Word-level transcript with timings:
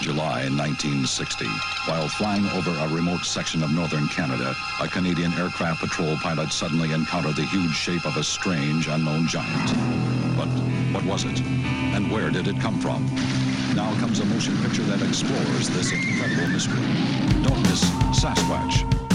July 0.00 0.48
1960. 0.48 1.46
While 1.86 2.08
flying 2.08 2.46
over 2.50 2.70
a 2.70 2.88
remote 2.88 3.24
section 3.24 3.62
of 3.62 3.70
northern 3.72 4.08
Canada, 4.08 4.54
a 4.80 4.88
Canadian 4.88 5.32
aircraft 5.34 5.80
patrol 5.80 6.16
pilot 6.16 6.52
suddenly 6.52 6.92
encountered 6.92 7.36
the 7.36 7.44
huge 7.46 7.74
shape 7.74 8.04
of 8.04 8.16
a 8.16 8.22
strange 8.24 8.88
unknown 8.88 9.26
giant. 9.26 9.74
But 10.36 10.48
what 10.92 11.04
was 11.04 11.24
it? 11.24 11.40
And 11.40 12.10
where 12.10 12.30
did 12.30 12.46
it 12.48 12.60
come 12.60 12.78
from? 12.78 13.06
Now 13.74 13.94
comes 13.98 14.20
a 14.20 14.24
motion 14.26 14.56
picture 14.62 14.84
that 14.84 15.02
explores 15.02 15.68
this 15.70 15.92
incredible 15.92 16.48
mystery. 16.48 16.82
Don't 17.42 17.62
miss 17.62 17.84
Sasquatch. 18.12 19.05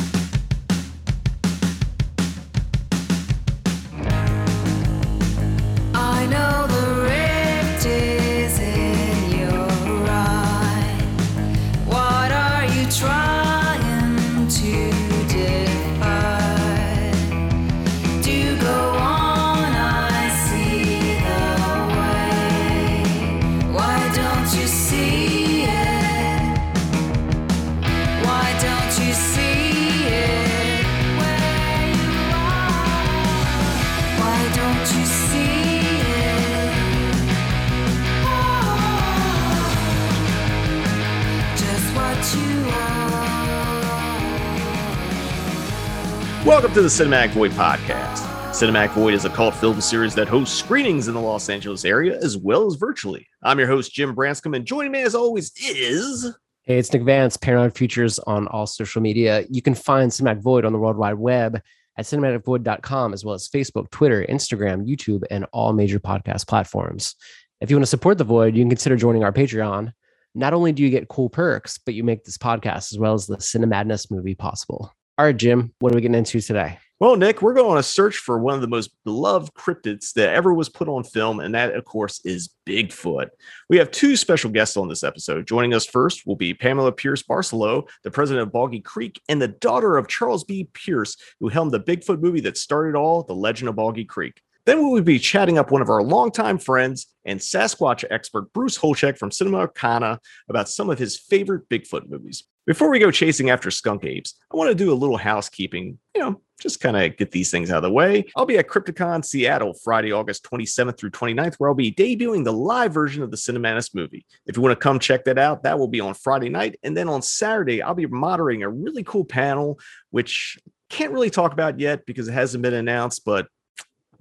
Welcome 46.62 46.76
to 46.76 46.82
the 46.84 46.90
Cinematic 46.90 47.32
Void 47.32 47.52
Podcast. 47.54 48.20
Cinematic 48.52 48.92
Void 48.92 49.16
is 49.16 49.26
a 49.26 49.32
cult 49.32 49.56
film 49.56 49.82
series 49.82 50.14
that 50.14 50.28
hosts 50.28 50.56
screenings 50.56 51.08
in 51.08 51.16
the 51.16 51.20
Los 51.20 51.50
Angeles 51.50 51.84
area 51.84 52.20
as 52.20 52.38
well 52.38 52.68
as 52.68 52.76
virtually. 52.76 53.26
I'm 53.42 53.58
your 53.58 53.68
host, 53.68 53.92
Jim 53.92 54.14
Branscome, 54.14 54.54
and 54.54 54.64
joining 54.64 54.92
me 54.92 55.02
as 55.02 55.16
always 55.16 55.52
is. 55.58 56.32
Hey, 56.62 56.78
it's 56.78 56.94
Nick 56.94 57.02
Vance, 57.02 57.36
Paranoid 57.36 57.76
Futures 57.76 58.20
on 58.20 58.48
all 58.50 58.68
social 58.68 59.02
media. 59.02 59.44
You 59.50 59.64
can 59.64 59.74
find 59.74 60.12
Cinematic 60.12 60.44
Void 60.44 60.64
on 60.64 60.72
the 60.72 60.78
World 60.78 60.98
Wide 60.98 61.16
Web 61.16 61.60
at 61.98 62.06
cinematicvoid.com, 62.06 63.14
as 63.14 63.26
well 63.26 63.34
as 63.34 63.50
Facebook, 63.50 63.90
Twitter, 63.90 64.24
Instagram, 64.30 64.88
YouTube, 64.88 65.24
and 65.32 65.48
all 65.54 65.74
major 65.74 66.00
podcast 66.00 66.48
platforms. 66.48 67.16
If 67.60 67.72
you 67.72 67.76
want 67.76 67.86
to 67.86 67.90
support 67.90 68.20
the 68.20 68.24
Void, 68.24 68.56
you 68.56 68.62
can 68.62 68.70
consider 68.70 68.96
joining 68.98 69.24
our 69.24 69.34
Patreon. 69.34 69.94
Not 70.36 70.54
only 70.54 70.74
do 70.74 70.84
you 70.84 70.92
get 70.92 71.08
cool 71.08 71.28
perks, 71.28 71.80
but 71.80 71.96
you 71.96 72.04
make 72.04 72.24
this 72.24 72.38
podcast 72.38 72.94
as 72.94 73.00
well 73.00 73.16
as 73.16 73.26
the 73.26 73.38
Cinemadness 73.38 74.12
movie 74.12 74.36
possible. 74.36 74.94
All 75.22 75.28
right, 75.28 75.38
Jim, 75.38 75.72
what 75.78 75.94
are 75.94 75.96
we 75.96 76.02
getting 76.02 76.18
into 76.18 76.42
today? 76.42 76.80
Well, 77.00 77.16
Nick, 77.16 77.44
we're 77.44 77.54
going 77.54 77.70
on 77.70 77.78
a 77.78 77.84
search 77.84 78.18
for 78.18 78.40
one 78.40 78.56
of 78.56 78.62
the 78.62 78.68
most 78.68 78.90
beloved 79.04 79.54
cryptids 79.54 80.14
that 80.14 80.34
ever 80.34 80.52
was 80.52 80.68
put 80.68 80.88
on 80.88 81.04
film, 81.04 81.40
and 81.40 81.54
that, 81.54 81.76
of 81.76 81.86
course, 81.86 82.22
is 82.26 82.56
Bigfoot. 82.68 83.28
We 83.70 83.78
have 83.78 83.92
two 83.92 84.16
special 84.16 84.50
guests 84.50 84.78
on 84.78 84.88
this 84.88 85.04
episode. 85.04 85.46
Joining 85.46 85.76
us 85.76 85.86
first 85.86 86.26
will 86.26 86.38
be 86.38 86.56
Pamela 86.56 86.92
Pierce 86.92 87.22
Barcelo, 87.22 87.88
the 88.04 88.10
president 88.10 88.48
of 88.48 88.52
Boggy 88.52 88.80
Creek, 88.80 89.22
and 89.30 89.40
the 89.40 89.50
daughter 89.50 89.96
of 89.96 90.08
Charles 90.08 90.44
B. 90.44 90.68
Pierce, 90.74 91.16
who 91.40 91.50
helmed 91.50 91.70
the 91.70 91.80
Bigfoot 91.80 92.20
movie 92.20 92.42
that 92.42 92.58
started 92.58 92.98
all, 92.98 93.22
The 93.22 93.36
Legend 93.36 93.70
of 93.70 93.76
Boggy 93.76 94.06
Creek. 94.06 94.42
Then 94.66 94.80
we 94.80 94.92
will 94.92 95.02
be 95.02 95.20
chatting 95.20 95.58
up 95.58 95.72
one 95.72 95.82
of 95.82 95.90
our 95.90 96.04
longtime 96.04 96.60
friends 96.60 97.08
and 97.26 97.40
Sasquatch 97.40 98.04
expert, 98.10 98.52
Bruce 98.54 98.78
Holecheck 98.78 99.18
from 99.18 99.32
Cinema 99.32 99.60
Arcana, 99.60 100.20
about 100.50 100.70
some 100.70 100.90
of 100.90 101.00
his 101.00 101.18
favorite 101.18 101.68
Bigfoot 101.70 102.10
movies. 102.10 102.44
Before 102.68 102.92
we 102.92 103.00
go 103.00 103.10
chasing 103.10 103.50
after 103.50 103.72
skunk 103.72 104.06
apes, 104.06 104.36
I 104.54 104.56
want 104.56 104.70
to 104.70 104.76
do 104.76 104.94
a 104.94 104.96
little 104.96 105.18
housekeeping, 105.18 105.98
you 106.16 106.22
know, 106.22 106.42
just 106.62 106.80
kind 106.80 106.96
of 106.96 107.18
get 107.18 107.32
these 107.32 107.50
things 107.50 107.72
out 107.72 107.78
of 107.78 107.84
the 107.84 107.92
way. 107.92 108.26
I'll 108.36 108.46
be 108.46 108.60
at 108.60 108.68
Crypticon 108.68 109.26
Seattle 109.26 109.74
Friday, 109.84 110.12
August 110.12 110.44
27th 110.44 110.96
through 110.96 111.10
29th, 111.10 111.56
where 111.56 111.72
I'll 111.72 111.76
be 111.76 111.92
debuting 111.92 112.44
the 112.44 112.54
live 112.54 112.94
version 112.94 113.24
of 113.24 113.32
the 113.32 113.38
Cinemadness 113.38 113.96
movie. 113.96 114.28
If 114.46 114.58
you 114.58 114.62
want 114.62 114.80
to 114.80 114.84
come 114.84 115.00
check 115.00 115.26
that 115.26 115.40
out, 115.40 115.64
that 115.64 115.80
will 115.80 115.88
be 115.88 116.02
on 116.02 116.14
Friday 116.14 116.50
night. 116.50 116.78
And 116.84 116.96
then 116.96 117.10
on 117.10 117.24
Saturday, 117.24 117.82
I'll 117.82 117.96
be 117.96 118.06
moderating 118.06 118.62
a 118.62 118.70
really 118.70 119.04
cool 119.04 119.26
panel, 119.26 119.80
which 120.12 120.60
can't 120.90 121.14
really 121.14 121.32
talk 121.32 121.54
about 121.54 121.80
yet 121.80 122.06
because 122.06 122.28
it 122.28 122.34
hasn't 122.34 122.62
been 122.62 122.76
announced, 122.76 123.26
but 123.26 123.48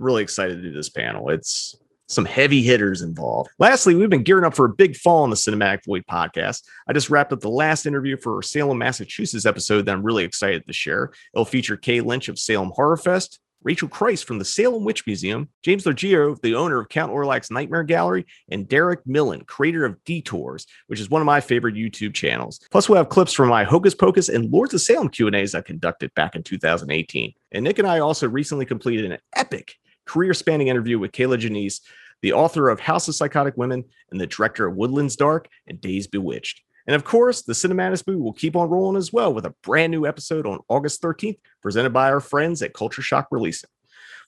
really 0.01 0.23
excited 0.23 0.57
to 0.57 0.63
do 0.63 0.73
this 0.73 0.89
panel. 0.89 1.31
It's 1.31 1.77
some 2.11 2.25
heavy 2.25 2.63
hitters 2.63 3.03
involved. 3.03 3.51
Lastly, 3.59 3.95
we've 3.95 4.11
been 4.11 4.25
gearing 4.25 4.45
up 4.45 4.55
for 4.55 4.67
a 4.67 4.75
big 4.75 4.97
fall 4.97 5.23
on 5.23 5.31
the 5.31 5.37
Cinematic 5.37 5.85
Void 5.87 6.05
podcast. 6.11 6.65
I 6.89 6.93
just 6.93 7.09
wrapped 7.09 7.33
up 7.33 7.41
the 7.41 7.49
last 7.49 7.87
interview 7.87 8.17
for 8.17 8.35
our 8.35 8.43
Salem, 8.43 8.79
Massachusetts 8.79 9.47
episode 9.47 9.87
that 9.87 9.93
I'm 9.93 10.03
really 10.03 10.25
excited 10.25 10.67
to 10.67 10.73
share. 10.73 11.13
It'll 11.33 11.45
feature 11.45 11.77
Kate 11.77 12.05
Lynch 12.05 12.29
of 12.29 12.39
Salem 12.39 12.73
Horror 12.75 12.97
Fest, 12.97 13.39
Rachel 13.63 13.89
Christ 13.89 14.25
from 14.25 14.39
the 14.39 14.45
Salem 14.45 14.85
Witch 14.85 15.07
Museum, 15.07 15.49
James 15.63 15.85
Logio, 15.85 16.41
the 16.41 16.55
owner 16.55 16.81
of 16.81 16.89
Count 16.89 17.13
Orlok's 17.13 17.51
Nightmare 17.51 17.85
Gallery, 17.85 18.27
and 18.51 18.67
Derek 18.67 19.07
Millen, 19.07 19.45
creator 19.45 19.85
of 19.85 20.03
Detours, 20.05 20.67
which 20.87 20.99
is 20.99 21.11
one 21.11 21.23
of 21.23 21.27
my 21.27 21.41
favorite 21.41 21.75
YouTube 21.75 22.15
channels. 22.15 22.59
Plus, 22.71 22.89
we'll 22.89 22.97
have 22.97 23.11
clips 23.11 23.35
from 23.35 23.51
my 23.51 23.63
Hocus 23.63 23.95
Pocus 23.95 24.31
and 24.31 24.51
Lords 24.51 24.75
of 24.75 24.81
Salem 24.81 25.11
Q&As 25.11 25.55
I 25.55 25.61
conducted 25.61 26.13
back 26.15 26.35
in 26.35 26.43
2018. 26.43 27.35
And 27.53 27.65
Nick 27.65 27.79
and 27.79 27.87
I 27.87 27.99
also 27.99 28.29
recently 28.29 28.65
completed 28.65 29.11
an 29.13 29.19
epic 29.37 29.77
career-spanning 30.11 30.67
interview 30.67 30.99
with 30.99 31.13
Kier-La 31.13 31.37
Janisse, 31.37 31.81
the 32.21 32.33
author 32.33 32.69
of 32.69 32.81
House 32.81 33.07
of 33.07 33.15
Psychotic 33.15 33.57
Women 33.57 33.85
and 34.11 34.21
the 34.21 34.27
director 34.27 34.67
of 34.67 34.75
Woodlands 34.75 35.15
Dark 35.15 35.49
and 35.69 35.81
Days 35.81 36.09
Bewitched. 36.09 36.63
And 36.89 36.97
of 36.97 37.05
course, 37.05 37.43
the 37.43 37.53
Cinemadness 37.53 38.05
movie 38.07 38.21
will 38.21 38.33
keep 38.33 38.57
on 38.57 38.69
rolling 38.69 38.97
as 38.97 39.13
well 39.13 39.33
with 39.33 39.47
a 39.47 39.55
brand 39.63 39.93
new 39.93 40.07
episode 40.07 40.47
on 40.47 40.59
August 40.69 41.01
13th, 41.01 41.39
presented 41.63 41.91
by 41.91 42.11
our 42.11 42.19
friends 42.19 42.61
at 42.61 42.75
Culture 42.75 43.03
Shock 43.03 43.29
Releasing. 43.31 43.71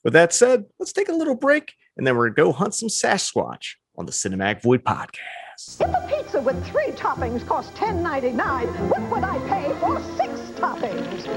With 0.05 0.13
that 0.13 0.31
said, 0.31 0.63
let's 0.79 0.93
take 0.93 1.09
a 1.09 1.13
little 1.13 1.35
break 1.35 1.73
and 1.97 2.07
then 2.07 2.15
we're 2.15 2.29
going 2.29 2.35
to 2.35 2.51
go 2.53 2.57
hunt 2.57 2.75
some 2.75 2.89
Sasquatch 2.89 3.73
on 3.97 4.05
the 4.05 4.13
Cinematic 4.13 4.61
Void 4.61 4.83
podcast. 4.85 5.81
If 5.81 5.81
a 5.81 6.07
pizza 6.07 6.41
with 6.41 6.65
three 6.65 6.91
toppings 6.93 7.45
costs 7.45 7.77
$10.99, 7.77 8.89
what 8.89 9.01
would 9.11 9.23
I 9.23 9.37
pay 9.49 9.73
for 9.79 10.01
six 10.17 10.39
toppings? 10.59 11.27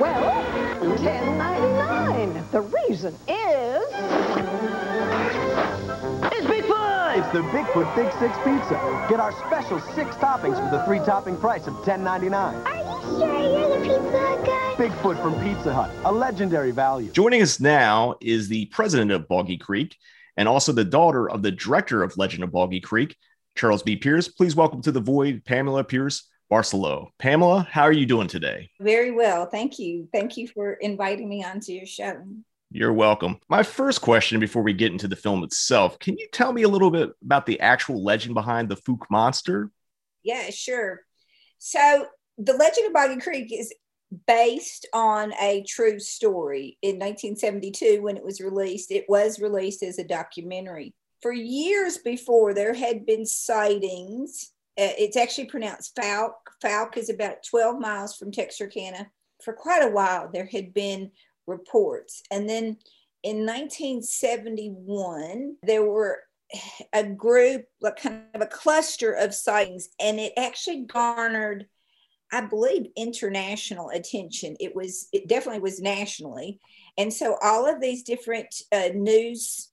Well, 0.00 0.42
$10.99. 0.98 1.53
The 2.54 2.60
reason 2.60 3.12
is... 3.26 3.82
It's 6.30 6.46
Bigfoot! 6.46 7.18
It's 7.18 7.32
the 7.32 7.42
Bigfoot 7.50 7.96
Big 7.96 8.12
Six 8.20 8.36
Pizza. 8.44 9.06
Get 9.10 9.18
our 9.18 9.32
special 9.48 9.80
six 9.80 10.14
toppings 10.14 10.62
for 10.62 10.70
the 10.70 10.84
three 10.84 11.00
topping 11.00 11.36
price 11.36 11.66
of 11.66 11.74
$10.99. 11.78 12.64
Are 12.64 12.76
you 12.76 13.18
sure 13.18 13.58
you're 13.58 13.76
the 13.76 13.82
Pizza 13.82 14.18
Hut 14.20 14.46
guy? 14.46 14.74
Bigfoot 14.76 15.20
from 15.20 15.34
Pizza 15.42 15.74
Hut, 15.74 15.90
a 16.04 16.12
legendary 16.12 16.70
value. 16.70 17.10
Joining 17.10 17.42
us 17.42 17.58
now 17.58 18.14
is 18.20 18.48
the 18.48 18.66
president 18.66 19.10
of 19.10 19.26
Boggy 19.26 19.56
Creek 19.56 19.96
and 20.36 20.48
also 20.48 20.70
the 20.70 20.84
daughter 20.84 21.28
of 21.28 21.42
the 21.42 21.50
director 21.50 22.04
of 22.04 22.16
Legend 22.16 22.44
of 22.44 22.52
Boggy 22.52 22.78
Creek, 22.78 23.16
Charles 23.56 23.82
B. 23.82 23.96
Pierce. 23.96 24.28
Please 24.28 24.54
welcome 24.54 24.80
to 24.82 24.92
the 24.92 25.00
void, 25.00 25.44
Pamela 25.44 25.82
Pierce 25.82 26.30
Barcelo. 26.54 27.08
Pamela, 27.18 27.66
how 27.68 27.82
are 27.82 27.92
you 27.92 28.06
doing 28.06 28.28
today? 28.28 28.70
Very 28.80 29.10
well. 29.10 29.46
Thank 29.46 29.80
you. 29.80 30.08
Thank 30.12 30.36
you 30.36 30.46
for 30.46 30.74
inviting 30.74 31.28
me 31.28 31.42
onto 31.42 31.72
your 31.72 31.86
show. 31.86 32.22
You're 32.70 32.92
welcome. 32.92 33.40
My 33.48 33.64
first 33.64 34.00
question 34.00 34.38
before 34.38 34.62
we 34.62 34.72
get 34.72 34.92
into 34.92 35.08
the 35.08 35.16
film 35.16 35.42
itself, 35.42 35.98
can 35.98 36.16
you 36.16 36.28
tell 36.32 36.52
me 36.52 36.62
a 36.62 36.68
little 36.68 36.92
bit 36.92 37.10
about 37.24 37.46
the 37.46 37.58
actual 37.58 38.04
legend 38.04 38.34
behind 38.34 38.68
the 38.68 38.76
Fouke 38.76 39.04
monster? 39.10 39.72
Yeah, 40.22 40.50
sure. 40.50 41.00
So, 41.58 42.06
The 42.38 42.52
Legend 42.52 42.86
of 42.86 42.92
Boggy 42.92 43.20
Creek 43.20 43.52
is 43.52 43.74
based 44.28 44.86
on 44.92 45.32
a 45.40 45.64
true 45.66 45.98
story. 45.98 46.78
In 46.82 47.00
1972, 47.00 48.00
when 48.00 48.16
it 48.16 48.24
was 48.24 48.40
released, 48.40 48.92
it 48.92 49.06
was 49.08 49.40
released 49.40 49.82
as 49.82 49.98
a 49.98 50.06
documentary. 50.06 50.94
For 51.20 51.32
years 51.32 51.98
before, 51.98 52.54
there 52.54 52.74
had 52.74 53.06
been 53.06 53.26
sightings. 53.26 54.52
Uh, 54.76 54.90
it's 54.98 55.16
actually 55.16 55.46
pronounced 55.46 55.94
Falk. 55.94 56.34
Fouke 56.62 56.96
is 56.96 57.10
about 57.10 57.44
12 57.48 57.80
miles 57.80 58.16
from 58.16 58.32
Texarkana. 58.32 59.08
For 59.42 59.52
quite 59.52 59.84
a 59.84 59.90
while, 59.90 60.28
there 60.32 60.46
had 60.46 60.74
been 60.74 61.12
reports. 61.46 62.22
And 62.30 62.48
then 62.48 62.78
in 63.22 63.46
1971, 63.46 65.56
there 65.62 65.84
were 65.84 66.20
a 66.92 67.04
group, 67.04 67.66
like 67.80 67.96
kind 67.96 68.22
of 68.34 68.40
a 68.40 68.46
cluster 68.46 69.12
of 69.12 69.34
sightings, 69.34 69.88
and 70.00 70.20
it 70.20 70.32
actually 70.36 70.82
garnered, 70.82 71.66
I 72.32 72.42
believe, 72.42 72.86
international 72.96 73.90
attention. 73.90 74.56
It 74.60 74.74
was, 74.74 75.08
it 75.12 75.28
definitely 75.28 75.60
was 75.60 75.80
nationally. 75.80 76.60
And 76.98 77.12
so 77.12 77.36
all 77.42 77.66
of 77.66 77.80
these 77.80 78.02
different 78.02 78.54
uh, 78.72 78.90
news 78.94 79.70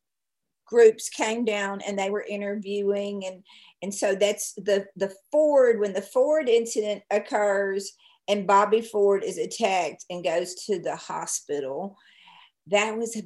groups 0.72 1.10
came 1.10 1.44
down 1.44 1.82
and 1.86 2.00
they 2.00 2.10
were 2.10 2.26
interviewing 2.28 3.26
and 3.26 3.44
and 3.84 3.94
so 3.94 4.16
that's 4.16 4.54
the 4.54 4.86
the 4.96 5.14
Ford 5.32 5.80
when 5.80 5.94
the 5.94 6.02
Ford 6.02 6.48
incident 6.48 7.04
occurs 7.12 7.92
and 8.28 8.48
Bobby 8.48 8.82
Ford 8.82 9.24
is 9.24 9.38
attacked 9.38 10.06
and 10.10 10.24
goes 10.24 10.56
to 10.66 10.80
the 10.80 10.96
hospital. 10.96 11.98
That 12.68 12.98
was 12.98 13.18
a, 13.18 13.24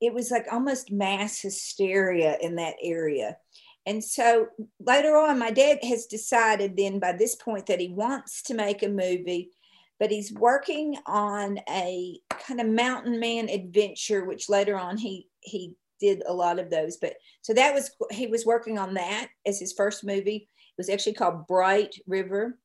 it 0.00 0.14
was 0.14 0.30
like 0.30 0.46
almost 0.52 0.92
mass 0.92 1.40
hysteria 1.40 2.36
in 2.40 2.54
that 2.56 2.76
area. 2.80 3.38
And 3.86 4.04
so 4.04 4.48
later 4.78 5.16
on, 5.16 5.38
my 5.38 5.50
dad 5.50 5.78
has 5.82 6.06
decided 6.06 6.76
then 6.76 7.00
by 7.00 7.12
this 7.12 7.34
point 7.34 7.66
that 7.66 7.80
he 7.80 7.88
wants 7.88 8.42
to 8.42 8.54
make 8.54 8.82
a 8.82 8.88
movie, 8.88 9.50
but 9.98 10.10
he's 10.10 10.32
working 10.32 10.96
on 11.06 11.58
a 11.68 12.20
kind 12.30 12.60
of 12.60 12.68
mountain 12.68 13.18
man 13.18 13.48
adventure, 13.48 14.24
which 14.24 14.48
later 14.48 14.78
on 14.78 14.96
he 14.98 15.28
he 15.40 15.74
did 16.00 16.22
a 16.26 16.32
lot 16.32 16.58
of 16.58 16.70
those. 16.70 16.96
But 16.96 17.14
so 17.42 17.54
that 17.54 17.74
was 17.74 17.90
he 18.10 18.26
was 18.26 18.46
working 18.46 18.78
on 18.78 18.94
that 18.94 19.28
as 19.46 19.58
his 19.58 19.72
first 19.72 20.04
movie. 20.04 20.48
It 20.48 20.78
was 20.78 20.88
actually 20.88 21.14
called 21.14 21.46
Bright 21.46 21.94
River. 22.06 22.58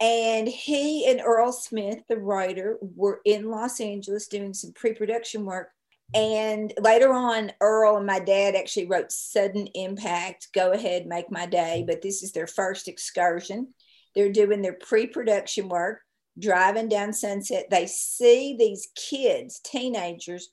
And 0.00 0.48
he 0.48 1.08
and 1.08 1.20
Earl 1.24 1.52
Smith, 1.52 2.00
the 2.08 2.18
writer, 2.18 2.78
were 2.80 3.20
in 3.24 3.50
Los 3.50 3.80
Angeles 3.80 4.26
doing 4.26 4.52
some 4.52 4.72
pre 4.72 4.92
production 4.92 5.44
work. 5.44 5.68
And 6.12 6.72
later 6.80 7.12
on, 7.12 7.52
Earl 7.60 7.96
and 7.96 8.06
my 8.06 8.18
dad 8.18 8.54
actually 8.54 8.86
wrote 8.86 9.10
Sudden 9.10 9.68
Impact, 9.74 10.48
Go 10.52 10.72
Ahead, 10.72 11.06
Make 11.06 11.30
My 11.30 11.46
Day. 11.46 11.84
But 11.86 12.02
this 12.02 12.22
is 12.22 12.32
their 12.32 12.46
first 12.46 12.88
excursion. 12.88 13.72
They're 14.14 14.32
doing 14.32 14.62
their 14.62 14.74
pre 14.74 15.06
production 15.06 15.68
work, 15.68 16.00
driving 16.38 16.88
down 16.88 17.12
Sunset. 17.12 17.66
They 17.70 17.86
see 17.86 18.56
these 18.58 18.88
kids, 18.96 19.60
teenagers, 19.60 20.50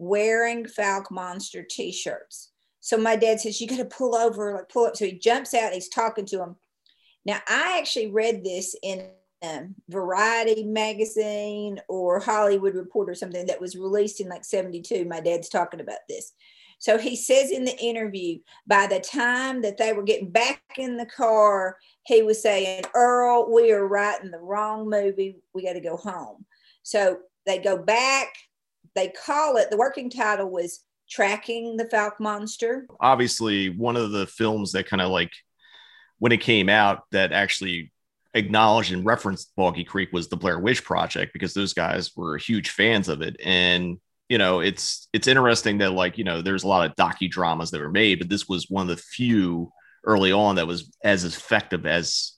wearing 0.00 0.64
Fouke 0.64 1.10
Monster 1.10 1.62
t 1.62 1.92
shirts. 1.92 2.50
So 2.80 2.96
my 2.96 3.16
dad 3.16 3.40
says, 3.40 3.60
You 3.60 3.68
got 3.68 3.76
to 3.76 3.84
pull 3.84 4.16
over, 4.16 4.54
like 4.54 4.68
pull 4.70 4.86
up. 4.86 4.96
So 4.96 5.04
he 5.04 5.12
jumps 5.12 5.54
out, 5.54 5.74
he's 5.74 5.88
talking 5.88 6.24
to 6.26 6.42
him. 6.42 6.56
now, 7.24 7.38
I 7.46 7.78
actually 7.78 8.10
read 8.10 8.42
this 8.42 8.74
in 8.82 9.10
a 9.42 9.62
Variety 9.88 10.64
magazine 10.64 11.80
or 11.88 12.18
Hollywood 12.18 12.74
Reporter, 12.74 13.14
something 13.14 13.46
that 13.46 13.60
was 13.60 13.76
released 13.76 14.20
in 14.20 14.28
like 14.28 14.44
72. 14.44 15.04
My 15.04 15.20
dad's 15.20 15.48
talking 15.48 15.80
about 15.80 15.98
this. 16.08 16.32
So 16.78 16.96
he 16.96 17.14
says 17.14 17.50
in 17.50 17.66
the 17.66 17.76
interview, 17.78 18.38
by 18.66 18.86
the 18.86 19.00
time 19.00 19.60
that 19.62 19.76
they 19.76 19.92
were 19.92 20.02
getting 20.02 20.30
back 20.30 20.62
in 20.78 20.96
the 20.96 21.04
car, 21.04 21.76
he 22.06 22.22
was 22.22 22.42
saying, 22.42 22.84
Earl, 22.94 23.52
we 23.52 23.70
are 23.70 23.86
writing 23.86 24.30
the 24.30 24.38
wrong 24.38 24.88
movie. 24.88 25.36
We 25.52 25.62
got 25.62 25.74
to 25.74 25.80
go 25.80 25.98
home. 25.98 26.46
So 26.82 27.18
they 27.44 27.58
go 27.58 27.76
back. 27.76 28.28
They 28.94 29.08
call 29.08 29.56
it, 29.56 29.70
the 29.70 29.76
working 29.76 30.10
title 30.10 30.50
was 30.50 30.84
Tracking 31.08 31.76
the 31.76 31.84
Fouke 31.84 32.20
Monster. 32.20 32.86
Obviously, 33.00 33.68
one 33.68 33.96
of 33.96 34.12
the 34.12 34.26
films 34.26 34.72
that 34.72 34.86
kind 34.86 35.00
of 35.00 35.10
like 35.10 35.32
when 36.18 36.32
it 36.32 36.40
came 36.40 36.68
out 36.68 37.04
that 37.12 37.32
actually 37.32 37.92
acknowledged 38.34 38.92
and 38.92 39.04
referenced 39.04 39.52
Boggy 39.56 39.84
Creek 39.84 40.10
was 40.12 40.28
the 40.28 40.36
Blair 40.36 40.58
Witch 40.58 40.84
Project 40.84 41.32
because 41.32 41.54
those 41.54 41.74
guys 41.74 42.10
were 42.16 42.36
huge 42.36 42.70
fans 42.70 43.08
of 43.08 43.22
it. 43.22 43.36
And 43.44 43.98
you 44.28 44.38
know, 44.38 44.60
it's 44.60 45.08
it's 45.12 45.26
interesting 45.26 45.78
that 45.78 45.92
like 45.92 46.16
you 46.16 46.24
know, 46.24 46.40
there's 46.40 46.62
a 46.62 46.68
lot 46.68 46.88
of 46.88 46.96
docudramas 46.96 47.70
that 47.70 47.80
were 47.80 47.90
made, 47.90 48.20
but 48.20 48.28
this 48.28 48.48
was 48.48 48.66
one 48.68 48.88
of 48.88 48.96
the 48.96 49.02
few 49.02 49.72
early 50.04 50.32
on 50.32 50.56
that 50.56 50.66
was 50.66 50.90
as 51.02 51.24
effective 51.24 51.84
as 51.84 52.34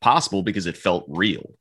possible 0.00 0.42
because 0.42 0.66
it 0.66 0.76
felt 0.76 1.04
real. 1.08 1.54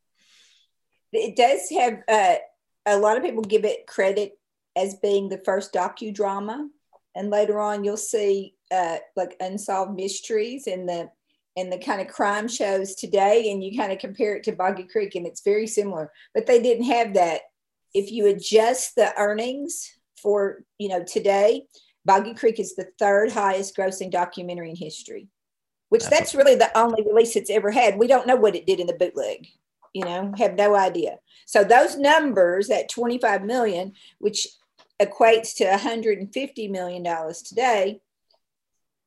It 1.13 1.35
does 1.35 1.69
have 1.69 2.01
uh, 2.07 2.39
a 2.85 2.97
lot 2.97 3.17
of 3.17 3.23
people 3.23 3.43
give 3.43 3.65
it 3.65 3.87
credit 3.87 4.37
as 4.75 4.95
being 4.95 5.29
the 5.29 5.41
first 5.45 5.73
docudrama, 5.73 6.67
and 7.15 7.29
later 7.29 7.59
on 7.59 7.83
you'll 7.83 7.97
see 7.97 8.55
uh, 8.71 8.97
like 9.15 9.35
unsolved 9.39 9.95
mysteries 9.95 10.67
and 10.67 10.87
the 10.87 11.09
and 11.57 11.71
the 11.71 11.77
kind 11.77 12.01
of 12.01 12.07
crime 12.07 12.49
shows 12.49 12.95
today 12.95 13.49
and 13.49 13.63
you 13.63 13.77
kind 13.77 13.93
of 13.93 13.99
compare 13.99 14.35
it 14.35 14.43
to 14.43 14.51
Boggy 14.51 14.83
Creek 14.83 15.15
and 15.15 15.25
it's 15.25 15.41
very 15.41 15.67
similar. 15.67 16.11
But 16.33 16.47
they 16.47 16.61
didn't 16.61 16.83
have 16.83 17.13
that. 17.13 17.41
If 17.93 18.11
you 18.11 18.25
adjust 18.25 18.95
the 18.95 19.17
earnings 19.17 19.89
for 20.21 20.63
you 20.77 20.89
know 20.89 21.03
today 21.03 21.65
Boggy 22.03 22.33
Creek 22.33 22.59
is 22.59 22.75
the 22.75 22.87
third 22.99 23.31
highest 23.31 23.75
grossing 23.75 24.11
documentary 24.11 24.69
in 24.69 24.75
history 24.75 25.29
which 25.89 26.03
that's, 26.03 26.31
that's 26.31 26.35
really 26.35 26.55
the 26.55 26.77
only 26.77 27.03
release 27.03 27.35
it's 27.35 27.49
ever 27.49 27.71
had. 27.71 27.97
We 27.97 28.07
don't 28.07 28.27
know 28.27 28.35
what 28.35 28.55
it 28.55 28.65
did 28.65 28.79
in 28.79 28.87
the 28.87 28.93
bootleg 28.93 29.47
you 29.95 30.03
know 30.03 30.31
have 30.37 30.53
no 30.53 30.75
idea 30.75 31.17
so 31.45 31.63
those 31.63 31.97
numbers 31.97 32.69
at 32.69 32.89
25 32.89 33.43
million 33.43 33.93
which 34.19 34.47
equates 35.01 35.55
to 35.55 35.65
150 35.65 36.67
million 36.67 37.03
dollars 37.03 37.41
today 37.41 37.99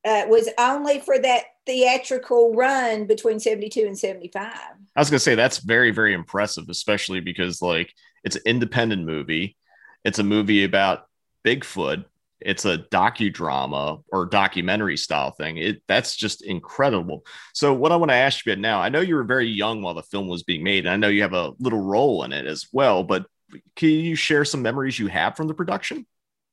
uh, 0.05 0.25
was 0.29 0.49
only 0.59 1.01
for 1.01 1.19
that 1.19 1.45
theatrical 1.67 2.55
run 2.55 3.07
between 3.07 3.39
72 3.39 3.81
and 3.81 3.99
75. 3.99 4.43
I 4.47 5.01
was 5.01 5.11
going 5.11 5.19
to 5.19 5.23
say 5.23 5.35
that's 5.35 5.59
very, 5.59 5.91
very 5.91 6.15
impressive, 6.15 6.69
especially 6.69 7.21
because, 7.21 7.61
like, 7.61 7.93
it's 8.25 8.37
an 8.37 8.43
independent 8.47 9.05
movie. 9.05 9.57
It's 10.05 10.19
a 10.19 10.25
movie 10.25 10.65
about 10.65 11.07
Bigfoot. 11.45 12.05
It's 12.41 12.65
a 12.65 12.79
docudrama 12.79 14.03
or 14.13 14.27
documentary 14.27 14.97
style 14.97 15.33
thing. 15.33 15.57
It 15.57 15.83
that's 15.89 16.17
just 16.17 16.43
incredible. 16.43 17.25
So, 17.55 17.75
what 17.75 17.93
I 17.93 17.97
want 17.97 18.11
to 18.11 18.17
ask 18.17 18.45
you 18.45 18.53
about 18.53 18.61
now, 18.61 18.81
I 18.81 18.89
know 18.89 19.01
you 19.01 19.17
were 19.17 19.25
very 19.25 19.49
young 19.49 19.83
while 19.83 19.95
the 19.95 20.03
film 20.03 20.29
was 20.29 20.43
being 20.43 20.63
made, 20.63 20.87
and 20.87 20.93
I 20.93 20.97
know 20.97 21.09
you 21.09 21.23
have 21.23 21.35
a 21.35 21.53
little 21.59 21.81
role 21.81 22.25
in 22.25 22.33
it 22.33 22.47
as 22.47 22.69
well. 22.73 23.03
But 23.03 23.27
can 23.77 23.89
you 23.89 24.15
share 24.15 24.45
some 24.45 24.63
memories 24.63 24.99
you 24.99 25.09
have 25.09 25.37
from 25.37 25.49
the 25.49 25.55
production? 25.55 26.07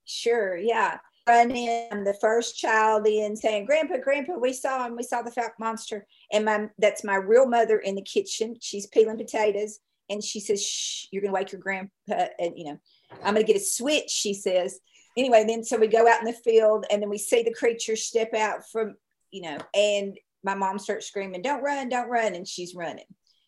Sure. 0.06 0.58
Yeah 0.58 0.98
running. 1.28 1.88
I'm 1.92 2.04
the 2.04 2.18
first 2.22 2.58
child 2.58 3.08
in 3.08 3.36
saying, 3.36 3.66
Grandpa, 3.66 3.98
Grandpa, 3.98 4.38
we 4.38 4.54
saw 4.54 4.86
him. 4.86 4.96
We 4.96 5.04
saw 5.04 5.22
the 5.22 5.32
Fouke 5.32 5.60
monster. 5.60 6.06
And 6.32 6.46
my 6.46 6.70
that's 6.78 7.04
my 7.04 7.16
real 7.16 7.48
mother 7.48 7.80
in 7.80 7.96
the 7.96 8.02
kitchen. 8.02 8.56
She's 8.62 8.88
peeling 8.88 9.18
potatoes. 9.18 9.80
And 10.10 10.24
she 10.24 10.40
says, 10.40 10.64
Shh, 10.64 11.08
you're 11.12 11.22
gonna 11.22 11.34
wake 11.34 11.52
your 11.52 11.62
grandpa. 11.62 11.90
And 12.40 12.54
you 12.56 12.66
know, 12.66 12.80
I'm 13.24 13.34
gonna 13.34 13.44
get 13.44 13.58
a 13.58 13.62
switch, 13.62 14.10
she 14.10 14.34
says. 14.34 14.80
Anyway, 15.18 15.46
then 15.48 15.64
so 15.64 15.78
we 15.78 15.88
go 15.88 16.08
out 16.08 16.20
in 16.20 16.26
the 16.26 16.34
field 16.34 16.86
and 16.92 17.02
then 17.02 17.10
we 17.10 17.18
see 17.18 17.44
the 17.44 17.54
creature 17.54 17.96
step 17.96 18.34
out 18.34 18.70
from, 18.70 18.96
you 19.32 19.42
know, 19.42 19.58
and 19.74 20.18
my 20.44 20.56
mom 20.56 20.78
starts 20.78 21.08
screaming, 21.08 21.42
Don't 21.42 21.64
run, 21.64 21.90
don't 21.90 22.10
run. 22.10 22.36
And 22.36 22.48
she's 22.48 22.76
running. 22.76 23.06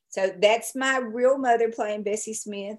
So 0.10 0.32
that's 0.42 0.76
my 0.76 0.98
real 0.98 1.38
mother 1.38 1.72
playing 1.72 2.04
Bessie 2.04 2.34
Smith. 2.34 2.78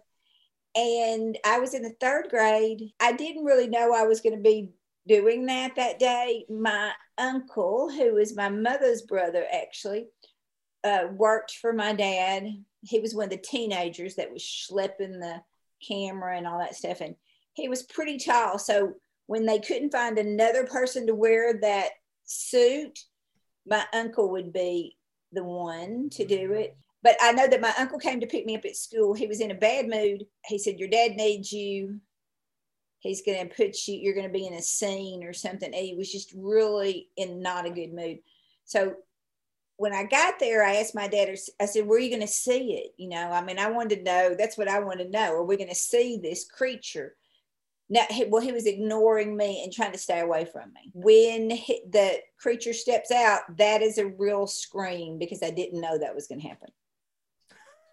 And 0.75 1.38
I 1.44 1.58
was 1.58 1.75
in 1.75 1.82
the 1.82 1.94
third 2.00 2.29
grade. 2.31 2.90
I 3.00 3.12
didn't 3.12 3.44
really 3.44 3.69
know 3.69 3.94
I 3.94 4.05
was 4.05 4.20
going 4.20 4.37
to 4.37 4.43
be 4.43 4.70
doing 5.06 5.46
that 5.46 5.75
that 5.76 5.99
day, 5.99 6.44
my 6.49 6.93
uncle, 7.17 7.90
who 7.90 8.14
was 8.14 8.37
my 8.37 8.49
mother's 8.49 9.02
brother, 9.02 9.44
actually 9.52 10.06
uh, 10.85 11.06
worked 11.12 11.52
for 11.61 11.73
my 11.73 11.93
dad. 11.94 12.46
He 12.82 13.00
was 13.00 13.14
one 13.14 13.25
of 13.25 13.31
the 13.31 13.38
teenagers 13.38 14.17
that 14.17 14.32
was 14.32 14.43
schlepping 14.43 15.19
the 15.19 15.43
camera 15.87 16.37
and 16.37 16.46
all 16.46 16.58
that 16.58 16.76
stuff. 16.76 17.00
And 17.00 17.17
he 17.59 17.69
was 17.69 17.83
pretty 17.83 18.19
tall. 18.19 18.59
So 18.59 18.95
when 19.27 19.47
they 19.47 19.59
couldn't 19.59 19.93
find 19.93 20.19
another 20.19 20.65
person 20.65 21.07
to 21.07 21.15
wear 21.15 21.61
that 21.61 21.91
suit, 22.25 22.99
my 23.67 23.85
uncle 23.93 24.31
would 24.31 24.53
be 24.53 24.97
the 25.33 25.45
one 25.45 26.09
to 26.12 26.27
do 26.27 26.49
mm-hmm. 26.49 26.55
it. 26.55 26.77
But 27.03 27.17
I 27.23 27.33
know 27.33 27.47
that 27.47 27.61
my 27.61 27.73
uncle 27.79 27.99
came 27.99 28.21
to 28.21 28.27
pick 28.27 28.45
me 28.45 28.57
up 28.57 28.65
at 28.65 28.77
school. 28.77 29.15
He 29.15 29.27
was 29.27 29.41
in 29.41 29.53
a 29.53 29.55
bad 29.55 29.88
mood. 29.88 30.25
He 30.47 30.59
said, 30.59 30.81
Your 30.81 30.88
dad 30.88 31.12
needs 31.12 31.53
you 31.53 32.00
he's 33.00 33.23
going 33.23 33.49
to 33.49 33.55
put 33.55 33.77
you 33.87 33.97
you're 33.97 34.15
going 34.15 34.27
to 34.27 34.33
be 34.33 34.47
in 34.47 34.55
a 34.55 34.62
scene 34.62 35.25
or 35.25 35.33
something 35.33 35.73
and 35.73 35.85
he 35.85 35.95
was 35.95 36.11
just 36.11 36.33
really 36.37 37.09
in 37.17 37.41
not 37.41 37.67
a 37.67 37.71
good 37.71 37.93
mood 37.93 38.19
so 38.65 38.95
when 39.77 39.95
i 39.95 40.05
got 40.05 40.38
there 40.38 40.65
i 40.65 40.77
asked 40.77 40.95
my 40.95 41.09
dad 41.09 41.35
i 41.61 41.65
said 41.67 41.87
where 41.87 41.99
are 41.99 42.00
you 42.00 42.11
going 42.11 42.21
to 42.21 42.27
see 42.27 42.75
it 42.75 42.93
you 42.97 43.09
know 43.09 43.31
i 43.31 43.43
mean 43.43 43.59
i 43.59 43.71
wanted 43.71 43.97
to 43.97 44.03
know 44.03 44.35
that's 44.37 44.59
what 44.59 44.69
i 44.69 44.79
want 44.79 44.99
to 44.99 45.09
know 45.09 45.33
are 45.33 45.45
we 45.45 45.57
going 45.57 45.69
to 45.69 45.75
see 45.75 46.19
this 46.23 46.47
creature 46.47 47.15
now, 47.90 48.04
well, 48.28 48.42
he 48.42 48.52
was 48.52 48.66
ignoring 48.66 49.37
me 49.37 49.62
and 49.62 49.73
trying 49.73 49.92
to 49.92 49.99
stay 49.99 50.21
away 50.21 50.45
from 50.45 50.73
me. 50.75 50.90
When 50.92 51.49
he, 51.50 51.83
the 51.90 52.18
creature 52.38 52.75
steps 52.75 53.11
out, 53.11 53.57
that 53.57 53.80
is 53.80 53.97
a 53.97 54.07
real 54.07 54.47
scream 54.47 55.18
because 55.18 55.42
I 55.42 55.50
didn't 55.50 55.80
know 55.80 55.97
that 55.99 56.14
was 56.14 56.26
going 56.26 56.40
to 56.40 56.49
happen. 56.49 56.68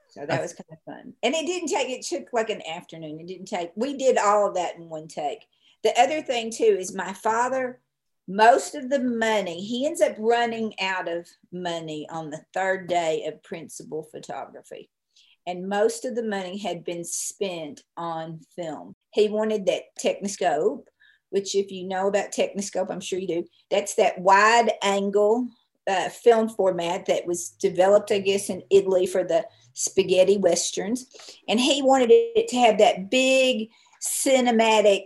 So 0.09 0.25
that 0.25 0.41
was 0.41 0.53
kind 0.53 0.69
of 0.71 0.77
fun. 0.85 1.13
And 1.23 1.33
it 1.33 1.45
didn't 1.45 1.69
take, 1.69 1.89
it 1.89 2.05
took 2.05 2.31
like 2.31 2.49
an 2.49 2.61
afternoon. 2.65 3.19
It 3.19 3.27
didn't 3.27 3.47
take, 3.47 3.71
we 3.75 3.97
did 3.97 4.17
all 4.17 4.47
of 4.47 4.55
that 4.55 4.75
in 4.77 4.89
one 4.89 5.07
take. 5.07 5.45
The 5.83 5.97
other 5.99 6.21
thing 6.21 6.51
too 6.51 6.77
is 6.79 6.95
my 6.95 7.13
father, 7.13 7.81
most 8.27 8.75
of 8.75 8.89
the 8.89 8.99
money, 8.99 9.61
he 9.61 9.85
ends 9.85 10.01
up 10.01 10.15
running 10.17 10.73
out 10.79 11.07
of 11.07 11.27
money 11.51 12.07
on 12.09 12.29
the 12.29 12.41
third 12.53 12.87
day 12.87 13.25
of 13.27 13.43
principal 13.43 14.03
photography. 14.03 14.89
And 15.45 15.69
most 15.69 16.05
of 16.05 16.15
the 16.15 16.23
money 16.23 16.57
had 16.57 16.83
been 16.83 17.03
spent 17.03 17.83
on 17.95 18.39
film. 18.55 18.95
He 19.15 19.29
wanted 19.29 19.65
that 19.65 19.95
Techniscope, 19.97 20.83
which, 21.29 21.55
if 21.55 21.71
you 21.71 21.87
know 21.87 22.07
about 22.07 22.33
Techniscope, 22.33 22.91
I'm 22.91 22.99
sure 22.99 23.17
you 23.17 23.27
do, 23.27 23.45
that's 23.71 23.95
that 23.95 24.19
wide 24.19 24.73
angle 24.83 25.47
uh, 25.87 26.09
film 26.09 26.49
format 26.49 27.05
that 27.05 27.25
was 27.25 27.49
developed, 27.49 28.11
I 28.11 28.19
guess, 28.19 28.49
in 28.49 28.61
Italy 28.69 29.05
for 29.05 29.23
the 29.23 29.45
spaghetti 29.71 30.35
westerns. 30.37 31.07
And 31.47 31.61
he 31.61 31.81
wanted 31.81 32.09
it 32.11 32.49
to 32.49 32.57
have 32.57 32.77
that 32.79 33.09
big 33.09 33.69
cinematic, 34.05 35.05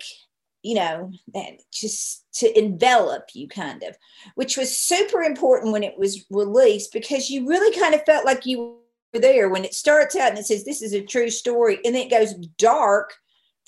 you 0.63 0.73
know, 0.73 1.11
that 1.35 1.59
just 1.71 2.25
to 2.39 2.57
envelop 2.57 3.29
you 3.35 3.47
kind 3.47 3.83
of, 3.83 3.95
which 4.33 4.57
was 4.57 4.75
super 4.75 5.21
important 5.21 5.71
when 5.71 5.83
it 5.83 5.99
was 5.99 6.25
released 6.31 6.93
because 6.93 7.29
you 7.29 7.47
really 7.47 7.77
kind 7.79 7.93
of 7.93 8.03
felt 8.05 8.25
like 8.25 8.47
you 8.47 8.79
were 9.13 9.19
there 9.19 9.49
when 9.49 9.65
it 9.65 9.75
starts 9.75 10.15
out 10.15 10.29
and 10.29 10.39
it 10.39 10.47
says, 10.47 10.65
This 10.65 10.81
is 10.81 10.93
a 10.93 11.05
true 11.05 11.29
story. 11.29 11.77
And 11.85 11.93
then 11.93 12.07
it 12.07 12.09
goes 12.09 12.33
dark 12.57 13.13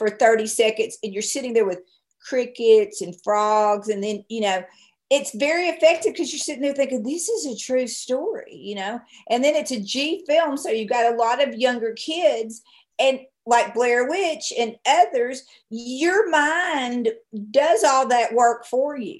for 0.01 0.09
30 0.09 0.47
seconds 0.47 0.97
and 1.03 1.13
you're 1.13 1.21
sitting 1.21 1.53
there 1.53 1.65
with 1.65 1.81
crickets 2.19 3.01
and 3.01 3.15
frogs 3.23 3.87
and 3.87 4.03
then, 4.03 4.25
you 4.29 4.41
know, 4.41 4.63
it's 5.11 5.35
very 5.35 5.67
effective 5.67 6.13
because 6.13 6.33
you're 6.33 6.39
sitting 6.39 6.63
there 6.63 6.73
thinking 6.73 7.03
this 7.03 7.29
is 7.29 7.45
a 7.45 7.55
true 7.55 7.85
story, 7.85 8.55
you 8.55 8.73
know. 8.73 8.99
And 9.29 9.43
then 9.43 9.55
it's 9.55 9.69
a 9.69 9.79
G 9.79 10.23
film, 10.25 10.57
so 10.57 10.69
you've 10.69 10.89
got 10.89 11.13
a 11.13 11.17
lot 11.17 11.45
of 11.45 11.53
younger 11.53 11.93
kids, 11.93 12.63
and 12.97 13.19
like 13.45 13.75
Blair 13.75 14.09
Witch 14.09 14.51
and 14.57 14.77
others, 14.87 15.43
your 15.69 16.29
mind 16.29 17.09
does 17.51 17.83
all 17.83 18.07
that 18.07 18.33
work 18.33 18.65
for 18.65 18.97
you. 18.97 19.19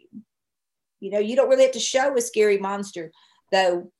You 0.99 1.11
know, 1.11 1.19
you 1.19 1.35
don't 1.35 1.49
really 1.49 1.63
have 1.63 1.73
to 1.73 1.79
show 1.79 2.15
a 2.15 2.21
scary 2.21 2.57
monster, 2.57 3.11
though. 3.51 3.91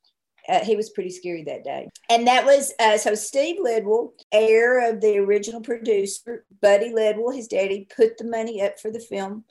Uh, 0.48 0.64
he 0.64 0.76
was 0.76 0.90
pretty 0.90 1.10
scary 1.10 1.44
that 1.44 1.64
day. 1.64 1.88
And 2.10 2.26
that 2.26 2.44
was 2.44 2.72
uh, 2.80 2.98
so 2.98 3.14
Steve 3.14 3.56
Ledwell, 3.60 4.10
heir 4.32 4.90
of 4.90 5.00
the 5.00 5.18
original 5.18 5.60
producer, 5.60 6.44
Buddy 6.60 6.92
Ledwell, 6.92 7.34
his 7.34 7.48
daddy, 7.48 7.86
put 7.94 8.18
the 8.18 8.24
money 8.24 8.62
up 8.62 8.80
for 8.80 8.90
the 8.90 9.00
film. 9.00 9.44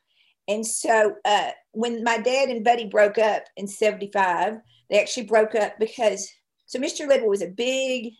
And 0.48 0.66
so 0.66 1.16
uh, 1.24 1.52
when 1.72 2.04
my 2.04 2.18
dad 2.18 2.50
and 2.50 2.64
Buddy 2.64 2.88
broke 2.88 3.18
up 3.18 3.44
in 3.56 3.68
75, 3.68 4.58
they 4.90 5.00
actually 5.00 5.28
broke 5.28 5.56
up 5.56 5.80
because, 5.80 6.30
so 6.66 6.80
Mr. 6.80 7.08
Ledwell 7.08 7.30
was 7.30 7.42
a 7.42 7.48
big, 7.48 8.14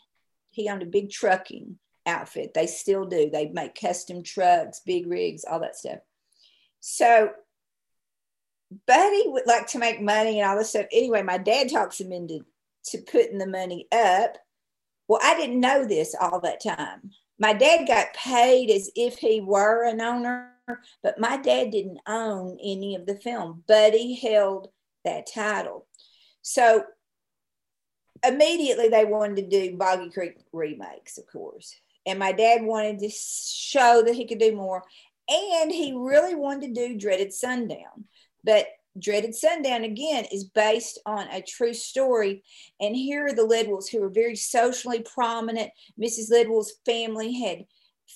he 0.52 0.70
owned 0.70 0.84
a 0.84 0.86
big 0.86 1.10
trucking 1.10 1.78
outfit. 2.06 2.54
They 2.54 2.68
still 2.68 3.06
do. 3.06 3.30
They 3.30 3.50
make 3.50 3.76
custom 3.76 4.24
trucks, 4.24 4.82
big 4.86 5.08
rigs, 5.08 5.44
all 5.44 5.60
that 5.60 5.76
stuff. 5.76 6.00
So 6.80 7.32
Buddy 8.88 9.24
would 9.26 9.46
like 9.46 9.68
to 9.68 9.80
make 9.80 10.02
money 10.02 10.40
and 10.40 10.50
all 10.50 10.58
this 10.58 10.70
stuff. 10.70 10.86
Anyway, 10.92 11.22
my 11.24 11.38
dad 11.38 11.70
talks 11.70 12.00
him 12.00 12.12
into 12.12 12.46
to 12.86 12.98
putting 13.00 13.38
the 13.38 13.48
money 13.48 13.88
up. 13.92 14.38
Well, 15.08 15.20
I 15.24 15.36
didn't 15.36 15.60
know 15.60 15.86
this 15.86 16.16
all 16.20 16.40
that 16.42 16.64
time. 16.64 17.12
My 17.40 17.54
dad 17.54 17.88
got 17.88 18.14
paid 18.14 18.70
as 18.70 18.90
if 18.96 19.18
he 19.18 19.42
were 19.42 19.84
an 19.86 20.00
owner, 20.00 20.52
but 21.04 21.20
my 21.20 21.38
dad 21.38 21.72
didn't 21.72 22.00
own 22.08 22.58
any 22.62 22.96
of 22.96 23.06
the 23.06 23.16
film. 23.16 23.64
but 23.68 23.94
he 23.94 24.16
held 24.16 24.70
that 25.04 25.28
title. 25.34 25.88
So 26.42 26.84
immediately 28.26 28.90
they 28.90 29.06
wanted 29.06 29.38
to 29.38 29.70
do 29.70 29.78
Boggy 29.78 30.10
Creek 30.12 30.38
remakes, 30.54 31.18
of 31.18 31.26
course. 31.28 31.76
And 32.06 32.20
my 32.20 32.32
dad 32.32 32.64
wanted 32.64 33.00
to 33.00 33.10
show 33.10 34.04
that 34.06 34.16
he 34.16 34.26
could 34.26 34.40
do 34.40 34.56
more. 34.56 34.84
And 35.28 35.72
he 35.72 35.94
really 35.96 36.36
wanted 36.36 36.76
to 36.76 36.88
do 36.88 36.98
Dreaded 36.98 37.34
Sundown. 37.34 38.06
But 38.44 38.68
Dreaded 39.00 39.34
Sundown 39.36 39.84
again 39.84 40.26
is 40.32 40.44
based 40.44 41.00
on 41.06 41.28
a 41.30 41.42
true 41.42 41.74
story. 41.74 42.44
And 42.80 42.96
here 42.96 43.28
are 43.28 43.34
the 43.34 43.48
Ledwells 43.48 43.90
who 43.90 44.02
were 44.02 44.10
very 44.10 44.36
socially 44.36 45.02
prominent. 45.02 45.72
Mrs. 46.00 46.32
Ledwell's 46.32 46.74
family 46.86 47.40
had 47.40 47.66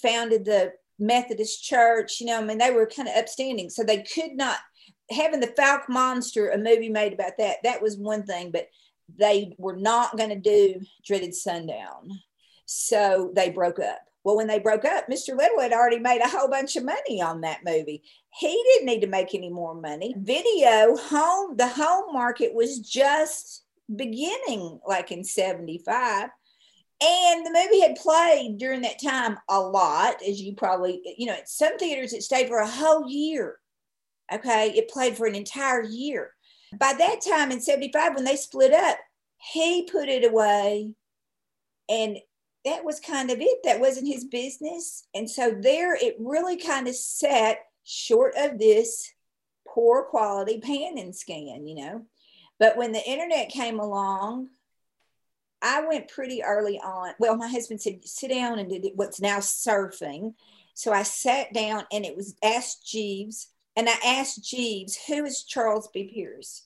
founded 0.02 0.46
the 0.46 0.74
Methodist 1.00 1.64
church, 1.64 2.20
you 2.22 2.28
know, 2.28 2.40
I 2.40 2.44
mean, 2.44 2.58
they 2.58 2.72
were 2.72 2.88
kind 2.88 3.10
of 3.10 3.16
upstanding. 3.16 3.70
So 3.70 3.84
they 3.84 4.04
could 4.04 4.36
not, 4.36 4.58
having 5.12 5.40
the 5.40 5.48
Fouke 5.48 5.90
Monster, 5.90 6.50
a 6.50 6.58
movie 6.58 6.90
made 6.90 7.14
about 7.14 7.38
that, 7.38 7.58
that 7.64 7.82
was 7.82 7.98
one 7.98 8.24
thing, 8.24 8.52
but 8.52 8.68
they 9.18 9.54
were 9.58 9.76
not 9.76 10.18
going 10.18 10.30
to 10.30 10.36
do 10.36 10.82
Dreaded 11.06 11.36
Sundown. 11.36 12.10
So 12.66 13.32
they 13.36 13.50
broke 13.50 13.80
up. 13.80 14.00
Well, 14.26 14.36
when 14.36 14.48
they 14.48 14.58
broke 14.58 14.86
up, 14.86 15.08
Mr. 15.08 15.38
Ledwell 15.38 15.62
had 15.62 15.72
already 15.72 16.00
made 16.00 16.20
a 16.20 16.28
whole 16.28 16.50
bunch 16.50 16.76
of 16.76 16.84
money 16.84 17.22
on 17.22 17.42
that 17.42 17.60
movie. 17.64 18.02
He 18.32 18.48
didn't 18.48 18.88
need 18.88 19.02
to 19.02 19.08
make 19.08 19.36
any 19.36 19.52
more 19.52 19.76
money. 19.76 20.16
Video 20.18 20.98
home, 20.98 21.56
the 21.56 21.68
home 21.68 22.12
market 22.12 22.52
was 22.56 22.80
just 22.80 23.64
beginning 23.96 24.80
like 24.86 25.12
in 25.12 25.24
75. 25.24 26.30
And 27.04 27.46
the 27.46 27.52
movie 27.52 27.82
had 27.82 27.98
played 27.98 28.58
during 28.58 28.82
that 28.82 29.00
time 29.00 29.38
a 29.48 29.60
lot, 29.60 30.16
as 30.28 30.42
you 30.42 30.56
probably, 30.56 31.02
you 31.18 31.28
know, 31.28 31.34
at 31.34 31.48
some 31.48 31.78
theaters 31.78 32.14
it 32.14 32.24
stayed 32.24 32.48
for 32.48 32.58
a 32.58 32.68
whole 32.68 33.08
year. 33.08 33.60
Okay. 34.34 34.72
It 34.72 34.90
played 34.90 35.16
for 35.16 35.28
an 35.28 35.36
entire 35.36 35.84
year. 35.84 36.32
By 36.80 36.94
that 36.98 37.22
time 37.22 37.52
in 37.52 37.62
75, 37.62 38.16
when 38.16 38.24
they 38.24 38.38
split 38.38 38.74
up, 38.74 38.98
he 39.54 39.84
put 39.84 40.10
it 40.10 40.28
away 40.28 40.94
and 41.88 42.18
that 42.66 42.84
was 42.84 43.00
kind 43.00 43.32
of 43.32 43.40
it. 43.40 43.64
That 43.64 43.80
wasn't 43.80 44.08
his 44.08 44.26
business. 44.26 45.08
And 45.14 45.30
so 45.30 45.52
there 45.52 45.96
it 45.96 46.16
really 46.20 46.58
kind 46.58 46.88
of 46.88 46.96
sat 46.96 47.60
short 47.84 48.34
of 48.38 48.58
this 48.58 49.12
poor 49.68 50.04
quality 50.04 50.60
pan 50.60 50.98
and 50.98 51.16
scan, 51.16 51.68
you 51.68 51.76
know. 51.76 52.02
But 52.60 52.78
when 52.78 52.92
the 52.92 53.08
internet 53.08 53.50
came 53.50 53.80
along, 53.80 54.50
I 55.62 55.86
went 55.86 56.10
pretty 56.10 56.44
early 56.44 56.80
on. 56.80 57.14
Well, 57.20 57.38
my 57.38 57.48
husband 57.48 57.82
said, 57.82 58.06
sit 58.06 58.30
down 58.30 58.60
and 58.60 58.70
did 58.70 58.86
what's 58.96 59.22
now 59.22 59.40
surfing. 59.40 60.34
So 60.74 60.92
I 60.92 61.04
sat 61.04 61.54
down 61.54 61.86
and 61.92 62.06
it 62.06 62.16
was 62.16 62.36
asked 62.44 62.86
Jeeves. 62.86 63.50
And 63.78 63.90
I 63.90 63.96
asked 64.06 64.44
Jeeves, 64.44 64.98
who 65.08 65.26
is 65.26 65.44
Charles 65.44 65.90
B. 65.94 66.10
Pierce? 66.14 66.64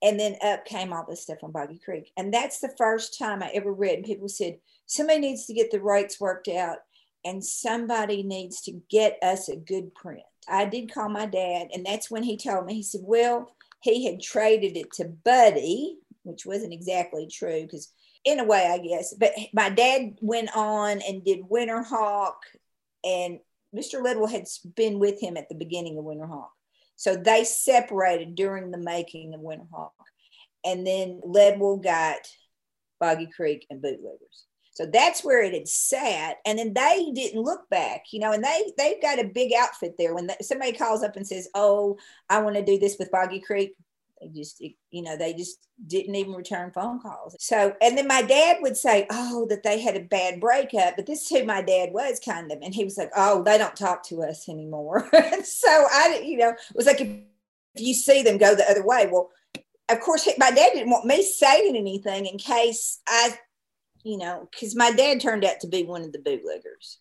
And 0.00 0.18
then 0.18 0.36
up 0.44 0.64
came 0.64 0.92
all 0.92 1.06
this 1.08 1.22
stuff 1.22 1.42
on 1.42 1.50
Boggy 1.50 1.78
Creek. 1.78 2.12
And 2.16 2.32
that's 2.32 2.60
the 2.60 2.74
first 2.76 3.18
time 3.18 3.42
I 3.42 3.50
ever 3.54 3.72
read. 3.72 3.96
And 3.96 4.04
People 4.04 4.28
said, 4.28 4.58
somebody 4.92 5.20
needs 5.20 5.46
to 5.46 5.54
get 5.54 5.70
the 5.70 5.80
rights 5.80 6.20
worked 6.20 6.48
out 6.48 6.78
and 7.24 7.44
somebody 7.44 8.22
needs 8.22 8.60
to 8.62 8.80
get 8.90 9.18
us 9.22 9.48
a 9.48 9.56
good 9.56 9.94
print. 9.94 10.22
I 10.48 10.64
did 10.64 10.92
call 10.92 11.08
my 11.08 11.26
dad, 11.26 11.68
and 11.72 11.86
that's 11.86 12.10
when 12.10 12.24
he 12.24 12.36
told 12.36 12.66
me, 12.66 12.74
he 12.74 12.82
said, 12.82 13.02
Well, 13.04 13.54
he 13.80 14.06
had 14.06 14.20
traded 14.20 14.76
it 14.76 14.92
to 14.94 15.04
Buddy, 15.04 15.98
which 16.24 16.44
wasn't 16.44 16.72
exactly 16.72 17.28
true 17.28 17.62
because, 17.62 17.92
in 18.24 18.40
a 18.40 18.44
way, 18.44 18.66
I 18.66 18.78
guess. 18.78 19.14
But 19.14 19.32
my 19.52 19.70
dad 19.70 20.18
went 20.20 20.50
on 20.54 21.00
and 21.00 21.24
did 21.24 21.48
Winterhawk, 21.48 22.34
and 23.04 23.38
Mr. 23.74 24.02
Ledwell 24.02 24.30
had 24.30 24.46
been 24.74 24.98
with 24.98 25.20
him 25.20 25.36
at 25.36 25.48
the 25.48 25.54
beginning 25.54 25.96
of 25.96 26.04
Winterhawk. 26.04 26.50
So 26.96 27.16
they 27.16 27.44
separated 27.44 28.34
during 28.34 28.70
the 28.70 28.78
making 28.78 29.34
of 29.34 29.40
Winterhawk. 29.40 29.90
And 30.64 30.86
then 30.86 31.20
Ledwell 31.24 31.82
got 31.82 32.18
Boggy 33.00 33.28
Creek 33.34 33.66
and 33.70 33.80
Bootleggers. 33.80 34.44
So 34.74 34.86
that's 34.86 35.22
where 35.22 35.42
it 35.42 35.52
had 35.52 35.68
sat. 35.68 36.38
And 36.46 36.58
then 36.58 36.72
they 36.72 37.10
didn't 37.14 37.42
look 37.42 37.68
back, 37.68 38.06
you 38.10 38.20
know, 38.20 38.32
and 38.32 38.42
they, 38.42 38.72
they've 38.78 39.02
got 39.02 39.18
a 39.18 39.24
big 39.24 39.52
outfit 39.52 39.94
there. 39.98 40.14
When 40.14 40.30
somebody 40.40 40.72
calls 40.72 41.02
up 41.02 41.16
and 41.16 41.26
says, 41.26 41.48
Oh, 41.54 41.98
I 42.28 42.40
want 42.40 42.56
to 42.56 42.64
do 42.64 42.78
this 42.78 42.96
with 42.98 43.10
Boggy 43.10 43.40
Creek, 43.40 43.74
they 44.20 44.28
just, 44.28 44.60
you 44.60 45.02
know, 45.02 45.16
they 45.16 45.34
just 45.34 45.58
didn't 45.86 46.14
even 46.14 46.32
return 46.32 46.70
phone 46.70 47.00
calls. 47.00 47.36
So, 47.38 47.74
and 47.82 47.98
then 47.98 48.06
my 48.06 48.22
dad 48.22 48.58
would 48.62 48.76
say, 48.76 49.06
Oh, 49.10 49.46
that 49.50 49.62
they 49.62 49.78
had 49.78 49.96
a 49.96 50.04
bad 50.04 50.40
breakup. 50.40 50.96
But 50.96 51.06
this 51.06 51.22
is 51.22 51.28
who 51.28 51.44
my 51.44 51.60
dad 51.60 51.90
was 51.92 52.18
kind 52.18 52.50
of. 52.50 52.58
And 52.62 52.74
he 52.74 52.84
was 52.84 52.96
like, 52.96 53.10
Oh, 53.14 53.42
they 53.42 53.58
don't 53.58 53.76
talk 53.76 54.02
to 54.08 54.22
us 54.22 54.48
anymore. 54.48 55.08
so 55.44 55.68
I, 55.68 56.22
you 56.24 56.38
know, 56.38 56.50
it 56.50 56.76
was 56.76 56.86
like, 56.86 57.00
if 57.00 57.10
you 57.76 57.92
see 57.92 58.22
them 58.22 58.38
go 58.38 58.54
the 58.54 58.70
other 58.70 58.86
way, 58.86 59.06
well, 59.12 59.30
of 59.90 60.00
course, 60.00 60.26
my 60.38 60.50
dad 60.50 60.70
didn't 60.72 60.90
want 60.90 61.04
me 61.04 61.22
saying 61.22 61.76
anything 61.76 62.24
in 62.24 62.38
case 62.38 63.00
I 63.06 63.36
you 64.02 64.18
know, 64.18 64.48
because 64.50 64.74
my 64.74 64.90
dad 64.92 65.20
turned 65.20 65.44
out 65.44 65.60
to 65.60 65.66
be 65.66 65.84
one 65.84 66.02
of 66.02 66.12
the 66.12 66.18
bootleggers. 66.18 66.98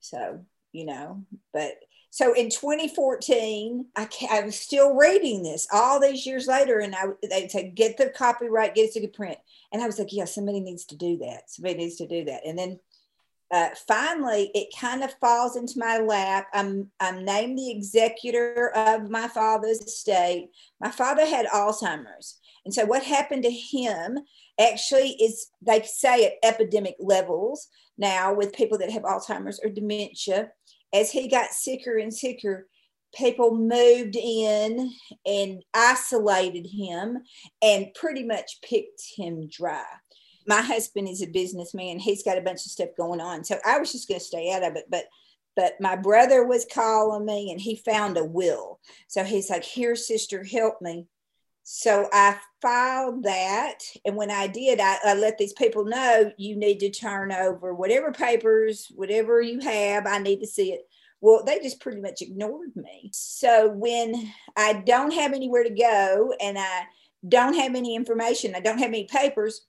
So, 0.00 0.44
you 0.72 0.86
know, 0.86 1.24
but 1.52 1.72
so 2.10 2.32
in 2.32 2.50
2014, 2.50 3.86
I, 3.96 4.08
I 4.30 4.40
was 4.42 4.58
still 4.58 4.94
reading 4.94 5.42
this 5.42 5.68
all 5.72 6.00
these 6.00 6.26
years 6.26 6.48
later, 6.48 6.80
and 6.80 6.94
I 6.94 7.04
they 7.28 7.48
said 7.48 7.76
get 7.76 7.96
the 7.96 8.10
copyright, 8.10 8.74
get 8.74 8.86
it 8.86 8.92
to 8.94 9.00
the 9.00 9.08
print, 9.08 9.38
and 9.72 9.82
I 9.82 9.86
was 9.86 9.98
like, 9.98 10.12
yeah, 10.12 10.24
somebody 10.24 10.60
needs 10.60 10.84
to 10.86 10.96
do 10.96 11.18
that. 11.18 11.48
Somebody 11.48 11.76
needs 11.76 11.96
to 11.96 12.08
do 12.08 12.24
that, 12.24 12.42
and 12.44 12.58
then 12.58 12.80
uh, 13.52 13.70
finally, 13.88 14.50
it 14.54 14.68
kind 14.78 15.02
of 15.02 15.12
falls 15.20 15.56
into 15.56 15.78
my 15.78 15.98
lap. 15.98 16.46
I'm 16.52 16.90
I'm 17.00 17.24
named 17.24 17.58
the 17.58 17.70
executor 17.70 18.70
of 18.76 19.10
my 19.10 19.26
father's 19.28 19.80
estate. 19.80 20.50
My 20.80 20.90
father 20.90 21.26
had 21.26 21.46
Alzheimer's, 21.46 22.38
and 22.64 22.72
so 22.72 22.84
what 22.84 23.02
happened 23.02 23.42
to 23.42 23.50
him 23.50 24.18
actually 24.60 25.16
is 25.20 25.48
they 25.62 25.82
say 25.82 26.26
at 26.26 26.34
epidemic 26.44 26.94
levels 27.00 27.68
now 27.98 28.32
with 28.32 28.52
people 28.52 28.78
that 28.78 28.90
have 28.90 29.02
Alzheimer's 29.02 29.60
or 29.64 29.70
dementia. 29.70 30.50
As 30.92 31.10
he 31.10 31.28
got 31.28 31.50
sicker 31.50 31.98
and 31.98 32.12
sicker, 32.12 32.68
people 33.14 33.54
moved 33.54 34.16
in 34.16 34.92
and 35.26 35.62
isolated 35.74 36.66
him 36.66 37.18
and 37.62 37.94
pretty 37.94 38.24
much 38.24 38.60
picked 38.62 39.02
him 39.16 39.48
dry. 39.48 39.84
My 40.50 40.62
husband 40.62 41.08
is 41.08 41.22
a 41.22 41.28
businessman. 41.28 42.00
He's 42.00 42.24
got 42.24 42.36
a 42.36 42.40
bunch 42.40 42.66
of 42.66 42.72
stuff 42.72 42.88
going 42.96 43.20
on. 43.20 43.44
So 43.44 43.58
I 43.64 43.78
was 43.78 43.92
just 43.92 44.08
going 44.08 44.18
to 44.18 44.26
stay 44.26 44.52
out 44.52 44.64
of 44.64 44.74
it. 44.74 44.86
But 44.90 45.04
but 45.54 45.74
my 45.80 45.94
brother 45.94 46.44
was 46.44 46.66
calling 46.72 47.24
me 47.24 47.52
and 47.52 47.60
he 47.60 47.76
found 47.76 48.16
a 48.16 48.24
will. 48.24 48.80
So 49.06 49.22
he's 49.22 49.48
like, 49.48 49.62
Here, 49.62 49.94
sister, 49.94 50.42
help 50.42 50.82
me. 50.82 51.06
So 51.62 52.08
I 52.12 52.36
filed 52.60 53.22
that. 53.22 53.78
And 54.04 54.16
when 54.16 54.32
I 54.32 54.48
did, 54.48 54.80
I, 54.80 54.96
I, 55.04 55.14
let 55.14 55.38
these 55.38 55.52
people 55.52 55.84
know 55.84 56.32
you 56.36 56.56
need 56.56 56.80
to 56.80 56.90
turn 56.90 57.30
over 57.30 57.72
whatever 57.72 58.10
papers, 58.10 58.88
whatever 58.96 59.40
you 59.40 59.60
have, 59.60 60.04
I 60.04 60.18
need 60.18 60.40
to 60.40 60.48
see 60.48 60.72
it. 60.72 60.80
Well, 61.20 61.44
they 61.44 61.60
just 61.60 61.78
pretty 61.78 62.00
much 62.00 62.22
ignored 62.22 62.74
me. 62.74 63.10
So 63.12 63.70
when 63.70 64.32
I 64.56 64.82
don't 64.84 65.14
have 65.14 65.32
anywhere 65.32 65.62
to 65.62 65.70
go 65.70 66.34
and 66.40 66.58
I 66.58 66.86
don't 67.28 67.54
have 67.54 67.76
any 67.76 67.94
information, 67.94 68.56
I 68.56 68.60
don't 68.60 68.78
have 68.78 68.88
any 68.88 69.04
papers, 69.04 69.60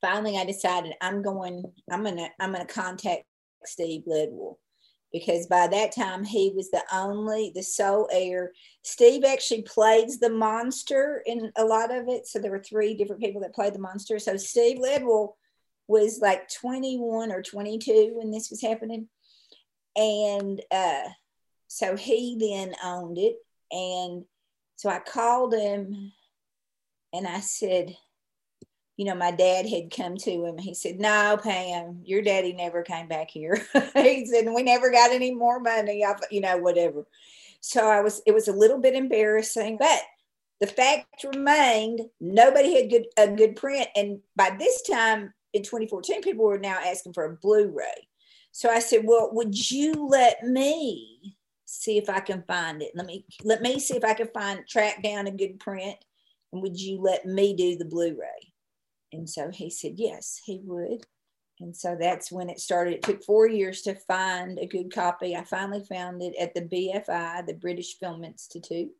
finally 0.00 0.36
I 0.36 0.44
decided 0.44 0.94
I'm 1.00 1.22
going, 1.22 1.64
I'm 1.90 2.04
gonna, 2.04 2.28
I'm 2.40 2.52
gonna 2.52 2.66
contact 2.66 3.24
Steve 3.64 4.02
Ledwell 4.06 4.56
because 5.12 5.46
by 5.46 5.66
that 5.68 5.94
time 5.94 6.24
he 6.24 6.52
was 6.54 6.70
the 6.70 6.82
only, 6.92 7.52
the 7.54 7.62
sole 7.62 8.08
heir. 8.12 8.52
Steve 8.82 9.24
actually 9.24 9.62
plays 9.62 10.18
the 10.18 10.30
monster 10.30 11.22
in 11.26 11.50
a 11.56 11.64
lot 11.64 11.94
of 11.94 12.08
it. 12.08 12.26
So 12.26 12.38
there 12.38 12.50
were 12.50 12.62
three 12.62 12.94
different 12.94 13.22
people 13.22 13.40
that 13.42 13.54
played 13.54 13.74
the 13.74 13.78
monster. 13.78 14.18
So 14.18 14.36
Steve 14.36 14.78
Ledwell 14.78 15.34
was 15.86 16.20
like 16.20 16.52
21 16.52 17.32
or 17.32 17.42
22 17.42 18.12
when 18.14 18.30
this 18.30 18.50
was 18.50 18.60
happening. 18.60 19.08
And 19.96 20.60
uh, 20.70 21.08
so 21.68 21.96
he 21.96 22.36
then 22.38 22.74
owned 22.84 23.18
it. 23.18 23.36
And 23.72 24.24
so 24.76 24.90
I 24.90 24.98
called 25.00 25.54
him 25.54 26.12
and 27.12 27.26
I 27.26 27.40
said, 27.40 27.96
you 28.98 29.04
know, 29.04 29.14
my 29.14 29.30
dad 29.30 29.68
had 29.68 29.94
come 29.94 30.16
to 30.16 30.44
him. 30.44 30.58
He 30.58 30.74
said, 30.74 30.98
No, 30.98 31.38
Pam, 31.40 32.00
your 32.04 32.20
daddy 32.20 32.52
never 32.52 32.82
came 32.82 33.06
back 33.06 33.30
here. 33.30 33.64
he 33.94 34.26
said, 34.26 34.52
We 34.52 34.64
never 34.64 34.90
got 34.90 35.12
any 35.12 35.32
more 35.32 35.60
money. 35.60 36.04
I, 36.04 36.14
you 36.32 36.40
know, 36.40 36.58
whatever. 36.58 37.06
So 37.60 37.86
I 37.86 38.00
was, 38.00 38.20
it 38.26 38.32
was 38.32 38.48
a 38.48 38.52
little 38.52 38.80
bit 38.80 38.94
embarrassing, 38.94 39.78
but 39.78 40.00
the 40.60 40.66
fact 40.66 41.24
remained 41.24 42.00
nobody 42.20 42.74
had 42.74 42.90
good, 42.90 43.06
a 43.16 43.28
good 43.28 43.54
print. 43.54 43.86
And 43.94 44.18
by 44.34 44.56
this 44.58 44.82
time 44.82 45.32
in 45.52 45.62
2014, 45.62 46.20
people 46.20 46.44
were 46.44 46.58
now 46.58 46.78
asking 46.84 47.12
for 47.12 47.24
a 47.24 47.36
Blu 47.36 47.70
ray. 47.72 48.08
So 48.50 48.68
I 48.68 48.80
said, 48.80 49.02
Well, 49.04 49.30
would 49.32 49.70
you 49.70 50.08
let 50.08 50.42
me 50.42 51.36
see 51.66 51.98
if 51.98 52.10
I 52.10 52.18
can 52.18 52.42
find 52.48 52.82
it? 52.82 52.90
Let 52.96 53.06
me, 53.06 53.24
let 53.44 53.62
me 53.62 53.78
see 53.78 53.96
if 53.96 54.02
I 54.02 54.14
can 54.14 54.28
find, 54.34 54.66
track 54.66 55.04
down 55.04 55.28
a 55.28 55.30
good 55.30 55.60
print. 55.60 55.96
And 56.52 56.62
would 56.62 56.80
you 56.80 57.00
let 57.00 57.26
me 57.26 57.54
do 57.54 57.76
the 57.76 57.84
Blu 57.84 58.18
ray? 58.18 58.47
And 59.12 59.28
so 59.28 59.50
he 59.50 59.70
said, 59.70 59.94
yes, 59.96 60.40
he 60.44 60.60
would. 60.64 61.06
And 61.60 61.76
so 61.76 61.96
that's 61.98 62.30
when 62.30 62.48
it 62.50 62.60
started. 62.60 62.94
It 62.94 63.02
took 63.02 63.24
four 63.24 63.48
years 63.48 63.82
to 63.82 63.94
find 63.94 64.58
a 64.58 64.66
good 64.66 64.92
copy. 64.92 65.34
I 65.34 65.44
finally 65.44 65.84
found 65.84 66.22
it 66.22 66.34
at 66.38 66.54
the 66.54 66.62
BFI, 66.62 67.46
the 67.46 67.54
British 67.54 67.98
Film 67.98 68.24
Institute. 68.24 68.90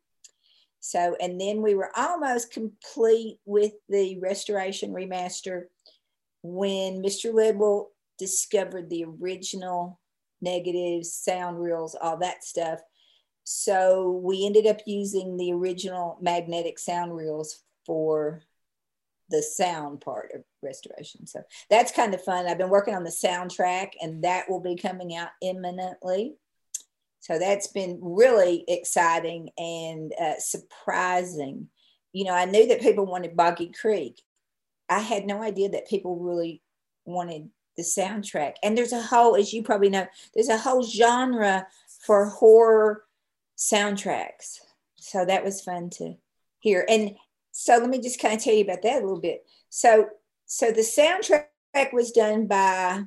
So, 0.81 1.15
and 1.21 1.39
then 1.39 1.61
we 1.61 1.75
were 1.75 1.91
almost 1.95 2.51
complete 2.51 3.39
with 3.45 3.73
the 3.87 4.19
restoration 4.19 4.91
remaster 4.93 5.65
when 6.41 7.01
Mr. 7.01 7.33
Ledwell 7.33 7.87
discovered 8.17 8.89
the 8.89 9.05
original 9.05 9.99
negatives, 10.41 11.13
sound 11.13 11.61
reels, 11.61 11.95
all 11.99 12.17
that 12.17 12.43
stuff. 12.43 12.79
So 13.43 14.21
we 14.23 14.45
ended 14.45 14.67
up 14.67 14.79
using 14.85 15.37
the 15.37 15.51
original 15.53 16.17
magnetic 16.21 16.79
sound 16.79 17.15
reels 17.15 17.63
for 17.85 18.41
the 19.29 19.41
sound 19.41 20.01
part 20.01 20.31
of 20.33 20.43
restoration. 20.61 21.27
So 21.27 21.41
that's 21.69 21.91
kind 21.91 22.13
of 22.13 22.23
fun. 22.23 22.47
I've 22.47 22.57
been 22.57 22.69
working 22.69 22.95
on 22.95 23.03
the 23.03 23.09
soundtrack, 23.09 23.91
and 24.01 24.23
that 24.23 24.49
will 24.49 24.59
be 24.59 24.75
coming 24.75 25.15
out 25.15 25.29
imminently. 25.41 26.35
So 27.19 27.37
that's 27.37 27.67
been 27.67 27.99
really 28.01 28.63
exciting 28.67 29.49
and 29.57 30.13
uh, 30.19 30.39
surprising. 30.39 31.67
You 32.13 32.25
know, 32.25 32.33
I 32.33 32.45
knew 32.45 32.67
that 32.67 32.81
people 32.81 33.05
wanted 33.05 33.35
Boggy 33.35 33.71
Creek. 33.79 34.21
I 34.89 34.99
had 34.99 35.25
no 35.25 35.43
idea 35.43 35.69
that 35.69 35.87
people 35.87 36.17
really 36.17 36.61
wanted 37.05 37.49
the 37.77 37.83
soundtrack. 37.83 38.53
And 38.63 38.77
there's 38.77 38.93
a 38.93 39.01
whole, 39.01 39.35
as 39.35 39.53
you 39.53 39.63
probably 39.63 39.89
know, 39.89 40.07
there's 40.33 40.49
a 40.49 40.57
whole 40.57 40.83
genre 40.83 41.67
for 42.05 42.25
horror 42.25 43.03
soundtracks. 43.57 44.59
So 44.95 45.25
that 45.25 45.43
was 45.43 45.61
fun 45.61 45.89
to 45.91 46.15
hear. 46.59 46.85
And 46.89 47.15
so 47.51 47.77
let 47.77 47.89
me 47.89 47.99
just 47.99 48.19
kind 48.19 48.35
of 48.35 48.43
tell 48.43 48.53
you 48.53 48.63
about 48.63 48.81
that 48.83 49.01
a 49.01 49.05
little 49.05 49.21
bit. 49.21 49.45
So, 49.69 50.09
so 50.45 50.71
the 50.71 50.81
soundtrack 50.81 51.93
was 51.93 52.11
done 52.11 52.47
by 52.47 53.03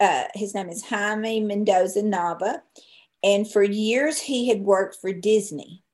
uh, 0.00 0.24
his 0.34 0.54
name 0.54 0.68
is 0.68 0.84
Jaime 0.84 1.40
Mendoza 1.40 2.02
Nava, 2.02 2.60
and 3.22 3.50
for 3.50 3.62
years 3.62 4.20
he 4.20 4.48
had 4.48 4.60
worked 4.60 4.96
for 5.00 5.12
Disney, 5.12 5.84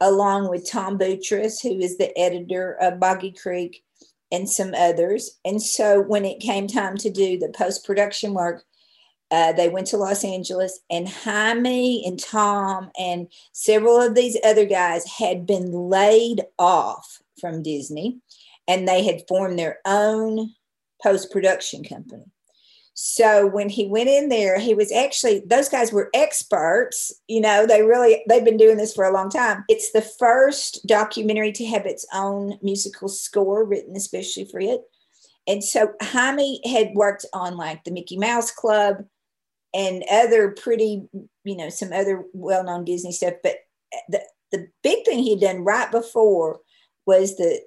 along 0.00 0.48
with 0.48 0.70
Tom 0.70 0.98
Boutross, 0.98 1.60
who 1.60 1.78
is 1.78 1.98
the 1.98 2.16
editor 2.18 2.76
of 2.80 3.00
Boggy 3.00 3.32
Creek, 3.32 3.82
and 4.30 4.48
some 4.48 4.74
others. 4.74 5.38
And 5.44 5.60
so 5.60 6.00
when 6.00 6.24
it 6.24 6.40
came 6.40 6.68
time 6.68 6.96
to 6.98 7.10
do 7.10 7.38
the 7.38 7.52
post 7.56 7.84
production 7.84 8.34
work, 8.34 8.64
uh, 9.30 9.52
they 9.52 9.68
went 9.68 9.86
to 9.88 9.96
Los 9.96 10.24
Angeles, 10.24 10.80
and 10.90 11.08
Jaime 11.08 12.04
and 12.06 12.18
Tom 12.18 12.90
and 12.98 13.28
several 13.52 14.00
of 14.00 14.14
these 14.14 14.38
other 14.44 14.64
guys 14.64 15.06
had 15.06 15.46
been 15.46 15.72
laid 15.72 16.42
off 16.58 17.20
from 17.40 17.62
Disney, 17.62 18.18
and 18.66 18.88
they 18.88 19.04
had 19.04 19.26
formed 19.28 19.58
their 19.58 19.78
own 19.84 20.54
post 21.02 21.30
production 21.30 21.84
company. 21.84 22.24
So 23.00 23.46
when 23.46 23.68
he 23.68 23.86
went 23.86 24.08
in 24.08 24.28
there, 24.28 24.58
he 24.58 24.74
was 24.74 24.90
actually 24.90 25.44
those 25.46 25.68
guys 25.68 25.92
were 25.92 26.10
experts. 26.14 27.12
You 27.28 27.40
know, 27.40 27.64
they 27.64 27.82
really 27.82 28.24
they've 28.28 28.44
been 28.44 28.56
doing 28.56 28.76
this 28.76 28.92
for 28.92 29.04
a 29.04 29.12
long 29.12 29.30
time. 29.30 29.64
It's 29.68 29.92
the 29.92 30.02
first 30.02 30.84
documentary 30.84 31.52
to 31.52 31.66
have 31.66 31.86
its 31.86 32.04
own 32.12 32.58
musical 32.60 33.08
score 33.08 33.64
written 33.64 33.94
especially 33.94 34.46
for 34.46 34.58
it. 34.58 34.80
And 35.46 35.62
so 35.62 35.92
Jaime 36.02 36.60
had 36.68 36.90
worked 36.94 37.24
on 37.32 37.56
like 37.56 37.84
the 37.84 37.92
Mickey 37.92 38.18
Mouse 38.18 38.50
Club, 38.50 39.04
and 39.74 40.04
other 40.10 40.50
pretty, 40.52 41.08
you 41.44 41.56
know, 41.56 41.68
some 41.68 41.92
other 41.92 42.24
well 42.32 42.64
known 42.64 42.84
Disney 42.84 43.12
stuff. 43.12 43.34
But 43.42 43.56
the, 44.08 44.22
the 44.52 44.68
big 44.82 45.04
thing 45.04 45.18
he'd 45.20 45.40
done 45.40 45.64
right 45.64 45.90
before 45.90 46.60
was 47.06 47.36
that 47.36 47.62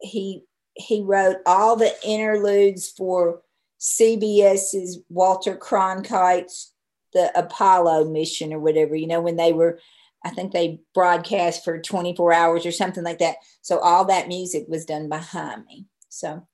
he 0.00 0.44
he 0.74 1.02
wrote 1.02 1.38
all 1.46 1.76
the 1.76 1.94
interludes 2.06 2.90
for 2.90 3.40
CBS's 3.80 5.00
Walter 5.08 5.56
Cronkite's 5.56 6.72
the 7.12 7.32
Apollo 7.38 8.04
mission 8.10 8.52
or 8.52 8.58
whatever, 8.58 8.94
you 8.94 9.06
know, 9.06 9.22
when 9.22 9.36
they 9.36 9.52
were, 9.52 9.80
I 10.24 10.30
think 10.30 10.52
they 10.52 10.80
broadcast 10.94 11.64
for 11.64 11.80
24 11.80 12.32
hours 12.32 12.66
or 12.66 12.72
something 12.72 13.04
like 13.04 13.18
that. 13.18 13.36
So 13.62 13.78
all 13.78 14.04
that 14.06 14.28
music 14.28 14.66
was 14.68 14.84
done 14.84 15.08
behind 15.08 15.64
me. 15.64 15.86
So 16.10 16.46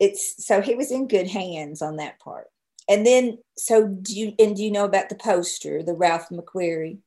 it's 0.00 0.46
so 0.46 0.60
he 0.62 0.74
was 0.74 0.90
in 0.90 1.08
good 1.08 1.28
hands 1.28 1.82
on 1.82 1.96
that 1.96 2.20
part. 2.20 2.46
And 2.88 3.06
then, 3.06 3.38
so 3.56 3.86
do 3.86 4.18
you, 4.18 4.34
and 4.38 4.56
do 4.56 4.62
you 4.62 4.70
know 4.70 4.84
about 4.84 5.08
the 5.08 5.14
poster, 5.14 5.82
the 5.82 5.94
Ralph 5.94 6.28
McQuarrie? 6.30 6.98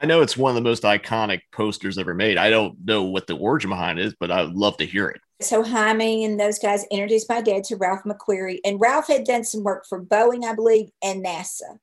I 0.00 0.06
know 0.06 0.22
it's 0.22 0.36
one 0.36 0.50
of 0.50 0.54
the 0.54 0.68
most 0.68 0.84
iconic 0.84 1.40
posters 1.52 1.98
ever 1.98 2.14
made. 2.14 2.38
I 2.38 2.50
don't 2.50 2.76
know 2.84 3.04
what 3.04 3.26
the 3.26 3.36
origin 3.36 3.70
behind 3.70 3.98
it 3.98 4.06
is, 4.06 4.14
but 4.18 4.30
I 4.30 4.42
would 4.42 4.54
love 4.54 4.76
to 4.78 4.86
hear 4.86 5.08
it. 5.08 5.20
So 5.40 5.62
Jaime 5.62 6.24
and 6.24 6.38
those 6.38 6.58
guys 6.58 6.86
introduced 6.90 7.28
my 7.28 7.40
dad 7.40 7.64
to 7.64 7.76
Ralph 7.76 8.04
McQuarrie, 8.04 8.60
and 8.64 8.80
Ralph 8.80 9.08
had 9.08 9.24
done 9.24 9.44
some 9.44 9.64
work 9.64 9.86
for 9.88 10.02
Boeing, 10.02 10.44
I 10.44 10.54
believe, 10.54 10.88
and 11.02 11.24
NASA. 11.24 11.78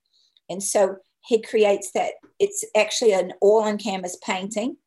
And 0.50 0.64
so 0.64 0.98
he 1.22 1.42
creates 1.42 1.92
that. 1.92 2.14
It's 2.40 2.66
actually 2.76 3.14
an 3.14 3.34
oil 3.44 3.64
on 3.64 3.78
canvas 3.78 4.18
painting. 4.24 4.78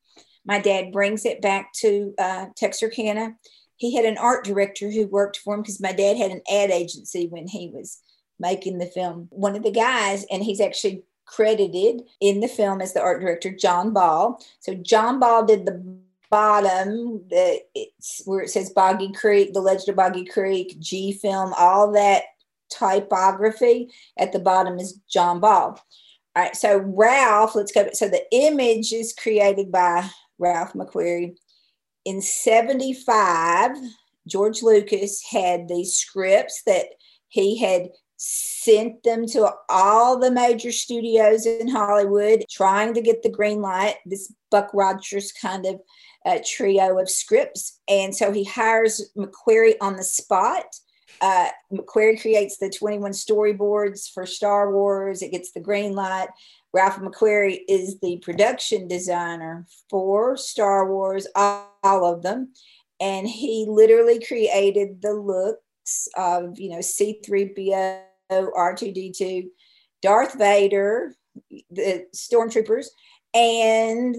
My 0.44 0.58
dad 0.58 0.92
brings 0.92 1.24
it 1.24 1.42
back 1.42 1.72
to 1.80 2.14
uh, 2.18 2.46
Texarkana. 2.56 3.34
He 3.76 3.94
had 3.94 4.04
an 4.04 4.18
art 4.18 4.44
director 4.44 4.90
who 4.90 5.06
worked 5.06 5.38
for 5.38 5.54
him 5.54 5.62
because 5.62 5.80
my 5.80 5.92
dad 5.92 6.16
had 6.16 6.30
an 6.30 6.42
ad 6.50 6.70
agency 6.70 7.26
when 7.26 7.46
he 7.46 7.70
was 7.72 8.00
making 8.38 8.78
the 8.78 8.86
film. 8.86 9.28
One 9.30 9.56
of 9.56 9.62
the 9.62 9.70
guys, 9.70 10.24
and 10.30 10.42
he's 10.42 10.60
actually 10.60 11.04
credited 11.24 12.02
in 12.20 12.40
the 12.40 12.48
film 12.48 12.80
as 12.80 12.94
the 12.94 13.00
art 13.00 13.20
director, 13.20 13.50
John 13.50 13.92
Ball. 13.92 14.42
So 14.60 14.74
John 14.74 15.20
Ball 15.20 15.44
did 15.44 15.66
the 15.66 15.98
bottom, 16.30 17.22
the 17.28 17.60
it's 17.74 18.22
where 18.24 18.40
it 18.40 18.50
says 18.50 18.70
Boggy 18.70 19.12
Creek, 19.12 19.52
the 19.52 19.60
Legend 19.60 19.90
of 19.90 19.96
Boggy 19.96 20.24
Creek, 20.24 20.78
G 20.78 21.12
film, 21.12 21.54
all 21.58 21.92
that 21.92 22.24
typography 22.70 23.90
at 24.18 24.32
the 24.32 24.38
bottom 24.38 24.78
is 24.78 25.00
John 25.10 25.40
Ball. 25.40 25.80
All 26.36 26.42
right, 26.44 26.54
so 26.54 26.78
Ralph, 26.78 27.54
let's 27.54 27.72
go. 27.72 27.88
So 27.92 28.08
the 28.08 28.24
image 28.32 28.92
is 28.92 29.14
created 29.14 29.72
by 29.72 30.08
Ralph 30.38 30.72
McQuarrie. 30.74 31.36
In 32.04 32.20
75, 32.22 33.72
George 34.26 34.62
Lucas 34.62 35.22
had 35.22 35.68
these 35.68 35.94
scripts 35.94 36.62
that 36.66 36.86
he 37.28 37.58
had 37.58 37.88
sent 38.18 39.02
them 39.04 39.26
to 39.28 39.48
all 39.68 40.18
the 40.18 40.30
major 40.30 40.72
studios 40.72 41.46
in 41.46 41.68
Hollywood, 41.68 42.44
trying 42.50 42.92
to 42.94 43.00
get 43.00 43.22
the 43.22 43.30
green 43.30 43.62
light. 43.62 43.94
This 44.04 44.32
Buck 44.50 44.70
Rogers 44.74 45.32
kind 45.32 45.64
of 45.64 45.80
uh, 46.26 46.38
trio 46.44 46.98
of 46.98 47.08
scripts. 47.08 47.80
And 47.88 48.14
so 48.14 48.32
he 48.32 48.44
hires 48.44 49.10
McQuarrie 49.16 49.76
on 49.80 49.96
the 49.96 50.02
spot. 50.02 50.64
Uh, 51.20 51.48
McQuarrie 51.72 52.20
creates 52.20 52.58
the 52.58 52.70
21 52.70 53.12
storyboards 53.12 54.12
for 54.12 54.26
Star 54.26 54.72
Wars. 54.72 55.22
It 55.22 55.32
gets 55.32 55.52
the 55.52 55.60
green 55.60 55.94
light. 55.94 56.28
Ralph 56.72 56.98
McQuarrie 56.98 57.60
is 57.68 57.98
the 58.00 58.18
production 58.18 58.88
designer 58.88 59.66
for 59.88 60.36
Star 60.36 60.90
Wars, 60.92 61.26
all, 61.34 61.72
all 61.82 62.12
of 62.12 62.22
them. 62.22 62.52
And 63.00 63.28
he 63.28 63.64
literally 63.68 64.20
created 64.20 65.00
the 65.00 65.14
looks 65.14 66.08
of, 66.16 66.58
you 66.58 66.70
know, 66.70 66.78
C3PO, 66.78 68.02
R2D2, 68.30 69.48
Darth 70.02 70.38
Vader, 70.38 71.14
the 71.70 72.06
stormtroopers, 72.14 72.86
and 73.34 74.16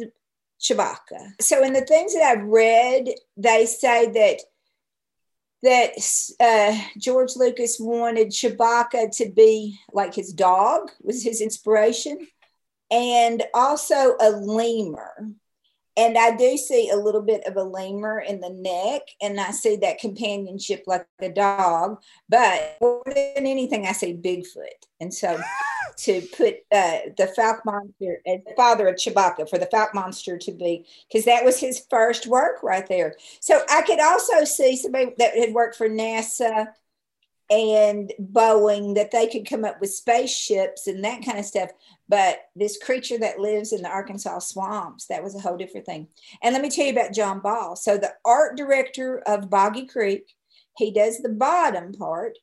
Chewbacca. 0.60 1.42
So, 1.42 1.64
in 1.64 1.74
the 1.74 1.82
things 1.82 2.14
that 2.14 2.24
I've 2.24 2.46
read, 2.46 3.10
they 3.38 3.66
say 3.66 4.12
that 4.12 4.42
that 5.62 5.92
uh, 6.40 6.82
George 6.98 7.36
Lucas 7.36 7.78
wanted 7.80 8.30
Chewbacca 8.30 9.16
to 9.18 9.30
be 9.30 9.78
like 9.92 10.14
his 10.14 10.32
dog 10.32 10.92
was 11.02 11.24
his 11.24 11.42
inspiration, 11.42 12.28
and 12.92 13.44
also 13.54 14.16
a 14.20 14.32
lemur. 14.32 15.32
And 16.00 16.18
I 16.18 16.34
do 16.34 16.56
see 16.56 16.90
a 16.90 16.96
little 16.96 17.22
bit 17.22 17.46
of 17.46 17.58
a 17.58 17.64
lemur 17.64 18.22
in 18.22 18.40
the 18.40 18.50
neck, 18.50 19.02
and 19.22 19.38
I 19.38 19.52
see 19.52 19.76
that 19.78 20.00
companionship 20.00 20.84
like 20.88 21.06
a 21.20 21.28
dog. 21.28 22.02
But 22.30 22.78
more 22.80 23.04
than 23.06 23.46
anything, 23.46 23.86
I 23.86 23.92
see 23.92 24.14
Bigfoot. 24.14 24.88
And 25.02 25.14
so 25.14 25.38
to 25.98 26.22
put 26.38 26.56
uh, 26.72 27.00
the 27.18 27.34
Fouke 27.38 27.66
Monster 27.66 28.22
as 28.26 28.40
the 28.46 28.54
father 28.56 28.88
of 28.88 28.96
Chewbacca 28.96 29.50
for 29.50 29.58
the 29.58 29.66
Fouke 29.66 29.94
Monster 29.94 30.38
to 30.38 30.54
be, 30.54 30.86
because 31.12 31.26
that 31.26 31.44
was 31.44 31.60
his 31.60 31.86
first 31.90 32.28
work 32.28 32.64
right 32.64 32.88
there. 32.88 33.16
So 33.42 33.62
I 33.70 33.82
could 33.82 34.00
also 34.00 34.46
see 34.46 34.78
somebody 34.78 35.14
that 35.18 35.36
had 35.36 35.54
worked 35.54 35.76
for 35.76 35.90
NASA 35.90 36.68
and 37.50 38.14
Boeing 38.22 38.96
that 38.96 39.12
they 39.12 39.28
could 39.28 39.50
come 39.50 39.66
up 39.66 39.82
with 39.82 39.94
spaceships 39.94 40.88
and 40.88 41.04
that 41.04 41.26
kind 41.26 41.40
of 41.40 41.46
stuff. 41.46 41.72
But 42.08 42.42
this 42.56 42.78
creature 42.78 43.18
that 43.20 43.40
lives 43.40 43.74
in 43.74 43.82
the 43.82 43.90
Arkansas 43.90 44.40
swamps, 44.40 45.08
that 45.08 45.24
was 45.24 45.36
a 45.36 45.40
whole 45.40 45.58
different 45.58 45.86
thing. 45.86 46.08
And 46.44 46.54
let 46.54 46.62
me 46.62 46.70
tell 46.70 46.86
you 46.86 46.92
about 46.92 47.14
John 47.14 47.40
Ball. 47.40 47.76
So, 47.76 47.98
the 47.98 48.14
art 48.24 48.56
director 48.56 49.20
of 49.26 49.50
Boggy 49.50 49.88
Creek, 49.88 50.36
he 50.78 50.92
does 50.92 51.20
the 51.20 51.30
bottom 51.30 51.94
part. 51.94 52.38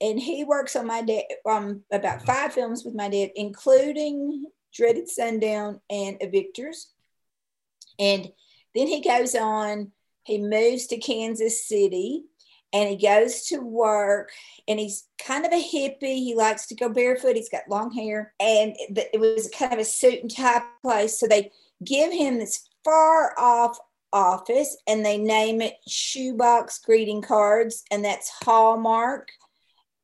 And 0.00 0.18
he 0.18 0.44
works 0.44 0.76
on 0.76 0.86
my 0.86 1.02
dad 1.02 1.24
um, 1.44 1.82
about 1.92 2.24
five 2.24 2.54
films 2.54 2.84
with 2.84 2.94
my 2.94 3.08
dad, 3.10 3.32
including 3.36 4.46
Dreaded 4.72 5.08
Sundown 5.08 5.80
and 5.90 6.18
Evictors. 6.20 6.86
And 7.98 8.32
then 8.74 8.86
he 8.86 9.02
goes 9.02 9.34
on, 9.34 9.92
he 10.22 10.38
moves 10.38 10.86
to 10.86 10.96
Kansas 10.96 11.68
City 11.68 12.24
and 12.72 12.88
he 12.88 12.96
goes 12.96 13.46
to 13.46 13.58
work 13.58 14.30
and 14.68 14.78
he's 14.78 15.04
kind 15.24 15.44
of 15.44 15.52
a 15.52 15.56
hippie. 15.56 16.16
He 16.16 16.34
likes 16.36 16.66
to 16.66 16.74
go 16.74 16.88
barefoot. 16.88 17.36
He's 17.36 17.48
got 17.48 17.68
long 17.68 17.92
hair 17.92 18.32
and 18.40 18.74
it 18.78 19.18
was 19.18 19.50
kind 19.56 19.72
of 19.72 19.78
a 19.78 19.84
suit 19.84 20.20
and 20.22 20.34
tie 20.34 20.62
place. 20.82 21.18
So 21.18 21.26
they 21.26 21.50
give 21.84 22.12
him 22.12 22.38
this 22.38 22.68
far 22.84 23.38
off 23.38 23.78
office 24.12 24.76
and 24.86 25.04
they 25.04 25.18
name 25.18 25.60
it 25.60 25.74
shoebox 25.88 26.78
greeting 26.78 27.22
cards 27.22 27.84
and 27.90 28.04
that's 28.04 28.30
hallmark. 28.44 29.28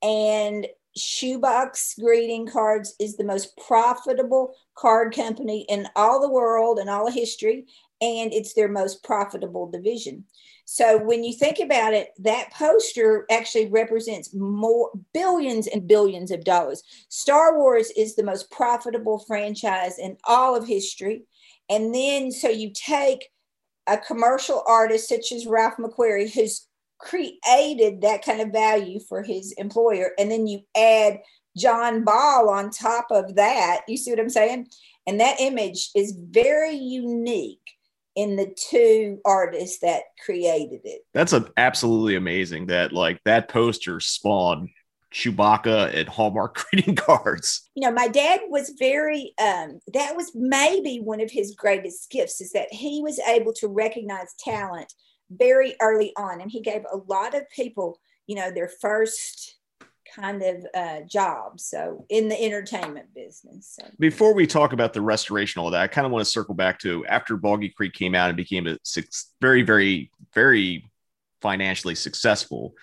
And 0.02 0.66
shoebox 0.96 1.94
greeting 2.00 2.46
cards 2.46 2.94
is 2.98 3.16
the 3.16 3.24
most 3.24 3.56
profitable 3.66 4.54
card 4.76 5.14
company 5.14 5.66
in 5.68 5.86
all 5.94 6.20
the 6.20 6.30
world 6.30 6.78
and 6.78 6.88
all 6.88 7.06
of 7.06 7.14
history 7.14 7.66
and 8.00 8.32
it's 8.32 8.54
their 8.54 8.68
most 8.68 9.02
profitable 9.02 9.70
division 9.70 10.24
so 10.68 10.98
when 10.98 11.22
you 11.22 11.32
think 11.32 11.60
about 11.60 11.94
it, 11.94 12.10
that 12.18 12.52
poster 12.52 13.24
actually 13.30 13.68
represents 13.68 14.34
more 14.34 14.90
billions 15.14 15.68
and 15.68 15.86
billions 15.86 16.32
of 16.32 16.42
dollars. 16.42 16.82
Star 17.08 17.56
Wars 17.56 17.92
is 17.96 18.16
the 18.16 18.24
most 18.24 18.50
profitable 18.50 19.20
franchise 19.20 19.96
in 19.96 20.16
all 20.24 20.56
of 20.56 20.66
history. 20.66 21.22
And 21.70 21.94
then 21.94 22.32
so 22.32 22.48
you 22.48 22.72
take 22.74 23.28
a 23.86 23.96
commercial 23.96 24.64
artist 24.66 25.08
such 25.08 25.30
as 25.30 25.46
Ralph 25.46 25.76
McQuarrie, 25.76 26.34
who's 26.34 26.66
created 26.98 28.00
that 28.00 28.24
kind 28.24 28.40
of 28.40 28.50
value 28.50 28.98
for 28.98 29.22
his 29.22 29.52
employer, 29.52 30.10
and 30.18 30.32
then 30.32 30.48
you 30.48 30.62
add 30.76 31.20
John 31.56 32.02
Ball 32.02 32.48
on 32.48 32.70
top 32.70 33.06
of 33.10 33.36
that. 33.36 33.82
You 33.86 33.96
see 33.96 34.10
what 34.10 34.18
I'm 34.18 34.28
saying? 34.28 34.66
And 35.06 35.20
that 35.20 35.40
image 35.40 35.90
is 35.94 36.18
very 36.30 36.74
unique 36.74 37.75
in 38.16 38.36
the 38.36 38.52
two 38.56 39.20
artists 39.24 39.78
that 39.80 40.02
created 40.24 40.80
it. 40.84 41.02
That's 41.12 41.34
a, 41.34 41.48
absolutely 41.56 42.16
amazing 42.16 42.66
that 42.66 42.92
like 42.92 43.20
that 43.24 43.48
poster 43.48 44.00
spawned 44.00 44.70
Chewbacca 45.12 45.94
and 45.94 46.08
Hallmark 46.08 46.54
greeting 46.70 46.96
cards. 46.96 47.68
You 47.74 47.86
know, 47.86 47.94
my 47.94 48.08
dad 48.08 48.40
was 48.48 48.74
very 48.78 49.34
um 49.38 49.80
that 49.92 50.16
was 50.16 50.32
maybe 50.34 50.98
one 50.98 51.20
of 51.20 51.30
his 51.30 51.54
greatest 51.54 52.10
gifts 52.10 52.40
is 52.40 52.52
that 52.52 52.72
he 52.72 53.02
was 53.02 53.20
able 53.20 53.52
to 53.54 53.68
recognize 53.68 54.34
talent 54.38 54.92
very 55.30 55.76
early 55.80 56.12
on 56.16 56.40
and 56.40 56.50
he 56.50 56.60
gave 56.60 56.82
a 56.90 56.96
lot 57.08 57.34
of 57.34 57.48
people, 57.50 58.00
you 58.26 58.34
know, 58.36 58.50
their 58.50 58.70
first 58.80 59.55
kind 60.18 60.42
of 60.42 60.66
uh, 60.74 61.00
job. 61.06 61.60
So 61.60 62.06
in 62.08 62.28
the 62.28 62.42
entertainment 62.42 63.14
business. 63.14 63.76
So. 63.78 63.88
Before 63.98 64.34
we 64.34 64.46
talk 64.46 64.72
about 64.72 64.92
the 64.92 65.02
restoration, 65.02 65.60
all 65.60 65.70
that, 65.70 65.80
I 65.80 65.86
kind 65.86 66.06
of 66.06 66.12
want 66.12 66.24
to 66.24 66.30
circle 66.30 66.54
back 66.54 66.78
to 66.80 67.04
after 67.06 67.36
Boggy 67.36 67.68
Creek 67.68 67.92
came 67.92 68.14
out 68.14 68.28
and 68.28 68.36
became 68.36 68.66
a 68.66 68.78
six, 68.82 69.32
very, 69.40 69.62
very, 69.62 70.10
very 70.34 70.90
financially 71.42 71.94
successful. 71.94 72.74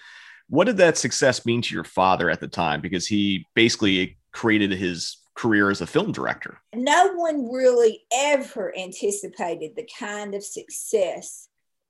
What 0.49 0.65
did 0.65 0.77
that 0.77 0.97
success 0.97 1.45
mean 1.45 1.61
to 1.63 1.73
your 1.73 1.83
father 1.83 2.29
at 2.29 2.39
the 2.39 2.47
time? 2.47 2.81
Because 2.81 3.07
he 3.07 3.45
basically 3.55 4.17
created 4.31 4.71
his 4.71 5.17
career 5.35 5.71
as 5.71 5.81
a 5.81 5.87
film 5.87 6.11
director. 6.11 6.59
No 6.75 7.13
one 7.13 7.51
really 7.51 8.01
ever 8.13 8.77
anticipated 8.77 9.75
the 9.75 9.87
kind 9.99 10.35
of 10.35 10.43
success, 10.43 11.47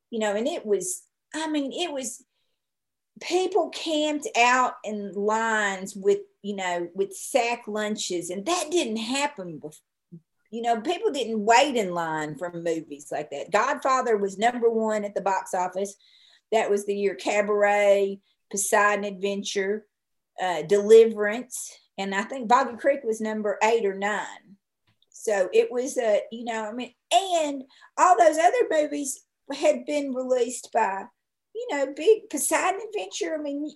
you 0.09 0.19
know, 0.19 0.35
and 0.35 0.47
it 0.47 0.65
was, 0.65 1.03
I 1.35 1.49
mean, 1.49 1.73
it 1.73 1.91
was 1.91 2.23
people 3.23 3.69
camped 3.69 4.27
out 4.37 4.73
in 4.83 5.13
lines 5.13 5.95
with 5.95 6.19
you 6.41 6.55
know 6.55 6.87
with 6.93 7.15
sack 7.15 7.63
lunches 7.67 8.29
and 8.29 8.45
that 8.45 8.69
didn't 8.69 8.97
happen 8.97 9.57
before 9.57 9.79
you 10.51 10.61
know 10.61 10.81
people 10.81 11.11
didn't 11.11 11.43
wait 11.43 11.75
in 11.75 11.93
line 11.93 12.35
for 12.35 12.51
movies 12.51 13.07
like 13.11 13.31
that. 13.31 13.51
Godfather 13.51 14.17
was 14.17 14.37
number 14.37 14.69
one 14.69 15.03
at 15.03 15.15
the 15.15 15.21
box 15.21 15.53
office. 15.53 15.95
That 16.51 16.69
was 16.69 16.85
the 16.85 16.95
year 16.95 17.15
cabaret 17.15 18.19
poseidon 18.51 19.05
adventure 19.05 19.85
uh, 20.41 20.63
deliverance 20.63 21.75
and 21.97 22.13
i 22.13 22.23
think 22.23 22.47
boggy 22.47 22.75
creek 22.75 22.99
was 23.03 23.21
number 23.21 23.57
eight 23.63 23.85
or 23.85 23.95
nine. 23.95 24.57
So 25.09 25.49
it 25.53 25.71
was 25.71 25.97
a 25.97 26.21
you 26.31 26.43
know 26.43 26.65
i 26.65 26.73
mean 26.73 26.93
and 27.11 27.63
all 27.97 28.17
those 28.17 28.37
other 28.37 28.67
movies 28.69 29.21
had 29.55 29.85
been 29.85 30.13
released 30.13 30.69
by 30.73 31.05
you 31.53 31.67
know, 31.71 31.93
big 31.95 32.29
Poseidon 32.29 32.81
Adventure. 32.87 33.35
I 33.37 33.41
mean, 33.41 33.69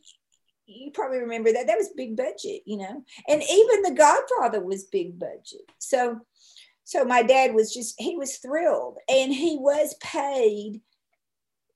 you 0.66 0.92
probably 0.92 1.20
remember 1.20 1.52
that. 1.54 1.68
That 1.68 1.78
was 1.78 1.90
big 1.96 2.16
budget, 2.16 2.62
you 2.66 2.78
know, 2.78 3.04
and 3.28 3.42
even 3.42 3.82
The 3.84 3.96
Godfather 3.98 4.64
was 4.64 4.84
big 4.86 5.18
budget. 5.18 5.62
So, 5.80 6.20
so 6.84 7.06
my 7.06 7.24
dad 7.24 7.54
was 7.54 7.74
just 7.74 7.96
he 7.98 8.18
was 8.18 8.38
thrilled, 8.38 8.98
and 9.10 9.34
he 9.34 9.58
was 9.60 9.96
paid 10.02 10.82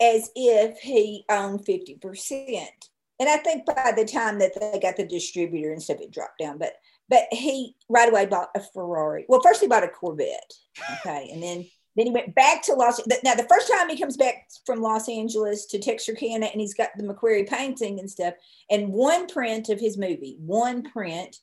as 0.01 0.29
if 0.35 0.79
he 0.79 1.25
owned 1.29 1.65
fifty 1.65 1.95
percent. 1.95 2.89
And 3.19 3.29
I 3.29 3.37
think 3.37 3.65
by 3.65 3.93
the 3.95 4.05
time 4.05 4.39
that 4.39 4.59
they 4.59 4.79
got 4.79 4.97
the 4.97 5.05
distributor 5.05 5.71
and 5.71 5.81
stuff, 5.81 6.01
it 6.01 6.11
dropped 6.11 6.39
down. 6.39 6.57
But 6.57 6.73
but 7.07 7.23
he 7.31 7.75
right 7.87 8.09
away 8.09 8.25
bought 8.25 8.49
a 8.55 8.61
Ferrari. 8.73 9.25
Well, 9.27 9.41
first 9.41 9.61
he 9.61 9.67
bought 9.67 9.83
a 9.83 9.89
Corvette, 9.89 10.53
okay, 10.99 11.29
and 11.31 11.43
then 11.43 11.67
then 11.95 12.05
he 12.05 12.11
went 12.11 12.35
back 12.35 12.63
to 12.63 12.73
Los. 12.73 13.01
Now, 13.23 13.35
the 13.35 13.47
first 13.49 13.69
time 13.71 13.89
he 13.89 13.99
comes 13.99 14.15
back 14.15 14.47
from 14.65 14.81
Los 14.81 15.09
Angeles 15.09 15.65
to 15.67 15.79
Texarkana, 15.79 16.45
and 16.45 16.61
he's 16.61 16.73
got 16.73 16.89
the 16.95 17.03
McQuarrie 17.03 17.49
painting 17.49 17.99
and 17.99 18.09
stuff, 18.09 18.33
and 18.69 18.93
one 18.93 19.27
print 19.27 19.69
of 19.69 19.79
his 19.79 19.97
movie, 19.97 20.37
one 20.39 20.83
print, 20.83 21.37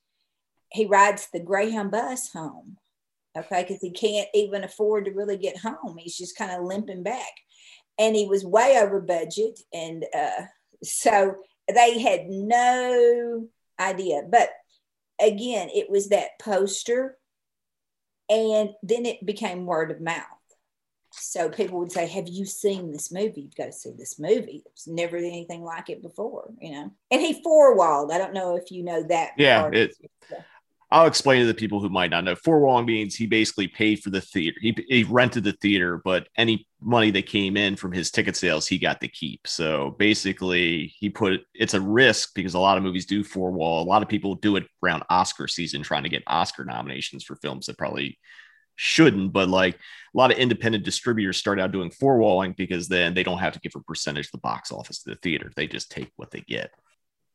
he 0.73 0.87
rides 0.87 1.29
the 1.33 1.41
Greyhound 1.41 1.91
bus 1.91 2.31
home. 2.33 2.79
Okay, 3.37 3.63
because 3.63 3.81
he 3.83 3.91
can't 3.91 4.29
even 4.35 4.65
afford 4.65 5.05
to 5.05 5.13
really 5.13 5.37
get 5.37 5.59
home. 5.59 5.97
He's 5.99 6.17
just 6.17 6.37
kind 6.37 6.51
of 6.51 6.65
limping 6.65 7.03
back, 7.03 7.33
and 7.99 8.17
he 8.17 8.27
was 8.27 8.45
way 8.45 8.79
over 8.83 9.01
budget, 9.01 9.61
and 9.73 10.05
uh, 10.17 10.45
so 10.83 11.37
they 11.73 11.99
had 12.01 12.29
no 12.29 13.49
idea. 13.79 14.23
But 14.29 14.49
again, 15.21 15.69
it 15.75 15.91
was 15.91 16.09
that 16.09 16.39
poster, 16.41 17.19
and 18.31 18.71
then 18.83 19.05
it 19.05 19.25
became 19.27 19.67
word 19.67 19.91
of 19.91 20.01
mouth 20.01 20.38
so 21.21 21.49
people 21.49 21.79
would 21.79 21.93
say, 21.93 22.07
Have 22.07 22.29
you 22.29 22.45
seen 22.45 22.93
this 22.93 23.13
movie? 23.13 23.43
You've 23.43 23.57
got 23.57 23.67
to 23.67 23.73
see 23.73 23.93
this 23.97 24.19
movie. 24.19 24.63
There's 24.65 24.87
never 24.87 25.17
anything 25.17 25.63
like 25.63 25.91
it 25.91 26.03
before, 26.03 26.51
you 26.61 26.73
know. 26.73 26.93
And 27.11 27.21
he 27.21 27.43
four 27.43 27.77
walled. 27.77 28.13
I 28.13 28.19
don't 28.19 28.35
know 28.35 28.57
if 28.57 28.71
you 28.71 28.83
know 28.83 29.03
that. 29.05 29.33
Yeah, 29.37 29.69
it, 29.73 29.95
I'll 30.91 31.07
explain 31.07 31.41
to 31.41 31.47
the 31.47 31.53
people 31.53 31.81
who 31.81 31.91
might 31.91 32.11
not 32.11 32.25
know. 32.25 32.35
Four 32.35 32.61
wall 32.61 32.83
means 32.83 33.15
he 33.15 33.27
basically 33.27 33.69
paid 33.69 34.03
for 34.03 34.09
the 34.09 34.23
theater. 34.23 34.57
He, 34.61 34.75
he 34.89 35.05
rented 35.05 35.45
the 35.45 35.53
theater, 35.53 36.01
but 36.03 36.29
any 36.37 36.67
money 36.81 37.11
that 37.11 37.27
came 37.27 37.59
in 37.59 37.77
from 37.77 37.93
his 37.93 38.11
ticket 38.11 38.37
sales, 38.37 38.67
he 38.67 38.79
got 38.79 39.01
to 39.03 39.09
keep. 39.09 39.47
So 39.47 39.95
basically, 39.99 40.95
he 40.99 41.11
put 41.11 41.41
it's 41.53 41.75
a 41.75 41.81
risk 41.81 42.31
because 42.35 42.55
a 42.55 42.59
lot 42.59 42.79
of 42.79 42.85
movies 42.85 43.05
do 43.05 43.23
four 43.23 43.51
wall. 43.51 43.83
A 43.83 43.85
lot 43.85 44.03
of 44.03 44.09
people 44.09 44.35
do 44.37 44.57
it 44.57 44.67
around 44.83 45.03
Oscar 45.11 45.47
season, 45.47 45.83
trying 45.83 46.05
to 46.05 46.09
get 46.09 46.23
Oscar 46.27 46.65
nominations 46.65 47.23
for 47.23 47.37
films 47.37 47.67
that 47.67 47.77
probably 47.77 48.19
shouldn't, 48.79 49.33
but 49.33 49.49
like 49.49 49.75
a 49.75 50.17
lot 50.17 50.31
of 50.31 50.39
independent 50.39 50.85
distributors 50.85 51.37
start 51.37 51.61
out 51.61 51.73
doing 51.73 51.91
four 51.91 52.19
walling 52.19 52.55
because 52.57 52.89
then 52.89 53.13
they 53.13 53.25
don't 53.25 53.39
have 53.39 53.53
to 53.53 53.61
give 53.61 53.73
a 53.75 53.81
percentage 53.81 54.27
of 54.27 54.33
the 54.33 54.39
box 54.39 54.71
office 54.71 55.03
to 55.03 55.11
the 55.11 55.17
theater. 55.17 55.51
They 55.55 55.67
just 55.67 55.91
take 55.91 56.13
what 56.17 56.31
they 56.31 56.41
get. 56.41 56.71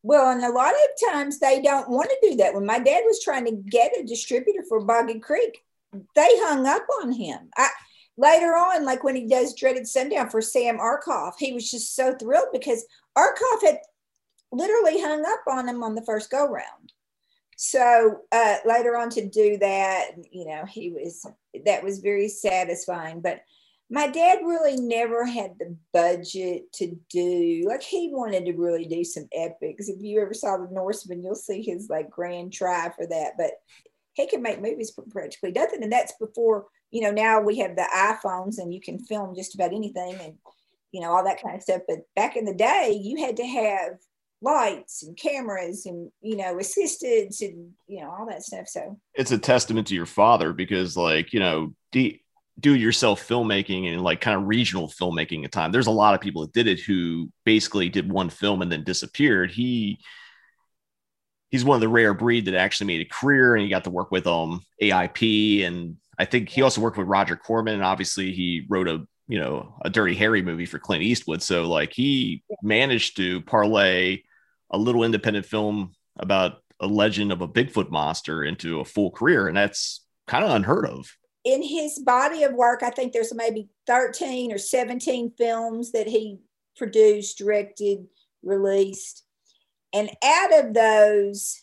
Well, 0.04 0.32
and 0.32 0.44
a 0.44 0.52
lot 0.52 0.74
of 0.74 1.12
times 1.12 1.40
they 1.40 1.62
don't 1.62 1.90
want 1.90 2.10
to 2.10 2.30
do 2.30 2.38
that. 2.38 2.54
When 2.54 2.66
my 2.66 2.80
dad 2.80 3.04
was 3.06 3.22
trying 3.22 3.46
to 3.46 3.52
get 3.52 3.98
a 3.98 4.06
distributor 4.06 4.64
for 4.68 4.84
Boggy 4.84 5.20
Creek, 5.20 5.64
they 6.16 6.30
hung 6.40 6.66
up 6.66 6.86
on 7.02 7.12
him. 7.12 7.50
I, 7.58 7.70
later 8.18 8.56
on, 8.56 8.86
like 8.86 9.04
when 9.04 9.16
he 9.16 9.28
does 9.28 9.54
Dreaded 9.54 9.86
Sundown 9.86 10.30
for 10.30 10.42
Sam 10.42 10.78
Arkoff, 10.78 11.34
he 11.40 11.52
was 11.52 11.70
just 11.70 11.94
so 11.94 12.16
thrilled 12.16 12.50
because 12.54 12.86
Arkoff 13.18 13.64
had 13.64 13.80
literally 14.52 15.02
hung 15.02 15.26
up 15.26 15.44
on 15.48 15.68
him 15.68 15.84
on 15.84 15.96
the 15.96 16.06
first 16.06 16.32
go 16.32 16.48
round. 16.48 16.93
So 17.58 18.20
uh, 18.32 18.58
later 18.66 18.98
on 18.98 19.10
to 19.12 19.28
do 19.28 19.58
that, 19.58 20.12
you 20.32 20.46
know, 20.46 20.66
he 20.66 20.92
was 20.92 21.26
that 21.66 21.84
was 21.84 22.00
very 22.00 22.28
satisfying. 22.28 23.22
But 23.22 23.42
my 23.90 24.08
dad 24.08 24.40
really 24.44 24.76
never 24.78 25.26
had 25.26 25.52
the 25.60 25.76
budget 25.92 26.72
to 26.74 26.98
do 27.10 27.66
like 27.68 27.84
he 27.84 28.10
wanted 28.12 28.46
to 28.46 28.54
really 28.54 28.86
do 28.86 29.04
some 29.04 29.28
epics. 29.34 29.88
If 29.88 30.02
you 30.02 30.22
ever 30.22 30.34
saw 30.34 30.58
the 30.58 30.68
Norseman, 30.72 31.22
you'll 31.22 31.36
see 31.36 31.62
his 31.62 31.90
like 31.90 32.10
grand 32.10 32.54
try 32.54 32.92
for 32.96 33.06
that. 33.06 33.34
But 33.38 33.52
he 34.14 34.28
can 34.28 34.42
make 34.42 34.62
movies 34.62 34.92
for 34.92 35.04
practically 35.10 35.52
nothing, 35.52 35.84
and 35.84 35.92
that's 35.92 36.14
before 36.20 36.66
you 36.92 37.02
know. 37.02 37.12
Now 37.12 37.42
we 37.42 37.60
have 37.60 37.76
the 37.76 37.88
iPhones, 37.96 38.58
and 38.58 38.74
you 38.74 38.82
can 38.82 39.00
film 39.00 39.36
just 39.36 39.56
about 39.56 39.74
anything, 39.74 40.16
and 40.16 40.36
you 40.92 41.02
know 41.02 41.12
all 41.12 41.24
that 41.24 41.42
kind 41.42 41.56
of 41.56 41.64
stuff. 41.64 41.82
But 41.88 42.00
back 42.16 42.36
in 42.36 42.46
the 42.46 42.54
day, 42.54 43.00
you 43.00 43.24
had 43.24 43.38
to 43.38 43.46
have 43.46 43.98
lights 44.44 45.04
and 45.04 45.18
cameras 45.18 45.86
and 45.86 46.12
you 46.22 46.36
know 46.36 46.60
assistants 46.60 47.42
and 47.42 47.72
you 47.88 48.02
know 48.02 48.12
all 48.12 48.28
that 48.28 48.44
stuff. 48.44 48.68
So 48.68 49.00
it's 49.14 49.32
a 49.32 49.38
testament 49.38 49.88
to 49.88 49.96
your 49.96 50.06
father 50.06 50.54
because 50.54 50.96
like 50.96 51.34
you 51.34 51.40
know 51.40 51.74
de- 51.92 52.22
do 52.60 52.76
yourself 52.76 53.28
filmmaking 53.28 53.92
and 53.92 54.02
like 54.02 54.22
kind 54.22 54.40
of 54.40 54.48
regional 54.48 54.88
filmmaking 54.88 55.44
at 55.44 55.52
time. 55.52 55.72
There's 55.72 55.88
a 55.88 55.92
lot 55.92 56.14
of 56.14 56.22
people 56.22 56.44
that 56.44 56.54
did 56.54 56.68
it 56.68 56.80
who 56.80 57.32
basically 57.46 57.90
did 57.90 58.12
one 58.12 58.30
film 58.30 58.62
and 58.62 58.72
then 58.72 58.84
disappeared. 58.84 59.52
He 59.52 60.00
he's 61.50 61.66
one 61.66 61.76
of 61.76 61.82
the 61.82 61.90
rare 61.90 62.14
breed 62.14 62.46
that 62.46 62.56
actually 62.56 62.88
made 62.88 63.02
a 63.02 63.10
career 63.10 63.56
and 63.56 63.64
he 63.64 63.70
got 63.70 63.84
to 63.86 63.92
work 63.92 64.12
with 64.12 64.26
um 64.26 64.62
aip 64.82 65.22
and 65.22 65.98
i 66.18 66.26
think 66.26 66.50
he 66.50 66.64
also 66.64 66.82
worked 66.82 66.98
with 66.98 67.08
roger 67.08 67.36
corman. 67.36 67.76
And 67.76 67.84
obviously 67.84 68.34
he 68.34 68.66
wrote 68.70 68.88
a 68.88 69.06
you 69.28 69.40
know 69.40 69.76
a 69.84 69.90
dirty 69.90 70.16
harry 70.16 70.42
movie 70.42 70.66
for 70.66 70.80
clint 70.80 71.04
eastwood. 71.04 71.42
So 71.42 71.70
like 71.70 71.94
he 71.94 72.44
managed 72.62 73.18
to 73.18 73.42
parlay 73.42 74.24
a 74.74 74.78
little 74.78 75.06
independent 75.06 75.46
film 75.46 75.94
about 76.18 76.62
a 76.82 76.88
legend 76.88 77.32
of 77.32 77.42
a 77.42 77.48
Bigfoot 77.48 77.90
monster 77.92 78.44
into 78.44 78.82
a 78.82 78.86
full 78.86 79.12
career. 79.12 79.48
And 79.48 79.56
that's 79.56 80.06
kind 80.28 80.44
of 80.44 80.52
unheard 80.52 80.86
of. 80.86 81.08
in 81.46 81.62
his 81.62 82.00
body 82.00 82.44
of 82.44 82.54
work, 82.54 82.84
I 82.84 82.90
think 82.90 83.12
there's 83.14 83.34
maybe 83.34 83.70
13 83.88 84.52
or 84.52 84.58
17 84.58 85.34
films 85.38 85.92
that 85.92 86.08
he 86.08 86.40
produced, 86.78 87.38
directed, 87.38 88.08
released. 88.42 89.24
And 89.94 90.10
out 90.24 90.54
of 90.58 90.74
those, 90.74 91.62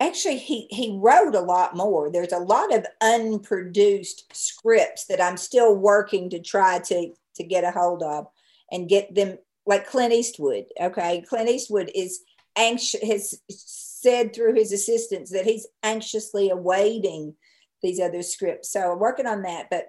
actually 0.00 0.38
he 0.38 0.66
he 0.70 0.98
wrote 1.00 1.34
a 1.34 1.40
lot 1.40 1.76
more. 1.76 2.10
There's 2.10 2.32
a 2.32 2.38
lot 2.38 2.74
of 2.74 2.86
unproduced 3.00 4.24
scripts 4.32 5.06
that 5.06 5.20
I'm 5.20 5.36
still 5.36 5.76
working 5.76 6.30
to 6.30 6.40
try 6.40 6.80
to 6.80 7.12
to 7.36 7.44
get 7.44 7.64
a 7.64 7.70
hold 7.70 8.02
of 8.02 8.26
and 8.72 8.88
get 8.88 9.14
them 9.14 9.38
like 9.70 9.86
Clint 9.86 10.12
Eastwood. 10.12 10.64
Okay. 10.80 11.22
Clint 11.28 11.48
Eastwood 11.48 11.92
is 11.94 12.22
anxious 12.56 13.00
has 13.02 13.40
said 13.48 14.34
through 14.34 14.54
his 14.54 14.72
assistants 14.72 15.30
that 15.30 15.44
he's 15.44 15.68
anxiously 15.84 16.50
awaiting 16.50 17.36
these 17.80 18.00
other 18.00 18.22
scripts. 18.22 18.72
So 18.72 18.92
I'm 18.92 18.98
working 18.98 19.28
on 19.28 19.42
that. 19.42 19.68
But 19.70 19.86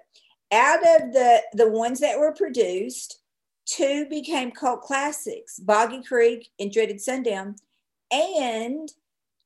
out 0.52 0.78
of 0.78 1.12
the 1.12 1.42
the 1.54 1.68
ones 1.68 1.98
that 1.98 2.20
were 2.20 2.32
produced, 2.32 3.20
two 3.66 4.06
became 4.08 4.52
cult 4.52 4.82
classics: 4.82 5.58
Boggy 5.58 6.04
Creek 6.04 6.48
and 6.60 6.70
Dreaded 6.70 7.00
Sundown, 7.00 7.56
and 8.12 8.88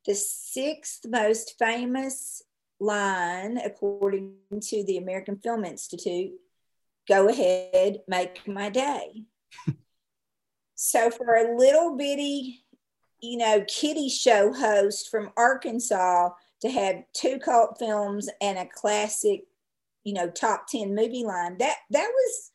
the 0.05 0.13
sixth 0.13 1.03
most 1.09 1.55
famous 1.57 2.43
line, 2.79 3.57
according 3.57 4.35
to 4.61 4.83
the 4.83 4.97
American 4.97 5.37
Film 5.39 5.65
Institute, 5.65 6.33
"Go 7.07 7.27
ahead, 7.27 8.03
make 8.07 8.47
my 8.47 8.69
day." 8.69 9.23
So 10.77 11.09
for 11.09 11.35
a 11.35 11.57
little 11.57 11.97
bitty, 11.97 12.63
you 13.19 13.37
know, 13.39 13.65
kitty 13.67 14.09
show 14.09 14.53
host 14.53 15.09
from 15.09 15.31
Arkansas 15.35 16.29
to 16.61 16.69
have 16.69 17.03
two 17.13 17.39
cult 17.39 17.79
films 17.79 18.29
and 18.41 18.59
a 18.59 18.67
classic, 18.67 19.45
you 20.03 20.13
know, 20.13 20.29
top 20.29 20.67
10 20.67 20.93
movie 20.93 21.23
line, 21.23 21.57
that 21.57 21.77
that 21.89 22.07
was 22.07 22.51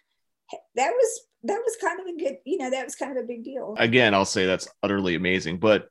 that 0.76 0.90
was 0.90 1.20
that 1.42 1.60
was 1.64 1.76
kind 1.80 1.98
of 1.98 2.06
a 2.06 2.16
good, 2.16 2.36
you 2.44 2.58
know, 2.58 2.70
that 2.70 2.84
was 2.84 2.94
kind 2.94 3.10
of 3.10 3.24
a 3.24 3.26
big 3.26 3.42
deal. 3.42 3.74
Again, 3.78 4.14
I'll 4.14 4.24
say 4.24 4.46
that's 4.46 4.68
utterly 4.84 5.16
amazing. 5.16 5.58
But 5.58 5.88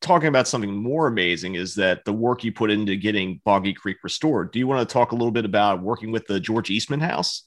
talking 0.00 0.28
about 0.28 0.46
something 0.46 0.72
more 0.72 1.08
amazing 1.08 1.56
is 1.56 1.74
that 1.74 2.04
the 2.04 2.12
work 2.12 2.44
you 2.44 2.52
put 2.52 2.70
into 2.70 2.94
getting 2.94 3.40
Boggy 3.44 3.74
Creek 3.74 3.96
restored. 4.04 4.52
Do 4.52 4.60
you 4.60 4.68
want 4.68 4.88
to 4.88 4.92
talk 4.92 5.10
a 5.10 5.16
little 5.16 5.32
bit 5.32 5.44
about 5.44 5.82
working 5.82 6.12
with 6.12 6.28
the 6.28 6.38
George 6.38 6.70
Eastman 6.70 7.00
House? 7.00 7.42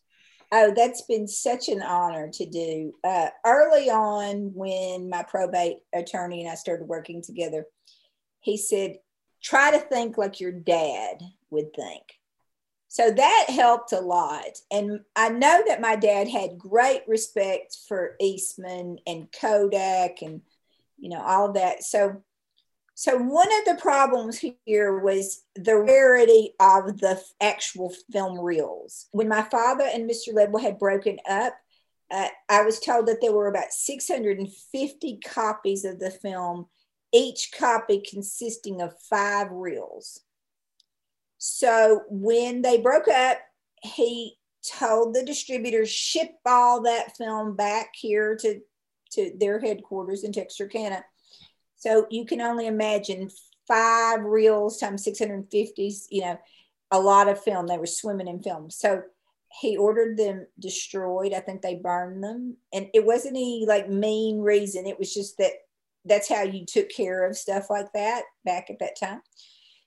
Oh, 0.51 0.73
that's 0.75 1.01
been 1.03 1.27
such 1.27 1.69
an 1.69 1.81
honor 1.81 2.29
to 2.34 2.45
do. 2.45 2.93
Uh, 3.03 3.29
early 3.45 3.89
on, 3.89 4.51
when 4.53 5.10
my 5.10 5.23
probate 5.23 5.77
attorney 5.93 6.41
and 6.43 6.51
I 6.51 6.55
started 6.55 6.88
working 6.88 7.21
together, 7.21 7.65
he 8.41 8.58
said, 8.58 8.97
try 9.43 9.71
to 9.71 9.79
think 9.79 10.17
like 10.17 10.39
your 10.39 10.51
dad 10.51 11.21
would 11.49 11.73
think. 11.75 12.03
So 12.88 13.12
that 13.12 13.45
helped 13.49 13.91
a 13.91 13.99
lot. 13.99 14.58
And 14.71 15.01
I 15.15 15.29
know 15.29 15.63
that 15.67 15.81
my 15.81 15.95
dad 15.95 16.29
had 16.29 16.58
great 16.58 17.01
respect 17.08 17.75
for 17.88 18.15
Eastman 18.21 18.99
and 19.05 19.27
Kodak 19.31 20.21
and, 20.21 20.41
you 20.97 21.10
know, 21.10 21.21
all 21.21 21.49
of 21.49 21.55
that. 21.55 21.84
So 21.84 22.23
so 22.97 23.17
one 23.17 23.49
of 23.60 23.65
the 23.65 23.81
problems 23.81 24.43
here 24.65 24.99
was 24.99 25.43
the 25.55 25.75
rarity 25.75 26.53
of 26.62 26.97
the 27.01 27.21
actual 27.41 27.93
film 28.10 28.39
reels. 28.39 29.08
When 29.12 29.27
my 29.27 29.41
father 29.41 29.84
and 29.84 30.10
Mr. 30.10 30.34
Ledwell 30.34 30.62
had 30.62 30.79
broken 30.79 31.17
up, 31.29 31.53
uh, 32.10 32.29
I 32.47 32.62
was 32.62 32.79
told 32.79 33.08
that 33.08 33.19
there 33.19 33.34
were 33.34 33.49
about 33.49 33.73
650 33.73 35.19
copies 35.25 35.84
of 35.84 35.99
the 35.99 36.10
film, 36.10 36.67
each 37.13 37.51
copy 37.51 38.01
consisting 38.10 38.81
of 38.81 38.93
five 39.10 39.51
reels. 39.51 40.21
So 41.38 42.03
when 42.10 42.62
they 42.62 42.79
broke 42.79 43.10
up, 43.10 43.39
he 43.84 44.38
told 44.65 45.13
the 45.13 45.25
distributors 45.25 45.89
ship 45.89 46.31
all 46.45 46.84
that 46.84 47.17
film 47.17 47.58
back 47.58 47.89
here 47.93 48.38
to, 48.38 48.62
to 49.12 49.34
their 49.38 49.60
headquarters 49.60 50.23
in 50.23 50.31
Texarkana 50.31 51.03
so 51.86 52.08
you 52.10 52.26
can 52.26 52.41
only 52.41 52.65
imagine 52.65 53.30
five 53.67 54.24
reels 54.24 54.80
times 54.80 55.04
650, 55.04 55.93
you 56.10 56.21
know, 56.21 56.39
a 56.89 57.00
lot 57.00 57.28
of 57.28 57.43
film. 57.43 57.67
They 57.67 57.78
were 57.78 57.86
swimming 57.86 58.28
in 58.28 58.41
film. 58.41 58.71
So 58.71 59.04
he 59.62 59.78
ordered 59.78 60.17
them 60.17 60.48
destroyed. 60.58 61.32
I 61.32 61.41
think 61.41 61.62
they 61.62 61.76
burned 61.76 62.24
them. 62.24 62.58
And 62.74 62.88
it 62.95 63.06
wasn't 63.06 63.36
any 63.36 63.65
like 63.67 63.88
mean 63.88 64.39
reason. 64.39 64.88
It 64.88 64.98
was 64.98 65.13
just 65.13 65.38
that 65.38 65.52
that's 66.06 66.28
how 66.28 66.41
you 66.41 66.65
took 66.65 66.89
care 66.89 67.24
of 67.24 67.38
stuff 67.38 67.69
like 67.69 67.93
that 67.93 68.24
back 68.43 68.71
at 68.71 68.80
that 68.80 69.00
time. 69.00 69.21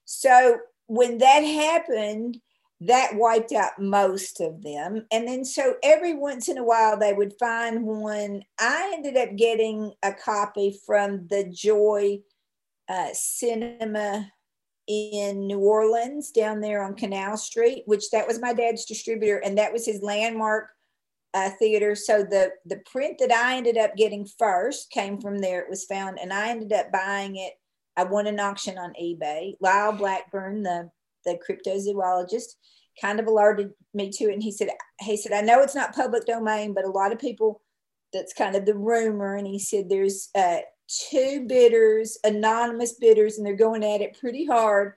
So 0.04 0.58
when 0.86 1.18
that 1.18 1.40
happened, 1.40 2.38
that 2.80 3.16
wiped 3.16 3.52
out 3.52 3.72
most 3.78 4.40
of 4.40 4.62
them. 4.62 5.06
And 5.10 5.26
then, 5.26 5.44
so 5.44 5.74
every 5.82 6.14
once 6.14 6.48
in 6.48 6.58
a 6.58 6.64
while, 6.64 6.96
they 6.96 7.12
would 7.12 7.34
find 7.38 7.84
one. 7.84 8.42
I 8.60 8.92
ended 8.94 9.16
up 9.16 9.36
getting 9.36 9.92
a 10.02 10.12
copy 10.12 10.78
from 10.86 11.26
the 11.28 11.44
Joy 11.44 12.20
uh, 12.88 13.08
Cinema 13.12 14.30
in 14.86 15.46
New 15.46 15.58
Orleans 15.58 16.30
down 16.30 16.60
there 16.60 16.82
on 16.82 16.94
Canal 16.94 17.36
Street, 17.36 17.82
which 17.86 18.10
that 18.10 18.26
was 18.26 18.40
my 18.40 18.52
dad's 18.52 18.84
distributor, 18.84 19.38
and 19.38 19.58
that 19.58 19.72
was 19.72 19.84
his 19.84 20.00
landmark 20.00 20.70
uh, 21.34 21.50
theater. 21.58 21.94
So 21.94 22.22
the 22.22 22.52
the 22.64 22.80
print 22.90 23.18
that 23.18 23.32
I 23.32 23.56
ended 23.56 23.76
up 23.76 23.96
getting 23.96 24.26
first 24.38 24.90
came 24.90 25.20
from 25.20 25.38
there. 25.38 25.60
It 25.60 25.68
was 25.68 25.84
found, 25.84 26.18
and 26.20 26.32
I 26.32 26.48
ended 26.48 26.72
up 26.72 26.92
buying 26.92 27.36
it. 27.36 27.54
I 27.96 28.04
won 28.04 28.28
an 28.28 28.40
auction 28.40 28.78
on 28.78 28.94
eBay. 29.00 29.56
Lyle 29.60 29.92
Blackburn, 29.92 30.62
the 30.62 30.90
the 31.24 31.38
cryptozoologist, 31.38 32.54
kind 33.00 33.20
of 33.20 33.26
alerted 33.26 33.70
me 33.94 34.10
to 34.10 34.24
it. 34.24 34.34
And 34.34 34.42
he 34.42 34.52
said, 34.52 34.70
he 35.00 35.16
said, 35.16 35.32
I 35.32 35.40
know 35.40 35.60
it's 35.60 35.74
not 35.74 35.94
public 35.94 36.26
domain, 36.26 36.74
but 36.74 36.84
a 36.84 36.90
lot 36.90 37.12
of 37.12 37.18
people, 37.18 37.62
that's 38.12 38.32
kind 38.32 38.56
of 38.56 38.64
the 38.64 38.74
rumor. 38.74 39.36
And 39.36 39.46
he 39.46 39.58
said, 39.58 39.88
there's 39.88 40.30
uh, 40.34 40.58
two 41.10 41.44
bidders, 41.46 42.18
anonymous 42.24 42.94
bidders, 42.94 43.36
and 43.36 43.46
they're 43.46 43.54
going 43.54 43.84
at 43.84 44.00
it 44.00 44.18
pretty 44.18 44.46
hard. 44.46 44.94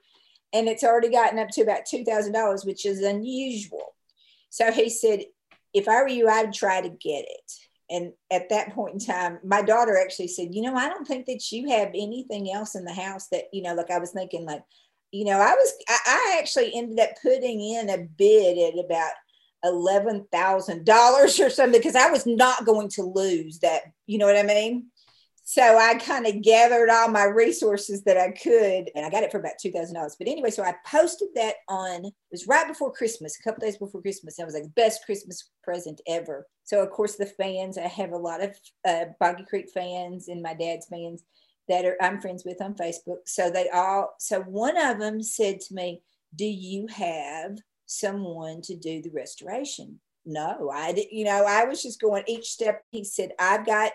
And 0.54 0.68
it's 0.68 0.84
already 0.84 1.10
gotten 1.10 1.40
up 1.40 1.50
to 1.50 1.62
about 1.62 1.86
$2,000, 1.92 2.66
which 2.66 2.86
is 2.86 3.02
unusual. 3.02 3.96
So 4.50 4.72
he 4.72 4.90
said, 4.90 5.22
if 5.74 5.88
I 5.88 6.02
were 6.02 6.10
you, 6.10 6.28
I'd 6.28 6.54
try 6.54 6.82
to 6.82 6.90
get 6.90 7.26
it. 7.28 7.52
And 7.90 8.14
at 8.32 8.50
that 8.50 8.74
point 8.74 8.94
in 8.94 9.00
time, 9.00 9.40
my 9.44 9.62
daughter 9.62 9.98
actually 9.98 10.30
said, 10.30 10.56
You 10.56 10.62
know, 10.62 10.76
I 10.76 10.88
don't 10.88 11.06
think 11.06 11.26
that 11.26 11.52
you 11.52 11.70
have 11.70 11.90
anything 11.90 12.52
else 12.52 12.76
in 12.76 12.86
the 12.86 12.94
house 12.94 13.28
that, 13.28 13.46
you 13.52 13.62
know, 13.62 13.76
like 13.76 13.92
I 13.92 14.00
was 14.00 14.12
thinking, 14.12 14.46
like, 14.46 14.64
you 15.12 15.26
know, 15.26 15.40
I 15.40 15.54
was, 15.54 15.74
I, 15.90 16.38
actually 16.40 16.72
ended 16.74 17.00
up 17.00 17.10
putting 17.22 17.62
in 17.62 17.90
a 17.90 17.98
bid 17.98 18.58
at 18.58 18.84
about 18.84 19.12
eleven 19.64 20.26
thousand 20.32 20.86
dollars 20.86 21.40
or 21.40 21.50
something 21.50 21.80
because 21.80 21.96
I 21.96 22.10
was 22.10 22.26
not 22.26 22.66
going 22.66 22.90
to 22.90 23.04
lose 23.04 23.60
that. 23.60 23.82
You 24.08 24.18
know 24.18 24.26
what 24.26 24.38
I 24.38 24.44
mean? 24.44 24.88
So 25.44 25.62
I 25.62 25.96
kind 25.96 26.26
of 26.28 26.42
gathered 26.42 26.90
all 26.90 27.10
my 27.10 27.26
resources 27.26 28.04
that 28.04 28.16
I 28.16 28.32
could, 28.32 28.90
and 28.96 29.06
I 29.06 29.10
got 29.10 29.24
it 29.24 29.32
for 29.32 29.40
about 29.40 29.60
two 29.62 29.72
thousand 29.72 29.96
dollars. 29.96 30.16
But 30.18 30.30
anyway, 30.30 30.50
so 30.50 30.64
I 30.64 30.76
posted 30.86 31.30
that 31.36 31.56
on. 31.68 32.06
It 32.06 32.14
was 32.32 32.48
right 32.48 32.68
before 32.68 32.94
Christmas, 32.94 33.38
a 33.38 33.44
couple 33.44 33.66
days 33.66 33.78
before 33.78 34.02
Christmas. 34.02 34.40
And 34.40 34.46
I 34.46 34.48
was 34.48 34.56
like 34.56 34.74
best 34.76 35.06
Christmas 35.06 35.50
present 35.64 36.00
ever. 36.08 36.48
So 36.64 36.82
of 36.82 36.90
course 36.92 37.18
the 37.18 37.26
fans, 37.26 37.78
I 37.78 37.88
have 37.88 38.12
a 38.12 38.18
lot 38.18 38.42
of 38.42 38.56
uh, 38.88 39.06
Boggy 39.20 39.44
Creek 39.50 39.70
fans 39.74 40.30
and 40.30 40.42
my 40.42 40.54
dad's 40.54 40.88
fans 40.88 41.24
that 41.72 41.86
are 41.86 41.98
I'm 42.02 42.22
friends 42.22 42.44
with 42.46 42.62
on 42.62 42.76
Facebook. 42.76 43.20
So 43.26 43.50
they 43.50 43.70
all. 43.70 44.14
So 44.20 44.42
one 44.42 44.78
of 44.78 45.00
them 45.00 45.24
said 45.24 45.60
to 45.62 45.74
me, 45.74 46.02
"Do 46.36 46.46
you 46.46 46.88
have 46.88 47.58
someone 47.86 48.62
to 48.64 48.76
do 48.76 49.02
the 49.02 49.12
restoration?" 49.12 50.00
No, 50.26 50.70
I 50.70 50.92
did. 50.92 51.08
You 51.12 51.26
know, 51.26 51.46
I 51.48 51.66
was 51.66 51.82
just 51.82 52.00
going 52.00 52.24
each 52.28 52.52
step. 52.52 52.84
He 52.92 53.04
said, 53.04 53.32
"I've 53.40 53.66
got." 53.66 53.92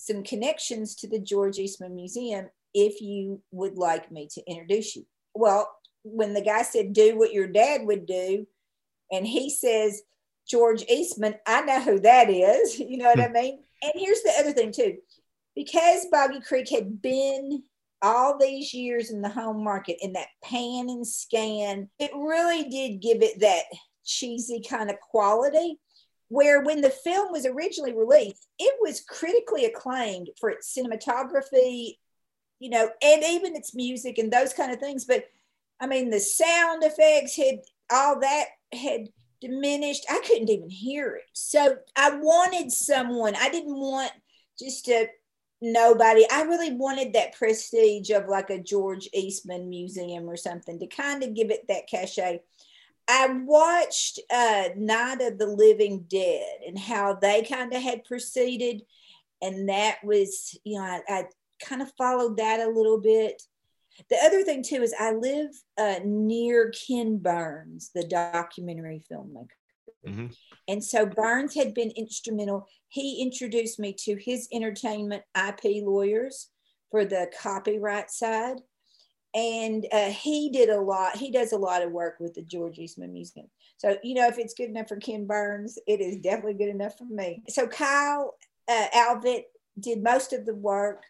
some 0.00 0.22
connections 0.22 0.94
to 0.94 1.08
the 1.08 1.18
George 1.18 1.58
Eastman 1.58 1.96
Museum 1.96 2.48
if 2.72 3.00
you 3.00 3.42
would 3.50 3.76
like 3.76 4.12
me 4.12 4.28
to 4.32 4.42
introduce 4.46 4.94
you. 4.94 5.04
Well, 5.34 5.68
when 6.04 6.34
the 6.34 6.40
guy 6.40 6.62
said, 6.62 6.92
do 6.92 7.18
what 7.18 7.32
your 7.32 7.48
dad 7.48 7.84
would 7.84 8.06
do, 8.06 8.46
and 9.10 9.26
he 9.26 9.50
says, 9.50 10.02
George 10.48 10.84
Eastman, 10.88 11.34
I 11.46 11.62
know 11.62 11.80
who 11.80 12.00
that 12.00 12.30
is. 12.30 12.78
You 12.88 12.98
know 12.98 13.06
what 13.06 13.20
I 13.20 13.26
hmm. 13.26 13.32
mean? 13.32 13.58
And 13.82 13.92
here's 13.94 14.22
the 14.22 14.32
other 14.38 14.52
thing, 14.52 14.72
too. 14.72 14.98
Because 15.58 16.06
Boggy 16.12 16.38
Creek 16.38 16.70
had 16.70 17.02
been 17.02 17.64
all 18.00 18.38
these 18.38 18.72
years 18.72 19.10
in 19.10 19.22
the 19.22 19.28
home 19.28 19.64
market 19.64 19.96
in 20.00 20.12
that 20.12 20.28
pan 20.40 20.88
and 20.88 21.04
scan, 21.04 21.88
it 21.98 22.12
really 22.14 22.68
did 22.68 23.02
give 23.02 23.22
it 23.22 23.40
that 23.40 23.64
cheesy 24.04 24.62
kind 24.62 24.88
of 24.88 25.00
quality 25.00 25.80
where 26.28 26.62
when 26.62 26.80
the 26.80 26.90
film 26.90 27.32
was 27.32 27.44
originally 27.44 27.92
released, 27.92 28.46
it 28.60 28.72
was 28.80 29.00
critically 29.00 29.64
acclaimed 29.64 30.28
for 30.38 30.48
its 30.48 30.72
cinematography, 30.72 31.94
you 32.60 32.70
know, 32.70 32.88
and 33.02 33.24
even 33.24 33.56
its 33.56 33.74
music 33.74 34.18
and 34.18 34.32
those 34.32 34.52
kind 34.52 34.70
of 34.70 34.78
things. 34.78 35.06
But 35.06 35.24
I 35.80 35.88
mean, 35.88 36.08
the 36.10 36.20
sound 36.20 36.84
effects 36.84 37.34
had 37.34 37.62
all 37.90 38.20
that 38.20 38.44
had 38.72 39.08
diminished. 39.40 40.06
I 40.08 40.20
couldn't 40.24 40.50
even 40.50 40.70
hear 40.70 41.16
it. 41.16 41.24
So 41.32 41.78
I 41.96 42.10
wanted 42.14 42.70
someone, 42.70 43.34
I 43.34 43.48
didn't 43.48 43.74
want 43.74 44.12
just 44.56 44.88
a 44.88 45.08
nobody. 45.60 46.24
I 46.30 46.42
really 46.42 46.72
wanted 46.72 47.12
that 47.12 47.34
prestige 47.34 48.10
of 48.10 48.28
like 48.28 48.50
a 48.50 48.62
George 48.62 49.08
Eastman 49.12 49.68
museum 49.68 50.28
or 50.28 50.36
something 50.36 50.78
to 50.78 50.86
kind 50.86 51.22
of 51.22 51.34
give 51.34 51.50
it 51.50 51.66
that 51.68 51.88
cachet. 51.88 52.40
I 53.08 53.26
watched 53.44 54.20
uh, 54.30 54.68
Night 54.76 55.22
of 55.22 55.38
the 55.38 55.46
Living 55.46 56.04
Dead 56.08 56.58
and 56.66 56.78
how 56.78 57.14
they 57.14 57.42
kind 57.42 57.72
of 57.72 57.82
had 57.82 58.04
proceeded. 58.04 58.82
And 59.40 59.68
that 59.68 59.98
was, 60.04 60.58
you 60.64 60.78
know, 60.78 60.84
I, 60.84 61.00
I 61.08 61.24
kind 61.64 61.80
of 61.80 61.90
followed 61.96 62.36
that 62.36 62.60
a 62.60 62.70
little 62.70 63.00
bit. 63.00 63.42
The 64.10 64.16
other 64.24 64.44
thing, 64.44 64.62
too, 64.62 64.82
is 64.82 64.94
I 64.98 65.12
live 65.12 65.50
uh, 65.76 66.00
near 66.04 66.70
Ken 66.70 67.18
Burns, 67.18 67.90
the 67.94 68.04
documentary 68.04 69.02
filmmaker. 69.10 69.57
Mm-hmm. 70.06 70.26
And 70.68 70.82
so 70.82 71.06
Burns 71.06 71.54
had 71.54 71.74
been 71.74 71.90
instrumental. 71.96 72.66
He 72.88 73.22
introduced 73.22 73.78
me 73.78 73.94
to 74.04 74.16
his 74.16 74.48
entertainment 74.52 75.22
IP 75.36 75.82
lawyers 75.84 76.48
for 76.90 77.04
the 77.04 77.30
copyright 77.40 78.10
side. 78.10 78.58
And 79.34 79.86
uh, 79.92 80.10
he 80.10 80.50
did 80.50 80.70
a 80.70 80.80
lot 80.80 81.16
he 81.16 81.30
does 81.30 81.52
a 81.52 81.58
lot 81.58 81.82
of 81.82 81.92
work 81.92 82.16
with 82.18 82.34
the 82.34 82.42
george 82.42 82.78
eastman 82.78 83.12
museum. 83.12 83.46
So 83.76 83.98
you 84.02 84.14
know 84.14 84.26
if 84.26 84.38
it's 84.38 84.54
good 84.54 84.70
enough 84.70 84.88
for 84.88 84.96
ken 84.96 85.26
burns 85.26 85.78
it 85.86 86.00
is 86.00 86.16
definitely 86.16 86.54
good 86.54 86.70
enough 86.70 86.96
for 86.96 87.04
me. 87.04 87.42
So 87.48 87.66
kyle 87.66 88.34
uh, 88.68 88.86
alvitt 88.94 89.42
did 89.78 90.02
most 90.02 90.32
of 90.32 90.46
the 90.46 90.54
work. 90.54 91.04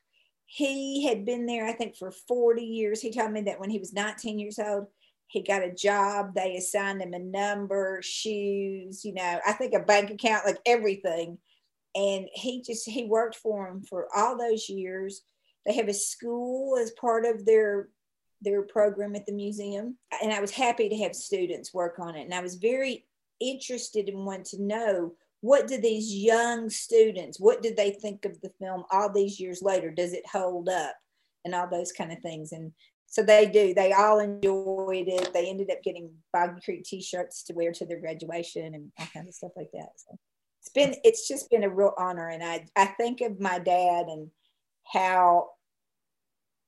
He 0.47 1.07
had 1.07 1.25
been 1.25 1.47
there 1.47 1.67
i 1.67 1.73
think 1.73 1.97
for 1.97 2.11
40 2.11 2.63
years. 2.63 3.01
He 3.01 3.13
told 3.13 3.31
me 3.31 3.43
that 3.43 3.61
when 3.61 3.71
he 3.71 3.79
was 3.79 3.93
19 3.93 4.39
years 4.39 4.59
old 4.59 4.89
he 5.29 5.43
got 5.43 5.63
a 5.63 5.73
job 5.73 6.35
they 6.35 6.57
assigned 6.57 7.01
him 7.01 7.15
a 7.15 7.19
number 7.19 8.01
shoes 8.03 9.05
you 9.05 9.15
know 9.15 9.41
i 9.47 9.53
think 9.53 9.75
a 9.75 9.81
bank 9.81 10.11
account 10.11 10.45
like 10.45 10.59
everything 10.67 11.39
and 11.95 12.27
he 12.35 12.63
just 12.63 12.89
he 12.89 13.05
worked 13.05 13.37
for 13.37 13.69
him 13.69 13.83
for 13.83 14.09
all 14.17 14.37
those 14.37 14.69
years 14.69 15.23
they 15.67 15.75
have 15.75 15.89
a 15.89 15.95
school 15.95 16.79
as 16.79 16.91
part 16.93 17.25
of 17.25 17.45
their 17.45 17.89
their 18.41 18.63
program 18.63 19.15
at 19.17 19.27
the 19.27 19.33
museum. 19.33 19.97
And 20.23 20.33
I 20.33 20.41
was 20.41 20.51
happy 20.51 20.89
to 20.89 20.97
have 20.99 21.15
students 21.15 21.75
work 21.75 21.99
on 21.99 22.15
it. 22.15 22.23
And 22.23 22.35
I 22.35 22.41
was 22.41 22.57
very 22.57 23.07
interested 23.41 24.09
and 24.09 24.25
wanted 24.25 24.47
to 24.47 24.63
know 24.63 25.15
what 25.41 25.69
do 25.69 25.81
these 25.81 26.13
young 26.13 26.69
students, 26.69 27.39
what 27.39 27.63
did 27.63 27.77
they 27.77 27.93
think 27.93 28.25
of 28.25 28.41
the 28.41 28.51
film 28.61 28.85
all 28.91 29.13
these 29.13 29.39
years 29.39 29.63
later? 29.63 29.91
Does 29.91 30.13
it 30.13 30.27
hold 30.27 30.69
up? 30.69 30.97
And 31.45 31.55
all 31.55 31.69
those 31.69 31.93
kind 31.93 32.13
of 32.13 32.19
things. 32.19 32.51
And 32.53 32.73
so 33.11 33.23
they 33.23 33.47
do. 33.47 33.73
They 33.73 33.93
all 33.93 34.21
enjoyed 34.21 35.09
it. 35.09 35.33
They 35.33 35.49
ended 35.49 35.71
up 35.71 35.83
getting 35.83 36.11
Boggy 36.33 36.61
Creek 36.63 36.85
t-shirts 36.85 37.43
to 37.45 37.55
wear 37.55 37.73
to 37.73 37.87
their 37.87 38.01
graduation 38.01 38.75
and 38.75 38.93
all 38.99 39.07
kinds 39.13 39.29
of 39.29 39.35
stuff 39.35 39.53
like 39.57 39.71
that. 39.73 39.89
So 39.97 40.19
it's 40.61 40.69
been 40.69 40.95
it's 41.05 41.27
just 41.27 41.51
been 41.51 41.65
a 41.65 41.71
real 41.71 41.95
honor. 41.99 42.29
And 42.29 42.45
I 42.45 42.67
I 42.77 42.85
think 42.85 43.23
of 43.23 43.41
my 43.41 43.59
dad 43.59 44.07
and 44.09 44.31
how 44.85 45.49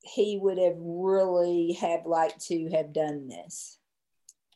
he 0.01 0.39
would 0.41 0.57
have 0.57 0.77
really 0.77 1.73
have 1.73 2.07
liked 2.07 2.43
to 2.47 2.69
have 2.71 2.91
done 2.91 3.27
this. 3.27 3.77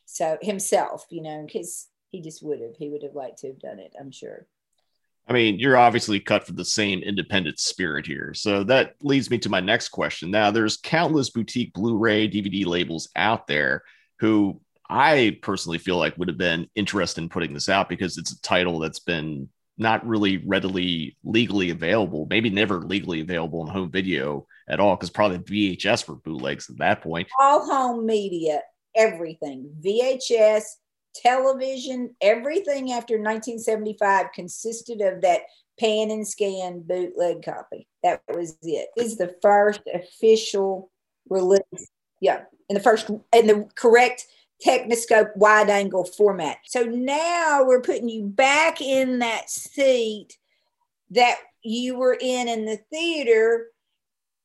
So 0.06 0.38
himself, 0.42 1.06
you 1.10 1.22
know, 1.22 1.44
because 1.46 1.88
he 2.10 2.20
just 2.20 2.42
would 2.42 2.60
have, 2.60 2.74
he 2.76 2.88
would 2.88 3.02
have 3.02 3.14
liked 3.14 3.38
to 3.38 3.48
have 3.48 3.60
done 3.60 3.78
it, 3.78 3.94
I'm 4.00 4.10
sure. 4.10 4.46
I 5.28 5.32
mean, 5.32 5.58
you're 5.58 5.76
obviously 5.76 6.20
cut 6.20 6.46
for 6.46 6.52
the 6.52 6.64
same 6.64 7.00
independent 7.00 7.58
spirit 7.58 8.06
here. 8.06 8.32
So 8.34 8.62
that 8.64 8.94
leads 9.02 9.28
me 9.28 9.38
to 9.38 9.48
my 9.48 9.60
next 9.60 9.88
question. 9.88 10.30
Now, 10.30 10.52
there's 10.52 10.76
countless 10.76 11.30
boutique 11.30 11.72
Blu 11.72 11.96
ray, 11.96 12.28
DVD 12.28 12.64
labels 12.64 13.08
out 13.16 13.48
there 13.48 13.82
who 14.20 14.60
I 14.88 15.38
personally 15.42 15.78
feel 15.78 15.96
like 15.96 16.16
would 16.16 16.28
have 16.28 16.38
been 16.38 16.68
interested 16.76 17.22
in 17.22 17.28
putting 17.28 17.54
this 17.54 17.68
out 17.68 17.88
because 17.88 18.18
it's 18.18 18.32
a 18.32 18.40
title 18.42 18.78
that's 18.78 19.00
been 19.00 19.48
not 19.78 20.06
really 20.06 20.38
readily 20.38 21.16
legally 21.24 21.70
available, 21.70 22.26
maybe 22.30 22.48
never 22.48 22.80
legally 22.80 23.20
available 23.20 23.62
in 23.66 23.72
home 23.72 23.90
video 23.90 24.46
at 24.68 24.80
all, 24.80 24.96
because 24.96 25.10
probably 25.10 25.38
VHS 25.38 26.08
were 26.08 26.14
bootlegs 26.14 26.70
at 26.70 26.78
that 26.78 27.02
point. 27.02 27.28
All 27.40 27.66
home 27.66 28.06
media, 28.06 28.60
everything, 28.94 29.70
VHS, 29.84 30.62
television, 31.22 32.14
everything 32.20 32.92
after 32.92 33.14
1975 33.14 34.32
consisted 34.34 35.00
of 35.00 35.22
that 35.22 35.42
pan 35.78 36.10
and 36.10 36.26
scan 36.26 36.80
bootleg 36.80 37.44
copy. 37.44 37.86
That 38.02 38.22
was 38.28 38.56
it. 38.62 38.88
This 38.96 39.12
is 39.12 39.18
the 39.18 39.34
first 39.42 39.80
official 39.92 40.90
release. 41.28 41.90
Yeah, 42.20 42.42
in 42.68 42.74
the 42.74 42.80
first 42.80 43.10
in 43.32 43.46
the 43.46 43.68
correct 43.74 44.26
Techniscope 44.64 45.36
wide 45.36 45.68
angle 45.68 46.04
format. 46.04 46.58
So 46.64 46.82
now 46.84 47.62
we're 47.64 47.82
putting 47.82 48.08
you 48.08 48.24
back 48.24 48.80
in 48.80 49.18
that 49.18 49.50
seat 49.50 50.38
that 51.10 51.36
you 51.62 51.98
were 51.98 52.16
in 52.18 52.48
in 52.48 52.64
the 52.64 52.78
theater 52.90 53.66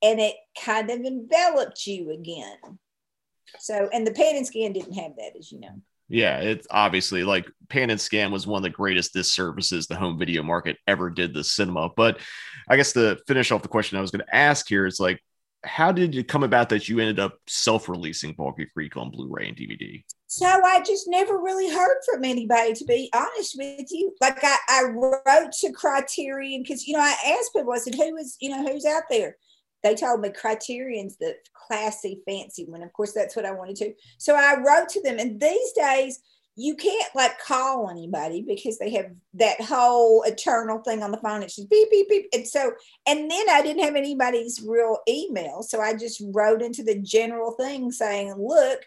and 0.02 0.20
it 0.20 0.36
kind 0.62 0.90
of 0.90 1.00
enveloped 1.02 1.88
you 1.88 2.12
again. 2.12 2.80
So, 3.60 3.90
and 3.94 4.06
the 4.06 4.12
pan 4.12 4.36
and 4.36 4.48
scan 4.48 4.74
didn't 4.74 4.94
have 4.94 5.16
that, 5.18 5.38
as 5.38 5.52
you 5.52 5.60
know. 5.60 5.82
Yeah, 6.12 6.40
it's 6.40 6.68
obviously 6.70 7.24
like 7.24 7.50
pan 7.70 7.90
and 7.90 8.00
scan 8.00 8.32
was 8.32 8.46
one 8.46 8.60
of 8.60 8.64
the 8.64 8.70
greatest 8.70 9.14
disservices 9.14 9.88
the 9.88 9.96
home 9.96 10.20
video 10.20 10.44
market 10.44 10.78
ever 10.86 11.10
did 11.10 11.34
the 11.34 11.44
cinema. 11.44 11.90
But 11.96 12.20
I 12.68 12.76
guess 12.76 12.92
to 12.94 13.18
finish 13.28 13.52
off 13.52 13.62
the 13.62 13.70
question 13.70 13.98
I 13.98 14.02
was 14.02 14.12
going 14.12 14.26
to 14.26 14.36
ask 14.36 14.68
here 14.68 14.86
is 14.86 15.00
like, 15.00 15.24
how 15.64 15.92
did 15.92 16.16
it 16.16 16.28
come 16.28 16.44
about 16.44 16.70
that 16.70 16.90
you 16.90 17.00
ended 17.00 17.20
up 17.20 17.38
self-releasing 17.48 18.34
Boggy 18.34 18.68
Creek 18.74 18.98
on 18.98 19.12
Blu-ray 19.12 19.48
and 19.48 19.56
DVD? 19.56 20.04
So 20.28 20.46
I 20.46 20.82
just 20.82 21.08
never 21.08 21.38
really 21.38 21.70
heard 21.70 21.98
from 22.12 22.26
anybody, 22.26 22.74
to 22.74 22.86
be 22.86 23.10
honest 23.14 23.56
with 23.58 23.88
you. 23.92 24.14
Like 24.20 24.40
I, 24.44 24.58
I 24.68 24.84
wrote 24.92 25.52
to 25.60 25.72
Criterion 25.72 26.64
because 26.64 26.88
you 26.88 26.94
know 26.94 27.02
I 27.02 27.16
asked 27.38 27.54
people, 27.56 27.74
I 27.74 27.78
said, 27.78 27.96
"Who 27.96 28.18
is 28.18 28.38
you 28.40 28.50
know 28.50 28.66
who's 28.66 28.86
out 28.86 29.04
there?" 29.10 29.36
They 29.84 29.96
told 29.96 30.22
me 30.22 30.30
Criterion's 30.30 31.18
the 31.18 31.36
classy, 31.54 32.22
fancy 32.28 32.66
one. 32.66 32.84
Of 32.84 32.94
course, 32.94 33.14
that's 33.14 33.36
what 33.36 33.46
I 33.46 33.52
wanted 33.52 33.78
to. 33.78 33.94
So 34.18 34.36
I 34.36 34.56
wrote 34.60 34.90
to 34.90 35.02
them, 35.02 35.20
and 35.20 35.40
these 35.40 35.72
days 35.74 36.20
you 36.56 36.76
can't 36.76 37.16
like 37.16 37.40
call 37.40 37.90
anybody 37.90 38.42
because 38.42 38.78
they 38.78 38.92
have 38.92 39.08
that 39.36 39.62
whole 39.62 40.22
eternal 40.24 40.80
thing 40.80 41.02
on 41.02 41.12
the 41.12 41.18
phone. 41.18 41.44
It's 41.44 41.56
just 41.56 41.70
beep, 41.70 41.90
beep, 41.90 42.10
beep. 42.10 42.28
And 42.34 42.48
so, 42.48 42.74
and 43.08 43.32
then 43.32 43.50
I 43.50 43.62
didn't 43.62 43.84
have 43.84 43.96
anybody's 43.96 44.62
real 44.66 44.98
email. 45.08 45.64
So 45.64 45.80
I 45.80 45.96
just 45.96 46.22
wrote 46.34 46.62
into 46.62 46.84
the 46.84 47.00
general 47.00 47.54
thing 47.54 47.92
saying, 47.92 48.36
look, 48.38 48.82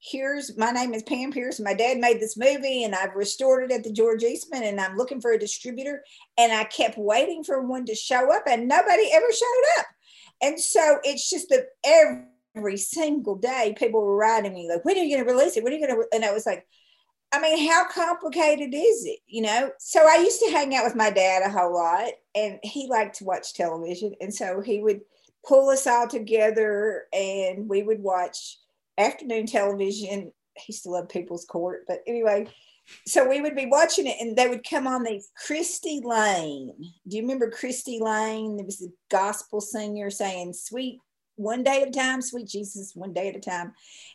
here's 0.00 0.56
my 0.56 0.70
name 0.70 0.94
is 0.94 1.02
Pam 1.02 1.30
Pierce. 1.30 1.60
My 1.60 1.74
dad 1.74 1.98
made 1.98 2.20
this 2.20 2.36
movie 2.36 2.84
and 2.84 2.94
I've 2.94 3.14
restored 3.14 3.64
it 3.64 3.74
at 3.74 3.84
the 3.84 3.92
George 3.92 4.22
Eastman 4.22 4.64
and 4.64 4.80
I'm 4.80 4.96
looking 4.96 5.20
for 5.20 5.32
a 5.32 5.38
distributor. 5.38 6.02
And 6.38 6.52
I 6.52 6.64
kept 6.64 6.96
waiting 6.96 7.44
for 7.44 7.66
one 7.66 7.84
to 7.86 7.94
show 7.94 8.32
up 8.34 8.44
and 8.46 8.66
nobody 8.66 9.10
ever 9.12 9.30
showed 9.30 9.78
up. 9.78 9.86
And 10.42 10.60
so 10.60 10.98
it's 11.04 11.28
just 11.28 11.48
that 11.50 11.66
every, 11.84 12.26
single 12.76 13.34
day 13.34 13.74
people 13.76 14.00
were 14.00 14.16
writing 14.16 14.54
me 14.54 14.68
like, 14.68 14.84
when 14.84 14.96
are 14.96 15.02
you 15.02 15.16
going 15.16 15.26
to 15.26 15.32
release 15.32 15.56
it? 15.56 15.64
When 15.64 15.72
are 15.72 15.76
you 15.76 15.86
going 15.86 16.00
to? 16.00 16.06
And 16.14 16.24
I 16.24 16.32
was 16.32 16.46
like, 16.46 16.64
I 17.32 17.40
mean, 17.40 17.68
how 17.68 17.88
complicated 17.88 18.72
is 18.72 19.04
it? 19.04 19.18
You 19.26 19.42
know? 19.42 19.72
So 19.80 20.06
I 20.06 20.18
used 20.18 20.40
to 20.40 20.52
hang 20.52 20.72
out 20.76 20.84
with 20.84 20.94
my 20.94 21.10
dad 21.10 21.42
a 21.44 21.50
whole 21.50 21.74
lot. 21.74 22.12
and 22.34 22.60
he 22.62 22.86
liked 22.86 23.16
to 23.16 23.24
watch 23.24 23.54
television, 23.54 24.14
and 24.20 24.32
so 24.32 24.60
he 24.60 24.80
would 24.80 25.00
pull 25.46 25.68
us 25.70 25.86
all 25.86 26.06
together, 26.06 27.04
and 27.12 27.68
we 27.68 27.82
would 27.82 28.00
watch 28.00 28.58
afternoon 28.98 29.46
television. 29.46 30.32
He 30.56 30.72
still 30.72 30.92
love 30.92 31.08
People's 31.08 31.44
Court, 31.44 31.84
but 31.88 32.02
anyway, 32.06 32.46
so 33.06 33.28
we 33.28 33.40
would 33.40 33.56
be 33.56 33.66
watching 33.66 34.06
it 34.06 34.16
and 34.20 34.36
they 34.36 34.48
would 34.48 34.68
come 34.68 34.86
on 34.86 35.02
these 35.02 35.30
Christy 35.46 36.00
Lane. 36.04 36.72
Do 37.08 37.16
you 37.16 37.22
remember 37.22 37.50
Christy 37.50 37.98
Lane? 38.00 38.56
There 38.56 38.66
was 38.66 38.82
a 38.82 38.92
gospel 39.10 39.60
singer 39.60 40.10
saying, 40.10 40.52
Sweet 40.52 41.00
one 41.36 41.64
day 41.64 41.82
at 41.82 41.88
a 41.88 41.90
time, 41.90 42.22
sweet 42.22 42.46
Jesus, 42.46 42.92
one 42.94 43.12
day 43.12 43.28
at 43.28 43.36
a 43.36 43.40
time. 43.40 43.72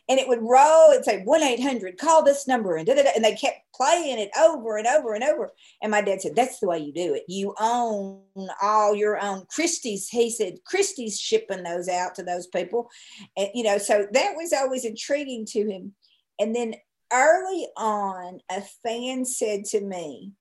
And 0.08 0.18
it 0.18 0.26
would 0.26 0.40
roll, 0.42 0.90
it'd 0.90 1.04
say 1.04 1.22
1 1.22 1.42
800, 1.42 1.98
call 1.98 2.24
this 2.24 2.48
number. 2.48 2.76
And, 2.76 2.88
and 2.88 3.24
they 3.24 3.34
kept 3.34 3.58
playing 3.74 4.18
it 4.18 4.30
over 4.38 4.78
and 4.78 4.86
over 4.86 5.14
and 5.14 5.24
over. 5.24 5.52
And 5.82 5.90
my 5.90 6.00
dad 6.00 6.22
said, 6.22 6.34
That's 6.34 6.60
the 6.60 6.68
way 6.68 6.78
you 6.78 6.92
do 6.92 7.14
it. 7.14 7.24
You 7.28 7.54
own 7.60 8.22
all 8.62 8.94
your 8.94 9.22
own. 9.22 9.44
Christy's, 9.50 10.08
he 10.08 10.30
said, 10.30 10.58
Christy's 10.64 11.20
shipping 11.20 11.62
those 11.62 11.88
out 11.88 12.14
to 12.16 12.22
those 12.22 12.46
people. 12.46 12.88
And, 13.36 13.48
you 13.54 13.64
know, 13.64 13.78
so 13.78 14.06
that 14.12 14.34
was 14.36 14.52
always 14.52 14.84
intriguing 14.84 15.44
to 15.46 15.70
him. 15.70 15.94
And 16.38 16.54
then 16.54 16.74
early 17.12 17.66
on, 17.76 18.40
a 18.50 18.62
fan 18.82 19.24
said 19.24 19.64
to 19.66 19.80
me, 19.80 20.32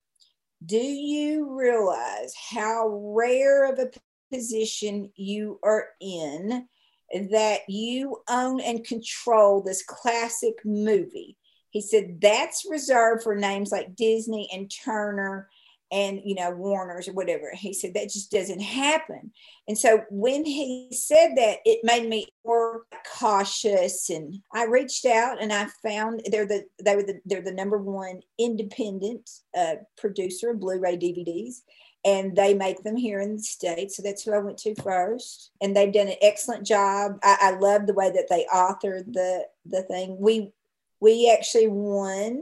Do 0.65 0.77
you 0.77 1.57
realize 1.57 2.33
how 2.51 2.87
rare 3.15 3.71
of 3.71 3.79
a 3.79 3.91
position 4.31 5.11
you 5.15 5.59
are 5.63 5.87
in 6.01 6.67
that 7.31 7.61
you 7.67 8.17
own 8.29 8.61
and 8.61 8.85
control 8.85 9.61
this 9.61 9.83
classic 9.83 10.55
movie? 10.63 11.37
He 11.71 11.81
said 11.81 12.19
that's 12.21 12.65
reserved 12.69 13.23
for 13.23 13.35
names 13.35 13.71
like 13.71 13.95
Disney 13.95 14.49
and 14.51 14.71
Turner 14.71 15.49
and 15.91 16.21
you 16.23 16.35
know 16.35 16.51
warners 16.51 17.07
or 17.07 17.13
whatever. 17.13 17.51
He 17.53 17.73
said 17.73 17.93
that 17.93 18.09
just 18.09 18.31
doesn't 18.31 18.61
happen. 18.61 19.31
And 19.67 19.77
so 19.77 20.03
when 20.09 20.45
he 20.45 20.89
said 20.91 21.35
that 21.35 21.59
it 21.65 21.79
made 21.83 22.07
me 22.07 22.27
more 22.45 22.83
cautious. 23.17 24.09
And 24.09 24.41
i 24.53 24.65
reached 24.65 25.05
out 25.05 25.41
and 25.41 25.51
i 25.53 25.67
found 25.83 26.21
they're 26.31 26.45
the 26.45 26.65
they 26.83 26.95
were 26.95 27.03
the 27.03 27.19
they're 27.25 27.41
the 27.41 27.51
number 27.51 27.77
one 27.77 28.21
independent 28.37 29.29
uh, 29.57 29.75
producer 29.97 30.51
of 30.51 30.59
blu-ray 30.59 30.97
dvds 30.97 31.61
and 32.05 32.35
they 32.35 32.53
make 32.53 32.81
them 32.83 32.95
here 32.95 33.19
in 33.19 33.35
the 33.35 33.43
states. 33.43 33.97
So 33.97 34.03
that's 34.03 34.23
who 34.23 34.33
i 34.33 34.37
went 34.37 34.57
to 34.59 34.73
first. 34.75 35.51
And 35.61 35.75
they've 35.75 35.91
done 35.91 36.07
an 36.07 36.15
excellent 36.21 36.65
job. 36.65 37.19
I, 37.23 37.37
I 37.41 37.59
love 37.59 37.87
the 37.87 37.93
way 37.93 38.09
that 38.09 38.27
they 38.29 38.45
authored 38.53 39.13
the 39.13 39.45
the 39.65 39.83
thing. 39.83 40.17
We 40.19 40.53
we 41.01 41.33
actually 41.35 41.67
won 41.67 42.41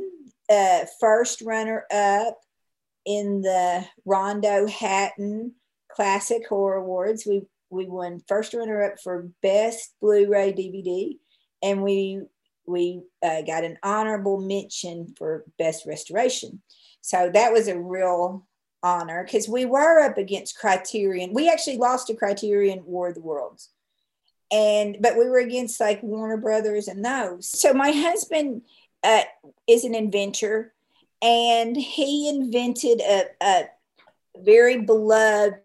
uh, 0.50 0.86
first 1.00 1.42
runner 1.42 1.86
up 1.92 2.40
in 3.08 3.42
the 3.42 3.86
Rondo 4.06 4.68
Hatton 4.68 5.54
Classic 5.90 6.46
Horror 6.48 6.76
Awards. 6.76 7.26
We 7.26 7.42
we 7.70 7.86
won 7.86 8.22
first 8.28 8.54
runner 8.54 8.84
up 8.84 9.00
for 9.02 9.30
best 9.42 9.96
Blu-ray 10.02 10.54
DVD, 10.54 11.18
and 11.64 11.82
we 11.82 12.22
we 12.68 13.02
uh, 13.24 13.42
got 13.42 13.64
an 13.64 13.78
honorable 13.82 14.40
mention 14.42 15.16
for 15.18 15.46
best 15.58 15.86
restoration. 15.88 16.62
So 17.02 17.32
that 17.34 17.54
was 17.54 17.70
a 17.70 17.80
real 17.80 18.46
honor 18.84 19.24
because 19.24 19.48
we 19.48 19.66
were 19.66 20.02
up 20.02 20.18
against 20.18 20.58
Criterion. 20.58 21.34
We 21.34 21.50
actually 21.50 21.78
lost 21.78 22.08
to 22.08 22.16
Criterion 22.16 22.84
War 22.86 23.10
of 23.10 23.16
the 23.16 23.22
Worlds, 23.22 23.70
and 24.52 24.98
but 25.00 25.18
we 25.18 25.30
were 25.30 25.40
against 25.40 25.80
like 25.80 26.04
Warner 26.04 26.38
Brothers 26.38 26.90
and 26.90 27.04
those. 27.04 27.50
So 27.50 27.74
my 27.74 27.92
husband 27.92 28.64
uh, 29.02 29.24
is 29.66 29.86
an 29.86 29.96
inventor 29.96 30.74
and 31.22 31.76
he 31.76 32.30
invented 32.30 33.02
a, 33.02 33.26
a 33.42 33.64
very 34.38 34.82
beloved 34.82 35.56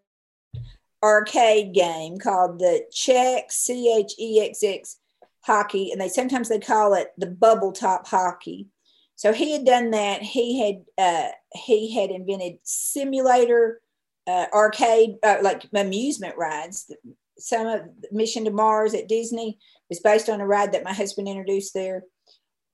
arcade 1.03 1.75
game 1.75 2.19
called 2.19 2.59
the 2.59 2.87
Chexx 2.93 3.53
C 3.53 3.95
H 3.99 4.15
E 4.19 4.41
X 4.41 4.63
X 4.63 4.99
hockey, 5.43 5.91
and 5.91 6.01
they 6.01 6.09
sometimes 6.09 6.49
they 6.49 6.61
call 6.61 6.95
it 6.95 7.13
the 7.19 7.27
bubble 7.27 7.73
top 7.73 8.07
hockey. 8.07 8.69
So 9.17 9.33
he 9.33 9.53
had 9.53 9.65
done 9.65 9.91
that. 9.91 10.23
He 10.23 10.61
had 10.61 10.85
uh, 10.99 11.29
he 11.55 11.95
had 11.95 12.11
invented 12.11 12.59
simulator 12.63 13.81
uh, 14.27 14.47
arcade 14.53 15.17
uh, 15.23 15.39
like 15.43 15.65
amusement 15.75 16.37
rides. 16.37 16.91
Some 17.39 17.67
of 17.67 17.83
Mission 18.11 18.45
to 18.45 18.51
Mars 18.51 18.95
at 18.95 19.09
Disney 19.09 19.59
was 19.89 20.01
based 20.01 20.29
on 20.29 20.41
a 20.41 20.47
ride 20.47 20.73
that 20.73 20.85
my 20.85 20.93
husband 20.93 21.29
introduced 21.29 21.75
there 21.75 22.05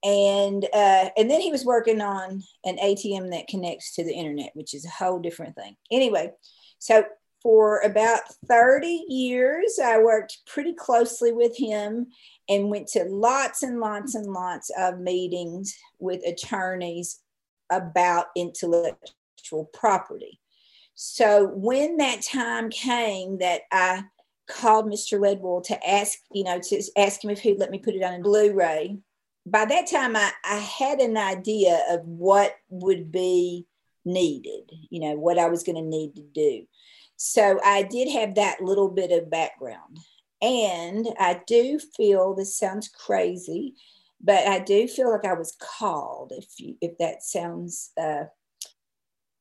and 0.04 0.64
uh, 0.72 1.10
and 1.16 1.30
then 1.30 1.40
he 1.40 1.50
was 1.50 1.64
working 1.64 2.00
on 2.00 2.42
an 2.64 2.76
ATM 2.76 3.30
that 3.32 3.48
connects 3.48 3.94
to 3.94 4.04
the 4.04 4.14
internet, 4.14 4.50
which 4.54 4.74
is 4.74 4.84
a 4.84 4.90
whole 4.90 5.18
different 5.18 5.56
thing. 5.56 5.76
Anyway, 5.90 6.32
so 6.78 7.04
for 7.42 7.80
about 7.80 8.20
30 8.48 9.04
years, 9.08 9.78
I 9.82 9.98
worked 9.98 10.38
pretty 10.46 10.74
closely 10.74 11.32
with 11.32 11.56
him 11.56 12.08
and 12.48 12.70
went 12.70 12.88
to 12.88 13.04
lots 13.04 13.62
and 13.62 13.80
lots 13.80 14.14
and 14.14 14.26
lots 14.26 14.70
of 14.76 14.98
meetings 14.98 15.76
with 15.98 16.26
attorneys 16.26 17.20
about 17.70 18.26
intellectual 18.36 19.70
property. 19.72 20.40
So 20.94 21.46
when 21.54 21.98
that 21.98 22.22
time 22.22 22.70
came 22.70 23.38
that 23.38 23.62
I 23.70 24.04
called 24.48 24.86
Mr. 24.86 25.20
Ledwell 25.20 25.62
to 25.64 25.88
ask, 25.88 26.18
you 26.32 26.42
know, 26.42 26.58
to 26.58 26.82
ask 26.96 27.22
him 27.22 27.30
if 27.30 27.38
he'd 27.40 27.60
let 27.60 27.70
me 27.70 27.78
put 27.78 27.94
it 27.94 28.02
on 28.02 28.14
a 28.14 28.20
Blu-ray 28.20 28.98
by 29.50 29.64
that 29.64 29.86
time 29.86 30.16
I, 30.16 30.30
I 30.44 30.56
had 30.56 31.00
an 31.00 31.16
idea 31.16 31.82
of 31.90 32.00
what 32.04 32.54
would 32.68 33.10
be 33.10 33.66
needed, 34.04 34.70
you 34.90 35.00
know, 35.00 35.14
what 35.14 35.38
I 35.38 35.48
was 35.48 35.62
going 35.62 35.76
to 35.76 35.82
need 35.82 36.16
to 36.16 36.22
do. 36.22 36.66
So 37.16 37.60
I 37.64 37.82
did 37.82 38.10
have 38.10 38.36
that 38.36 38.60
little 38.62 38.88
bit 38.88 39.10
of 39.10 39.30
background. 39.30 39.98
And 40.40 41.08
I 41.18 41.40
do 41.46 41.80
feel 41.96 42.34
this 42.34 42.56
sounds 42.56 42.88
crazy, 42.88 43.74
but 44.20 44.46
I 44.46 44.60
do 44.60 44.86
feel 44.86 45.10
like 45.10 45.24
I 45.24 45.34
was 45.34 45.56
called, 45.60 46.32
if 46.36 46.46
you, 46.58 46.76
if 46.80 46.96
that 46.98 47.22
sounds 47.22 47.90
uh, 48.00 48.24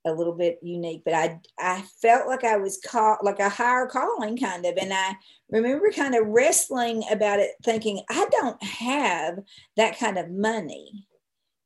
a 0.07 0.13
little 0.13 0.33
bit 0.33 0.59
unique, 0.61 1.03
but 1.05 1.13
I 1.13 1.39
I 1.59 1.83
felt 2.01 2.27
like 2.27 2.43
I 2.43 2.57
was 2.57 2.79
caught 2.85 3.23
like 3.23 3.39
a 3.39 3.49
higher 3.49 3.85
calling 3.85 4.37
kind 4.37 4.65
of. 4.65 4.77
And 4.77 4.93
I 4.93 5.15
remember 5.51 5.91
kind 5.91 6.15
of 6.15 6.27
wrestling 6.27 7.03
about 7.11 7.39
it, 7.39 7.51
thinking, 7.63 8.01
I 8.09 8.27
don't 8.31 8.61
have 8.63 9.39
that 9.75 9.99
kind 9.99 10.17
of 10.17 10.29
money. 10.29 11.07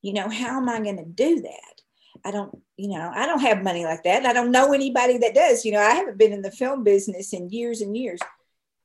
You 0.01 0.13
know, 0.13 0.29
how 0.29 0.57
am 0.57 0.67
I 0.67 0.81
going 0.81 0.97
to 0.97 1.05
do 1.05 1.41
that? 1.41 1.81
I 2.25 2.31
don't, 2.31 2.57
you 2.75 2.89
know, 2.89 3.11
I 3.13 3.25
don't 3.25 3.41
have 3.41 3.63
money 3.63 3.85
like 3.85 4.03
that. 4.03 4.25
I 4.25 4.33
don't 4.33 4.51
know 4.51 4.73
anybody 4.73 5.17
that 5.19 5.35
does. 5.35 5.63
You 5.63 5.71
know, 5.71 5.79
I 5.79 5.91
haven't 5.91 6.17
been 6.17 6.33
in 6.33 6.41
the 6.41 6.51
film 6.51 6.83
business 6.83 7.33
in 7.33 7.49
years 7.49 7.81
and 7.81 7.95
years. 7.95 8.19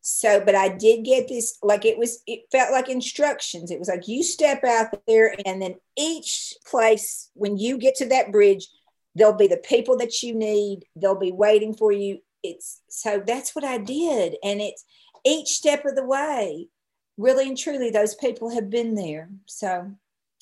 So, 0.01 0.41
but 0.41 0.55
I 0.55 0.69
did 0.69 1.05
get 1.05 1.27
this, 1.27 1.59
like 1.63 1.85
it 1.85 1.99
was, 1.99 2.23
it 2.27 2.43
felt 2.53 2.71
like 2.71 2.89
instructions. 2.89 3.71
It 3.71 3.79
was 3.79 3.89
like 3.89 4.07
you 4.07 4.23
step 4.23 4.63
out 4.63 4.89
there, 5.09 5.35
and 5.45 5.61
then 5.61 5.75
each 5.99 6.55
place, 6.65 7.31
when 7.35 7.59
you 7.59 7.77
get 7.77 7.97
to 7.97 8.07
that 8.11 8.31
bridge, 8.31 8.69
There'll 9.17 9.33
be 9.33 9.47
the 9.47 9.57
people 9.57 9.97
that 9.97 10.23
you 10.23 10.35
need. 10.35 10.85
They'll 10.95 11.19
be 11.19 11.33
waiting 11.33 11.75
for 11.75 11.91
you. 11.91 12.19
It's 12.43 12.83
so 12.89 13.23
that's 13.27 13.57
what 13.57 13.65
I 13.65 13.79
did. 13.79 14.37
And 14.45 14.61
it's 14.61 14.85
each 15.25 15.49
step 15.49 15.87
of 15.87 15.97
the 15.97 16.05
way, 16.05 16.69
really 17.17 17.49
and 17.49 17.57
truly, 17.57 17.91
those 17.91 18.15
people 18.15 18.51
have 18.51 18.69
been 18.69 18.95
there. 18.95 19.31
So 19.47 19.93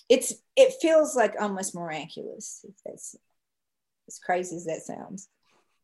it's 0.08 0.34
it 0.56 0.74
feels 0.82 1.14
like 1.14 1.34
almost 1.40 1.74
miraculous. 1.74 2.64
If 2.68 2.74
that's 2.84 3.14
as 4.08 4.18
crazy 4.18 4.56
as 4.56 4.64
that 4.64 4.82
sounds. 4.82 5.28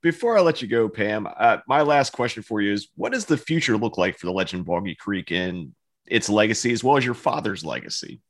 Before 0.02 0.36
I 0.36 0.40
let 0.40 0.60
you 0.60 0.66
go, 0.66 0.88
Pam, 0.88 1.28
uh, 1.38 1.58
my 1.68 1.82
last 1.82 2.12
question 2.12 2.42
for 2.42 2.60
you 2.60 2.72
is: 2.72 2.88
What 2.96 3.12
does 3.12 3.24
the 3.24 3.36
future 3.36 3.76
look 3.76 3.98
like 3.98 4.18
for 4.18 4.26
the 4.26 4.32
Legend 4.32 4.66
Boggy 4.66 4.96
Creek 4.96 5.30
and 5.30 5.74
its 6.06 6.28
legacy, 6.28 6.72
as 6.72 6.82
well 6.82 6.96
as 6.96 7.04
your 7.04 7.14
father's 7.14 7.64
legacy? 7.64 8.20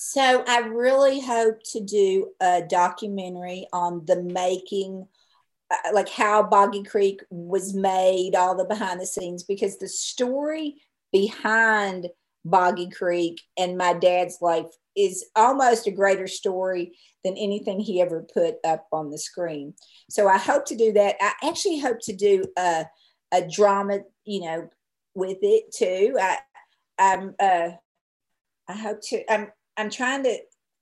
So 0.00 0.44
I 0.46 0.58
really 0.60 1.18
hope 1.18 1.60
to 1.72 1.80
do 1.80 2.28
a 2.40 2.62
documentary 2.62 3.66
on 3.72 4.04
the 4.06 4.22
making, 4.22 5.08
uh, 5.72 5.92
like 5.92 6.08
how 6.08 6.44
Boggy 6.44 6.84
Creek 6.84 7.20
was 7.30 7.74
made, 7.74 8.36
all 8.36 8.56
the 8.56 8.64
behind 8.64 9.00
the 9.00 9.06
scenes, 9.06 9.42
because 9.42 9.76
the 9.78 9.88
story 9.88 10.76
behind 11.10 12.06
Boggy 12.44 12.88
Creek 12.90 13.40
and 13.58 13.76
my 13.76 13.92
dad's 13.92 14.38
life 14.40 14.70
is 14.96 15.26
almost 15.34 15.88
a 15.88 15.90
greater 15.90 16.28
story 16.28 16.96
than 17.24 17.36
anything 17.36 17.80
he 17.80 18.00
ever 18.00 18.24
put 18.32 18.54
up 18.64 18.86
on 18.92 19.10
the 19.10 19.18
screen. 19.18 19.74
So 20.08 20.28
I 20.28 20.38
hope 20.38 20.64
to 20.66 20.76
do 20.76 20.92
that. 20.92 21.16
I 21.20 21.32
actually 21.48 21.80
hope 21.80 21.98
to 22.02 22.12
do 22.12 22.44
a, 22.56 22.86
a 23.32 23.48
drama, 23.48 23.98
you 24.24 24.42
know, 24.42 24.70
with 25.16 25.38
it 25.42 25.74
too. 25.74 26.16
I, 26.20 26.38
I'm, 27.00 27.34
uh, 27.40 27.70
I 28.68 28.74
hope 28.74 29.00
to, 29.08 29.32
I'm, 29.32 29.48
I'm 29.78 29.90
trying 29.90 30.24
to 30.24 30.36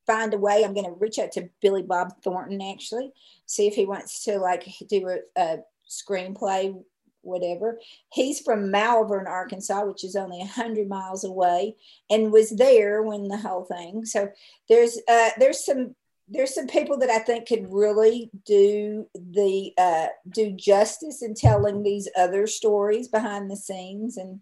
find 0.07 0.32
a 0.34 0.38
way. 0.38 0.64
I'm 0.64 0.74
going 0.74 0.86
to 0.86 0.97
reach 0.99 1.18
out 1.18 1.32
to 1.32 1.51
Billy 1.61 1.82
Bob 1.82 2.22
Thornton 2.22 2.62
actually, 2.62 3.12
see 3.47 3.66
if 3.66 3.74
he 3.74 3.86
wants 3.86 4.24
to 4.24 4.38
like 4.38 4.66
do 4.88 5.09
a, 5.09 5.18
a 5.40 5.59
screenplay, 5.88 6.74
whatever. 7.22 7.78
He's 8.12 8.40
from 8.40 8.70
Malvern, 8.70 9.26
Arkansas, 9.26 9.84
which 9.84 10.05
is 10.05 10.16
only 10.16 10.44
hundred 10.44 10.88
miles 10.88 11.24
away, 11.24 11.76
and 12.09 12.32
was 12.32 12.51
there 12.51 13.03
when 13.03 13.28
the 13.28 13.36
whole 13.36 13.64
thing. 13.64 14.05
So 14.05 14.30
there's 14.68 14.99
uh, 15.09 15.30
there's 15.38 15.64
some 15.64 15.94
there's 16.28 16.55
some 16.55 16.66
people 16.66 16.99
that 16.99 17.11
I 17.11 17.18
think 17.18 17.47
could 17.47 17.72
really 17.72 18.30
do 18.44 19.07
the 19.14 19.72
uh, 19.78 20.07
do 20.28 20.53
justice 20.53 21.22
in 21.22 21.34
telling 21.34 21.82
these 21.82 22.09
other 22.16 22.47
stories 22.47 23.09
behind 23.09 23.51
the 23.51 23.57
scenes, 23.57 24.16
and 24.16 24.40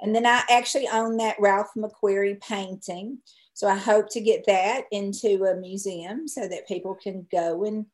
and 0.00 0.14
then 0.14 0.26
I 0.26 0.42
actually 0.50 0.88
own 0.88 1.16
that 1.18 1.36
Ralph 1.40 1.70
McQuarrie 1.76 2.40
painting, 2.40 3.18
so 3.56 3.66
I 3.66 3.76
hope 3.76 4.10
to 4.10 4.20
get 4.20 4.44
that 4.48 4.82
into 4.92 5.44
a 5.44 5.56
museum 5.56 6.28
so 6.28 6.46
that 6.46 6.68
people 6.68 6.94
can 6.94 7.26
go 7.32 7.64
and 7.64 7.86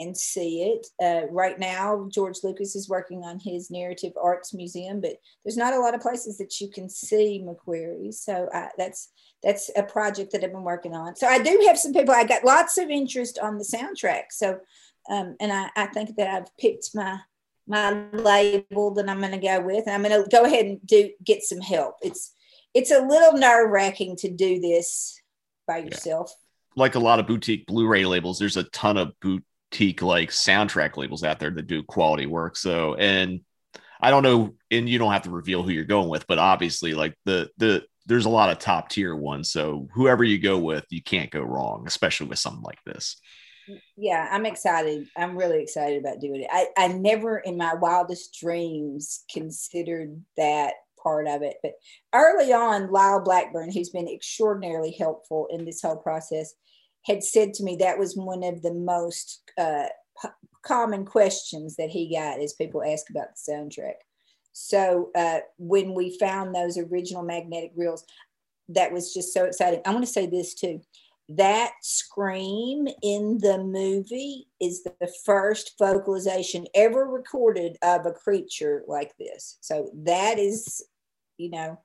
and 0.00 0.16
see 0.16 0.62
it. 0.62 0.86
Uh, 0.98 1.30
right 1.30 1.58
now, 1.58 2.08
George 2.10 2.38
Lucas 2.42 2.74
is 2.74 2.88
working 2.88 3.22
on 3.22 3.38
his 3.38 3.70
Narrative 3.70 4.14
Arts 4.20 4.54
Museum, 4.54 4.98
but 5.02 5.16
there's 5.44 5.58
not 5.58 5.74
a 5.74 5.78
lot 5.78 5.94
of 5.94 6.00
places 6.00 6.38
that 6.38 6.58
you 6.58 6.70
can 6.70 6.88
see 6.88 7.44
McQuarrie. 7.46 8.14
So 8.14 8.48
I, 8.50 8.70
that's 8.78 9.10
that's 9.42 9.70
a 9.76 9.82
project 9.82 10.32
that 10.32 10.42
I've 10.42 10.52
been 10.52 10.64
working 10.64 10.94
on. 10.94 11.16
So 11.16 11.26
I 11.26 11.38
do 11.38 11.64
have 11.66 11.78
some 11.78 11.92
people. 11.92 12.14
I 12.14 12.24
got 12.24 12.42
lots 12.42 12.78
of 12.78 12.88
interest 12.88 13.38
on 13.38 13.58
the 13.58 13.64
soundtrack. 13.64 14.30
So, 14.30 14.58
um, 15.10 15.36
and 15.38 15.52
I, 15.52 15.68
I 15.76 15.84
think 15.88 16.16
that 16.16 16.28
I've 16.28 16.56
picked 16.56 16.94
my 16.94 17.18
my 17.66 18.06
label 18.12 18.94
that 18.94 19.06
I'm 19.06 19.20
going 19.20 19.32
to 19.32 19.36
go 19.36 19.60
with, 19.60 19.84
and 19.86 19.94
I'm 19.94 20.02
going 20.02 20.24
to 20.24 20.30
go 20.30 20.44
ahead 20.44 20.64
and 20.64 20.80
do 20.86 21.10
get 21.22 21.42
some 21.42 21.60
help. 21.60 21.96
It's 22.00 22.32
it's 22.74 22.90
a 22.90 23.00
little 23.00 23.38
nerve 23.38 23.70
wracking 23.70 24.16
to 24.16 24.30
do 24.30 24.60
this 24.60 25.20
by 25.66 25.78
yourself. 25.78 26.32
Like 26.76 26.94
a 26.94 27.00
lot 27.00 27.20
of 27.20 27.26
boutique 27.26 27.66
Blu-ray 27.66 28.04
labels, 28.04 28.38
there's 28.38 28.56
a 28.56 28.64
ton 28.64 28.96
of 28.96 29.12
boutique 29.20 30.02
like 30.02 30.30
soundtrack 30.30 30.96
labels 30.96 31.24
out 31.24 31.40
there 31.40 31.50
that 31.50 31.66
do 31.66 31.82
quality 31.82 32.26
work. 32.26 32.56
So, 32.56 32.94
and 32.94 33.40
I 34.00 34.10
don't 34.10 34.22
know, 34.22 34.54
and 34.70 34.88
you 34.88 34.98
don't 34.98 35.12
have 35.12 35.22
to 35.22 35.30
reveal 35.30 35.62
who 35.62 35.72
you're 35.72 35.84
going 35.84 36.08
with, 36.08 36.26
but 36.26 36.38
obviously, 36.38 36.94
like 36.94 37.14
the 37.24 37.50
the 37.58 37.84
there's 38.06 38.24
a 38.24 38.30
lot 38.30 38.50
of 38.50 38.58
top 38.58 38.88
tier 38.88 39.14
ones. 39.14 39.50
So 39.52 39.88
whoever 39.92 40.24
you 40.24 40.38
go 40.38 40.58
with, 40.58 40.84
you 40.90 41.02
can't 41.02 41.30
go 41.30 41.42
wrong, 41.42 41.84
especially 41.86 42.28
with 42.28 42.38
something 42.38 42.62
like 42.62 42.82
this. 42.84 43.20
Yeah, 43.96 44.26
I'm 44.30 44.46
excited. 44.46 45.06
I'm 45.16 45.36
really 45.36 45.62
excited 45.62 46.00
about 46.00 46.20
doing 46.20 46.42
it. 46.42 46.48
I, 46.50 46.66
I 46.76 46.88
never 46.88 47.38
in 47.38 47.56
my 47.56 47.74
wildest 47.74 48.36
dreams 48.40 49.24
considered 49.30 50.20
that 50.36 50.74
part 51.02 51.26
of 51.26 51.42
it. 51.42 51.56
But 51.62 51.72
early 52.14 52.52
on, 52.52 52.90
Lyle 52.90 53.22
Blackburn, 53.22 53.72
who's 53.72 53.90
been 53.90 54.08
extraordinarily 54.08 54.92
helpful 54.98 55.46
in 55.50 55.64
this 55.64 55.82
whole 55.82 55.96
process, 55.96 56.54
had 57.06 57.22
said 57.22 57.54
to 57.54 57.64
me 57.64 57.76
that 57.76 57.98
was 57.98 58.16
one 58.16 58.42
of 58.42 58.62
the 58.62 58.74
most 58.74 59.42
uh, 59.58 59.86
p- 60.22 60.28
common 60.62 61.04
questions 61.04 61.76
that 61.76 61.90
he 61.90 62.14
got 62.14 62.40
as 62.40 62.52
people 62.52 62.82
ask 62.84 63.08
about 63.10 63.28
the 63.34 63.52
soundtrack. 63.52 63.94
So 64.52 65.10
uh, 65.14 65.38
when 65.58 65.94
we 65.94 66.18
found 66.18 66.54
those 66.54 66.76
original 66.76 67.22
magnetic 67.22 67.72
reels, 67.76 68.04
that 68.68 68.92
was 68.92 69.14
just 69.14 69.32
so 69.32 69.44
exciting. 69.44 69.80
I 69.84 69.92
want 69.92 70.04
to 70.04 70.12
say 70.12 70.26
this 70.26 70.54
too. 70.54 70.80
That 71.36 71.72
scream 71.80 72.88
in 73.02 73.38
the 73.38 73.58
movie 73.58 74.48
is 74.60 74.82
the 74.82 75.12
first 75.24 75.74
vocalization 75.78 76.66
ever 76.74 77.04
recorded 77.04 77.76
of 77.82 78.04
a 78.04 78.10
creature 78.10 78.82
like 78.88 79.16
this. 79.16 79.56
So 79.60 79.92
that 80.02 80.40
is, 80.40 80.84
you 81.38 81.50
know, 81.50 81.78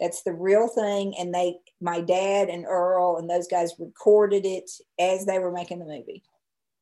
that's 0.00 0.22
the 0.22 0.32
real 0.32 0.68
thing. 0.68 1.14
And 1.18 1.34
they, 1.34 1.58
my 1.78 2.00
dad 2.00 2.48
and 2.48 2.64
Earl 2.64 3.18
and 3.18 3.28
those 3.28 3.48
guys 3.48 3.74
recorded 3.78 4.46
it 4.46 4.70
as 4.98 5.26
they 5.26 5.38
were 5.38 5.52
making 5.52 5.80
the 5.80 5.84
movie 5.84 6.22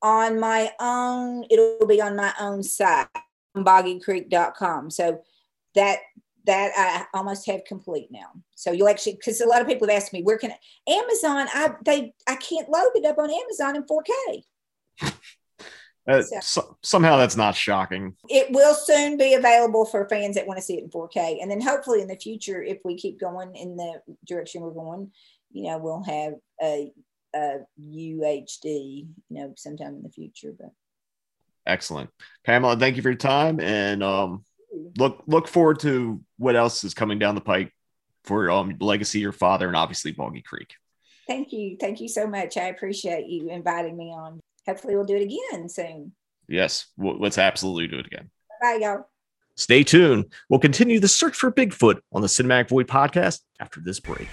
on 0.02 0.40
my 0.40 0.72
own, 0.80 1.46
it'll 1.50 1.88
be 1.88 2.02
on 2.02 2.16
my 2.16 2.34
own 2.40 2.64
site, 2.64 3.08
boggycreek.com. 3.56 4.90
So 4.90 5.22
that 5.76 6.00
that 6.46 6.72
I 6.76 7.18
almost 7.18 7.46
have 7.46 7.64
complete 7.66 8.08
now. 8.10 8.32
So 8.56 8.72
you'll 8.72 8.90
actually 8.90 9.14
because 9.14 9.40
a 9.42 9.48
lot 9.48 9.62
of 9.62 9.68
people 9.68 9.88
have 9.88 9.98
asked 9.98 10.14
me 10.14 10.24
where 10.24 10.38
can 10.38 10.52
I, 10.52 10.92
Amazon 10.92 11.48
I 11.54 11.76
they 11.86 12.14
I 12.28 12.36
can't 12.36 12.70
load 12.70 12.92
it 12.96 13.06
up 13.06 13.18
on 13.18 13.30
Amazon 13.30 13.76
in 13.76 13.84
4K. 13.84 15.12
Uh, 16.10 16.22
So- 16.24 16.40
so- 16.42 16.78
somehow 16.82 17.18
that's 17.18 17.36
not 17.38 17.56
shocking 17.56 18.16
It 18.30 18.52
will 18.52 18.74
soon 18.74 19.18
be 19.18 19.34
available 19.36 19.86
for 19.86 20.08
fans 20.10 20.36
that 20.36 20.48
want 20.48 20.58
to 20.58 20.64
see 20.64 20.78
it 20.78 20.84
in 20.84 20.90
4K. 20.90 21.40
And 21.42 21.52
then 21.52 21.62
hopefully 21.62 22.02
in 22.02 22.08
the 22.08 22.16
future, 22.16 22.64
if 22.64 22.80
we 22.84 22.96
keep 22.98 23.20
going 23.20 23.56
in 23.56 23.76
the 23.76 24.02
direction 24.26 24.62
we're 24.62 24.72
going, 24.72 25.12
you 25.52 25.64
know, 25.64 25.78
we'll 25.78 26.04
have 26.04 26.34
a, 26.62 26.92
a 27.36 27.60
UHD, 27.80 29.08
you 29.30 29.38
know, 29.38 29.54
sometime 29.56 29.96
in 29.96 30.04
the 30.04 30.10
future. 30.10 30.54
But 30.58 30.72
excellent 31.68 32.10
pamela 32.44 32.76
thank 32.76 32.96
you 32.96 33.02
for 33.04 33.10
your 33.10 33.18
time 33.18 33.60
and 33.60 34.02
um 34.02 34.44
look 34.98 35.22
look 35.28 35.48
forward 35.48 35.80
to 35.80 36.20
what 36.38 36.56
else 36.56 36.84
is 36.84 36.96
coming 36.96 37.20
down 37.20 37.36
the 37.36 37.42
pike 37.42 37.72
for 38.24 38.50
um 38.50 38.76
legacy 38.80 39.20
your 39.20 39.34
father 39.34 39.68
and 39.68 39.76
obviously 39.76 40.12
boggy 40.12 40.42
creek 40.42 40.74
thank 41.28 41.54
you. 41.54 41.78
Thank 41.80 42.02
you 42.02 42.08
so 42.10 42.26
much. 42.26 42.58
I 42.58 42.70
appreciate 42.70 43.28
you 43.28 43.52
inviting 43.52 43.96
me 43.96 44.06
on. 44.06 44.40
Hopefully 44.70 44.96
we'll 44.96 45.06
do 45.06 45.16
it 45.16 45.24
again 45.24 45.68
soon. 45.70 46.12
yes 46.48 46.88
w- 46.98 47.18
let's 47.20 47.38
absolutely 47.38 47.88
do 47.88 48.00
it 48.00 48.06
again 48.06 48.30
Bye, 48.62 48.80
y'all. 48.82 49.08
Stay 49.56 49.84
tuned. 49.84 50.26
We'll 50.50 50.60
continue 50.60 51.00
the 51.00 51.08
search 51.08 51.36
for 51.36 51.52
Bigfoot 51.52 52.00
on 52.14 52.22
the 52.22 52.28
Cinematic 52.28 52.70
Void 52.70 52.88
podcast 52.88 53.40
after 53.60 53.80
this 53.82 54.00
break. 54.00 54.28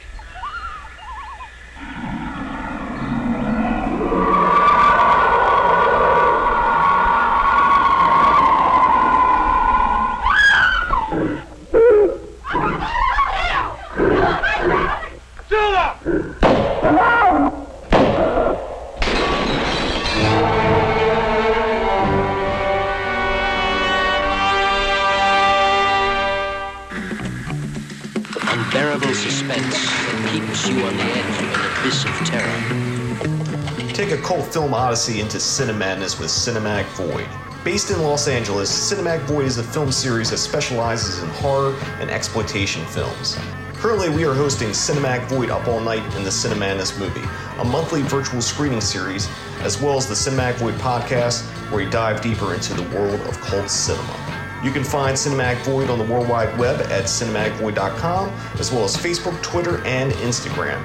Odyssey 34.97 35.21
into 35.21 35.37
Cinemadness 35.37 36.19
with 36.19 36.31
Cinematic 36.31 36.87
Void. 36.97 37.29
Based 37.63 37.91
in 37.91 38.01
Los 38.01 38.29
Angeles, 38.29 38.71
Cinematic 38.71 39.21
Void 39.25 39.45
is 39.45 39.59
a 39.59 39.63
film 39.63 39.93
series 39.93 40.31
that 40.31 40.39
specializes 40.39 41.23
in 41.23 41.29
horror 41.29 41.77
and 42.01 42.09
exploitation 42.09 42.83
films. 42.87 43.37
Currently, 43.75 44.09
we 44.09 44.25
are 44.25 44.33
hosting 44.33 44.71
Cinematic 44.71 45.29
Void 45.29 45.51
Up 45.51 45.69
All 45.69 45.81
Night 45.81 46.03
in 46.17 46.25
the 46.25 46.31
Cinemadness 46.31 46.99
movie, 46.99 47.29
a 47.59 47.65
monthly 47.67 48.01
virtual 48.01 48.41
screening 48.41 48.81
series, 48.81 49.29
as 49.61 49.79
well 49.83 49.99
as 49.99 50.07
the 50.07 50.15
Cinematic 50.15 50.55
Void 50.55 50.77
podcast, 50.77 51.43
where 51.71 51.85
we 51.85 51.91
dive 51.91 52.23
deeper 52.23 52.55
into 52.55 52.73
the 52.73 52.97
world 52.97 53.21
of 53.29 53.39
cult 53.43 53.69
cinema. 53.69 54.17
You 54.65 54.71
can 54.71 54.83
find 54.83 55.15
Cinematic 55.15 55.59
Void 55.59 55.91
on 55.91 55.99
the 55.99 56.07
World 56.07 56.27
Wide 56.27 56.59
Web 56.59 56.81
at 56.91 57.05
cinematicvoid.com, 57.05 58.31
as 58.59 58.73
well 58.73 58.85
as 58.85 58.97
Facebook, 58.97 59.43
Twitter, 59.43 59.85
and 59.85 60.11
Instagram. 60.13 60.83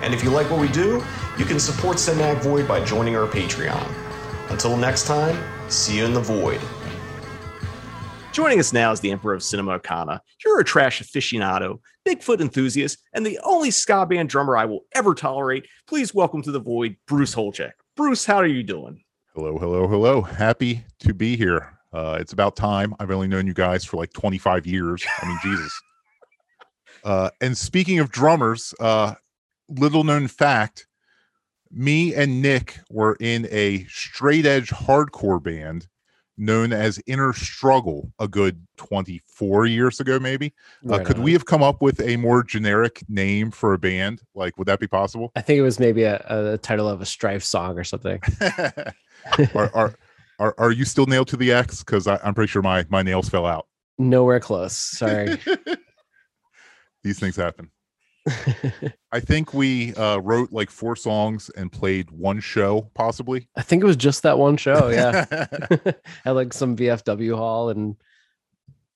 And 0.00 0.14
if 0.14 0.24
you 0.24 0.30
like 0.30 0.50
what 0.50 0.58
we 0.58 0.68
do, 0.68 1.04
you 1.38 1.46
can 1.46 1.58
support 1.58 1.96
Cinematic 1.96 2.42
Void 2.42 2.68
by 2.68 2.84
joining 2.84 3.16
our 3.16 3.26
Patreon. 3.26 3.90
Until 4.50 4.76
next 4.76 5.06
time, 5.06 5.42
see 5.70 5.96
you 5.98 6.04
in 6.04 6.12
the 6.12 6.20
void. 6.20 6.60
Joining 8.32 8.58
us 8.58 8.72
now 8.72 8.92
is 8.92 9.00
the 9.00 9.10
Emperor 9.10 9.34
of 9.34 9.42
Cinema 9.42 9.78
Kana. 9.78 10.20
You're 10.44 10.60
a 10.60 10.64
trash 10.64 11.02
aficionado, 11.02 11.78
Bigfoot 12.06 12.40
enthusiast, 12.40 12.98
and 13.14 13.24
the 13.24 13.38
only 13.44 13.70
ska 13.70 14.04
band 14.04 14.28
drummer 14.28 14.58
I 14.58 14.66
will 14.66 14.80
ever 14.94 15.14
tolerate. 15.14 15.66
Please 15.86 16.14
welcome 16.14 16.42
to 16.42 16.52
the 16.52 16.60
void, 16.60 16.96
Bruce 17.06 17.34
Holecheck. 17.34 17.72
Bruce, 17.96 18.26
how 18.26 18.36
are 18.36 18.46
you 18.46 18.62
doing? 18.62 19.02
Hello, 19.34 19.56
hello, 19.58 19.88
hello. 19.88 20.20
Happy 20.20 20.84
to 21.00 21.14
be 21.14 21.36
here. 21.36 21.78
Uh, 21.94 22.18
it's 22.20 22.34
about 22.34 22.56
time. 22.56 22.94
I've 23.00 23.10
only 23.10 23.28
known 23.28 23.46
you 23.46 23.54
guys 23.54 23.84
for 23.84 23.96
like 23.96 24.12
25 24.12 24.66
years. 24.66 25.04
I 25.22 25.26
mean, 25.26 25.38
Jesus. 25.42 25.72
Uh, 27.04 27.28
and 27.40 27.58
speaking 27.58 27.98
of 27.98 28.12
drummers, 28.12 28.72
uh, 28.78 29.12
little 29.68 30.04
known 30.04 30.28
fact 30.28 30.86
Me 31.72 32.14
and 32.14 32.42
Nick 32.42 32.80
were 32.90 33.16
in 33.18 33.48
a 33.50 33.84
straight 33.84 34.44
edge 34.44 34.68
hardcore 34.68 35.42
band 35.42 35.88
known 36.36 36.72
as 36.72 37.00
Inner 37.06 37.32
Struggle 37.32 38.12
a 38.18 38.28
good 38.28 38.66
24 38.76 39.66
years 39.66 40.00
ago, 40.00 40.18
maybe. 40.18 40.52
Uh, 40.88 40.98
could 40.98 41.16
on. 41.16 41.22
we 41.22 41.32
have 41.32 41.46
come 41.46 41.62
up 41.62 41.80
with 41.80 42.00
a 42.00 42.16
more 42.16 42.42
generic 42.42 43.02
name 43.08 43.50
for 43.50 43.72
a 43.72 43.78
band? 43.78 44.22
Like, 44.34 44.58
would 44.58 44.68
that 44.68 44.80
be 44.80 44.86
possible? 44.86 45.32
I 45.36 45.40
think 45.40 45.58
it 45.58 45.62
was 45.62 45.78
maybe 45.78 46.02
a, 46.02 46.22
a 46.28 46.58
title 46.58 46.88
of 46.88 47.00
a 47.00 47.06
Strife 47.06 47.44
song 47.44 47.78
or 47.78 47.84
something. 47.84 48.20
are, 49.54 49.70
are, 49.74 49.94
are, 50.38 50.54
are 50.58 50.72
you 50.72 50.84
still 50.84 51.06
nailed 51.06 51.28
to 51.28 51.36
the 51.36 51.52
X? 51.52 51.82
Because 51.82 52.06
I'm 52.06 52.34
pretty 52.34 52.50
sure 52.50 52.62
my, 52.62 52.84
my 52.90 53.02
nails 53.02 53.28
fell 53.28 53.46
out. 53.46 53.66
Nowhere 53.98 54.40
close. 54.40 54.76
Sorry. 54.76 55.38
These 57.04 57.18
things 57.18 57.36
happen. 57.36 57.70
I 59.12 59.20
think 59.20 59.52
we 59.52 59.94
uh, 59.94 60.18
wrote 60.18 60.52
like 60.52 60.70
four 60.70 60.96
songs 60.96 61.50
and 61.56 61.70
played 61.72 62.10
one 62.10 62.40
show, 62.40 62.90
possibly. 62.94 63.48
I 63.56 63.62
think 63.62 63.82
it 63.82 63.86
was 63.86 63.96
just 63.96 64.22
that 64.22 64.38
one 64.38 64.56
show. 64.56 64.88
Yeah. 64.88 65.26
At 66.24 66.32
like 66.34 66.52
some 66.52 66.76
VFW 66.76 67.36
hall 67.36 67.70
and 67.70 67.96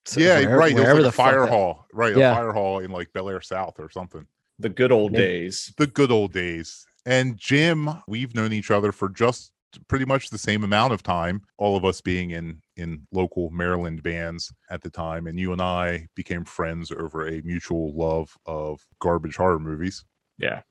so 0.04 0.20
yeah, 0.20 0.40
where- 0.46 0.56
right. 0.56 0.70
It 0.70 0.74
was 0.74 0.82
wherever 0.82 1.00
like 1.02 1.08
the 1.08 1.12
fuck 1.12 1.26
fire 1.26 1.40
that- 1.40 1.48
hall, 1.50 1.86
right? 1.92 2.16
Yeah. 2.16 2.32
A 2.32 2.34
fire 2.34 2.52
hall 2.52 2.78
in 2.78 2.90
like 2.90 3.12
Bel 3.12 3.28
Air 3.28 3.40
South 3.40 3.74
or 3.78 3.90
something. 3.90 4.26
The 4.58 4.68
good 4.68 4.92
old 4.92 5.12
Yeah. 5.12 5.18
days. 5.18 5.74
The 5.76 5.86
good 5.86 6.10
old 6.12 6.32
days. 6.32 6.86
And 7.04 7.36
Jim, 7.36 7.90
we've 8.08 8.34
known 8.34 8.52
each 8.52 8.70
other 8.70 8.90
for 8.92 9.08
just 9.08 9.52
pretty 9.88 10.04
much 10.04 10.30
the 10.30 10.38
same 10.38 10.64
amount 10.64 10.92
of 10.92 11.02
time. 11.02 11.42
All 11.58 11.76
of 11.76 11.84
us 11.84 12.00
being 12.00 12.30
in 12.32 12.60
in 12.76 13.06
local 13.12 13.50
Maryland 13.50 14.02
bands 14.02 14.52
at 14.70 14.82
the 14.82 14.90
time, 14.90 15.26
and 15.26 15.38
you 15.38 15.52
and 15.52 15.60
I 15.62 16.08
became 16.14 16.44
friends 16.44 16.90
over 16.90 17.28
a 17.28 17.42
mutual 17.42 17.94
love 17.94 18.36
of 18.46 18.80
garbage 19.00 19.36
horror 19.36 19.58
movies. 19.58 20.04
Yeah. 20.38 20.62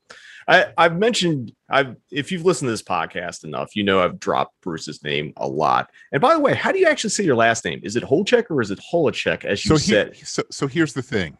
I, 0.48 0.66
I've 0.78 0.96
mentioned 0.96 1.52
I've 1.68 1.96
if 2.10 2.30
you've 2.30 2.44
listened 2.44 2.68
to 2.68 2.72
this 2.72 2.82
podcast 2.82 3.42
enough, 3.42 3.74
you 3.74 3.82
know 3.82 4.00
I've 4.00 4.20
dropped 4.20 4.54
Bruce's 4.62 5.02
name 5.02 5.32
a 5.38 5.48
lot. 5.48 5.90
And 6.12 6.20
by 6.20 6.34
the 6.34 6.40
way, 6.40 6.54
how 6.54 6.70
do 6.70 6.78
you 6.78 6.86
actually 6.86 7.10
say 7.10 7.24
your 7.24 7.34
last 7.36 7.64
name? 7.64 7.80
Is 7.82 7.96
it 7.96 8.04
Holchek 8.04 8.44
or 8.50 8.60
is 8.60 8.70
it 8.70 8.78
Holachek, 8.92 9.44
as 9.44 9.64
you 9.64 9.70
So, 9.70 9.76
said? 9.76 10.14
he, 10.14 10.24
so 10.24 10.44
so 10.50 10.66
here's 10.68 10.92
the 10.92 11.02
thing. 11.02 11.36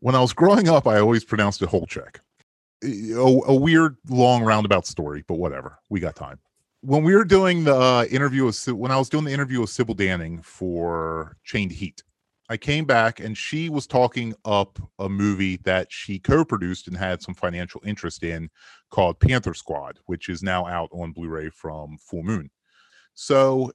When 0.00 0.14
I 0.14 0.20
was 0.20 0.32
growing 0.32 0.68
up, 0.68 0.86
I 0.86 0.98
always 0.98 1.24
pronounced 1.24 1.62
it 1.62 1.68
Holchek. 1.68 2.16
A, 2.84 3.40
a 3.46 3.54
weird, 3.54 3.96
long, 4.08 4.42
roundabout 4.42 4.86
story, 4.86 5.24
but 5.26 5.34
whatever. 5.34 5.78
We 5.88 6.00
got 6.00 6.16
time. 6.16 6.38
When 6.82 7.02
we 7.02 7.16
were 7.16 7.24
doing 7.24 7.64
the 7.64 7.74
uh, 7.74 8.04
interview 8.04 8.44
with, 8.44 8.68
when 8.68 8.92
I 8.92 8.96
was 8.98 9.08
doing 9.08 9.24
the 9.24 9.32
interview 9.32 9.60
with 9.60 9.70
Sybil 9.70 9.96
Danning 9.96 10.44
for 10.44 11.36
Chained 11.42 11.72
Heat, 11.72 12.02
I 12.48 12.56
came 12.56 12.84
back 12.84 13.20
and 13.20 13.36
she 13.36 13.68
was 13.68 13.86
talking 13.86 14.32
up 14.44 14.78
a 14.98 15.08
movie 15.08 15.56
that 15.64 15.92
she 15.92 16.18
co-produced 16.18 16.88
and 16.88 16.96
had 16.96 17.20
some 17.20 17.34
financial 17.34 17.82
interest 17.84 18.22
in 18.22 18.48
called 18.90 19.20
Panther 19.20 19.54
Squad, 19.54 19.98
which 20.06 20.28
is 20.28 20.42
now 20.42 20.66
out 20.66 20.88
on 20.92 21.12
Blu-ray 21.12 21.50
from 21.50 21.98
Full 21.98 22.22
Moon. 22.22 22.48
So 23.12 23.72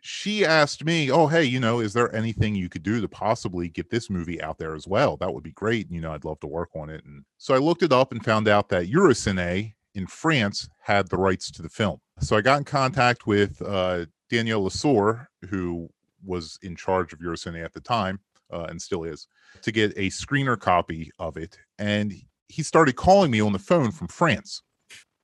she 0.00 0.44
asked 0.44 0.84
me, 0.84 1.10
"Oh, 1.10 1.26
hey, 1.26 1.44
you 1.44 1.60
know, 1.60 1.80
is 1.80 1.92
there 1.92 2.14
anything 2.14 2.54
you 2.54 2.68
could 2.68 2.82
do 2.82 3.00
to 3.00 3.08
possibly 3.08 3.68
get 3.68 3.90
this 3.90 4.10
movie 4.10 4.40
out 4.42 4.58
there 4.58 4.74
as 4.74 4.86
well? 4.86 5.16
That 5.16 5.32
would 5.32 5.44
be 5.44 5.52
great. 5.52 5.90
You 5.90 6.00
know, 6.00 6.12
I'd 6.12 6.24
love 6.24 6.40
to 6.40 6.46
work 6.46 6.70
on 6.74 6.90
it." 6.90 7.04
And 7.04 7.24
so 7.38 7.54
I 7.54 7.58
looked 7.58 7.82
it 7.82 7.92
up 7.92 8.12
and 8.12 8.24
found 8.24 8.48
out 8.48 8.68
that 8.70 8.90
Eurocine 8.90 9.74
in 9.94 10.06
France 10.06 10.68
had 10.80 11.08
the 11.08 11.16
rights 11.16 11.50
to 11.52 11.62
the 11.62 11.68
film. 11.68 12.00
So 12.20 12.36
I 12.36 12.40
got 12.40 12.58
in 12.58 12.64
contact 12.64 13.26
with 13.26 13.60
uh, 13.62 14.06
Daniel 14.30 14.62
Lesoeur, 14.62 15.28
who 15.48 15.88
was 16.24 16.58
in 16.62 16.76
charge 16.76 17.12
of 17.12 17.18
Eurocine 17.18 17.62
at 17.62 17.72
the 17.72 17.80
time 17.80 18.20
uh, 18.52 18.66
and 18.68 18.80
still 18.80 19.04
is, 19.04 19.26
to 19.62 19.72
get 19.72 19.92
a 19.96 20.08
screener 20.08 20.58
copy 20.58 21.10
of 21.18 21.36
it. 21.36 21.58
And 21.78 22.12
he 22.48 22.62
started 22.62 22.96
calling 22.96 23.30
me 23.30 23.40
on 23.40 23.52
the 23.52 23.58
phone 23.58 23.90
from 23.90 24.08
France 24.08 24.62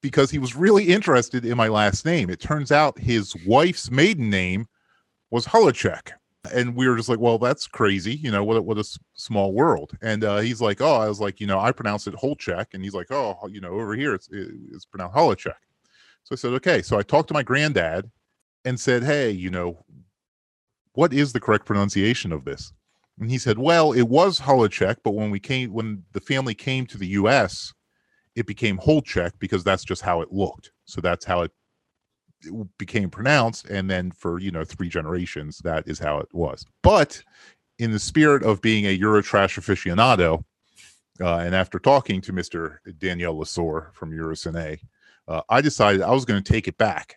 because 0.00 0.30
he 0.30 0.38
was 0.38 0.56
really 0.56 0.84
interested 0.84 1.44
in 1.44 1.56
my 1.56 1.68
last 1.68 2.04
name. 2.04 2.30
It 2.30 2.40
turns 2.40 2.70
out 2.70 2.98
his 2.98 3.34
wife's 3.46 3.90
maiden 3.90 4.30
name 4.30 4.66
was 5.30 5.46
Holacek. 5.46 6.12
And 6.54 6.74
we 6.74 6.88
were 6.88 6.96
just 6.96 7.08
like, 7.08 7.18
well, 7.18 7.38
that's 7.38 7.66
crazy. 7.66 8.14
You 8.14 8.30
know, 8.30 8.44
what 8.44 8.56
a, 8.56 8.62
what 8.62 8.76
a 8.76 8.80
s- 8.80 8.98
small 9.14 9.52
world. 9.52 9.92
And 10.00 10.24
uh, 10.24 10.38
he's 10.38 10.60
like, 10.60 10.80
oh, 10.80 10.94
I 10.94 11.08
was 11.08 11.20
like, 11.20 11.40
you 11.40 11.46
know, 11.46 11.58
I 11.58 11.72
pronounce 11.72 12.06
it 12.06 12.14
Holchek. 12.14 12.66
And 12.72 12.82
he's 12.82 12.94
like, 12.94 13.10
oh, 13.10 13.36
you 13.50 13.60
know, 13.60 13.72
over 13.72 13.94
here 13.94 14.14
it's, 14.14 14.28
it's 14.30 14.84
pronounced 14.84 15.16
Holacek. 15.16 15.54
So 16.24 16.32
I 16.32 16.36
said, 16.36 16.52
okay. 16.54 16.80
So 16.80 16.98
I 16.98 17.02
talked 17.02 17.28
to 17.28 17.34
my 17.34 17.42
granddad 17.42 18.10
and 18.64 18.78
said, 18.78 19.02
hey, 19.02 19.30
you 19.30 19.50
know, 19.50 19.84
what 20.92 21.12
is 21.12 21.32
the 21.32 21.40
correct 21.40 21.66
pronunciation 21.66 22.32
of 22.32 22.44
this? 22.44 22.72
And 23.18 23.30
he 23.30 23.38
said, 23.38 23.58
well, 23.58 23.92
it 23.92 24.02
was 24.02 24.40
Holacek, 24.40 24.96
but 25.02 25.14
when 25.14 25.30
we 25.30 25.40
came, 25.40 25.72
when 25.72 26.04
the 26.12 26.20
family 26.20 26.54
came 26.54 26.86
to 26.86 26.98
the 26.98 27.06
U.S., 27.08 27.74
it 28.38 28.46
became 28.46 28.78
Holchek 28.78 29.32
because 29.38 29.64
that's 29.64 29.84
just 29.84 30.02
how 30.02 30.20
it 30.20 30.32
looked. 30.32 30.70
So 30.84 31.00
that's 31.00 31.24
how 31.24 31.42
it 31.42 31.50
it 32.42 32.78
became 32.78 33.10
pronounced. 33.10 33.66
And 33.66 33.90
then 33.90 34.12
for, 34.12 34.38
you 34.38 34.52
know, 34.52 34.62
three 34.62 34.88
generations, 34.88 35.58
that 35.64 35.88
is 35.88 35.98
how 35.98 36.18
it 36.20 36.28
was. 36.32 36.64
But 36.84 37.20
in 37.80 37.90
the 37.90 37.98
spirit 37.98 38.44
of 38.44 38.62
being 38.62 38.86
a 38.86 38.96
Eurotrash 38.96 39.58
aficionado, 39.58 40.44
uh, 41.20 41.38
and 41.38 41.52
after 41.52 41.80
talking 41.80 42.20
to 42.20 42.32
Mr. 42.32 42.76
Daniel 42.98 43.36
Lesoeur 43.36 43.90
from 43.92 44.12
Eurocine, 44.12 44.78
uh, 45.26 45.40
I 45.48 45.60
decided 45.60 46.00
I 46.00 46.12
was 46.12 46.24
going 46.24 46.40
to 46.40 46.52
take 46.52 46.68
it 46.68 46.78
back. 46.78 47.16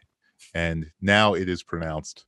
And 0.56 0.90
now 1.02 1.36
it 1.36 1.48
is 1.48 1.62
pronounced 1.62 2.26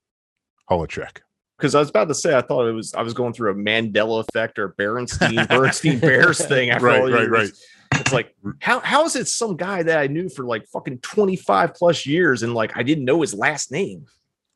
Holacek. 0.70 1.22
Because 1.58 1.76
I 1.76 1.80
was 1.80 1.90
about 1.90 2.10
to 2.10 2.16
say 2.16 2.36
I 2.36 2.42
thought 2.42 2.68
it 2.68 2.74
was 2.74 2.94
I 2.94 3.02
was 3.02 3.14
going 3.14 3.34
through 3.34 3.52
a 3.52 3.56
Mandela 3.56 4.20
effect 4.28 4.60
or 4.60 4.70
Berenstein 4.70 5.48
Bernstein 5.50 6.00
Bears 6.00 6.46
thing 6.46 6.70
after 6.70 6.86
Right, 6.88 7.02
all 7.02 7.10
right, 7.10 7.22
years. 7.22 7.32
right. 7.32 7.52
It's 8.00 8.14
like 8.14 8.36
how 8.60 8.80
how 8.80 9.06
is 9.06 9.16
it 9.16 9.28
some 9.28 9.56
guy 9.56 9.84
that 9.84 9.98
I 9.98 10.08
knew 10.08 10.30
for 10.30 10.46
like 10.46 10.68
fucking 10.68 11.00
25 11.00 11.74
plus 11.74 12.06
years 12.06 12.44
and 12.44 12.54
like 12.54 12.76
I 12.76 12.84
didn't 12.84 13.06
know 13.06 13.22
his 13.22 13.34
last 13.34 13.72
name? 13.72 14.06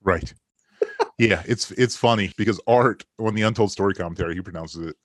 Right. 0.03 0.33
yeah, 1.17 1.43
it's 1.45 1.71
it's 1.71 1.95
funny 1.95 2.31
because 2.37 2.59
Art 2.67 3.03
on 3.19 3.35
the 3.35 3.41
Untold 3.43 3.71
Story 3.71 3.93
commentary 3.93 4.35
he 4.35 4.41
pronounces 4.41 4.87
it. 4.87 4.95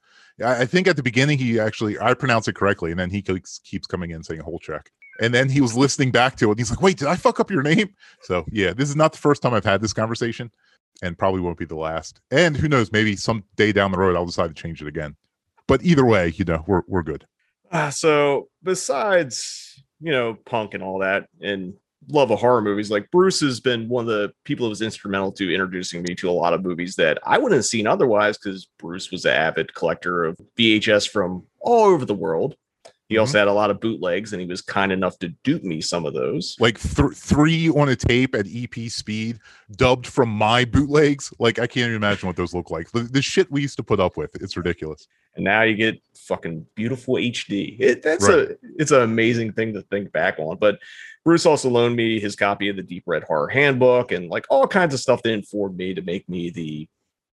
I, 0.44 0.62
I 0.62 0.66
think 0.66 0.86
at 0.86 0.96
the 0.96 1.02
beginning 1.02 1.38
he 1.38 1.58
actually 1.58 1.98
I 1.98 2.14
pronounce 2.14 2.48
it 2.48 2.54
correctly, 2.54 2.90
and 2.90 3.00
then 3.00 3.10
he 3.10 3.22
keeps 3.22 3.58
keeps 3.60 3.86
coming 3.86 4.10
in 4.10 4.22
saying 4.22 4.42
Holchek. 4.42 4.86
And 5.20 5.32
then 5.32 5.50
he 5.50 5.60
was 5.60 5.76
listening 5.76 6.10
back 6.10 6.36
to 6.36 6.46
it. 6.46 6.52
And 6.52 6.58
he's 6.58 6.70
like, 6.70 6.80
"Wait, 6.80 6.98
did 6.98 7.08
I 7.08 7.16
fuck 7.16 7.38
up 7.38 7.50
your 7.50 7.62
name?" 7.62 7.94
So 8.22 8.44
yeah, 8.50 8.72
this 8.72 8.88
is 8.88 8.96
not 8.96 9.12
the 9.12 9.18
first 9.18 9.42
time 9.42 9.54
I've 9.54 9.64
had 9.64 9.82
this 9.82 9.92
conversation, 9.92 10.50
and 11.02 11.18
probably 11.18 11.40
won't 11.40 11.58
be 11.58 11.64
the 11.64 11.76
last. 11.76 12.20
And 12.30 12.56
who 12.56 12.68
knows, 12.68 12.92
maybe 12.92 13.16
some 13.16 13.44
day 13.56 13.72
down 13.72 13.92
the 13.92 13.98
road 13.98 14.16
I'll 14.16 14.26
decide 14.26 14.48
to 14.48 14.62
change 14.62 14.80
it 14.80 14.88
again. 14.88 15.16
But 15.68 15.82
either 15.84 16.04
way, 16.04 16.32
you 16.36 16.44
know, 16.44 16.64
we're 16.66 16.82
we're 16.86 17.02
good. 17.02 17.26
Uh, 17.72 17.90
so 17.90 18.48
besides 18.62 19.82
you 20.00 20.12
know 20.12 20.36
punk 20.44 20.74
and 20.74 20.82
all 20.82 20.98
that 20.98 21.26
and 21.40 21.72
love 22.08 22.30
of 22.32 22.40
horror 22.40 22.60
movies 22.60 22.90
like 22.90 23.08
bruce 23.12 23.40
has 23.40 23.60
been 23.60 23.88
one 23.88 24.04
of 24.04 24.08
the 24.08 24.32
people 24.44 24.66
that 24.66 24.70
was 24.70 24.82
instrumental 24.82 25.30
to 25.30 25.52
introducing 25.52 26.02
me 26.02 26.14
to 26.14 26.28
a 26.28 26.32
lot 26.32 26.52
of 26.52 26.62
movies 26.62 26.96
that 26.96 27.16
i 27.24 27.38
wouldn't 27.38 27.56
have 27.56 27.64
seen 27.64 27.86
otherwise 27.86 28.36
because 28.36 28.68
bruce 28.78 29.12
was 29.12 29.24
an 29.24 29.32
avid 29.32 29.72
collector 29.74 30.24
of 30.24 30.36
vhs 30.58 31.08
from 31.08 31.44
all 31.60 31.84
over 31.84 32.04
the 32.04 32.12
world 32.12 32.56
he 33.12 33.18
also 33.18 33.32
mm-hmm. 33.32 33.38
had 33.38 33.48
a 33.48 33.52
lot 33.52 33.70
of 33.70 33.80
bootlegs 33.80 34.32
and 34.32 34.40
he 34.40 34.46
was 34.46 34.60
kind 34.60 34.90
enough 34.92 35.18
to 35.20 35.28
dupe 35.44 35.62
me 35.62 35.80
some 35.80 36.04
of 36.06 36.14
those 36.14 36.56
Like 36.58 36.80
th- 36.80 37.12
three 37.14 37.68
on 37.68 37.88
a 37.88 37.96
tape 37.96 38.34
at 38.34 38.46
EP 38.52 38.90
speed, 38.90 39.38
dubbed 39.76 40.06
from 40.06 40.28
my 40.28 40.64
bootlegs. 40.64 41.32
Like 41.38 41.58
I 41.58 41.66
can't 41.66 41.86
even 41.88 41.96
imagine 41.96 42.26
what 42.26 42.36
those 42.36 42.54
look 42.54 42.70
like. 42.70 42.90
The, 42.90 43.02
the 43.02 43.22
shit 43.22 43.50
we 43.50 43.62
used 43.62 43.76
to 43.76 43.82
put 43.82 44.00
up 44.00 44.16
with, 44.16 44.34
it's 44.42 44.56
ridiculous. 44.56 45.06
and 45.34 45.44
now 45.44 45.62
you 45.62 45.74
get 45.74 45.98
fucking 46.14 46.66
beautiful 46.74 47.14
HD. 47.14 47.76
It, 47.80 48.02
that's 48.02 48.28
Right. 48.28 48.50
a 48.50 48.58
it's 48.76 48.90
an 48.90 49.02
amazing 49.02 49.52
thing 49.52 49.72
to 49.74 49.82
think 49.82 50.12
back 50.12 50.38
on. 50.38 50.58
But 50.58 50.78
Bruce 51.24 51.46
also 51.46 51.70
loaned 51.70 51.96
me 51.96 52.20
his 52.20 52.36
copy 52.36 52.68
of 52.68 52.76
the 52.76 52.82
Deep 52.82 53.04
Red 53.06 53.24
Horror 53.24 53.48
Handbook 53.48 54.12
and 54.12 54.28
like 54.28 54.44
all 54.50 54.66
kinds 54.66 54.92
of 54.92 55.00
stuff 55.00 55.22
that 55.22 55.32
informed 55.32 55.76
me 55.76 55.94
to 55.94 56.02
make 56.02 56.28
me 56.28 56.50
the 56.50 56.88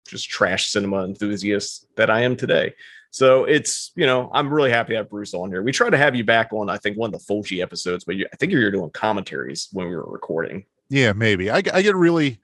just 0.08 0.30
trash 0.30 0.68
cinema 0.70 1.04
enthusiast 1.04 1.88
that 1.98 2.10
I 2.10 2.22
am 2.22 2.36
today. 2.36 2.74
So 3.12 3.46
it's 3.46 3.92
you 3.96 4.06
know 4.06 4.30
I'm 4.34 4.54
really 4.54 4.72
happy 4.72 4.94
to 4.94 4.98
have 4.98 5.10
Bruce 5.10 5.34
on 5.34 5.50
here. 5.50 5.64
We 5.64 5.72
tried 5.72 5.92
to 5.92 5.98
have 5.98 6.16
you 6.16 6.24
back 6.24 6.54
on 6.54 6.70
I 6.70 6.78
think 6.78 6.98
one 6.98 7.14
of 7.14 7.20
the 7.20 7.34
Fulci 7.34 7.62
episodes, 7.62 8.04
but 8.04 8.16
you, 8.16 8.28
I 8.32 8.36
think 8.36 8.52
you 8.52 8.60
were 8.60 8.72
doing 8.72 8.92
commentaries 8.92 9.70
when 9.72 9.88
we 9.88 9.96
were 9.96 10.10
recording. 10.10 10.66
Yeah, 10.90 11.14
maybe. 11.14 11.50
I 11.52 11.62
get 11.62 11.96
really 11.96 12.40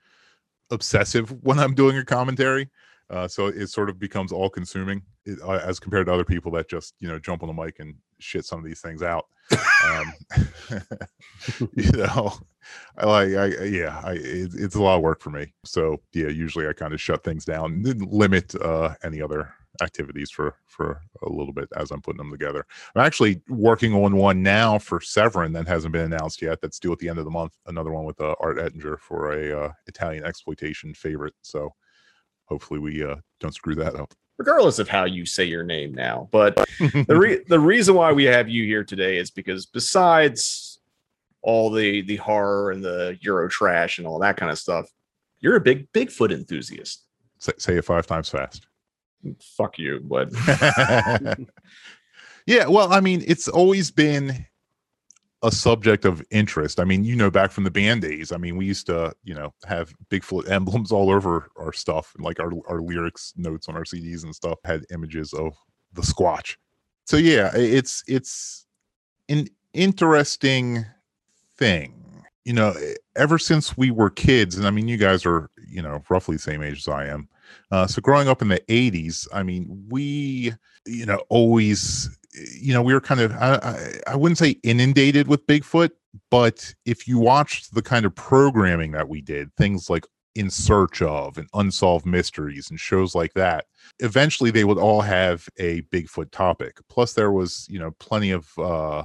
obsessive 0.72 1.32
when 1.44 1.60
I'm 1.60 1.74
doing 1.74 1.98
a 1.98 2.06
commentary. 2.06 2.70
Uh, 3.10 3.28
so 3.28 3.48
it 3.48 3.68
sort 3.68 3.90
of 3.90 4.00
becomes 4.00 4.32
all 4.32 4.50
consuming 4.50 5.02
uh, 5.44 5.60
as 5.64 5.80
compared 5.80 6.08
to 6.08 6.14
other 6.14 6.26
people 6.26 6.52
that 6.52 6.68
just, 6.68 6.96
you 7.00 7.08
know, 7.08 7.20
jump 7.20 7.44
on 7.44 7.48
the 7.48 7.64
mic 7.64 7.80
and 7.80 7.94
shit 8.20 8.46
some 8.46 8.60
of 8.60 8.66
these 8.66 8.82
things 8.82 9.04
out. 9.04 9.26
Um, 9.86 10.14
you 11.76 11.92
know, 11.92 12.34
I 12.98 13.06
like, 13.06 13.34
I, 13.36 13.64
yeah, 13.66 14.02
I, 14.04 14.14
it, 14.14 14.52
it's 14.56 14.76
a 14.76 14.82
lot 14.82 14.96
of 14.96 15.04
work 15.04 15.22
for 15.22 15.30
me. 15.30 15.54
So 15.66 16.02
yeah, 16.14 16.30
usually 16.30 16.68
I 16.68 16.74
kind 16.74 16.94
of 16.94 17.02
shut 17.02 17.24
things 17.24 17.46
down 17.46 17.84
limit 17.84 18.56
uh, 18.56 18.96
any 19.04 19.22
other 19.22 19.54
activities 19.82 20.32
for 20.32 20.56
for 20.68 21.02
a 21.24 21.30
little 21.30 21.54
bit 21.54 21.68
as 21.76 21.92
I'm 21.92 22.02
putting 22.02 22.18
them 22.18 22.32
together. 22.32 22.66
I'm 22.96 23.06
actually 23.06 23.42
working 23.50 23.94
on 23.94 24.16
one 24.16 24.44
now 24.44 24.78
for 24.80 25.00
Severin 25.02 25.54
that 25.54 25.68
hasn't 25.68 25.94
been 25.94 26.14
announced 26.14 26.42
yet. 26.42 26.62
That's 26.62 26.80
due 26.80 26.92
at 26.92 27.00
the 27.00 27.10
end 27.10 27.20
of 27.20 27.26
the 27.26 27.32
month. 27.32 27.56
Another 27.68 27.92
one 27.92 28.06
with 28.06 28.20
uh, 28.20 28.36
Art 28.40 28.58
Ettinger 28.60 28.98
for 28.98 29.34
a 29.34 29.66
uh, 29.66 29.72
Italian 29.88 30.24
exploitation 30.24 30.94
favorite. 30.94 31.34
So 31.42 31.74
hopefully 32.46 32.80
we 32.80 33.04
uh, 33.04 33.16
don't 33.40 33.54
screw 33.54 33.76
that 33.76 33.96
up. 33.96 34.14
regardless 34.38 34.80
of 34.80 34.90
how 34.90 35.06
you 35.06 35.26
say 35.26 35.46
your 35.46 35.64
name 35.64 35.94
now. 35.94 36.28
But 36.32 36.56
the 36.80 37.18
re- 37.18 37.44
the 37.48 37.60
reason 37.60 37.96
why 37.96 38.12
we 38.12 38.26
have 38.26 38.50
you 38.50 38.66
here 38.66 38.84
today 38.84 39.18
is 39.18 39.32
because 39.32 39.66
besides 39.66 40.80
all 41.46 41.70
the 41.70 42.02
the 42.02 42.18
horror 42.18 42.72
and 42.72 42.84
the 42.84 43.18
Euro 43.22 43.48
trash 43.48 44.00
and 44.00 44.08
all 44.08 44.20
that 44.20 44.36
kind 44.36 44.52
of 44.52 44.58
stuff. 44.58 44.90
You're 45.40 45.56
a 45.56 45.62
big 45.62 45.92
Bigfoot 45.94 46.34
enthusiast. 46.34 47.06
Say, 47.38 47.52
say 47.58 47.78
it 47.78 47.86
five 47.86 48.08
times 48.08 48.30
fast. 48.30 48.68
Fuck 49.58 49.78
you, 49.78 50.00
but 50.04 50.30
yeah, 52.46 52.68
well, 52.68 52.92
I 52.92 53.00
mean, 53.00 53.24
it's 53.28 53.48
always 53.48 53.92
been 53.92 54.46
a 55.44 55.52
subject 55.52 56.06
of 56.06 56.24
interest. 56.32 56.80
I 56.80 56.86
mean, 56.86 57.04
you 57.04 57.16
know, 57.16 57.30
back 57.30 57.52
from 57.52 57.66
the 57.66 57.72
band 57.72 58.02
days, 58.02 58.32
I 58.32 58.38
mean, 58.38 58.58
we 58.58 58.66
used 58.66 58.88
to, 58.88 59.14
you 59.24 59.36
know, 59.36 59.54
have 59.66 59.94
Bigfoot 60.10 60.50
emblems 60.50 60.92
all 60.92 61.12
over 61.12 61.50
our 61.58 61.72
stuff, 61.72 62.14
and 62.16 62.26
like 62.26 62.40
our 62.40 62.52
our 62.68 62.82
lyrics 62.82 63.34
notes 63.38 63.70
on 63.70 63.76
our 63.76 63.84
CDs 63.84 64.24
and 64.24 64.34
stuff 64.34 64.60
had 64.64 64.86
images 64.92 65.34
of 65.34 65.54
the 65.94 66.02
Squatch. 66.02 66.56
So 67.06 67.18
yeah, 67.18 67.52
it's 67.54 68.04
it's 68.08 68.66
an 69.30 69.48
interesting 69.74 70.86
thing. 71.58 71.94
You 72.44 72.54
know, 72.54 72.74
ever 73.16 73.38
since 73.38 73.78
we 73.78 73.92
were 73.92 74.10
kids, 74.10 74.58
and 74.58 74.68
I 74.68 74.72
mean, 74.72 74.88
you 74.88 74.98
guys 74.98 75.26
are, 75.26 75.50
you 75.68 75.82
know, 75.82 76.04
roughly 76.10 76.36
the 76.36 76.42
same 76.42 76.62
age 76.62 76.80
as 76.80 76.88
I 76.88 77.06
am. 77.06 77.28
Uh, 77.72 77.88
so 77.88 78.02
growing 78.02 78.28
up 78.28 78.42
in 78.42 78.48
the 78.48 78.60
80s, 78.68 79.28
I 79.34 79.44
mean, 79.44 79.86
we, 79.90 80.54
you 80.86 81.06
know, 81.06 81.24
always, 81.30 82.10
you 82.60 82.74
know, 82.74 82.82
we 82.82 82.94
were 82.94 83.02
kind 83.02 83.22
of, 83.22 83.32
I, 83.34 83.56
I, 83.56 84.14
I 84.14 84.16
wouldn't 84.16 84.38
say 84.38 84.58
inundated 84.64 85.28
with 85.28 85.46
Bigfoot, 85.48 85.92
but 86.30 86.74
if 86.86 87.08
you 87.08 87.20
watched 87.20 87.74
the 87.74 87.82
kind 87.82 88.06
of 88.06 88.16
programming 88.16 88.92
that 88.92 89.10
we 89.10 89.22
did, 89.22 89.54
things 89.56 89.90
like 89.90 90.06
In 90.36 90.50
Search 90.50 91.02
of 91.02 91.38
and 91.38 91.48
Unsolved 91.54 92.06
Mysteries 92.06 92.70
and 92.70 92.80
shows 92.80 93.16
like 93.16 93.34
that, 93.34 93.66
eventually 94.00 94.52
they 94.52 94.64
would 94.64 94.78
all 94.78 95.02
have 95.02 95.48
a 95.58 95.82
Bigfoot 95.84 96.32
topic. 96.32 96.78
Plus, 96.90 97.14
there 97.14 97.32
was, 97.32 97.68
you 97.70 97.80
know, 97.80 97.92
plenty 98.00 98.32
of, 98.32 98.48
uh, 98.58 99.04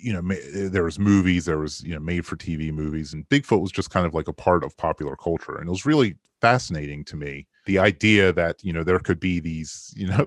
you 0.00 0.12
know, 0.12 0.22
ma- 0.22 0.34
there 0.52 0.84
was 0.84 0.98
movies, 0.98 1.44
there 1.44 1.58
was, 1.58 1.82
you 1.82 1.94
know, 1.94 2.00
made 2.00 2.26
for 2.26 2.36
TV 2.36 2.72
movies, 2.72 3.12
and 3.12 3.28
Bigfoot 3.28 3.60
was 3.60 3.72
just 3.72 3.90
kind 3.90 4.06
of 4.06 4.14
like 4.14 4.28
a 4.28 4.32
part 4.32 4.64
of 4.64 4.76
popular 4.76 5.16
culture. 5.16 5.56
And 5.56 5.68
it 5.68 5.70
was 5.70 5.86
really 5.86 6.16
fascinating 6.40 7.04
to 7.04 7.16
me 7.16 7.46
the 7.66 7.78
idea 7.78 8.32
that, 8.32 8.62
you 8.64 8.72
know, 8.72 8.82
there 8.82 8.98
could 8.98 9.20
be 9.20 9.40
these, 9.40 9.92
you 9.96 10.08
know, 10.08 10.26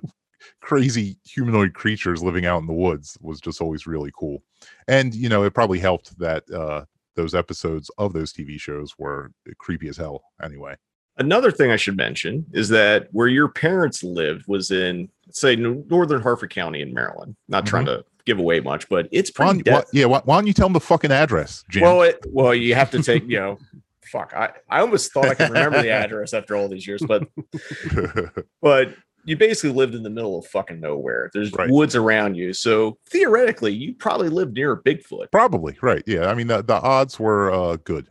crazy 0.61 1.17
humanoid 1.23 1.73
creatures 1.73 2.23
living 2.23 2.45
out 2.45 2.59
in 2.59 2.67
the 2.67 2.73
woods 2.73 3.17
was 3.21 3.39
just 3.39 3.61
always 3.61 3.85
really 3.85 4.11
cool. 4.17 4.41
And, 4.87 5.13
you 5.13 5.29
know, 5.29 5.43
it 5.43 5.53
probably 5.53 5.79
helped 5.79 6.17
that 6.19 6.49
uh, 6.51 6.85
those 7.15 7.35
episodes 7.35 7.91
of 7.97 8.13
those 8.13 8.33
TV 8.33 8.59
shows 8.59 8.97
were 8.97 9.31
creepy 9.57 9.87
as 9.87 9.97
hell 9.97 10.23
anyway. 10.41 10.75
Another 11.17 11.51
thing 11.51 11.71
I 11.71 11.75
should 11.75 11.97
mention 11.97 12.45
is 12.53 12.69
that 12.69 13.09
where 13.11 13.27
your 13.27 13.49
parents 13.49 14.01
lived 14.01 14.47
was 14.47 14.71
in, 14.71 15.09
say, 15.29 15.55
northern 15.55 16.21
Harford 16.21 16.51
County 16.51 16.81
in 16.81 16.93
Maryland. 16.93 17.35
Not 17.47 17.65
trying 17.65 17.85
to 17.85 18.03
give 18.25 18.39
away 18.39 18.59
much, 18.59 18.87
but 18.89 19.07
it's 19.11 19.31
Why, 19.35 19.45
pretty. 19.47 19.63
don't- 19.63 19.73
why- 19.75 19.83
yeah, 19.93 20.05
why, 20.05 20.21
why 20.25 20.35
don't 20.37 20.47
you 20.47 20.53
tell 20.53 20.67
them 20.67 20.73
the 20.73 20.79
fucking 20.79 21.11
address, 21.11 21.63
Jim? 21.69 21.83
well, 21.83 22.01
it, 22.03 22.19
well, 22.29 22.53
you 22.55 22.75
have 22.75 22.91
to 22.91 23.01
take, 23.03 23.23
you 23.27 23.39
know, 23.39 23.57
fuck. 24.05 24.33
I, 24.35 24.51
I 24.69 24.79
almost 24.81 25.13
thought 25.13 25.25
I 25.25 25.35
could 25.35 25.49
remember 25.49 25.81
the 25.81 25.89
address 25.91 26.33
after 26.33 26.55
all 26.55 26.67
these 26.69 26.85
years, 26.87 27.01
but 27.07 27.27
but 28.61 28.93
you 29.23 29.37
basically 29.37 29.69
lived 29.71 29.93
in 29.95 30.01
the 30.03 30.09
middle 30.09 30.39
of 30.39 30.47
fucking 30.47 30.79
nowhere. 30.79 31.29
There's 31.33 31.51
Right. 31.53 31.69
woods 31.69 31.95
around 31.95 32.35
you, 32.35 32.53
so 32.53 32.97
theoretically, 33.09 33.71
you 33.73 33.93
probably 33.93 34.29
lived 34.29 34.55
near 34.55 34.75
Bigfoot. 34.75 35.31
Probably 35.31 35.77
right. 35.81 36.03
Yeah, 36.07 36.27
I 36.27 36.33
mean 36.33 36.47
the, 36.47 36.61
the 36.63 36.73
odds 36.81 37.19
were 37.19 37.51
uh, 37.51 37.77
good. 37.83 38.07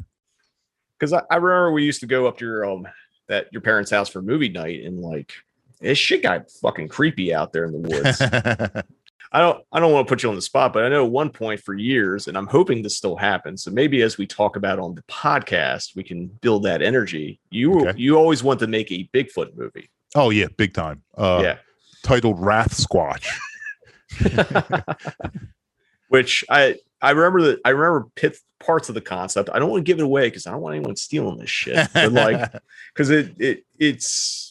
Because 0.99 1.13
I, 1.13 1.23
I 1.31 1.37
remember 1.37 1.73
we 1.73 1.85
used 1.85 2.01
to 2.01 2.07
go 2.07 2.27
up 2.27 2.39
to 2.39 2.45
your 2.45 2.65
um 2.71 2.87
that 3.29 3.47
your 3.53 3.61
parents' 3.63 3.91
house 3.91 4.09
for 4.09 4.23
movie 4.23 4.49
night, 4.49 4.85
and 4.85 5.01
like 5.01 5.33
this 5.81 5.99
shit 5.99 6.23
got 6.23 6.51
fucking 6.51 6.89
creepy 6.89 7.33
out 7.35 7.53
there 7.53 7.65
in 7.65 7.73
the 7.73 7.89
woods. 7.89 8.85
I 9.33 9.41
don't 9.41 9.65
I 9.73 9.79
don't 9.81 9.93
want 9.93 10.07
to 10.07 10.11
put 10.11 10.23
you 10.23 10.29
on 10.29 10.35
the 10.35 10.43
spot, 10.43 10.73
but 10.73 10.83
I 10.85 10.89
know 10.89 11.05
at 11.05 11.11
one 11.13 11.31
point 11.31 11.61
for 11.61 11.75
years, 11.75 12.27
and 12.27 12.37
I'm 12.37 12.49
hoping 12.49 12.83
this 12.83 12.97
still 12.97 13.17
happens. 13.17 13.63
So 13.63 13.71
maybe 13.71 14.03
as 14.03 14.19
we 14.19 14.27
talk 14.27 14.57
about 14.57 14.79
on 14.81 14.95
the 14.97 15.03
podcast, 15.03 15.95
we 15.95 16.03
can 16.03 16.27
build 16.27 16.65
that 16.65 16.83
energy. 16.83 17.39
You 17.51 17.81
Okay. 17.89 17.99
you 17.99 18.17
always 18.17 18.43
want 18.43 18.59
to 18.61 18.67
make 18.67 18.91
a 18.91 19.09
Bigfoot 19.15 19.57
movie. 19.57 19.89
oh 20.17 20.31
yeah, 20.31 20.47
big 20.57 20.75
time. 20.75 21.03
Uh, 21.17 21.41
yeah. 21.45 21.57
titled 22.03 22.41
Wrath 22.41 22.75
Squatch. 22.77 23.27
Which 26.09 26.45
I 26.49 26.77
I 27.01 27.11
remember 27.13 27.43
that 27.43 27.61
I 27.65 27.71
remember 27.71 28.09
pit, 28.17 28.37
parts 28.59 28.89
of 28.89 28.95
the 28.97 29.01
concept. 29.01 29.49
I 29.53 29.59
don't 29.61 29.71
want 29.71 29.87
to 29.87 29.91
give 29.91 30.01
it 30.01 30.05
away 30.05 30.27
because 30.27 30.47
I 30.47 30.51
don't 30.51 30.61
want 30.61 30.75
anyone 30.77 30.97
stealing 30.97 31.39
this 31.39 31.51
shit. 31.51 31.89
But 31.95 32.13
like 32.13 32.53
because 32.93 33.11
it 33.11 33.35
it 33.41 33.65
it's 33.79 34.50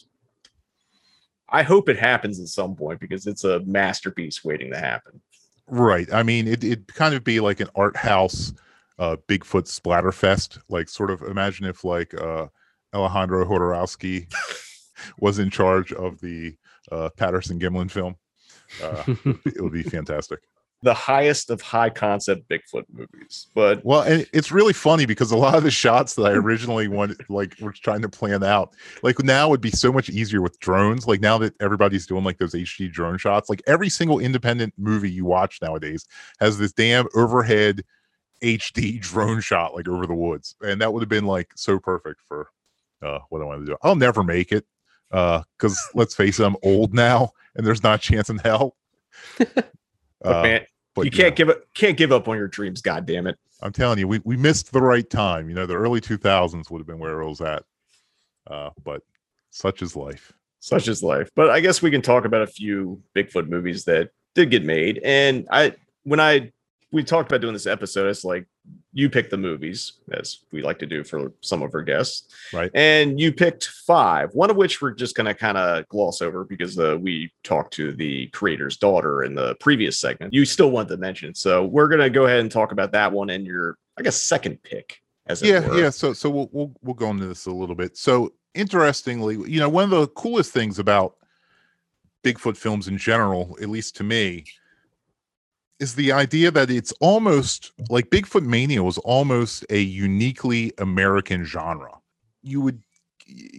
I 1.50 1.62
hope 1.62 1.88
it 1.88 1.98
happens 1.98 2.40
at 2.40 2.48
some 2.48 2.76
point 2.76 3.00
because 3.00 3.26
it's 3.26 3.44
a 3.44 3.60
masterpiece 3.60 4.44
waiting 4.44 4.70
to 4.72 4.78
happen. 4.78 5.20
Right. 5.66 6.12
I 6.12 6.22
mean, 6.22 6.48
it, 6.48 6.64
it'd 6.64 6.92
kind 6.94 7.14
of 7.14 7.24
be 7.24 7.40
like 7.40 7.60
an 7.60 7.68
art 7.74 7.96
house, 7.96 8.52
uh, 8.98 9.16
Bigfoot 9.28 9.66
splatterfest. 9.66 10.58
Like, 10.68 10.88
sort 10.88 11.10
of 11.10 11.22
imagine 11.22 11.66
if 11.66 11.84
like 11.84 12.14
uh, 12.14 12.46
Alejandro 12.94 13.44
Jodorowsky 13.44 14.32
was 15.20 15.38
in 15.38 15.50
charge 15.50 15.92
of 15.92 16.20
the 16.20 16.56
uh, 16.90 17.10
Patterson 17.16 17.58
Gimlin 17.58 17.90
film. 17.90 18.16
Uh, 18.82 19.02
it 19.46 19.60
would 19.60 19.72
be 19.72 19.82
fantastic. 19.96 20.40
The 20.82 20.94
highest 20.94 21.50
of 21.50 21.60
high 21.60 21.90
concept 21.90 22.48
Bigfoot 22.48 22.84
movies. 22.90 23.48
But 23.54 23.84
Well, 23.84 24.00
and 24.00 24.26
it's 24.32 24.50
really 24.50 24.72
funny 24.72 25.04
because 25.04 25.30
a 25.30 25.36
lot 25.36 25.54
of 25.54 25.62
the 25.62 25.70
shots 25.70 26.14
that 26.14 26.22
I 26.22 26.32
originally 26.34 26.88
wanted, 26.88 27.18
like, 27.28 27.54
were 27.60 27.72
trying 27.72 28.02
to 28.02 28.08
plan 28.08 28.42
out, 28.42 28.74
like 29.02 29.18
now 29.22 29.48
would 29.48 29.60
be 29.60 29.70
so 29.70 29.92
much 29.92 30.08
easier 30.08 30.40
with 30.40 30.58
drones. 30.60 31.06
Like 31.06 31.20
now 31.20 31.36
that 31.38 31.54
everybody's 31.60 32.06
doing 32.06 32.24
like 32.24 32.38
those 32.38 32.54
HD 32.54 32.90
drone 32.90 33.18
shots, 33.18 33.50
like 33.50 33.62
every 33.66 33.88
single 33.88 34.18
independent 34.18 34.72
movie 34.78 35.10
you 35.10 35.24
watch 35.24 35.60
nowadays 35.60 36.06
has 36.40 36.58
this 36.58 36.72
damn 36.72 37.06
overhead 37.14 37.82
HD 38.42 38.98
drone 39.00 39.40
shot, 39.40 39.74
like 39.74 39.88
over 39.88 40.06
the 40.06 40.14
woods, 40.14 40.56
and 40.62 40.80
that 40.80 40.92
would 40.92 41.02
have 41.02 41.08
been 41.08 41.26
like 41.26 41.50
so 41.56 41.78
perfect 41.78 42.22
for 42.26 42.48
uh, 43.02 43.18
what 43.28 43.42
I 43.42 43.44
wanted 43.44 43.66
to 43.66 43.72
do. 43.72 43.76
I'll 43.82 43.96
never 43.96 44.22
make 44.22 44.52
it 44.52 44.64
because 45.10 45.78
let's 45.94 46.14
face 46.14 46.40
it, 46.40 46.44
I'm 46.44 46.56
old 46.62 46.94
now, 46.94 47.32
and 47.54 47.66
there's 47.66 47.82
not 47.82 47.98
a 47.98 48.02
chance 48.02 48.30
in 48.30 48.38
hell. 48.38 48.76
Uh, 50.22 50.42
man, 50.42 50.66
but 50.94 51.04
you 51.04 51.10
yeah. 51.12 51.24
can't 51.24 51.36
give 51.36 51.48
up 51.48 51.74
can't 51.74 51.96
give 51.96 52.12
up 52.12 52.28
on 52.28 52.36
your 52.36 52.48
dreams, 52.48 52.82
god 52.82 53.06
damn 53.06 53.26
it. 53.26 53.38
I'm 53.62 53.72
telling 53.72 53.98
you, 53.98 54.08
we, 54.08 54.20
we 54.24 54.36
missed 54.36 54.72
the 54.72 54.80
right 54.80 55.08
time. 55.08 55.48
You 55.48 55.54
know, 55.54 55.66
the 55.66 55.74
early 55.74 56.00
2000s 56.00 56.70
would 56.70 56.78
have 56.78 56.86
been 56.86 56.98
where 56.98 57.20
it 57.20 57.28
was 57.28 57.40
at. 57.42 57.62
Uh, 58.46 58.70
but 58.82 59.02
such 59.50 59.82
is 59.82 59.94
life. 59.94 60.32
Such 60.60 60.88
is 60.88 61.02
life. 61.02 61.30
But 61.34 61.50
I 61.50 61.60
guess 61.60 61.82
we 61.82 61.90
can 61.90 62.02
talk 62.02 62.24
about 62.24 62.42
a 62.42 62.46
few 62.46 63.02
Bigfoot 63.14 63.48
movies 63.48 63.84
that 63.84 64.10
did 64.34 64.50
get 64.50 64.64
made. 64.64 65.00
And 65.04 65.46
I 65.50 65.74
when 66.04 66.20
I 66.20 66.52
we 66.92 67.04
talked 67.04 67.30
about 67.30 67.40
doing 67.40 67.52
this 67.52 67.66
episode, 67.66 68.08
it's 68.08 68.24
like 68.24 68.46
you 68.92 69.08
picked 69.08 69.30
the 69.30 69.36
movies, 69.36 69.92
as 70.12 70.40
we 70.52 70.62
like 70.62 70.78
to 70.80 70.86
do 70.86 71.04
for 71.04 71.32
some 71.40 71.62
of 71.62 71.74
our 71.74 71.82
guests. 71.82 72.34
Right. 72.52 72.70
And 72.74 73.20
you 73.20 73.32
picked 73.32 73.66
five, 73.86 74.34
one 74.34 74.50
of 74.50 74.56
which 74.56 74.82
we're 74.82 74.92
just 74.92 75.14
gonna 75.14 75.34
kind 75.34 75.56
of 75.56 75.88
gloss 75.88 76.20
over 76.20 76.44
because 76.44 76.78
uh, 76.78 76.98
we 77.00 77.32
talked 77.44 77.72
to 77.74 77.92
the 77.92 78.26
creator's 78.28 78.76
daughter 78.76 79.22
in 79.22 79.34
the 79.34 79.54
previous 79.56 79.98
segment. 79.98 80.34
You 80.34 80.44
still 80.44 80.70
want 80.70 80.88
to 80.88 80.96
mention. 80.96 81.34
So 81.34 81.64
we're 81.64 81.88
gonna 81.88 82.10
go 82.10 82.26
ahead 82.26 82.40
and 82.40 82.50
talk 82.50 82.72
about 82.72 82.92
that 82.92 83.12
one 83.12 83.30
and 83.30 83.46
your 83.46 83.76
I 83.96 84.02
guess 84.02 84.20
second 84.20 84.62
pick 84.62 85.00
as 85.26 85.42
yeah 85.42 85.66
were. 85.66 85.78
yeah 85.78 85.90
so 85.90 86.12
so 86.12 86.28
we'll, 86.28 86.48
we'll 86.52 86.72
we'll 86.82 86.94
go 86.94 87.10
into 87.10 87.26
this 87.26 87.46
a 87.46 87.50
little 87.50 87.74
bit 87.74 87.96
so 87.96 88.32
interestingly 88.54 89.36
you 89.50 89.60
know 89.60 89.68
one 89.68 89.84
of 89.84 89.90
the 89.90 90.06
coolest 90.08 90.52
things 90.52 90.78
about 90.78 91.16
bigfoot 92.24 92.56
films 92.56 92.88
in 92.88 92.98
general 92.98 93.56
at 93.62 93.68
least 93.68 93.96
to 93.96 94.04
me 94.04 94.44
is 95.80 95.94
the 95.94 96.12
idea 96.12 96.50
that 96.50 96.70
it's 96.70 96.92
almost 97.00 97.72
like 97.88 98.10
bigfoot 98.10 98.44
mania 98.44 98.82
was 98.82 98.98
almost 98.98 99.64
a 99.70 99.80
uniquely 99.80 100.72
american 100.78 101.44
genre 101.44 101.98
you 102.42 102.60
would 102.60 102.82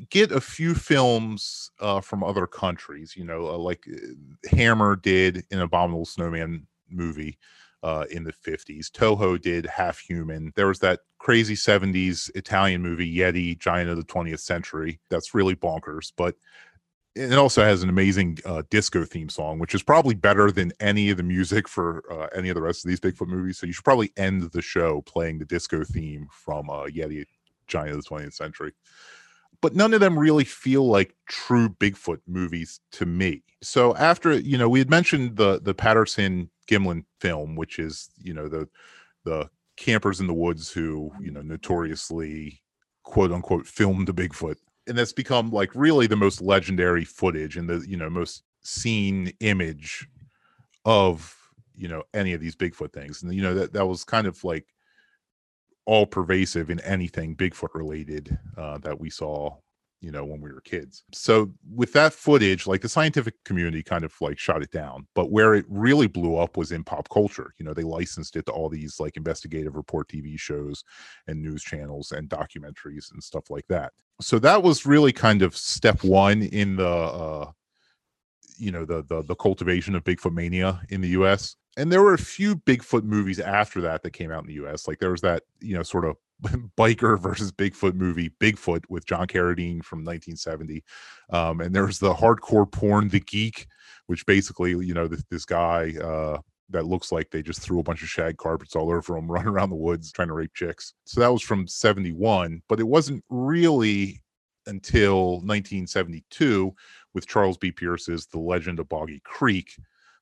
get 0.09 0.31
a 0.31 0.41
few 0.41 0.75
films 0.75 1.71
uh, 1.79 2.01
from 2.01 2.23
other 2.23 2.47
countries 2.47 3.15
you 3.15 3.23
know 3.23 3.47
uh, 3.47 3.57
like 3.57 3.85
uh, 3.91 4.55
hammer 4.55 4.95
did 4.95 5.43
an 5.51 5.59
abominable 5.59 6.05
snowman 6.05 6.65
movie 6.89 7.37
uh, 7.83 8.05
in 8.11 8.23
the 8.23 8.33
50s. 8.33 8.91
Toho 8.91 9.41
did 9.41 9.65
Half 9.65 9.99
Human. 9.99 10.51
There 10.55 10.67
was 10.67 10.79
that 10.79 10.99
crazy 11.17 11.55
70s 11.55 12.29
Italian 12.35 12.81
movie, 12.81 13.11
Yeti, 13.15 13.57
Giant 13.57 13.89
of 13.89 13.97
the 13.97 14.03
20th 14.03 14.39
Century. 14.39 14.99
That's 15.09 15.33
really 15.33 15.55
bonkers, 15.55 16.11
but 16.15 16.35
it 17.15 17.33
also 17.33 17.63
has 17.63 17.83
an 17.83 17.89
amazing 17.89 18.37
uh, 18.45 18.63
disco 18.69 19.03
theme 19.03 19.29
song, 19.29 19.59
which 19.59 19.75
is 19.75 19.83
probably 19.83 20.15
better 20.15 20.51
than 20.51 20.71
any 20.79 21.09
of 21.09 21.17
the 21.17 21.23
music 21.23 21.67
for 21.67 22.03
uh, 22.11 22.27
any 22.35 22.49
of 22.49 22.55
the 22.55 22.61
rest 22.61 22.85
of 22.85 22.89
these 22.89 22.99
Bigfoot 22.99 23.27
movies. 23.27 23.57
So 23.57 23.67
you 23.67 23.73
should 23.73 23.85
probably 23.85 24.11
end 24.17 24.43
the 24.51 24.61
show 24.61 25.01
playing 25.01 25.39
the 25.39 25.45
disco 25.45 25.83
theme 25.83 26.27
from 26.31 26.69
uh, 26.69 26.85
Yeti, 26.85 27.25
Giant 27.67 27.95
of 27.95 28.03
the 28.03 28.09
20th 28.09 28.33
Century 28.33 28.73
but 29.61 29.75
none 29.75 29.93
of 29.93 29.99
them 29.99 30.17
really 30.17 30.43
feel 30.43 30.87
like 30.87 31.15
true 31.29 31.69
Bigfoot 31.69 32.19
movies 32.27 32.79
to 32.93 33.05
me. 33.05 33.43
So 33.61 33.95
after 33.95 34.33
you 34.33 34.57
know, 34.57 34.67
we 34.67 34.79
had 34.79 34.89
mentioned 34.89 35.37
the 35.37 35.61
the 35.61 35.73
Patterson 35.73 36.49
Gimlin 36.67 37.05
film, 37.19 37.55
which 37.55 37.79
is 37.79 38.09
you 38.21 38.33
know 38.33 38.47
the 38.47 38.67
the 39.23 39.49
campers 39.77 40.19
in 40.19 40.27
the 40.27 40.33
woods 40.33 40.71
who 40.71 41.11
you 41.21 41.31
know 41.31 41.41
notoriously 41.41 42.61
quote 43.03 43.31
unquote 43.31 43.67
filmed 43.67 44.07
the 44.07 44.13
Bigfoot, 44.13 44.57
and 44.87 44.97
that's 44.97 45.13
become 45.13 45.51
like 45.51 45.71
really 45.75 46.07
the 46.07 46.15
most 46.15 46.41
legendary 46.41 47.05
footage 47.05 47.57
and 47.57 47.69
the 47.69 47.85
you 47.87 47.97
know 47.97 48.09
most 48.09 48.43
seen 48.63 49.31
image 49.39 50.07
of 50.85 51.35
you 51.75 51.87
know 51.87 52.03
any 52.13 52.33
of 52.33 52.41
these 52.41 52.55
Bigfoot 52.55 52.93
things, 52.93 53.23
and 53.23 53.33
you 53.33 53.41
know 53.41 53.53
that 53.53 53.73
that 53.73 53.85
was 53.85 54.03
kind 54.03 54.27
of 54.27 54.43
like 54.43 54.65
all 55.85 56.05
pervasive 56.05 56.69
in 56.69 56.79
anything 56.81 57.35
Bigfoot 57.35 57.73
related 57.73 58.37
uh, 58.57 58.77
that 58.79 58.99
we 58.99 59.09
saw 59.09 59.55
you 60.01 60.11
know 60.11 60.25
when 60.25 60.41
we 60.41 60.51
were 60.51 60.61
kids. 60.61 61.03
So 61.13 61.51
with 61.73 61.93
that 61.93 62.13
footage 62.13 62.67
like 62.67 62.81
the 62.81 62.89
scientific 62.89 63.35
community 63.45 63.83
kind 63.83 64.03
of 64.03 64.13
like 64.19 64.39
shot 64.39 64.63
it 64.63 64.71
down 64.71 65.07
but 65.13 65.31
where 65.31 65.53
it 65.53 65.65
really 65.69 66.07
blew 66.07 66.35
up 66.35 66.57
was 66.57 66.71
in 66.71 66.83
pop 66.83 67.07
culture. 67.09 67.53
You 67.57 67.65
know 67.65 67.73
they 67.73 67.83
licensed 67.83 68.35
it 68.35 68.45
to 68.47 68.51
all 68.51 68.67
these 68.67 68.99
like 68.99 69.15
investigative 69.15 69.75
report 69.75 70.09
tv 70.09 70.39
shows 70.39 70.83
and 71.27 71.41
news 71.41 71.63
channels 71.63 72.11
and 72.11 72.27
documentaries 72.27 73.11
and 73.13 73.23
stuff 73.23 73.49
like 73.49 73.67
that. 73.67 73.93
So 74.19 74.39
that 74.39 74.63
was 74.63 74.85
really 74.85 75.13
kind 75.13 75.41
of 75.41 75.55
step 75.55 76.03
one 76.03 76.41
in 76.41 76.75
the 76.75 76.87
uh 76.87 77.51
you 78.57 78.71
know 78.71 78.85
the 78.85 79.03
the, 79.03 79.23
the 79.23 79.35
cultivation 79.35 79.95
of 79.95 80.03
bigfoot 80.03 80.33
mania 80.33 80.81
in 80.89 81.01
the 81.01 81.09
us 81.09 81.55
and 81.77 81.91
there 81.91 82.03
were 82.03 82.13
a 82.13 82.19
few 82.19 82.55
bigfoot 82.55 83.03
movies 83.03 83.39
after 83.39 83.81
that 83.81 84.03
that 84.03 84.11
came 84.11 84.31
out 84.31 84.43
in 84.43 84.47
the 84.47 84.67
us 84.67 84.87
like 84.87 84.99
there 84.99 85.11
was 85.11 85.21
that 85.21 85.43
you 85.59 85.75
know 85.75 85.83
sort 85.83 86.05
of 86.05 86.17
biker 86.77 87.19
versus 87.19 87.51
Bigfoot 87.51 87.93
movie, 87.93 88.31
Bigfoot, 88.39 88.83
with 88.89 89.05
John 89.05 89.27
Carradine 89.27 89.83
from 89.83 89.99
1970. 89.99 90.83
Um, 91.29 91.61
and 91.61 91.75
there's 91.75 91.99
the 91.99 92.13
hardcore 92.13 92.71
porn, 92.71 93.09
The 93.09 93.19
Geek, 93.19 93.67
which 94.07 94.25
basically, 94.25 94.71
you 94.71 94.93
know, 94.93 95.07
this, 95.07 95.23
this 95.29 95.45
guy 95.45 95.93
uh, 96.03 96.39
that 96.69 96.85
looks 96.85 97.11
like 97.11 97.29
they 97.29 97.41
just 97.41 97.61
threw 97.61 97.79
a 97.79 97.83
bunch 97.83 98.01
of 98.01 98.09
shag 98.09 98.37
carpets 98.37 98.75
all 98.75 98.91
over 98.91 99.17
him, 99.17 99.27
running 99.31 99.49
around 99.49 99.69
the 99.69 99.75
woods 99.75 100.11
trying 100.11 100.29
to 100.29 100.33
rape 100.33 100.53
chicks. 100.53 100.93
So 101.05 101.19
that 101.21 101.31
was 101.31 101.41
from 101.41 101.67
71, 101.67 102.61
but 102.67 102.79
it 102.79 102.87
wasn't 102.87 103.23
really 103.29 104.21
until 104.67 105.33
1972 105.41 106.73
with 107.13 107.27
Charles 107.27 107.57
B. 107.57 107.71
Pierce's 107.71 108.27
The 108.27 108.39
Legend 108.39 108.79
of 108.79 108.89
Boggy 108.89 109.21
Creek 109.23 109.75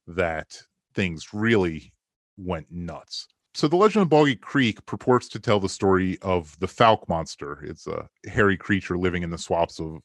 that 0.08 0.62
things 0.94 1.34
really 1.34 1.94
went 2.38 2.68
nuts. 2.72 3.28
So, 3.56 3.68
The 3.68 3.76
Legend 3.76 4.04
of 4.04 4.10
Boggy 4.10 4.36
Creek 4.36 4.86
purports 4.86 5.28
to 5.30 5.40
tell 5.40 5.60
the 5.60 5.70
story 5.70 6.18
of 6.22 6.58
the 6.60 6.68
Fouke 6.68 7.08
monster. 7.10 7.64
It's 7.64 7.88
a 7.88 8.08
hairy 8.28 8.58
creature 8.58 8.98
living 8.98 9.24
in 9.24 9.32
the 9.32 9.38
swamps 9.38 9.80
of 9.80 10.02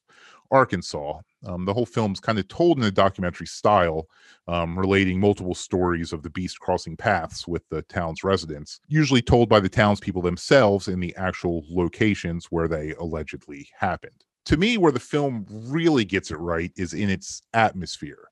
Arkansas. 0.51 1.21
Um, 1.47 1.67
the 1.67 1.75
whole 1.75 1.85
film's 1.85 2.21
kind 2.21 2.39
of 2.39 2.49
told 2.49 2.79
in 2.79 2.85
a 2.85 2.91
documentary 2.91 3.47
style, 3.47 4.07
um, 4.49 4.79
relating 4.79 5.21
multiple 5.21 5.55
stories 5.55 6.13
of 6.13 6.23
the 6.23 6.31
beast 6.31 6.59
crossing 6.61 6.97
paths 6.97 7.47
with 7.47 7.69
the 7.69 7.83
town's 7.83 8.25
residents, 8.25 8.81
usually 8.89 9.21
told 9.21 9.49
by 9.49 9.61
the 9.61 9.69
townspeople 9.69 10.23
themselves 10.23 10.89
in 10.89 11.01
the 11.01 11.15
actual 11.17 11.65
locations 11.69 12.47
where 12.47 12.69
they 12.69 12.95
allegedly 12.95 13.69
happened. 13.79 14.25
To 14.47 14.57
me, 14.57 14.79
where 14.79 14.93
the 14.93 15.01
film 15.01 15.47
really 15.49 16.05
gets 16.05 16.31
it 16.31 16.39
right 16.39 16.73
is 16.77 16.95
in 16.95 17.11
its 17.11 17.43
atmosphere. 17.53 18.29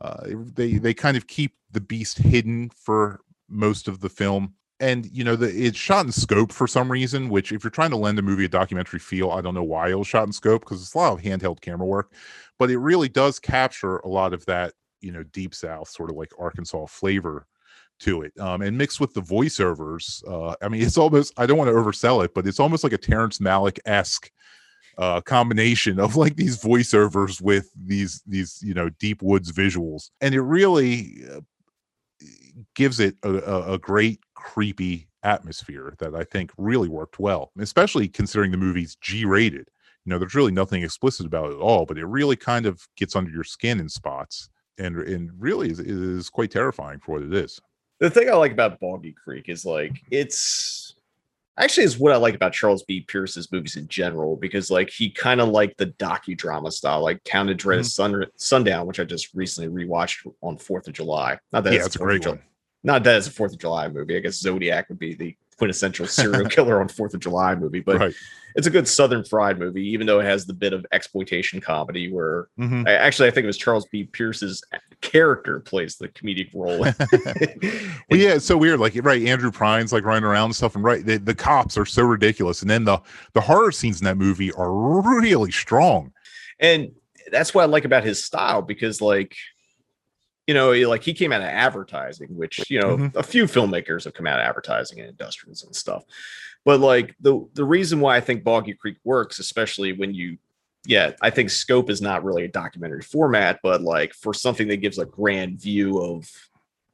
Uh, 0.00 0.26
they 0.54 0.74
they 0.74 0.92
kind 0.92 1.16
of 1.16 1.26
keep 1.26 1.54
the 1.72 1.80
beast 1.80 2.18
hidden 2.18 2.70
for 2.70 3.20
most 3.48 3.88
of 3.88 4.00
the 4.00 4.08
film. 4.08 4.54
And 4.78 5.06
you 5.06 5.24
know 5.24 5.36
the 5.36 5.46
it's 5.46 5.78
shot 5.78 6.04
in 6.04 6.12
scope 6.12 6.52
for 6.52 6.66
some 6.66 6.92
reason 6.92 7.30
which 7.30 7.50
if 7.50 7.64
you're 7.64 7.70
trying 7.70 7.92
to 7.92 7.96
lend 7.96 8.18
a 8.18 8.22
movie 8.22 8.44
a 8.44 8.48
documentary 8.48 8.98
feel 8.98 9.30
i 9.30 9.40
don't 9.40 9.54
know 9.54 9.62
why 9.62 9.88
it 9.88 9.98
was 9.98 10.06
shot 10.06 10.26
in 10.26 10.32
scope 10.34 10.66
because 10.66 10.82
it's 10.82 10.92
a 10.92 10.98
lot 10.98 11.14
of 11.14 11.22
handheld 11.22 11.62
camera 11.62 11.86
work. 11.86 12.12
But 12.58 12.70
it 12.70 12.76
really 12.76 13.08
does 13.08 13.38
capture 13.38 13.96
a 13.98 14.08
lot 14.08 14.34
of 14.34 14.44
that 14.44 14.74
you 15.00 15.12
know 15.12 15.22
deep 15.22 15.54
south 15.54 15.88
sort 15.88 16.10
of 16.10 16.16
like 16.16 16.30
arkansas 16.38 16.84
flavor 16.84 17.46
to 18.00 18.20
it 18.20 18.38
um, 18.38 18.60
and 18.60 18.76
mixed 18.76 19.00
with 19.00 19.14
the 19.14 19.22
voiceovers 19.22 20.22
uh, 20.28 20.54
i 20.60 20.68
mean 20.68 20.82
it's 20.82 20.98
almost 20.98 21.32
i 21.38 21.46
don't 21.46 21.56
want 21.56 21.68
to 21.70 21.74
oversell 21.74 22.22
it 22.22 22.34
but 22.34 22.46
it's 22.46 22.60
almost 22.60 22.84
like 22.84 22.92
a 22.92 22.98
terrence 22.98 23.38
malick-esque 23.38 24.30
uh, 24.98 25.20
combination 25.20 26.00
of 26.00 26.16
like 26.16 26.36
these 26.36 26.62
voiceovers 26.62 27.40
with 27.40 27.70
these 27.76 28.22
these 28.26 28.60
you 28.62 28.74
know 28.74 28.88
deep 28.98 29.22
woods 29.22 29.52
visuals. 29.52 30.10
And 30.20 30.34
it 30.34 30.42
really 30.42 31.22
uh, 31.30 31.40
gives 32.74 33.00
it 33.00 33.16
a, 33.22 33.72
a, 33.72 33.78
great 33.78 34.20
creepy 34.34 35.08
atmosphere 35.22 35.94
that 35.98 36.14
I 36.14 36.24
think 36.24 36.52
really 36.56 36.88
worked 36.88 37.18
well, 37.18 37.50
especially 37.58 38.08
considering 38.08 38.50
the 38.50 38.56
movie's 38.56 38.96
G 38.96 39.24
rated. 39.24 39.68
You 40.04 40.10
know, 40.10 40.18
there's 40.18 40.34
really 40.34 40.52
nothing 40.52 40.82
explicit 40.82 41.26
about 41.26 41.50
it 41.50 41.56
at 41.56 41.60
all, 41.60 41.84
but 41.84 41.98
it 41.98 42.06
really 42.06 42.36
kind 42.36 42.64
of 42.64 42.86
gets 42.96 43.16
under 43.16 43.30
your 43.30 43.44
skin 43.44 43.80
in 43.80 43.88
spots 43.88 44.48
and 44.78 44.96
and 44.96 45.30
really 45.38 45.70
is, 45.70 45.80
is 45.80 46.30
quite 46.30 46.50
terrifying 46.50 47.00
for 47.00 47.12
what 47.12 47.22
it 47.22 47.34
is. 47.34 47.60
The 47.98 48.10
thing 48.10 48.28
I 48.28 48.34
like 48.34 48.52
about 48.52 48.78
Boggy 48.78 49.12
Creek 49.12 49.48
is 49.48 49.64
like 49.64 49.92
it's 50.10 50.85
actually 51.64 51.84
is 51.84 51.98
what 51.98 52.12
I 52.12 52.16
like 52.16 52.34
about 52.34 52.52
Charles 52.52 52.82
B. 52.82 53.00
Pierce's 53.00 53.50
movies 53.50 53.76
in 53.76 53.88
general 53.88 54.36
because 54.36 54.70
like 54.70 54.90
he 54.90 55.10
kind 55.10 55.40
of 55.40 55.48
like 55.48 55.76
the 55.76 55.86
docudrama 55.86 56.72
style, 56.72 57.02
like 57.02 57.24
Count 57.24 57.50
of 57.50 57.56
Dread 57.56 57.80
Mm-hmm. 57.80 57.86
Sun 57.86 58.26
Sundown, 58.36 58.86
which 58.86 59.00
I 59.00 59.04
just 59.04 59.34
recently 59.34 59.84
rewatched 59.84 60.30
on 60.42 60.58
Fourth 60.58 60.86
of 60.88 60.94
July. 60.94 61.38
Not 61.52 61.64
that 61.64 61.72
Yeah, 61.72 61.78
it's 61.78 61.86
it's 61.86 61.96
a 61.96 62.00
great 62.00 62.26
one. 62.26 62.40
Not 62.82 63.02
that 63.04 63.16
it's 63.16 63.26
a 63.26 63.30
Fourth 63.30 63.52
of 63.52 63.58
July 63.58 63.88
movie. 63.88 64.16
I 64.16 64.20
guess 64.20 64.36
Zodiac 64.36 64.88
would 64.88 64.98
be 64.98 65.14
the 65.14 65.36
quintessential 65.58 66.06
serial 66.18 66.48
killer 66.48 66.80
on 66.80 66.88
Fourth 66.88 67.14
of 67.14 67.20
July 67.20 67.54
movie, 67.54 67.80
but 67.80 67.98
right. 67.98 68.14
it's 68.54 68.66
a 68.66 68.70
good 68.70 68.86
Southern 68.88 69.24
fried 69.24 69.58
movie, 69.58 69.86
even 69.88 70.06
though 70.06 70.20
it 70.20 70.24
has 70.24 70.46
the 70.46 70.54
bit 70.54 70.72
of 70.72 70.84
exploitation 70.92 71.60
comedy 71.60 72.10
where 72.12 72.48
Mhm. 72.58 72.86
I, 72.88 72.92
actually 72.94 73.28
I 73.28 73.30
think 73.32 73.44
it 73.44 73.48
was 73.48 73.56
Charles 73.58 73.86
B. 73.90 74.04
Pierce's 74.04 74.62
character 75.02 75.60
plays 75.60 75.96
the 75.96 76.08
comedic 76.08 76.50
role. 76.54 76.86
Well, 78.08 78.20
yeah, 78.20 78.34
it's 78.34 78.44
so 78.46 78.56
weird. 78.56 78.78
Like, 78.80 78.94
right, 79.02 79.22
Andrew 79.26 79.50
Prine's 79.50 79.92
like 79.92 80.04
running 80.04 80.24
around 80.24 80.46
and 80.46 80.56
stuff, 80.56 80.74
and 80.76 80.84
right, 80.84 81.04
the, 81.04 81.16
the 81.18 81.34
cops 81.34 81.76
are 81.76 81.84
so 81.86 82.02
ridiculous, 82.04 82.62
and 82.62 82.70
then 82.70 82.84
the 82.84 83.00
the 83.32 83.40
horror 83.40 83.72
scenes 83.72 84.00
in 84.00 84.04
that 84.04 84.16
movie 84.16 84.52
are 84.52 84.72
really 84.72 85.50
strong. 85.50 86.12
and 86.60 86.92
that's 87.32 87.52
what 87.52 87.62
I 87.62 87.66
like 87.66 87.84
about 87.84 88.04
his 88.04 88.22
style 88.22 88.62
because 88.62 89.00
like 89.00 89.34
you 90.46 90.54
know 90.54 90.70
like 90.88 91.02
he 91.02 91.12
came 91.12 91.32
out 91.32 91.40
of 91.40 91.48
advertising 91.48 92.28
which 92.36 92.70
you 92.70 92.80
know 92.80 92.96
Mhm. 92.96 93.14
a 93.16 93.22
few 93.22 93.44
filmmakers 93.44 94.04
have 94.04 94.14
come 94.14 94.26
out 94.26 94.38
of 94.40 94.46
advertising 94.46 95.00
and 95.00 95.08
industrials 95.08 95.64
and 95.64 95.74
stuff 95.74 96.04
but 96.64 96.80
like 96.80 97.14
the 97.20 97.46
the 97.54 97.64
reason 97.64 98.00
why 98.00 98.16
I 98.16 98.20
think 98.20 98.44
Boggy 98.44 98.74
Creek 98.74 98.96
works 99.04 99.38
especially 99.38 99.92
when 99.92 100.14
you 100.14 100.38
yeah 100.86 101.12
I 101.20 101.30
think 101.30 101.50
scope 101.50 101.90
is 101.90 102.00
not 102.00 102.22
really 102.24 102.44
a 102.44 102.48
documentary 102.48 103.02
format 103.02 103.60
but 103.62 103.82
like 103.82 104.14
for 104.14 104.32
something 104.32 104.68
that 104.68 104.76
gives 104.78 104.98
a 104.98 105.04
grand 105.04 105.60
view 105.60 105.98
of 106.00 106.30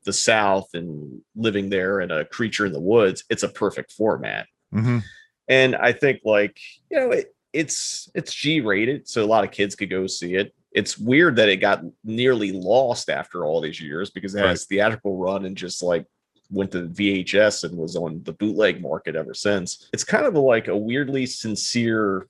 the 0.05 0.13
south 0.13 0.71
and 0.75 1.21
living 1.37 1.69
there 1.69 2.01
and 2.01 2.11
a 2.11 2.25
creature 2.25 2.67
in 2.67 2.73
the 2.73 2.81
woods 2.81 3.25
it's 3.31 3.43
a 3.43 3.49
perfect 3.49 3.93
format 3.93 4.47
Mm-hmm. 4.75 4.99
and 5.49 5.77
I 5.77 5.93
think 5.93 6.21
like 6.25 6.59
you 6.91 6.99
know 6.99 7.11
it, 7.11 7.35
it's 7.53 8.09
it's 8.15 8.33
G 8.33 8.63
rated, 8.63 9.07
so 9.07 9.23
a 9.23 9.27
lot 9.27 9.45
of 9.45 9.51
kids 9.51 9.75
could 9.75 9.91
go 9.91 10.07
see 10.07 10.37
it. 10.37 10.55
It's 10.75 10.97
weird 10.99 11.37
that 11.37 11.49
it 11.49 11.59
got 11.59 11.83
nearly 12.03 12.53
lost 12.53 13.11
after 13.11 13.45
all 13.45 13.61
these 13.61 13.81
years 13.81 14.11
because 14.11 14.35
it 14.35 14.41
Right. 14.41 14.49
has 14.51 14.65
theatrical 14.65 15.17
run 15.17 15.45
and 15.45 15.57
just 15.57 15.83
like 15.83 16.07
went 16.51 16.71
to 16.73 16.87
VHS 16.89 17.65
and 17.65 17.77
was 17.77 17.97
on 17.97 18.23
the 18.25 18.33
bootleg 18.33 18.81
market 18.81 19.17
ever 19.17 19.35
since. 19.35 19.89
It's 19.93 20.05
kind 20.05 20.27
of 20.27 20.35
like 20.35 20.69
a 20.69 20.77
weirdly 20.77 21.27
sincere. 21.27 22.27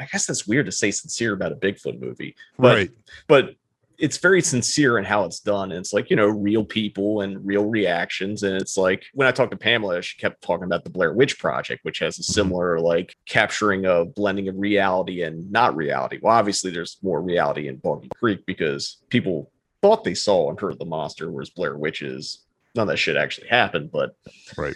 I 0.00 0.06
guess 0.06 0.26
that's 0.26 0.46
weird 0.46 0.66
to 0.66 0.72
say 0.72 0.90
sincere 0.92 1.32
about 1.32 1.52
a 1.52 1.56
Bigfoot 1.56 2.00
movie, 2.00 2.36
but 2.58 2.76
right. 2.76 2.90
but 3.26 3.54
it's 3.98 4.18
very 4.18 4.40
sincere 4.40 4.96
in 4.96 5.04
how 5.04 5.24
it's 5.24 5.40
done. 5.40 5.72
And 5.72 5.80
it's 5.80 5.92
like, 5.92 6.08
you 6.08 6.14
know, 6.14 6.28
real 6.28 6.64
people 6.64 7.22
and 7.22 7.44
real 7.44 7.66
reactions. 7.66 8.44
And 8.44 8.54
it's 8.54 8.76
like 8.76 9.04
when 9.12 9.26
I 9.26 9.32
talked 9.32 9.50
to 9.50 9.56
Pamela, 9.56 10.00
she 10.02 10.16
kept 10.18 10.40
talking 10.40 10.64
about 10.64 10.84
the 10.84 10.90
Blair 10.90 11.12
Witch 11.12 11.38
Project, 11.38 11.84
which 11.84 11.98
has 11.98 12.18
a 12.18 12.22
mm-hmm. 12.22 12.32
similar 12.32 12.78
like 12.78 13.16
capturing 13.26 13.86
of 13.86 14.14
blending 14.14 14.48
of 14.48 14.54
reality 14.56 15.22
and 15.22 15.50
not 15.50 15.74
reality. 15.74 16.20
Well, 16.22 16.34
obviously 16.34 16.70
there's 16.70 16.98
more 17.02 17.20
reality 17.20 17.66
in 17.66 17.76
Boggy 17.76 18.08
Creek 18.14 18.46
because 18.46 18.98
people 19.08 19.50
thought 19.82 20.04
they 20.04 20.14
saw 20.14 20.48
and 20.48 20.60
heard 20.60 20.78
the 20.78 20.84
monster, 20.84 21.30
whereas 21.30 21.50
Blair 21.50 21.76
Witches, 21.76 22.44
none 22.76 22.84
of 22.84 22.88
that 22.88 22.98
shit 22.98 23.16
actually 23.16 23.48
happened, 23.48 23.90
but 23.90 24.14
Right. 24.56 24.74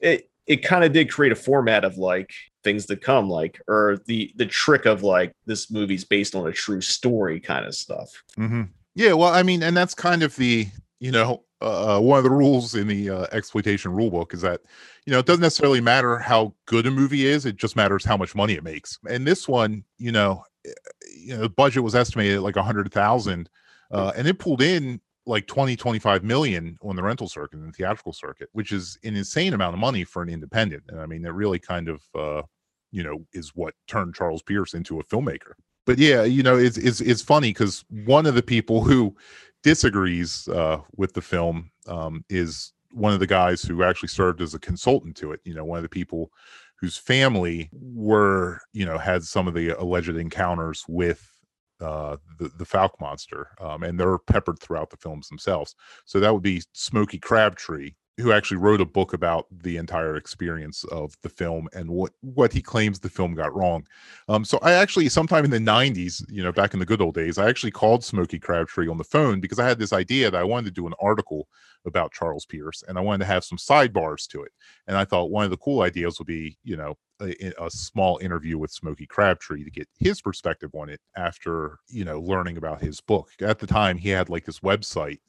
it 0.00 0.28
it 0.46 0.64
kind 0.64 0.82
of 0.82 0.92
did 0.92 1.10
create 1.10 1.32
a 1.32 1.36
format 1.36 1.84
of 1.84 1.98
like 1.98 2.30
things 2.68 2.84
to 2.84 2.96
come 2.96 3.30
like 3.30 3.60
or 3.66 3.98
the 4.04 4.30
the 4.36 4.44
trick 4.44 4.84
of 4.84 5.02
like 5.02 5.32
this 5.46 5.70
movie's 5.70 6.04
based 6.04 6.34
on 6.34 6.46
a 6.46 6.52
true 6.52 6.82
story 6.82 7.40
kind 7.40 7.64
of 7.64 7.74
stuff. 7.74 8.10
Hmm 8.36 8.64
Yeah, 8.94 9.14
well, 9.14 9.32
I 9.32 9.42
mean, 9.42 9.62
and 9.62 9.74
that's 9.74 9.94
kind 9.94 10.22
of 10.22 10.36
the 10.36 10.68
you 11.00 11.10
know 11.10 11.44
uh, 11.62 11.98
one 11.98 12.18
of 12.18 12.24
the 12.24 12.30
rules 12.30 12.74
in 12.74 12.86
the 12.86 13.08
uh, 13.08 13.26
exploitation 13.32 13.92
rule 13.92 14.10
book 14.10 14.34
is 14.34 14.42
that 14.42 14.60
you 15.06 15.12
know 15.12 15.18
it 15.18 15.26
doesn't 15.26 15.42
necessarily 15.42 15.80
matter 15.80 16.18
how 16.18 16.54
good 16.66 16.86
a 16.86 16.90
movie 16.90 17.26
is; 17.26 17.46
it 17.46 17.56
just 17.56 17.74
matters 17.74 18.04
how 18.04 18.18
much 18.18 18.34
money 18.34 18.52
it 18.52 18.64
makes. 18.64 18.98
And 19.08 19.26
this 19.26 19.48
one, 19.48 19.82
you 19.96 20.12
know, 20.12 20.44
eh, 20.66 20.72
you 21.16 21.34
know, 21.34 21.40
the 21.40 21.48
budget 21.48 21.82
was 21.82 21.94
estimated 21.94 22.36
at 22.36 22.42
like 22.42 22.56
a 22.56 22.62
hundred 22.62 22.92
thousand, 22.92 23.48
uh, 23.90 24.12
and 24.14 24.28
it 24.28 24.38
pulled 24.38 24.60
in 24.60 25.00
like 25.26 25.46
20 25.46 25.76
25 25.76 26.24
million 26.24 26.78
on 26.82 26.96
the 26.96 27.02
rental 27.02 27.28
circuit 27.28 27.58
and 27.58 27.68
the 27.68 27.72
theatrical 27.72 28.14
circuit 28.14 28.48
which 28.52 28.72
is 28.72 28.98
an 29.04 29.14
insane 29.14 29.52
amount 29.52 29.74
of 29.74 29.78
money 29.78 30.02
for 30.02 30.22
an 30.22 30.28
independent. 30.30 30.82
And 30.88 30.98
i 31.00 31.06
mean 31.06 31.24
it 31.24 31.34
really 31.34 31.58
kind 31.58 31.88
of 31.88 32.02
uh 32.14 32.42
you 32.90 33.02
know 33.02 33.24
is 33.32 33.50
what 33.54 33.74
turned 33.86 34.14
charles 34.14 34.42
pierce 34.42 34.74
into 34.74 35.00
a 35.00 35.04
filmmaker. 35.04 35.52
But 35.86 35.98
yeah 35.98 36.24
you 36.24 36.42
know 36.42 36.56
it's 36.56 36.76
it's, 36.76 37.00
it's 37.00 37.22
funny 37.22 37.50
because 37.50 37.84
one 37.90 38.26
of 38.26 38.34
the 38.34 38.42
people 38.42 38.82
who 38.82 39.16
disagrees 39.62 40.48
uh 40.48 40.80
with 40.96 41.14
the 41.14 41.22
film 41.22 41.70
um 41.86 42.24
is 42.28 42.72
one 42.92 43.12
of 43.12 43.20
the 43.20 43.26
guys 43.26 43.62
who 43.62 43.82
actually 43.82 44.08
served 44.08 44.40
as 44.40 44.54
a 44.54 44.58
consultant 44.58 45.16
to 45.16 45.32
it 45.32 45.40
you 45.44 45.54
know 45.54 45.64
one 45.64 45.78
of 45.78 45.82
the 45.82 45.88
people 45.88 46.30
whose 46.80 46.96
family 46.96 47.68
were 47.72 48.60
you 48.72 48.86
know 48.86 48.98
had 48.98 49.22
some 49.22 49.48
of 49.48 49.54
the 49.54 49.70
alleged 49.80 50.08
encounters 50.10 50.84
with 50.88 51.30
uh 51.80 52.16
the 52.38 52.48
the 52.58 52.64
Fouke 52.64 53.00
monster 53.00 53.50
um 53.60 53.82
and 53.82 53.98
they're 53.98 54.18
peppered 54.18 54.58
throughout 54.58 54.90
the 54.90 54.96
films 54.96 55.28
themselves. 55.28 55.74
So 56.06 56.20
that 56.20 56.32
would 56.32 56.42
be 56.42 56.62
Smokey 56.72 57.18
Crabtree 57.18 57.92
who 58.18 58.32
actually 58.32 58.56
wrote 58.56 58.80
a 58.80 58.84
book 58.84 59.12
about 59.12 59.46
the 59.62 59.76
entire 59.76 60.16
experience 60.16 60.84
of 60.84 61.14
the 61.22 61.28
film 61.28 61.68
and 61.72 61.88
what 61.88 62.12
what 62.20 62.52
he 62.52 62.60
claims 62.60 62.98
the 62.98 63.08
film 63.08 63.34
got 63.34 63.54
wrong. 63.54 63.86
Um, 64.28 64.44
so 64.44 64.58
I 64.60 64.72
actually, 64.72 65.08
sometime 65.08 65.44
in 65.44 65.50
the 65.50 65.58
'90s, 65.58 66.24
you 66.28 66.42
know, 66.42 66.52
back 66.52 66.74
in 66.74 66.80
the 66.80 66.86
good 66.86 67.00
old 67.00 67.14
days, 67.14 67.38
I 67.38 67.48
actually 67.48 67.70
called 67.70 68.04
Smokey 68.04 68.38
Crabtree 68.38 68.88
on 68.88 68.98
the 68.98 69.04
phone 69.04 69.40
because 69.40 69.58
I 69.58 69.68
had 69.68 69.78
this 69.78 69.92
idea 69.92 70.30
that 70.30 70.40
I 70.40 70.44
wanted 70.44 70.66
to 70.66 70.80
do 70.80 70.86
an 70.86 70.94
article 71.00 71.48
about 71.86 72.12
Charles 72.12 72.44
Pierce 72.44 72.82
and 72.86 72.98
I 72.98 73.00
wanted 73.00 73.20
to 73.20 73.32
have 73.32 73.44
some 73.44 73.58
sidebars 73.58 74.26
to 74.28 74.42
it. 74.42 74.52
And 74.88 74.96
I 74.96 75.04
thought 75.04 75.30
one 75.30 75.44
of 75.44 75.50
the 75.50 75.56
cool 75.56 75.82
ideas 75.82 76.18
would 76.18 76.26
be, 76.26 76.58
you 76.64 76.76
know, 76.76 76.96
a, 77.20 77.52
a 77.58 77.70
small 77.70 78.18
interview 78.18 78.58
with 78.58 78.70
Smokey 78.70 79.06
Crabtree 79.06 79.64
to 79.64 79.70
get 79.70 79.88
his 79.98 80.20
perspective 80.20 80.70
on 80.74 80.88
it 80.88 81.00
after, 81.16 81.78
you 81.88 82.04
know, 82.04 82.20
learning 82.20 82.56
about 82.56 82.80
his 82.80 83.00
book. 83.00 83.30
At 83.40 83.58
the 83.58 83.66
time, 83.66 83.96
he 83.96 84.08
had 84.08 84.28
like 84.28 84.44
this 84.44 84.60
website 84.60 85.20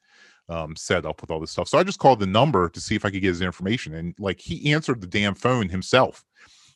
um, 0.49 0.75
set 0.75 1.05
up 1.05 1.21
with 1.21 1.31
all 1.31 1.39
this 1.39 1.51
stuff. 1.51 1.67
So 1.67 1.77
I 1.77 1.83
just 1.83 1.99
called 1.99 2.19
the 2.19 2.25
number 2.25 2.69
to 2.69 2.81
see 2.81 2.95
if 2.95 3.05
I 3.05 3.09
could 3.09 3.21
get 3.21 3.29
his 3.29 3.41
information. 3.41 3.93
And 3.93 4.15
like 4.19 4.39
he 4.39 4.73
answered 4.73 5.01
the 5.01 5.07
damn 5.07 5.35
phone 5.35 5.69
himself. 5.69 6.25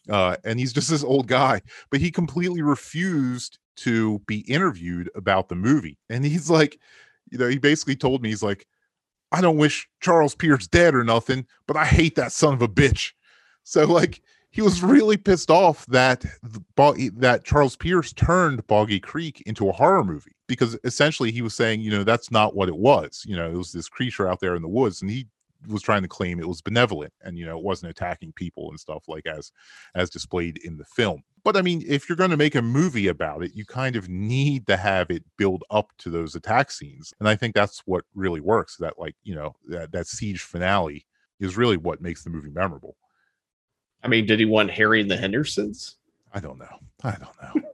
Uh, 0.10 0.36
and 0.44 0.60
he's 0.60 0.74
just 0.74 0.90
this 0.90 1.04
old 1.04 1.28
guy, 1.28 1.62
but 1.90 2.00
he 2.00 2.12
completely 2.12 2.62
refused 2.62 3.58
to 3.76 4.20
be 4.28 4.40
interviewed 4.42 5.10
about 5.16 5.50
the 5.50 5.56
movie. 5.56 5.98
And 6.10 6.24
he's 6.24 6.50
like, 6.50 6.80
you 7.32 7.38
know, 7.38 7.48
he 7.48 7.58
basically 7.58 7.96
told 7.96 8.22
me, 8.22 8.30
he's 8.30 8.44
like, 8.44 8.68
I 9.32 9.42
don't 9.42 9.58
wish 9.58 9.88
Charles 10.00 10.36
Pierce 10.36 10.68
dead 10.68 10.94
or 10.94 11.04
nothing, 11.04 11.48
but 11.68 11.76
I 11.76 11.86
hate 11.86 12.16
that 12.16 12.32
son 12.32 12.54
of 12.54 12.62
a 12.62 12.68
bitch. 12.68 13.14
So 13.64 13.86
like 13.86 14.22
he 14.54 14.62
was 14.62 14.84
really 14.84 15.18
pissed 15.18 15.50
off 15.50 15.84
that 15.88 16.24
that 17.18 17.44
Charles 17.44 17.76
Pierce 17.76 18.14
turned 18.14 18.66
Boggy 18.68 19.00
Creek 19.00 19.42
into 19.48 19.68
a 19.68 19.72
horror 19.72 20.04
movie 20.04 20.36
because 20.48 20.78
essentially 20.84 21.32
he 21.32 21.42
was 21.42 21.56
saying, 21.56 21.82
you 21.82 21.90
know, 21.90 22.04
that's 22.04 22.30
not 22.30 22.56
what 22.56 22.70
it 22.70 22.78
was. 22.78 23.24
You 23.26 23.36
know, 23.36 23.50
it 23.50 23.58
was 23.58 23.72
this 23.72 23.90
creature 23.90 24.28
out 24.28 24.40
there 24.42 24.56
in 24.56 24.62
the 24.62 24.70
woods, 24.70 25.02
and 25.02 25.10
he 25.10 25.26
was 25.68 25.82
trying 25.82 26.04
to 26.04 26.08
claim 26.08 26.40
it 26.40 26.48
was 26.48 26.62
benevolent 26.62 27.14
and 27.24 27.38
you 27.38 27.46
know 27.46 27.58
it 27.58 27.64
wasn't 27.64 27.90
attacking 27.90 28.34
people 28.34 28.70
and 28.70 28.78
stuff 28.80 29.06
like 29.08 29.26
as 29.26 29.52
as 29.96 30.10
displayed 30.10 30.60
in 30.64 30.78
the 30.78 30.84
film. 30.84 31.24
But 31.46 31.56
i 31.56 31.62
mean 31.62 31.82
if 31.88 32.10
you're 32.10 32.18
going 32.18 32.32
to 32.32 32.38
make 32.38 32.56
a 32.56 32.62
movie 32.62 33.08
about 33.08 33.44
it 33.44 33.56
you 33.56 33.66
kind 33.66 33.96
of 33.96 34.10
need 34.10 34.68
to 34.68 34.76
have 34.76 35.10
it 35.10 35.24
build 35.38 35.64
up 35.72 35.92
to 36.00 36.10
those 36.10 36.36
attack 36.36 36.70
scenes. 36.70 37.14
And 37.22 37.30
i 37.30 37.38
think 37.38 37.56
that's 37.56 37.82
what 37.86 38.04
really 38.14 38.42
works 38.42 38.76
that 38.82 39.00
like 39.00 39.16
you 39.24 39.36
know 39.36 39.56
that 39.70 39.94
that 39.94 40.08
siege 40.08 40.42
finale 40.42 41.06
is 41.40 41.56
really 41.56 41.78
what 41.78 42.02
makes 42.02 42.26
the 42.26 42.30
movie 42.30 42.52
memorable 42.52 42.98
I 44.04 44.08
mean, 44.08 44.26
did 44.26 44.40
he 44.40 44.46
want 44.46 44.72
Harry 44.72 45.02
and 45.02 45.10
the 45.10 45.18
Hendersons? 45.18 45.96
I 46.34 46.40
don't 46.40 46.60
know. 46.60 46.80
I 47.04 47.12
don't 47.12 47.42
know. 47.42 47.70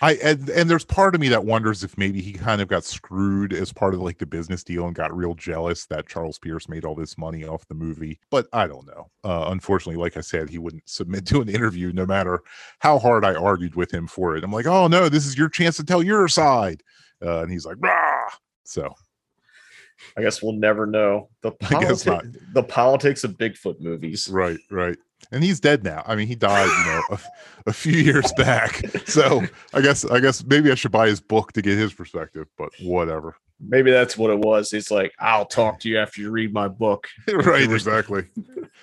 I 0.00 0.14
and, 0.22 0.48
and 0.50 0.70
there's 0.70 0.84
part 0.84 1.16
of 1.16 1.20
me 1.20 1.28
that 1.28 1.44
wonders 1.44 1.82
if 1.82 1.98
maybe 1.98 2.20
he 2.20 2.32
kind 2.32 2.60
of 2.60 2.68
got 2.68 2.84
screwed 2.84 3.52
as 3.52 3.72
part 3.72 3.94
of 3.94 4.00
like 4.00 4.18
the 4.18 4.26
business 4.26 4.62
deal 4.62 4.86
and 4.86 4.94
got 4.94 5.16
real 5.16 5.34
jealous 5.34 5.86
that 5.86 6.06
Charles 6.06 6.38
Pierce 6.38 6.68
made 6.68 6.84
all 6.84 6.94
this 6.94 7.18
money 7.18 7.44
off 7.44 7.66
the 7.66 7.74
movie. 7.74 8.20
But 8.30 8.46
I 8.52 8.68
don't 8.68 8.86
know. 8.86 9.10
Uh, 9.24 9.48
unfortunately, 9.50 10.00
like 10.00 10.16
I 10.16 10.20
said, 10.20 10.48
he 10.48 10.58
wouldn't 10.58 10.88
submit 10.88 11.26
to 11.28 11.40
an 11.40 11.48
interview 11.48 11.92
no 11.92 12.06
matter 12.06 12.40
how 12.78 12.98
hard 12.98 13.24
I 13.24 13.34
argued 13.34 13.74
with 13.74 13.92
him 13.92 14.06
for 14.06 14.36
it. 14.36 14.44
I'm 14.44 14.52
like, 14.52 14.66
oh 14.66 14.86
no, 14.86 15.08
this 15.08 15.26
is 15.26 15.36
your 15.36 15.48
chance 15.48 15.76
to 15.78 15.84
tell 15.84 16.02
your 16.02 16.28
side, 16.28 16.82
uh, 17.24 17.42
and 17.42 17.50
he's 17.50 17.66
like, 17.66 17.76
Rah! 17.80 18.28
so 18.64 18.94
I 20.16 20.22
guess 20.22 20.42
we'll 20.42 20.52
never 20.52 20.86
know. 20.86 21.28
The 21.42 21.52
I 21.62 21.80
guess 21.80 22.06
not. 22.06 22.24
politi- 22.24 22.52
the 22.54 22.62
politics 22.62 23.24
of 23.24 23.32
Bigfoot 23.32 23.80
movies. 23.80 24.28
right, 24.28 24.58
right. 24.70 24.96
And 25.32 25.44
he's 25.44 25.60
dead 25.60 25.84
now. 25.84 26.02
I 26.06 26.14
mean, 26.14 26.26
he 26.26 26.34
died, 26.34 26.68
you 26.68 26.92
know, 26.92 27.02
a, 27.10 27.20
a 27.70 27.72
few 27.72 27.92
years 27.92 28.32
back. 28.36 28.82
So 29.06 29.42
I 29.74 29.80
guess, 29.80 30.04
I 30.04 30.20
guess 30.20 30.44
maybe 30.44 30.70
I 30.70 30.74
should 30.74 30.92
buy 30.92 31.08
his 31.08 31.20
book 31.20 31.52
to 31.52 31.62
get 31.62 31.76
his 31.76 31.92
perspective. 31.92 32.46
But 32.56 32.70
whatever. 32.80 33.36
Maybe 33.60 33.90
that's 33.90 34.16
what 34.16 34.30
it 34.30 34.38
was. 34.38 34.72
It's 34.72 34.90
like, 34.90 35.12
I'll 35.18 35.44
talk 35.44 35.80
to 35.80 35.88
you 35.88 35.98
after 35.98 36.20
you 36.20 36.30
read 36.30 36.52
my 36.52 36.68
book. 36.68 37.08
right 37.32 37.70
exactly 37.70 38.24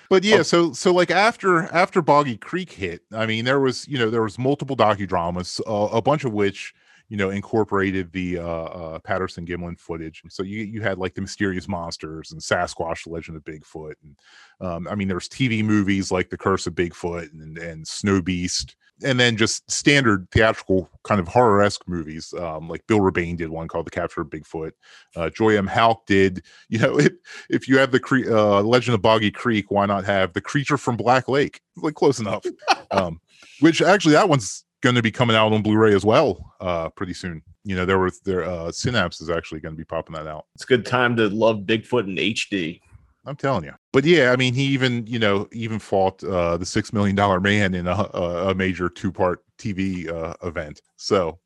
but 0.09 0.23
yeah 0.23 0.41
so 0.41 0.73
so 0.73 0.93
like 0.93 1.11
after 1.11 1.63
after 1.73 2.01
boggy 2.01 2.37
creek 2.37 2.71
hit 2.71 3.01
i 3.11 3.25
mean 3.25 3.45
there 3.45 3.59
was 3.59 3.87
you 3.87 3.97
know 3.97 4.09
there 4.09 4.21
was 4.21 4.37
multiple 4.37 4.75
docudramas 4.75 5.59
uh, 5.67 5.95
a 5.95 6.01
bunch 6.01 6.23
of 6.23 6.33
which 6.33 6.73
you 7.09 7.17
know 7.17 7.29
incorporated 7.29 8.11
the 8.11 8.37
uh, 8.37 8.43
uh 8.43 8.99
patterson 8.99 9.45
gimlin 9.45 9.79
footage 9.79 10.21
so 10.29 10.43
you 10.43 10.63
you 10.63 10.81
had 10.81 10.97
like 10.97 11.13
the 11.13 11.21
mysterious 11.21 11.67
monsters 11.67 12.31
and 12.31 12.41
sasquatch 12.41 13.03
the 13.03 13.09
legend 13.09 13.37
of 13.37 13.43
bigfoot 13.43 13.93
and 14.03 14.15
um 14.61 14.87
i 14.89 14.95
mean 14.95 15.07
there's 15.07 15.29
tv 15.29 15.63
movies 15.63 16.11
like 16.11 16.29
the 16.29 16.37
curse 16.37 16.67
of 16.67 16.73
bigfoot 16.73 17.31
and 17.33 17.57
and 17.57 17.87
snow 17.87 18.21
beast 18.21 18.75
and 19.03 19.19
then 19.19 19.35
just 19.35 19.69
standard 19.69 20.25
theatrical 20.31 20.89
kind 21.03 21.19
of 21.19 21.27
horror-esque 21.27 21.87
movies 21.87 22.33
um 22.39 22.69
like 22.69 22.85
bill 22.87 22.99
rebane 22.99 23.37
did 23.37 23.49
one 23.49 23.67
called 23.67 23.85
the 23.85 23.91
capture 23.91 24.21
of 24.21 24.29
bigfoot 24.29 24.71
uh, 25.15 25.29
Joy 25.29 25.57
N. 25.57 25.67
Houck 25.67 26.05
did. 26.05 26.43
You 26.67 26.79
know, 26.79 26.99
if, 26.99 27.13
if 27.49 27.67
you 27.69 27.77
have 27.77 27.91
the 27.91 27.99
cre- 27.99 28.29
uh, 28.29 28.61
Legend 28.61 28.95
of 28.95 29.01
Boggy 29.01 29.31
Creek, 29.31 29.71
why 29.71 29.85
not 29.85 30.03
have 30.03 30.33
the 30.33 30.41
creature 30.41 30.77
from 30.77 30.97
Black 30.97 31.29
Lake? 31.29 31.61
Like 31.77 31.93
close 31.93 32.19
enough. 32.19 32.43
um, 32.91 33.21
which 33.59 33.81
actually 33.81 34.13
that 34.13 34.27
one's 34.27 34.65
going 34.81 34.95
to 34.95 35.01
be 35.01 35.11
coming 35.11 35.35
out 35.35 35.51
on 35.51 35.61
Blu-ray 35.61 35.93
as 35.93 36.05
well 36.05 36.53
uh, 36.61 36.89
pretty 36.89 37.13
soon. 37.13 37.41
You 37.63 37.75
know, 37.75 37.85
there 37.85 37.97
were 37.97 38.11
there 38.23 38.43
uh, 38.43 38.71
Synapse 38.71 39.21
is 39.21 39.29
actually 39.29 39.59
going 39.59 39.73
to 39.73 39.77
be 39.77 39.85
popping 39.85 40.15
that 40.15 40.27
out. 40.27 40.45
It's 40.55 40.63
a 40.63 40.67
good 40.67 40.85
time 40.85 41.15
to 41.17 41.29
love 41.29 41.59
Bigfoot 41.59 42.07
in 42.07 42.15
HD. 42.15 42.79
I'm 43.27 43.35
telling 43.35 43.63
you. 43.63 43.73
But 43.91 44.03
yeah, 44.03 44.31
I 44.31 44.35
mean, 44.35 44.53
he 44.53 44.63
even 44.65 45.05
you 45.07 45.17
know 45.17 45.47
even 45.51 45.79
fought 45.79 46.23
uh, 46.23 46.57
the 46.57 46.65
Six 46.65 46.93
Million 46.93 47.15
Dollar 47.15 47.39
Man 47.39 47.73
in 47.73 47.87
a, 47.87 48.09
a 48.13 48.49
a 48.49 48.55
major 48.55 48.87
two 48.89 49.11
part 49.11 49.43
TV 49.57 50.07
uh, 50.09 50.35
event. 50.43 50.81
So 50.97 51.39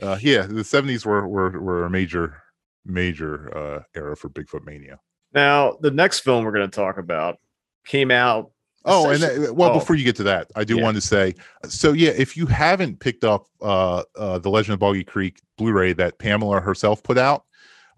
uh, 0.00 0.18
yeah, 0.20 0.42
the 0.42 0.62
70s 0.62 1.04
were 1.04 1.26
were 1.26 1.60
were 1.60 1.84
a 1.84 1.90
major 1.90 2.42
major 2.84 3.56
uh, 3.56 3.82
era 3.94 4.16
for 4.16 4.28
Bigfoot 4.28 4.64
mania. 4.64 5.00
Now, 5.34 5.76
the 5.80 5.90
next 5.90 6.20
film 6.20 6.44
we're 6.44 6.52
going 6.52 6.70
to 6.70 6.74
talk 6.74 6.98
about 6.98 7.38
came 7.84 8.10
out. 8.10 8.52
Oh, 8.88 9.10
and 9.10 9.22
that, 9.22 9.54
well, 9.54 9.70
oh, 9.70 9.78
before 9.78 9.96
you 9.96 10.04
get 10.04 10.16
to 10.16 10.22
that, 10.24 10.50
I 10.56 10.64
do 10.64 10.76
Yeah. 10.76 10.84
want 10.84 10.96
to 10.96 11.00
say, 11.00 11.34
so 11.68 11.92
yeah, 11.92 12.10
if 12.10 12.36
you 12.36 12.46
haven't 12.46 13.00
picked 13.00 13.24
up 13.24 13.46
uh, 13.60 14.02
uh, 14.16 14.38
the 14.38 14.50
Legend 14.50 14.74
of 14.74 14.80
Boggy 14.80 15.04
Creek 15.04 15.40
Blu-ray 15.56 15.92
that 15.94 16.18
Pamela 16.18 16.60
herself 16.60 17.02
put 17.02 17.18
out, 17.18 17.44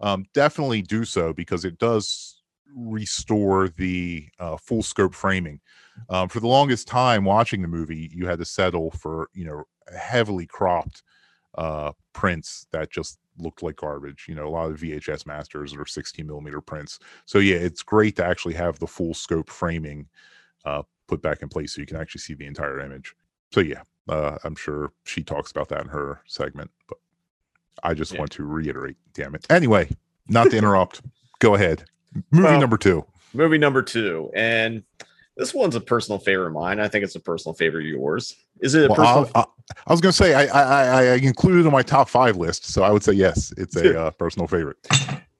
um, 0.01 0.25
definitely 0.33 0.81
do 0.81 1.05
so 1.05 1.33
because 1.33 1.65
it 1.65 1.77
does 1.77 2.41
restore 2.75 3.69
the 3.69 4.27
uh, 4.39 4.57
full 4.57 4.83
scope 4.83 5.13
framing. 5.13 5.59
Um, 6.09 6.29
for 6.29 6.39
the 6.39 6.47
longest 6.47 6.87
time 6.87 7.25
watching 7.25 7.61
the 7.61 7.67
movie, 7.67 8.09
you 8.13 8.25
had 8.27 8.39
to 8.39 8.45
settle 8.45 8.91
for 8.91 9.29
you 9.33 9.45
know 9.45 9.63
heavily 9.95 10.47
cropped 10.47 11.03
uh, 11.55 11.91
prints 12.13 12.65
that 12.71 12.91
just 12.91 13.19
looked 13.37 13.61
like 13.61 13.75
garbage. 13.75 14.25
You 14.27 14.35
know, 14.35 14.47
a 14.47 14.49
lot 14.49 14.71
of 14.71 14.79
VHS 14.79 15.25
masters 15.25 15.75
or 15.75 15.85
16 15.85 16.25
millimeter 16.25 16.61
prints. 16.61 16.99
So 17.25 17.39
yeah, 17.39 17.57
it's 17.57 17.83
great 17.83 18.15
to 18.17 18.25
actually 18.25 18.53
have 18.55 18.79
the 18.79 18.87
full 18.87 19.13
scope 19.13 19.49
framing 19.49 20.07
uh, 20.65 20.83
put 21.07 21.21
back 21.21 21.41
in 21.41 21.49
place 21.49 21.73
so 21.75 21.81
you 21.81 21.87
can 21.87 21.97
actually 21.97 22.19
see 22.21 22.33
the 22.33 22.45
entire 22.45 22.79
image. 22.79 23.13
So 23.51 23.59
yeah, 23.61 23.81
uh, 24.09 24.37
I'm 24.43 24.55
sure 24.55 24.93
she 25.03 25.23
talks 25.23 25.51
about 25.51 25.69
that 25.69 25.81
in 25.81 25.87
her 25.89 26.21
segment, 26.25 26.71
but 26.87 26.97
I 27.83 27.93
just 27.93 28.13
Yeah. 28.13 28.19
want 28.19 28.31
to 28.33 28.43
reiterate. 28.43 28.97
Damn 29.13 29.35
it. 29.35 29.45
Anyway, 29.49 29.89
not 30.27 30.49
to 30.51 30.57
interrupt. 30.57 31.01
Go 31.39 31.55
ahead. 31.55 31.85
Movie 32.31 32.47
Well, 32.47 32.59
number 32.59 32.77
two. 32.77 33.05
movie 33.33 33.57
number 33.57 33.81
two, 33.81 34.29
and 34.35 34.83
this 35.37 35.53
one's 35.53 35.75
a 35.75 35.81
personal 35.81 36.19
favorite 36.19 36.47
of 36.47 36.53
mine. 36.53 36.79
I 36.79 36.87
think 36.87 37.03
it's 37.03 37.15
a 37.15 37.19
personal 37.19 37.53
favorite 37.55 37.83
of 37.85 37.87
yours. 37.87 38.35
Is 38.59 38.75
it 38.75 38.85
a 38.85 38.89
Well, 38.89 38.97
personal? 38.97 39.29
I, 39.35 39.39
I, 39.41 39.45
I 39.87 39.91
was 39.93 40.01
going 40.01 40.11
to 40.11 40.17
say 40.17 40.33
I, 40.33 40.43
I 40.45 40.61
I 40.61 41.03
I 41.13 41.15
included 41.15 41.61
it 41.61 41.65
in 41.65 41.71
my 41.71 41.81
top 41.81 42.09
five 42.09 42.35
list, 42.37 42.65
so 42.65 42.83
I 42.83 42.91
would 42.91 43.03
say 43.03 43.13
yes, 43.13 43.53
it's 43.57 43.75
a 43.77 43.99
uh, 44.01 44.11
personal 44.11 44.47
favorite. 44.47 44.77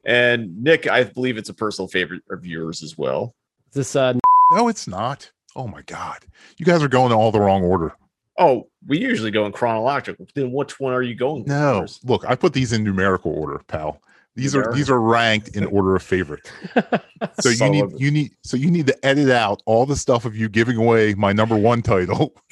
and 0.06 0.64
Nick, 0.64 0.88
I 0.88 1.04
believe 1.04 1.38
it's 1.38 1.50
a 1.50 1.54
personal 1.54 1.88
favorite 1.90 2.24
of 2.32 2.46
yours 2.46 2.82
as 2.84 2.98
well. 2.98 3.36
This 3.74 3.96
uh 3.96 4.14
No, 4.52 4.68
it's 4.68 4.88
not. 4.88 5.32
Oh 5.56 5.68
my 5.68 5.82
god, 5.84 6.20
you 6.58 6.66
guys 6.66 6.82
are 6.84 6.88
going 6.88 7.12
in 7.12 7.18
all 7.18 7.32
the 7.32 7.40
wrong 7.40 7.64
order. 7.64 7.94
Oh, 8.38 8.70
we 8.88 8.98
usually 8.98 9.32
go 9.32 9.46
in 9.46 9.52
chronological. 9.52 10.26
Then 10.34 10.52
which 10.52 10.80
one 10.80 10.94
are 10.94 11.02
you 11.02 11.16
going? 11.16 11.44
No, 11.46 11.82
first? 11.82 12.08
look, 12.08 12.24
I 12.26 12.36
put 12.36 12.54
these 12.54 12.72
in 12.72 12.84
numerical 12.84 13.32
order, 13.34 13.62
pal. 13.68 14.02
These 14.36 14.56
are 14.56 14.74
these 14.74 14.90
are 14.90 15.02
ranked 15.02 15.50
in 15.58 15.66
order 15.66 15.96
of 15.96 16.04
favorite. 16.04 16.52
So 17.40 17.50
you 17.50 17.70
need 17.70 17.86
you 17.98 18.10
need 18.10 18.32
so 18.42 18.58
you 18.58 18.72
need 18.72 18.88
to 18.88 19.06
edit 19.06 19.30
out 19.30 19.62
all 19.68 19.86
the 19.86 19.96
stuff 19.96 20.26
of 20.26 20.36
you 20.36 20.50
giving 20.50 20.76
away 20.76 21.14
my 21.14 21.32
number 21.32 21.56
one 21.56 21.82
title. 21.84 22.34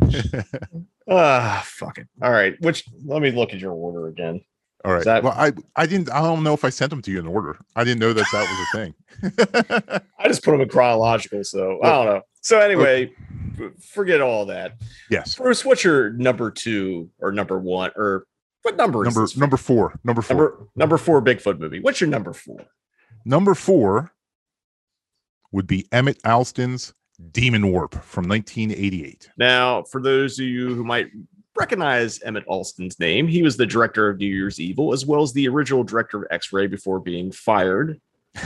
Ah, 1.10 1.62
fuck 1.64 1.96
it. 1.96 2.06
All 2.20 2.30
right. 2.30 2.54
Which 2.60 2.84
let 3.04 3.22
me 3.22 3.30
look 3.30 3.54
at 3.54 3.60
your 3.60 3.72
order 3.72 4.08
again. 4.08 4.42
All 4.84 4.94
right. 4.94 5.04
that- 5.04 5.22
well, 5.22 5.34
I 5.36 5.52
I 5.76 5.86
didn't 5.86 6.10
I 6.10 6.20
don't 6.22 6.42
know 6.42 6.54
if 6.54 6.64
I 6.64 6.70
sent 6.70 6.90
them 6.90 7.02
to 7.02 7.10
you 7.10 7.18
in 7.18 7.26
order. 7.26 7.58
I 7.76 7.84
didn't 7.84 8.00
know 8.00 8.12
that 8.12 8.26
that 8.32 8.48
was 8.48 8.60
a 8.60 8.76
thing. 8.76 10.02
I 10.18 10.28
just 10.28 10.44
put 10.44 10.52
them 10.52 10.60
in 10.60 10.68
chronological, 10.68 11.42
so 11.44 11.78
I 11.82 11.88
don't 11.90 12.06
know. 12.06 12.22
So 12.40 12.60
anyway, 12.60 13.12
forget 13.92 14.20
all 14.20 14.46
that. 14.46 14.76
yes. 15.10 15.34
Bruce, 15.34 15.64
what's 15.64 15.82
your 15.84 16.10
number 16.10 16.50
two 16.50 17.10
or 17.18 17.32
number 17.32 17.58
one 17.58 17.90
or 17.96 18.26
what 18.62 18.76
number 18.76 19.02
Number 19.04 19.26
number 19.36 19.56
four. 19.56 19.98
Number 20.04 20.22
four. 20.22 20.36
number 20.36 20.68
number 20.76 20.98
four 20.98 21.22
Bigfoot 21.22 21.58
movie. 21.58 21.80
What's 21.80 22.00
your 22.00 22.08
number 22.10 22.32
four? 22.32 22.64
Number 23.24 23.54
four 23.54 24.12
would 25.52 25.66
be 25.66 25.86
Emmett 25.92 26.18
Alston's 26.24 26.92
Demon 27.32 27.72
Warp 27.72 27.94
from 28.04 28.28
1988. 28.28 29.30
Now, 29.36 29.82
for 29.82 30.00
those 30.00 30.38
of 30.38 30.46
you 30.46 30.74
who 30.74 30.84
might 30.84 31.08
recognize 31.58 32.20
Emmett 32.22 32.44
Alston's 32.46 32.98
name, 33.00 33.26
he 33.28 33.42
was 33.42 33.56
the 33.56 33.66
director 33.66 34.08
of 34.08 34.18
New 34.18 34.26
Year's 34.26 34.60
Evil 34.60 34.92
as 34.92 35.04
well 35.04 35.22
as 35.22 35.32
the 35.32 35.48
original 35.48 35.82
director 35.84 36.18
of 36.22 36.26
X 36.30 36.52
Ray 36.52 36.66
before 36.66 37.00
being 37.00 37.32
fired 37.32 38.00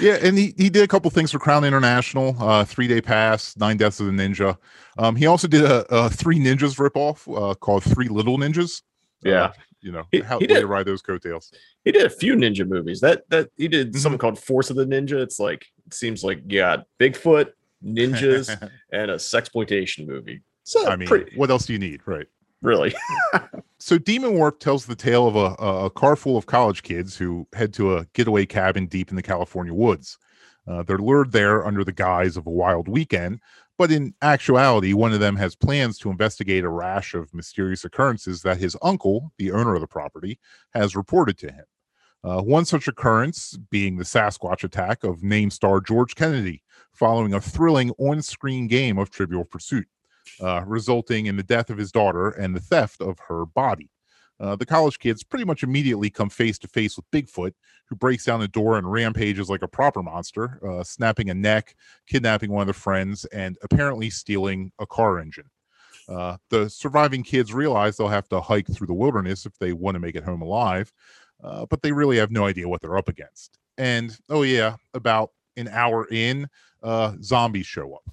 yeah, 0.00 0.16
and 0.22 0.38
he, 0.38 0.54
he 0.56 0.70
did 0.70 0.82
a 0.82 0.88
couple 0.88 1.10
things 1.10 1.30
for 1.32 1.38
Crown 1.38 1.64
International, 1.64 2.34
uh, 2.40 2.64
Three 2.64 2.86
Day 2.88 3.00
Pass, 3.02 3.54
Nine 3.58 3.76
Deaths 3.76 4.00
of 4.00 4.06
the 4.06 4.12
Ninja. 4.12 4.56
Um, 4.96 5.16
he 5.16 5.26
also 5.26 5.46
did 5.48 5.64
a, 5.64 5.84
a 5.94 6.08
Three 6.08 6.38
Ninjas 6.38 6.76
ripoff 6.78 7.26
uh, 7.50 7.54
called 7.56 7.82
Three 7.84 8.08
Little 8.08 8.38
Ninjas. 8.38 8.82
Yeah. 9.22 9.44
Uh, 9.44 9.52
you 9.82 9.92
know 9.92 10.04
He- 10.12 10.20
how 10.20 10.38
he 10.38 10.46
did. 10.46 10.64
ride 10.64 10.86
those 10.86 11.02
coattails. 11.02 11.52
He 11.84 11.92
did 11.92 12.04
a 12.06 12.10
few 12.10 12.34
ninja 12.36 12.66
movies. 12.66 13.00
That 13.00 13.28
that 13.30 13.50
he 13.56 13.66
did 13.68 13.88
Mm-hmm. 13.88 13.98
something 13.98 14.18
called 14.18 14.38
Force 14.38 14.70
of 14.70 14.76
the 14.76 14.86
Ninja. 14.86 15.20
It's 15.20 15.38
like 15.40 15.66
it 15.86 15.92
seems 15.94 16.22
like 16.24 16.40
you 16.46 16.60
got 16.60 16.86
Bigfoot, 16.98 17.50
ninjas, 17.84 18.48
and 18.92 19.10
a 19.10 19.16
sexploitation 19.16 20.06
movie. 20.06 20.42
So 20.70 20.88
I 20.88 20.96
mean, 20.96 21.08
pretty 21.08 21.36
what 21.36 21.50
else 21.50 21.66
do 21.66 21.72
you 21.72 21.78
need, 21.78 22.00
right? 22.06 22.26
really. 22.62 22.94
So 23.82 23.96
Demon 23.96 24.34
Warp 24.34 24.60
tells 24.60 24.84
the 24.84 24.94
tale 24.94 25.26
of 25.26 25.36
a, 25.36 25.54
a 25.86 25.88
car 25.88 26.14
full 26.14 26.36
of 26.36 26.44
college 26.44 26.82
kids 26.82 27.16
who 27.16 27.48
head 27.54 27.72
to 27.74 27.96
a 27.96 28.04
getaway 28.12 28.44
cabin 28.44 28.86
deep 28.86 29.08
in 29.08 29.16
the 29.16 29.22
California 29.22 29.72
woods. 29.72 30.18
Uh, 30.68 30.82
they're 30.82 30.98
lured 30.98 31.32
there 31.32 31.66
under 31.66 31.82
the 31.82 31.90
guise 31.90 32.36
of 32.36 32.46
a 32.46 32.50
wild 32.50 32.88
weekend, 32.88 33.40
but 33.78 33.90
in 33.90 34.12
actuality, 34.20 34.92
one 34.92 35.14
of 35.14 35.20
them 35.20 35.34
has 35.36 35.56
plans 35.56 35.96
to 36.00 36.10
investigate 36.10 36.62
a 36.62 36.68
rash 36.68 37.14
of 37.14 37.32
mysterious 37.32 37.86
occurrences 37.86 38.42
that 38.42 38.58
his 38.58 38.76
uncle, 38.82 39.32
the 39.38 39.50
owner 39.50 39.74
of 39.74 39.80
the 39.80 39.86
property, 39.86 40.38
has 40.74 40.94
reported 40.94 41.38
to 41.38 41.50
him. 41.50 41.64
Uh, 42.22 42.42
one 42.42 42.66
such 42.66 42.86
occurrence 42.86 43.56
being 43.70 43.96
the 43.96 44.04
Sasquatch 44.04 44.62
attack 44.62 45.04
of 45.04 45.22
name 45.22 45.50
star 45.50 45.80
George 45.80 46.14
Kennedy, 46.14 46.62
following 46.92 47.32
a 47.32 47.40
thrilling 47.40 47.92
on 47.96 48.20
screen 48.20 48.66
game 48.66 48.98
of 48.98 49.08
Trivial 49.08 49.46
Pursuit, 49.46 49.88
uh, 50.40 50.62
resulting 50.66 51.26
in 51.26 51.36
the 51.36 51.42
death 51.42 51.70
of 51.70 51.78
his 51.78 51.92
daughter 51.92 52.30
and 52.30 52.54
the 52.54 52.60
theft 52.60 53.00
of 53.00 53.18
her 53.28 53.46
body. 53.46 53.90
Uh, 54.40 54.56
the 54.56 54.64
college 54.64 54.98
kids 54.98 55.22
pretty 55.22 55.44
much 55.44 55.62
immediately 55.62 56.08
come 56.08 56.30
face 56.30 56.58
to 56.58 56.66
face 56.66 56.96
with 56.96 57.10
Bigfoot, 57.10 57.52
who 57.86 57.94
breaks 57.94 58.24
down 58.24 58.40
the 58.40 58.48
door 58.48 58.78
and 58.78 58.90
rampages 58.90 59.50
like 59.50 59.60
a 59.60 59.68
proper 59.68 60.02
monster, 60.02 60.58
uh, 60.66 60.82
snapping 60.82 61.28
a 61.28 61.34
neck, 61.34 61.74
kidnapping 62.06 62.50
one 62.50 62.62
of 62.62 62.66
the 62.66 62.72
friends, 62.72 63.26
and 63.26 63.58
apparently 63.62 64.08
stealing 64.08 64.72
a 64.78 64.86
car 64.86 65.18
engine. 65.18 65.50
Uh, 66.08 66.38
the 66.48 66.70
surviving 66.70 67.22
kids 67.22 67.52
realize 67.52 67.96
they'll 67.96 68.08
have 68.08 68.28
to 68.28 68.40
hike 68.40 68.66
through 68.66 68.86
the 68.86 68.94
wilderness 68.94 69.44
if 69.44 69.56
they 69.58 69.74
want 69.74 69.94
to 69.94 70.00
make 70.00 70.16
it 70.16 70.24
home 70.24 70.40
alive, 70.40 70.90
uh, 71.44 71.66
but 71.66 71.82
they 71.82 71.92
really 71.92 72.16
have 72.16 72.30
no 72.30 72.46
idea 72.46 72.68
what 72.68 72.80
they're 72.80 72.98
up 72.98 73.10
against. 73.10 73.58
And 73.76 74.16
oh, 74.30 74.42
yeah, 74.42 74.76
about 74.94 75.30
an 75.56 75.68
hour 75.68 76.06
in, 76.10 76.48
uh, 76.82 77.14
zombies 77.22 77.66
show 77.66 77.94
up. 77.94 78.10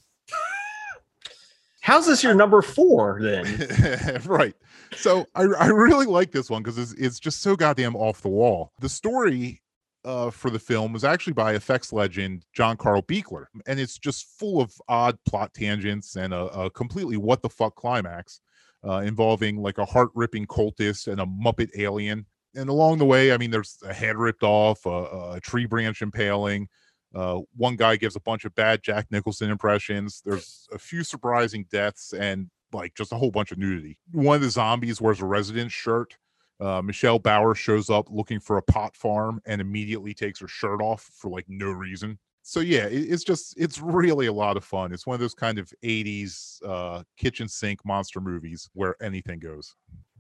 How's 1.88 2.05
this 2.05 2.21
your 2.21 2.33
number 2.33 2.61
four 2.61 3.17
then? 3.21 4.21
right. 4.25 4.53
So 4.97 5.25
I, 5.35 5.43
I 5.43 5.67
really 5.67 6.05
like 6.05 6.31
this 6.31 6.49
one 6.49 6.61
because 6.61 6.77
it's, 6.77 6.91
it's 6.91 7.17
just 7.17 7.41
so 7.41 7.55
goddamn 7.55 7.95
off 7.95 8.19
the 8.19 8.27
wall. 8.27 8.73
The 8.81 8.89
story 8.89 9.61
uh, 10.03 10.29
for 10.29 10.49
the 10.49 10.59
film 10.59 10.91
was 10.91 11.05
actually 11.05 11.31
by 11.31 11.53
effects 11.53 11.93
legend 11.93 12.43
John 12.51 12.75
Carl 12.75 13.03
Buechler, 13.03 13.45
and 13.67 13.79
it's 13.79 13.97
just 13.97 14.25
full 14.38 14.59
of 14.59 14.73
odd 14.89 15.17
plot 15.25 15.53
tangents 15.53 16.17
and 16.17 16.33
a, 16.33 16.47
a 16.47 16.69
completely 16.69 17.15
what 17.15 17.41
the 17.41 17.47
fuck 17.47 17.75
climax 17.75 18.41
uh, 18.85 18.97
involving 18.97 19.55
like 19.55 19.77
a 19.77 19.85
heart 19.85 20.09
ripping 20.13 20.45
cultist 20.45 21.07
and 21.07 21.21
a 21.21 21.25
Muppet 21.25 21.69
alien. 21.77 22.25
And 22.53 22.67
along 22.67 22.97
the 22.97 23.05
way, 23.05 23.31
I 23.31 23.38
mean, 23.38 23.51
there's 23.51 23.77
a 23.85 23.93
head 23.93 24.17
ripped 24.17 24.43
off, 24.43 24.85
a, 24.85 25.35
a 25.35 25.39
tree 25.41 25.65
branch 25.65 26.01
impaling. 26.01 26.67
Uh, 27.15 27.41
one 27.55 27.75
guy 27.75 27.95
gives 27.95 28.15
a 28.15 28.21
bunch 28.21 28.45
of 28.45 28.53
bad 28.55 28.83
Jack 28.83 29.07
Nicholson 29.11 29.49
impressions. 29.49 30.21
There's 30.25 30.67
a 30.73 30.77
few 30.77 31.03
surprising 31.03 31.65
deaths 31.71 32.13
and 32.13 32.49
like 32.73 32.93
just 32.95 33.11
a 33.11 33.15
whole 33.15 33.31
bunch 33.31 33.51
of 33.51 33.57
nudity. 33.57 33.97
One 34.11 34.35
of 34.35 34.41
the 34.41 34.49
zombies 34.49 35.01
wears 35.01 35.21
a 35.21 35.25
resident 35.25 35.71
shirt. 35.71 36.17
Uh, 36.59 36.81
Michelle 36.81 37.19
Bauer 37.19 37.53
shows 37.53 37.89
up 37.89 38.07
looking 38.09 38.39
for 38.39 38.57
a 38.57 38.63
pot 38.63 38.95
farm 38.95 39.39
and 39.45 39.61
immediately 39.61 40.13
takes 40.13 40.39
her 40.39 40.47
shirt 40.47 40.81
off 40.81 41.09
for 41.13 41.29
like 41.29 41.45
no 41.47 41.69
reason. 41.69 42.17
So 42.41 42.61
yeah, 42.61 42.85
it, 42.85 43.11
it's 43.11 43.23
just 43.23 43.55
it's 43.57 43.79
really 43.79 44.27
a 44.27 44.33
lot 44.33 44.57
of 44.57 44.63
fun. 44.63 44.91
It's 44.91 45.05
one 45.05 45.13
of 45.13 45.19
those 45.19 45.35
kind 45.35 45.59
of 45.59 45.71
80s 45.83 46.59
uh, 46.65 47.03
kitchen 47.17 47.47
sink 47.47 47.85
monster 47.85 48.19
movies 48.19 48.69
where 48.73 48.95
anything 49.01 49.39
goes. 49.39 49.75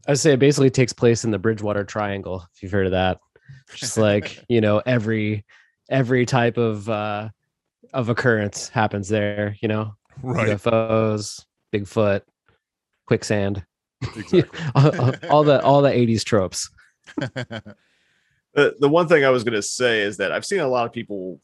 I 0.07 0.13
say 0.13 0.33
it 0.33 0.39
basically 0.39 0.69
takes 0.69 0.93
place 0.93 1.23
in 1.25 1.31
the 1.31 1.39
Bridgewater 1.39 1.83
Triangle, 1.83 2.45
if 2.53 2.61
you've 2.61 2.71
heard 2.71 2.85
of 2.85 2.91
that. 2.91 3.19
Just 3.73 3.97
like, 3.97 4.43
you 4.49 4.61
know, 4.61 4.81
every 4.85 5.43
every 5.89 6.25
type 6.25 6.57
of 6.57 6.89
uh 6.89 7.29
of 7.93 8.09
occurrence 8.09 8.69
happens 8.69 9.07
there, 9.09 9.55
you 9.61 9.67
know. 9.67 9.95
Right. 10.21 10.49
UFOs, 10.49 11.45
Bigfoot, 11.73 12.21
quicksand. 13.05 13.63
Exactly. 14.15 14.43
all, 14.75 15.13
all 15.29 15.43
the 15.43 15.61
all 15.63 15.81
the 15.81 15.89
80s 15.89 16.23
tropes. 16.23 16.69
the 17.17 17.75
the 18.53 18.89
one 18.89 19.07
thing 19.07 19.25
I 19.25 19.29
was 19.29 19.43
gonna 19.43 19.61
say 19.61 20.01
is 20.01 20.17
that 20.17 20.31
I've 20.31 20.45
seen 20.45 20.59
a 20.59 20.67
lot 20.67 20.85
of 20.85 20.91
people 20.91 21.39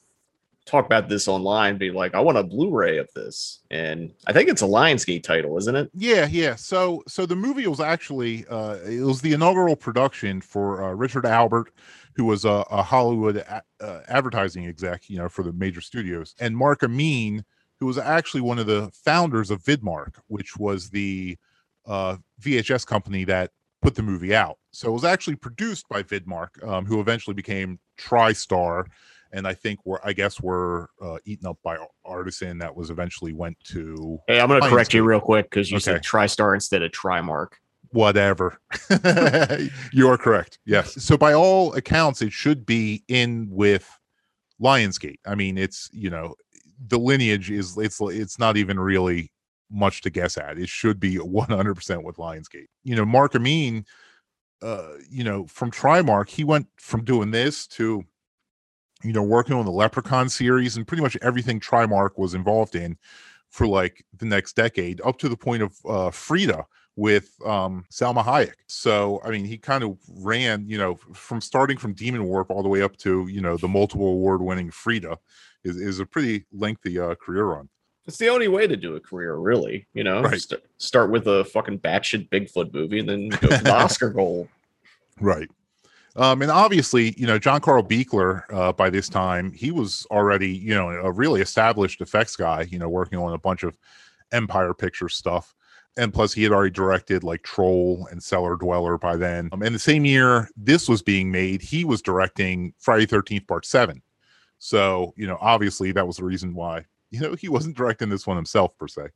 talk 0.65 0.85
about 0.85 1.09
this 1.09 1.27
online, 1.27 1.77
be 1.77 1.91
like, 1.91 2.15
I 2.15 2.21
want 2.21 2.37
a 2.37 2.43
Blu-ray 2.43 2.97
of 2.97 3.09
this. 3.13 3.59
And 3.69 4.13
I 4.27 4.33
think 4.33 4.49
it's 4.49 4.61
a 4.61 4.65
Lionsgate 4.65 5.23
title, 5.23 5.57
isn't 5.57 5.75
it? 5.75 5.91
Yeah, 5.93 6.27
yeah. 6.29 6.55
So 6.55 7.03
so 7.07 7.25
the 7.25 7.35
movie 7.35 7.67
was 7.67 7.79
actually 7.79 8.45
uh 8.47 8.77
it 8.85 9.01
was 9.01 9.21
the 9.21 9.33
inaugural 9.33 9.75
production 9.75 10.41
for 10.41 10.83
uh, 10.83 10.93
Richard 10.93 11.25
Albert, 11.25 11.71
who 12.16 12.26
was 12.26 12.45
a, 12.45 12.64
a 12.70 12.82
Hollywood 12.84 13.38
a- 13.38 13.64
uh, 13.82 14.01
advertising 14.07 14.68
exec, 14.68 15.09
you 15.09 15.18
know, 15.18 15.30
for 15.30 15.43
the 15.43 15.53
major 15.53 15.82
studios, 15.82 16.36
and 16.39 16.55
Mark 16.55 16.84
Amin, 16.84 17.43
who 17.80 17.86
was 17.86 17.97
actually 17.97 18.41
one 18.41 18.59
of 18.59 18.68
the 18.68 18.89
founders 18.93 19.51
of 19.51 19.61
Vidmark, 19.64 20.16
which 20.28 20.57
was 20.57 20.89
the 20.89 21.38
uh, 21.86 22.18
VHS 22.41 22.86
company 22.86 23.24
that 23.26 23.51
put 23.82 23.95
the 23.95 24.03
movie 24.03 24.34
out. 24.34 24.57
So 24.72 24.88
it 24.89 24.93
was 24.93 25.03
actually 25.03 25.36
produced 25.36 25.89
by 25.89 26.01
Vidmark, 26.03 26.66
um, 26.66 26.86
who 26.86 26.99
eventually 27.01 27.34
became 27.34 27.80
TriStar, 27.99 28.86
and 29.32 29.47
I 29.47 29.53
think 29.53 29.80
were 29.86 29.99
I 30.05 30.14
guess 30.14 30.39
were 30.39 30.89
uh, 31.01 31.18
eaten 31.26 31.47
up 31.47 31.57
by 31.64 31.78
Artisan. 32.05 32.59
That 32.59 32.76
was 32.76 32.89
eventually 32.89 33.34
went 33.34 33.57
to 33.66 34.20
Hey, 34.28 34.39
I'm 34.39 34.47
gonna 34.47 34.61
correct 34.61 34.93
you 34.93 35.03
real 35.03 35.20
quick 35.20 35.49
because 35.49 35.72
you 35.72 35.80
said 35.80 35.95
Okay. 35.95 36.01
TriStar 36.01 36.53
instead 36.53 36.84
of 36.84 36.91
Trimark. 36.91 37.53
Whatever. 37.93 38.59
you 39.93 40.09
are 40.09 40.17
correct. 40.17 40.59
Yes. 40.65 41.01
So 41.01 41.17
by 41.17 41.33
all 41.33 41.73
accounts, 41.75 42.21
it 42.21 42.33
should 42.33 42.65
be 42.65 43.03
in 43.07 43.47
with 43.49 43.89
Lionsgate. 44.61 45.19
I 45.25 45.35
mean, 45.35 45.57
it's 45.57 45.89
you 45.93 46.09
know 46.09 46.35
the 46.87 46.99
lineage 46.99 47.51
is 47.51 47.77
it's 47.77 47.99
it's 48.01 48.39
not 48.39 48.57
even 48.57 48.79
really 48.79 49.31
much 49.71 50.01
to 50.01 50.09
guess 50.09 50.37
at. 50.37 50.57
It 50.57 50.69
should 50.69 50.99
be 50.99 51.17
100% 51.17 52.03
with 52.03 52.17
Lionsgate. 52.17 52.67
You 52.83 52.95
know, 52.95 53.05
Mark 53.05 53.35
Amin, 53.35 53.85
uh, 54.61 54.93
you 55.09 55.23
know, 55.23 55.47
from 55.47 55.71
Trimark, 55.71 56.29
he 56.29 56.43
went 56.43 56.67
from 56.77 57.03
doing 57.03 57.31
this 57.31 57.67
to 57.67 58.03
you 59.03 59.13
know 59.13 59.23
working 59.23 59.55
on 59.55 59.65
the 59.65 59.71
Leprechaun 59.71 60.29
series 60.29 60.77
and 60.77 60.87
pretty 60.87 61.03
much 61.03 61.17
everything 61.21 61.59
Trimark 61.59 62.11
was 62.17 62.33
involved 62.33 62.75
in 62.75 62.97
for 63.49 63.67
like 63.67 64.03
the 64.17 64.25
next 64.25 64.55
decade, 64.55 64.99
up 65.05 65.19
to 65.19 65.29
the 65.29 65.37
point 65.37 65.61
of 65.61 65.77
uh, 65.87 66.09
Frida 66.09 66.65
with 66.95 67.35
um, 67.45 67.85
Salma 67.91 68.23
Hayek. 68.23 68.53
So, 68.67 69.19
I 69.25 69.31
mean, 69.31 69.45
he 69.45 69.57
kind 69.57 69.83
of 69.83 69.97
ran, 70.07 70.67
you 70.67 70.77
know, 70.77 70.95
from 71.13 71.41
starting 71.41 71.77
from 71.77 71.93
Demon 71.93 72.25
Warp 72.25 72.51
all 72.51 72.61
the 72.61 72.69
way 72.69 72.81
up 72.81 72.97
to, 72.97 73.27
you 73.27 73.41
know, 73.41 73.57
the 73.57 73.67
multiple 73.67 74.07
award 74.07 74.41
winning 74.41 74.69
Frida 74.69 75.17
is, 75.63 75.77
is 75.77 75.99
a 75.99 76.05
pretty 76.05 76.45
lengthy 76.51 76.99
uh, 76.99 77.15
career 77.15 77.45
run. 77.45 77.69
It's 78.05 78.17
the 78.17 78.27
only 78.29 78.49
way 78.49 78.67
to 78.67 78.75
do 78.75 78.95
a 78.95 78.99
career, 78.99 79.35
really. 79.35 79.87
You 79.93 80.03
know, 80.03 80.21
Right. 80.21 80.39
St- 80.39 80.61
start 80.77 81.09
with 81.09 81.27
a 81.27 81.45
fucking 81.45 81.79
batshit 81.79 82.29
Bigfoot 82.29 82.73
movie 82.73 82.99
and 82.99 83.09
then 83.09 83.29
go 83.29 83.47
for 83.47 83.63
the 83.63 83.73
Oscar 83.73 84.09
goal. 84.09 84.49
Right. 85.19 85.49
Um, 86.15 86.41
and 86.43 86.51
obviously, 86.51 87.15
you 87.17 87.25
know, 87.25 87.39
John 87.39 87.59
Carl 87.59 87.82
Buechler, 87.82 88.43
uh, 88.53 88.71
by 88.74 88.89
this 88.89 89.09
time, 89.09 89.51
he 89.51 89.71
was 89.71 90.05
already, 90.11 90.51
you 90.51 90.75
know, 90.75 90.89
a 90.89 91.11
really 91.11 91.41
established 91.41 92.01
effects 92.01 92.36
guy, 92.36 92.67
you 92.70 92.78
know, 92.78 92.89
working 92.89 93.17
on 93.17 93.33
a 93.33 93.37
bunch 93.39 93.63
of 93.63 93.78
Empire 94.32 94.74
Picture 94.74 95.09
stuff. 95.09 95.55
And 95.95 96.13
plus, 96.13 96.33
he 96.33 96.43
had 96.43 96.51
already 96.51 96.71
directed 96.71 97.24
like 97.24 97.43
Troll 97.43 98.07
and 98.09 98.21
Cellar 98.21 98.55
Dweller 98.55 98.97
by 98.97 99.15
then. 99.15 99.49
Um, 99.51 99.61
and 99.61 99.75
the 99.75 99.79
same 99.79 100.05
year 100.05 100.49
this 100.57 100.89
was 100.89 101.01
being 101.01 101.32
made, 101.32 101.61
he 101.61 101.86
was 101.86 102.01
directing 102.01 102.74
Friday 102.79 103.05
13th, 103.05 103.47
Part 103.47 103.65
7. 103.65 104.01
So, 104.57 105.13
you 105.17 105.28
know, 105.28 105.37
obviously, 105.39 105.91
that 105.91 106.07
was 106.07 106.17
the 106.17 106.24
reason 106.24 106.55
why, 106.55 106.86
you 107.11 107.20
know, 107.20 107.36
he 107.36 107.49
wasn't 107.49 107.78
directing 107.78 108.09
this 108.09 108.25
one 108.25 108.37
himself 108.37 108.78
per 108.78 108.87
se. 108.87 109.09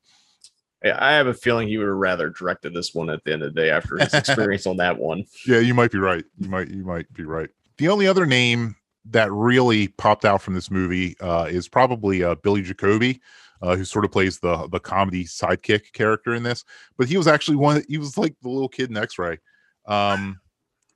I 0.84 1.14
have 1.14 1.28
a 1.28 1.34
feeling 1.34 1.68
he 1.68 1.78
would 1.78 1.88
have 1.88 1.96
rather 1.96 2.30
directed 2.30 2.74
this 2.74 2.94
one 2.94 3.10
at 3.10 3.24
the 3.24 3.34
end 3.34 3.42
of 3.42 3.54
the 3.54 3.62
day 3.62 3.70
after 3.72 3.98
his 3.98 4.14
experience 4.14 4.68
on 4.68 4.78
that 4.78 4.98
one. 4.98 5.24
Yeah, 5.48 5.60
you 5.60 5.74
might 5.74 5.92
be 5.92 5.98
right. 5.98 6.24
You 6.38 6.50
might 6.50 6.70
you 6.70 6.86
might 6.86 7.12
be 7.14 7.24
right. 7.24 7.50
The 7.78 7.88
only 7.88 8.08
other 8.08 8.26
name 8.26 8.76
that 9.06 9.32
really 9.32 9.88
popped 9.88 10.26
out 10.26 10.42
from 10.42 10.54
this 10.54 10.70
movie 10.70 11.16
uh, 11.20 11.48
is 11.50 11.68
probably 11.68 12.24
uh, 12.24 12.36
Billy 12.36 12.62
Jacoby, 12.62 13.22
uh, 13.62 13.76
who 13.76 13.86
sort 13.86 14.06
of 14.06 14.12
plays 14.12 14.40
the 14.40 14.68
the 14.68 14.80
comedy 14.80 15.26
sidekick 15.26 15.92
character 15.94 16.36
in 16.36 16.44
this. 16.44 16.64
But 16.98 17.08
he 17.08 17.18
was 17.18 17.28
actually 17.28 17.58
one. 17.58 17.84
He 17.88 17.98
was 17.98 18.18
like 18.18 18.36
the 18.42 18.50
little 18.50 18.70
kid 18.70 18.90
in 18.90 18.98
X 18.98 19.18
Ray. 19.18 19.38
Um, 19.86 20.40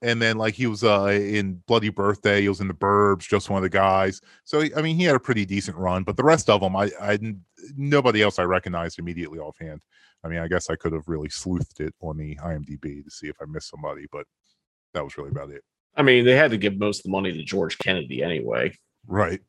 and 0.03 0.21
then 0.21 0.37
like 0.37 0.55
he 0.55 0.67
was 0.67 0.83
uh, 0.83 1.05
in 1.05 1.61
Bloody 1.67 1.89
Birthday. 1.89 2.41
He 2.41 2.49
was 2.49 2.59
in 2.59 2.67
the 2.67 2.73
Burbs, 2.73 3.27
just 3.27 3.49
one 3.49 3.57
of 3.57 3.63
the 3.63 3.69
guys. 3.69 4.21
So 4.43 4.63
I 4.75 4.81
mean, 4.81 4.95
he 4.95 5.03
had 5.03 5.15
a 5.15 5.19
pretty 5.19 5.45
decent 5.45 5.77
run. 5.77 6.03
But 6.03 6.17
the 6.17 6.23
rest 6.23 6.49
of 6.49 6.61
them, 6.61 6.75
I 6.75 6.91
I 6.99 7.19
nobody 7.75 8.21
else 8.21 8.39
I 8.39 8.43
recognized 8.43 8.99
immediately 8.99 9.39
offhand. 9.39 9.83
I 10.23 10.27
mean, 10.27 10.39
I 10.39 10.47
guess 10.47 10.69
I 10.69 10.75
could 10.75 10.93
have 10.93 11.07
really 11.07 11.29
sleuthed 11.29 11.79
it 11.79 11.93
on 12.01 12.17
the 12.17 12.35
IMDb 12.35 13.03
to 13.03 13.09
see 13.09 13.27
if 13.27 13.35
I 13.41 13.45
missed 13.45 13.69
somebody, 13.69 14.05
but 14.11 14.25
that 14.93 15.03
was 15.03 15.17
really 15.17 15.31
about 15.31 15.49
it. 15.49 15.63
I 15.95 16.03
mean, 16.03 16.25
they 16.25 16.35
had 16.35 16.51
to 16.51 16.57
give 16.57 16.77
most 16.77 16.99
of 16.99 17.03
the 17.03 17.09
money 17.09 17.33
to 17.33 17.43
George 17.43 17.77
Kennedy 17.77 18.23
anyway. 18.23 18.75
Right. 19.07 19.41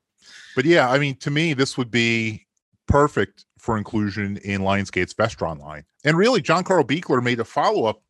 But 0.56 0.64
yeah, 0.64 0.90
I 0.90 0.98
mean, 0.98 1.16
to 1.16 1.30
me, 1.30 1.54
this 1.54 1.76
would 1.76 1.90
be 1.90 2.46
perfect 2.86 3.46
for 3.58 3.78
inclusion 3.78 4.38
in 4.38 4.62
Lionsgate's 4.62 5.14
Vestron 5.14 5.60
line. 5.60 5.84
And 6.04 6.16
really, 6.16 6.40
John 6.40 6.64
Carl 6.64 6.84
Buechler 6.84 7.22
made 7.22 7.40
a 7.40 7.44
follow 7.44 7.84
up 7.84 8.02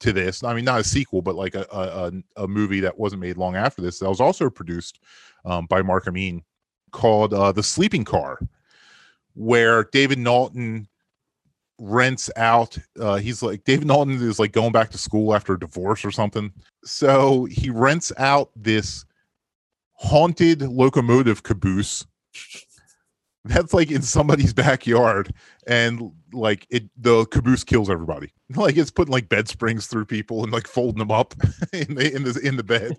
to 0.00 0.12
this. 0.12 0.42
I 0.42 0.54
mean, 0.54 0.64
not 0.64 0.80
a 0.80 0.84
sequel, 0.84 1.22
but 1.22 1.34
like 1.34 1.54
a, 1.54 1.66
a, 1.70 2.42
a- 2.42 2.48
movie 2.48 2.80
that 2.80 2.98
wasn't 2.98 3.20
made 3.20 3.36
long 3.36 3.56
after 3.56 3.82
this 3.82 3.98
that 3.98 4.08
was 4.08 4.20
also 4.20 4.48
produced 4.48 5.00
um, 5.44 5.66
by 5.66 5.82
Mark 5.82 6.08
Amin 6.08 6.42
called 6.90 7.34
uh, 7.34 7.52
The 7.52 7.62
Sleeping 7.62 8.04
Car, 8.04 8.40
where 9.34 9.84
David 9.92 10.18
Naughton 10.18 10.88
rents 11.82 12.30
out 12.36 12.76
uh 13.00 13.16
he's 13.16 13.42
like 13.42 13.64
David 13.64 13.86
Naughton 13.86 14.20
is 14.20 14.38
like 14.38 14.52
going 14.52 14.70
back 14.70 14.90
to 14.90 14.98
school 14.98 15.34
after 15.34 15.54
a 15.54 15.58
divorce 15.58 16.04
or 16.04 16.10
something. 16.10 16.52
So 16.84 17.46
he 17.46 17.70
rents 17.70 18.12
out 18.18 18.50
this 18.54 19.06
haunted 19.92 20.60
locomotive 20.60 21.42
caboose 21.42 22.06
that's 23.50 23.74
like 23.74 23.90
in 23.90 24.02
somebody's 24.02 24.52
backyard 24.66 25.34
and 25.66 26.12
like 26.32 26.66
it 26.70 26.84
the 26.96 27.26
caboose 27.26 27.64
kills 27.64 27.90
everybody. 27.90 28.32
Like 28.56 28.76
it's 28.76 28.90
putting 28.90 29.12
like 29.12 29.28
bed 29.28 29.46
springs 29.46 29.86
through 29.86 30.06
people 30.06 30.42
and 30.42 30.52
like 30.52 30.66
folding 30.66 30.98
them 30.98 31.12
up 31.12 31.34
in 31.72 31.94
the 31.94 32.12
in 32.12 32.24
the 32.24 32.40
in 32.42 32.56
the 32.56 32.64
bed. 32.64 32.96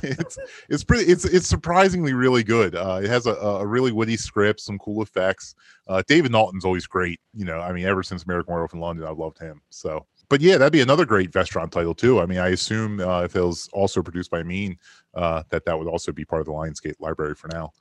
It's 0.00 0.38
it's 0.68 0.84
pretty 0.84 1.10
it's 1.10 1.24
it's 1.24 1.48
surprisingly 1.48 2.12
really 2.12 2.44
good. 2.44 2.76
Uh 2.76 3.00
it 3.02 3.08
has 3.08 3.26
a, 3.26 3.34
a 3.34 3.66
really 3.66 3.90
witty 3.90 4.16
script 4.16 4.60
some 4.60 4.78
cool 4.78 5.02
effects. 5.02 5.56
Uh 5.88 6.04
david 6.06 6.30
Naughton's 6.30 6.64
always 6.64 6.86
great 6.86 7.18
you 7.34 7.44
know 7.44 7.58
i 7.58 7.72
mean 7.72 7.84
ever 7.84 8.04
since 8.04 8.22
american 8.22 8.52
werewolf 8.52 8.74
in 8.74 8.80
london 8.80 9.04
i've 9.04 9.18
loved 9.18 9.40
him 9.40 9.60
so. 9.70 10.06
But 10.28 10.40
yeah 10.40 10.56
that'd 10.56 10.72
be 10.72 10.80
another 10.80 11.04
great 11.04 11.32
vestron 11.32 11.68
title 11.68 11.94
too. 11.94 12.20
I 12.20 12.26
mean 12.26 12.38
i 12.38 12.50
assume 12.50 13.00
uh, 13.00 13.22
if 13.22 13.34
it 13.34 13.40
was 13.42 13.68
also 13.72 14.02
produced 14.02 14.30
by 14.30 14.44
mean 14.44 14.78
uh 15.14 15.42
that 15.48 15.64
that 15.64 15.76
would 15.76 15.88
also 15.88 16.12
be 16.12 16.24
part 16.24 16.40
of 16.42 16.46
the 16.46 16.52
lionsgate 16.52 17.00
library 17.00 17.34
for 17.34 17.48
now 17.48 17.72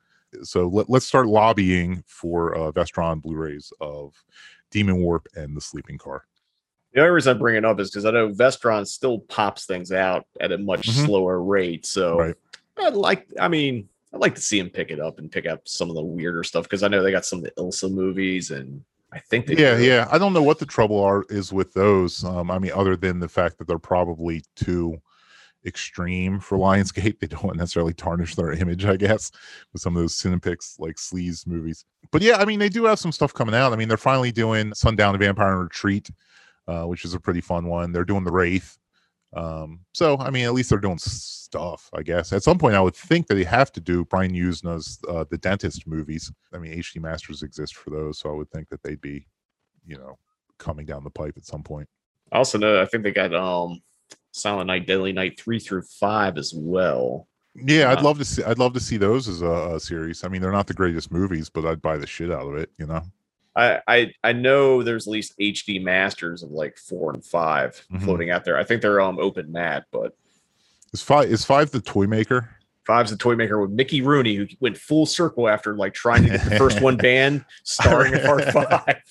so 0.43 0.67
let, 0.67 0.89
let's 0.89 1.05
start 1.05 1.27
lobbying 1.27 2.03
for 2.07 2.55
uh, 2.55 2.71
Vestron 2.71 3.21
Blu-rays 3.21 3.71
of 3.81 4.13
Demon 4.71 4.97
Warp 4.97 5.27
and 5.35 5.55
The 5.55 5.61
Sleeping 5.61 5.97
Car. 5.97 6.25
The 6.93 7.01
only 7.01 7.11
reason 7.11 7.35
I 7.35 7.39
bring 7.39 7.55
it 7.55 7.65
up 7.65 7.79
is 7.79 7.89
because 7.89 8.05
I 8.05 8.11
know 8.11 8.29
Vestron 8.29 8.85
still 8.85 9.19
pops 9.19 9.65
things 9.65 9.91
out 9.91 10.25
at 10.41 10.51
a 10.51 10.57
much 10.57 10.87
Mhm. 10.87 11.05
slower 11.05 11.41
rate. 11.41 11.85
So 11.85 12.17
Right. 12.17 12.35
I'd 12.77 12.93
like, 12.95 13.27
I 13.39 13.47
mean, 13.47 13.87
I'd 14.13 14.19
like 14.19 14.35
to 14.35 14.41
see 14.41 14.59
him 14.59 14.69
pick 14.69 14.91
it 14.91 14.99
up 14.99 15.19
and 15.19 15.31
pick 15.31 15.45
up 15.45 15.67
some 15.67 15.89
of 15.89 15.95
the 15.95 16.01
weirder 16.03 16.43
stuff 16.43 16.63
because 16.63 16.83
I 16.83 16.89
know 16.89 17.01
they 17.01 17.11
got 17.11 17.25
some 17.25 17.39
of 17.39 17.45
the 17.45 17.51
Ilsa 17.51 17.89
movies 17.91 18.51
and 18.51 18.83
I 19.13 19.19
think 19.19 19.45
they 19.45 19.55
Yeah, 19.55 19.77
do. 19.77 19.83
yeah. 19.85 20.07
I 20.11 20.17
don't 20.17 20.33
know 20.33 20.43
what 20.43 20.59
the 20.59 20.65
trouble 20.65 21.01
are 21.01 21.23
is 21.29 21.53
with 21.53 21.73
those. 21.73 22.23
Um, 22.25 22.49
I 22.51 22.59
mean, 22.59 22.71
other 22.73 22.95
than 22.95 23.19
the 23.19 23.29
fact 23.29 23.57
that 23.57 23.67
they're 23.67 23.77
probably 23.77 24.43
too 24.55 25.01
extreme 25.65 26.39
for 26.39 26.57
Lionsgate, 26.57 27.19
they 27.19 27.27
don't 27.27 27.55
necessarily 27.55 27.93
tarnish 27.93 28.35
their 28.35 28.51
image, 28.51 28.85
I 28.85 28.97
guess, 28.97 29.31
with 29.73 29.81
some 29.81 29.95
of 29.95 30.01
those 30.01 30.15
Cinepix 30.15 30.79
like 30.79 30.95
sleaze 30.95 31.45
movies. 31.47 31.85
But 32.11 32.21
yeah, 32.21 32.37
I 32.37 32.45
mean, 32.45 32.59
they 32.59 32.69
do 32.69 32.85
have 32.85 32.99
some 32.99 33.11
stuff 33.11 33.33
coming 33.33 33.55
out. 33.55 33.73
I 33.73 33.75
mean, 33.75 33.87
they're 33.87 33.97
finally 33.97 34.31
doing 34.31 34.73
Sundown 34.73 35.17
Vampire 35.17 35.53
in 35.53 35.59
Retreat, 35.59 36.09
uh, 36.67 36.83
which 36.83 37.05
is 37.05 37.13
a 37.13 37.19
pretty 37.19 37.41
fun 37.41 37.67
one. 37.67 37.91
They're 37.91 38.05
doing 38.05 38.23
The 38.23 38.31
Wraith. 38.31 38.77
Um, 39.33 39.79
so 39.93 40.17
I 40.17 40.29
mean, 40.29 40.45
at 40.45 40.53
least 40.53 40.69
they're 40.69 40.79
doing 40.79 40.97
stuff, 40.97 41.89
I 41.93 42.03
guess. 42.03 42.33
At 42.33 42.43
some 42.43 42.57
point, 42.57 42.75
I 42.75 42.81
would 42.81 42.95
think 42.95 43.27
that 43.27 43.35
they 43.35 43.45
have 43.45 43.71
to 43.73 43.79
do 43.79 44.03
Brian 44.05 44.33
Yuzna's 44.33 44.99
uh, 45.07 45.23
The 45.29 45.37
Dentist 45.37 45.87
movies. 45.87 46.31
I 46.53 46.57
mean, 46.57 46.73
HD 46.73 47.01
Masters 47.01 47.43
exist 47.43 47.75
for 47.75 47.91
those, 47.91 48.19
so 48.19 48.29
I 48.29 48.33
would 48.33 48.51
think 48.51 48.67
that 48.69 48.83
they'd 48.83 48.99
be, 48.99 49.25
you 49.85 49.97
know, 49.97 50.17
coming 50.57 50.85
down 50.85 51.03
the 51.03 51.09
pipe 51.09 51.35
at 51.37 51.45
some 51.45 51.63
point. 51.63 51.87
I 52.31 52.37
also 52.37 52.57
know 52.57 52.81
I 52.81 52.85
think 52.85 53.03
they 53.03 53.11
got 53.11 53.33
um 53.33 53.81
Silent 54.31 54.67
Night, 54.67 54.87
Deadly 54.87 55.11
Night 55.11 55.39
three 55.39 55.59
through 55.59 55.81
five 55.83 56.37
as 56.37 56.53
well. 56.55 57.27
Yeah, 57.55 57.91
I'd 57.91 57.97
Uh, 57.99 58.03
love 58.03 58.17
to 58.19 58.25
see. 58.25 58.43
I'd 58.43 58.59
love 58.59 58.73
to 58.73 58.79
see 58.79 58.97
those 58.97 59.27
as 59.27 59.41
a, 59.41 59.75
a 59.75 59.79
series. 59.79 60.23
I 60.23 60.29
mean, 60.29 60.41
they're 60.41 60.51
not 60.53 60.67
the 60.67 60.73
greatest 60.73 61.11
movies, 61.11 61.49
but 61.49 61.65
I'd 61.65 61.81
buy 61.81 61.97
the 61.97 62.07
shit 62.07 62.31
out 62.31 62.47
of 62.47 62.55
it. 62.55 62.69
You 62.77 62.87
know. 62.87 63.01
I, 63.53 63.81
I 63.87 64.13
I 64.23 64.31
know 64.31 64.81
there's 64.81 65.07
at 65.07 65.11
least 65.11 65.37
HD 65.37 65.83
masters 65.83 66.41
of 66.41 66.51
like 66.51 66.77
four 66.77 67.11
and 67.11 67.23
5 67.23 67.85
Mhm. 67.91 68.03
floating 68.03 68.29
out 68.29 68.45
there. 68.45 68.57
I 68.57 68.63
think 68.63 68.81
they're 68.81 69.01
um 69.01 69.19
open 69.19 69.51
matte, 69.51 69.83
but 69.91 70.15
Is 70.93 71.01
five 71.01 71.29
is 71.29 71.43
five 71.43 71.71
the 71.71 71.81
toy 71.81 72.07
maker? 72.07 72.49
Five's 72.87 73.11
the 73.11 73.17
toy 73.17 73.35
maker 73.35 73.59
with 73.61 73.71
Mickey 73.71 74.01
Rooney, 74.01 74.35
who 74.35 74.47
went 74.61 74.77
full 74.77 75.05
circle 75.05 75.49
after 75.49 75.75
like 75.75 75.93
trying 75.93 76.23
to 76.23 76.29
get 76.29 76.43
the 76.45 76.55
first 76.57 76.79
one 76.81 76.95
banned, 77.07 77.43
starring 77.63 78.13
in 78.13 78.21
part 78.21 78.45
five. 78.53 79.01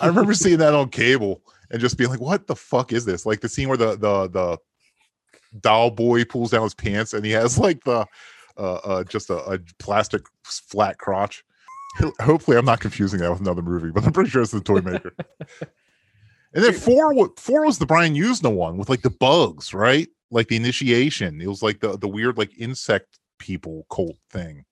I 0.00 0.06
remember 0.06 0.32
seeing 0.32 0.58
that 0.58 0.72
on 0.74 0.88
cable 0.88 1.42
and 1.72 1.80
just 1.80 1.98
being 1.98 2.10
like, 2.10 2.20
"What 2.20 2.46
the 2.46 2.54
fuck 2.54 2.92
is 2.92 3.04
this?" 3.04 3.26
Like 3.26 3.40
the 3.40 3.48
scene 3.48 3.68
where 3.68 3.78
the 3.78 3.96
the 3.96 4.28
the 4.28 4.58
doll 5.60 5.90
boy 5.90 6.24
pulls 6.24 6.50
down 6.50 6.62
his 6.62 6.74
pants 6.74 7.12
and 7.12 7.24
he 7.24 7.32
has 7.32 7.58
like 7.58 7.82
the 7.84 8.06
uh, 8.56 8.74
uh 8.74 9.04
just 9.04 9.30
a, 9.30 9.38
a 9.38 9.58
plastic 9.78 10.22
flat 10.44 10.98
crotch. 10.98 11.42
Hopefully, 12.20 12.56
I'm 12.56 12.64
not 12.64 12.80
confusing 12.80 13.20
that 13.20 13.30
with 13.30 13.40
another 13.40 13.62
movie, 13.62 13.90
but 13.90 14.04
I'm 14.04 14.12
pretty 14.12 14.30
sure 14.30 14.42
it's 14.42 14.52
the 14.52 14.60
toy 14.60 14.80
maker. 14.80 15.14
and 15.60 16.64
then 16.64 16.72
four, 16.72 17.12
wa- 17.12 17.28
four 17.36 17.66
was 17.66 17.78
the 17.78 17.84
Brian 17.84 18.14
Yuzna 18.14 18.50
one 18.50 18.78
with 18.78 18.88
like 18.88 19.02
the 19.02 19.10
bugs, 19.10 19.74
right? 19.74 20.08
Like 20.30 20.48
the 20.48 20.56
initiation. 20.56 21.40
It 21.40 21.48
was 21.48 21.62
like 21.62 21.80
the 21.80 21.98
the 21.98 22.08
weird 22.08 22.38
like 22.38 22.58
insect 22.58 23.18
people 23.38 23.86
cult 23.90 24.16
thing. 24.30 24.64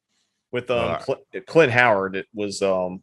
With 0.52 0.70
um 0.70 0.93
Uh, 0.93 0.98
Cl- 1.01 1.24
Clint 1.47 1.72
Howard, 1.72 2.16
it 2.16 2.27
was 2.35 2.62
um 2.62 3.02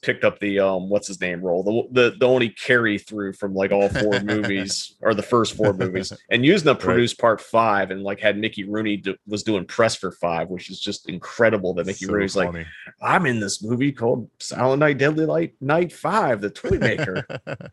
picked 0.00 0.22
up 0.24 0.38
the 0.38 0.60
um 0.60 0.88
what's 0.88 1.08
his 1.08 1.20
name 1.20 1.40
role, 1.40 1.62
the 1.62 2.10
the, 2.10 2.16
the 2.18 2.26
only 2.26 2.50
carry 2.50 2.98
through 2.98 3.32
from 3.32 3.54
like 3.54 3.72
all 3.72 3.88
four 3.88 4.20
movies 4.24 4.94
or 5.00 5.14
the 5.14 5.22
first 5.22 5.54
four 5.56 5.72
movies, 5.72 6.12
and 6.30 6.44
Yuzna 6.44 6.78
produced 6.78 7.18
part 7.18 7.40
five 7.40 7.90
and 7.90 8.02
like 8.02 8.20
had 8.20 8.38
Mickey 8.38 8.64
Rooney 8.64 8.96
do, 8.98 9.16
was 9.26 9.42
doing 9.42 9.64
press 9.64 9.96
for 9.96 10.12
five, 10.12 10.48
which 10.48 10.70
is 10.70 10.80
just 10.80 11.08
incredible 11.08 11.74
that 11.74 11.86
Mickey 11.86 12.06
So 12.06 12.12
Rooney's 12.12 12.36
like. 12.36 12.66
I'm 13.00 13.26
in 13.26 13.40
this 13.40 13.62
movie 13.62 13.92
called 13.92 14.30
Silent 14.38 14.80
Night, 14.80 14.98
Deadly 14.98 15.26
Light 15.26 15.54
Night 15.60 15.92
Five, 15.92 16.40
the 16.40 16.50
toy 16.50 16.78
maker. 16.78 17.26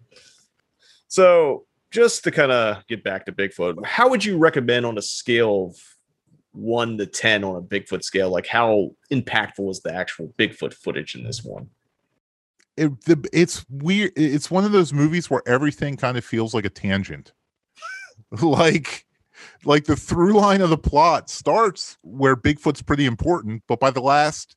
So, 1.07 1.65
just 1.91 2.25
to 2.25 2.31
kind 2.31 2.51
of 2.51 2.85
get 2.87 3.01
back 3.01 3.25
to 3.25 3.31
Bigfoot, 3.31 3.85
how 3.85 4.09
would 4.09 4.25
you 4.25 4.37
recommend 4.37 4.85
on 4.85 4.97
a 4.97 5.01
scale 5.01 5.67
of 5.69 5.77
one 6.51 6.97
to 6.97 7.05
10 7.05 7.45
on 7.45 7.55
a 7.55 7.61
Bigfoot 7.61 8.03
scale? 8.03 8.29
Like, 8.29 8.47
how 8.47 8.91
impactful 9.11 9.69
is 9.71 9.79
the 9.79 9.93
actual 9.93 10.33
Bigfoot 10.37 10.73
footage 10.73 11.15
in 11.15 11.23
this 11.23 11.41
one? 11.41 11.69
It, 12.77 13.05
the, 13.05 13.27
it's 13.31 13.65
weird. 13.69 14.11
It's 14.15 14.51
one 14.51 14.65
of 14.65 14.71
those 14.71 14.93
movies 14.93 15.29
where 15.29 15.41
everything 15.47 15.97
kind 15.97 16.17
of 16.17 16.25
feels 16.25 16.53
like 16.53 16.65
a 16.65 16.69
tangent. 16.69 17.33
like, 18.41 19.05
like 19.63 19.85
the 19.85 19.95
through 19.95 20.33
line 20.33 20.61
of 20.61 20.69
the 20.69 20.77
plot 20.77 21.29
starts 21.29 21.97
where 22.01 22.35
Bigfoot's 22.35 22.81
pretty 22.81 23.05
important, 23.05 23.63
but 23.67 23.79
by 23.79 23.91
the 23.91 24.01
last 24.01 24.55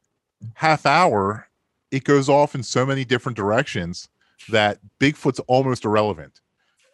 half 0.55 0.87
hour, 0.87 1.49
it 1.91 2.05
goes 2.05 2.29
off 2.29 2.55
in 2.55 2.63
so 2.63 2.85
many 2.85 3.05
different 3.05 3.37
directions 3.37 4.09
that 4.49 4.79
Bigfoot's 5.01 5.41
almost 5.41 5.85
irrelevant. 5.85 6.41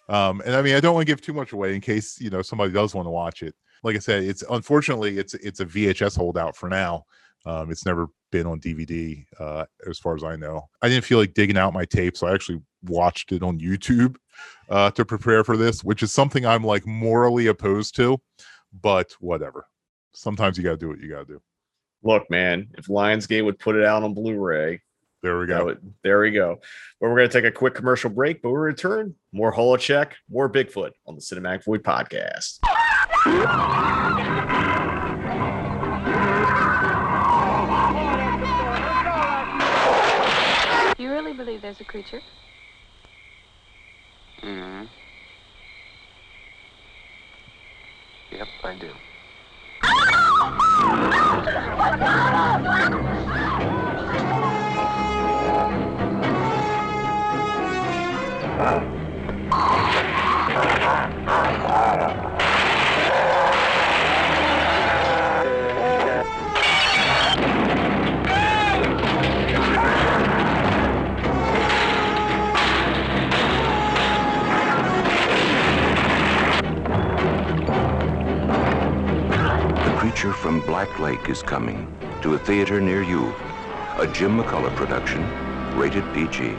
Um, 0.09 0.43
and 0.45 0.55
I 0.55 0.63
mean, 0.63 0.75
I 0.75 0.81
don't 0.81 0.95
want 0.95 1.07
to 1.07 1.11
give 1.11 1.23
too 1.23 1.33
much 1.33 1.53
away 1.53 1.75
in 1.75 1.81
case 1.81 2.21
you 2.21 2.31
know 2.31 2.43
somebody 2.43 2.73
does 2.73 2.95
want 2.95 3.07
to 3.07 3.11
watch 3.11 3.43
it. 3.43 3.55
Like 3.83 3.97
I 3.97 4.01
said, 4.01 4.23
it's 4.23 4.45
unfortunately 4.51 5.19
it's 5.19 5.35
it's 5.35 5.61
a 5.61 5.67
VHS 5.67 6.17
holdout 6.17 6.57
for 6.57 6.69
now. 6.69 7.07
Um, 7.47 7.71
it's 7.71 7.85
never 7.87 8.07
been 8.33 8.47
on 8.47 8.59
DVD, 8.61 9.25
uh, 9.39 9.65
as 9.89 9.99
far 9.99 10.15
as 10.17 10.25
I 10.25 10.37
know. 10.37 10.63
I 10.83 10.89
didn't 10.89 11.05
feel 11.05 11.19
like 11.19 11.35
digging 11.35 11.59
out 11.59 11.73
my 11.75 11.85
tape, 11.85 12.17
so 12.17 12.27
I 12.27 12.35
actually 12.35 12.61
watched 12.85 13.33
it 13.33 13.43
on 13.43 13.59
YouTube 13.61 14.17
uh, 14.71 14.91
to 14.93 15.05
prepare 15.05 15.45
for 15.45 15.57
this, 15.57 15.85
which 15.85 16.03
is 16.03 16.11
something 16.13 16.45
I'm 16.47 16.65
like 16.65 16.87
morally 16.87 17.47
opposed 17.49 17.95
to, 17.97 18.19
but 18.83 19.13
whatever. 19.21 19.67
Sometimes 20.15 20.57
you 20.57 20.65
got 20.65 20.71
to 20.73 20.77
do 20.79 20.89
what 20.89 21.01
you 21.01 21.11
got 21.11 21.27
to 21.27 21.35
do. 21.35 21.43
Look, 22.03 22.29
man, 22.31 22.69
if 22.79 22.87
Lionsgate 22.87 23.45
would 23.45 23.59
put 23.59 23.77
it 23.77 23.85
out 23.85 24.03
on 24.03 24.15
Blu 24.15 24.37
ray, 24.37 24.81
There 25.23 25.39
we 25.39 25.47
go. 25.47 25.65
would, 25.67 25.95
there 26.03 26.21
we 26.21 26.31
go. 26.31 26.57
But 27.01 27.09
we're 27.11 27.17
going 27.17 27.29
to 27.31 27.33
take 27.41 27.45
a 27.51 27.53
quick 27.55 27.75
commercial 27.75 28.11
break, 28.11 28.43
but 28.43 28.51
we 28.51 28.57
return 28.57 29.15
more 29.33 29.53
Holecheck, 29.53 30.13
more 30.31 30.51
Bigfoot 30.51 30.91
on 31.07 31.15
the 31.15 31.21
Cinematic 31.21 31.65
Void 31.65 31.83
podcast. 31.83 32.59
Really 41.25 41.37
believe 41.37 41.63
there's 41.63 41.81
a 41.81 41.85
creature? 41.85 42.21
Mm-hmm. 44.43 44.85
Yep, 48.33 48.49
I 48.63 48.75
do. 48.75 48.91
Creature 80.25 80.39
from 80.39 80.61
Black 80.61 80.99
Lake 80.99 81.29
is 81.29 81.43
coming 81.43 81.95
to 82.23 82.33
a 82.33 82.39
theater 82.39 82.81
near 82.81 83.03
you. 83.03 83.35
A 83.99 84.07
Jim 84.11 84.39
McCullough 84.39 84.75
production, 84.75 85.23
rated 85.77 86.03
PG. 86.15 86.57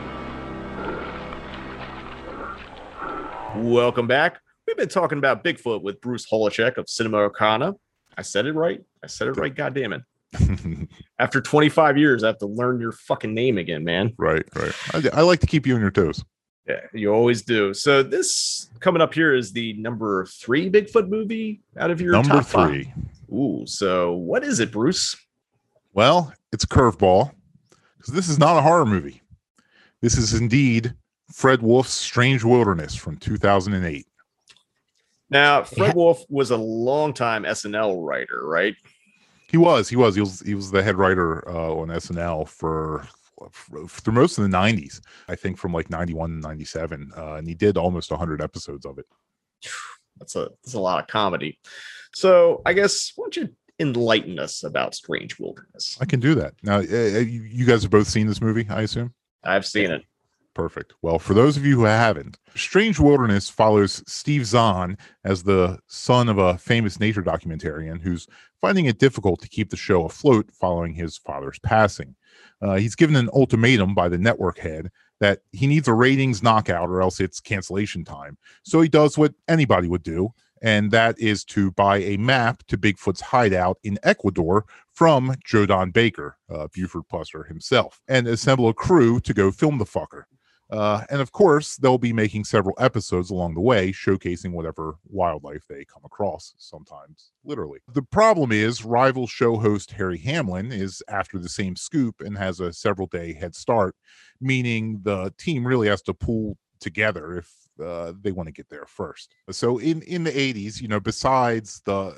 Welcome 3.55 4.05
back. 4.05 4.39
We've 4.67 4.77
been 4.77 4.87
talking 4.87 5.17
about 5.17 5.43
Bigfoot 5.43 5.81
with 5.81 5.99
Bruce 5.99 6.27
Holecheck 6.31 6.77
of 6.77 6.87
Cinema 6.87 7.17
Arcana. 7.17 7.73
I 8.15 8.21
said 8.21 8.45
it 8.45 8.53
right. 8.53 8.81
I 9.03 9.07
said 9.07 9.29
it 9.29 9.31
right. 9.31 9.55
God 9.55 9.73
damn 9.73 9.93
it. 9.93 10.89
After 11.19 11.41
25 11.41 11.97
years, 11.97 12.23
I 12.23 12.27
have 12.27 12.37
to 12.39 12.45
learn 12.45 12.79
your 12.79 12.91
fucking 12.91 13.33
name 13.33 13.57
again, 13.57 13.83
man. 13.83 14.13
Right, 14.19 14.45
right. 14.53 14.73
I, 14.93 15.09
I 15.11 15.21
like 15.21 15.39
to 15.39 15.47
keep 15.47 15.65
you 15.65 15.73
on 15.73 15.81
your 15.81 15.89
toes. 15.89 16.23
Yeah, 16.67 16.81
you 16.93 17.13
always 17.13 17.43
do. 17.43 17.73
So 17.73 18.01
this 18.01 18.69
coming 18.79 19.01
up 19.01 19.13
here 19.13 19.35
is 19.35 19.51
the 19.51 19.73
number 19.73 20.25
three 20.25 20.69
Bigfoot 20.69 21.09
movie 21.09 21.61
out 21.77 21.91
of 21.91 22.01
your 22.01 22.13
Number 22.13 22.29
top 22.29 22.45
five. 22.45 22.69
three. 22.69 22.93
Ooh, 23.31 23.65
so 23.67 24.13
what 24.13 24.43
is 24.43 24.59
it, 24.59 24.71
Bruce? 24.71 25.15
Well, 25.93 26.33
it's 26.51 26.65
curveball 26.65 27.31
because 27.97 28.13
this 28.13 28.29
is 28.29 28.39
not 28.39 28.57
a 28.57 28.61
horror 28.61 28.85
movie. 28.85 29.21
This 30.01 30.17
is 30.17 30.33
indeed 30.33 30.93
Fred 31.31 31.61
Wolf's 31.61 31.93
Strange 31.93 32.43
Wilderness 32.43 32.95
from 32.95 33.17
2008. 33.17 34.05
Now, 35.29 35.63
Fred 35.63 35.95
Wolf 35.95 36.23
was 36.29 36.51
a 36.51 36.57
longtime 36.57 37.43
SNL 37.43 38.05
writer, 38.05 38.45
right? 38.45 38.75
He 39.49 39.57
was, 39.57 39.89
he 39.89 39.95
was, 39.95 40.15
he 40.15 40.21
was, 40.21 40.39
he 40.41 40.55
was 40.55 40.71
the 40.71 40.83
head 40.83 40.95
writer 40.97 41.47
uh, 41.49 41.71
on 41.73 41.87
SNL 41.87 42.47
for, 42.47 43.07
for 43.21 43.24
through 43.53 44.13
most 44.13 44.37
of 44.37 44.43
the 44.43 44.55
90s. 44.55 45.01
I 45.27 45.35
think 45.35 45.57
from 45.57 45.73
like 45.73 45.89
91 45.89 46.29
to 46.29 46.47
97, 46.47 47.11
uh, 47.15 47.33
and 47.33 47.47
he 47.47 47.53
did 47.53 47.77
almost 47.77 48.11
100 48.11 48.41
episodes 48.41 48.85
of 48.85 48.97
it. 48.99 49.05
That's 50.17 50.37
a 50.37 50.49
that's 50.63 50.75
a 50.75 50.79
lot 50.79 51.01
of 51.03 51.07
comedy. 51.07 51.59
So 52.13 52.61
I 52.65 52.71
guess 52.71 53.11
why 53.17 53.25
don't 53.25 53.35
you 53.35 53.49
enlighten 53.79 54.39
us 54.39 54.63
about 54.63 54.95
Strange 54.95 55.37
Wilderness? 55.37 55.97
I 55.99 56.05
can 56.05 56.21
do 56.21 56.35
that. 56.35 56.53
Now, 56.63 56.77
uh, 56.77 56.81
you 56.81 57.41
you 57.41 57.65
guys 57.65 57.81
have 57.81 57.91
both 57.91 58.07
seen 58.07 58.25
this 58.25 58.39
movie, 58.39 58.65
I 58.69 58.83
assume. 58.83 59.13
I've 59.43 59.65
seen 59.65 59.91
it. 59.91 60.05
Perfect. 60.53 60.93
Well, 61.01 61.19
for 61.19 61.33
those 61.33 61.57
of 61.57 61.65
you 61.65 61.75
who 61.75 61.83
haven't, 61.83 62.37
Strange 62.55 62.97
Wilderness 62.97 63.49
follows 63.49 64.01
Steve 64.07 64.45
Zahn 64.45 64.97
as 65.25 65.43
the 65.43 65.79
son 65.87 66.29
of 66.29 66.37
a 66.37 66.57
famous 66.57 66.97
nature 66.97 67.21
documentarian 67.21 68.01
who's 68.01 68.25
finding 68.61 68.85
it 68.85 68.97
difficult 68.97 69.41
to 69.41 69.49
keep 69.49 69.69
the 69.69 69.75
show 69.75 70.05
afloat 70.05 70.49
following 70.53 70.93
his 70.93 71.17
father's 71.17 71.59
passing. 71.59 72.15
Uh, 72.61 72.75
he's 72.75 72.95
given 72.95 73.15
an 73.15 73.29
ultimatum 73.33 73.93
by 73.93 74.09
the 74.09 74.17
network 74.17 74.57
head 74.57 74.89
that 75.19 75.39
he 75.51 75.67
needs 75.67 75.87
a 75.87 75.93
ratings 75.93 76.43
knockout 76.43 76.89
or 76.89 77.01
else 77.01 77.19
it's 77.19 77.39
cancellation 77.39 78.03
time. 78.03 78.37
So 78.63 78.81
he 78.81 78.89
does 78.89 79.17
what 79.17 79.33
anybody 79.47 79.87
would 79.87 80.03
do, 80.03 80.29
and 80.61 80.91
that 80.91 81.19
is 81.19 81.43
to 81.45 81.71
buy 81.71 81.97
a 81.97 82.17
map 82.17 82.63
to 82.67 82.77
Bigfoot's 82.77 83.21
hideout 83.21 83.77
in 83.83 83.99
Ecuador 84.03 84.65
from 84.93 85.35
Joe 85.45 85.65
Don 85.65 85.91
Baker, 85.91 86.37
uh, 86.49 86.67
Buford 86.73 87.03
Pusser 87.11 87.47
himself, 87.47 88.01
and 88.07 88.27
assemble 88.27 88.69
a 88.69 88.73
crew 88.73 89.19
to 89.21 89.33
go 89.33 89.51
film 89.51 89.77
the 89.77 89.85
fucker. 89.85 90.23
Uh, 90.69 91.03
and 91.09 91.21
of 91.21 91.31
course, 91.31 91.77
they'll 91.77 91.97
be 91.97 92.13
making 92.13 92.43
several 92.43 92.75
episodes 92.79 93.29
along 93.29 93.53
the 93.53 93.61
way, 93.61 93.91
showcasing 93.91 94.51
whatever 94.51 94.95
wildlife 95.05 95.63
they 95.67 95.85
come 95.85 96.01
across, 96.03 96.55
sometimes 96.57 97.31
literally. 97.43 97.79
The 97.93 98.01
problem 98.01 98.51
is, 98.51 98.83
rival 98.83 99.27
show 99.27 99.57
host 99.57 99.91
Harry 99.91 100.17
Hamlin 100.17 100.71
is 100.71 101.03
after 101.07 101.37
the 101.37 101.49
same 101.49 101.75
scoop 101.75 102.19
and 102.19 102.37
has 102.37 102.59
a 102.59 102.73
several 102.73 103.07
day 103.07 103.33
head 103.33 103.55
start, 103.55 103.95
meaning 104.41 105.01
the 105.03 105.33
team 105.37 105.67
really 105.67 105.87
has 105.87 106.01
to 106.03 106.13
pull 106.13 106.57
together 106.79 107.37
if 107.37 107.64
uh, 107.83 108.13
they 108.21 108.31
want 108.31 108.47
to 108.47 108.53
get 108.53 108.69
there 108.69 108.85
first. 108.85 109.35
So 109.51 109.77
in 109.77 110.01
in 110.03 110.23
the 110.23 110.31
80s, 110.31 110.81
you 110.81 110.87
know, 110.87 110.99
besides 110.99 111.81
the 111.85 111.95
uh, 111.95 112.13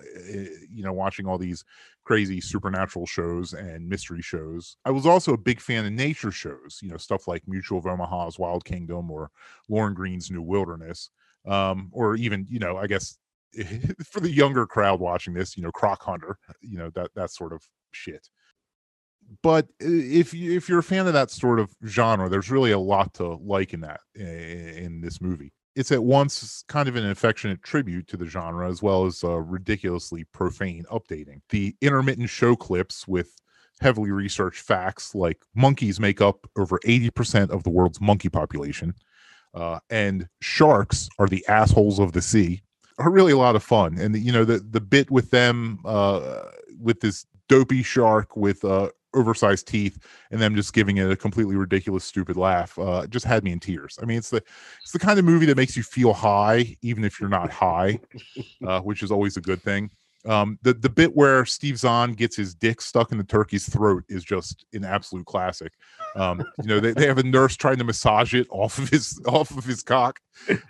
you 0.72 0.84
know 0.84 0.94
watching 0.94 1.26
all 1.26 1.38
these 1.38 1.64
crazy 2.04 2.40
supernatural 2.40 3.06
shows 3.06 3.54
and 3.54 3.88
mystery 3.88 4.22
shows, 4.22 4.78
I 4.86 4.92
was 4.92 5.06
also 5.06 5.34
a 5.34 5.38
big 5.38 5.60
fan 5.60 5.86
of 5.86 5.92
nature 5.92 6.32
shows, 6.32 6.80
you 6.82 6.90
know, 6.90 6.98
stuff 6.98 7.28
like 7.28 7.48
Mutual 7.48 7.80
of 7.80 7.86
Omaha's 7.86 8.40
Wild 8.40 8.66
Kingdom 8.66 9.12
or 9.12 9.30
Lorne 9.68 9.94
Greene's 9.94 10.32
New 10.32 10.42
Wilderness, 10.42 11.10
um, 11.46 11.90
or 11.92 12.16
even 12.16 12.46
you 12.50 12.60
know, 12.60 12.78
I 12.78 12.88
guess 12.88 13.18
for 14.06 14.20
the 14.20 14.32
younger 14.32 14.66
crowd 14.66 15.00
watching 15.00 15.34
this, 15.34 15.58
you 15.58 15.64
know, 15.64 15.72
Croc 15.72 16.02
Hunter, 16.04 16.38
you 16.62 16.78
know, 16.78 16.90
that 16.92 17.12
that 17.16 17.32
sort 17.32 17.54
of 17.54 17.68
shit 17.92 18.30
but 19.42 19.68
if 19.80 20.34
you 20.34 20.56
if 20.56 20.70
you're 20.70 20.80
a 20.80 20.84
fan 20.84 21.08
of 21.08 21.14
that 21.14 21.32
sort 21.32 21.60
of 21.60 21.76
genre 21.86 22.30
there's 22.30 22.52
really 22.52 22.72
a 22.72 22.80
lot 22.80 23.14
to 23.16 23.36
like 23.36 23.74
in 23.74 23.82
that 23.82 24.02
in 24.16 25.02
this 25.02 25.22
movie. 25.22 25.52
It's 25.76 25.92
at 25.92 26.04
once 26.04 26.64
kind 26.68 26.90
of 26.90 26.96
an 26.96 27.08
affectionate 27.08 27.62
tribute 27.62 28.08
to 28.08 28.18
the 28.18 28.26
genre 28.26 28.68
as 28.68 28.82
well 28.82 29.06
as 29.06 29.24
uh, 29.24 29.38
ridiculously 29.38 30.24
profane 30.24 30.86
updating. 30.92 31.42
The 31.50 31.76
intermittent 31.82 32.30
show 32.30 32.56
clips 32.56 33.08
with 33.08 33.36
heavily 33.80 34.10
researched 34.10 34.62
facts 34.64 35.14
like 35.14 35.38
monkeys 35.54 36.00
make 36.00 36.20
up 36.20 36.50
over 36.58 36.80
80% 36.80 37.52
of 37.52 37.62
the 37.62 37.70
world's 37.70 38.02
monkey 38.02 38.28
population 38.28 38.96
uh, 39.54 39.80
and 39.92 40.28
sharks 40.42 41.10
are 41.20 41.28
the 41.28 41.46
assholes 41.48 42.00
of 42.00 42.14
the 42.14 42.22
sea 42.22 42.62
are 43.00 43.12
really 43.12 43.32
a 43.32 43.38
lot 43.38 43.56
of 43.56 43.64
fun. 43.64 43.98
And 43.98 44.16
you 44.16 44.32
know 44.32 44.46
the 44.46 44.60
the 44.60 44.82
bit 44.82 45.12
with 45.12 45.32
them 45.32 45.80
uh 45.86 46.44
with 46.80 47.00
this 47.02 47.26
dopey 47.48 47.84
shark 47.84 48.36
with 48.36 48.64
uh 48.66 48.90
oversized 49.14 49.68
teeth 49.68 49.98
and 50.32 50.42
them 50.42 50.56
just 50.56 50.74
giving 50.74 50.98
it 50.98 51.10
a 51.10 51.16
completely 51.16 51.56
ridiculous 51.56 52.04
stupid 52.04 52.36
laugh 52.38 52.78
uh 52.80 53.08
just 53.08 53.26
had 53.26 53.44
me 53.44 53.52
in 53.52 53.60
tears. 53.60 53.98
I 54.02 54.06
mean 54.06 54.18
it's 54.18 54.30
the 54.30 54.44
it's 54.82 54.92
the 54.92 55.00
kind 55.00 55.18
of 55.18 55.26
movie 55.26 55.46
that 55.46 55.58
makes 55.58 55.78
you 55.78 55.84
feel 55.84 56.14
high 56.14 56.76
even 56.82 57.04
if 57.04 57.20
you're 57.20 57.30
not 57.30 57.52
high 57.52 58.00
uh 58.66 58.82
which 58.82 59.04
is 59.04 59.12
always 59.12 59.38
a 59.38 59.42
good 59.42 59.62
thing. 59.62 59.90
Um 60.26 60.60
the 60.62 60.74
the 60.74 60.90
bit 60.90 61.16
where 61.16 61.46
steve 61.46 61.78
zahn 61.78 62.14
gets 62.14 62.36
his 62.36 62.54
dick 62.54 62.82
stuck 62.82 63.12
in 63.12 63.18
the 63.18 63.24
turkey's 63.24 63.70
throat 63.70 64.04
is 64.10 64.24
just 64.24 64.66
an 64.74 64.84
absolute 64.84 65.26
classic. 65.26 65.74
Um 66.16 66.44
you 66.62 66.68
know 66.68 66.80
they, 66.80 66.92
they 66.92 67.08
have 67.08 67.18
a 67.18 67.24
nurse 67.24 67.56
trying 67.56 67.78
to 67.78 67.84
massage 67.84 68.34
it 68.34 68.48
off 68.50 68.78
of 68.78 68.90
his 68.90 69.20
off 69.26 69.52
of 69.58 69.64
his 69.64 69.84
cock 69.84 70.20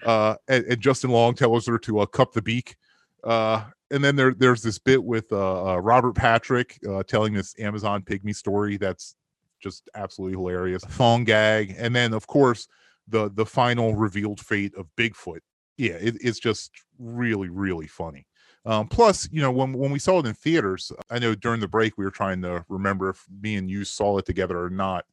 uh 0.06 0.36
and, 0.48 0.64
and 0.66 0.82
justin 0.82 1.10
long 1.10 1.34
tells 1.34 1.66
her 1.66 1.78
to 1.80 2.00
uh, 2.00 2.06
cup 2.06 2.34
the 2.34 2.42
beak 2.42 2.76
uh 3.24 3.64
and 3.92 4.04
then 4.04 4.16
there 4.16 4.34
there's 4.34 4.62
this 4.62 4.80
bit 4.80 5.04
with 5.04 5.32
uh, 5.32 5.74
uh 5.74 5.78
robert 5.78 6.14
patrick 6.14 6.78
uh 6.90 7.04
telling 7.04 7.34
this 7.34 7.56
amazon 7.60 8.02
pygmy 8.02 8.36
story 8.36 8.78
that's 8.78 9.16
just 9.60 9.90
absolutely 9.96 10.38
hilarious. 10.38 10.84
Thong 10.84 11.24
gag 11.24 11.76
and 11.78 11.96
then 11.96 12.14
of 12.14 12.28
course 12.28 12.68
the 13.08 13.30
the 13.34 13.46
final 13.46 13.96
revealed 13.96 14.40
fate 14.40 14.74
of 14.76 14.88
bigfoot. 14.96 15.40
Yeah 15.78 15.94
it, 15.94 16.18
it's 16.22 16.40
just 16.40 16.72
really 17.00 17.50
really 17.50 17.88
funny. 17.88 18.28
Um, 18.66 18.90
plus, 18.90 19.30
you 19.32 19.42
know, 19.42 19.52
when 19.52 19.72
when 19.72 19.92
we 19.92 20.00
saw 20.00 20.20
it 20.20 20.26
in 20.26 20.34
theaters, 20.34 20.92
I 21.10 21.20
know 21.20 21.36
during 21.36 21.62
the 21.62 21.70
break 21.70 21.98
we 21.98 22.04
were 22.04 22.12
trying 22.12 22.42
to 22.42 22.66
remember 22.68 23.10
if 23.10 23.24
me 23.42 23.56
and 23.56 23.70
you 23.70 23.86
saw 23.86 24.18
it 24.18 24.26
together 24.26 24.62
or 24.62 24.70
not. 24.70 25.06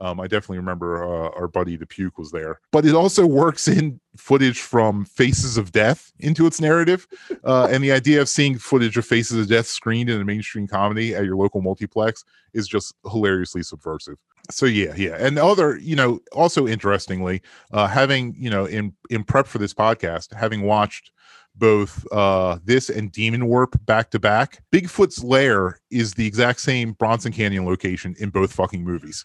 Um, 0.00 0.18
I 0.18 0.26
definitely 0.26 0.58
remember 0.58 1.04
uh, 1.04 1.30
our 1.38 1.46
buddy 1.46 1.76
the 1.76 1.86
puke 1.86 2.16
was 2.16 2.30
there, 2.30 2.60
but 2.72 2.86
it 2.86 2.94
also 2.94 3.26
works 3.26 3.68
in 3.68 4.00
footage 4.16 4.60
from 4.60 5.04
Faces 5.04 5.58
of 5.58 5.72
Death 5.72 6.12
into 6.18 6.46
its 6.46 6.60
narrative, 6.60 7.06
uh, 7.44 7.68
and 7.70 7.84
the 7.84 7.92
idea 7.92 8.20
of 8.20 8.28
seeing 8.28 8.58
footage 8.58 8.96
of 8.96 9.04
Faces 9.04 9.38
of 9.38 9.48
Death 9.48 9.66
screened 9.66 10.08
in 10.08 10.20
a 10.20 10.24
mainstream 10.24 10.66
comedy 10.66 11.14
at 11.14 11.24
your 11.24 11.36
local 11.36 11.60
multiplex 11.60 12.24
is 12.54 12.66
just 12.66 12.94
hilariously 13.10 13.62
subversive. 13.62 14.16
So 14.50 14.64
yeah, 14.66 14.94
yeah, 14.96 15.16
and 15.18 15.38
other, 15.38 15.76
you 15.76 15.96
know, 15.96 16.20
also 16.32 16.66
interestingly, 16.66 17.42
uh, 17.72 17.86
having 17.86 18.34
you 18.38 18.48
know 18.48 18.64
in 18.64 18.94
in 19.10 19.22
prep 19.22 19.46
for 19.46 19.58
this 19.58 19.74
podcast, 19.74 20.32
having 20.34 20.62
watched 20.62 21.12
both 21.56 22.06
uh 22.12 22.58
this 22.64 22.88
and 22.88 23.10
demon 23.10 23.46
warp 23.46 23.74
back 23.84 24.08
to 24.08 24.20
back 24.20 24.62
bigfoot's 24.70 25.22
lair 25.24 25.80
is 25.90 26.14
the 26.14 26.24
exact 26.24 26.60
same 26.60 26.92
bronson 26.92 27.32
canyon 27.32 27.66
location 27.66 28.14
in 28.20 28.30
both 28.30 28.52
fucking 28.52 28.84
movies 28.84 29.24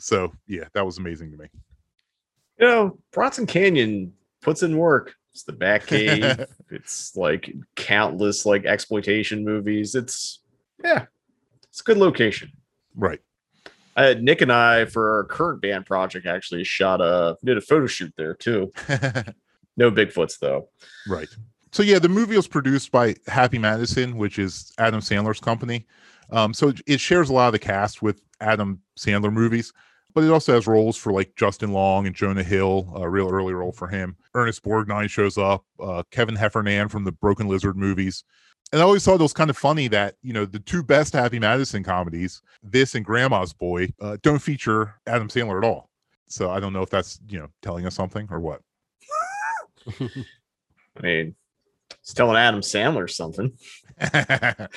so 0.00 0.32
yeah 0.46 0.64
that 0.72 0.84
was 0.84 0.98
amazing 0.98 1.30
to 1.30 1.36
me 1.36 1.46
You 2.58 2.66
know, 2.66 2.98
Bronson 3.12 3.46
Canyon 3.46 4.12
puts 4.42 4.62
in 4.62 4.76
work. 4.76 5.14
It's 5.32 5.44
the 5.44 5.52
Batcave. 5.52 6.46
it's 6.70 7.16
like 7.16 7.54
countless 7.76 8.44
like 8.44 8.66
exploitation 8.66 9.44
movies. 9.44 9.94
It's 9.94 10.40
yeah, 10.84 11.06
it's 11.68 11.80
a 11.80 11.84
good 11.84 11.96
location. 11.98 12.50
right 12.94 13.20
Uh, 13.96 14.14
Nick 14.20 14.40
and 14.42 14.52
I, 14.52 14.84
for 14.86 15.16
our 15.16 15.24
current 15.24 15.62
band 15.62 15.86
project, 15.86 16.26
actually 16.26 16.64
shot 16.64 17.00
a 17.00 17.36
did 17.44 17.56
a 17.56 17.60
photo 17.60 17.86
shoot 17.86 18.12
there 18.16 18.34
too. 18.34 18.72
no 19.76 19.90
Bigfoots 19.90 20.38
though. 20.38 20.68
right 21.08 21.28
so 21.72 21.82
yeah 21.82 21.98
the 21.98 22.08
movie 22.08 22.36
was 22.36 22.48
produced 22.48 22.90
by 22.90 23.14
happy 23.28 23.56
madison 23.58 24.16
which 24.16 24.38
is 24.38 24.72
adam 24.78 25.00
sandler's 25.00 25.40
company 25.40 25.86
um 26.30 26.52
so 26.52 26.68
it, 26.68 26.80
it 26.86 27.00
shares 27.00 27.30
a 27.30 27.32
lot 27.32 27.46
of 27.46 27.52
the 27.52 27.58
cast 27.58 28.02
with 28.02 28.20
adam 28.40 28.80
sandler 28.98 29.32
movies 29.32 29.72
but 30.14 30.24
it 30.24 30.30
also 30.30 30.54
has 30.54 30.66
roles 30.66 30.96
for 30.96 31.12
like 31.12 31.34
justin 31.36 31.72
long 31.72 32.06
and 32.06 32.14
jonah 32.14 32.42
hill 32.42 32.92
a 32.96 33.08
real 33.08 33.28
early 33.28 33.52
role 33.52 33.72
for 33.72 33.88
him 33.88 34.16
ernest 34.34 34.62
borgnine 34.62 35.08
shows 35.08 35.38
up 35.38 35.64
uh, 35.80 36.02
kevin 36.10 36.36
heffernan 36.36 36.88
from 36.88 37.04
the 37.04 37.12
broken 37.12 37.48
lizard 37.48 37.76
movies 37.76 38.24
and 38.72 38.80
I 38.80 38.84
always 38.84 39.04
thought 39.04 39.18
it 39.18 39.22
was 39.22 39.32
kind 39.32 39.50
of 39.50 39.56
funny 39.56 39.88
that 39.88 40.14
you 40.22 40.32
know 40.32 40.44
the 40.44 40.60
two 40.60 40.82
best 40.82 41.12
Happy 41.12 41.38
Madison 41.38 41.82
comedies, 41.82 42.40
this 42.62 42.94
and 42.94 43.04
Grandma's 43.04 43.52
Boy, 43.52 43.88
uh, 44.00 44.16
don't 44.22 44.38
feature 44.38 44.94
Adam 45.06 45.28
Sandler 45.28 45.58
at 45.58 45.68
all. 45.68 45.90
So 46.28 46.50
I 46.50 46.60
don't 46.60 46.72
know 46.72 46.82
if 46.82 46.90
that's 46.90 47.20
you 47.28 47.40
know 47.40 47.48
telling 47.62 47.86
us 47.86 47.94
something 47.94 48.28
or 48.30 48.38
what. 48.38 48.60
I 50.00 51.02
mean, 51.02 51.34
It's 52.00 52.14
telling 52.14 52.36
Adam 52.36 52.60
Sandler 52.60 53.10
something. 53.10 53.52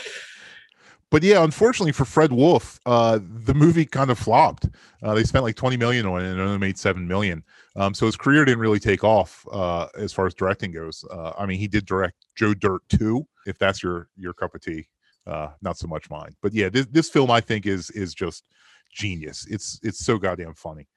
but 1.14 1.22
yeah, 1.22 1.44
unfortunately 1.44 1.92
for 1.92 2.06
Fred 2.06 2.32
Wolf, 2.32 2.80
uh, 2.88 3.20
the 3.22 3.54
movie 3.54 3.86
kind 3.86 4.10
of 4.10 4.18
flopped. 4.18 4.68
Uh, 5.04 5.14
they 5.14 5.24
spent 5.24 5.44
like 5.44 5.56
20 5.56 5.78
million 5.78 6.08
on 6.08 6.26
it 6.26 6.32
and 6.32 6.42
only 6.42 6.58
made 6.58 6.76
7 6.76 7.08
million. 7.08 7.44
Um, 7.76 7.94
so 7.94 8.08
his 8.08 8.16
career 8.16 8.44
didn't 8.46 8.62
really 8.62 8.80
take 8.80 9.04
off 9.04 9.46
uh, 9.52 9.90
as 9.96 10.12
far 10.12 10.26
as 10.26 10.34
directing 10.34 10.72
goes. 10.72 11.06
Uh, 11.12 11.34
I 11.38 11.46
mean, 11.46 11.60
he 11.60 11.68
did 11.68 11.86
direct 11.86 12.26
Joe 12.36 12.56
Dirt 12.56 12.82
2, 12.90 13.24
if 13.46 13.60
that's 13.60 13.84
your 13.84 14.10
your 14.18 14.34
cup 14.34 14.56
of 14.56 14.62
tea. 14.62 14.88
Uh, 15.28 15.50
not 15.62 15.78
so 15.78 15.86
much 15.86 16.10
mine. 16.10 16.36
But 16.42 16.52
yeah, 16.52 16.70
this, 16.70 16.88
this 16.88 17.12
film 17.12 17.30
I 17.30 17.42
think 17.42 17.68
is 17.68 17.92
is 17.92 18.16
just 18.16 18.44
genius. 18.92 19.46
It's 19.52 19.80
it's 19.84 20.04
so 20.04 20.18
goddamn 20.18 20.56
funny. 20.56 20.88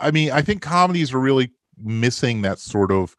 I 0.00 0.10
mean, 0.10 0.32
I 0.32 0.42
think 0.42 0.62
comedies 0.62 1.14
are 1.14 1.20
really 1.20 1.52
missing 1.78 2.42
that 2.42 2.58
sort 2.58 2.90
of 2.90 3.16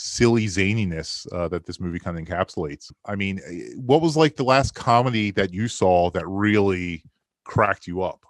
silly 0.00 0.46
zaniness 0.46 1.30
uh, 1.32 1.46
that 1.48 1.66
this 1.66 1.78
movie 1.78 1.98
kind 1.98 2.18
of 2.18 2.24
encapsulates. 2.24 2.90
I 3.04 3.16
mean, 3.16 3.40
eh, 3.46 3.74
what 3.76 4.00
was 4.00 4.16
like 4.16 4.36
the 4.36 4.44
last 4.44 4.74
comedy 4.74 5.30
that 5.32 5.52
you 5.52 5.68
saw 5.68 6.10
that 6.12 6.26
really 6.26 7.04
cracked 7.44 7.86
you 7.86 8.02
up? 8.02 8.24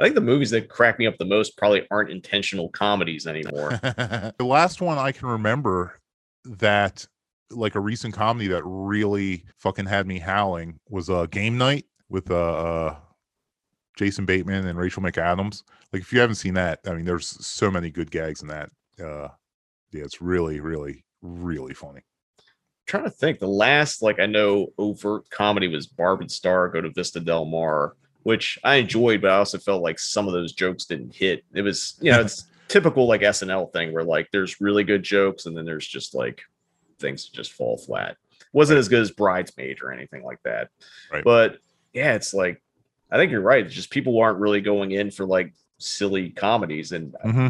I 0.00 0.04
think 0.04 0.14
the 0.14 0.22
movies 0.22 0.50
that 0.50 0.70
crack 0.70 0.98
me 0.98 1.06
up 1.06 1.18
the 1.18 1.26
most 1.26 1.58
probably 1.58 1.86
aren't 1.90 2.10
intentional 2.10 2.70
comedies 2.70 3.26
anymore. 3.26 3.70
the 3.82 4.34
last 4.44 4.80
one 4.80 4.96
I 4.96 5.12
can 5.12 5.28
remember 5.28 6.00
that 6.44 7.06
like 7.50 7.74
a 7.74 7.80
recent 7.80 8.14
comedy 8.14 8.48
that 8.48 8.62
really 8.64 9.44
fucking 9.58 9.86
had 9.86 10.06
me 10.06 10.18
howling 10.18 10.80
was 10.88 11.10
a 11.10 11.16
uh, 11.16 11.26
game 11.26 11.58
night 11.58 11.84
with 12.08 12.30
uh, 12.30 12.34
uh 12.34 12.96
Jason 13.98 14.24
Bateman 14.24 14.66
and 14.66 14.78
Rachel 14.78 15.02
McAdams. 15.02 15.62
Like 15.92 16.00
if 16.00 16.12
you 16.14 16.20
haven't 16.20 16.36
seen 16.36 16.54
that, 16.54 16.80
I 16.86 16.94
mean 16.94 17.04
there's 17.04 17.28
so 17.46 17.70
many 17.70 17.90
good 17.90 18.10
gags 18.10 18.40
in 18.40 18.48
that. 18.48 18.70
Uh 18.98 19.28
yeah, 19.92 20.04
it's 20.04 20.22
really, 20.22 20.60
really, 20.60 21.04
really 21.20 21.74
funny. 21.74 22.00
I'm 22.38 22.44
trying 22.86 23.04
to 23.04 23.10
think. 23.10 23.38
The 23.38 23.46
last, 23.46 24.02
like 24.02 24.20
I 24.20 24.26
know, 24.26 24.68
overt 24.78 25.28
comedy 25.30 25.68
was 25.68 25.86
Barb 25.86 26.20
and 26.20 26.30
Star 26.30 26.68
go 26.68 26.80
to 26.80 26.90
Vista 26.90 27.20
Del 27.20 27.44
Mar, 27.44 27.94
which 28.22 28.58
I 28.64 28.76
enjoyed, 28.76 29.20
but 29.22 29.30
I 29.30 29.36
also 29.36 29.58
felt 29.58 29.82
like 29.82 29.98
some 29.98 30.26
of 30.26 30.32
those 30.32 30.52
jokes 30.52 30.86
didn't 30.86 31.14
hit. 31.14 31.44
It 31.54 31.62
was, 31.62 31.96
you 32.00 32.10
know, 32.10 32.20
it's 32.22 32.46
typical 32.68 33.06
like 33.06 33.20
SNL 33.20 33.72
thing 33.72 33.92
where 33.92 34.04
like 34.04 34.28
there's 34.32 34.60
really 34.60 34.84
good 34.84 35.02
jokes 35.02 35.46
and 35.46 35.56
then 35.56 35.64
there's 35.64 35.86
just 35.86 36.14
like 36.14 36.42
things 36.98 37.28
just 37.28 37.52
fall 37.52 37.76
flat. 37.76 38.16
Wasn't 38.52 38.78
as 38.78 38.88
good 38.88 39.00
as 39.02 39.10
Bridesmaid 39.10 39.82
or 39.82 39.92
anything 39.92 40.24
like 40.24 40.42
that. 40.44 40.68
Right. 41.10 41.24
But 41.24 41.58
yeah, 41.92 42.14
it's 42.14 42.34
like 42.34 42.62
I 43.10 43.16
think 43.16 43.30
you're 43.30 43.42
right. 43.42 43.66
It's 43.66 43.74
just 43.74 43.90
people 43.90 44.18
aren't 44.18 44.38
really 44.38 44.62
going 44.62 44.92
in 44.92 45.10
for 45.10 45.26
like 45.26 45.52
silly 45.78 46.30
comedies 46.30 46.92
and 46.92 47.14
mm-hmm 47.24 47.48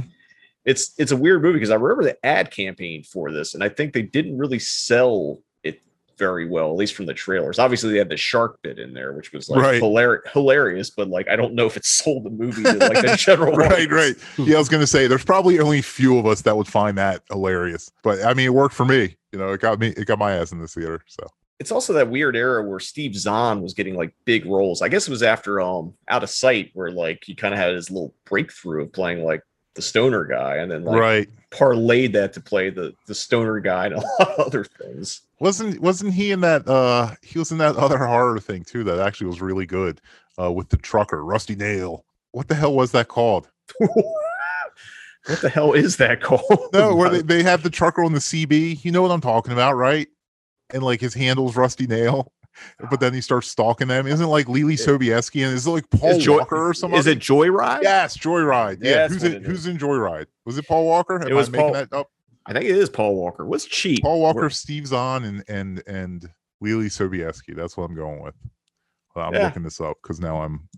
it's 0.65 0.93
it's 0.99 1.13
a 1.13 1.17
weird 1.17 1.43
movie 1.43 1.55
because 1.55 1.71
I 1.71 1.77
remember 1.77 2.05
the 2.05 2.25
ad 2.25 2.51
campaign 2.51 3.03
for 3.03 3.33
this, 3.33 3.55
and 3.55 3.65
I 3.65 3.69
think 3.69 3.93
they 3.93 4.03
didn't 4.03 4.39
really 4.39 4.59
sell 4.59 5.41
it 5.65 5.83
very 6.19 6.49
well, 6.49 6.71
at 6.71 6.77
least 6.77 6.95
from 6.95 7.07
the 7.07 7.15
trailers. 7.15 7.59
Obviously, 7.59 7.93
they 7.93 7.99
had 7.99 8.09
the 8.09 8.17
shark 8.17 8.59
bit 8.63 8.79
in 8.79 8.95
there, 8.95 9.13
which 9.13 9.33
was 9.33 9.49
like 9.49 9.61
right. 9.61 9.83
hilarious, 9.83 10.25
hilarious, 10.33 10.91
but 10.91 11.09
like 11.09 11.29
I 11.29 11.37
don't 11.37 11.55
know 11.55 11.67
if 11.67 11.77
it 11.77 11.85
sold 11.85 12.25
the 12.25 12.31
movie 12.31 12.63
to 12.63 12.75
like 12.75 13.03
the 13.03 13.17
general. 13.19 13.57
right, 13.57 13.73
audience. 13.73 13.93
right. 13.93 14.47
Yeah, 14.47 14.57
I 14.57 14.59
was 14.59 14.69
gonna 14.69 14.87
say 14.87 15.07
there's 15.07 15.25
probably 15.25 15.59
only 15.59 15.81
a 15.81 15.83
few 15.83 16.19
of 16.19 16.27
us 16.27 16.43
that 16.43 16.57
would 16.57 16.69
find 16.69 16.97
that 16.99 17.23
hilarious, 17.31 17.91
but 18.03 18.25
I 18.25 18.35
mean, 18.35 18.47
it 18.47 18.55
worked 18.55 18.75
for 18.75 18.85
me. 18.85 19.17
You 19.33 19.39
know, 19.39 19.53
it 19.53 19.61
got 19.61 19.79
me, 19.79 19.89
it 19.89 20.07
got 20.07 20.19
my 20.19 20.33
ass 20.33 20.53
in 20.53 20.59
the 20.59 20.69
theater. 20.69 21.01
So 21.07 21.27
it's 21.59 21.71
also 21.71 21.93
that 21.93 22.11
weird 22.11 22.35
era 22.35 22.69
where 22.69 22.81
Steve 22.81 23.15
Zahn 23.15 23.63
was 23.63 23.73
getting 23.73 23.95
like 23.95 24.13
big 24.25 24.47
roles. 24.47 24.83
I 24.83 24.89
guess 24.89 25.07
it 25.07 25.11
was 25.11 25.23
after 25.23 25.61
um 25.61 25.95
Out 26.09 26.23
of 26.23 26.31
Sight 26.31 26.71
where 26.75 26.91
like 26.91 27.23
he 27.25 27.35
kind 27.35 27.55
of 27.55 27.61
had 27.61 27.75
his 27.75 27.91
little 27.91 28.15
breakthrough 28.25 28.83
of 28.83 28.93
playing 28.93 29.25
like 29.25 29.43
the 29.75 29.83
stoner 29.83 30.25
guy 30.25 30.57
and 30.57 30.71
then 30.71 30.85
like 30.85 31.01
right. 31.01 31.29
parlayed 31.51 32.13
that 32.13 32.33
to 32.35 32.41
play 32.41 32.71
the 32.71 32.95
the 33.07 33.15
stoner 33.15 33.61
guy 33.61 33.87
and 33.87 33.95
a 33.95 33.99
lot 34.19 34.39
of 34.39 34.47
other 34.47 34.65
things. 34.65 35.23
Wasn't 35.41 35.81
wasn't 35.81 36.15
he 36.15 36.31
in 36.31 36.41
that 36.41 36.69
uh 36.69 37.15
he 37.23 37.39
was 37.39 37.53
in 37.53 37.59
that 37.59 37.77
other 37.77 37.99
horror 37.99 38.39
thing 38.39 38.65
too 38.65 38.85
that 38.85 38.99
actually 38.99 39.29
was 39.29 39.41
really 39.41 39.67
good 39.67 40.01
uh 40.39 40.53
with 40.53 40.69
the 40.69 40.77
trucker 40.77 41.25
rusty 41.25 41.55
nail. 41.55 42.05
What 42.33 42.49
the 42.49 42.55
hell 42.55 42.75
was 42.75 42.93
that 42.93 43.09
called? 43.09 43.49
What 45.29 45.41
the 45.41 45.51
hell 45.51 45.73
is 45.73 45.99
that 45.99 46.21
called? 46.21 46.71
No 46.73 46.97
where 46.97 47.09
they, 47.09 47.23
they 47.23 47.43
have 47.45 47.63
the 47.63 47.71
trucker 47.71 48.03
on 48.03 48.13
the 48.13 48.19
cb 48.19 48.85
you 48.85 48.91
know 48.91 49.03
what 49.03 49.13
i'm 49.13 49.21
talking 49.21 49.53
about 49.53 49.75
right? 49.75 50.09
And 50.71 50.83
like 50.83 51.01
his 51.01 51.15
handle's 51.15 51.55
rusty 51.55 51.87
nail 51.87 52.33
but 52.91 53.01
then 53.01 53.13
he 53.15 53.21
starts 53.21 53.49
stalking 53.49 53.89
them. 53.89 54.07
Isn't 54.07 54.27
it 54.27 54.29
like 54.29 54.47
Leelee 54.47 54.75
Sobieski 54.75 55.45
and 55.45 55.55
is 55.55 55.67
it 55.67 55.71
like 55.71 55.89
Paul 55.91 56.19
Joy- 56.19 56.39
Walker 56.39 56.69
or 56.69 56.75
something? 56.75 56.99
Is 56.99 57.07
it 57.07 57.19
Joyride? 57.19 57.83
Yes, 57.83 58.17
Joyride. 58.17 58.79
Yeah, 58.83 58.91
yeah 58.91 59.09
who's 59.09 59.23
in, 59.23 59.43
who's 59.45 59.67
in 59.67 59.79
Joyride? 59.79 60.27
Was 60.45 60.59
it 60.59 60.67
Paul 60.67 60.87
Walker? 60.87 61.21
Am 61.21 61.29
it 61.29 61.35
was 61.35 61.49
I 61.49 61.59
Paul, 61.59 61.73
that 61.73 61.93
up? 61.93 62.11
I 62.47 62.53
think 62.53 62.65
it 62.65 62.77
is 62.77 62.89
Paul 62.89 63.15
Walker. 63.17 63.47
What's 63.47 63.65
cheap? 63.65 64.03
Paul 64.03 64.21
Walker, 64.21 64.51
Steve 64.51 64.87
Zahn, 64.87 65.25
and 65.25 65.45
and 65.49 65.83
and 65.87 66.29
Leelee 66.63 66.87
Sobieski. 66.87 67.55
That's 67.55 67.77
what 67.77 67.85
I'm 67.85 67.95
going 67.95 68.23
with. 68.23 68.35
I'm 69.15 69.35
yeah. 69.35 69.45
looking 69.45 69.63
this 69.63 69.81
up 69.81 69.99
because 70.03 70.21
now 70.21 70.43
I'm. 70.43 70.69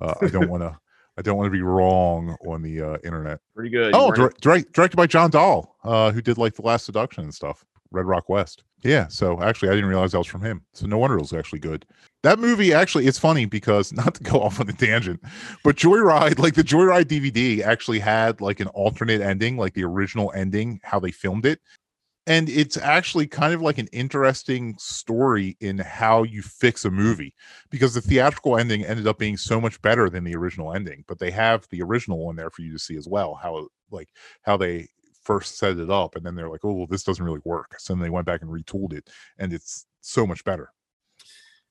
Uh, 0.00 0.14
I 0.20 0.26
don't 0.28 0.48
want 0.48 0.62
to. 0.62 0.76
I 1.16 1.22
don't 1.22 1.36
want 1.36 1.46
to 1.46 1.52
be 1.52 1.62
wrong 1.62 2.36
on 2.46 2.60
the 2.60 2.80
uh, 2.82 2.98
internet. 3.04 3.38
Pretty 3.54 3.70
good. 3.70 3.94
Oh, 3.94 4.10
direct, 4.10 4.40
direct, 4.40 4.72
directed 4.72 4.96
by 4.96 5.06
John 5.06 5.30
Dahl, 5.30 5.76
uh, 5.84 6.10
who 6.10 6.20
did 6.20 6.38
like 6.38 6.54
the 6.54 6.62
Last 6.62 6.86
Seduction 6.86 7.22
and 7.22 7.32
stuff. 7.32 7.64
Red 7.92 8.06
Rock 8.06 8.28
West. 8.28 8.64
Yeah, 8.84 9.08
so 9.08 9.42
actually, 9.42 9.70
I 9.70 9.74
didn't 9.74 9.88
realize 9.88 10.12
that 10.12 10.18
was 10.18 10.26
from 10.26 10.42
him. 10.42 10.62
So 10.74 10.86
no 10.86 10.98
wonder 10.98 11.16
it 11.16 11.22
was 11.22 11.32
actually 11.32 11.60
good. 11.60 11.86
That 12.22 12.38
movie 12.38 12.74
actually, 12.74 13.06
it's 13.06 13.18
funny 13.18 13.46
because 13.46 13.92
not 13.94 14.14
to 14.16 14.22
go 14.22 14.40
off 14.42 14.60
on 14.60 14.68
a 14.68 14.72
tangent, 14.72 15.22
but 15.62 15.76
Joyride, 15.76 16.38
like 16.38 16.54
the 16.54 16.62
Joyride 16.62 17.06
DVD, 17.06 17.62
actually 17.62 17.98
had 17.98 18.40
like 18.40 18.60
an 18.60 18.68
alternate 18.68 19.22
ending, 19.22 19.56
like 19.56 19.72
the 19.74 19.84
original 19.84 20.32
ending, 20.34 20.80
how 20.82 21.00
they 21.00 21.10
filmed 21.10 21.46
it, 21.46 21.60
and 22.26 22.48
it's 22.50 22.76
actually 22.76 23.26
kind 23.26 23.54
of 23.54 23.62
like 23.62 23.78
an 23.78 23.88
interesting 23.92 24.76
story 24.78 25.56
in 25.60 25.78
how 25.78 26.22
you 26.24 26.42
fix 26.42 26.84
a 26.84 26.90
movie 26.90 27.34
because 27.70 27.94
the 27.94 28.00
theatrical 28.02 28.58
ending 28.58 28.84
ended 28.84 29.06
up 29.06 29.18
being 29.18 29.36
so 29.36 29.60
much 29.60 29.80
better 29.82 30.10
than 30.10 30.24
the 30.24 30.36
original 30.36 30.74
ending. 30.74 31.04
But 31.08 31.18
they 31.18 31.30
have 31.32 31.66
the 31.70 31.82
original 31.82 32.24
one 32.26 32.36
there 32.36 32.50
for 32.50 32.62
you 32.62 32.72
to 32.72 32.78
see 32.78 32.96
as 32.96 33.08
well, 33.08 33.34
how 33.34 33.68
like 33.90 34.08
how 34.42 34.56
they 34.56 34.88
first 35.24 35.58
set 35.58 35.78
it 35.78 35.90
up 35.90 36.16
and 36.16 36.24
then 36.24 36.34
they're 36.34 36.50
like 36.50 36.64
oh 36.64 36.72
well 36.72 36.86
this 36.86 37.02
doesn't 37.02 37.24
really 37.24 37.40
work. 37.44 37.74
So 37.78 37.94
then 37.94 38.02
they 38.02 38.10
went 38.10 38.26
back 38.26 38.42
and 38.42 38.50
retooled 38.50 38.92
it 38.92 39.08
and 39.38 39.52
it's 39.52 39.86
so 40.00 40.26
much 40.26 40.44
better. 40.44 40.70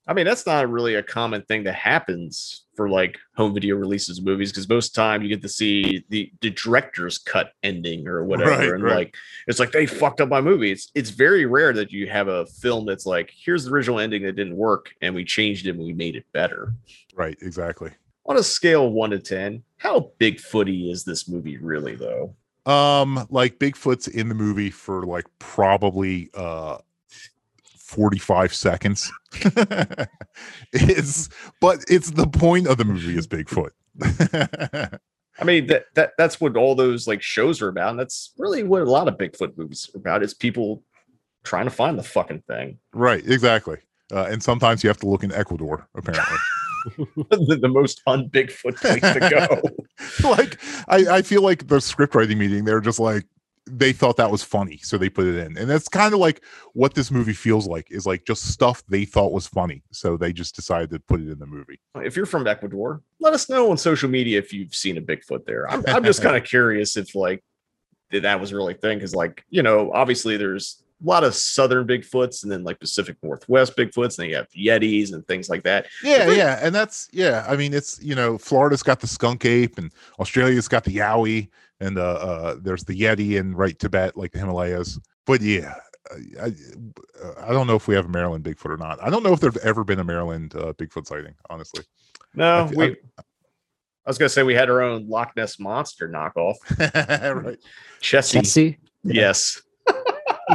I 0.06 0.14
mean 0.14 0.26
that's 0.26 0.46
not 0.46 0.70
really 0.70 0.96
a 0.96 1.04
common 1.04 1.44
thing 1.44 1.64
that 1.64 1.76
happens 1.76 2.66
for 2.76 2.90
like 2.90 3.18
home 3.36 3.54
video 3.54 3.76
releases 3.76 4.18
of 4.18 4.26
movies 4.26 4.52
because 4.52 4.68
most 4.68 4.96
time 4.96 5.22
you 5.22 5.30
get 5.30 5.42
to 5.44 5.50
see 5.50 6.04
the, 6.10 6.32
the 6.42 6.50
director's 6.50 7.18
cut 7.18 7.52
ending 7.64 8.08
or 8.08 8.26
whatever 8.26 8.52
right, 8.52 8.70
and 8.70 8.84
right. 8.84 8.96
like 8.96 9.16
it's 9.48 9.60
like 9.60 9.72
they 9.72 9.86
fucked 9.86 10.22
up 10.22 10.30
my 10.30 10.42
movie. 10.42 10.72
It's 10.72 10.92
it's 10.96 11.10
very 11.10 11.46
rare 11.46 11.74
that 11.74 11.92
you 11.92 12.10
have 12.10 12.28
a 12.28 12.46
film 12.46 12.86
that's 12.86 13.06
like 13.06 13.32
here's 13.36 13.66
the 13.66 13.72
original 13.72 14.00
ending 14.00 14.24
that 14.24 14.36
didn't 14.36 14.58
work 14.58 14.94
and 15.02 15.16
we 15.16 15.24
changed 15.24 15.68
it 15.68 15.72
and 15.72 15.80
we 15.80 15.94
made 15.94 16.16
it 16.16 16.26
better. 16.34 16.74
Right 17.16 17.38
exactly. 17.42 17.92
On 18.26 18.38
a 18.38 18.44
scale 18.44 18.88
of 18.88 18.94
one 18.94 19.12
to 19.12 19.20
ten 19.20 19.64
how 19.78 20.12
bigfooty 20.20 20.92
is 20.92 21.04
this 21.04 21.30
movie 21.30 21.58
really 21.58 21.96
though 21.96 22.36
um, 22.66 23.28
like 23.30 23.60
Bigfoot's 23.60 24.08
in 24.08 24.30
the 24.30 24.36
movie 24.36 24.70
for 24.70 25.04
like 25.04 25.26
probably 25.40 26.30
uh 26.34 26.78
45 27.78 28.54
seconds. 28.54 29.12
it's 30.74 31.30
but 31.62 31.84
it's 31.88 32.12
the 32.12 32.28
point 32.28 32.68
of 32.68 32.78
the 32.78 32.86
movie 32.86 33.18
is 33.18 33.28
Bigfoot. 33.28 33.72
I 35.40 35.44
mean 35.44 35.68
that, 35.68 35.86
that 35.96 36.14
that's 36.18 36.40
what 36.40 36.58
all 36.58 36.76
those 36.76 37.08
like 37.08 37.22
shows 37.22 37.62
are 37.62 37.68
about. 37.68 37.92
And 37.92 38.00
that's 38.00 38.34
really 38.38 38.64
what 38.64 38.82
a 38.82 38.90
lot 38.90 39.08
of 39.08 39.18
Bigfoot 39.18 39.58
movies 39.58 39.90
are 39.94 40.00
about. 40.00 40.24
Is 40.24 40.34
people 40.34 40.84
trying 41.44 41.66
to 41.66 41.72
find 41.72 41.98
the 42.00 42.04
fucking 42.04 42.44
thing. 42.48 42.80
Right, 42.94 43.24
exactly. 43.26 43.78
Uh, 44.12 44.28
and 44.30 44.42
sometimes 44.42 44.84
you 44.84 44.90
have 44.90 45.00
to 45.00 45.08
look 45.08 45.24
in 45.24 45.32
Ecuador, 45.32 45.88
apparently. 45.96 46.38
the, 46.98 47.58
the, 47.62 47.70
most 47.70 48.02
un 48.08 48.30
Bigfoot 48.30 48.76
place 48.76 49.02
to 49.02 49.20
go. 49.30 50.30
like 50.30 50.60
I, 50.88 51.18
I 51.18 51.22
feel 51.22 51.42
like 51.42 51.68
the 51.68 51.80
script 51.80 52.16
writing 52.16 52.38
meeting, 52.38 52.66
they're 52.66 52.82
just 52.82 53.00
like 53.00 53.26
they 53.66 53.94
thought 53.94 54.18
that 54.18 54.30
was 54.30 54.44
funny, 54.44 54.78
so 54.80 54.98
they 54.98 55.10
put 55.10 55.26
it 55.26 55.36
in. 55.36 55.58
And 55.58 55.70
that's 55.70 55.88
kind 55.88 56.14
of 56.14 56.20
like 56.20 56.44
what 56.74 56.94
this 56.94 57.10
movie 57.10 57.34
feels 57.34 57.68
like 57.68 57.90
is 57.92 58.06
like 58.06 58.26
just 58.26 58.52
stuff 58.52 58.84
they 58.90 59.06
thought 59.06 59.32
was 59.32 59.48
funny. 59.48 59.84
So 59.92 60.18
they 60.18 60.34
just 60.34 60.56
decided 60.56 60.90
to 60.90 61.00
put 61.00 61.22
it 61.22 61.30
in 61.30 61.40
the 61.40 61.46
movie. 61.46 61.80
If 61.96 62.18
you're 62.18 62.26
from 62.26 62.46
Ecuador, 62.46 63.02
let 63.20 63.34
us 63.34 63.50
know 63.50 63.72
on 63.72 63.78
social 63.78 64.10
media 64.10 64.38
if 64.40 64.52
you've 64.52 64.76
seen 64.76 64.98
a 64.98 65.02
Bigfoot 65.02 65.46
there. 65.46 65.70
I'm, 65.72 65.84
I'm 65.88 66.04
just 66.04 66.22
kind 66.24 66.36
of 66.36 66.44
curious 66.44 66.98
if 66.98 67.16
like 67.16 67.44
that 68.12 68.40
was 68.40 68.54
really 68.54 68.74
thing 68.76 69.00
because 69.00 69.16
like 69.16 69.44
you 69.50 69.64
know 69.64 69.92
obviously 69.92 70.38
there's 70.38 70.83
a 71.04 71.08
lot 71.08 71.24
of 71.24 71.36
southern 71.36 71.88
Bigfoots 71.88 72.44
and 72.44 72.52
then 72.52 72.64
like 72.64 72.80
Pacific 72.80 73.18
Northwest 73.22 73.76
Bigfoots, 73.76 74.18
and 74.18 74.24
then 74.24 74.30
you 74.30 74.36
have 74.36 74.50
Yetis 74.50 75.14
and 75.14 75.26
things 75.28 75.50
like 75.50 75.64
that. 75.64 75.88
Yeah, 76.04 76.32
yeah. 76.32 76.60
And 76.62 76.74
that's 76.74 77.10
yeah, 77.12 77.46
I 77.48 77.56
mean, 77.56 77.74
it's 77.74 78.02
you 78.02 78.16
know, 78.16 78.38
Florida's 78.38 78.84
got 78.84 79.00
the 79.00 79.08
skunk 79.08 79.46
ape 79.46 79.78
and 79.78 79.92
Australia's 80.20 80.68
got 80.68 80.84
the 80.84 80.96
Yowie, 80.98 81.50
and 81.80 81.98
uh, 81.98 82.02
uh 82.02 82.56
there's 82.62 82.84
the 82.84 83.00
Yeti 83.00 83.38
in 83.40 83.56
right 83.56 83.78
Tibet, 83.78 84.16
like 84.18 84.32
the 84.32 84.40
Himalayas. 84.40 85.00
But 85.26 85.42
yeah, 85.42 85.76
I, 86.42 86.54
I 87.40 87.54
don't 87.54 87.68
know 87.68 87.76
if 87.76 87.88
we 87.88 87.96
have 87.96 88.06
a 88.06 88.10
Maryland 88.10 88.44
Bigfoot 88.44 88.72
or 88.72 88.78
not. 88.78 89.02
I 89.02 89.10
don't 89.10 89.24
know 89.24 89.34
if 89.34 89.40
there's 89.40 89.58
ever 89.58 89.84
been 89.84 90.00
a 90.00 90.04
Maryland 90.04 90.56
uh, 90.56 90.74
Bigfoot 90.74 91.08
sighting, 91.08 91.34
honestly. 91.50 91.84
No, 92.34 92.46
I, 92.46 92.72
we. 92.76 92.86
I, 92.86 93.24
I 94.06 94.10
was 94.10 94.18
gonna 94.18 94.30
say 94.30 94.44
we 94.44 94.54
had 94.54 94.70
our 94.70 94.82
own 94.82 95.08
Loch 95.08 95.32
Ness 95.36 95.60
monster 95.60 96.10
knockoff. 96.10 96.56
right. 97.46 97.58
Chessie. 98.02 98.42
Chessie? 98.42 98.78
Yes. 99.04 99.62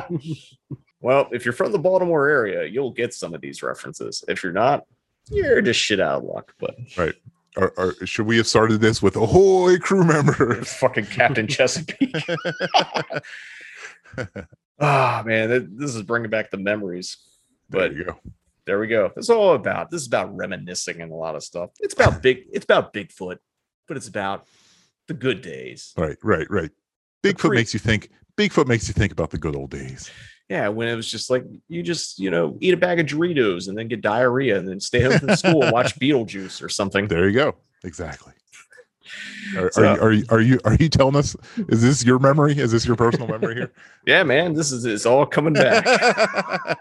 Well, 1.00 1.28
if 1.30 1.44
you're 1.44 1.52
from 1.54 1.70
the 1.70 1.78
Baltimore 1.78 2.28
area, 2.28 2.64
you'll 2.64 2.90
get 2.90 3.14
some 3.14 3.32
of 3.32 3.40
these 3.40 3.62
references. 3.62 4.24
If 4.26 4.42
you're 4.42 4.52
not, 4.52 4.84
you're 5.30 5.62
just 5.62 5.78
shit 5.78 6.00
out 6.00 6.18
of 6.18 6.24
luck. 6.24 6.52
But 6.58 6.74
Right. 6.96 7.14
Or, 7.56 7.72
or 7.76 7.94
should 8.04 8.26
we 8.26 8.36
have 8.36 8.48
started 8.48 8.80
this 8.80 9.00
with 9.00 9.14
ahoy 9.14 9.78
crew 9.78 10.02
member? 10.04 10.56
fucking 10.64 11.06
Captain 11.06 11.46
Chesapeake. 11.48 12.16
Ah, 14.80 15.22
man, 15.26 15.74
this 15.76 15.94
is 15.94 16.02
bringing 16.02 16.30
back 16.30 16.50
the 16.50 16.56
memories. 16.56 17.16
There 17.68 17.80
But 17.88 17.96
you 17.96 18.04
go. 18.04 18.20
there 18.64 18.78
we 18.78 18.86
go. 18.86 19.10
That's 19.14 19.28
all 19.28 19.54
about. 19.54 19.90
This 19.90 20.02
is 20.02 20.06
about 20.06 20.34
reminiscing 20.36 21.00
and 21.00 21.10
a 21.10 21.14
lot 21.16 21.34
of 21.34 21.42
stuff. 21.42 21.70
It's 21.80 21.94
about 21.94 22.22
big. 22.22 22.44
It's 22.52 22.64
about 22.64 22.92
Bigfoot, 22.92 23.38
but 23.88 23.96
it's 23.96 24.06
about 24.08 24.46
the 25.08 25.14
good 25.14 25.42
days. 25.42 25.92
Right, 25.96 26.16
right, 26.22 26.46
right. 26.48 26.70
Bigfoot 27.24 27.38
pre- 27.38 27.56
makes 27.56 27.74
you 27.74 27.80
think. 27.80 28.10
Bigfoot 28.38 28.68
makes 28.68 28.86
you 28.86 28.94
think 28.94 29.10
about 29.12 29.30
the 29.30 29.38
good 29.38 29.56
old 29.56 29.70
days. 29.70 30.10
Yeah, 30.48 30.68
when 30.68 30.86
it 30.88 30.94
was 30.94 31.10
just 31.10 31.28
like 31.28 31.44
you 31.68 31.82
just 31.82 32.18
you 32.18 32.30
know 32.30 32.56
eat 32.60 32.72
a 32.72 32.76
bag 32.76 33.00
of 33.00 33.06
Doritos 33.06 33.68
and 33.68 33.76
then 33.76 33.88
get 33.88 34.00
diarrhea 34.00 34.56
and 34.58 34.66
then 34.66 34.80
stay 34.80 35.02
home 35.02 35.18
from 35.18 35.36
school 35.36 35.62
and 35.64 35.72
watch 35.72 35.98
Beetlejuice 36.00 36.62
or 36.62 36.68
something. 36.68 37.08
There 37.08 37.28
you 37.28 37.34
go. 37.34 37.56
Exactly. 37.84 38.32
Are, 39.56 39.70
So- 39.72 39.82
are, 39.84 39.94
you, 39.94 40.00
are 40.02 40.12
you 40.12 40.24
are 40.30 40.40
you 40.40 40.60
are 40.64 40.74
you 40.74 40.88
telling 40.88 41.16
us? 41.16 41.34
Is 41.68 41.82
this 41.82 42.04
your 42.04 42.18
memory? 42.18 42.56
Is 42.58 42.70
this 42.72 42.86
your 42.86 42.96
personal 42.96 43.26
memory 43.26 43.56
here? 43.56 43.72
Yeah, 44.06 44.22
man, 44.22 44.54
this 44.54 44.70
is 44.72 44.84
it's 44.86 45.04
all 45.04 45.26
coming 45.26 45.52
back. 45.52 45.84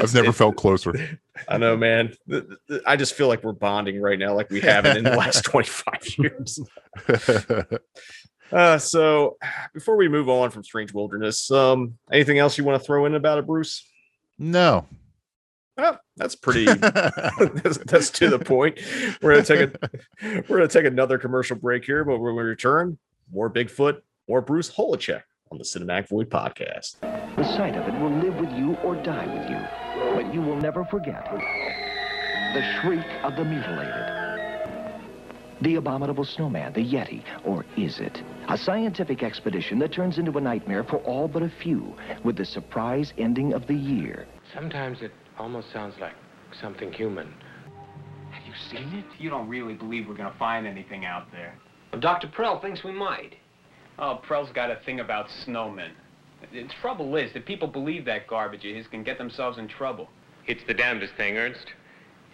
I've 0.00 0.14
never 0.14 0.32
felt 0.32 0.56
closer. 0.56 1.18
I 1.46 1.58
know, 1.58 1.76
man. 1.76 2.14
I 2.86 2.96
just 2.96 3.12
feel 3.14 3.28
like 3.28 3.42
we're 3.44 3.52
bonding 3.52 4.00
right 4.00 4.18
now, 4.18 4.34
like 4.34 4.48
we 4.48 4.60
haven't 4.60 4.96
in 4.96 5.04
the 5.04 5.14
last 5.16 5.44
25 5.44 5.94
years. 6.18 6.60
Uh, 8.52 8.78
so 8.78 9.36
before 9.72 9.96
we 9.96 10.08
move 10.08 10.28
on 10.28 10.50
from 10.50 10.64
Strange 10.64 10.92
Wilderness, 10.92 11.50
um, 11.50 11.98
anything 12.12 12.38
else 12.38 12.58
you 12.58 12.64
want 12.64 12.80
to 12.80 12.84
throw 12.84 13.06
in 13.06 13.14
about 13.14 13.38
it, 13.38 13.46
Bruce? 13.46 13.84
no. 14.38 14.86
Oh, 15.82 15.96
that's 16.14 16.34
pretty. 16.34 16.66
that's, 16.74 17.78
that's 17.78 18.10
to 18.10 18.28
the 18.28 18.38
point. 18.38 18.78
We're 19.22 19.32
gonna 19.32 19.44
take 19.46 19.60
a 19.60 19.90
we're 20.48 20.58
gonna 20.58 20.68
take 20.68 20.84
another 20.84 21.16
commercial 21.16 21.56
break 21.56 21.86
here, 21.86 22.04
but 22.04 22.18
when 22.18 22.34
we 22.34 22.42
return, 22.42 22.98
more 23.32 23.48
Bigfoot, 23.48 24.02
more 24.28 24.42
Bruce 24.42 24.70
Holecheck 24.70 25.22
on 25.50 25.56
the 25.56 25.64
Cinematic 25.64 26.08
Void 26.08 26.28
podcast. 26.28 26.96
The 27.00 27.44
sight 27.44 27.76
of 27.76 27.88
it 27.88 27.98
will 27.98 28.10
live 28.10 28.36
with 28.36 28.52
you 28.52 28.74
or 28.84 28.94
die 28.96 29.26
with 29.26 29.48
you, 29.48 30.14
but 30.14 30.34
you 30.34 30.42
will 30.42 30.56
never 30.56 30.84
forget 30.84 31.24
the 31.32 32.62
shriek 32.80 33.06
of 33.22 33.36
the 33.36 33.44
mutilated. 33.44 34.19
The 35.62 35.74
abominable 35.74 36.24
snowman, 36.24 36.72
the 36.72 36.84
Yeti, 36.84 37.22
or 37.44 37.66
is 37.76 38.00
it? 38.00 38.22
A 38.48 38.56
scientific 38.56 39.22
expedition 39.22 39.78
that 39.80 39.92
turns 39.92 40.16
into 40.16 40.36
a 40.38 40.40
nightmare 40.40 40.84
for 40.84 40.96
all 40.98 41.28
but 41.28 41.42
a 41.42 41.50
few, 41.50 41.94
with 42.24 42.36
the 42.36 42.46
surprise 42.46 43.12
ending 43.18 43.52
of 43.52 43.66
the 43.66 43.74
year. 43.74 44.26
Sometimes 44.54 45.02
it 45.02 45.12
almost 45.38 45.70
sounds 45.70 45.94
like 46.00 46.14
something 46.58 46.90
human. 46.92 47.34
Have 48.30 48.42
you 48.46 48.54
seen 48.70 48.98
it? 48.98 49.04
You 49.18 49.28
don't 49.28 49.48
really 49.48 49.74
believe 49.74 50.08
we're 50.08 50.14
gonna 50.14 50.34
find 50.38 50.66
anything 50.66 51.04
out 51.04 51.30
there. 51.30 51.54
Dr. 51.98 52.28
Prell 52.28 52.60
thinks 52.60 52.82
we 52.82 52.92
might. 52.92 53.34
Oh, 53.98 54.18
Prell's 54.22 54.50
got 54.52 54.70
a 54.70 54.76
thing 54.76 55.00
about 55.00 55.28
snowmen. 55.46 55.90
The 56.52 56.64
trouble 56.80 57.16
is 57.16 57.34
that 57.34 57.44
people 57.44 57.68
believe 57.68 58.06
that 58.06 58.26
garbage 58.26 58.64
of 58.64 58.74
his 58.74 58.86
can 58.86 59.02
get 59.02 59.18
themselves 59.18 59.58
in 59.58 59.68
trouble. 59.68 60.08
It's 60.46 60.64
the 60.66 60.72
damnedest 60.72 61.14
thing, 61.14 61.36
Ernst. 61.36 61.66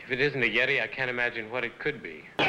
If 0.06 0.12
it 0.12 0.20
isn't 0.20 0.40
a 0.40 0.46
Yeti, 0.46 0.80
I 0.80 0.86
can't 0.86 1.10
imagine 1.10 1.50
what 1.50 1.64
it 1.64 1.80
could 1.80 2.00
be. 2.00 2.22
I 2.38 2.46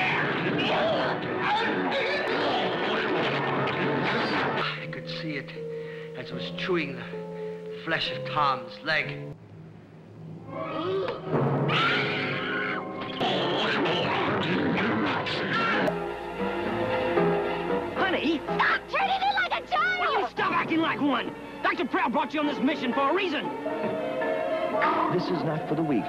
could 4.91 5.09
see 5.19 5.37
it 5.37 5.49
as 6.19 6.29
it 6.29 6.35
was 6.35 6.51
chewing 6.59 6.97
the 6.97 7.01
flesh 7.83 8.11
of 8.11 8.23
Tom's 8.27 8.73
leg. 8.83 9.07
Honey, 17.97 18.39
Stop 18.45 18.81
treating 18.87 19.19
me 19.19 19.33
like 19.33 19.63
a 19.63 19.67
child! 19.67 19.99
will 19.99 20.19
you 20.21 20.27
stop 20.29 20.51
acting 20.51 20.81
like 20.81 21.01
one? 21.01 21.33
Dr. 21.63 21.85
Prell 21.85 22.11
brought 22.11 22.35
you 22.35 22.39
on 22.39 22.45
this 22.45 22.59
mission 22.59 22.93
for 22.93 23.09
a 23.09 23.15
reason. 23.15 23.49
This 25.11 25.23
is 25.23 25.43
not 25.43 25.67
for 25.67 25.73
the 25.73 25.81
weak. 25.81 26.05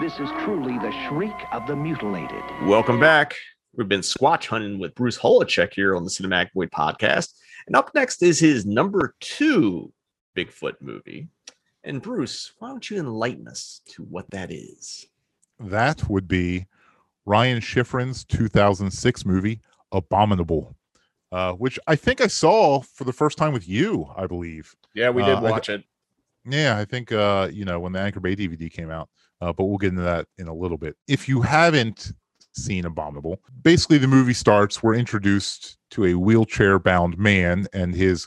This 0.00 0.18
is 0.18 0.30
truly 0.44 0.78
the 0.78 0.92
shriek 1.08 1.34
of 1.52 1.66
the 1.66 1.76
mutilated. 1.76 2.42
Welcome 2.64 2.98
back. 2.98 3.34
We've 3.76 3.88
been 3.88 4.00
squatch 4.00 4.46
hunting 4.46 4.78
with 4.78 4.94
Bruce 4.94 5.18
Holecheck 5.18 5.74
here 5.74 5.94
on 5.94 6.04
the 6.04 6.10
Cinematic 6.10 6.52
Void 6.54 6.70
podcast. 6.70 7.34
And 7.66 7.76
up 7.76 7.90
next 7.94 8.22
is 8.22 8.38
his 8.38 8.64
number 8.64 9.14
two 9.20 9.92
Bigfoot 10.36 10.74
movie. 10.80 11.28
And 11.84 12.00
Bruce, 12.00 12.52
why 12.58 12.68
don't 12.68 12.88
you 12.90 12.98
enlighten 12.98 13.46
us 13.46 13.82
to 13.90 14.02
what 14.04 14.30
that 14.30 14.50
is? 14.50 15.06
That 15.58 16.08
would 16.08 16.26
be 16.26 16.66
Ryan 17.26 17.60
Schifrin's 17.60 18.24
2006 18.24 19.26
movie 19.26 19.60
Abominable, 19.92 20.76
uh, 21.32 21.52
which 21.52 21.78
I 21.86 21.96
think 21.96 22.20
I 22.20 22.26
saw 22.28 22.80
for 22.80 23.04
the 23.04 23.12
first 23.12 23.36
time 23.36 23.52
with 23.52 23.68
you, 23.68 24.08
I 24.16 24.26
believe. 24.26 24.74
Yeah, 24.94 25.10
we 25.10 25.22
did 25.24 25.34
Uh, 25.34 25.38
I- 25.38 25.50
watch 25.50 25.68
it. 25.68 25.84
Yeah, 26.48 26.78
I 26.78 26.86
think 26.86 27.12
uh, 27.12 27.50
you 27.52 27.66
know 27.66 27.78
when 27.80 27.92
the 27.92 28.00
Anchor 28.00 28.18
Bay 28.20 28.34
DVD 28.34 28.70
came 28.70 28.90
out, 28.90 29.10
uh, 29.40 29.52
but 29.52 29.64
we'll 29.64 29.78
get 29.78 29.90
into 29.90 30.02
that 30.02 30.26
in 30.38 30.48
a 30.48 30.54
little 30.54 30.78
bit. 30.78 30.96
If 31.08 31.28
you 31.28 31.40
haven't 31.40 32.12
seen 32.52 32.84
Abominable, 32.84 33.40
basically 33.62 33.98
the 33.98 34.08
movie 34.08 34.34
starts. 34.34 34.82
We're 34.82 34.94
introduced 34.94 35.78
to 35.92 36.04
a 36.06 36.14
wheelchair-bound 36.14 37.18
man 37.18 37.66
and 37.72 37.94
his 37.94 38.26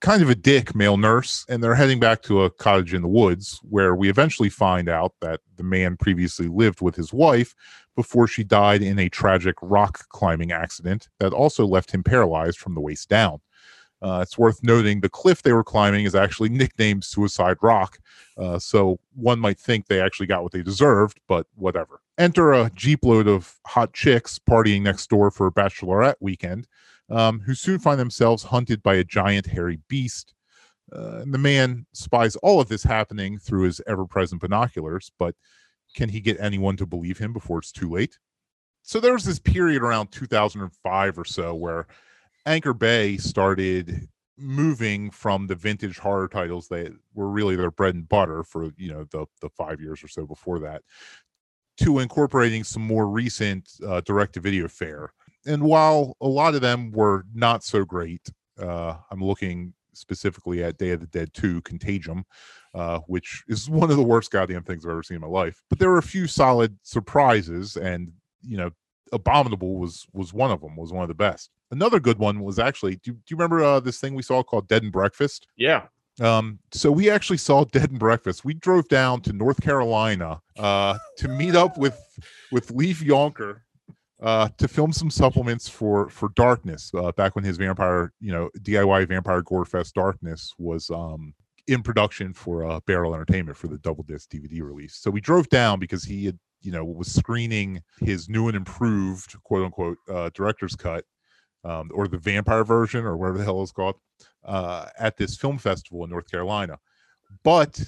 kind 0.00 0.20
of 0.20 0.28
a 0.28 0.34
dick 0.34 0.74
male 0.74 0.96
nurse, 0.96 1.46
and 1.48 1.62
they're 1.62 1.76
heading 1.76 2.00
back 2.00 2.22
to 2.22 2.42
a 2.42 2.50
cottage 2.50 2.92
in 2.92 3.02
the 3.02 3.08
woods 3.08 3.60
where 3.62 3.94
we 3.94 4.10
eventually 4.10 4.50
find 4.50 4.88
out 4.88 5.14
that 5.20 5.40
the 5.56 5.62
man 5.62 5.96
previously 5.96 6.48
lived 6.48 6.80
with 6.80 6.96
his 6.96 7.12
wife 7.12 7.54
before 7.94 8.26
she 8.26 8.42
died 8.42 8.82
in 8.82 8.98
a 8.98 9.08
tragic 9.08 9.54
rock 9.62 10.08
climbing 10.08 10.50
accident 10.50 11.08
that 11.20 11.32
also 11.32 11.66
left 11.66 11.92
him 11.92 12.02
paralyzed 12.02 12.58
from 12.58 12.74
the 12.74 12.80
waist 12.80 13.08
down. 13.08 13.40
Uh, 14.02 14.18
it's 14.20 14.36
worth 14.36 14.62
noting 14.64 15.00
the 15.00 15.08
cliff 15.08 15.42
they 15.42 15.52
were 15.52 15.62
climbing 15.62 16.04
is 16.04 16.14
actually 16.14 16.48
nicknamed 16.48 17.04
Suicide 17.04 17.56
Rock. 17.62 17.98
Uh, 18.36 18.58
so 18.58 18.98
one 19.14 19.38
might 19.38 19.58
think 19.58 19.86
they 19.86 20.00
actually 20.00 20.26
got 20.26 20.42
what 20.42 20.52
they 20.52 20.62
deserved, 20.62 21.20
but 21.28 21.46
whatever. 21.54 22.00
Enter 22.18 22.52
a 22.52 22.70
jeep 22.74 23.04
load 23.04 23.28
of 23.28 23.58
hot 23.66 23.92
chicks 23.92 24.38
partying 24.38 24.82
next 24.82 25.08
door 25.08 25.30
for 25.30 25.46
a 25.46 25.52
bachelorette 25.52 26.16
weekend, 26.20 26.66
um, 27.10 27.40
who 27.40 27.54
soon 27.54 27.78
find 27.78 28.00
themselves 28.00 28.42
hunted 28.42 28.82
by 28.82 28.94
a 28.94 29.04
giant 29.04 29.46
hairy 29.46 29.78
beast. 29.88 30.34
Uh, 30.94 31.20
and 31.20 31.32
the 31.32 31.38
man 31.38 31.86
spies 31.92 32.36
all 32.36 32.60
of 32.60 32.68
this 32.68 32.82
happening 32.82 33.38
through 33.38 33.62
his 33.62 33.80
ever 33.86 34.04
present 34.04 34.40
binoculars, 34.40 35.12
but 35.18 35.34
can 35.94 36.08
he 36.08 36.20
get 36.20 36.40
anyone 36.40 36.76
to 36.76 36.86
believe 36.86 37.18
him 37.18 37.32
before 37.32 37.58
it's 37.58 37.72
too 37.72 37.88
late? 37.88 38.18
So 38.82 38.98
there 38.98 39.12
was 39.12 39.24
this 39.24 39.38
period 39.38 39.82
around 39.82 40.10
2005 40.10 41.18
or 41.18 41.24
so 41.24 41.54
where 41.54 41.86
Anchor 42.46 42.74
Bay 42.74 43.16
started 43.16 44.08
moving 44.38 45.10
from 45.10 45.46
the 45.46 45.54
vintage 45.54 45.98
horror 45.98 46.26
titles 46.28 46.66
that 46.68 46.92
were 47.14 47.28
really 47.28 47.54
their 47.54 47.70
bread 47.70 47.94
and 47.94 48.08
butter 48.08 48.42
for 48.42 48.70
you 48.76 48.92
know 48.92 49.04
the 49.10 49.26
the 49.40 49.48
five 49.50 49.80
years 49.80 50.02
or 50.02 50.08
so 50.08 50.26
before 50.26 50.58
that 50.58 50.82
to 51.78 51.98
incorporating 51.98 52.64
some 52.64 52.82
more 52.82 53.08
recent 53.08 53.68
uh, 53.86 54.00
direct 54.02 54.34
to 54.34 54.40
video 54.40 54.68
fare. 54.68 55.12
And 55.46 55.62
while 55.62 56.16
a 56.20 56.28
lot 56.28 56.54
of 56.54 56.60
them 56.60 56.90
were 56.92 57.24
not 57.34 57.64
so 57.64 57.84
great, 57.84 58.30
uh, 58.60 58.96
I'm 59.10 59.22
looking 59.22 59.72
specifically 59.94 60.62
at 60.62 60.78
Day 60.78 60.90
of 60.90 61.00
the 61.00 61.06
Dead 61.06 61.32
2 61.34 61.62
Contagium, 61.62 62.24
uh, 62.74 63.00
which 63.06 63.42
is 63.48 63.68
one 63.68 63.90
of 63.90 63.96
the 63.96 64.02
worst 64.02 64.30
goddamn 64.30 64.62
things 64.62 64.84
I've 64.84 64.92
ever 64.92 65.02
seen 65.02 65.16
in 65.16 65.20
my 65.20 65.26
life. 65.26 65.62
But 65.68 65.78
there 65.78 65.90
were 65.90 65.98
a 65.98 66.02
few 66.02 66.26
solid 66.26 66.76
surprises, 66.82 67.76
and 67.76 68.12
you 68.42 68.56
know, 68.56 68.70
Abominable 69.12 69.76
was 69.78 70.06
was 70.12 70.32
one 70.32 70.50
of 70.50 70.60
them. 70.60 70.76
Was 70.76 70.92
one 70.92 71.02
of 71.02 71.08
the 71.08 71.14
best. 71.14 71.50
Another 71.70 72.00
good 72.00 72.18
one 72.18 72.40
was 72.40 72.58
actually. 72.58 72.96
Do, 72.96 73.12
do 73.12 73.20
you 73.28 73.36
remember 73.36 73.62
uh, 73.62 73.80
this 73.80 74.00
thing 74.00 74.14
we 74.14 74.22
saw 74.22 74.42
called 74.42 74.68
Dead 74.68 74.82
and 74.82 74.92
Breakfast? 74.92 75.46
Yeah. 75.56 75.86
Um, 76.20 76.58
so 76.72 76.92
we 76.92 77.10
actually 77.10 77.38
saw 77.38 77.64
Dead 77.72 77.90
and 77.90 77.98
Breakfast. 77.98 78.44
We 78.44 78.54
drove 78.54 78.88
down 78.88 79.20
to 79.22 79.32
North 79.32 79.60
Carolina 79.60 80.40
uh, 80.58 80.98
to 81.18 81.28
meet 81.28 81.54
up 81.54 81.78
with 81.78 81.98
with 82.50 82.70
Leif 82.70 83.00
Jonker 83.00 83.60
uh, 84.22 84.48
to 84.56 84.68
film 84.68 84.92
some 84.92 85.10
supplements 85.10 85.68
for 85.68 86.08
for 86.08 86.30
Darkness. 86.30 86.90
Uh, 86.94 87.12
back 87.12 87.34
when 87.34 87.44
his 87.44 87.56
vampire, 87.56 88.12
you 88.20 88.32
know, 88.32 88.50
DIY 88.60 89.08
Vampire 89.08 89.42
Gore 89.42 89.64
Fest 89.64 89.94
Darkness 89.94 90.52
was 90.58 90.90
um, 90.90 91.34
in 91.66 91.82
production 91.82 92.32
for 92.32 92.64
uh, 92.64 92.80
Barrel 92.86 93.14
Entertainment 93.14 93.56
for 93.56 93.68
the 93.68 93.78
double 93.78 94.04
disc 94.04 94.30
DVD 94.30 94.62
release. 94.62 94.96
So 94.96 95.10
we 95.10 95.20
drove 95.20 95.48
down 95.48 95.78
because 95.78 96.04
he 96.04 96.26
had, 96.26 96.38
you 96.62 96.72
know, 96.72 96.84
was 96.84 97.12
screening 97.12 97.82
his 98.00 98.28
new 98.28 98.48
and 98.48 98.56
improved 98.56 99.36
quote 99.42 99.64
unquote 99.64 99.98
uh, 100.08 100.30
director's 100.34 100.76
cut 100.76 101.04
um, 101.64 101.90
or 101.94 102.08
the 102.08 102.18
vampire 102.18 102.64
version 102.64 103.04
or 103.04 103.16
whatever 103.16 103.38
the 103.38 103.44
hell 103.44 103.62
it's 103.62 103.72
called 103.72 103.96
uh, 104.44 104.86
at 104.98 105.16
this 105.16 105.36
film 105.36 105.58
festival 105.58 106.04
in 106.04 106.10
North 106.10 106.30
Carolina. 106.30 106.78
But 107.44 107.82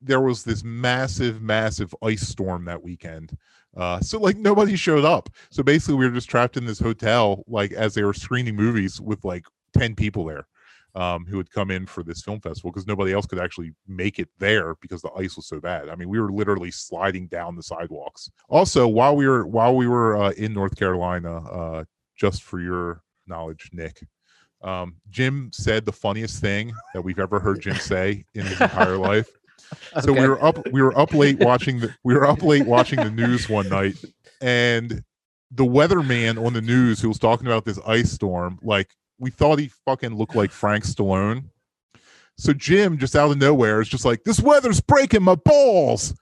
there 0.00 0.20
was 0.20 0.44
this 0.44 0.62
massive, 0.62 1.42
massive 1.42 1.94
ice 2.02 2.26
storm 2.26 2.64
that 2.66 2.82
weekend. 2.82 3.36
Uh, 3.76 4.00
so 4.00 4.18
like 4.18 4.36
nobody 4.36 4.76
showed 4.76 5.04
up. 5.04 5.28
So 5.50 5.62
basically 5.62 5.96
we 5.96 6.06
were 6.06 6.14
just 6.14 6.30
trapped 6.30 6.56
in 6.56 6.64
this 6.64 6.78
hotel, 6.78 7.44
like 7.46 7.72
as 7.72 7.94
they 7.94 8.04
were 8.04 8.14
screening 8.14 8.56
movies 8.56 9.00
with 9.00 9.24
like 9.24 9.44
10 9.76 9.94
people 9.94 10.24
there. 10.24 10.46
Um, 10.96 11.26
who 11.26 11.36
had 11.36 11.50
come 11.50 11.70
in 11.70 11.86
for 11.86 12.02
this 12.02 12.22
film 12.22 12.40
festival 12.40 12.70
because 12.70 12.86
nobody 12.86 13.12
else 13.12 13.26
could 13.26 13.38
actually 13.38 13.72
make 13.86 14.18
it 14.18 14.28
there 14.38 14.74
because 14.80 15.02
the 15.02 15.12
ice 15.12 15.36
was 15.36 15.46
so 15.46 15.60
bad. 15.60 15.90
I 15.90 15.94
mean, 15.94 16.08
we 16.08 16.18
were 16.18 16.32
literally 16.32 16.70
sliding 16.70 17.26
down 17.26 17.54
the 17.54 17.62
sidewalks. 17.62 18.30
Also, 18.48 18.88
while 18.88 19.14
we 19.14 19.28
were 19.28 19.46
while 19.46 19.76
we 19.76 19.86
were 19.86 20.16
uh, 20.16 20.30
in 20.32 20.54
North 20.54 20.74
Carolina, 20.74 21.36
uh, 21.36 21.84
just 22.16 22.42
for 22.42 22.60
your 22.60 23.02
knowledge, 23.26 23.68
Nick, 23.72 23.98
um, 24.62 24.96
Jim 25.10 25.50
said 25.52 25.84
the 25.84 25.92
funniest 25.92 26.40
thing 26.40 26.72
that 26.94 27.02
we've 27.02 27.18
ever 27.18 27.38
heard 27.38 27.60
Jim 27.60 27.76
say 27.76 28.24
in 28.34 28.46
his 28.46 28.58
entire 28.58 28.96
life. 28.96 29.28
So 30.00 30.12
we 30.12 30.26
were 30.26 30.42
up 30.42 30.58
we 30.72 30.80
were 30.80 30.96
up 30.98 31.12
late 31.12 31.40
watching 31.40 31.78
the 31.80 31.94
we 32.04 32.14
were 32.14 32.26
up 32.26 32.42
late 32.42 32.66
watching 32.66 33.00
the 33.00 33.10
news 33.10 33.48
one 33.50 33.68
night 33.68 33.96
and 34.40 35.02
the 35.50 35.64
weatherman 35.64 36.44
on 36.44 36.52
the 36.54 36.62
news 36.62 37.00
who 37.00 37.08
was 37.08 37.18
talking 37.18 37.46
about 37.46 37.64
this 37.64 37.78
ice 37.86 38.10
storm, 38.10 38.58
like 38.62 38.88
we 39.18 39.30
thought 39.30 39.58
he 39.58 39.68
fucking 39.84 40.14
looked 40.16 40.36
like 40.36 40.50
Frank 40.50 40.84
Stallone. 40.84 41.44
So 42.38 42.52
Jim, 42.52 42.98
just 42.98 43.16
out 43.16 43.30
of 43.30 43.38
nowhere, 43.38 43.80
is 43.80 43.88
just 43.88 44.04
like, 44.04 44.24
"This 44.24 44.40
weather's 44.40 44.80
breaking 44.80 45.22
my 45.22 45.36
balls," 45.36 46.14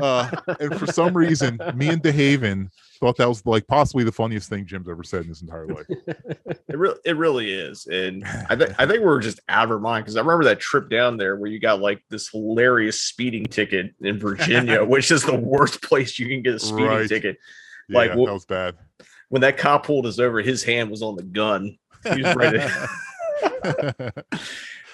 uh, 0.00 0.30
and 0.60 0.78
for 0.78 0.86
some 0.86 1.16
reason, 1.16 1.58
me 1.74 1.88
and 1.88 2.00
DeHaven 2.02 2.68
thought 3.00 3.16
that 3.16 3.28
was 3.28 3.44
like 3.44 3.66
possibly 3.66 4.04
the 4.04 4.12
funniest 4.12 4.48
thing 4.48 4.64
Jim's 4.64 4.88
ever 4.88 5.02
said 5.02 5.22
in 5.22 5.28
his 5.28 5.42
entire 5.42 5.66
life. 5.66 5.86
It 6.68 6.78
really, 6.78 6.98
it 7.04 7.16
really 7.16 7.52
is, 7.52 7.86
and 7.86 8.24
I 8.50 8.56
think 8.56 8.70
I 8.78 8.86
think 8.86 8.98
we 9.00 9.06
were 9.06 9.20
just 9.20 9.40
out 9.48 9.64
of 9.66 9.70
our 9.70 9.78
mind 9.78 10.04
because 10.04 10.16
I 10.16 10.20
remember 10.20 10.44
that 10.44 10.58
trip 10.60 10.90
down 10.90 11.16
there 11.16 11.36
where 11.36 11.48
you 11.48 11.58
got 11.60 11.80
like 11.80 12.02
this 12.10 12.28
hilarious 12.28 13.00
speeding 13.00 13.44
ticket 13.46 13.94
in 14.00 14.18
Virginia, 14.18 14.84
which 14.84 15.10
is 15.12 15.22
the 15.22 15.36
worst 15.36 15.80
place 15.80 16.18
you 16.18 16.26
can 16.28 16.42
get 16.42 16.54
a 16.54 16.58
speeding 16.58 16.86
Right. 16.86 17.08
ticket. 17.08 17.38
Yeah, 17.88 17.98
Like 17.98 18.10
that 18.10 18.18
was 18.18 18.44
bad. 18.46 18.74
when 19.28 19.42
that 19.42 19.56
cop 19.56 19.86
pulled 19.86 20.06
us 20.06 20.18
over, 20.18 20.40
his 20.42 20.64
hand 20.64 20.90
was 20.90 21.02
on 21.02 21.14
the 21.16 21.22
gun. 21.22 21.78
He 22.14 22.22
was 22.22 22.36
ready. 22.36 22.64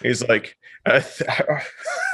He's 0.02 0.26
like, 0.26 0.56
I, 0.84 1.01
th- 1.01 1.30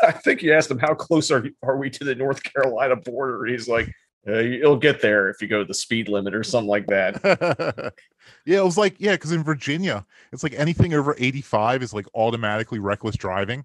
I 0.02 0.12
think 0.12 0.42
you 0.42 0.52
asked 0.52 0.70
him 0.70 0.78
how 0.78 0.94
close 0.94 1.30
are 1.30 1.46
are 1.62 1.78
we 1.78 1.90
to 1.90 2.04
the 2.04 2.14
North 2.14 2.42
Carolina 2.42 2.96
border. 2.96 3.46
He's 3.46 3.68
like, 3.68 3.92
uh, 4.26 4.38
you'll 4.40 4.76
get 4.76 5.00
there 5.00 5.30
if 5.30 5.40
you 5.40 5.48
go 5.48 5.64
the 5.64 5.74
speed 5.74 6.08
limit 6.08 6.34
or 6.34 6.44
something 6.44 6.68
like 6.68 6.86
that. 6.88 7.94
yeah, 8.44 8.58
it 8.58 8.64
was 8.64 8.76
like 8.76 8.96
yeah, 8.98 9.12
because 9.12 9.32
in 9.32 9.42
Virginia, 9.42 10.04
it's 10.32 10.42
like 10.42 10.54
anything 10.54 10.92
over 10.94 11.14
eighty-five 11.18 11.82
is 11.82 11.94
like 11.94 12.06
automatically 12.14 12.78
reckless 12.78 13.16
driving. 13.16 13.64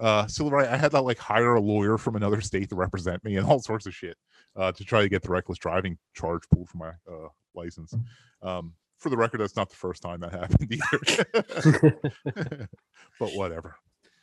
Uh, 0.00 0.26
so 0.26 0.48
right, 0.48 0.68
I 0.68 0.76
had 0.76 0.90
to 0.92 1.00
like 1.00 1.18
hire 1.18 1.54
a 1.54 1.60
lawyer 1.60 1.98
from 1.98 2.16
another 2.16 2.40
state 2.40 2.68
to 2.70 2.74
represent 2.74 3.22
me 3.24 3.36
and 3.36 3.46
all 3.46 3.60
sorts 3.60 3.86
of 3.86 3.94
shit 3.94 4.16
uh, 4.56 4.72
to 4.72 4.84
try 4.84 5.02
to 5.02 5.08
get 5.08 5.22
the 5.22 5.28
reckless 5.28 5.58
driving 5.58 5.98
charge 6.14 6.42
pulled 6.52 6.68
from 6.68 6.80
my 6.80 6.90
uh, 7.08 7.28
license. 7.54 7.94
Um, 8.42 8.72
for 9.02 9.10
the 9.10 9.16
record, 9.16 9.38
that's 9.40 9.56
not 9.56 9.68
the 9.68 9.76
first 9.76 10.00
time 10.02 10.20
that 10.20 10.32
happened 10.40 10.72
either. 10.72 11.88
but 13.18 13.30
whatever. 13.34 13.74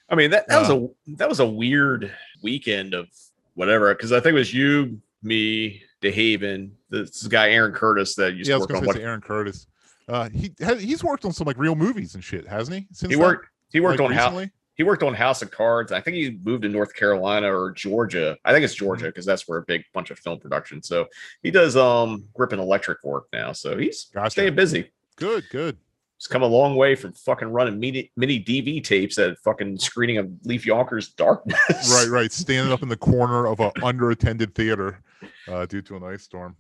I 0.10 0.16
mean 0.16 0.32
that, 0.32 0.48
that 0.48 0.60
was 0.60 0.70
Uh, 0.70 0.76
a 1.08 1.16
that 1.18 1.30
was 1.30 1.40
a 1.40 1.46
weird 1.46 2.12
weekend 2.42 2.94
of 2.94 3.08
whatever 3.54 3.94
because 3.94 4.12
I 4.12 4.20
think 4.20 4.32
it 4.32 4.40
was 4.40 4.54
you, 4.54 5.00
me, 5.22 5.84
DeHaven, 6.02 6.72
this 6.90 7.28
guy 7.28 7.52
Aaron 7.52 7.74
Curtis 7.74 8.16
that 8.16 8.34
used 8.34 8.50
Yeah, 8.50 8.56
to 8.56 8.62
work 8.62 8.74
on 8.74 8.86
what 8.86 8.98
Aaron 8.98 9.22
Curtis. 9.22 9.68
Uh, 10.08 10.28
he 10.30 10.52
he's 10.80 11.04
worked 11.04 11.26
on 11.26 11.32
some 11.34 11.46
like 11.46 11.58
real 11.60 11.76
movies 11.76 12.16
and 12.16 12.24
shit, 12.24 12.48
hasn't 12.48 12.76
he? 12.78 12.88
Since 12.92 13.12
he 13.12 13.16
worked 13.18 13.50
he 13.72 13.80
worked 13.80 14.00
Like, 14.00 14.10
on 14.10 14.16
recently? 14.16 14.52
He 14.80 14.84
worked 14.84 15.04
on 15.04 15.14
House 15.14 15.42
of 15.42 15.52
Cards. 15.52 15.92
I 15.92 16.00
think 16.00 16.16
he 16.16 16.40
moved 16.42 16.64
to 16.64 16.70
North 16.70 16.96
Carolina 16.96 17.54
or 17.54 17.72
Georgia. 17.72 18.38
I 18.46 18.54
think 18.54 18.64
it's 18.64 18.74
Georgia 18.74 19.02
Mm-hmm. 19.04 19.10
because 19.10 19.26
that's 19.26 19.46
where 19.46 19.60
a 19.60 19.64
big 19.64 19.84
bunch 19.94 20.10
of 20.10 20.18
film 20.20 20.40
production. 20.40 20.82
So 20.82 21.08
he 21.44 21.52
does 21.52 21.76
um 21.76 22.24
grip 22.34 22.54
and 22.54 22.62
electric 22.62 23.04
work 23.04 23.26
now. 23.34 23.52
So 23.52 23.78
he's 23.78 24.10
staying 24.30 24.56
busy. 24.56 24.90
Good, 25.18 25.44
good. 25.52 25.76
He's 26.18 26.28
come 26.28 26.44
a 26.44 26.48
long 26.48 26.76
way 26.78 26.96
from 26.96 27.12
fucking 27.12 27.50
running 27.50 27.78
mini 27.78 28.10
mini 28.16 28.42
DV 28.42 28.82
tapes 28.86 29.18
at 29.18 29.38
fucking 29.40 29.80
screening 29.80 30.18
of 30.18 30.30
Leif 30.46 30.64
Jonker's 30.64 31.10
Darkness. 31.10 31.60
right, 31.94 32.08
right. 32.10 32.32
Standing 32.46 32.72
up 32.72 32.82
in 32.82 32.88
the 32.88 32.96
corner 32.96 33.48
of 33.48 33.60
a 33.60 33.72
underattended 33.82 34.56
theater 34.56 35.02
uh, 35.50 35.66
due 35.66 35.82
to 35.82 35.98
an 35.98 36.04
ice 36.04 36.24
storm. 36.24 36.56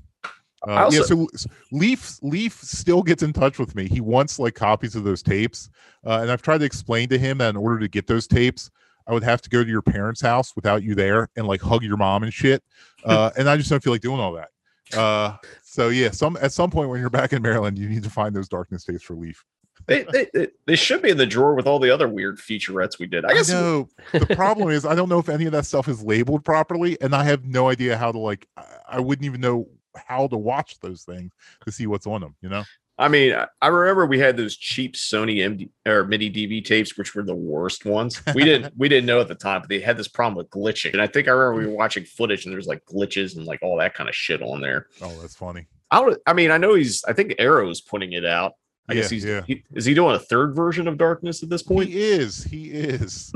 Uh, 0.67 0.71
I 0.71 0.89
yeah, 0.89 1.01
so 1.01 1.27
Leif 1.71 2.19
Leif 2.21 2.59
still 2.61 3.01
gets 3.01 3.23
in 3.23 3.33
touch 3.33 3.59
with 3.59 3.75
me. 3.75 3.87
He 3.87 4.01
wants 4.01 4.39
like 4.39 4.55
copies 4.55 4.95
of 4.95 5.03
those 5.03 5.23
tapes, 5.23 5.69
uh, 6.05 6.19
and 6.21 6.31
I've 6.31 6.41
tried 6.41 6.59
to 6.59 6.65
explain 6.65 7.09
to 7.09 7.17
him 7.17 7.37
that 7.37 7.49
in 7.49 7.57
order 7.57 7.79
to 7.79 7.87
get 7.87 8.07
those 8.07 8.27
tapes, 8.27 8.69
I 9.07 9.13
would 9.13 9.23
have 9.23 9.41
to 9.41 9.49
go 9.49 9.63
to 9.63 9.69
your 9.69 9.81
parents' 9.81 10.21
house 10.21 10.55
without 10.55 10.83
you 10.83 10.95
there 10.95 11.29
and 11.35 11.47
like 11.47 11.61
hug 11.61 11.83
your 11.83 11.97
mom 11.97 12.23
and 12.23 12.33
shit. 12.33 12.63
Uh, 13.05 13.31
and 13.37 13.49
I 13.49 13.55
just 13.55 13.69
don't 13.69 13.81
feel 13.81 13.93
like 13.93 14.01
doing 14.01 14.19
all 14.19 14.33
that. 14.33 14.49
Uh, 14.93 15.37
so 15.63 15.87
yeah, 15.87 16.11
some 16.11 16.37
at 16.41 16.51
some 16.51 16.69
point 16.69 16.89
when 16.89 16.99
you're 16.99 17.09
back 17.09 17.31
in 17.31 17.41
Maryland, 17.41 17.79
you 17.79 17.87
need 17.87 18.03
to 18.03 18.09
find 18.09 18.35
those 18.35 18.49
darkness 18.49 18.83
tapes 18.83 19.03
for 19.03 19.13
Leif. 19.13 19.45
they, 19.87 20.03
they, 20.03 20.47
they, 20.65 20.75
should 20.75 21.01
be 21.01 21.09
in 21.09 21.15
the 21.15 21.25
drawer 21.25 21.55
with 21.55 21.65
all 21.65 21.79
the 21.79 21.89
other 21.89 22.09
weird 22.09 22.39
featurettes 22.39 22.99
we 22.99 23.05
did. 23.05 23.23
I 23.23 23.33
guess 23.33 23.49
know. 23.49 23.87
The 24.11 24.35
problem 24.35 24.69
is 24.71 24.85
I 24.85 24.95
don't 24.95 25.07
know 25.07 25.19
if 25.19 25.29
any 25.29 25.45
of 25.45 25.53
that 25.53 25.65
stuff 25.65 25.87
is 25.87 26.03
labeled 26.03 26.43
properly, 26.43 26.97
and 26.99 27.15
I 27.15 27.23
have 27.23 27.45
no 27.45 27.69
idea 27.69 27.95
how 27.95 28.11
to 28.11 28.19
like. 28.19 28.49
I- 28.57 28.65
I 28.89 28.99
wouldn't 28.99 29.25
even 29.25 29.39
know 29.39 29.69
how 29.95 30.27
to 30.27 30.37
watch 30.37 30.79
those 30.79 31.03
things 31.03 31.31
to 31.65 31.71
see 31.71 31.87
what's 31.87 32.07
on 32.07 32.21
them. 32.21 32.35
You 32.41 32.49
know? 32.49 32.63
I 32.99 33.07
mean, 33.07 33.33
I- 33.61 33.67
remember 33.67 34.05
we 34.05 34.19
had 34.19 34.35
those 34.35 34.57
cheap 34.57 34.95
Sony 34.95 35.37
MD 35.37 35.69
or 35.87 36.05
MIDI 36.05 36.29
DV 36.29 36.65
tapes, 36.65 36.97
which 36.97 37.15
were 37.15 37.23
the 37.23 37.33
worst 37.33 37.85
ones. 37.85 38.21
We 38.35 38.43
didn't 38.43 38.73
we 38.77 38.89
didn't 38.89 39.05
know 39.05 39.21
at 39.21 39.29
the 39.29 39.35
time, 39.35 39.61
but 39.61 39.69
they 39.69 39.79
had 39.79 39.97
this 39.97 40.09
problem 40.09 40.35
with 40.35 40.49
glitching. 40.49 40.91
And 40.91 41.01
I 41.01 41.07
think 41.07 41.29
I 41.29 41.31
remember 41.31 41.61
we 41.61 41.67
were 41.67 41.77
watching 41.77 42.03
footage 42.03 42.45
and 42.45 42.53
there's 42.53 42.67
like 42.67 42.83
glitches 42.85 43.37
and 43.37 43.45
like 43.45 43.59
all 43.63 43.77
that 43.77 43.93
kind 43.93 44.09
of 44.09 44.15
shit 44.15 44.41
on 44.41 44.59
there. 44.59 44.87
Oh, 45.01 45.17
that's 45.21 45.35
funny. 45.35 45.67
I 45.91 46.01
don't. 46.01 46.17
I 46.27 46.33
mean, 46.33 46.51
I 46.51 46.57
know 46.57 46.73
he's. 46.75 47.03
I 47.05 47.13
think 47.13 47.35
Arrow's 47.39 47.79
putting 47.79 48.11
it 48.13 48.25
out. 48.25 48.53
I 48.89 48.95
guess 48.95 49.09
he's. 49.09 49.23
yeah. 49.23 49.41
He, 49.47 49.63
is 49.73 49.85
he 49.85 49.93
doing 49.93 50.15
a 50.15 50.19
third 50.19 50.55
version 50.55 50.87
of 50.87 50.97
Darkness 50.97 51.41
at 51.41 51.49
this 51.49 51.63
point? 51.63 51.89
He 51.89 52.01
is. 52.01 52.43
He 52.43 52.65
is. 52.65 53.31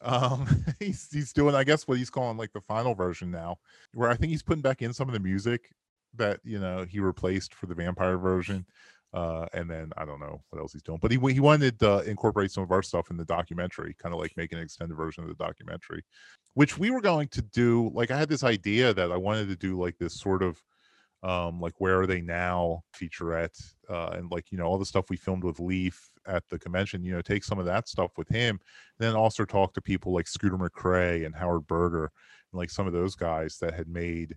um, 0.00 0.46
he's 0.78 1.08
he's 1.10 1.32
doing 1.32 1.54
I 1.56 1.64
guess 1.64 1.88
what 1.88 1.98
he's 1.98 2.10
calling 2.10 2.36
like 2.36 2.52
the 2.52 2.60
final 2.62 2.94
version 2.94 3.30
now, 3.30 3.56
where 3.94 4.10
I 4.10 4.14
think 4.14 4.30
he's 4.30 4.42
putting 4.42 4.62
back 4.62 4.80
in 4.82 4.92
some 4.92 5.08
of 5.08 5.14
the 5.14 5.20
music 5.20 5.70
that 6.16 6.40
you 6.44 6.58
know 6.58 6.84
he 6.88 7.00
replaced 7.00 7.54
for 7.54 7.66
the 7.66 7.74
vampire 7.74 8.18
version. 8.18 8.66
Uh, 9.14 9.46
and 9.54 9.70
then 9.70 9.90
I 9.96 10.04
don't 10.04 10.20
know 10.20 10.42
what 10.50 10.60
else 10.60 10.74
he's 10.74 10.82
doing, 10.82 10.98
but 11.00 11.10
he 11.10 11.18
he 11.32 11.40
wanted 11.40 11.78
to 11.80 12.00
incorporate 12.00 12.50
some 12.50 12.62
of 12.62 12.70
our 12.70 12.82
stuff 12.82 13.10
in 13.10 13.16
the 13.16 13.24
documentary, 13.24 13.96
kind 14.02 14.14
of 14.14 14.20
like 14.20 14.36
make 14.36 14.52
an 14.52 14.58
extended 14.58 14.96
version 14.96 15.22
of 15.22 15.30
the 15.30 15.42
documentary, 15.42 16.02
which 16.52 16.76
we 16.76 16.90
were 16.90 17.00
going 17.00 17.28
to 17.28 17.40
do. 17.40 17.90
Like 17.94 18.10
I 18.10 18.18
had 18.18 18.28
this 18.28 18.44
idea 18.44 18.92
that 18.92 19.10
I 19.10 19.16
wanted 19.16 19.48
to 19.48 19.56
do 19.56 19.80
like 19.80 19.96
this 19.98 20.20
sort 20.20 20.42
of 20.42 20.62
um 21.22 21.60
like 21.60 21.74
where 21.78 22.00
are 22.00 22.06
they 22.06 22.20
now 22.20 22.80
featurette 22.94 23.60
uh 23.90 24.10
and 24.12 24.30
like 24.30 24.52
you 24.52 24.58
know 24.58 24.64
all 24.64 24.78
the 24.78 24.86
stuff 24.86 25.10
we 25.10 25.16
filmed 25.16 25.42
with 25.42 25.58
leif 25.58 26.10
at 26.26 26.44
the 26.48 26.58
convention 26.58 27.02
you 27.02 27.12
know 27.12 27.20
take 27.20 27.42
some 27.42 27.58
of 27.58 27.66
that 27.66 27.88
stuff 27.88 28.12
with 28.16 28.28
him 28.28 28.60
then 28.98 29.16
also 29.16 29.44
talk 29.44 29.74
to 29.74 29.80
people 29.80 30.14
like 30.14 30.28
scooter 30.28 30.56
mccrae 30.56 31.26
and 31.26 31.34
howard 31.34 31.66
berger 31.66 32.04
and 32.04 32.58
like 32.58 32.70
some 32.70 32.86
of 32.86 32.92
those 32.92 33.16
guys 33.16 33.58
that 33.58 33.74
had 33.74 33.88
made 33.88 34.36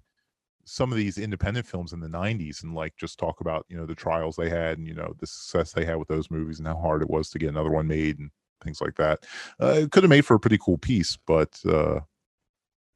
some 0.65 0.91
of 0.91 0.97
these 0.97 1.17
independent 1.17 1.65
films 1.65 1.93
in 1.93 1.99
the 1.99 2.07
90s 2.07 2.63
and 2.63 2.73
like 2.73 2.95
just 2.95 3.17
talk 3.17 3.41
about 3.41 3.65
you 3.69 3.77
know 3.77 3.85
the 3.85 3.95
trials 3.95 4.35
they 4.35 4.49
had 4.49 4.77
and 4.77 4.87
you 4.87 4.93
know 4.93 5.13
the 5.19 5.27
success 5.27 5.73
they 5.73 5.85
had 5.85 5.97
with 5.97 6.07
those 6.07 6.31
movies 6.31 6.59
and 6.59 6.67
how 6.67 6.77
hard 6.77 7.01
it 7.01 7.09
was 7.09 7.29
to 7.29 7.39
get 7.39 7.49
another 7.49 7.71
one 7.71 7.87
made 7.87 8.19
and 8.19 8.31
things 8.63 8.81
like 8.81 8.95
that. 8.95 9.25
Uh, 9.59 9.73
it 9.83 9.91
could 9.91 10.03
have 10.03 10.09
made 10.09 10.25
for 10.25 10.35
a 10.35 10.39
pretty 10.39 10.57
cool 10.57 10.77
piece 10.77 11.17
but 11.25 11.59
uh 11.67 11.99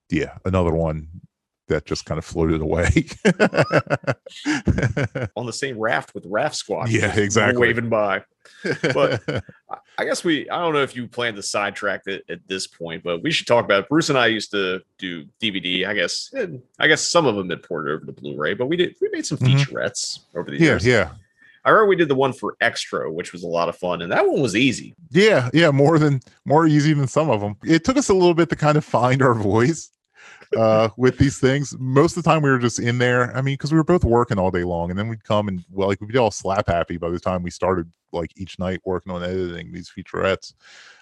yeah 0.09 0.37
another 0.45 0.73
one 0.73 1.07
that 1.67 1.85
just 1.85 2.05
kind 2.05 2.17
of 2.17 2.25
floated 2.25 2.61
away 2.61 2.87
on 5.35 5.45
the 5.45 5.53
same 5.53 5.77
raft 5.79 6.13
with 6.13 6.25
Raft 6.27 6.55
Squad. 6.55 6.89
Yeah, 6.89 7.17
exactly. 7.17 7.59
Waving 7.59 7.89
by. 7.89 8.23
But 8.93 9.21
I- 9.97 10.05
guess 10.05 10.23
we, 10.23 10.49
I 10.49 10.59
don't 10.59 10.73
know 10.73 10.81
if 10.83 10.95
you 10.95 11.07
plan 11.07 11.35
to 11.35 11.43
sidetrack 11.43 12.03
it 12.07 12.23
at 12.29 12.39
this 12.47 12.67
point, 12.67 13.03
but 13.03 13.23
we 13.23 13.31
should 13.31 13.47
talk 13.47 13.65
about 13.65 13.83
it. 13.83 13.89
Bruce 13.89 14.09
and 14.09 14.17
I 14.17 14.27
used 14.27 14.51
to 14.51 14.81
do 14.97 15.25
DVD. 15.41 15.87
I 15.87 15.93
guess, 15.93 16.31
and 16.33 16.61
I 16.79 16.87
guess 16.87 17.07
some 17.07 17.25
of 17.25 17.35
them 17.35 17.49
had 17.49 17.63
ported 17.63 17.93
over 17.95 18.05
to 18.05 18.11
Blu 18.11 18.37
ray, 18.37 18.53
but 18.53 18.67
we 18.67 18.77
did, 18.77 18.95
we 19.01 19.09
made 19.11 19.25
some 19.25 19.37
Mhm. 19.39 19.55
featurettes 19.59 20.19
over 20.35 20.51
the 20.51 20.57
yeah 20.57 20.63
years. 20.65 20.85
yeah 20.85 21.11
I 21.63 21.69
remember 21.71 21.89
we 21.89 21.95
did 21.95 22.09
the 22.09 22.15
one 22.15 22.31
for 22.31 22.55
Extra, 22.61 23.11
which 23.11 23.33
was 23.33 23.41
a 23.43 23.47
lot 23.47 23.69
of 23.69 23.75
fun, 23.75 24.03
and 24.03 24.11
that 24.11 24.27
one 24.27 24.39
was 24.39 24.55
easy. 24.55 24.95
Yeah, 25.09 25.49
yeah, 25.51 25.71
more 25.71 25.97
than 25.97 26.19
more 26.45 26.67
easy 26.67 26.93
than 26.93 27.07
some 27.07 27.31
of 27.31 27.41
them. 27.41 27.55
It 27.63 27.83
took 27.83 27.97
us 27.97 28.09
a 28.09 28.13
little 28.13 28.35
bit 28.35 28.49
to 28.49 28.55
kind 28.55 28.77
of 28.77 28.85
find 28.85 29.23
our 29.23 29.33
voice 29.33 29.89
uh 30.57 30.89
with 30.97 31.17
these 31.17 31.39
things. 31.39 31.75
Most 31.79 32.17
of 32.17 32.23
the 32.23 32.29
time 32.29 32.41
we 32.41 32.49
were 32.49 32.59
just 32.59 32.79
in 32.79 32.97
there. 32.97 33.35
I 33.35 33.41
mean, 33.41 33.53
because 33.53 33.71
we 33.71 33.77
were 33.77 33.83
both 33.83 34.03
working 34.03 34.37
all 34.37 34.51
day 34.51 34.63
long, 34.63 34.89
and 34.89 34.97
then 34.97 35.07
we'd 35.07 35.23
come 35.23 35.47
and 35.47 35.63
well, 35.71 35.87
like 35.87 36.01
we'd 36.01 36.11
be 36.11 36.17
all 36.17 36.31
slap 36.31 36.67
happy 36.67 36.97
by 36.97 37.09
the 37.09 37.19
time 37.19 37.43
we 37.43 37.49
started 37.49 37.91
like 38.11 38.31
each 38.35 38.59
night 38.59 38.81
working 38.85 39.11
on 39.11 39.23
editing 39.23 39.71
these 39.71 39.89
featurettes. 39.89 40.53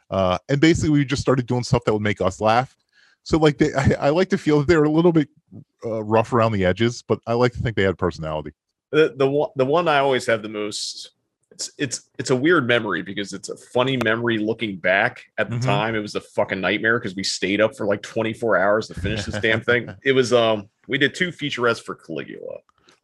Uh 0.09 0.37
and 0.49 0.59
basically 0.59 0.89
we 0.89 1.05
just 1.05 1.21
started 1.21 1.45
doing 1.45 1.63
stuff 1.63 1.83
that 1.85 1.93
would 1.93 2.01
make 2.01 2.21
us 2.21 2.41
laugh. 2.41 2.75
So 3.23 3.37
like 3.37 3.57
they 3.57 3.73
I, 3.77 3.95
I 3.99 4.09
like 4.09 4.29
to 4.29 4.37
feel 4.37 4.59
that 4.59 4.67
they 4.67 4.77
were 4.77 4.83
a 4.85 4.91
little 4.91 5.13
bit 5.13 5.29
uh, 5.85 6.03
rough 6.03 6.33
around 6.33 6.51
the 6.51 6.65
edges, 6.65 7.01
but 7.01 7.19
I 7.27 7.33
like 7.33 7.53
to 7.53 7.59
think 7.59 7.75
they 7.75 7.83
had 7.83 7.97
personality. 7.97 8.51
The 8.91 9.13
the 9.15 9.29
one 9.29 9.49
the 9.55 9.65
one 9.65 9.87
I 9.87 9.99
always 9.99 10.25
have 10.27 10.41
the 10.41 10.49
most. 10.49 11.11
It's 11.53 11.71
it's 11.77 12.09
it's 12.17 12.29
a 12.31 12.35
weird 12.35 12.67
memory 12.67 13.03
because 13.03 13.31
it's 13.33 13.49
a 13.49 13.55
funny 13.57 13.97
memory 14.03 14.37
looking 14.39 14.77
back. 14.77 15.23
At 15.37 15.49
the 15.49 15.57
Mhm. 15.57 15.61
time, 15.65 15.95
it 15.95 15.99
was 15.99 16.15
a 16.15 16.21
fucking 16.21 16.59
nightmare 16.59 16.99
because 16.99 17.15
we 17.15 17.23
stayed 17.23 17.61
up 17.61 17.77
for 17.77 17.85
like 17.85 18.01
24 18.01 18.57
hours 18.57 18.87
to 18.87 18.95
finish 18.95 19.23
this 19.25 19.39
damn 19.39 19.61
thing. 19.61 19.87
It 20.03 20.13
was 20.13 20.33
um 20.33 20.67
we 20.87 20.97
did 20.97 21.13
two 21.13 21.29
featurettes 21.29 21.81
for 21.81 21.95
Caligula. 21.95 22.57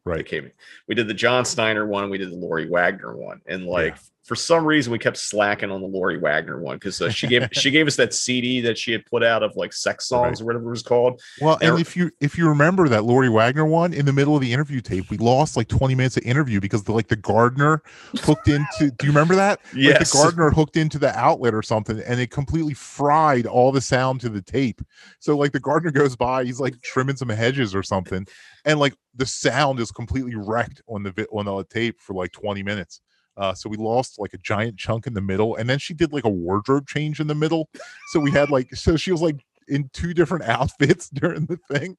Right. 0.06 0.26
Came. 0.26 0.50
We 0.88 0.96
did 0.96 1.08
the 1.08 1.14
John 1.14 1.46
Steiner 1.46 1.86
one, 1.86 2.10
we 2.10 2.18
did 2.18 2.32
the 2.32 2.36
Lori 2.36 2.68
Wagner 2.68 3.16
one, 3.16 3.42
and 3.46 3.66
like 3.66 3.96
for 4.30 4.36
some 4.36 4.64
reason 4.64 4.92
we 4.92 5.00
kept 5.00 5.18
slacking 5.18 5.72
on 5.72 5.82
the 5.82 5.88
Lori 5.88 6.20
Wagner 6.20 6.62
one 6.62 6.76
because 6.78 7.02
uh, 7.02 7.10
she 7.10 7.26
gave 7.26 7.50
she 7.52 7.72
gave 7.72 7.88
us 7.88 7.96
that 7.96 8.14
CD 8.14 8.62
that 8.62 8.78
she 8.78 8.92
had 8.92 9.04
put 9.08 9.24
out 9.24 9.42
of 9.42 9.56
like 9.56 9.74
sex 9.74 10.08
songs 10.08 10.40
or 10.40 10.46
whatever 10.46 10.68
it 10.68 10.70
was 10.70 10.84
called. 10.84 11.20
Well, 11.42 11.58
and 11.62 11.72
And- 11.72 11.80
if 11.80 11.98
you 11.98 12.12
if 12.22 12.38
you 12.38 12.48
remember 12.48 12.88
that 12.90 13.06
Lori 13.06 13.28
Wagner 13.28 13.66
one 13.66 13.92
in 13.92 14.06
the 14.06 14.14
middle 14.14 14.36
of 14.36 14.42
the 14.42 14.54
interview 14.54 14.82
tape, 14.82 15.10
we 15.10 15.18
lost 15.18 15.58
like 15.58 15.68
20 15.68 15.96
minutes 15.96 16.16
of 16.16 16.22
interview 16.26 16.60
because 16.60 16.84
the 16.84 16.92
like 16.92 17.08
the 17.08 17.16
gardener 17.16 17.82
hooked 18.18 18.48
into 18.48 18.92
do 19.00 19.08
you 19.08 19.12
remember 19.12 19.34
that? 19.36 19.62
Like 19.74 19.82
Yes. 19.82 20.12
the 20.12 20.18
gardener 20.20 20.52
hooked 20.52 20.78
into 20.78 21.00
the 21.00 21.10
outlet 21.18 21.56
or 21.56 21.64
something 21.64 22.00
and 22.00 22.20
it 22.20 22.30
completely 22.30 22.76
fried 22.76 23.48
all 23.48 23.72
the 23.72 23.82
sound 23.82 24.22
to 24.22 24.30
the 24.30 24.44
tape. 24.44 24.80
So 25.20 25.36
like 25.36 25.54
the 25.54 25.60
gardener 25.60 25.90
goes 25.92 26.16
by, 26.16 26.44
he's 26.44 26.60
like 26.60 26.80
trimming 26.84 27.16
some 27.16 27.30
hedges 27.30 27.74
or 27.74 27.82
something, 27.82 28.28
and 28.64 28.80
like 28.80 28.94
the 29.16 29.26
sound 29.26 29.80
is 29.80 29.92
completely 29.92 30.36
wrecked 30.36 30.84
on 30.88 31.02
the 31.02 31.28
on 31.32 31.46
the 31.46 31.64
tape 31.64 32.00
for 32.00 32.14
like 32.14 32.32
20 32.32 32.62
minutes. 32.62 33.02
Uh, 33.40 33.54
so 33.54 33.70
we 33.70 33.78
lost 33.78 34.20
like 34.20 34.34
a 34.34 34.38
giant 34.38 34.78
chunk 34.78 35.08
in 35.08 35.14
the 35.14 35.22
middle, 35.22 35.56
and 35.56 35.70
then 35.70 35.80
she 35.80 35.94
did 35.94 36.12
like 36.12 36.26
a 36.26 36.30
wardrobe 36.30 36.88
change 36.88 37.20
in 37.20 37.28
the 37.28 37.36
middle. 37.36 37.70
So 38.12 38.20
we 38.20 38.32
had 38.32 38.50
like 38.50 38.76
so 38.76 38.98
she 38.98 39.12
was 39.12 39.22
like 39.22 39.38
in 39.68 39.90
two 39.94 40.14
different 40.14 40.44
outfits 40.48 41.10
during 41.10 41.46
the 41.46 41.58
thing. 41.72 41.98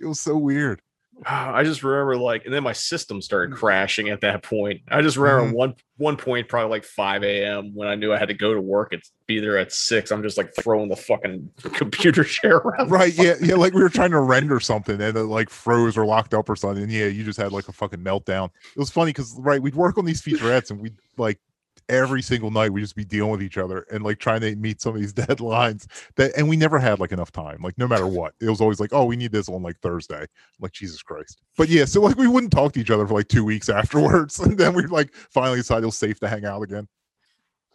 It 0.00 0.06
was 0.06 0.20
so 0.20 0.36
weird. 0.36 0.80
I 1.26 1.64
just 1.64 1.82
remember 1.82 2.16
like, 2.16 2.44
and 2.44 2.54
then 2.54 2.62
my 2.62 2.72
system 2.72 3.20
started 3.20 3.54
crashing 3.56 4.08
at 4.08 4.20
that 4.20 4.42
point. 4.42 4.82
I 4.88 5.02
just 5.02 5.16
remember 5.16 5.50
Mhm. 5.50 5.54
one 5.56 5.74
one 5.96 6.16
point, 6.16 6.48
probably 6.48 6.70
like 6.70 6.84
5 6.84 7.24
a.m. 7.24 7.74
when 7.74 7.88
I 7.88 7.96
knew 7.96 8.12
I 8.12 8.18
had 8.18 8.28
to 8.28 8.34
go 8.34 8.54
to 8.54 8.60
work 8.60 8.92
and 8.92 9.02
be 9.26 9.40
there 9.40 9.58
at 9.58 9.72
six. 9.72 10.12
I'm 10.12 10.22
just 10.22 10.38
like 10.38 10.54
throwing 10.54 10.88
the 10.88 10.94
fucking 10.94 11.50
computer 11.72 12.22
chair 12.22 12.58
around. 12.58 12.88
Right? 12.90 13.12
Yeah, 13.18 13.34
yeah. 13.42 13.56
Like 13.56 13.74
we 13.74 13.82
were 13.82 13.88
trying 13.88 14.12
to 14.12 14.20
render 14.20 14.60
something 14.60 15.00
and 15.00 15.16
it 15.16 15.22
like 15.24 15.50
froze 15.50 15.98
or 15.98 16.06
locked 16.06 16.34
up 16.34 16.48
or 16.48 16.54
something. 16.54 16.84
And 16.84 16.92
yeah, 16.92 17.06
you 17.06 17.24
just 17.24 17.36
had 17.38 17.50
like 17.50 17.66
a 17.66 17.72
fucking 17.72 17.98
meltdown. 17.98 18.50
It 18.76 18.78
was 18.78 18.90
funny 18.90 19.10
because 19.10 19.34
right, 19.40 19.60
we'd 19.60 19.74
work 19.74 19.98
on 19.98 20.04
these 20.04 20.22
featurettes 20.22 20.70
and 20.70 20.80
we'd 20.80 20.94
like 21.16 21.40
every 21.88 22.22
single 22.22 22.50
night 22.50 22.72
we'd 22.72 22.82
just 22.82 22.96
be 22.96 23.04
dealing 23.04 23.30
with 23.30 23.42
each 23.42 23.58
other 23.58 23.86
and 23.90 24.04
like 24.04 24.18
trying 24.18 24.40
to 24.40 24.54
meet 24.56 24.80
some 24.80 24.94
of 24.94 25.00
these 25.00 25.12
deadlines 25.14 25.86
that 26.16 26.32
and 26.36 26.48
we 26.48 26.56
never 26.56 26.78
had 26.78 27.00
like 27.00 27.12
enough 27.12 27.32
time 27.32 27.60
like 27.62 27.76
no 27.78 27.88
matter 27.88 28.06
what. 28.06 28.34
It 28.40 28.48
was 28.48 28.60
always 28.60 28.80
like 28.80 28.92
oh 28.92 29.04
we 29.04 29.16
need 29.16 29.32
this 29.32 29.48
on 29.48 29.62
like 29.62 29.78
thursday. 29.80 30.26
Like 30.60 30.72
jesus 30.72 31.02
christ. 31.02 31.42
But 31.56 31.68
yeah 31.68 31.84
so 31.84 32.00
like 32.00 32.16
we 32.16 32.28
wouldn't 32.28 32.52
talk 32.52 32.72
to 32.72 32.80
each 32.80 32.90
other 32.90 33.06
for 33.06 33.14
like 33.14 33.28
two 33.28 33.44
weeks 33.44 33.68
afterwards 33.68 34.38
and 34.38 34.56
then 34.56 34.74
we'd 34.74 34.90
like 34.90 35.14
finally 35.14 35.58
decide 35.58 35.82
it 35.82 35.86
was 35.86 35.96
safe 35.96 36.20
to 36.20 36.28
hang 36.28 36.44
out 36.44 36.62
again. 36.62 36.88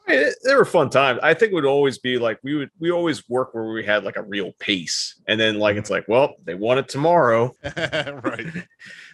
They 0.06 0.56
were 0.56 0.66
fun 0.66 0.90
times. 0.90 1.20
I 1.24 1.34
think 1.34 1.52
it 1.52 1.56
would 1.56 1.66
always 1.66 1.98
be 1.98 2.18
like 2.18 2.38
we 2.44 2.56
would 2.56 2.70
we 2.78 2.92
always 2.92 3.28
work 3.30 3.54
where 3.54 3.66
we 3.66 3.86
had 3.86 4.04
like 4.04 4.18
a 4.18 4.22
real 4.22 4.52
pace, 4.60 5.20
and 5.28 5.40
then 5.40 5.60
like 5.60 5.74
mm-hmm. 5.74 5.80
it's 5.80 5.90
like, 5.90 6.06
well, 6.08 6.36
they 6.44 6.56
want 6.56 6.80
it 6.80 6.90
tomorrow, 6.90 7.56
right? 7.64 8.46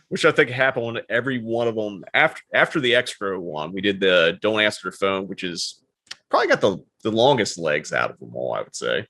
Which 0.09 0.25
I 0.25 0.31
think 0.31 0.49
happened 0.49 0.85
on 0.85 0.99
every 1.09 1.39
one 1.39 1.67
of 1.67 1.75
them 1.75 2.03
after 2.13 2.41
after 2.53 2.79
the 2.79 2.95
extra 2.95 3.39
one. 3.39 3.71
We 3.71 3.81
did 3.81 3.99
the 3.99 4.37
don't 4.41 4.59
answer 4.59 4.89
the 4.89 4.97
phone, 4.97 5.27
which 5.27 5.43
is 5.43 5.81
probably 6.29 6.47
got 6.47 6.61
the 6.61 6.83
the 7.03 7.11
longest 7.11 7.57
legs 7.57 7.93
out 7.93 8.11
of 8.11 8.19
them 8.19 8.35
all. 8.35 8.53
I 8.53 8.61
would 8.61 8.75
say. 8.75 9.05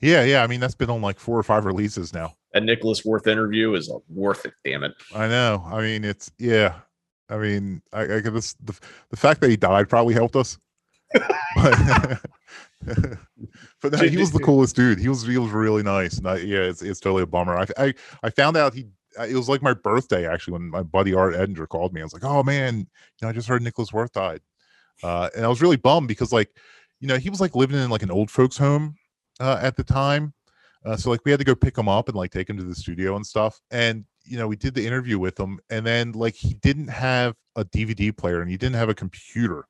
yeah 0.00 0.22
yeah 0.24 0.42
i 0.42 0.46
mean 0.46 0.60
that's 0.60 0.74
been 0.74 0.90
on 0.90 1.00
like 1.00 1.18
four 1.18 1.38
or 1.38 1.42
five 1.42 1.64
releases 1.64 2.12
now 2.12 2.34
A 2.54 2.60
Nicholas 2.60 3.04
Worth 3.04 3.26
interview 3.26 3.74
is 3.74 3.92
worth 4.08 4.46
it. 4.46 4.54
Damn 4.64 4.84
it. 4.84 4.94
I 5.14 5.28
know. 5.28 5.62
I 5.66 5.82
mean, 5.82 6.04
it's 6.04 6.30
yeah. 6.38 6.74
I 7.28 7.36
mean, 7.36 7.82
I, 7.92 8.02
I 8.02 8.20
this 8.20 8.54
the, 8.64 8.78
the 9.10 9.16
fact 9.16 9.40
that 9.40 9.50
he 9.50 9.56
died 9.56 9.88
probably 9.88 10.14
helped 10.14 10.36
us. 10.36 10.58
but 11.12 12.20
but 13.82 13.92
no, 13.92 13.98
he 13.98 14.16
was 14.16 14.32
the 14.32 14.38
coolest 14.38 14.76
dude. 14.76 14.98
He 14.98 15.08
was 15.08 15.26
he 15.26 15.38
was 15.38 15.50
really 15.50 15.82
nice. 15.82 16.18
And 16.18 16.26
I, 16.28 16.36
yeah, 16.38 16.60
it's 16.60 16.82
it's 16.82 17.00
totally 17.00 17.22
a 17.22 17.26
bummer. 17.26 17.56
I 17.58 17.66
I, 17.76 17.94
I 18.22 18.30
found 18.30 18.56
out 18.56 18.74
he 18.74 18.86
it 19.24 19.34
was 19.34 19.48
like 19.48 19.62
my 19.62 19.74
birthday 19.74 20.26
actually 20.26 20.52
when 20.52 20.70
my 20.70 20.82
buddy 20.82 21.14
Art 21.14 21.34
Ettinger 21.34 21.66
called 21.66 21.92
me. 21.92 22.00
I 22.00 22.04
was 22.04 22.12
like, 22.12 22.24
oh 22.24 22.42
man, 22.42 22.78
you 22.78 22.86
know, 23.22 23.28
I 23.28 23.32
just 23.32 23.48
heard 23.48 23.62
Nicholas 23.62 23.92
Worth 23.92 24.12
died, 24.12 24.40
uh, 25.02 25.30
and 25.34 25.44
I 25.44 25.48
was 25.48 25.62
really 25.62 25.76
bummed 25.76 26.08
because 26.08 26.32
like, 26.32 26.50
you 27.00 27.08
know, 27.08 27.16
he 27.16 27.30
was 27.30 27.40
like 27.40 27.54
living 27.54 27.78
in 27.78 27.90
like 27.90 28.02
an 28.02 28.10
old 28.10 28.30
folks 28.30 28.56
home 28.56 28.96
uh, 29.40 29.58
at 29.60 29.76
the 29.76 29.84
time. 29.84 30.32
Uh, 30.84 30.96
so 30.96 31.10
like 31.10 31.20
we 31.24 31.30
had 31.30 31.40
to 31.40 31.44
go 31.44 31.54
pick 31.54 31.76
him 31.76 31.88
up 31.88 32.08
and 32.08 32.16
like 32.16 32.30
take 32.30 32.48
him 32.48 32.56
to 32.56 32.64
the 32.64 32.74
studio 32.74 33.16
and 33.16 33.26
stuff. 33.26 33.60
And 33.70 34.04
you 34.24 34.38
know, 34.38 34.48
we 34.48 34.56
did 34.56 34.74
the 34.74 34.86
interview 34.86 35.18
with 35.18 35.38
him, 35.38 35.60
and 35.70 35.86
then 35.86 36.12
like 36.12 36.34
he 36.34 36.54
didn't 36.54 36.88
have 36.88 37.34
a 37.56 37.64
DVD 37.64 38.16
player 38.16 38.40
and 38.40 38.50
he 38.50 38.56
didn't 38.56 38.76
have 38.76 38.88
a 38.88 38.94
computer. 38.94 39.66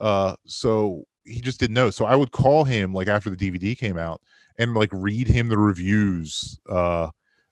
Uh, 0.00 0.34
so 0.46 1.04
he 1.24 1.40
just 1.40 1.60
didn't 1.60 1.74
know. 1.74 1.90
So 1.90 2.04
I 2.04 2.16
would 2.16 2.32
call 2.32 2.64
him 2.64 2.92
like 2.92 3.08
after 3.08 3.30
the 3.30 3.36
DVD 3.36 3.76
came 3.76 3.98
out 3.98 4.20
and 4.58 4.74
like 4.74 4.90
read 4.92 5.26
him 5.26 5.48
the 5.48 5.58
reviews 5.58 6.60
uh 6.68 7.08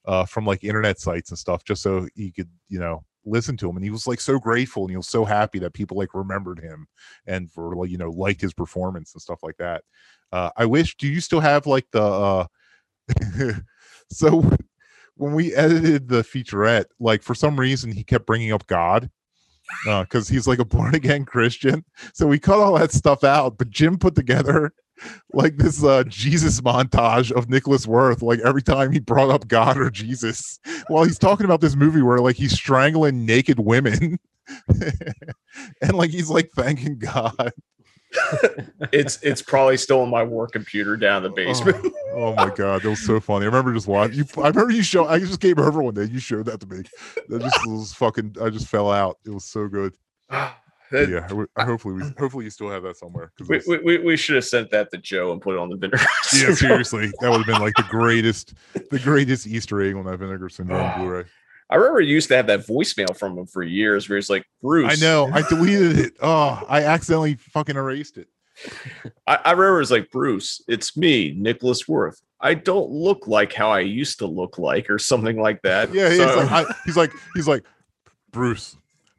uh 0.09 0.25
from 0.25 0.45
like 0.47 0.65
internet 0.65 0.99
sites 0.99 1.31
and 1.31 1.39
stuff 1.39 1.63
just 1.65 1.83
so 1.83 2.09
he 2.17 2.33
could, 2.33 2.49
you 2.69 2.81
know, 2.81 3.05
listen 3.25 3.57
to 3.59 3.69
him. 3.69 3.77
And 3.77 3.85
he 3.85 3.91
was 3.91 4.07
like 4.07 4.21
so 4.21 4.39
grateful 4.39 4.83
and 4.85 4.91
he 4.91 4.97
was 4.97 5.09
so 5.09 5.25
happy 5.25 5.59
that 5.61 5.75
people 5.75 5.97
like 5.97 6.15
remembered 6.15 6.59
him 6.59 6.89
and 7.27 7.51
for 7.53 7.77
like, 7.77 7.91
you 7.91 7.99
know, 7.99 8.11
liked 8.11 8.41
his 8.41 8.55
performance 8.55 9.15
and 9.15 9.23
stuff 9.23 9.41
like 9.43 9.59
that. 9.59 9.85
Uh 10.33 10.51
I 10.57 10.65
wish 10.65 10.97
do 10.97 11.07
you 11.07 11.21
still 11.21 11.41
have 11.41 11.67
like 11.67 11.87
the 11.93 12.03
uh 12.03 12.47
so 14.11 14.51
when 15.17 15.35
we 15.35 15.55
edited 15.55 16.09
the 16.09 16.23
featurette, 16.23 16.87
like 16.99 17.23
for 17.23 17.35
some 17.35 17.61
reason 17.61 17.93
he 17.93 18.03
kept 18.03 18.27
bringing 18.27 18.53
up 18.53 18.67
God 18.67 19.11
because 19.85 20.29
he's 20.29 20.49
like 20.49 20.59
a 20.59 20.65
born 20.65 20.95
again 20.95 21.25
Christian. 21.27 21.85
So 22.15 22.27
we 22.27 22.39
cut 22.39 22.61
all 22.61 22.79
that 22.79 22.93
stuff 22.93 23.25
out, 23.25 23.59
but 23.59 23.69
Jim 23.71 23.99
put 23.99 24.15
together 24.15 24.73
like 25.33 25.57
this 25.57 25.83
uh 25.83 26.05
Jesus 26.05 26.61
montage 26.61 27.31
of 27.33 27.49
Nicholas 27.49 27.87
Worth, 27.87 28.23
like 28.23 28.41
every 28.41 28.63
time 28.63 28.93
he 28.93 29.01
brought 29.01 29.31
up 29.31 29.49
God 29.49 29.79
or 29.79 29.91
Jesus 29.91 30.59
while 30.89 31.05
he's 31.05 31.19
talking 31.19 31.45
about 31.45 31.61
this 31.61 31.77
movie 31.77 32.03
where 32.03 32.19
like 32.19 32.37
he's 32.37 32.53
strangling 32.53 33.25
naked 33.27 33.59
women 33.59 34.19
and 35.83 35.95
like 35.95 36.11
he's 36.11 36.31
like 36.31 36.51
thanking 36.53 36.99
God. 36.99 37.53
it's 38.93 39.23
it's 39.23 39.43
probably 39.43 39.77
still 39.77 40.01
on 40.01 40.09
my 40.09 40.23
work 40.23 40.53
computer 40.53 40.97
down 40.97 41.25
in 41.25 41.31
the 41.31 41.37
basement. 41.37 41.93
Oh 42.11 42.35
my 42.35 42.51
god, 42.51 42.83
that 42.83 42.89
was 42.89 43.05
so 43.05 43.21
funny. 43.21 43.45
I 43.45 43.47
remember 43.47 43.73
just 43.73 43.87
watching 43.87 44.17
you. 44.17 44.25
I 44.39 44.49
remember 44.49 44.73
you 44.73 44.83
show. 44.83 45.07
I 45.07 45.21
just 45.21 45.41
came 45.41 45.59
over 45.59 45.81
one 45.83 45.95
day. 45.95 46.05
You 46.05 46.19
showed 46.19 46.47
that 46.47 46.59
to 46.61 46.67
me. 46.67 46.83
That 47.29 47.43
just 47.43 47.65
was 47.65 47.93
fucking. 47.93 48.37
I 48.43 48.49
just 48.49 48.67
fell 48.67 48.91
out. 48.91 49.19
It 49.25 49.31
was 49.31 49.45
so 49.45 49.69
good. 49.69 49.93
That- 50.91 51.09
yeah. 51.09 51.45
I 51.57 51.65
hopefully, 51.65 51.95
we 51.95 52.03
hopefully 52.19 52.45
you 52.45 52.51
still 52.51 52.71
have 52.71 52.83
that 52.85 52.97
somewhere. 52.97 53.33
we, 53.49 53.61
we, 53.67 53.79
we, 53.79 53.99
we 53.99 54.17
should 54.17 54.37
have 54.37 54.45
sent 54.45 54.71
that 54.71 54.91
to 54.93 54.99
Joe 54.99 55.33
and 55.33 55.41
put 55.41 55.55
it 55.55 55.59
on 55.59 55.69
the 55.69 55.77
vinegar. 55.77 55.99
yeah, 56.35 56.55
seriously, 56.55 57.11
that 57.21 57.31
would 57.31 57.39
have 57.39 57.47
been 57.47 57.61
like 57.61 57.75
the 57.75 57.87
greatest, 57.89 58.55
the 58.91 58.99
greatest 59.03 59.47
Easter 59.47 59.83
egg 59.83 59.97
on 59.97 60.05
that 60.07 60.19
Vinegar 60.19 60.49
Syndrome 60.49 60.81
ah. 60.81 60.99
Blu-ray. 60.99 61.25
I 61.71 61.77
remember 61.77 62.01
you 62.01 62.15
used 62.15 62.29
to 62.29 62.37
have 62.37 62.47
that 62.47 62.61
voicemail 62.61 63.15
from 63.15 63.37
him 63.37 63.47
for 63.47 63.63
years 63.63 64.09
where 64.09 64.17
he's 64.17 64.31
like, 64.31 64.45
Bruce. 64.63 64.91
I 64.91 65.05
know. 65.05 65.29
I 65.33 65.43
deleted 65.43 65.99
it. 65.99 66.13
Oh, 66.23 66.65
I 66.69 66.85
accidentally 66.85 67.35
fucking 67.35 67.77
erased 67.77 68.17
it. 68.17 68.29
I, 69.27 69.39
I 69.45 69.51
remember 69.53 69.83
it's 69.83 69.91
like, 69.91 70.11
Bruce, 70.11 70.63
it's 70.67 70.97
me, 70.97 71.35
Nicholas 71.37 71.87
Worth. 71.87 72.21
I 72.41 72.55
don't 72.55 72.91
look 72.91 73.27
like 73.27 73.53
how 73.53 73.71
I 73.71 73.81
used 73.81 74.19
to 74.21 74.27
look 74.27 74.59
like, 74.59 74.89
or 74.89 74.99
something 74.99 75.41
like 75.41 75.61
that. 75.63 75.93
Yeah, 75.93 76.09
he's 76.09 76.19
like, 76.21 76.51
I, 76.51 76.65
he's 76.85 76.97
like, 76.97 77.13
he's 77.35 77.49
like, 77.49 77.65
Bruce, 78.31 78.77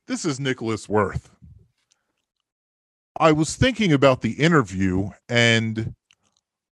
this 0.08 0.26
is 0.26 0.40
Nicholas 0.40 0.90
Worth. 0.90 1.30
I 3.20 3.32
was 3.34 3.56
thinking 3.56 3.92
about 3.92 4.22
the 4.22 4.32
interview, 4.32 5.10
and 5.28 5.94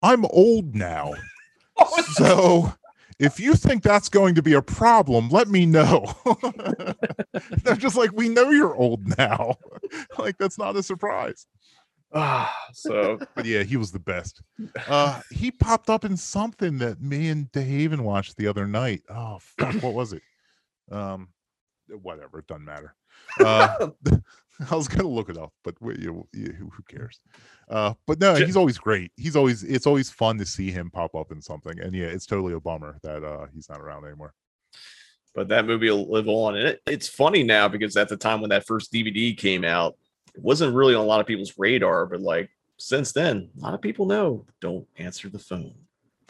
I'm 0.03 0.25
old 0.27 0.75
now. 0.75 1.15
so 2.13 2.73
if 3.19 3.41
you 3.41 3.55
think 3.55 3.83
that's 3.83 4.09
going 4.09 4.35
to 4.37 4.43
be 4.43 4.53
a 4.53 4.63
problem, 4.63 5.29
let 5.31 5.49
me 5.49 5.67
know. 5.67 6.15
They're 7.65 7.75
just 7.77 7.97
like, 7.97 8.13
we 8.13 8.29
know 8.29 8.51
you're 8.51 8.77
old 8.77 9.19
now. 9.19 9.57
like, 10.19 10.39
that's 10.39 10.59
not 10.59 10.77
a 10.77 10.83
surprise. 10.83 11.47
Ah, 12.15 12.55
so 12.73 13.19
but 13.35 13.45
yeah, 13.45 13.65
he 13.65 13.77
was 13.77 13.91
the 13.91 13.99
best. 13.99 14.41
Uh 14.87 15.21
he 15.33 15.51
popped 15.51 15.91
up 15.91 16.05
in 16.05 16.17
something 16.17 16.79
that 16.79 17.03
me 17.03 17.29
and 17.29 17.51
DeHaven 17.51 18.01
watched 18.01 18.37
the 18.37 18.47
other 18.47 18.67
night. 18.67 19.03
Oh 19.11 19.39
fuck, 19.41 19.75
what 19.83 19.93
was 19.93 20.13
it? 20.13 20.23
Um 20.91 21.29
whatever, 21.89 22.39
it 22.39 22.47
doesn't 22.47 22.65
matter. 22.65 22.95
Uh 23.41 23.89
I 24.71 24.77
was 24.77 24.89
gonna 24.89 25.09
look 25.09 25.29
it 25.29 25.37
up, 25.39 25.53
but 25.65 25.75
wait, 25.81 25.99
you 25.99 26.13
know, 26.13 26.27
who, 26.33 26.71
who 26.71 26.83
cares? 26.89 27.21
Uh 27.69 27.95
but 28.07 28.21
no, 28.21 28.35
he's 28.35 28.57
always 28.57 28.79
great. 28.79 29.13
He's 29.17 29.37
always 29.37 29.63
it's 29.63 29.87
always 29.87 30.11
fun 30.11 30.39
to 30.39 30.47
see 30.47 30.71
him 30.71 30.91
pop 30.91 31.15
up 31.15 31.33
in 31.33 31.41
something. 31.43 31.79
And 31.81 31.95
yeah, 31.95 32.07
it's 32.07 32.27
totally 32.27 32.55
a 32.55 32.61
bummer 32.61 32.99
that 33.03 33.25
uh 33.25 33.47
he's 33.53 33.69
not 33.69 33.81
around 33.81 34.05
anymore. 34.05 34.35
but 35.35 35.49
that 35.49 35.67
movie 35.67 35.91
will 35.91 36.11
live 36.11 36.29
on. 36.29 36.57
And 36.57 36.69
it, 36.69 36.81
it's 36.87 37.09
funny 37.09 37.43
now 37.43 37.69
because 37.69 37.97
at 37.97 38.09
the 38.09 38.17
time 38.17 38.41
when 38.41 38.51
that 38.51 38.67
first 38.67 38.93
DVD 38.93 39.37
came 39.37 39.65
out, 39.65 39.97
it 40.35 40.43
wasn't 40.43 40.75
really 40.75 40.95
on 40.95 41.03
a 41.03 41.07
lot 41.07 41.21
of 41.21 41.27
people's 41.27 41.55
radar, 41.59 42.07
but 42.07 42.21
like 42.21 42.51
since 42.79 43.13
then, 43.13 43.51
a 43.59 43.61
lot 43.61 43.75
of 43.75 43.83
people 43.83 44.07
know 44.07 44.47
don't 44.61 44.87
answer 44.99 45.29
the 45.29 45.39
phone. 45.39 45.75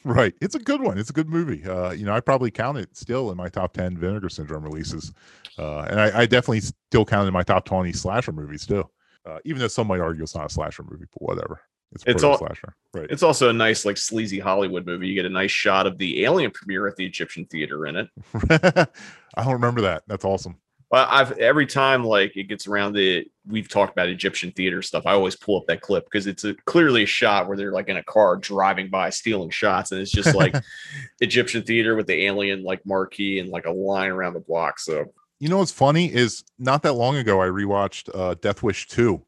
Right. 0.06 0.34
It's 0.40 0.54
a 0.54 0.60
good 0.60 0.80
one. 0.80 0.98
It's 0.98 1.10
a 1.10 1.12
good 1.12 1.28
movie. 1.28 1.64
Uh, 1.68 1.90
you 1.90 2.06
know, 2.06 2.14
I 2.14 2.20
probably 2.20 2.52
count 2.52 2.78
it 2.78 2.96
still 2.96 3.32
in 3.32 3.36
my 3.36 3.48
top 3.48 3.72
10 3.72 3.98
Vinegar 3.98 4.28
Syndrome 4.28 4.62
releases. 4.62 5.12
Uh, 5.58 5.80
and 5.80 6.00
I, 6.00 6.20
I 6.20 6.26
definitely 6.26 6.60
still 6.60 7.04
count 7.04 7.24
it 7.24 7.28
in 7.28 7.34
my 7.34 7.42
top 7.42 7.64
20 7.64 7.92
slasher 7.92 8.30
movies 8.30 8.64
too. 8.64 8.88
Uh, 9.26 9.38
even 9.44 9.58
though 9.58 9.66
some 9.66 9.88
might 9.88 9.98
argue 9.98 10.22
it's 10.22 10.36
not 10.36 10.46
a 10.46 10.48
slasher 10.48 10.84
movie, 10.84 11.06
but 11.12 11.22
whatever. 11.22 11.60
It's, 11.90 12.04
It's 12.06 12.22
all 12.22 12.38
slasher. 12.38 12.76
Right. 12.94 13.08
It's 13.10 13.24
also 13.24 13.48
a 13.50 13.52
nice, 13.52 13.84
like 13.84 13.96
sleazy 13.96 14.38
Hollywood 14.38 14.86
movie. 14.86 15.08
You 15.08 15.14
get 15.16 15.26
a 15.26 15.30
nice 15.30 15.50
shot 15.50 15.88
of 15.88 15.98
the 15.98 16.22
Alien 16.24 16.52
premiere 16.52 16.86
at 16.86 16.94
the 16.94 17.04
Egyptian 17.04 17.44
Theater 17.46 17.86
in 17.86 17.96
it. 17.96 18.08
I 19.34 19.42
don't 19.42 19.54
remember 19.54 19.80
that. 19.80 20.04
That's 20.06 20.24
awesome. 20.24 20.56
But 20.96 21.08
I've 21.10 21.32
every 21.32 21.66
time 21.66 22.04
like 22.04 22.38
it 22.38 22.44
gets 22.44 22.66
around 22.66 22.94
the 22.94 23.26
we've 23.46 23.68
talked 23.68 23.92
about 23.92 24.08
Egyptian 24.08 24.50
theater 24.52 24.80
stuff. 24.80 25.04
I 25.04 25.12
always 25.12 25.36
pull 25.36 25.58
up 25.58 25.66
that 25.66 25.82
clip 25.82 26.06
because 26.06 26.26
it's 26.26 26.44
a 26.44 26.54
clearly 26.64 27.02
a 27.02 27.06
shot 27.06 27.46
where 27.46 27.54
they're 27.54 27.70
like 27.70 27.90
in 27.90 27.98
a 27.98 28.02
car 28.02 28.38
driving 28.38 28.88
by 28.88 29.10
stealing 29.10 29.50
shots, 29.50 29.92
and 29.92 30.00
it's 30.00 30.10
just 30.10 30.34
like 30.34 30.56
Egyptian 31.20 31.64
theater 31.64 31.96
with 31.96 32.06
the 32.06 32.24
alien 32.24 32.62
like 32.62 32.80
marquee 32.86 33.40
and 33.40 33.50
like 33.50 33.66
a 33.66 33.70
line 33.70 34.10
around 34.10 34.32
the 34.32 34.40
block. 34.40 34.78
So 34.78 35.12
You 35.38 35.50
know 35.50 35.58
what's 35.58 35.70
funny 35.70 36.10
is 36.10 36.44
not 36.58 36.82
that 36.84 36.94
long 36.94 37.16
ago 37.16 37.42
I 37.42 37.48
rewatched 37.48 38.08
uh, 38.14 38.36
Death 38.40 38.62
Wish 38.62 38.88
2 38.88 39.22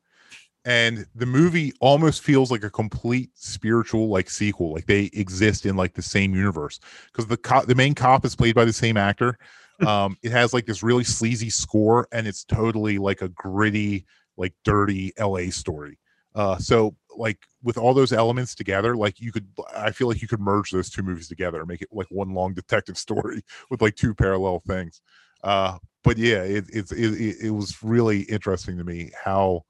and 0.65 1.07
the 1.15 1.27
movie 1.27 1.74
almost 1.81 2.23
feels 2.23 2.51
like 2.51 2.65
a 2.65 2.70
complete 2.70 3.28
spiritual 3.35 4.09
like 4.09 4.31
sequel 4.31 4.73
like 4.73 4.86
they 4.86 5.11
exist 5.12 5.66
in 5.66 5.77
like 5.77 5.93
the 5.93 6.03
same 6.03 6.35
universe 6.35 6.81
because 7.12 7.27
the 7.27 7.36
cop 7.36 7.66
the 7.66 7.74
main 7.74 7.95
cop 7.95 8.24
is 8.24 8.35
played 8.35 8.55
by 8.55 8.65
the 8.65 8.73
same 8.73 8.97
actor 8.97 9.39
um 9.86 10.16
it 10.22 10.32
has 10.32 10.52
like 10.52 10.66
this 10.66 10.82
really 10.82 11.05
sleazy 11.05 11.50
score 11.50 12.09
and 12.12 12.26
it's 12.26 12.44
totally 12.44 12.98
like 12.98 13.22
a 13.22 13.28
gritty 13.28 14.05
like 14.36 14.55
dirty 14.64 15.12
la 15.18 15.40
story. 15.50 15.98
Uh 16.34 16.59
so 16.59 16.94
like 17.16 17.38
with 17.62 17.76
all 17.76 17.94
those 17.94 18.12
elements 18.12 18.55
together 18.55 18.96
like 18.96 19.20
you 19.20 19.32
could 19.32 19.48
i 19.76 19.90
feel 19.90 20.06
like 20.06 20.22
you 20.22 20.28
could 20.28 20.38
merge 20.38 20.70
those 20.70 20.88
two 20.88 21.02
movies 21.02 21.26
together 21.26 21.66
make 21.66 21.82
it 21.82 21.88
like 21.90 22.06
one 22.10 22.32
long 22.32 22.55
detective 22.60 22.96
story 22.96 23.42
with 23.70 23.82
like 23.82 23.96
two 23.96 24.14
parallel 24.14 24.60
things. 24.66 25.00
Uh 25.42 25.78
but 26.05 26.16
yeah 26.18 26.42
it 26.42 26.64
it's 26.72 26.92
it, 26.92 27.20
it, 27.20 27.36
it 27.46 27.50
was 27.50 27.82
really 27.82 28.22
interesting 28.22 28.78
to 28.78 28.84
me 28.84 29.10
how 29.24 29.64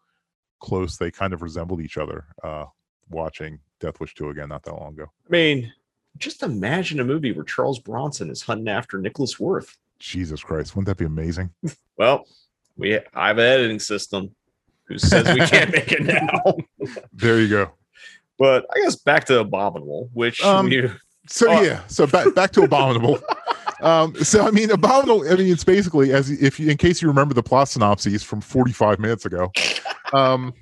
close 0.60 0.96
they 0.96 1.10
kind 1.10 1.32
of 1.32 1.40
resembled 1.40 1.80
each 1.80 1.96
other 1.96 2.26
uh 2.42 2.64
watching 3.10 3.58
death 3.80 4.00
wish 4.00 4.14
2 4.14 4.30
again 4.30 4.48
not 4.48 4.62
that 4.64 4.74
long 4.74 4.92
ago. 4.92 5.06
I 5.26 5.30
mean, 5.30 5.72
just 6.16 6.42
imagine 6.42 7.00
a 7.00 7.04
movie 7.04 7.32
where 7.32 7.44
Charles 7.44 7.78
Bronson 7.78 8.30
is 8.30 8.42
hunting 8.42 8.68
after 8.68 8.98
Nicholas 8.98 9.38
Worth. 9.38 9.76
Jesus 9.98 10.42
christ 10.42 10.74
wouldn't 10.76 10.86
that 10.86 10.96
be 10.96 11.04
amazing 11.06 11.50
Well, 11.96 12.26
we 12.76 12.96
I 13.14 13.28
have 13.28 13.38
an 13.38 13.44
editing 13.44 13.80
system 13.80 14.34
who 14.86 14.98
says 14.98 15.26
we 15.34 15.40
can't 15.46 15.72
make 15.72 15.90
it 15.90 16.02
now. 16.02 16.54
there 17.12 17.40
you 17.40 17.48
go 17.48 17.72
But 18.38 18.66
I 18.74 18.80
guess 18.82 18.94
back 18.96 19.24
to 19.26 19.40
Abominable, 19.40 20.08
which 20.12 20.42
Um, 20.44 20.66
we, 20.66 20.88
so 21.28 21.48
Oh. 21.50 21.60
yeah 21.62 21.80
so 21.88 22.06
back 22.06 22.32
back 22.36 22.52
to 22.52 22.62
abominable 22.62 23.18
um 23.82 24.14
so 24.16 24.46
i 24.46 24.50
mean 24.50 24.70
abominable 24.70 25.28
i 25.30 25.34
mean 25.34 25.52
it's 25.52 25.64
basically 25.64 26.12
as 26.12 26.30
if 26.30 26.58
you 26.58 26.70
in 26.70 26.76
case 26.78 27.02
you 27.02 27.08
remember 27.08 27.34
the 27.34 27.42
plot 27.42 27.68
synopses 27.68 28.22
from 28.22 28.40
45 28.40 28.98
minutes 28.98 29.26
ago 29.26 29.50
um 30.14 30.54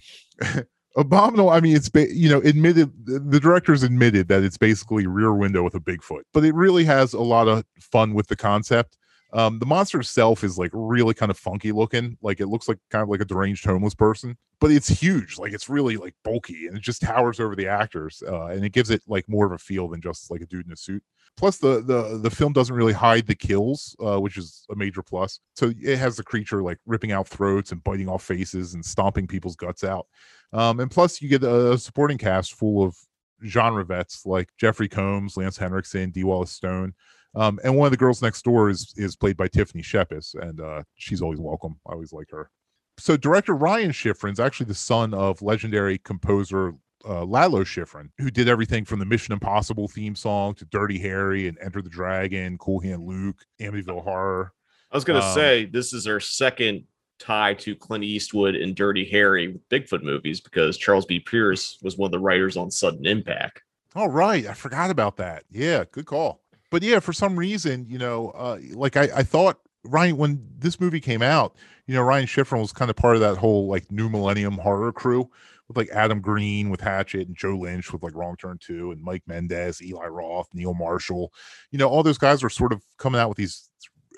abominable 0.97 1.51
i 1.51 1.61
mean 1.61 1.77
it's 1.77 1.89
ba- 1.89 2.13
you 2.13 2.29
know 2.29 2.41
admitted 2.41 2.91
the 3.05 3.19
the 3.21 3.39
directors 3.39 3.83
admitted 3.83 4.27
that 4.29 4.43
it's 4.43 4.57
basically 4.59 5.07
rear 5.07 5.33
window 5.35 5.63
with 5.63 5.75
a 5.75 5.81
bigfoot 5.81 6.23
but 6.33 6.45
it 6.45 6.55
really 6.55 6.85
has 6.85 7.13
a 7.13 7.21
lot 7.21 7.47
of 7.47 7.63
fun 7.81 8.13
with 8.15 8.27
the 8.29 8.37
concept 8.37 8.97
um 9.37 9.59
the 9.59 9.67
monster 9.67 10.01
itself 10.01 10.43
is 10.43 10.59
like 10.59 10.71
really 10.73 11.15
kind 11.15 11.31
of 11.31 11.39
funky 11.39 11.71
looking. 11.73 12.19
Like 12.23 12.41
it 12.41 12.49
looks 12.49 12.69
like 12.69 12.79
kind 12.91 13.03
of 13.03 13.09
like 13.09 13.21
a 13.21 13.25
deranged 13.25 13.65
homeless 13.65 13.95
person 13.95 14.37
but 14.61 14.71
it's 14.71 14.89
huge. 14.89 15.39
Like 15.39 15.53
it's 15.53 15.69
really 15.69 15.97
like 15.97 16.15
bulky 16.25 16.67
and 16.67 16.77
it 16.77 16.83
just 16.83 17.03
towers 17.03 17.41
over 17.41 17.55
the 17.55 17.67
actors 17.67 18.23
uh, 18.27 18.47
and 18.47 18.65
it 18.65 18.73
gives 18.73 18.91
it 18.91 19.03
like 19.07 19.29
more 19.29 19.47
of 19.47 19.53
a 19.53 19.59
feel 19.59 19.89
than 19.89 20.01
just 20.01 20.31
like 20.31 20.41
a 20.41 20.47
dude 20.47 20.67
in 20.67 20.73
a 20.73 20.77
suit. 20.77 21.03
Plus 21.37 21.59
the 21.59 21.83
the 21.83 22.19
the 22.23 22.31
film 22.31 22.53
doesn't 22.53 22.75
really 22.75 22.93
hide 22.93 23.27
the 23.27 23.35
kills 23.35 23.95
uh, 24.01 24.19
which 24.19 24.39
is 24.39 24.65
a 24.71 24.77
major 24.77 25.03
plus. 25.03 25.41
So 25.55 25.73
it 25.79 25.99
has 25.99 26.17
the 26.17 26.25
creature 26.25 26.63
like 26.63 26.79
ripping 26.87 27.13
out 27.13 27.29
throats 27.29 27.73
and 27.73 27.85
biting 27.85 28.09
off 28.09 28.23
faces 28.23 28.75
and 28.75 28.85
stomping 28.85 29.27
people's 29.27 29.57
guts 29.57 29.85
out. 29.85 30.07
Um, 30.53 30.81
and 30.81 30.91
plus 30.91 31.21
you 31.21 31.29
get 31.29 31.43
a 31.43 31.77
supporting 31.79 32.19
cast 32.19 32.55
full 32.55 32.83
of 32.83 32.97
genre 33.45 33.85
vets 33.85 34.25
like 34.25 34.49
jeffrey 34.57 34.89
combs 34.89 35.37
lance 35.37 35.59
henriksen 35.59 36.11
dee 36.11 36.25
Wallace 36.25 36.51
stone 36.51 36.95
um, 37.37 37.61
and 37.63 37.77
one 37.77 37.87
of 37.87 37.93
the 37.93 37.97
girls 37.97 38.21
next 38.23 38.43
door 38.43 38.69
is 38.71 38.93
is 38.97 39.15
played 39.15 39.37
by 39.37 39.47
tiffany 39.47 39.83
shepis 39.83 40.35
and 40.43 40.61
uh, 40.61 40.83
she's 40.97 41.23
always 41.23 41.39
welcome 41.39 41.79
i 41.89 41.93
always 41.93 42.13
like 42.13 42.29
her 42.31 42.51
so 42.99 43.17
director 43.17 43.55
Ryan 43.55 43.91
Schifrin's 43.91 44.41
actually 44.41 44.67
the 44.67 44.75
son 44.75 45.15
of 45.15 45.43
legendary 45.43 45.99
composer 45.99 46.73
uh, 47.09 47.25
Lalo 47.25 47.63
Schifrin, 47.63 48.09
who 48.19 48.31
did 48.31 48.49
everything 48.49 48.85
from 48.85 48.99
the 48.99 49.05
Mission 49.05 49.33
Impossible 49.33 49.87
theme 49.87 50.17
song 50.17 50.55
to 50.55 50.65
Dirty 50.65 50.99
Harry 50.99 51.47
and 51.47 51.57
Enter 51.63 51.81
the 51.81 51.91
Dragon, 51.91 52.59
Cool 52.59 52.81
Hand 52.81 53.05
Luke, 53.07 53.37
Amityville 53.61 54.03
Horror. 54.03 54.53
I 54.91 54.97
was 54.97 55.05
gonna 55.05 55.21
Um, 55.21 55.35
say 55.35 55.67
this 55.67 55.93
is 55.93 56.07
our 56.09 56.19
second 56.19 56.85
tie 57.21 57.55
to 57.55 57.77
Clint 57.77 58.03
Eastwood 58.03 58.57
and 58.57 58.75
Dirty 58.75 59.05
Harry 59.11 59.49
with 59.49 59.69
Bigfoot 59.69 60.03
movies 60.03 60.41
because 60.41 60.77
Charles 60.79 61.07
B. 61.07 61.21
Pierce 61.21 61.79
was 61.83 61.97
one 61.97 62.09
of 62.09 62.13
the 62.13 62.19
writers 62.19 62.57
on 62.57 62.71
Sudden 62.71 63.07
Impact. 63.07 63.63
All 63.95 64.09
right. 64.09 64.47
I 64.47 64.53
forgot 64.55 64.91
about 64.91 65.17
that. 65.19 65.45
Yeah, 65.51 65.85
good 65.93 66.07
call. 66.07 66.43
But 66.71 66.83
yeah, 66.83 67.01
for 67.01 67.13
some 67.13 67.39
reason, 67.39 67.87
you 67.89 67.99
know, 67.99 68.31
uh, 68.31 68.59
like 68.73 68.97
I, 68.97 69.09
I 69.15 69.23
thought 69.23 69.61
Ryan, 69.85 70.17
when 70.17 70.47
this 70.59 70.81
movie 70.81 71.01
came 71.01 71.23
out, 71.23 71.55
you 71.87 71.95
know, 71.95 72.03
Ryan 72.03 72.27
Schifrin 72.27 72.61
was 72.61 72.73
kind 72.73 72.91
of 72.91 72.97
part 72.97 73.15
of 73.15 73.21
that 73.21 73.37
whole 73.37 73.69
like 73.69 73.91
new 73.91 74.09
millennium 74.09 74.59
horror 74.59 74.93
crew 74.93 75.31
with 75.69 75.77
like 75.77 75.89
Adam 75.91 76.21
Green 76.21 76.71
with 76.71 76.81
Hatchet 76.81 77.29
and 77.29 77.37
Joe 77.37 77.57
Lynch 77.57 77.93
with 77.93 78.03
like 78.03 78.15
Wrong 78.15 78.37
Turn 78.37 78.59
2 78.59 78.93
and 78.93 79.03
Mike 79.03 79.23
Mendez, 79.27 79.83
Eli 79.83 80.07
Roth, 80.07 80.49
Neil 80.53 80.75
Marshall. 80.75 81.33
You 81.71 81.79
know, 81.79 81.89
all 81.89 82.03
those 82.03 82.19
guys 82.19 82.43
were 82.43 82.51
sort 82.51 82.73
of 82.73 82.83
coming 82.99 83.21
out 83.21 83.29
with 83.29 83.39
these 83.39 83.69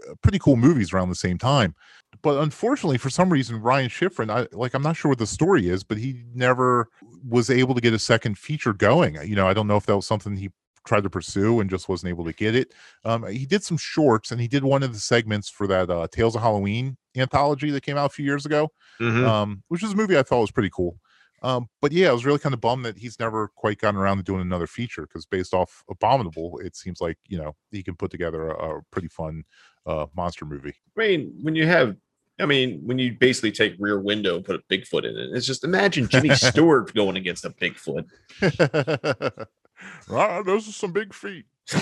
uh, 0.08 0.14
pretty 0.22 0.38
cool 0.38 0.56
movies 0.56 0.92
around 0.92 1.08
the 1.08 1.14
same 1.14 1.38
time. 1.38 1.74
But 2.22 2.42
unfortunately, 2.42 2.98
for 2.98 3.10
some 3.10 3.30
reason, 3.30 3.60
Ryan 3.60 3.90
Schifrin, 3.90 4.30
I 4.30 4.46
like 4.56 4.74
I'm 4.74 4.82
not 4.82 4.96
sure 4.96 5.10
what 5.10 5.18
the 5.18 5.26
story 5.26 5.68
is, 5.68 5.84
but 5.84 5.98
he 5.98 6.22
never 6.34 6.88
was 7.26 7.50
able 7.50 7.74
to 7.74 7.80
get 7.80 7.92
a 7.92 7.98
second 7.98 8.38
feature 8.38 8.72
going. 8.72 9.16
You 9.26 9.36
know, 9.36 9.46
I 9.46 9.52
don't 9.52 9.66
know 9.66 9.76
if 9.76 9.86
that 9.86 9.96
was 9.96 10.06
something 10.06 10.36
he 10.36 10.50
tried 10.86 11.02
to 11.04 11.10
pursue 11.10 11.60
and 11.60 11.68
just 11.70 11.88
wasn't 11.88 12.10
able 12.10 12.24
to 12.24 12.32
get 12.32 12.54
it. 12.54 12.72
Um, 13.04 13.26
he 13.26 13.46
did 13.46 13.62
some 13.64 13.76
shorts 13.76 14.30
and 14.30 14.40
he 14.40 14.48
did 14.48 14.64
one 14.64 14.82
of 14.82 14.92
the 14.92 14.98
segments 15.00 15.48
for 15.48 15.66
that 15.66 15.90
uh, 15.90 16.06
Tales 16.10 16.34
of 16.36 16.42
Halloween 16.42 16.96
anthology 17.16 17.70
that 17.70 17.82
came 17.82 17.96
out 17.96 18.06
a 18.06 18.14
few 18.14 18.24
years 18.24 18.46
ago, 18.46 18.70
Mhm. 19.00 19.26
um, 19.26 19.62
which 19.68 19.82
was 19.82 19.92
a 19.92 19.96
movie 19.96 20.16
I 20.16 20.22
thought 20.22 20.40
was 20.40 20.50
pretty 20.52 20.70
cool. 20.72 20.98
Um, 21.42 21.68
but 21.80 21.92
yeah, 21.92 22.08
I 22.10 22.12
was 22.12 22.26
really 22.26 22.40
kind 22.40 22.52
of 22.54 22.60
bummed 22.60 22.84
that 22.84 22.98
he's 22.98 23.20
never 23.20 23.48
quite 23.54 23.78
gotten 23.78 23.98
around 24.00 24.16
to 24.16 24.22
doing 24.24 24.40
another 24.40 24.66
feature 24.66 25.02
because 25.02 25.24
based 25.24 25.54
off 25.54 25.84
Abominable, 25.88 26.58
it 26.58 26.74
seems 26.74 27.00
like 27.00 27.16
you 27.28 27.38
know 27.38 27.54
he 27.70 27.82
can 27.84 27.94
put 27.94 28.10
together 28.10 28.48
a, 28.50 28.78
a 28.78 28.82
pretty 28.90 29.06
fun 29.08 29.44
uh, 29.86 30.06
monster 30.16 30.44
movie. 30.44 30.74
I 30.96 31.00
mean, 31.00 31.38
when 31.42 31.54
you 31.54 31.64
have, 31.66 31.94
I 32.40 32.46
mean, 32.46 32.80
when 32.84 32.98
you 32.98 33.12
basically 33.12 33.52
take 33.52 33.74
Rear 33.78 34.00
Window 34.00 34.34
and 34.36 34.44
put 34.44 34.56
a 34.56 34.62
Bigfoot 34.72 35.04
in 35.04 35.16
it, 35.16 35.30
it's 35.36 35.46
just 35.46 35.62
imagine 35.62 36.08
Jimmy 36.08 36.30
Stewart 36.34 36.92
going 36.92 37.16
against 37.16 37.44
a 37.44 37.50
Bigfoot. 37.50 38.06
Ah, 40.10 40.42
those 40.42 40.68
are 40.68 40.72
some 40.72 40.92
big 40.92 41.12
feet. 41.14 41.46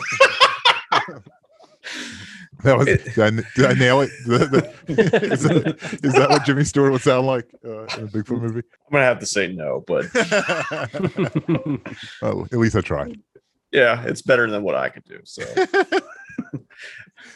That 2.62 2.78
was 2.78 2.86
did 2.86 3.18
I, 3.18 3.30
did 3.54 3.64
I 3.66 3.74
nail 3.74 4.00
it? 4.00 4.10
The- 4.26 4.38
the- 4.46 4.72
is, 5.32 5.42
that, 5.42 6.00
is 6.02 6.12
that 6.14 6.30
what 6.30 6.44
Jimmy 6.44 6.64
Stewart 6.64 6.90
would 6.90 7.02
sound 7.02 7.26
like 7.26 7.46
uh, 7.64 7.82
in 7.84 8.04
a 8.04 8.08
Bigfoot 8.08 8.40
movie? 8.40 8.62
I'm 8.86 8.92
gonna 8.92 9.04
have 9.04 9.18
to 9.20 9.26
say 9.26 9.52
no, 9.52 9.84
but 9.86 10.06
Oh, 12.22 12.44
at 12.50 12.58
least 12.58 12.74
I 12.74 12.80
tried. 12.80 13.20
yeah, 13.72 14.02
it's 14.04 14.22
better 14.22 14.50
than 14.50 14.62
what 14.62 14.74
I 14.74 14.88
could 14.88 15.04
do. 15.04 15.20
So 15.24 15.42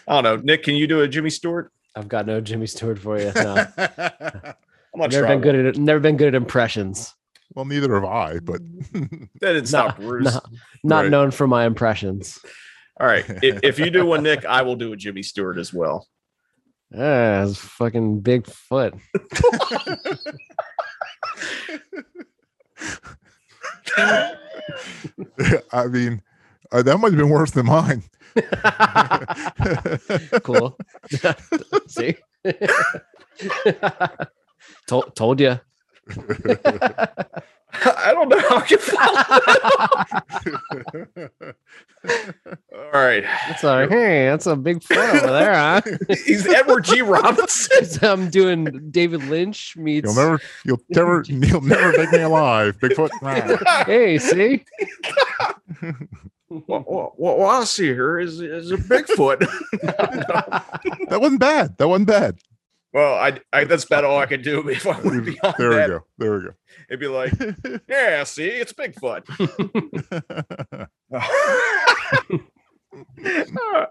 I 0.09 0.23
don't 0.23 0.24
know. 0.24 0.37
Nick, 0.37 0.62
can 0.65 0.74
you 0.74 0.87
do 0.87 1.03
a 1.03 1.09
Jimmy 1.09 1.31
Stewart? 1.31 1.70
I've 1.95 2.09
got 2.09 2.27
no 2.27 2.41
Jimmy 2.41 2.66
Stewart 2.66 2.99
for 2.99 3.19
you. 3.19 3.31
No. 3.37 3.66
I'm 3.78 4.55
not 4.97 5.11
never 5.12 5.27
try 5.27 5.35
been 5.37 5.41
good 5.43 5.55
at 5.66 5.77
never 5.77 6.01
been 6.01 6.16
good 6.16 6.28
at 6.28 6.35
impressions. 6.35 7.15
Well, 7.55 7.65
neither 7.65 7.95
have 7.95 8.05
I, 8.05 8.39
but 8.39 8.61
That 8.93 9.29
didn't 9.41 9.67
stop 9.67 9.97
Bruce. 9.97 10.25
Not, 10.25 10.51
not 10.85 11.01
Right. 11.03 11.11
known 11.11 11.31
for 11.33 11.47
my 11.47 11.67
impressions. 11.67 12.39
All 13.01 13.07
right. 13.07 13.25
If, 13.43 13.61
if 13.63 13.79
you 13.79 13.91
do 13.91 14.07
one, 14.07 14.23
Nick, 14.23 14.45
I 14.45 14.63
will 14.63 14.77
do 14.77 14.93
a 14.93 14.97
Jimmy 14.97 15.23
Stewart 15.23 15.59
as 15.59 15.73
well. 15.73 16.07
Ah, 16.97 17.43
it's 17.45 17.59
fucking 17.59 18.21
big 18.21 18.47
foot. 18.47 18.95
I 25.73 25.87
mean, 25.89 26.23
uh, 26.73 26.83
that 26.83 26.99
might 26.99 27.13
have 27.13 27.19
been 27.19 27.29
worse 27.29 27.51
than 27.51 27.67
mine. 27.67 28.03
cool. 30.43 30.77
See? 31.89 32.17
told, 34.87 35.17
told 35.17 35.41
you. 35.41 35.59
I 37.73 38.12
don't 38.12 38.28
know 38.28 38.41
how 38.49 38.65
you 38.69 38.78
follow 38.78 39.15
that. 39.15 40.23
All 42.73 42.91
right. 42.93 43.24
It's 43.49 43.62
like, 43.62 43.91
hey, 43.91 44.27
that's 44.27 44.47
a 44.47 44.57
big 44.57 44.82
foot 44.82 44.99
over 44.99 45.28
there, 45.28 45.55
huh? 45.55 45.81
He's 46.27 46.47
Edward 46.47 46.85
G. 46.85 47.03
Robinson. 47.03 47.87
I'm 48.09 48.31
doing 48.31 48.91
David 48.91 49.23
Lynch 49.24 49.77
meets. 49.77 50.07
You'll 50.07 50.24
never, 50.24 50.41
you'll 50.65 50.81
never, 50.91 51.24
you'll 51.27 51.61
never 51.61 51.93
make 51.97 52.12
me 52.12 52.23
alive, 52.23 52.78
Bigfoot. 52.81 53.11
Hey, 53.87 54.19
see? 54.19 54.65
what, 56.49 56.91
what, 56.91 57.19
what 57.19 57.49
I 57.49 57.65
see 57.65 57.87
here 57.87 58.19
is, 58.19 58.41
is 58.41 58.73
a 58.73 58.77
Bigfoot. 58.77 59.39
That 61.09 61.20
wasn't 61.20 61.41
bad. 61.41 61.78
That 61.78 61.89
wasn't 61.89 62.09
bad. 62.09 62.39
Well, 62.93 63.15
I, 63.15 63.41
I 63.53 63.65
that's 63.65 63.85
about 63.85 64.05
all 64.05 64.19
I 64.19 64.27
could 64.27 64.43
do 64.43 64.69
if 64.69 64.87
I 64.87 65.01
went 65.01 65.25
beyond 65.25 65.55
There 65.59 65.71
we 65.71 65.75
that. 65.77 65.89
go. 65.89 66.01
There 66.19 66.33
we 66.37 66.43
go. 66.45 66.51
It'd 66.89 67.01
be 67.01 67.07
like, 67.09 67.33
yeah, 67.89 68.25
see, 68.25 68.47
it's 68.47 68.73
Bigfoot. 68.73 69.25
Uh, 73.25 73.87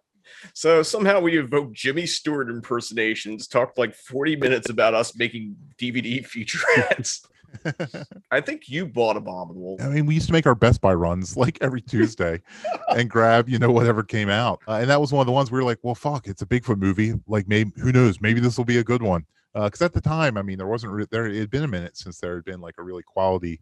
so 0.53 0.83
somehow 0.83 1.19
we 1.19 1.37
evoked 1.37 1.73
Jimmy 1.73 2.05
Stewart 2.05 2.49
impersonations, 2.49 3.47
talked 3.47 3.77
like 3.77 3.95
40 3.95 4.35
minutes 4.35 4.69
about 4.69 4.93
us 4.93 5.15
making 5.17 5.55
DVD 5.77 6.25
featurettes. 6.25 7.25
I 8.31 8.41
think 8.41 8.69
you 8.69 8.85
bought 8.87 9.17
Abominable. 9.17 9.77
I 9.81 9.87
mean, 9.87 10.05
we 10.05 10.15
used 10.15 10.27
to 10.27 10.33
make 10.33 10.45
our 10.45 10.55
Best 10.55 10.81
Buy 10.81 10.93
runs 10.93 11.35
like 11.37 11.57
every 11.61 11.81
Tuesday 11.81 12.41
and 12.89 13.09
grab, 13.09 13.49
you 13.49 13.59
know, 13.59 13.71
whatever 13.71 14.03
came 14.03 14.29
out. 14.29 14.61
Uh, 14.67 14.73
and 14.73 14.89
that 14.89 15.01
was 15.01 15.11
one 15.11 15.21
of 15.21 15.25
the 15.27 15.31
ones 15.33 15.51
we 15.51 15.59
were 15.59 15.65
like, 15.65 15.79
well, 15.81 15.95
fuck, 15.95 16.27
it's 16.27 16.41
a 16.41 16.45
Bigfoot 16.45 16.77
movie. 16.79 17.13
Like, 17.27 17.47
maybe, 17.47 17.71
who 17.81 17.91
knows? 17.91 18.21
Maybe 18.21 18.39
this 18.39 18.57
will 18.57 18.65
be 18.65 18.77
a 18.77 18.83
good 18.83 19.01
one. 19.01 19.25
Because 19.53 19.81
at 19.81 19.93
the 19.93 20.01
time, 20.01 20.37
I 20.37 20.41
mean, 20.41 20.57
there 20.57 20.67
wasn't, 20.67 20.93
re- 20.93 21.07
there, 21.09 21.25
it 21.25 21.35
had 21.39 21.49
been 21.49 21.63
a 21.63 21.67
minute 21.67 21.97
since 21.97 22.19
there 22.19 22.35
had 22.35 22.45
been 22.45 22.61
like 22.61 22.75
a 22.77 22.83
really 22.83 23.03
quality 23.03 23.61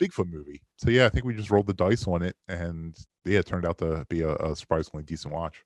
Bigfoot 0.00 0.30
movie. 0.30 0.62
So 0.76 0.90
yeah, 0.90 1.06
I 1.06 1.08
think 1.10 1.24
we 1.24 1.34
just 1.34 1.50
rolled 1.50 1.66
the 1.66 1.74
dice 1.74 2.06
on 2.06 2.22
it. 2.22 2.36
And 2.48 2.96
yeah, 3.24 3.40
it 3.40 3.46
turned 3.46 3.66
out 3.66 3.78
to 3.78 4.04
be 4.08 4.22
a, 4.22 4.34
a 4.36 4.56
surprisingly 4.56 5.04
decent 5.04 5.32
watch. 5.34 5.62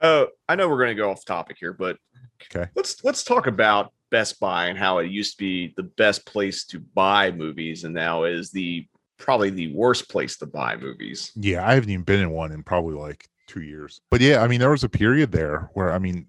Uh, 0.00 0.26
I 0.48 0.54
know 0.56 0.68
we're 0.68 0.78
going 0.78 0.96
to 0.96 1.00
go 1.02 1.10
off 1.10 1.24
topic 1.24 1.58
here, 1.60 1.72
but 1.72 1.98
Okay. 2.44 2.70
let's 2.74 3.04
let's 3.04 3.22
talk 3.22 3.46
about 3.46 3.92
Best 4.10 4.40
Buy 4.40 4.66
and 4.66 4.78
how 4.78 4.98
it 4.98 5.10
used 5.10 5.38
to 5.38 5.38
be 5.38 5.72
the 5.76 5.84
best 5.84 6.26
place 6.26 6.64
to 6.66 6.80
buy 6.80 7.30
movies, 7.30 7.84
and 7.84 7.94
now 7.94 8.24
is 8.24 8.50
the 8.50 8.86
probably 9.18 9.50
the 9.50 9.72
worst 9.74 10.08
place 10.08 10.36
to 10.38 10.46
buy 10.46 10.76
movies. 10.76 11.32
Yeah, 11.36 11.66
I 11.66 11.74
haven't 11.74 11.90
even 11.90 12.04
been 12.04 12.20
in 12.20 12.30
one 12.30 12.52
in 12.52 12.62
probably 12.62 12.94
like 12.94 13.28
two 13.46 13.62
years. 13.62 14.00
But 14.10 14.20
yeah, 14.20 14.42
I 14.42 14.48
mean, 14.48 14.60
there 14.60 14.70
was 14.70 14.84
a 14.84 14.88
period 14.88 15.32
there 15.32 15.70
where 15.74 15.92
I 15.92 15.98
mean, 15.98 16.26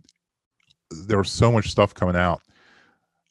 there 1.08 1.18
was 1.18 1.32
so 1.32 1.52
much 1.52 1.72
stuff 1.72 1.94
coming 1.94 2.16
out, 2.16 2.42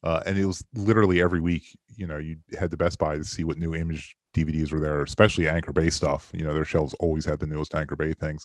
uh, 0.02 0.22
and 0.26 0.38
it 0.38 0.46
was 0.46 0.64
literally 0.74 1.20
every 1.22 1.40
week. 1.40 1.78
You 1.96 2.06
know, 2.06 2.18
you 2.18 2.38
had 2.58 2.70
the 2.70 2.76
Best 2.76 2.98
Buy 2.98 3.16
to 3.16 3.24
see 3.24 3.44
what 3.44 3.58
new 3.58 3.74
image 3.74 4.16
DVDs 4.34 4.72
were 4.72 4.80
there, 4.80 5.02
especially 5.02 5.48
Anchor 5.48 5.72
Bay 5.72 5.90
stuff. 5.90 6.30
You 6.32 6.44
know, 6.44 6.54
their 6.54 6.64
shelves 6.64 6.94
always 7.00 7.24
had 7.24 7.40
the 7.40 7.46
newest 7.46 7.74
Anchor 7.74 7.96
Bay 7.96 8.14
things. 8.14 8.44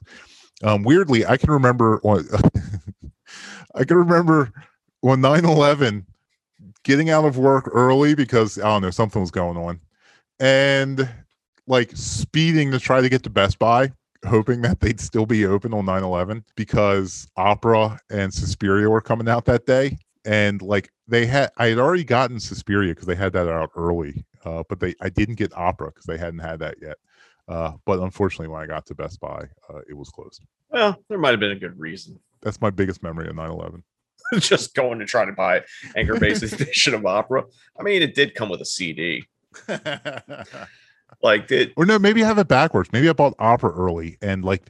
Um, 0.63 0.83
weirdly, 0.83 1.25
I 1.25 1.37
can 1.37 1.51
remember. 1.51 2.01
I 3.75 3.83
can 3.83 3.97
remember 3.97 4.51
when 5.05 5.21
9/11 5.21 6.03
getting 6.83 7.11
out 7.11 7.25
of 7.25 7.37
work 7.37 7.69
early 7.71 8.15
because 8.15 8.57
I 8.57 8.63
don't 8.63 8.81
know 8.81 8.89
something 8.89 9.21
was 9.21 9.29
going 9.29 9.55
on, 9.55 9.79
and 10.39 11.07
like 11.67 11.91
speeding 11.93 12.71
to 12.71 12.79
try 12.79 13.01
to 13.01 13.07
get 13.09 13.21
to 13.21 13.29
Best 13.29 13.59
Buy, 13.59 13.91
hoping 14.25 14.63
that 14.63 14.79
they'd 14.79 14.99
still 14.99 15.27
be 15.27 15.45
open 15.45 15.75
on 15.75 15.85
9/11 15.85 16.43
because 16.55 17.27
Opera 17.37 17.99
and 18.09 18.33
Suspiria 18.33 18.89
were 18.89 18.99
coming 18.99 19.29
out 19.29 19.45
that 19.45 19.67
day, 19.67 19.99
and 20.25 20.59
like 20.63 20.89
they 21.07 21.27
had, 21.27 21.51
I 21.57 21.67
had 21.67 21.77
already 21.77 22.03
gotten 22.03 22.39
Suspiria 22.39 22.95
because 22.95 23.05
they 23.05 23.13
had 23.13 23.33
that 23.33 23.47
out 23.47 23.69
early, 23.75 24.25
uh, 24.43 24.63
but 24.67 24.79
they 24.79 24.95
I 25.01 25.09
didn't 25.09 25.35
get 25.35 25.55
Opera 25.55 25.91
because 25.91 26.05
they 26.05 26.17
hadn't 26.17 26.39
had 26.39 26.57
that 26.61 26.77
yet. 26.81 26.97
Uh, 27.47 27.73
but 27.85 27.99
unfortunately, 27.99 28.47
when 28.47 28.63
I 28.63 28.65
got 28.65 28.87
to 28.87 28.95
Best 28.95 29.19
Buy, 29.19 29.43
uh, 29.69 29.81
it 29.87 29.93
was 29.93 30.09
closed. 30.09 30.43
Well, 30.71 30.97
there 31.09 31.19
might 31.19 31.29
have 31.29 31.39
been 31.39 31.51
a 31.51 31.59
good 31.59 31.79
reason. 31.79 32.19
That's 32.41 32.59
my 32.59 32.71
biggest 32.71 33.03
memory 33.03 33.27
of 33.27 33.35
9/11. 33.35 33.83
Just 34.39 34.75
going 34.75 34.99
to 34.99 35.05
try 35.05 35.25
to 35.25 35.31
buy 35.31 35.63
Anchor 35.95 36.19
Bay's 36.19 36.41
edition 36.43 36.93
of 36.93 37.05
Opera. 37.05 37.43
I 37.79 37.83
mean, 37.83 38.01
it 38.01 38.15
did 38.15 38.35
come 38.35 38.49
with 38.49 38.61
a 38.61 38.65
CD. 38.65 39.25
like 41.21 41.47
did 41.47 41.73
or 41.77 41.85
no, 41.85 41.97
maybe 41.97 42.23
I 42.23 42.27
have 42.27 42.37
it 42.37 42.47
backwards. 42.47 42.91
Maybe 42.91 43.09
I 43.09 43.13
bought 43.13 43.35
Opera 43.39 43.71
early, 43.71 44.17
and 44.21 44.43
like 44.43 44.63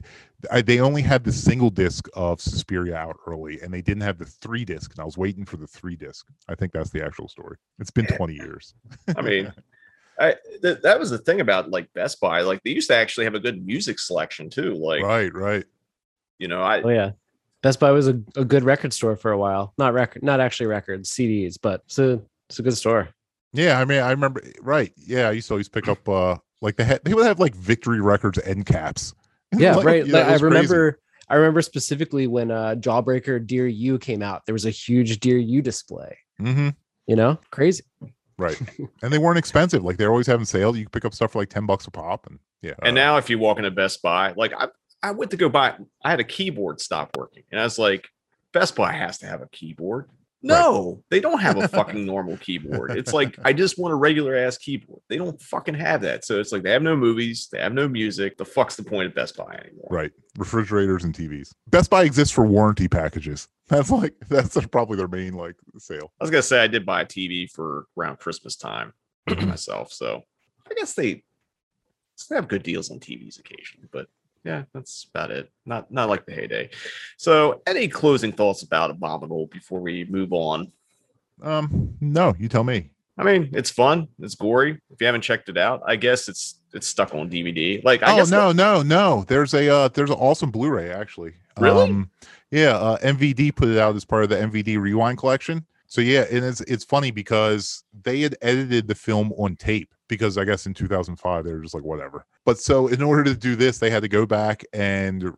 I, 0.50 0.62
they 0.62 0.80
only 0.80 1.02
had 1.02 1.24
the 1.24 1.32
single 1.32 1.70
disc 1.70 2.08
of 2.14 2.40
Suspiria 2.40 2.96
out 2.96 3.16
early, 3.26 3.60
and 3.60 3.72
they 3.72 3.82
didn't 3.82 4.02
have 4.02 4.18
the 4.18 4.24
three 4.24 4.64
disc, 4.64 4.92
and 4.92 5.00
I 5.00 5.04
was 5.04 5.16
waiting 5.16 5.44
for 5.44 5.56
the 5.56 5.66
three 5.66 5.96
disc. 5.96 6.26
I 6.48 6.54
think 6.54 6.72
that's 6.72 6.90
the 6.90 7.04
actual 7.04 7.28
story. 7.28 7.56
It's 7.78 7.90
been 7.90 8.06
20 8.06 8.34
years. 8.34 8.74
I 9.16 9.22
mean, 9.22 9.52
I 10.18 10.36
th- 10.62 10.82
that 10.82 10.98
was 10.98 11.10
the 11.10 11.18
thing 11.18 11.40
about 11.40 11.70
like 11.70 11.92
Best 11.92 12.20
Buy. 12.20 12.40
Like 12.40 12.62
they 12.62 12.70
used 12.70 12.88
to 12.88 12.96
actually 12.96 13.24
have 13.24 13.34
a 13.34 13.40
good 13.40 13.64
music 13.64 13.98
selection 13.98 14.50
too. 14.50 14.74
Like 14.74 15.02
right, 15.02 15.32
right. 15.34 15.64
You 16.38 16.48
know, 16.48 16.62
I 16.62 16.82
Oh 16.82 16.88
yeah. 16.88 17.12
Best 17.62 17.80
Buy 17.80 17.90
was 17.90 18.08
a, 18.08 18.20
a 18.36 18.44
good 18.44 18.62
record 18.64 18.92
store 18.92 19.16
for 19.16 19.32
a 19.32 19.38
while. 19.38 19.72
Not 19.78 19.94
record, 19.94 20.22
not 20.22 20.40
actually 20.40 20.66
records, 20.66 21.10
CDs, 21.10 21.56
but 21.60 21.82
it's 21.86 21.98
a 21.98 22.20
it's 22.48 22.58
a 22.58 22.62
good 22.62 22.76
store. 22.76 23.08
Yeah, 23.52 23.80
I 23.80 23.84
mean, 23.84 24.00
I 24.02 24.10
remember. 24.10 24.42
Right. 24.60 24.92
Yeah, 24.96 25.28
I 25.28 25.32
used 25.32 25.48
to 25.48 25.54
always 25.54 25.68
pick 25.68 25.88
up 25.88 26.08
uh 26.08 26.36
like 26.60 26.76
they 26.76 26.84
had 26.84 27.02
they 27.04 27.14
would 27.14 27.26
have 27.26 27.38
like 27.40 27.54
Victory 27.54 28.00
Records 28.00 28.38
end 28.40 28.66
caps. 28.66 29.14
Yeah, 29.56 29.76
Like, 29.76 29.86
right. 29.86 30.06
yeah, 30.06 30.12
Like, 30.18 30.24
I 30.26 30.32
was 30.32 30.40
crazy. 30.40 30.44
remember 30.54 30.98
I 31.28 31.34
remember 31.36 31.62
specifically 31.62 32.26
when 32.26 32.50
uh 32.50 32.74
Jawbreaker 32.78 33.44
Dear 33.46 33.66
You 33.66 33.98
came 33.98 34.22
out. 34.22 34.44
There 34.46 34.52
was 34.52 34.66
a 34.66 34.70
huge 34.70 35.18
Dear 35.20 35.38
You 35.38 35.62
display. 35.62 36.18
Mhm. 36.40 36.74
You 37.06 37.16
know, 37.16 37.38
crazy. 37.50 37.84
Right. 38.38 38.60
and 39.02 39.12
they 39.12 39.18
weren't 39.18 39.38
expensive. 39.38 39.82
Like 39.84 39.96
they're 39.96 40.10
always 40.10 40.26
having 40.26 40.44
sales. 40.44 40.76
You 40.76 40.84
could 40.84 40.92
pick 40.92 41.04
up 41.04 41.14
stuff 41.14 41.32
for 41.32 41.38
like 41.38 41.48
10 41.48 41.64
bucks 41.64 41.86
a 41.86 41.90
pop. 41.90 42.26
And 42.26 42.38
yeah. 42.60 42.74
and 42.82 42.94
now 42.94 43.16
if 43.16 43.30
you 43.30 43.38
walk 43.38 43.56
into 43.58 43.70
Best 43.70 44.02
Buy, 44.02 44.32
like 44.36 44.52
I 44.52 44.66
I 45.02 45.12
went 45.12 45.30
to 45.32 45.36
go 45.36 45.48
buy 45.48 45.76
I 46.02 46.10
had 46.10 46.20
a 46.20 46.24
keyboard 46.24 46.80
stop 46.80 47.16
working. 47.16 47.44
And 47.50 47.60
I 47.60 47.64
was 47.64 47.78
like, 47.78 48.08
Best 48.52 48.74
Buy 48.76 48.92
has 48.92 49.18
to 49.18 49.26
have 49.26 49.42
a 49.42 49.48
keyboard. 49.48 50.08
No, 50.42 51.02
they 51.10 51.18
don't 51.20 51.40
have 51.40 51.56
a 51.56 51.66
fucking 51.66 52.06
normal 52.06 52.36
keyboard. 52.36 52.92
It's 52.92 53.12
like 53.12 53.36
I 53.44 53.52
just 53.52 53.78
want 53.78 53.92
a 53.92 53.96
regular 53.96 54.36
ass 54.36 54.58
keyboard. 54.58 55.00
They 55.08 55.16
don't 55.16 55.40
fucking 55.40 55.74
have 55.74 56.02
that. 56.02 56.24
So 56.24 56.38
it's 56.38 56.52
like 56.52 56.62
they 56.62 56.70
have 56.70 56.82
no 56.82 56.96
movies, 56.96 57.48
they 57.50 57.58
have 57.58 57.72
no 57.72 57.88
music. 57.88 58.36
The 58.36 58.44
fuck's 58.44 58.76
the 58.76 58.84
point 58.84 59.08
of 59.08 59.14
Best 59.14 59.36
Buy 59.36 59.60
anymore? 59.64 59.88
Right. 59.90 60.12
Refrigerators 60.38 61.04
and 61.04 61.14
TVs. 61.14 61.50
Best 61.68 61.90
Buy 61.90 62.04
exists 62.04 62.32
for 62.32 62.46
warranty 62.46 62.86
packages. 62.86 63.48
That's 63.68 63.90
like 63.90 64.14
that's 64.28 64.56
probably 64.66 64.96
their 64.96 65.08
main 65.08 65.32
like 65.32 65.56
sale. 65.78 66.12
I 66.20 66.24
was 66.24 66.30
gonna 66.30 66.42
say 66.42 66.62
I 66.62 66.68
did 66.68 66.86
buy 66.86 67.00
a 67.00 67.04
TV 67.04 67.50
for 67.50 67.86
around 67.98 68.20
Christmas 68.20 68.54
time 68.54 68.92
myself, 69.28 69.92
so 69.92 70.22
I 70.70 70.74
guess 70.74 70.94
they 70.94 71.24
they 72.30 72.36
have 72.36 72.46
good 72.46 72.62
deals 72.62 72.92
on 72.92 73.00
TVs 73.00 73.40
occasionally, 73.40 73.88
but 73.90 74.06
yeah, 74.46 74.62
that's 74.72 75.08
about 75.12 75.32
it. 75.32 75.50
Not 75.66 75.90
not 75.90 76.08
like 76.08 76.24
the 76.24 76.32
heyday. 76.32 76.70
So, 77.16 77.62
any 77.66 77.88
closing 77.88 78.30
thoughts 78.30 78.62
about 78.62 78.90
Abominable 78.90 79.48
before 79.48 79.80
we 79.80 80.04
move 80.04 80.32
on? 80.32 80.70
Um, 81.42 81.96
no, 82.00 82.34
you 82.38 82.48
tell 82.48 82.64
me. 82.64 82.90
I 83.18 83.24
mean, 83.24 83.50
it's 83.52 83.70
fun. 83.70 84.08
It's 84.20 84.36
gory. 84.36 84.80
If 84.90 85.00
you 85.00 85.06
haven't 85.06 85.22
checked 85.22 85.48
it 85.48 85.58
out, 85.58 85.82
I 85.84 85.96
guess 85.96 86.28
it's 86.28 86.60
it's 86.72 86.86
stuck 86.86 87.12
on 87.12 87.28
DVD. 87.28 87.82
Like, 87.82 88.04
I 88.04 88.20
oh 88.20 88.24
no, 88.24 88.52
no, 88.52 88.82
no. 88.82 89.24
There's 89.26 89.52
a 89.52 89.68
uh 89.68 89.88
there's 89.88 90.10
an 90.10 90.16
awesome 90.16 90.52
Blu-ray 90.52 90.92
actually. 90.92 91.34
Really? 91.58 91.90
Um, 91.90 92.10
yeah, 92.52 92.76
uh, 92.76 92.98
MVD 92.98 93.54
put 93.54 93.68
it 93.68 93.78
out 93.78 93.96
as 93.96 94.04
part 94.04 94.22
of 94.22 94.28
the 94.28 94.36
MVD 94.36 94.78
Rewind 94.78 95.18
collection. 95.18 95.66
So 95.86 96.00
yeah, 96.00 96.24
and 96.30 96.44
it's 96.44 96.60
it's 96.62 96.84
funny 96.84 97.10
because 97.10 97.84
they 98.02 98.20
had 98.20 98.36
edited 98.42 98.88
the 98.88 98.94
film 98.94 99.32
on 99.38 99.56
tape 99.56 99.92
because 100.08 100.38
I 100.38 100.44
guess 100.44 100.66
in 100.66 100.74
2005 100.74 101.44
they 101.44 101.52
were 101.52 101.60
just 101.60 101.74
like 101.74 101.84
whatever. 101.84 102.26
But 102.44 102.58
so 102.58 102.88
in 102.88 103.02
order 103.02 103.24
to 103.24 103.36
do 103.36 103.56
this, 103.56 103.78
they 103.78 103.90
had 103.90 104.02
to 104.02 104.08
go 104.08 104.26
back 104.26 104.64
and 104.72 105.32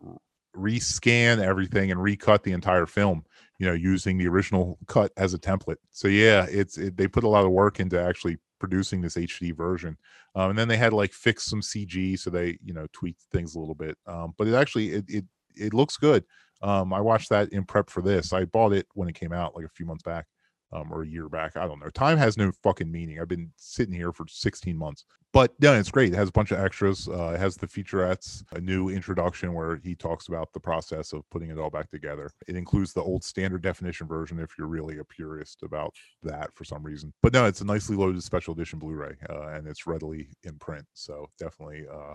rescan 0.57 1.39
everything 1.39 1.91
and 1.91 2.03
recut 2.03 2.43
the 2.43 2.53
entire 2.53 2.87
film. 2.87 3.25
You 3.59 3.67
know, 3.67 3.73
using 3.73 4.19
the 4.19 4.29
original 4.29 4.79
cut 4.87 5.13
as 5.17 5.35
a 5.35 5.39
template. 5.39 5.79
So 5.91 6.09
yeah, 6.09 6.47
it's 6.49 6.79
it, 6.79 6.97
they 6.97 7.09
put 7.09 7.25
a 7.25 7.29
lot 7.29 7.45
of 7.45 7.51
work 7.51 7.81
into 7.81 8.01
actually 8.01 8.39
producing 8.59 9.01
this 9.01 9.17
HD 9.17 9.57
version. 9.57 9.97
Um, 10.35 10.51
and 10.51 10.59
then 10.59 10.69
they 10.69 10.77
had 10.77 10.93
like 10.93 11.13
fix 11.13 11.45
some 11.45 11.61
CG, 11.61 12.19
so 12.19 12.31
they 12.31 12.59
you 12.65 12.73
know 12.73 12.87
tweaked 12.93 13.23
things 13.33 13.55
a 13.55 13.59
little 13.59 13.75
bit. 13.75 13.97
Um, 14.07 14.35
but 14.39 14.47
it 14.47 14.55
actually 14.55 14.91
it 14.91 15.05
it 15.09 15.25
it 15.57 15.75
looks 15.75 15.97
good. 15.97 16.25
Um, 16.63 16.93
I 16.93 17.01
watched 17.01 17.31
that 17.31 17.51
in 17.51 17.65
prep 17.65 17.91
for 17.91 18.03
this. 18.03 18.33
I 18.33 18.45
bought 18.45 18.73
it 18.73 18.87
when 18.95 19.09
it 19.09 19.15
came 19.15 19.33
out, 19.33 19.55
like 19.55 19.65
a 19.65 19.71
few 19.71 19.87
months 19.87 20.03
back, 20.03 20.27
um, 20.73 20.93
or 20.93 21.03
a 21.03 21.07
year 21.07 21.29
back. 21.29 21.57
I 21.57 21.67
don't 21.67 21.81
know. 21.81 21.91
Time 21.91 22.19
has 22.19 22.37
no 22.37 22.53
fucking 22.63 22.91
meaning. 22.91 23.21
I've 23.21 23.29
been 23.29 23.51
sitting 23.57 23.95
here 23.95 24.13
for 24.13 24.27
16 24.29 24.77
months, 24.77 25.05
but 25.33 25.53
yeah, 25.61 25.79
it's 25.79 25.91
great. 25.91 26.13
It 26.13 26.17
has 26.17 26.29
a 26.29 26.33
bunch 26.33 26.51
of 26.51 26.61
extras. 26.61 27.09
Uh, 27.09 27.33
it 27.35 27.41
has 27.41 27.57
the 27.57 27.67
featurettes, 27.67 28.45
a 28.53 28.61
new 28.61 28.89
introduction 28.89 29.55
where 29.55 29.77
he 29.83 29.95
talks 29.95 30.29
about 30.29 30.53
the 30.53 30.61
process 30.61 31.13
of 31.13 31.29
putting 31.31 31.51
it 31.51 31.59
all 31.59 31.71
back 31.71 31.91
together. 31.91 32.31
It 32.47 32.57
includes 32.57 32.93
the 32.93 33.03
old 33.03 33.25
standard 33.25 33.63
definition 33.63 34.07
version 34.07 34.39
if 34.39 34.51
you're 34.59 34.69
really 34.69 34.99
a 34.99 35.05
purist 35.05 35.63
about 35.63 35.95
that 36.23 36.51
for 36.55 36.65
some 36.65 36.83
reason. 36.83 37.13
But 37.23 37.33
no, 37.33 37.47
it's 37.47 37.61
a 37.61 37.67
nicely 37.67 37.97
loaded 37.97 38.23
special 38.23 38.55
edition 38.55 38.79
Blu-ray, 38.79 39.17
uh, 39.31 39.49
and 39.49 39.67
it's 39.67 39.87
readily 39.87 40.29
in 40.45 40.59
print. 40.59 40.87
So 40.95 41.29
definitely, 41.39 41.85
uh, 41.93 42.15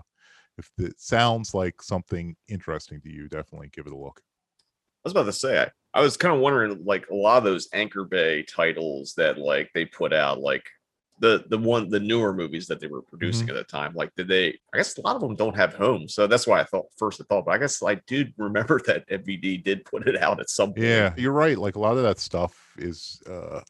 if 0.58 0.70
it 0.78 1.00
sounds 1.00 1.54
like 1.54 1.82
something 1.82 2.36
interesting 2.48 3.00
to 3.00 3.10
you, 3.10 3.28
definitely 3.28 3.70
give 3.72 3.86
it 3.86 3.92
a 3.92 3.96
look. 3.96 4.20
I 5.04 5.08
was 5.08 5.12
about 5.12 5.24
to 5.24 5.32
say 5.32 5.68
I, 5.94 6.00
was 6.00 6.16
kind 6.16 6.34
of 6.34 6.40
wondering 6.40 6.84
like 6.84 7.08
a 7.08 7.14
lot 7.14 7.38
of 7.38 7.44
those 7.44 7.68
Anchor 7.72 8.04
Bay 8.04 8.42
titles 8.42 9.14
that 9.16 9.38
like 9.38 9.70
they 9.74 9.84
put 9.84 10.12
out 10.12 10.40
like 10.40 10.64
the 11.20 11.44
the 11.48 11.58
one 11.58 11.88
the 11.88 12.00
newer 12.00 12.34
movies 12.34 12.66
that 12.66 12.80
they 12.80 12.88
were 12.88 13.02
producing 13.02 13.48
at 13.48 13.54
the 13.54 13.62
time 13.62 13.92
like 13.94 14.12
did 14.16 14.26
they 14.26 14.48
I 14.72 14.78
guess 14.78 14.98
a 14.98 15.00
lot 15.02 15.14
of 15.14 15.22
them 15.22 15.36
don't 15.36 15.56
have 15.56 15.72
homes 15.72 16.12
so 16.12 16.26
that's 16.26 16.46
why 16.46 16.60
I 16.60 16.64
thought 16.64 16.86
first 16.96 17.20
I 17.20 17.24
thought 17.28 17.44
but 17.44 17.52
I 17.52 17.58
guess 17.58 17.80
I 17.82 17.94
did 18.06 18.34
remember 18.36 18.80
that 18.86 19.08
MVD 19.08 19.62
did 19.62 19.84
put 19.84 20.08
it 20.08 20.20
out 20.20 20.40
at 20.40 20.50
some 20.50 20.70
point. 20.70 20.86
Yeah, 20.86 21.14
you're 21.16 21.32
right. 21.32 21.58
Like 21.58 21.76
a 21.76 21.80
lot 21.80 21.96
of 21.96 22.02
that 22.02 22.18
stuff 22.18 22.72
is, 22.78 23.22
uh, 23.30 23.60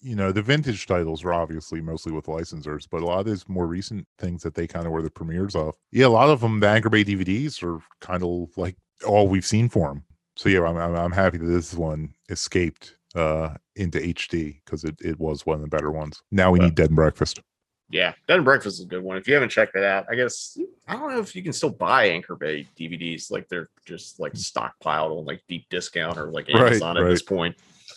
you 0.00 0.16
know, 0.16 0.32
the 0.32 0.42
vintage 0.42 0.86
titles 0.86 1.24
are 1.24 1.32
obviously 1.32 1.80
mostly 1.80 2.12
with 2.12 2.26
licensors, 2.26 2.86
but 2.90 3.02
a 3.02 3.06
lot 3.06 3.20
of 3.20 3.26
these 3.26 3.48
more 3.48 3.66
recent 3.66 4.06
things 4.18 4.42
that 4.42 4.54
they 4.54 4.66
kind 4.66 4.86
of 4.86 4.92
were 4.92 5.02
the 5.02 5.10
premieres 5.10 5.54
of. 5.54 5.76
Yeah, 5.92 6.06
a 6.06 6.08
lot 6.08 6.28
of 6.28 6.40
them, 6.40 6.60
the 6.60 6.68
Anchor 6.68 6.90
Bay 6.90 7.04
DVDs 7.04 7.62
are 7.62 7.80
kind 8.00 8.22
of 8.22 8.48
like 8.56 8.76
all 9.06 9.28
we've 9.28 9.46
seen 9.46 9.68
for 9.68 9.88
them. 9.88 10.04
So 10.36 10.48
yeah, 10.48 10.64
I'm 10.64 10.76
I'm, 10.76 10.94
I'm 10.94 11.12
happy 11.12 11.38
that 11.38 11.46
this 11.46 11.74
one 11.74 12.14
escaped 12.28 12.96
uh 13.14 13.54
into 13.76 13.98
HD 13.98 14.60
because 14.64 14.84
it, 14.84 14.96
it 15.00 15.18
was 15.18 15.44
one 15.44 15.56
of 15.56 15.62
the 15.62 15.68
better 15.68 15.90
ones. 15.90 16.22
Now 16.30 16.50
we 16.50 16.58
need 16.58 16.74
Dead 16.74 16.88
and 16.88 16.96
Breakfast. 16.96 17.40
Yeah, 17.90 18.14
Dead 18.26 18.36
and 18.36 18.44
Breakfast 18.44 18.78
is 18.78 18.86
a 18.86 18.88
good 18.88 19.02
one. 19.02 19.18
If 19.18 19.28
you 19.28 19.34
haven't 19.34 19.50
checked 19.50 19.76
it 19.76 19.84
out, 19.84 20.06
I 20.10 20.14
guess 20.14 20.56
I 20.88 20.94
don't 20.94 21.12
know 21.12 21.20
if 21.20 21.36
you 21.36 21.42
can 21.42 21.52
still 21.52 21.70
buy 21.70 22.06
Anchor 22.06 22.36
Bay 22.36 22.66
DVDs. 22.78 23.30
Like 23.30 23.48
they're 23.48 23.68
just 23.84 24.18
like 24.18 24.32
stockpiled 24.32 25.18
on 25.18 25.26
like 25.26 25.42
deep 25.46 25.66
discount 25.68 26.16
or 26.16 26.30
like 26.30 26.48
Right, 26.48 26.68
Amazon 26.68 26.96
at 26.96 27.02
right. 27.02 27.10
this 27.10 27.22
point. 27.22 27.56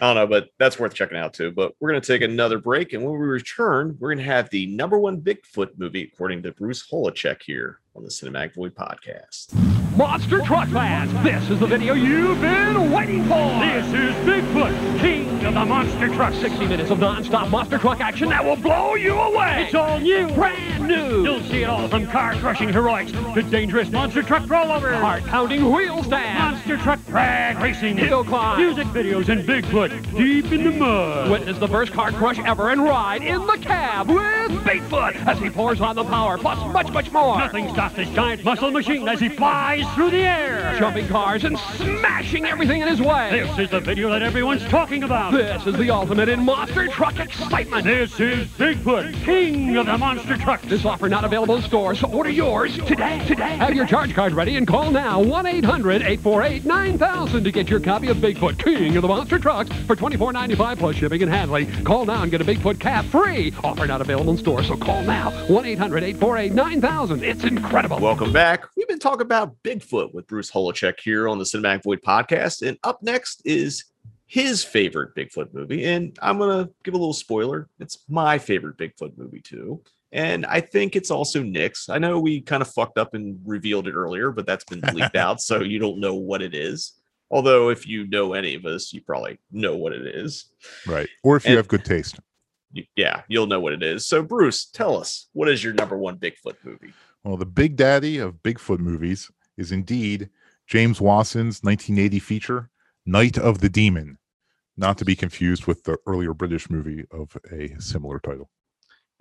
I 0.00 0.06
don't 0.06 0.16
know, 0.16 0.26
but 0.26 0.48
that's 0.58 0.80
worth 0.80 0.94
checking 0.94 1.16
out 1.16 1.32
too. 1.32 1.52
But 1.52 1.74
we're 1.78 1.90
gonna 1.90 2.00
take 2.00 2.22
another 2.22 2.58
break, 2.58 2.92
and 2.92 3.04
when 3.04 3.12
we 3.12 3.24
return, 3.24 3.96
we're 4.00 4.12
gonna 4.12 4.26
have 4.26 4.50
the 4.50 4.66
number 4.66 4.98
one 4.98 5.20
Bigfoot 5.20 5.78
movie 5.78 6.10
according 6.12 6.42
to 6.42 6.50
Bruce 6.50 6.84
Holecheck 6.90 7.40
here 7.42 7.78
on 7.94 8.02
the 8.02 8.10
Cinematic 8.10 8.54
Void 8.54 8.74
podcast. 8.74 9.71
Monster 9.96 10.40
Truck 10.40 10.68
Fans, 10.70 11.12
this 11.22 11.50
is 11.50 11.60
the 11.60 11.66
video 11.66 11.92
you've 11.92 12.40
been 12.40 12.90
waiting 12.90 13.22
for. 13.24 13.34
This 13.60 13.86
is 13.88 14.14
Bigfoot, 14.26 15.00
king 15.00 15.44
of 15.44 15.52
the 15.52 15.64
monster 15.66 16.08
truck. 16.08 16.32
60 16.32 16.66
minutes 16.66 16.90
of 16.90 16.98
non-stop 16.98 17.50
monster 17.50 17.76
truck 17.76 18.00
action 18.00 18.30
that 18.30 18.42
will 18.42 18.56
blow 18.56 18.94
you 18.94 19.12
away. 19.12 19.64
It's 19.66 19.74
all 19.74 20.00
new, 20.00 20.28
brand 20.28 20.81
new. 20.82 21.24
You'll 21.24 21.42
see 21.42 21.62
it 21.62 21.68
all 21.68 21.88
from 21.88 22.06
car-crushing 22.06 22.72
heroics 22.72 23.12
to 23.12 23.42
dangerous 23.42 23.90
monster 23.90 24.22
truck 24.22 24.42
rollovers, 24.44 25.00
heart-pounding 25.00 25.72
wheel 25.72 26.02
stands, 26.02 26.56
monster 26.66 26.76
truck 26.76 27.04
drag 27.06 27.58
racing, 27.58 27.96
hill 27.96 28.24
climb, 28.24 28.58
music 28.58 28.86
videos, 28.88 29.28
and 29.28 29.46
Bigfoot 29.48 30.16
deep 30.16 30.52
in 30.52 30.64
the 30.64 30.70
mud. 30.70 31.30
Witness 31.30 31.58
the 31.58 31.68
first 31.68 31.92
car 31.92 32.12
crush 32.12 32.38
ever 32.40 32.70
and 32.70 32.82
ride 32.82 33.22
in 33.22 33.46
the 33.46 33.58
cab 33.58 34.08
with 34.08 34.50
Bigfoot 34.64 35.14
as 35.26 35.38
he 35.38 35.50
pours 35.50 35.80
on 35.80 35.94
the 35.94 36.04
power, 36.04 36.38
plus 36.38 36.58
much, 36.72 36.90
much 36.90 37.10
more. 37.12 37.38
Nothing 37.38 37.68
stops 37.70 37.94
this 37.96 38.08
giant 38.10 38.44
muscle 38.44 38.70
machine 38.70 39.08
as 39.08 39.20
he 39.20 39.28
flies 39.28 39.84
through 39.94 40.10
the 40.10 40.22
air, 40.22 40.76
jumping 40.78 41.06
cars 41.08 41.44
and 41.44 41.58
smashing 41.58 42.44
everything 42.44 42.82
in 42.82 42.88
his 42.88 43.00
way. 43.00 43.30
This 43.30 43.58
is 43.58 43.70
the 43.70 43.80
video 43.80 44.10
that 44.10 44.22
everyone's 44.22 44.64
talking 44.64 45.02
about. 45.02 45.32
This 45.32 45.66
is 45.66 45.76
the 45.76 45.90
ultimate 45.90 46.28
in 46.28 46.44
monster 46.44 46.86
truck 46.88 47.18
excitement. 47.18 47.84
This 47.84 48.18
is 48.20 48.46
Bigfoot, 48.48 49.12
king 49.24 49.76
of 49.76 49.86
the 49.86 49.98
monster 49.98 50.36
trucks. 50.36 50.71
This 50.72 50.86
offer 50.86 51.06
not 51.06 51.22
available 51.22 51.56
in 51.56 51.62
stores, 51.62 52.00
so 52.00 52.10
order 52.10 52.30
yours 52.30 52.74
today. 52.86 53.22
Today. 53.26 53.58
Have 53.58 53.74
your 53.74 53.84
charge 53.84 54.14
card 54.14 54.32
ready 54.32 54.56
and 54.56 54.66
call 54.66 54.90
now 54.90 55.22
1-800-848-9000 55.22 57.44
to 57.44 57.52
get 57.52 57.68
your 57.68 57.78
copy 57.78 58.08
of 58.08 58.16
Bigfoot, 58.16 58.58
king 58.58 58.96
of 58.96 59.02
the 59.02 59.08
monster 59.08 59.38
trucks 59.38 59.68
for 59.82 59.94
$24.95 59.94 60.78
plus 60.78 60.96
shipping 60.96 61.20
and 61.20 61.30
handling. 61.30 61.70
Call 61.84 62.06
now 62.06 62.22
and 62.22 62.30
get 62.30 62.40
a 62.40 62.44
Bigfoot 62.46 62.80
cap 62.80 63.04
free. 63.04 63.52
Offer 63.62 63.86
not 63.86 64.00
available 64.00 64.32
in 64.32 64.38
stores, 64.38 64.68
so 64.68 64.78
call 64.78 65.02
now 65.02 65.30
1-800-848-9000. 65.48 67.20
It's 67.20 67.44
incredible. 67.44 68.00
Welcome 68.00 68.32
back. 68.32 68.64
We've 68.74 68.88
been 68.88 68.98
talking 68.98 69.20
about 69.20 69.54
Bigfoot 69.62 70.14
with 70.14 70.26
Bruce 70.26 70.50
Holecheck 70.50 71.00
here 71.00 71.28
on 71.28 71.36
the 71.36 71.44
Cinematic 71.44 71.82
Void 71.82 72.00
podcast. 72.00 72.66
And 72.66 72.78
up 72.82 73.02
next 73.02 73.42
is 73.44 73.84
his 74.24 74.64
favorite 74.64 75.14
Bigfoot 75.14 75.52
movie. 75.52 75.84
And 75.84 76.18
I'm 76.22 76.38
going 76.38 76.64
to 76.64 76.72
give 76.82 76.94
a 76.94 76.96
little 76.96 77.12
spoiler. 77.12 77.68
It's 77.78 77.98
my 78.08 78.38
favorite 78.38 78.78
Bigfoot 78.78 79.18
movie, 79.18 79.42
too. 79.42 79.82
And 80.12 80.44
I 80.44 80.60
think 80.60 80.94
it's 80.94 81.10
also 81.10 81.42
Nick's. 81.42 81.88
I 81.88 81.98
know 81.98 82.20
we 82.20 82.42
kind 82.42 82.60
of 82.60 82.68
fucked 82.68 82.98
up 82.98 83.14
and 83.14 83.40
revealed 83.46 83.88
it 83.88 83.94
earlier, 83.94 84.30
but 84.30 84.46
that's 84.46 84.64
been 84.64 84.80
leaked 84.94 85.16
out. 85.16 85.40
So 85.40 85.62
you 85.62 85.78
don't 85.78 86.00
know 86.00 86.14
what 86.14 86.42
it 86.42 86.54
is. 86.54 86.94
Although, 87.30 87.70
if 87.70 87.88
you 87.88 88.06
know 88.08 88.34
any 88.34 88.54
of 88.54 88.66
us, 88.66 88.92
you 88.92 89.00
probably 89.00 89.38
know 89.50 89.74
what 89.74 89.94
it 89.94 90.06
is. 90.06 90.50
Right. 90.86 91.08
Or 91.24 91.36
if 91.36 91.48
you 91.48 91.56
have 91.56 91.66
good 91.66 91.84
taste. 91.84 92.20
Yeah, 92.94 93.22
you'll 93.26 93.46
know 93.46 93.60
what 93.60 93.72
it 93.72 93.82
is. 93.82 94.06
So, 94.06 94.22
Bruce, 94.22 94.66
tell 94.66 94.98
us 94.98 95.28
what 95.32 95.48
is 95.48 95.64
your 95.64 95.72
number 95.72 95.96
one 95.96 96.18
Bigfoot 96.18 96.56
movie? 96.62 96.92
Well, 97.24 97.38
the 97.38 97.46
big 97.46 97.76
daddy 97.76 98.18
of 98.18 98.42
Bigfoot 98.42 98.80
movies 98.80 99.30
is 99.56 99.72
indeed 99.72 100.28
James 100.66 101.00
Wasson's 101.00 101.62
1980 101.62 102.18
feature, 102.18 102.70
Night 103.06 103.38
of 103.38 103.60
the 103.60 103.68
Demon, 103.68 104.18
not 104.76 104.98
to 104.98 105.04
be 105.04 105.16
confused 105.16 105.66
with 105.66 105.84
the 105.84 105.98
earlier 106.06 106.34
British 106.34 106.68
movie 106.68 107.04
of 107.10 107.36
a 107.50 107.74
similar 107.78 108.18
title. 108.20 108.50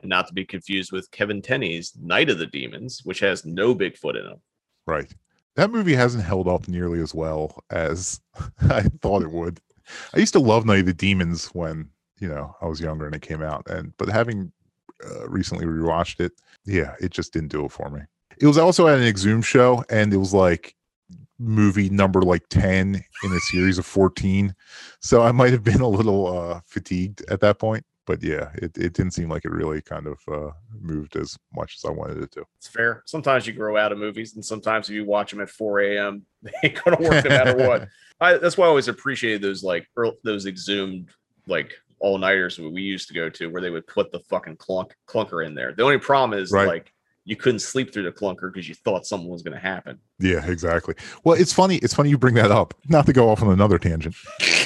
And 0.02 0.10
not 0.10 0.28
to 0.28 0.34
be 0.34 0.46
confused 0.46 0.92
with 0.92 1.12
Kevin 1.12 1.42
Tenney's 1.42 1.94
Night 2.02 2.30
of 2.30 2.40
the 2.40 2.48
Demons, 2.48 3.02
which 3.04 3.20
has 3.20 3.46
no 3.46 3.76
Bigfoot 3.76 4.20
in 4.20 4.32
it. 4.32 4.40
Right. 4.88 5.14
That 5.56 5.72
movie 5.72 5.96
hasn't 5.96 6.24
held 6.24 6.48
up 6.48 6.68
nearly 6.68 7.02
as 7.02 7.14
well 7.14 7.64
as 7.70 8.20
I 8.70 8.84
thought 9.02 9.24
it 9.24 9.32
would. 9.32 9.60
I 10.14 10.20
used 10.20 10.34
to 10.34 10.40
love 10.40 10.66
Night 10.66 10.80
of 10.80 10.86
the 10.86 10.94
Demons 10.94 11.48
when, 11.48 11.90
you 12.20 12.28
know, 12.28 12.56
I 12.62 12.68
was 12.68 12.80
younger 12.80 13.06
and 13.06 13.16
it 13.16 13.22
came 13.22 13.42
out. 13.42 13.70
And 13.70 13.94
but 13.98 14.10
having 14.10 14.52
uh, 15.06 15.28
recently 15.28 15.66
rewatched 15.66 16.20
it, 16.20 16.32
yeah, 16.66 16.96
it 17.00 17.12
just 17.12 17.34
didn't 17.34 17.50
do 17.50 17.66
it 17.66 17.72
for 17.72 17.90
me. 17.90 18.02
It 18.40 18.48
was 18.48 18.58
also 18.58 18.88
at 18.88 18.98
an 18.98 19.06
Exhume 19.06 19.42
show 19.42 19.84
and 19.90 20.14
it 20.14 20.18
was 20.18 20.34
like 20.34 20.76
movie 21.38 21.90
number 21.90 22.22
like 22.22 22.48
10 22.50 23.04
in 23.24 23.32
a 23.32 23.40
series 23.52 23.78
of 23.78 23.86
14. 23.86 24.56
So 25.00 25.22
I 25.24 25.32
might 25.32 25.52
have 25.52 25.64
been 25.64 25.82
a 25.82 25.88
little 25.88 26.28
uh 26.28 26.62
fatigued 26.66 27.24
at 27.30 27.42
that 27.42 27.60
point. 27.60 27.86
But 28.12 28.24
yeah, 28.24 28.50
it, 28.56 28.78
it 28.78 28.92
didn't 28.92 29.12
seem 29.12 29.30
like 29.30 29.46
it 29.46 29.52
really 29.52 29.82
kind 29.82 30.06
of 30.06 30.20
uh 30.30 30.52
moved 30.82 31.16
as 31.16 31.38
much 31.56 31.78
as 31.78 31.90
I 31.90 31.94
wanted 31.94 32.22
it 32.22 32.30
to. 32.34 32.44
It's 32.58 32.68
fair. 32.68 33.04
Sometimes 33.06 33.48
you 33.48 33.54
grow 33.54 33.78
out 33.78 33.94
of 33.94 34.00
movies, 34.00 34.36
and 34.36 34.44
sometimes 34.44 34.90
if 34.90 34.96
you 34.96 35.06
watch 35.06 35.32
them 35.32 35.40
at 35.40 35.50
4 35.50 35.80
a.m., 35.80 36.26
they 36.42 36.52
ain't 36.62 36.84
gonna 36.84 36.98
work 37.00 37.24
no 37.24 37.30
matter 37.30 37.56
what. 37.56 37.88
I, 38.20 38.34
that's 38.38 38.58
why 38.58 38.66
I 38.66 38.68
always 38.68 38.90
appreciated 38.90 39.42
those 39.42 39.64
like 39.64 39.88
earl 39.96 40.16
those 40.26 40.46
exhumed 40.46 41.08
like 41.48 41.72
all 42.00 42.18
nighters 42.18 42.60
we 42.60 42.82
used 42.82 43.08
to 43.08 43.14
go 43.14 43.30
to, 43.30 43.48
where 43.48 43.62
they 43.62 43.70
would 43.70 43.88
put 43.88 44.12
the 44.12 44.20
fucking 44.30 44.58
clunk 44.58 44.94
clunker 45.08 45.46
in 45.46 45.56
there. 45.56 45.72
The 45.72 45.84
only 45.84 45.98
problem 45.98 46.38
is 46.38 46.52
Right. 46.52 46.68
like 46.68 46.92
you 47.26 47.36
couldn't 47.36 47.60
sleep 47.60 47.94
through 47.94 48.04
the 48.04 48.12
clunker 48.12 48.52
because 48.52 48.68
you 48.68 48.76
thought 48.76 49.06
something 49.06 49.30
was 49.30 49.42
gonna 49.44 49.60
happen. 49.60 50.00
Yeah, 50.20 50.46
exactly. 50.50 50.96
Well, 51.24 51.40
it's 51.40 51.54
funny. 51.54 51.78
It's 51.78 51.94
funny 51.94 52.10
you 52.10 52.18
bring 52.18 52.36
that 52.36 52.52
up. 52.52 52.74
Not 52.88 53.06
to 53.06 53.14
go 53.14 53.30
off 53.30 53.42
on 53.44 53.50
another 53.52 53.78
tangent. 53.78 54.16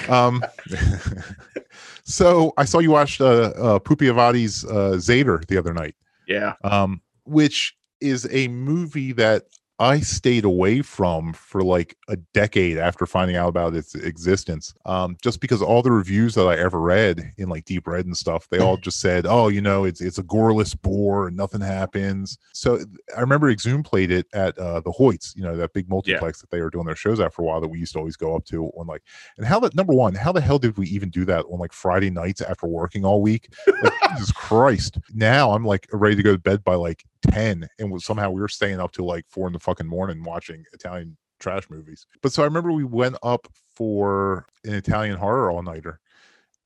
Um, 0.10 0.44
so 2.04 2.54
I 2.58 2.66
saw 2.66 2.80
you 2.80 2.92
watched 2.92 3.22
uh, 3.22 3.26
uh, 3.56 3.80
Pupi 3.80 4.12
Avati's 4.12 4.64
uh, 4.66 4.96
Zeder 4.98 5.46
the 5.48 5.58
other 5.58 5.74
night, 5.74 5.96
Yeah. 6.28 6.54
um, 6.64 7.02
which 7.26 7.76
is 8.02 8.28
a 8.32 8.48
movie 8.50 9.12
that 9.14 9.44
I 9.78 10.00
stayed 10.00 10.46
away 10.46 10.82
from 10.82 11.34
for 11.34 11.62
like 11.62 11.98
a 12.08 12.16
decade 12.16 12.78
after 12.78 13.06
finding 13.06 13.36
out 13.36 13.50
about 13.50 13.74
its 13.74 13.94
existence. 13.94 14.74
Um, 14.86 15.18
just 15.22 15.42
because 15.42 15.62
all 15.62 15.82
the 15.82 15.92
reviews 15.92 16.34
that 16.36 16.48
I 16.48 16.56
ever 16.56 16.80
read 16.80 17.34
in 17.38 17.50
like 17.50 17.66
Deep 17.66 17.86
Red 17.86 18.06
and 18.06 18.16
stuff, 18.16 18.48
they 18.50 18.60
all 18.60 18.78
just 18.86 19.02
said, 19.02 19.26
"Oh, 19.26 19.50
you 19.50 19.60
know, 19.60 19.84
it's 19.84 20.00
it's 20.00 20.18
a 20.18 20.24
goreless 20.24 20.80
bore 20.82 21.28
and 21.28 21.36
nothing 21.36 21.60
happens." 21.60 22.38
So 22.54 22.80
I 23.16 23.20
remember 23.20 23.50
Exhume 23.50 23.84
played 23.84 24.12
it 24.12 24.28
at 24.34 24.58
uh, 24.58 24.80
the 24.80 24.92
Hoyts, 24.92 25.36
you 25.36 25.44
know, 25.44 25.58
that 25.58 25.74
big 25.74 25.90
multiplex 25.90 26.40
that 26.40 26.52
they 26.52 26.62
were 26.62 26.70
doing 26.70 26.86
their 26.86 26.96
shows 26.96 27.20
at 27.20 27.34
for 27.34 27.42
a 27.42 27.46
while 27.46 27.60
that 27.60 27.68
we 27.68 27.80
used 27.80 27.94
to 27.94 28.00
always 28.00 28.16
go 28.16 28.36
up 28.36 28.46
to 28.46 28.68
on 28.78 28.88
like. 28.88 29.04
And 29.38 29.46
how 29.46 29.60
that 29.60 29.76
number 29.76 29.94
one, 29.94 30.16
how 30.16 30.32
the 30.32 30.42
hell 30.42 30.60
did 30.60 30.78
we 30.78 30.88
even 30.88 31.10
do 31.10 31.26
that 31.26 31.46
on 31.50 31.60
like 31.60 31.74
Friday 31.74 32.10
nights 32.10 32.40
after 32.40 32.66
working 32.66 33.04
all 33.04 33.22
week? 33.22 33.54
Like, 33.82 33.94
Jesus 34.12 34.32
Christ! 34.32 35.00
Now 35.14 35.52
I'm 35.52 35.66
like 35.66 35.88
ready 35.92 36.16
to 36.16 36.24
go 36.24 36.32
to 36.32 36.40
bed 36.40 36.64
by 36.64 36.76
like 36.76 37.04
ten, 37.32 37.68
and 37.80 37.92
was, 37.92 38.06
somehow 38.06 38.30
we 38.30 38.42
were 38.42 38.48
staying 38.48 38.80
up 38.80 38.92
till 38.92 39.06
like 39.06 39.26
four 39.30 39.48
in 39.48 39.54
the 39.54 39.60
fucking 39.60 39.88
morning 39.88 40.24
watching 40.24 40.64
Italian 40.74 41.18
trash 41.40 41.70
movies. 41.70 42.06
But 42.22 42.34
so 42.34 42.44
I 42.44 42.46
remember 42.46 42.72
we 42.72 42.84
went 42.84 43.18
up 43.24 43.48
for 43.76 44.46
an 44.64 44.74
Italian 44.74 45.18
horror 45.18 45.52
all 45.52 45.62
nighter, 45.62 46.00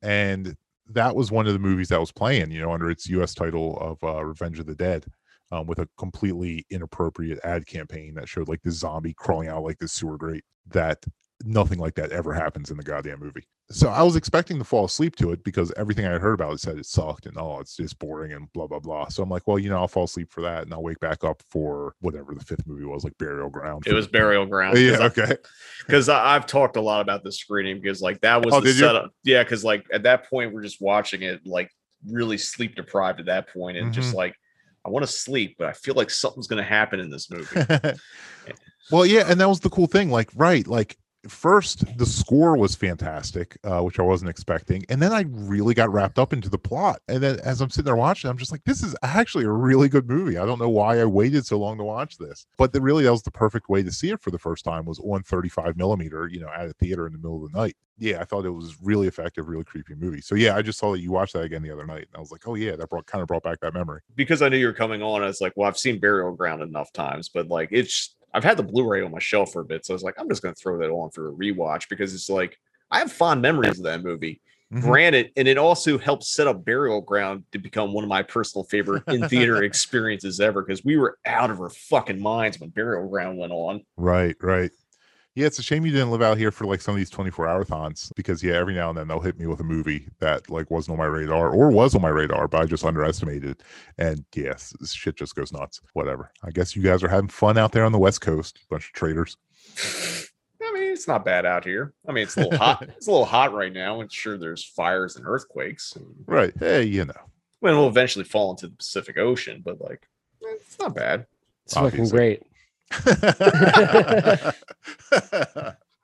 and 0.01 0.55
that 0.87 1.15
was 1.15 1.31
one 1.31 1.47
of 1.47 1.53
the 1.53 1.59
movies 1.59 1.89
that 1.89 1.99
was 1.99 2.11
playing, 2.11 2.51
you 2.51 2.61
know, 2.61 2.71
under 2.71 2.89
its 2.89 3.07
U.S. 3.09 3.33
title 3.33 3.77
of 3.79 4.03
uh, 4.03 4.23
Revenge 4.23 4.59
of 4.59 4.65
the 4.65 4.75
Dead. 4.75 5.05
Um, 5.51 5.65
with 5.65 5.79
a 5.79 5.89
completely 5.97 6.63
inappropriate 6.69 7.39
ad 7.43 7.65
campaign 7.65 8.13
that 8.13 8.29
showed 8.29 8.47
like 8.47 8.61
the 8.61 8.69
zombie 8.69 9.15
crawling 9.15 9.47
out 9.47 9.63
like 9.63 9.79
the 9.79 9.87
sewer 9.87 10.15
grate 10.15 10.43
that 10.67 11.03
nothing 11.45 11.79
like 11.79 11.95
that 11.95 12.11
ever 12.11 12.33
happens 12.33 12.69
in 12.71 12.77
the 12.77 12.83
goddamn 12.83 13.19
movie. 13.19 13.47
So 13.71 13.89
I 13.89 14.01
was 14.01 14.15
expecting 14.15 14.57
to 14.57 14.63
fall 14.63 14.85
asleep 14.85 15.15
to 15.17 15.31
it 15.31 15.43
because 15.43 15.71
everything 15.77 16.05
I 16.05 16.11
had 16.11 16.21
heard 16.21 16.33
about 16.33 16.53
it 16.53 16.59
said 16.59 16.77
it 16.77 16.85
sucked 16.85 17.27
and 17.27 17.37
oh 17.37 17.59
it's 17.59 17.75
just 17.75 17.97
boring 17.99 18.33
and 18.33 18.51
blah 18.53 18.67
blah 18.67 18.79
blah. 18.79 19.07
So 19.09 19.21
I'm 19.23 19.29
like, 19.29 19.47
well, 19.47 19.59
you 19.59 19.69
know, 19.69 19.77
I'll 19.77 19.87
fall 19.87 20.05
asleep 20.05 20.31
for 20.31 20.41
that 20.41 20.63
and 20.63 20.73
I'll 20.73 20.81
wake 20.83 20.99
back 20.99 21.23
up 21.23 21.41
for 21.51 21.93
whatever 22.01 22.33
the 22.33 22.43
fifth 22.43 22.65
movie 22.67 22.83
was, 22.85 23.03
like 23.03 23.17
Burial 23.19 23.49
Ground. 23.49 23.85
It 23.87 23.93
was 23.93 24.07
Burial 24.07 24.45
Ground. 24.45 24.77
Yeah, 24.77 24.97
okay. 25.03 25.37
Because 25.85 26.09
I've 26.09 26.45
talked 26.45 26.75
a 26.75 26.81
lot 26.81 27.01
about 27.01 27.23
the 27.23 27.31
screening 27.31 27.79
because 27.81 28.01
like 28.01 28.21
that 28.21 28.43
was 28.45 28.53
Oh, 28.53 28.59
the 28.59 28.65
did 28.67 28.75
you? 28.75 28.85
setup. 28.85 29.11
Yeah, 29.23 29.43
because 29.43 29.63
like 29.63 29.85
at 29.93 30.03
that 30.03 30.29
point 30.29 30.53
we're 30.53 30.61
just 30.63 30.81
watching 30.81 31.21
it 31.23 31.41
like 31.45 31.71
really 32.07 32.37
sleep 32.37 32.75
deprived 32.75 33.19
at 33.19 33.25
that 33.27 33.51
point 33.53 33.77
and 33.77 33.93
just 33.93 34.11
Mhm. 34.13 34.17
like 34.17 34.35
I 34.85 34.89
want 34.89 35.05
to 35.05 35.11
sleep, 35.11 35.55
but 35.59 35.67
I 35.67 35.73
feel 35.73 35.93
like 35.93 36.09
something's 36.09 36.47
gonna 36.47 36.63
happen 36.63 36.99
in 36.99 37.09
this 37.09 37.29
movie. 37.29 37.55
well, 38.91 39.05
yeah, 39.05 39.29
and 39.29 39.39
that 39.39 39.49
was 39.49 39.59
the 39.59 39.69
cool 39.69 39.87
thing. 39.87 40.09
Like, 40.09 40.29
right, 40.35 40.65
like 40.65 40.97
first 41.29 41.97
the 41.97 42.05
score 42.05 42.57
was 42.57 42.75
fantastic, 42.75 43.57
uh, 43.63 43.81
which 43.81 43.99
I 43.99 44.03
wasn't 44.03 44.29
expecting, 44.29 44.83
and 44.89 45.01
then 45.01 45.11
I 45.11 45.25
really 45.27 45.73
got 45.73 45.91
wrapped 45.91 46.19
up 46.19 46.33
into 46.33 46.49
the 46.49 46.57
plot. 46.57 47.01
And 47.07 47.21
then 47.23 47.39
as 47.41 47.61
I'm 47.61 47.69
sitting 47.69 47.85
there 47.85 47.95
watching, 47.95 48.29
I'm 48.29 48.37
just 48.37 48.51
like, 48.51 48.63
this 48.65 48.83
is 48.83 48.95
actually 49.03 49.45
a 49.45 49.51
really 49.51 49.89
good 49.89 50.07
movie. 50.07 50.37
I 50.37 50.45
don't 50.45 50.59
know 50.59 50.69
why 50.69 50.99
I 50.99 51.05
waited 51.05 51.45
so 51.45 51.57
long 51.59 51.77
to 51.77 51.83
watch 51.83 52.17
this, 52.17 52.45
but 52.57 52.73
the, 52.73 52.81
really 52.81 53.03
that 53.03 53.11
was 53.11 53.23
the 53.23 53.31
perfect 53.31 53.69
way 53.69 53.83
to 53.83 53.91
see 53.91 54.09
it 54.09 54.21
for 54.21 54.31
the 54.31 54.39
first 54.39 54.65
time 54.65 54.85
was 54.85 54.99
on 54.99 55.23
35 55.23 55.77
millimeter, 55.77 56.27
you 56.27 56.39
know, 56.39 56.49
at 56.49 56.67
a 56.67 56.73
theater 56.73 57.07
in 57.07 57.13
the 57.13 57.19
middle 57.19 57.45
of 57.45 57.51
the 57.51 57.57
night. 57.57 57.75
Yeah, 57.97 58.21
I 58.21 58.23
thought 58.23 58.45
it 58.45 58.51
was 58.51 58.77
really 58.81 59.07
effective, 59.07 59.49
really 59.49 59.65
creepy 59.65 59.93
movie. 59.95 60.21
So 60.21 60.35
yeah, 60.35 60.55
I 60.55 60.61
just 60.61 60.79
saw 60.79 60.93
that 60.93 61.01
you 61.01 61.11
watched 61.11 61.33
that 61.33 61.41
again 61.41 61.61
the 61.61 61.71
other 61.71 61.85
night, 61.85 62.07
and 62.07 62.15
I 62.15 62.19
was 62.19 62.31
like, 62.31 62.47
oh 62.47 62.55
yeah, 62.55 62.77
that 62.77 62.89
brought 62.89 63.05
kind 63.07 63.21
of 63.21 63.27
brought 63.27 63.43
back 63.43 63.59
that 63.59 63.73
memory. 63.73 64.01
because 64.15 64.41
I 64.41 64.47
knew 64.47 64.57
you 64.57 64.67
were 64.67 64.73
coming 64.73 65.01
on, 65.01 65.21
I 65.21 65.27
was 65.27 65.41
like, 65.41 65.53
well, 65.57 65.67
I've 65.67 65.77
seen 65.77 65.99
Burial 65.99 66.33
Ground 66.33 66.61
enough 66.61 66.93
times, 66.93 67.29
but 67.29 67.49
like 67.49 67.69
it's 67.71 68.15
I've 68.33 68.43
had 68.43 68.57
the 68.57 68.63
Blu-ray 68.63 69.01
on 69.03 69.11
my 69.11 69.19
shelf 69.19 69.51
for 69.53 69.61
a 69.61 69.65
bit, 69.65 69.85
so 69.85 69.93
I 69.93 69.95
was 69.95 70.03
like, 70.03 70.15
I'm 70.19 70.29
just 70.29 70.41
gonna 70.41 70.55
throw 70.55 70.77
that 70.79 70.89
on 70.89 71.09
for 71.11 71.29
a 71.29 71.31
rewatch 71.31 71.89
because 71.89 72.13
it's 72.13 72.29
like 72.29 72.57
I 72.91 72.99
have 72.99 73.11
fond 73.11 73.41
memories 73.41 73.79
of 73.79 73.85
that 73.85 74.03
movie. 74.03 74.41
Mhm. 74.71 74.81
Granted, 74.81 75.31
and 75.35 75.47
it 75.47 75.57
also 75.57 75.97
helped 75.97 76.23
set 76.23 76.45
up 76.45 76.63
Burial 76.63 77.01
Ground 77.01 77.43
to 77.53 77.57
become 77.57 77.91
one 77.91 78.03
of 78.03 78.07
my 78.07 78.21
personal 78.21 78.63
favorite 78.65 79.01
in 79.07 79.27
theater 79.27 79.63
experiences 79.63 80.39
ever 80.39 80.61
because 80.61 80.85
we 80.85 80.95
were 80.95 81.17
out 81.25 81.49
of 81.49 81.59
our 81.59 81.71
fucking 81.71 82.19
minds 82.19 82.59
when 82.59 82.69
Burial 82.69 83.07
Ground 83.09 83.39
went 83.39 83.51
on. 83.51 83.83
Right, 83.97 84.35
right. 84.41 84.69
Yeah, 85.35 85.45
it's 85.45 85.59
a 85.59 85.63
shame 85.63 85.85
you 85.85 85.91
didn't 85.91 86.11
live 86.11 86.21
out 86.21 86.37
here 86.37 86.51
for 86.51 86.65
like 86.65 86.81
some 86.81 86.95
of 86.95 86.97
these 86.97 87.09
24 87.09 87.47
hour 87.47 87.63
thons 87.63 88.11
because 88.15 88.43
yeah, 88.43 88.53
every 88.53 88.73
now 88.73 88.89
and 88.89 88.97
then 88.97 89.07
they'll 89.07 89.19
hit 89.21 89.39
me 89.39 89.45
with 89.47 89.59
a 89.59 89.63
movie 89.63 90.07
that 90.19 90.49
like 90.49 90.69
wasn't 90.71 90.93
on 90.93 90.97
my 90.97 91.05
radar 91.05 91.49
or 91.49 91.69
was 91.69 91.95
on 91.95 92.01
my 92.01 92.09
radar, 92.09 92.47
but 92.47 92.61
I 92.61 92.65
just 92.65 92.83
underestimated. 92.83 93.61
And 93.97 94.25
yes, 94.35 94.73
this 94.79 94.91
shit 94.91 95.15
just 95.15 95.35
goes 95.35 95.53
nuts. 95.53 95.81
Whatever. 95.93 96.31
I 96.43 96.49
guess 96.51 96.75
you 96.75 96.81
guys 96.81 97.03
are 97.03 97.07
having 97.09 97.29
fun 97.29 97.57
out 97.57 97.71
there 97.71 97.85
on 97.85 97.91
the 97.91 97.99
West 97.99 98.21
Coast, 98.21 98.59
bunch 98.69 98.87
of 98.87 98.93
traders. 98.93 99.37
I 100.61 100.73
mean, 100.73 100.91
it's 100.91 101.07
not 101.07 101.23
bad 101.23 101.45
out 101.45 101.63
here. 101.63 101.93
I 102.07 102.11
mean, 102.11 102.23
it's 102.23 102.35
a 102.35 102.41
little 102.41 102.57
hot. 102.57 102.83
It's 102.97 103.07
a 103.07 103.11
little 103.11 103.25
hot 103.25 103.53
right 103.53 103.71
now, 103.71 104.01
and 104.01 104.11
sure, 104.11 104.37
there's 104.37 104.63
fires 104.63 105.15
and 105.15 105.25
earthquakes. 105.25 105.93
And, 105.95 106.05
Right. 106.25 106.53
Hey, 106.59 106.83
you 106.83 107.05
know. 107.05 107.13
well, 107.61 107.75
we'll 107.77 107.87
eventually 107.87 108.25
fall 108.25 108.51
into 108.51 108.67
the 108.67 108.75
Pacific 108.75 109.17
Ocean, 109.17 109.61
but 109.63 109.79
like, 109.79 110.07
it's 110.41 110.77
not 110.79 110.95
bad. 110.95 111.27
It's 111.65 111.75
fucking 111.75 112.09
great. 112.09 112.43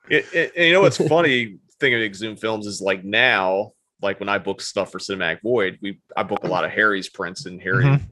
It, 0.08 0.24
it- 0.32 0.52
you 0.56 0.72
know 0.72 0.82
what's 0.82 0.98
funny 1.08 1.58
thing 1.80 1.92
of 1.94 2.00
Exhumed 2.00 2.38
Films 2.40 2.66
is 2.66 2.80
like 2.80 3.02
now, 3.04 3.72
like 4.02 4.20
when 4.20 4.28
I 4.28 4.38
book 4.38 4.60
stuff 4.60 4.92
for 4.92 4.98
Cinematic 4.98 5.42
Void, 5.42 5.78
we 5.82 6.00
I 6.16 6.22
book 6.22 6.44
a 6.44 6.46
lot 6.46 6.64
of 6.64 6.70
Harry's 6.70 7.08
prints 7.08 7.46
and 7.46 7.60
Harry 7.60 7.84
Mhm. 7.84 8.02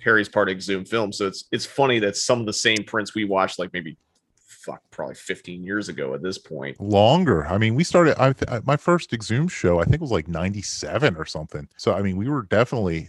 Harry's 0.00 0.28
part 0.28 0.48
of 0.48 0.52
Exhumed 0.54 0.88
Films. 0.88 1.18
So 1.18 1.26
it's 1.26 1.44
it's 1.50 1.66
funny 1.66 1.98
that 2.00 2.16
some 2.16 2.38
of 2.40 2.46
the 2.46 2.52
same 2.52 2.84
prints 2.86 3.14
we 3.16 3.24
watched 3.24 3.58
like 3.58 3.72
maybe 3.72 3.96
fuck 4.36 4.80
probably 4.92 5.16
15 5.16 5.64
years 5.64 5.88
ago 5.88 6.14
at 6.14 6.22
this 6.22 6.38
point. 6.38 6.80
Longer. 6.80 7.46
I 7.46 7.58
mean, 7.58 7.74
we 7.74 7.82
started. 7.82 8.14
I- 8.22 8.60
my 8.64 8.76
first 8.76 9.12
Exhumed 9.12 9.50
show, 9.50 9.80
I 9.80 9.84
think, 9.84 9.96
it 9.96 10.00
was 10.02 10.12
like 10.12 10.28
'97 10.28 11.16
or 11.16 11.24
something. 11.24 11.66
So 11.78 11.94
I 11.94 12.02
mean, 12.02 12.16
we 12.16 12.28
were 12.28 12.42
definitely 12.42 13.08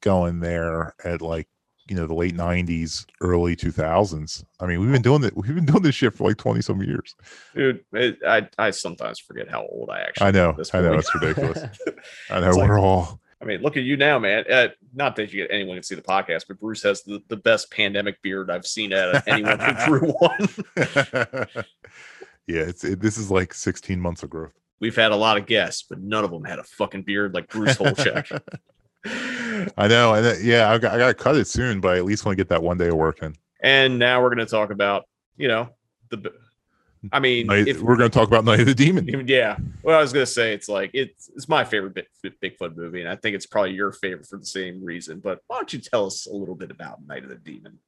going 0.00 0.38
there 0.38 0.94
at 1.04 1.20
like 1.22 1.48
you 1.90 1.96
know 1.96 2.06
the 2.06 2.14
late 2.14 2.36
'90s, 2.36 3.04
early 3.20 3.56
2000s. 3.56 4.44
I 4.60 4.66
mean, 4.66 4.80
we've 4.80 4.92
been 4.92 5.02
doing 5.02 5.20
that. 5.22 5.36
We've 5.36 5.54
been 5.54 5.66
doing 5.66 5.82
this 5.82 5.96
shit 5.96 6.16
for 6.16 6.28
like 6.28 6.36
20 6.36 6.62
some 6.62 6.80
years. 6.82 7.16
Dude, 7.52 7.84
it, 7.92 8.18
I 8.26 8.48
I 8.56 8.70
sometimes 8.70 9.18
forget 9.18 9.50
how 9.50 9.66
old 9.66 9.90
I 9.90 10.00
actually 10.02 10.28
I 10.28 10.30
know. 10.30 10.50
I 10.72 10.80
know. 10.80 10.94
It's 10.94 11.12
ridiculous. 11.12 11.64
I 12.30 12.40
know. 12.40 12.48
It's 12.48 12.56
we're 12.56 12.78
all. 12.78 13.20
I 13.42 13.44
mean, 13.44 13.60
look 13.60 13.76
at 13.76 13.82
you 13.82 13.96
now, 13.96 14.18
man. 14.20 14.44
Uh, 14.48 14.68
not 14.94 15.16
that 15.16 15.32
you 15.32 15.42
get 15.42 15.50
anyone 15.52 15.76
can 15.76 15.82
see 15.82 15.94
the 15.96 16.02
podcast, 16.02 16.44
but 16.46 16.60
Bruce 16.60 16.82
has 16.82 17.02
the, 17.02 17.22
the 17.28 17.36
best 17.36 17.70
pandemic 17.72 18.22
beard 18.22 18.50
I've 18.50 18.66
seen 18.66 18.92
out 18.92 19.16
of 19.16 19.22
anyone 19.26 19.58
who 19.58 19.86
grew 19.86 20.08
one. 20.12 20.48
yeah, 22.46 22.60
it's 22.60 22.84
it, 22.84 23.00
this 23.00 23.18
is 23.18 23.30
like 23.30 23.52
16 23.52 23.98
months 23.98 24.22
of 24.22 24.30
growth. 24.30 24.52
We've 24.78 24.94
had 24.94 25.10
a 25.10 25.16
lot 25.16 25.38
of 25.38 25.46
guests, 25.46 25.84
but 25.88 26.00
none 26.00 26.22
of 26.22 26.30
them 26.30 26.44
had 26.44 26.58
a 26.58 26.64
fucking 26.64 27.02
beard 27.02 27.34
like 27.34 27.48
Bruce 27.48 27.76
Holecheck. 27.76 28.40
I 29.76 29.88
know, 29.88 30.14
and 30.14 30.44
yeah, 30.44 30.70
I 30.70 30.78
got, 30.78 30.94
I 30.94 30.98
got 30.98 31.08
to 31.08 31.14
cut 31.14 31.36
it 31.36 31.46
soon, 31.46 31.80
but 31.80 31.94
I 31.94 31.98
at 31.98 32.04
least 32.04 32.24
want 32.24 32.36
to 32.36 32.40
get 32.40 32.48
that 32.50 32.62
one 32.62 32.78
day 32.78 32.88
of 32.88 32.94
work 32.96 33.22
in. 33.22 33.34
and 33.62 33.98
now 33.98 34.22
we're 34.22 34.28
going 34.34 34.46
to 34.46 34.50
talk 34.50 34.70
about, 34.70 35.04
you 35.36 35.48
know, 35.48 35.70
the. 36.10 36.32
I 37.12 37.18
mean, 37.18 37.46
Night- 37.46 37.66
if 37.66 37.80
we're 37.80 37.96
going 37.96 38.10
to 38.10 38.14
talk 38.18 38.28
about 38.28 38.44
Night 38.44 38.60
of 38.60 38.66
the 38.66 38.74
Demon. 38.74 39.26
yeah. 39.26 39.56
Well, 39.82 39.98
I 39.98 40.02
was 40.02 40.12
going 40.12 40.26
to 40.26 40.30
say 40.30 40.52
it's 40.52 40.68
like 40.68 40.90
it's 40.92 41.30
it's 41.34 41.48
my 41.48 41.64
favorite 41.64 41.94
Big, 41.94 42.06
Bigfoot 42.42 42.76
movie, 42.76 43.00
and 43.00 43.08
I 43.08 43.16
think 43.16 43.34
it's 43.34 43.46
probably 43.46 43.72
your 43.72 43.92
favorite 43.92 44.26
for 44.26 44.36
the 44.36 44.44
same 44.44 44.84
reason. 44.84 45.18
But 45.18 45.40
why 45.46 45.56
don't 45.56 45.72
you 45.72 45.78
tell 45.78 46.04
us 46.06 46.26
a 46.26 46.32
little 46.34 46.54
bit 46.54 46.70
about 46.70 46.98
Night 47.06 47.22
of 47.22 47.30
the 47.30 47.36
Demon? 47.36 47.78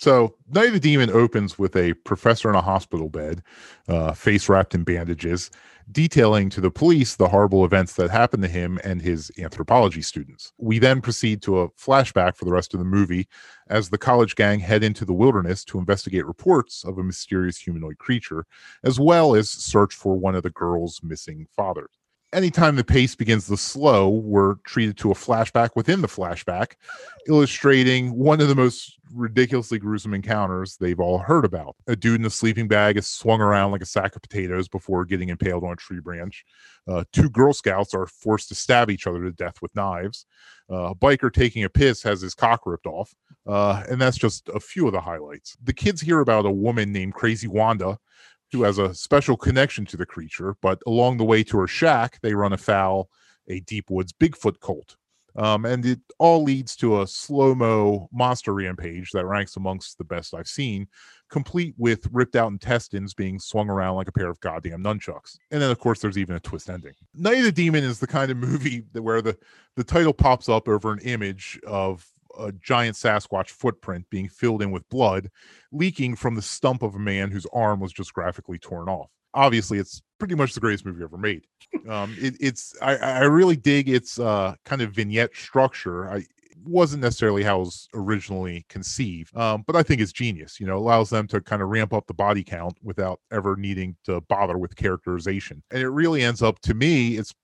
So, 0.00 0.36
Night 0.48 0.68
of 0.68 0.74
the 0.74 0.80
Demon 0.80 1.10
opens 1.10 1.58
with 1.58 1.74
a 1.74 1.92
professor 1.92 2.48
in 2.48 2.54
a 2.54 2.60
hospital 2.60 3.08
bed, 3.08 3.42
uh, 3.88 4.12
face 4.12 4.48
wrapped 4.48 4.72
in 4.72 4.84
bandages, 4.84 5.50
detailing 5.90 6.50
to 6.50 6.60
the 6.60 6.70
police 6.70 7.16
the 7.16 7.26
horrible 7.26 7.64
events 7.64 7.94
that 7.94 8.08
happened 8.08 8.44
to 8.44 8.48
him 8.48 8.78
and 8.84 9.02
his 9.02 9.32
anthropology 9.40 10.00
students. 10.00 10.52
We 10.56 10.78
then 10.78 11.00
proceed 11.00 11.42
to 11.42 11.58
a 11.62 11.70
flashback 11.70 12.36
for 12.36 12.44
the 12.44 12.52
rest 12.52 12.74
of 12.74 12.78
the 12.78 12.86
movie 12.86 13.26
as 13.68 13.88
the 13.88 13.98
college 13.98 14.36
gang 14.36 14.60
head 14.60 14.84
into 14.84 15.04
the 15.04 15.12
wilderness 15.12 15.64
to 15.64 15.80
investigate 15.80 16.26
reports 16.26 16.84
of 16.84 16.96
a 16.98 17.02
mysterious 17.02 17.58
humanoid 17.58 17.98
creature, 17.98 18.46
as 18.84 19.00
well 19.00 19.34
as 19.34 19.50
search 19.50 19.96
for 19.96 20.14
one 20.14 20.36
of 20.36 20.44
the 20.44 20.50
girl's 20.50 21.00
missing 21.02 21.48
fathers. 21.56 21.97
Anytime 22.34 22.76
the 22.76 22.84
pace 22.84 23.14
begins 23.14 23.46
to 23.46 23.56
slow, 23.56 24.10
we're 24.10 24.56
treated 24.66 24.98
to 24.98 25.10
a 25.10 25.14
flashback 25.14 25.70
within 25.74 26.02
the 26.02 26.08
flashback, 26.08 26.74
illustrating 27.26 28.14
one 28.18 28.42
of 28.42 28.48
the 28.48 28.54
most 28.54 28.98
ridiculously 29.14 29.78
gruesome 29.78 30.12
encounters 30.12 30.76
they've 30.76 31.00
all 31.00 31.16
heard 31.16 31.46
about. 31.46 31.74
A 31.86 31.96
dude 31.96 32.20
in 32.20 32.26
a 32.26 32.30
sleeping 32.30 32.68
bag 32.68 32.98
is 32.98 33.06
swung 33.06 33.40
around 33.40 33.72
like 33.72 33.80
a 33.80 33.86
sack 33.86 34.14
of 34.14 34.20
potatoes 34.20 34.68
before 34.68 35.06
getting 35.06 35.30
impaled 35.30 35.64
on 35.64 35.72
a 35.72 35.76
tree 35.76 36.00
branch. 36.00 36.44
Uh, 36.86 37.02
two 37.14 37.30
Girl 37.30 37.54
Scouts 37.54 37.94
are 37.94 38.06
forced 38.06 38.48
to 38.50 38.54
stab 38.54 38.90
each 38.90 39.06
other 39.06 39.22
to 39.22 39.32
death 39.32 39.62
with 39.62 39.74
knives. 39.74 40.26
Uh, 40.70 40.90
a 40.90 40.94
biker 40.94 41.32
taking 41.32 41.64
a 41.64 41.70
piss 41.70 42.02
has 42.02 42.20
his 42.20 42.34
cock 42.34 42.66
ripped 42.66 42.86
off. 42.86 43.14
Uh, 43.46 43.82
and 43.88 43.98
that's 43.98 44.18
just 44.18 44.50
a 44.50 44.60
few 44.60 44.86
of 44.86 44.92
the 44.92 45.00
highlights. 45.00 45.56
The 45.62 45.72
kids 45.72 46.02
hear 46.02 46.20
about 46.20 46.44
a 46.44 46.50
woman 46.50 46.92
named 46.92 47.14
Crazy 47.14 47.48
Wanda 47.48 47.98
who 48.52 48.62
has 48.62 48.78
a 48.78 48.94
special 48.94 49.36
connection 49.36 49.84
to 49.86 49.96
the 49.96 50.06
creature, 50.06 50.56
but 50.62 50.80
along 50.86 51.16
the 51.16 51.24
way 51.24 51.42
to 51.44 51.58
her 51.58 51.66
shack, 51.66 52.18
they 52.22 52.34
run 52.34 52.52
afoul 52.52 53.10
a 53.48 53.60
deep 53.60 53.90
woods 53.90 54.12
Bigfoot 54.12 54.60
cult. 54.60 54.96
Um, 55.36 55.64
and 55.66 55.86
it 55.86 56.00
all 56.18 56.42
leads 56.42 56.74
to 56.76 57.00
a 57.00 57.06
slow 57.06 57.54
mo 57.54 58.08
monster 58.12 58.52
rampage 58.52 59.12
that 59.12 59.26
ranks 59.26 59.56
amongst 59.56 59.96
the 59.96 60.04
best 60.04 60.34
I've 60.34 60.48
seen, 60.48 60.88
complete 61.30 61.74
with 61.78 62.08
ripped 62.10 62.34
out 62.34 62.50
intestines 62.50 63.14
being 63.14 63.38
swung 63.38 63.70
around 63.70 63.96
like 63.96 64.08
a 64.08 64.12
pair 64.12 64.30
of 64.30 64.40
goddamn 64.40 64.82
nunchucks. 64.82 65.36
And 65.52 65.62
then, 65.62 65.70
of 65.70 65.78
course, 65.78 66.00
there's 66.00 66.18
even 66.18 66.34
a 66.34 66.40
twist 66.40 66.68
ending. 66.68 66.94
Night 67.14 67.38
of 67.38 67.44
the 67.44 67.52
Demon 67.52 67.84
is 67.84 68.00
the 68.00 68.06
kind 68.06 68.32
of 68.32 68.36
movie 68.36 68.84
where 68.92 69.22
the, 69.22 69.38
the 69.76 69.84
title 69.84 70.14
pops 70.14 70.48
up 70.48 70.66
over 70.66 70.92
an 70.92 71.00
image 71.00 71.60
of 71.64 72.04
a 72.38 72.52
giant 72.52 72.96
Sasquatch 72.96 73.50
footprint 73.50 74.06
being 74.10 74.28
filled 74.28 74.62
in 74.62 74.70
with 74.70 74.88
blood, 74.88 75.30
leaking 75.72 76.16
from 76.16 76.34
the 76.34 76.42
stump 76.42 76.82
of 76.82 76.94
a 76.94 76.98
man 76.98 77.30
whose 77.30 77.46
arm 77.52 77.80
was 77.80 77.92
just 77.92 78.12
graphically 78.12 78.58
torn 78.58 78.88
off. 78.88 79.10
Obviously, 79.34 79.78
it's 79.78 80.02
pretty 80.18 80.34
much 80.34 80.54
the 80.54 80.60
greatest 80.60 80.84
movie 80.84 81.02
ever 81.02 81.18
made. 81.18 81.44
Um, 81.88 82.14
it, 82.18 82.34
it's 82.40 82.74
I, 82.82 82.96
I 82.96 83.24
really 83.24 83.56
dig 83.56 83.88
its 83.88 84.18
uh, 84.18 84.54
kind 84.64 84.82
of 84.82 84.92
vignette 84.92 85.34
structure. 85.34 86.10
I 86.10 86.24
wasn't 86.64 87.02
necessarily 87.02 87.42
how 87.42 87.56
it 87.56 87.60
was 87.60 87.88
originally 87.94 88.66
conceived, 88.68 89.36
um, 89.36 89.64
but 89.66 89.76
I 89.76 89.82
think 89.82 90.00
it's 90.00 90.12
genius. 90.12 90.58
You 90.58 90.66
know, 90.66 90.76
allows 90.76 91.10
them 91.10 91.26
to 91.28 91.40
kind 91.40 91.62
of 91.62 91.68
ramp 91.68 91.92
up 91.92 92.06
the 92.06 92.14
body 92.14 92.42
count 92.42 92.76
without 92.82 93.20
ever 93.30 93.56
needing 93.56 93.96
to 94.04 94.20
bother 94.22 94.58
with 94.58 94.76
characterization, 94.76 95.62
and 95.70 95.82
it 95.82 95.90
really 95.90 96.22
ends 96.22 96.42
up 96.42 96.58
to 96.60 96.74
me. 96.74 97.16
It's 97.16 97.34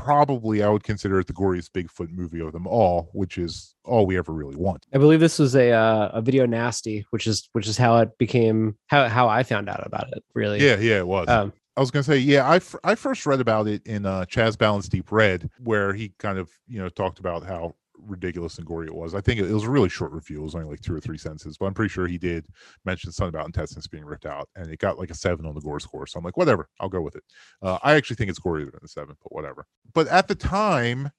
probably 0.00 0.62
I 0.62 0.68
would 0.68 0.84
consider 0.84 1.18
it 1.20 1.26
the 1.26 1.32
goriest 1.32 1.70
Bigfoot 1.70 2.10
movie 2.10 2.40
of 2.40 2.52
them 2.52 2.66
all, 2.66 3.10
which 3.12 3.38
is 3.38 3.74
all 3.84 4.06
we 4.06 4.18
ever 4.18 4.32
really 4.32 4.56
want. 4.56 4.86
I 4.94 4.98
believe 4.98 5.20
this 5.20 5.38
was 5.38 5.54
a 5.54 5.72
uh, 5.72 6.10
a 6.12 6.22
video 6.22 6.46
nasty, 6.46 7.06
which 7.10 7.26
is 7.26 7.48
which 7.52 7.66
is 7.66 7.76
how 7.76 7.98
it 7.98 8.16
became 8.18 8.76
how 8.86 9.08
how 9.08 9.28
I 9.28 9.42
found 9.42 9.68
out 9.68 9.86
about 9.86 10.08
it. 10.12 10.24
Really, 10.34 10.64
Yeah, 10.64 10.78
yeah, 10.78 10.98
it 10.98 11.06
was. 11.06 11.28
Um, 11.28 11.52
I 11.76 11.80
was 11.80 11.90
gonna 11.90 12.02
say, 12.02 12.18
yeah, 12.18 12.46
I, 12.46 12.56
f- 12.56 12.74
I 12.84 12.94
first 12.94 13.24
read 13.26 13.40
about 13.40 13.66
it 13.66 13.86
in 13.86 14.04
uh, 14.04 14.26
Chas. 14.26 14.56
Balun's 14.56 14.88
Deep 14.88 15.10
Red, 15.10 15.48
where 15.58 15.94
he 15.94 16.12
kind 16.18 16.38
of 16.38 16.50
you 16.66 16.78
know 16.78 16.88
talked 16.88 17.20
about 17.20 17.44
how 17.44 17.74
ridiculous 18.06 18.58
and 18.58 18.66
gory 18.66 18.86
it 18.86 18.94
was. 18.94 19.14
I 19.14 19.20
think 19.20 19.40
it, 19.40 19.50
it 19.50 19.54
was 19.54 19.64
a 19.64 19.70
really 19.70 19.88
short 19.88 20.12
review; 20.12 20.40
it 20.40 20.44
was 20.44 20.54
only 20.54 20.68
like 20.68 20.80
two 20.80 20.94
or 20.94 21.00
three 21.00 21.18
sentences, 21.18 21.56
but 21.58 21.66
I'm 21.66 21.74
pretty 21.74 21.90
sure 21.90 22.06
he 22.06 22.18
did 22.18 22.46
mention 22.84 23.12
something 23.12 23.34
about 23.34 23.46
intestines 23.46 23.86
being 23.88 24.04
ripped 24.04 24.26
out, 24.26 24.48
and 24.56 24.70
it 24.70 24.78
got 24.78 24.98
like 24.98 25.10
a 25.10 25.14
seven 25.14 25.46
on 25.46 25.54
the 25.54 25.60
gore 25.60 25.80
score. 25.80 26.06
So 26.06 26.18
I'm 26.18 26.24
like, 26.24 26.36
whatever, 26.36 26.68
I'll 26.80 26.88
go 26.88 27.00
with 27.02 27.16
it. 27.16 27.24
Uh, 27.62 27.78
I 27.82 27.94
actually 27.94 28.16
think 28.16 28.30
it's 28.30 28.40
gorier 28.40 28.70
than 28.70 28.80
a 28.82 28.88
seven, 28.88 29.16
but 29.22 29.32
whatever. 29.32 29.66
But 29.94 30.08
at 30.08 30.28
the 30.28 30.34
time, 30.34 31.10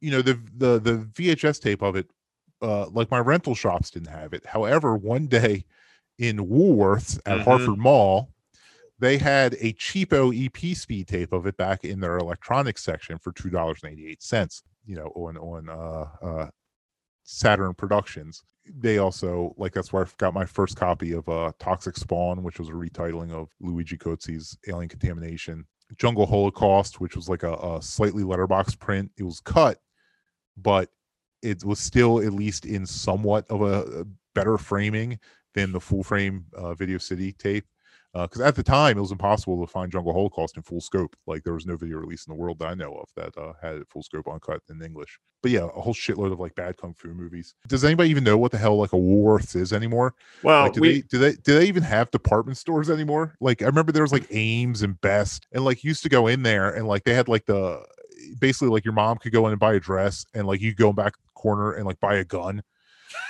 you 0.00 0.10
know, 0.10 0.22
the 0.22 0.34
the 0.56 0.78
the 0.78 0.92
VHS 1.14 1.60
tape 1.60 1.82
of 1.82 1.96
it, 1.96 2.10
uh, 2.62 2.88
like 2.88 3.10
my 3.10 3.18
rental 3.18 3.54
shops 3.54 3.90
didn't 3.90 4.08
have 4.08 4.32
it. 4.32 4.44
However, 4.46 4.96
one 4.96 5.26
day 5.26 5.64
in 6.18 6.38
Woolworths 6.38 7.18
at 7.26 7.38
Mhm. 7.40 7.44
Hartford 7.44 7.78
Mall, 7.78 8.30
they 8.98 9.18
had 9.18 9.54
a 9.60 9.74
cheapo 9.74 10.32
EP 10.34 10.74
speed 10.74 11.06
tape 11.08 11.32
of 11.32 11.46
it 11.46 11.56
back 11.58 11.84
in 11.84 12.00
their 12.00 12.16
electronics 12.16 12.82
section 12.82 13.18
for 13.18 13.32
two 13.32 13.50
dollars 13.50 13.80
and 13.82 13.92
eighty 13.92 14.06
eight 14.06 14.22
cents. 14.22 14.62
You 14.86 14.96
know, 14.96 15.12
on 15.14 15.36
on 15.36 15.68
uh, 15.68 16.26
uh, 16.26 16.50
Saturn 17.24 17.74
Productions. 17.74 18.42
They 18.78 18.98
also 18.98 19.54
like 19.56 19.72
that's 19.72 19.92
where 19.92 20.04
I 20.04 20.08
got 20.18 20.34
my 20.34 20.44
first 20.44 20.76
copy 20.76 21.12
of 21.12 21.28
uh, 21.28 21.52
Toxic 21.58 21.96
Spawn, 21.96 22.42
which 22.42 22.58
was 22.58 22.68
a 22.68 22.72
retitling 22.72 23.32
of 23.32 23.48
Luigi 23.60 23.96
Cozzi's 23.96 24.56
Alien 24.68 24.88
Contamination. 24.88 25.66
Jungle 25.98 26.26
Holocaust, 26.26 27.00
which 27.00 27.14
was 27.14 27.28
like 27.28 27.44
a, 27.44 27.54
a 27.54 27.80
slightly 27.80 28.24
letterbox 28.24 28.74
print. 28.74 29.12
It 29.16 29.22
was 29.22 29.40
cut, 29.40 29.78
but 30.56 30.90
it 31.42 31.64
was 31.64 31.78
still 31.78 32.20
at 32.20 32.32
least 32.32 32.66
in 32.66 32.86
somewhat 32.86 33.48
of 33.50 33.62
a, 33.62 34.00
a 34.00 34.04
better 34.34 34.58
framing 34.58 35.18
than 35.54 35.72
the 35.72 35.80
full 35.80 36.02
frame 36.02 36.46
uh, 36.56 36.74
Video 36.74 36.98
City 36.98 37.32
tape. 37.32 37.64
Because 38.22 38.40
at 38.40 38.54
the 38.54 38.62
time, 38.62 38.96
it 38.96 39.00
was 39.00 39.12
impossible 39.12 39.60
to 39.64 39.70
find 39.70 39.92
Jungle 39.92 40.12
Holocaust 40.12 40.56
in 40.56 40.62
full 40.62 40.80
scope. 40.80 41.16
Like 41.26 41.44
there 41.44 41.54
was 41.54 41.66
no 41.66 41.76
video 41.76 41.98
release 41.98 42.26
in 42.26 42.32
the 42.32 42.40
world 42.40 42.58
that 42.60 42.68
I 42.68 42.74
know 42.74 42.92
of 42.94 43.08
that 43.16 43.36
uh, 43.40 43.52
had 43.60 43.76
it 43.76 43.88
full 43.90 44.02
scope 44.02 44.28
uncut 44.28 44.62
in 44.70 44.82
English. 44.82 45.18
But 45.42 45.50
yeah, 45.50 45.64
a 45.64 45.80
whole 45.80 45.94
shitload 45.94 46.32
of 46.32 46.40
like 46.40 46.54
bad 46.54 46.76
kung 46.76 46.94
fu 46.94 47.08
movies. 47.08 47.54
Does 47.68 47.84
anybody 47.84 48.08
even 48.10 48.24
know 48.24 48.38
what 48.38 48.52
the 48.52 48.58
hell 48.58 48.76
like 48.78 48.92
a 48.92 48.96
Woolworths 48.96 49.54
is 49.54 49.72
anymore? 49.72 50.14
Well, 50.42 50.64
like, 50.64 50.72
do 50.72 50.80
we- 50.80 50.92
they 50.92 51.00
do 51.02 51.18
they 51.18 51.32
do 51.34 51.58
they 51.58 51.66
even 51.66 51.82
have 51.82 52.10
department 52.10 52.58
stores 52.58 52.88
anymore? 52.90 53.34
Like 53.40 53.62
I 53.62 53.66
remember 53.66 53.92
there 53.92 54.02
was 54.02 54.12
like 54.12 54.26
Ames 54.30 54.82
and 54.82 55.00
Best, 55.00 55.46
and 55.52 55.64
like 55.64 55.84
used 55.84 56.02
to 56.04 56.08
go 56.08 56.26
in 56.26 56.42
there 56.42 56.70
and 56.70 56.88
like 56.88 57.04
they 57.04 57.14
had 57.14 57.28
like 57.28 57.46
the 57.46 57.84
basically 58.40 58.68
like 58.68 58.84
your 58.84 58.94
mom 58.94 59.18
could 59.18 59.32
go 59.32 59.46
in 59.46 59.52
and 59.52 59.60
buy 59.60 59.74
a 59.74 59.80
dress, 59.80 60.24
and 60.34 60.46
like 60.46 60.60
you 60.60 60.74
go 60.74 60.92
back 60.92 61.14
corner 61.34 61.72
and 61.72 61.84
like 61.86 62.00
buy 62.00 62.14
a 62.16 62.24
gun. 62.24 62.62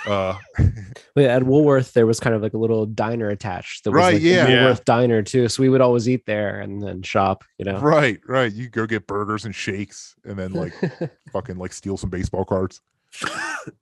Uh, 0.05 0.35
But 1.15 1.25
at 1.25 1.43
Woolworth, 1.43 1.93
there 1.93 2.05
was 2.05 2.19
kind 2.19 2.35
of 2.35 2.41
like 2.43 2.53
a 2.53 2.57
little 2.57 2.85
diner 2.85 3.29
attached. 3.29 3.83
That 3.83 3.91
was 3.91 3.97
Right, 3.97 4.13
like 4.15 4.21
yeah. 4.23 4.47
Woolworth 4.47 4.85
diner 4.85 5.23
too. 5.23 5.47
So 5.47 5.63
we 5.63 5.69
would 5.69 5.81
always 5.81 6.07
eat 6.07 6.25
there 6.27 6.59
and 6.61 6.81
then 6.81 7.01
shop. 7.01 7.43
You 7.57 7.65
know. 7.65 7.79
right, 7.79 8.19
right. 8.27 8.51
You 8.51 8.69
go 8.69 8.85
get 8.85 9.07
burgers 9.07 9.45
and 9.45 9.53
shakes, 9.55 10.15
and 10.25 10.37
then 10.37 10.53
like 10.53 10.73
fucking 11.33 11.57
like 11.57 11.73
steal 11.73 11.97
some 11.97 12.09
baseball 12.11 12.45
cards. 12.45 12.81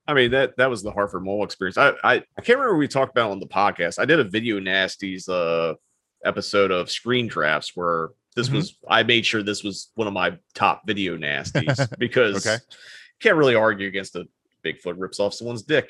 I 0.07 0.13
mean 0.13 0.31
that 0.31 0.55
that 0.57 0.69
was 0.69 0.81
the 0.83 0.91
Hartford 0.91 1.23
Mall 1.25 1.43
experience. 1.43 1.77
I, 1.77 1.89
I 2.03 2.13
I 2.15 2.41
can't 2.41 2.57
remember 2.59 2.73
what 2.75 2.79
we 2.79 2.87
talked 2.87 3.11
about 3.11 3.31
on 3.31 3.39
the 3.39 3.47
podcast. 3.47 3.99
I 3.99 4.05
did 4.05 4.19
a 4.19 4.23
video 4.23 4.59
nasties 4.59 5.27
uh 5.27 5.75
episode 6.23 6.71
of 6.71 6.89
Screen 6.89 7.27
Drafts 7.27 7.75
where 7.75 8.09
this 8.35 8.49
Mhm. 8.49 8.53
was 8.55 8.77
I 8.87 9.03
made 9.03 9.25
sure 9.25 9.43
this 9.43 9.63
was 9.63 9.91
one 9.95 10.07
of 10.07 10.13
my 10.13 10.37
top 10.53 10.87
video 10.87 11.17
nasties 11.17 11.89
because 11.99 12.45
Okay. 12.47 12.63
can't 13.19 13.35
really 13.35 13.55
argue 13.55 13.87
against 13.87 14.15
a 14.15 14.25
Bigfoot 14.65 14.95
rips 14.97 15.19
off 15.19 15.33
someone's 15.33 15.61
dick. 15.63 15.89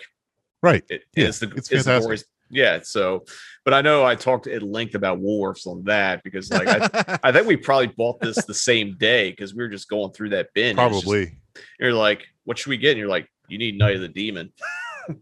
Right. 0.61 0.83
It, 0.89 1.03
Yeah, 1.15 1.27
it's 1.27 1.39
the 1.39 1.49
it's 1.55 1.71
it's 1.71 1.85
the 1.85 1.99
glorious- 1.99 2.25
yeah. 2.51 2.79
So, 2.83 3.25
but 3.63 3.73
I 3.73 3.81
know 3.81 4.03
I 4.05 4.15
talked 4.15 4.47
at 4.47 4.61
length 4.63 4.95
about 4.95 5.19
Woolworths 5.19 5.65
on 5.67 5.83
that 5.85 6.23
because 6.23 6.49
like 6.51 6.67
I, 6.67 7.19
I 7.23 7.31
think 7.31 7.47
we 7.47 7.55
probably 7.57 7.87
bought 7.87 8.19
this 8.19 8.43
the 8.45 8.53
same 8.53 8.95
day 8.97 9.31
because 9.31 9.53
we 9.55 9.63
were 9.63 9.69
just 9.69 9.89
going 9.89 10.11
through 10.11 10.29
that 10.29 10.53
bin. 10.53 10.77
it's 10.77 10.89
just- 10.89 11.03
Probably. 11.03 11.37
you're 11.79 11.93
like, 11.93 12.23
what 12.43 12.57
should 12.57 12.69
we 12.69 12.77
get? 12.77 12.91
And 12.91 12.99
you're 12.99 13.07
like, 13.09 13.27
you 13.47 13.57
need 13.57 13.77
Night 13.77 13.95
of 13.95 14.01
the 14.01 14.09
Demon. 14.09 14.51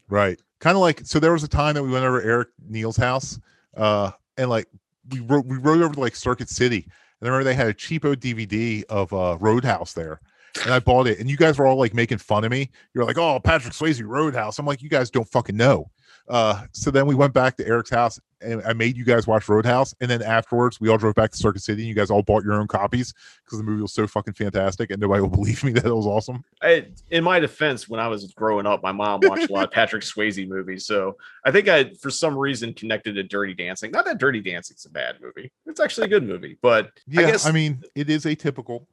Right. 0.07 0.39
Kind 0.61 0.77
of 0.77 0.81
like 0.81 1.01
so 1.03 1.19
there 1.19 1.33
was 1.33 1.43
a 1.43 1.47
time 1.49 1.73
that 1.75 1.83
we 1.83 1.89
went 1.91 2.05
over 2.05 2.21
to 2.21 2.25
Eric 2.25 2.47
Neal's 2.69 2.95
house, 2.95 3.37
uh, 3.75 4.11
and 4.37 4.49
like 4.49 4.65
we 5.09 5.19
rode 5.19 5.45
we 5.45 5.57
rode 5.57 5.81
over 5.81 5.93
to 5.93 5.99
like 5.99 6.15
Circuit 6.15 6.47
City. 6.47 6.87
And 7.19 7.27
I 7.27 7.31
remember 7.33 7.43
they 7.43 7.53
had 7.53 7.67
a 7.67 7.73
cheapo 7.73 8.15
DVD 8.15 8.85
of 8.87 9.11
uh 9.11 9.37
Roadhouse 9.41 9.91
there. 9.91 10.21
And 10.63 10.73
I 10.73 10.79
bought 10.79 11.07
it, 11.07 11.19
and 11.19 11.29
you 11.29 11.37
guys 11.37 11.57
were 11.57 11.65
all 11.65 11.77
like 11.77 11.93
making 11.93 12.19
fun 12.19 12.43
of 12.43 12.51
me. 12.51 12.69
You're 12.93 13.05
like, 13.05 13.17
"Oh, 13.17 13.39
Patrick 13.39 13.73
Swayze 13.73 14.05
Roadhouse." 14.05 14.59
I'm 14.59 14.65
like, 14.65 14.81
"You 14.81 14.89
guys 14.89 15.09
don't 15.09 15.27
fucking 15.27 15.57
know." 15.57 15.89
Uh, 16.27 16.65
so 16.71 16.89
then 16.89 17.05
we 17.05 17.15
went 17.15 17.33
back 17.33 17.57
to 17.57 17.67
Eric's 17.67 17.89
house, 17.89 18.19
and 18.41 18.61
I 18.65 18.73
made 18.73 18.95
you 18.95 19.03
guys 19.03 19.27
watch 19.27 19.49
Roadhouse. 19.49 19.93
And 19.99 20.09
then 20.09 20.21
afterwards, 20.21 20.79
we 20.79 20.89
all 20.89 20.97
drove 20.97 21.15
back 21.15 21.31
to 21.31 21.37
Circuit 21.37 21.61
City. 21.61 21.81
And 21.81 21.89
you 21.89 21.95
guys 21.95 22.09
all 22.09 22.21
bought 22.21 22.43
your 22.43 22.53
own 22.53 22.67
copies 22.67 23.13
because 23.43 23.57
the 23.57 23.63
movie 23.63 23.81
was 23.81 23.93
so 23.93 24.07
fucking 24.07 24.33
fantastic, 24.35 24.91
and 24.91 25.01
nobody 25.01 25.21
will 25.23 25.29
believe 25.29 25.63
me 25.63 25.71
that 25.73 25.85
it 25.85 25.93
was 25.93 26.05
awesome. 26.05 26.43
I, 26.61 26.85
in 27.09 27.23
my 27.23 27.39
defense, 27.39 27.89
when 27.89 27.99
I 27.99 28.07
was 28.07 28.31
growing 28.33 28.65
up, 28.65 28.81
my 28.83 28.91
mom 28.91 29.21
watched 29.23 29.49
a 29.49 29.53
lot 29.53 29.65
of 29.65 29.71
Patrick 29.73 30.03
Swayze 30.03 30.47
movies. 30.47 30.85
So 30.85 31.17
I 31.43 31.51
think 31.51 31.67
I, 31.67 31.91
for 31.95 32.09
some 32.09 32.37
reason, 32.37 32.73
connected 32.73 33.13
to 33.15 33.23
Dirty 33.23 33.53
Dancing. 33.53 33.91
Not 33.91 34.05
that 34.05 34.17
Dirty 34.17 34.41
Dancing's 34.41 34.85
a 34.85 34.89
bad 34.89 35.17
movie; 35.21 35.51
it's 35.65 35.79
actually 35.79 36.05
a 36.05 36.09
good 36.09 36.23
movie. 36.23 36.57
But 36.61 36.91
Yeah, 37.07 37.21
I 37.21 37.31
guess, 37.31 37.45
I 37.45 37.51
mean, 37.51 37.81
it 37.95 38.09
is 38.09 38.25
atypical. 38.25 38.85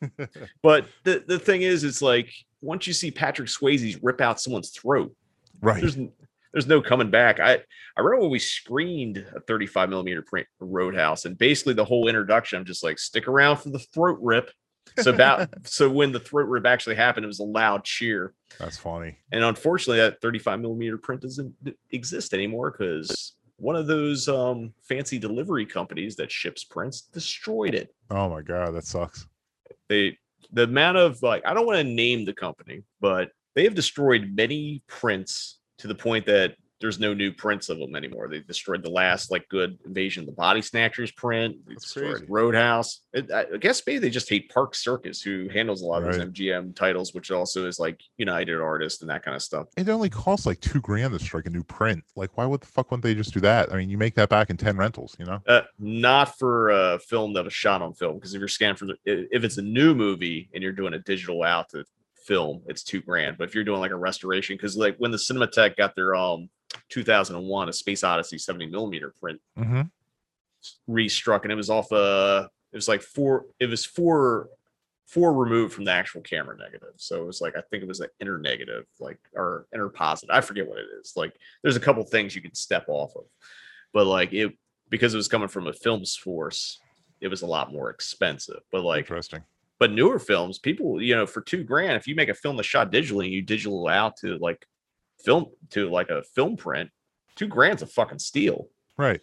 but 0.62 0.86
the 1.04 1.24
the 1.26 1.38
thing 1.38 1.62
is, 1.62 1.84
it's 1.84 2.02
like 2.02 2.32
once 2.60 2.86
you 2.86 2.92
see 2.92 3.10
Patrick 3.10 3.48
Swayze 3.48 3.98
rip 4.02 4.20
out 4.20 4.40
someone's 4.40 4.70
throat, 4.70 5.14
Right. 5.60 5.80
there's 5.80 5.96
there's 6.52 6.66
no 6.66 6.80
coming 6.80 7.10
back. 7.10 7.40
I 7.40 7.54
I 7.54 8.00
remember 8.00 8.22
when 8.22 8.30
we 8.30 8.38
screened 8.38 9.18
a 9.34 9.40
35 9.40 9.90
millimeter 9.90 10.22
print 10.22 10.46
Roadhouse, 10.60 11.24
and 11.24 11.36
basically 11.36 11.74
the 11.74 11.84
whole 11.84 12.08
introduction, 12.08 12.58
I'm 12.58 12.64
just 12.64 12.82
like, 12.84 12.98
stick 12.98 13.28
around 13.28 13.58
for 13.58 13.70
the 13.70 13.78
throat 13.78 14.18
rip. 14.22 14.50
So 15.00 15.12
about 15.12 15.48
so 15.64 15.90
when 15.90 16.12
the 16.12 16.20
throat 16.20 16.48
rip 16.48 16.66
actually 16.66 16.96
happened, 16.96 17.24
it 17.24 17.28
was 17.28 17.40
a 17.40 17.44
loud 17.44 17.84
cheer. 17.84 18.34
That's 18.58 18.78
funny. 18.78 19.18
And 19.32 19.44
unfortunately, 19.44 19.98
that 19.98 20.20
35 20.22 20.60
millimeter 20.60 20.96
print 20.96 21.22
doesn't 21.22 21.54
exist 21.90 22.32
anymore 22.32 22.70
because 22.70 23.34
one 23.56 23.76
of 23.76 23.86
those 23.86 24.28
um, 24.28 24.72
fancy 24.88 25.18
delivery 25.18 25.66
companies 25.66 26.16
that 26.16 26.30
ships 26.32 26.64
prints 26.64 27.02
destroyed 27.02 27.74
it. 27.74 27.94
Oh 28.10 28.28
my 28.30 28.40
god, 28.40 28.74
that 28.74 28.84
sucks. 28.84 29.26
They 29.88 30.18
the 30.52 30.64
amount 30.64 30.98
of 30.98 31.22
like 31.22 31.42
I 31.46 31.54
don't 31.54 31.66
want 31.66 31.78
to 31.78 31.84
name 31.84 32.24
the 32.24 32.32
company, 32.32 32.82
but 33.00 33.30
they 33.54 33.64
have 33.64 33.74
destroyed 33.74 34.32
many 34.34 34.82
prints 34.86 35.58
to 35.78 35.88
the 35.88 35.94
point 35.94 36.26
that 36.26 36.56
there's 36.80 37.00
no 37.00 37.12
new 37.12 37.32
prints 37.32 37.68
of 37.68 37.78
them 37.78 37.96
anymore. 37.96 38.28
They 38.28 38.40
destroyed 38.40 38.82
the 38.84 38.90
last 38.90 39.30
like 39.30 39.48
good 39.48 39.78
Invasion 39.84 40.22
of 40.22 40.26
the 40.26 40.32
Body 40.32 40.62
Snatchers 40.62 41.10
print. 41.10 41.56
They 41.66 41.74
destroyed 41.74 42.10
crazy. 42.18 42.26
Roadhouse. 42.28 43.00
It, 43.12 43.30
I 43.32 43.56
guess 43.56 43.82
maybe 43.86 43.98
they 43.98 44.10
just 44.10 44.28
hate 44.28 44.48
Park 44.50 44.74
Circus, 44.74 45.20
who 45.20 45.48
handles 45.48 45.82
a 45.82 45.86
lot 45.86 46.02
of 46.02 46.08
Right. 46.08 46.18
those 46.18 46.26
MGM 46.28 46.76
titles, 46.76 47.14
which 47.14 47.30
also 47.30 47.66
is 47.66 47.78
like 47.80 48.00
United 48.16 48.60
Artists 48.60 49.00
and 49.02 49.10
that 49.10 49.24
kind 49.24 49.34
of 49.34 49.42
stuff. 49.42 49.66
It 49.76 49.88
only 49.88 50.08
costs 50.10 50.46
like 50.46 50.60
two 50.60 50.80
grand 50.80 51.12
to 51.12 51.18
strike 51.24 51.46
a 51.46 51.50
new 51.50 51.64
print. 51.64 52.04
Like, 52.14 52.36
why 52.36 52.46
would 52.46 52.60
the 52.60 52.66
fuck 52.66 52.90
wouldn't 52.90 53.02
they 53.02 53.14
just 53.14 53.34
do 53.34 53.40
that? 53.40 53.72
I 53.72 53.76
mean, 53.76 53.90
you 53.90 53.98
make 53.98 54.14
that 54.14 54.28
back 54.28 54.50
in 54.50 54.56
ten 54.56 54.76
rentals, 54.76 55.16
you 55.18 55.24
know? 55.24 55.40
Uh, 55.48 55.62
not 55.78 56.38
for 56.38 56.70
a 56.70 56.98
film 57.00 57.32
that 57.32 57.44
was 57.44 57.52
shot 57.52 57.82
on 57.82 57.92
film 57.94 58.14
because 58.14 58.34
if 58.34 58.38
you're 58.38 58.46
scanning 58.48 58.76
for 58.76 58.86
the 58.86 58.94
if 59.04 59.42
it's 59.42 59.58
a 59.58 59.62
new 59.62 59.94
movie 59.94 60.48
and 60.54 60.62
you're 60.62 60.72
doing 60.72 60.94
a 60.94 60.98
digital 61.00 61.42
out 61.42 61.68
to 61.70 61.84
film, 62.24 62.62
it's 62.66 62.82
two 62.82 63.00
grand. 63.00 63.36
But 63.38 63.48
if 63.48 63.54
you're 63.54 63.64
doing 63.64 63.80
like 63.80 63.90
a 63.90 63.96
restoration, 63.96 64.54
because 64.56 64.76
like 64.76 64.96
when 64.98 65.10
the 65.10 65.16
Cinematheque 65.16 65.76
got 65.76 65.96
their 65.96 66.14
um 66.14 66.48
2001 66.90 67.68
a 67.68 67.72
Space 67.72 68.04
Odyssey 68.04 68.38
70 68.38 68.66
millimeter 68.66 69.12
print 69.20 69.40
Mm-hmm. 69.58 69.82
restruck, 70.88 71.42
and 71.42 71.52
it 71.52 71.56
was 71.56 71.70
off 71.70 71.90
uh 71.92 72.48
it 72.72 72.76
was 72.76 72.88
like 72.88 73.02
four 73.02 73.46
it 73.60 73.66
was 73.68 73.84
four 73.84 74.48
four 75.06 75.32
removed 75.32 75.72
from 75.72 75.84
the 75.84 75.90
actual 75.92 76.20
camera 76.20 76.56
negative. 76.58 76.92
So 76.96 77.22
it 77.22 77.26
was 77.26 77.40
like 77.40 77.56
I 77.56 77.62
think 77.70 77.82
it 77.82 77.88
was 77.88 78.00
an 78.00 78.08
inner 78.20 78.38
negative, 78.38 78.84
like 79.00 79.18
or 79.34 79.66
inner 79.74 79.88
positive. 79.88 80.34
I 80.34 80.40
forget 80.40 80.68
what 80.68 80.78
it 80.78 80.86
is. 81.00 81.14
Like 81.16 81.34
there's 81.62 81.76
a 81.76 81.80
couple 81.80 82.02
things 82.04 82.34
you 82.36 82.42
could 82.42 82.56
step 82.56 82.84
off 82.88 83.14
of, 83.16 83.24
but 83.92 84.06
like 84.06 84.32
it 84.32 84.52
because 84.90 85.14
it 85.14 85.18
was 85.18 85.28
coming 85.28 85.48
from 85.48 85.66
a 85.66 85.72
film 85.72 86.04
source, 86.04 86.78
it 87.20 87.28
was 87.28 87.42
a 87.42 87.46
lot 87.46 87.72
more 87.72 87.90
expensive. 87.90 88.60
But 88.72 88.82
like 88.84 89.00
Interesting. 89.00 89.42
but 89.78 89.92
newer 89.92 90.18
films, 90.18 90.58
people, 90.58 91.00
you 91.00 91.14
know, 91.14 91.26
for 91.26 91.40
two 91.40 91.62
grand, 91.64 91.92
if 91.96 92.06
you 92.06 92.14
make 92.14 92.28
a 92.28 92.34
film 92.34 92.56
that's 92.56 92.68
shot 92.68 92.92
digitally 92.92 93.24
and 93.24 93.32
you 93.32 93.42
digital 93.42 93.88
out 93.88 94.16
to 94.18 94.36
like 94.38 94.66
film 95.18 95.46
to 95.70 95.90
like 95.90 96.08
a 96.08 96.22
film 96.22 96.56
print, 96.56 96.90
two 97.36 97.46
grand's 97.46 97.82
a 97.82 97.86
fucking 97.86 98.18
steal. 98.18 98.68
Right. 98.96 99.20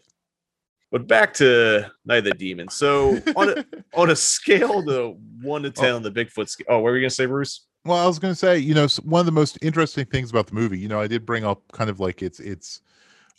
But 0.91 1.07
back 1.07 1.33
to 1.35 1.91
Night 2.05 2.19
of 2.19 2.23
the 2.25 2.31
Demon. 2.31 2.69
So 2.69 3.21
on 3.35 3.49
a 3.49 3.65
on 3.93 4.09
a 4.09 4.15
scale 4.15 4.83
to 4.85 5.17
one 5.41 5.63
to 5.63 5.71
ten 5.71 5.93
on 5.93 6.03
the 6.03 6.11
Bigfoot 6.11 6.47
scale. 6.47 6.67
Oh, 6.69 6.75
what 6.75 6.85
were 6.85 6.97
you 6.97 7.03
gonna 7.03 7.09
say, 7.09 7.25
Bruce? 7.25 7.65
Well, 7.85 7.97
I 7.97 8.07
was 8.07 8.17
to 8.17 8.33
say, 8.33 8.57
you 8.57 8.73
know, 8.73 8.87
one 9.03 9.19
of 9.19 9.27
the 9.27 9.31
most 9.31 9.59
interesting 9.61 10.05
things 10.05 10.31
about 10.31 10.47
the 10.47 10.55
movie, 10.55 10.79
you 10.79 10.87
know, 10.87 10.99
I 10.99 11.05
did 11.05 11.23
bring 11.23 11.45
up 11.45 11.61
kind 11.71 11.89
of 11.89 11.99
like 11.99 12.21
its 12.21 12.39
its 12.39 12.81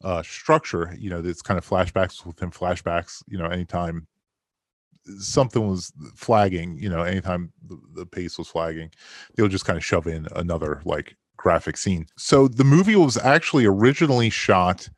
uh 0.04 0.22
structure, 0.22 0.94
you 0.98 1.10
know, 1.10 1.22
this 1.22 1.42
kind 1.42 1.58
of 1.58 1.68
flashbacks 1.68 2.24
within 2.24 2.50
flashbacks, 2.50 3.22
you 3.28 3.38
know, 3.38 3.46
anytime 3.46 4.06
something 5.18 5.66
was 5.66 5.92
flagging, 6.14 6.78
you 6.78 6.88
know, 6.88 7.02
anytime 7.02 7.52
the, 7.66 7.78
the 7.94 8.06
pace 8.06 8.38
was 8.38 8.48
flagging, 8.48 8.90
they'll 9.34 9.48
just 9.48 9.64
kind 9.64 9.76
of 9.76 9.84
shove 9.84 10.06
in 10.06 10.26
another 10.36 10.82
like 10.84 11.16
graphic 11.36 11.76
scene. 11.76 12.06
So 12.16 12.48
the 12.48 12.64
movie 12.64 12.96
was 12.96 13.16
actually 13.16 13.66
originally 13.66 14.30
shot 14.30 14.88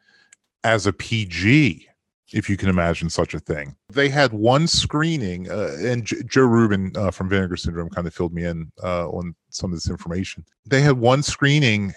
as 0.65 0.87
a 0.87 0.93
PG, 0.93 1.89
if 2.33 2.51
you 2.51 2.57
can 2.57 2.69
imagine 2.69 3.11
such 3.11 3.35
a 3.35 3.39
thing. 3.39 3.75
They 3.91 4.09
had 4.09 4.33
one 4.33 4.67
screening, 4.67 5.51
uh, 5.51 5.77
and 5.81 6.05
J- 6.05 6.23
Joe 6.27 6.43
Rubin 6.43 6.93
uh, 6.97 7.11
from 7.11 7.29
Vinegar 7.29 7.57
Syndrome 7.57 7.91
kind 7.91 8.07
of 8.07 8.15
filled 8.15 8.35
me 8.35 8.45
in 8.45 8.71
uh, 8.83 9.09
on 9.09 9.35
some 9.51 9.73
of 9.73 9.77
this 9.77 9.89
information. 9.89 10.45
They 10.67 10.83
had 10.83 10.99
one 10.99 11.23
screening 11.23 11.95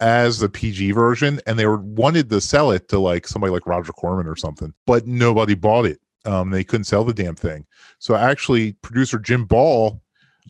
as 0.00 0.38
the 0.38 0.48
PG 0.48 0.92
version, 0.92 1.40
and 1.46 1.58
they 1.58 1.66
were 1.66 1.78
wanted 1.78 2.30
to 2.30 2.40
sell 2.40 2.70
it 2.70 2.88
to 2.88 2.98
like 2.98 3.26
somebody 3.26 3.52
like 3.52 3.66
Roger 3.66 3.92
Corman 3.92 4.26
or 4.26 4.36
something, 4.36 4.72
but 4.86 5.06
nobody 5.06 5.54
bought 5.54 5.86
it. 5.86 6.00
Um, 6.24 6.50
they 6.50 6.64
couldn't 6.64 6.84
sell 6.84 7.04
the 7.04 7.14
damn 7.14 7.34
thing. 7.34 7.64
So 7.98 8.14
actually, 8.14 8.72
producer 8.82 9.18
Jim 9.18 9.44
Ball, 9.44 10.00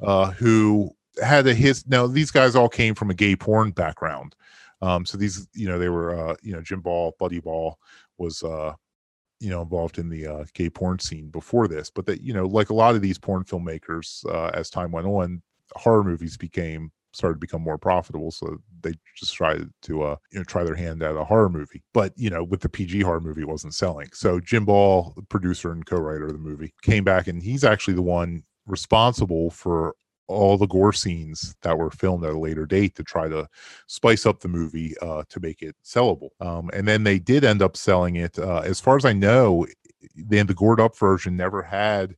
uh, 0.03 0.31
who 0.33 0.91
had 1.23 1.47
a 1.47 1.55
his 1.55 1.87
now 1.87 2.07
these 2.07 2.31
guys 2.31 2.55
all 2.55 2.69
came 2.69 2.95
from 2.95 3.11
a 3.11 3.15
gay 3.15 3.37
porn 3.37 3.71
background. 3.71 4.35
Um, 4.81 5.05
so 5.05 5.19
these, 5.19 5.49
you 5.55 5.69
know, 5.69 5.79
they 5.79 5.89
were, 5.89 6.17
uh, 6.17 6.37
you 6.43 6.53
know, 6.53 6.61
Jim 6.61 6.81
Ball, 6.81 7.15
Buddy 7.19 7.41
Ball 7.41 7.79
was, 8.17 8.43
uh, 8.43 8.75
you 9.41 9.51
know, 9.51 9.63
involved 9.63 9.99
in 9.99 10.09
the 10.09 10.27
uh, 10.27 10.45
gay 10.55 10.71
porn 10.71 10.99
scene 10.99 11.31
before 11.31 11.69
this. 11.69 11.91
But 11.91 12.07
that, 12.07 12.23
you 12.23 12.33
know, 12.33 12.47
like 12.47 12.71
a 12.71 12.75
lot 12.75 12.95
of 12.95 13.03
these 13.03 13.19
porn 13.19 13.45
filmmakers, 13.45 14.25
uh, 14.27 14.51
as 14.55 14.71
time 14.71 14.93
went 14.93 15.07
on, 15.07 15.43
horror 15.75 16.05
movies 16.05 16.37
became 16.37 16.93
started 17.13 17.35
to 17.35 17.41
become 17.41 17.63
more 17.63 17.79
profitable. 17.79 18.31
So 18.31 18.59
they 18.83 18.93
just 19.17 19.35
tried 19.35 19.69
to, 19.83 20.03
uh, 20.03 20.17
you 20.31 20.39
know, 20.39 20.45
try 20.45 20.63
their 20.63 20.75
hand 20.75 21.03
at 21.03 21.17
a 21.17 21.25
horror 21.25 21.49
movie. 21.49 21.83
But 21.93 22.13
you 22.17 22.31
know, 22.31 22.45
with 22.45 22.61
the 22.61 22.69
PG 22.69 23.01
horror 23.01 23.21
movie, 23.21 23.43
it 23.43 23.49
wasn't 23.49 23.75
selling. 23.75 24.09
So 24.13 24.41
Jim 24.41 24.65
Ball, 24.65 25.15
producer 25.29 25.73
and 25.73 25.85
co-writer 25.85 26.27
of 26.27 26.33
the 26.33 26.39
movie, 26.39 26.73
came 26.83 27.05
back, 27.05 27.27
and 27.27 27.43
he's 27.43 27.65
actually 27.65 27.95
the 27.95 28.03
one 28.03 28.45
responsible 28.67 29.51
for 29.51 29.95
all 30.29 30.57
the 30.57 30.67
gore 30.67 30.93
scenes 30.93 31.57
that 31.63 31.77
were 31.77 31.91
filmed 31.91 32.25
at 32.25 32.35
a 32.35 32.39
later 32.39 32.67
date 32.67 32.95
to 32.95 33.03
try 33.03 33.29
to 33.29 33.49
spice 33.87 34.27
up 34.27 34.41
the 34.41 34.49
movie 34.49 34.97
uh, 34.99 35.25
to 35.29 35.41
make 35.41 35.63
it 35.63 35.75
sellable. 35.85 36.31
Um, 36.41 36.71
and 36.73 36.87
then 36.87 37.03
they 37.03 37.19
did 37.19 37.45
end 37.45 37.63
up 37.63 37.77
selling 37.77 38.17
it. 38.17 38.39
Uh, 38.39 38.61
as 38.61 38.79
far 38.79 38.97
as 38.97 39.05
I 39.05 39.15
know, 39.15 39.67
then 40.15 40.47
the 40.47 40.55
gored 40.55 40.81
up 40.81 40.97
version 40.97 41.37
never 41.37 41.63
had 41.63 42.15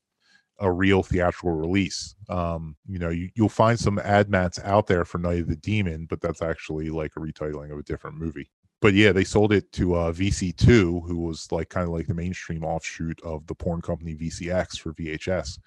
a 0.59 0.71
real 0.71 1.03
theatrical 1.03 1.53
release. 1.53 2.15
Um, 2.29 2.77
you 2.87 2.99
know, 2.99 3.09
you, 3.09 3.31
you'll 3.35 3.49
find 3.49 3.79
some 3.79 3.99
ad 3.99 4.29
mats 4.29 4.59
out 4.63 4.87
there 4.87 5.05
for 5.05 5.19
Night 5.19 5.41
of 5.41 5.49
the 5.49 5.57
Demon, 5.57 6.07
but 6.09 6.21
that's 6.21 6.43
actually 6.43 6.91
like 6.91 7.13
a 7.17 7.21
retitling 7.21 7.73
of 7.73 7.79
a 7.79 7.85
different 7.85 8.19
movie. 8.19 8.51
But 8.81 8.95
yeah, 8.95 9.13
they 9.13 9.25
sold 9.25 9.53
it 9.53 9.71
to 9.73 9.95
uh, 9.95 10.13
VC2, 10.13 11.07
who 11.07 11.19
was 11.19 11.51
like 11.53 11.69
kind 11.69 11.87
of 11.87 11.93
like 11.93 12.07
the 12.07 12.15
mainstream 12.15 12.65
offshoot 12.65 13.21
of 13.23 13.47
the 13.47 13.55
porn 13.55 13.83
company 13.83 14.15
VCX 14.17 14.79
for 14.79 14.95
VHS. 14.95 15.59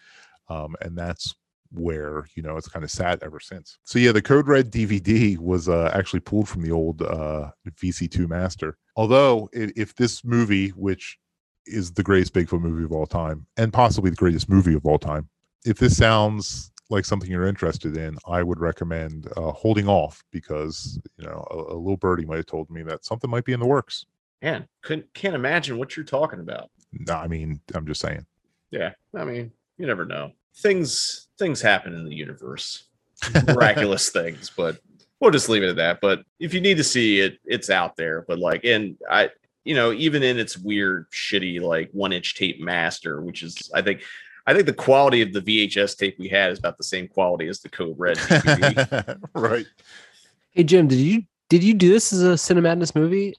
Um, 0.50 0.76
and 0.82 0.98
that's 0.98 1.36
where 1.74 2.26
you 2.36 2.44
know 2.44 2.58
it's 2.58 2.68
kind 2.68 2.84
of 2.84 2.92
sat 2.92 3.22
ever 3.24 3.40
since. 3.40 3.78
So 3.84 4.00
yeah, 4.00 4.12
the 4.12 4.22
Code 4.22 4.48
Red 4.48 4.72
DVD 4.72 5.38
was 5.38 5.70
uh, 5.70 5.92
actually 5.94 6.22
pulled 6.22 6.48
from 6.48 6.62
the 6.62 6.72
old 6.72 7.02
uh, 7.02 7.52
VC2 7.68 8.28
master. 8.30 8.78
Although 8.96 9.50
i 9.56 9.72
if 9.76 9.96
this 9.96 10.24
movie, 10.24 10.70
which 10.70 11.18
is 11.66 11.92
the 11.92 12.04
greatest 12.04 12.34
Bigfoot 12.34 12.62
movie 12.62 12.84
of 12.84 12.92
all 12.92 13.06
time, 13.06 13.46
and 13.58 13.72
possibly 13.72 14.10
the 14.10 14.16
greatest 14.16 14.50
movie 14.50 14.74
of 14.74 14.86
all 14.86 15.00
time, 15.00 15.30
if 15.66 15.78
this 15.78 15.98
sounds 15.98 16.72
like 16.90 17.06
something 17.06 17.30
you're 17.30 17.48
interested 17.48 17.98
in, 17.98 18.18
I 18.28 18.44
would 18.44 18.60
recommend 18.60 19.28
uh, 19.36 19.52
holding 19.52 19.88
off 19.88 20.24
because 20.32 21.00
you 21.18 21.26
know 21.26 21.46
a, 21.52 21.56
a 21.56 21.78
little 21.78 21.98
birdie 21.98 22.26
might 22.26 22.38
have 22.38 22.46
told 22.46 22.70
me 22.70 22.84
that 22.84 23.06
something 23.06 23.30
might 23.30 23.46
be 23.46 23.54
in 23.54 23.60
the 23.60 23.66
works. 23.66 24.06
Man, 24.42 24.68
couldn't 24.82 25.12
can't 25.14 25.36
imagine 25.36 25.78
what 25.78 25.96
you're 25.96 26.06
talking 26.06 26.40
about. 26.40 26.70
No, 26.92 27.16
I 27.16 27.28
mean 27.28 27.60
I'm 27.74 27.88
just 27.88 28.02
saying. 28.02 28.26
Yeah, 28.72 28.94
I 29.16 29.24
mean, 29.24 29.52
you 29.78 29.86
never 29.86 30.06
know. 30.06 30.32
Things 30.56 31.28
things 31.38 31.62
happen 31.62 31.94
in 31.94 32.06
the 32.06 32.16
universe, 32.16 32.84
miraculous 33.48 34.10
things, 34.12 34.52
but 34.56 34.80
we'll 35.20 35.32
just 35.32 35.50
leave 35.50 35.64
it 35.64 35.70
at 35.70 35.76
that. 35.78 36.02
But 36.02 36.24
if 36.40 36.54
you 36.54 36.62
need 36.62 36.78
to 36.78 36.84
see 36.84 37.20
it, 37.22 37.40
it's 37.46 37.70
out 37.70 37.96
there. 37.96 38.24
But 38.28 38.40
like, 38.40 38.64
and 38.66 38.98
I, 39.10 39.30
you 39.64 39.76
know, 39.76 39.94
even 39.94 40.22
in 40.22 40.38
its 40.38 40.58
weird, 40.58 41.10
shitty, 41.12 41.62
like 41.62 41.90
one 41.92 42.14
inch 42.14 42.36
tape 42.36 42.62
master, 42.62 43.22
which 43.22 43.44
is, 43.44 43.72
I 43.74 43.82
think, 43.82 44.02
I 44.46 44.54
think 44.54 44.66
the 44.66 44.74
quality 44.74 45.22
of 45.22 45.32
the 45.32 45.40
VHS 45.42 45.98
tape 45.98 46.18
we 46.20 46.28
had 46.28 46.52
is 46.52 46.60
about 46.60 46.78
the 46.78 46.84
same 46.84 47.08
quality 47.08 47.48
as 47.48 47.62
the 47.62 47.70
Code 47.70 47.96
Red. 47.98 48.18
Right. 49.34 49.66
Hey 50.52 50.64
Jim, 50.64 50.88
did 50.88 51.00
you 51.00 51.24
did 51.50 51.64
you 51.64 51.74
do 51.74 51.90
this 51.90 52.14
as 52.14 52.22
a 52.22 52.34
Cinemadness 52.34 52.94
movie? 52.94 53.36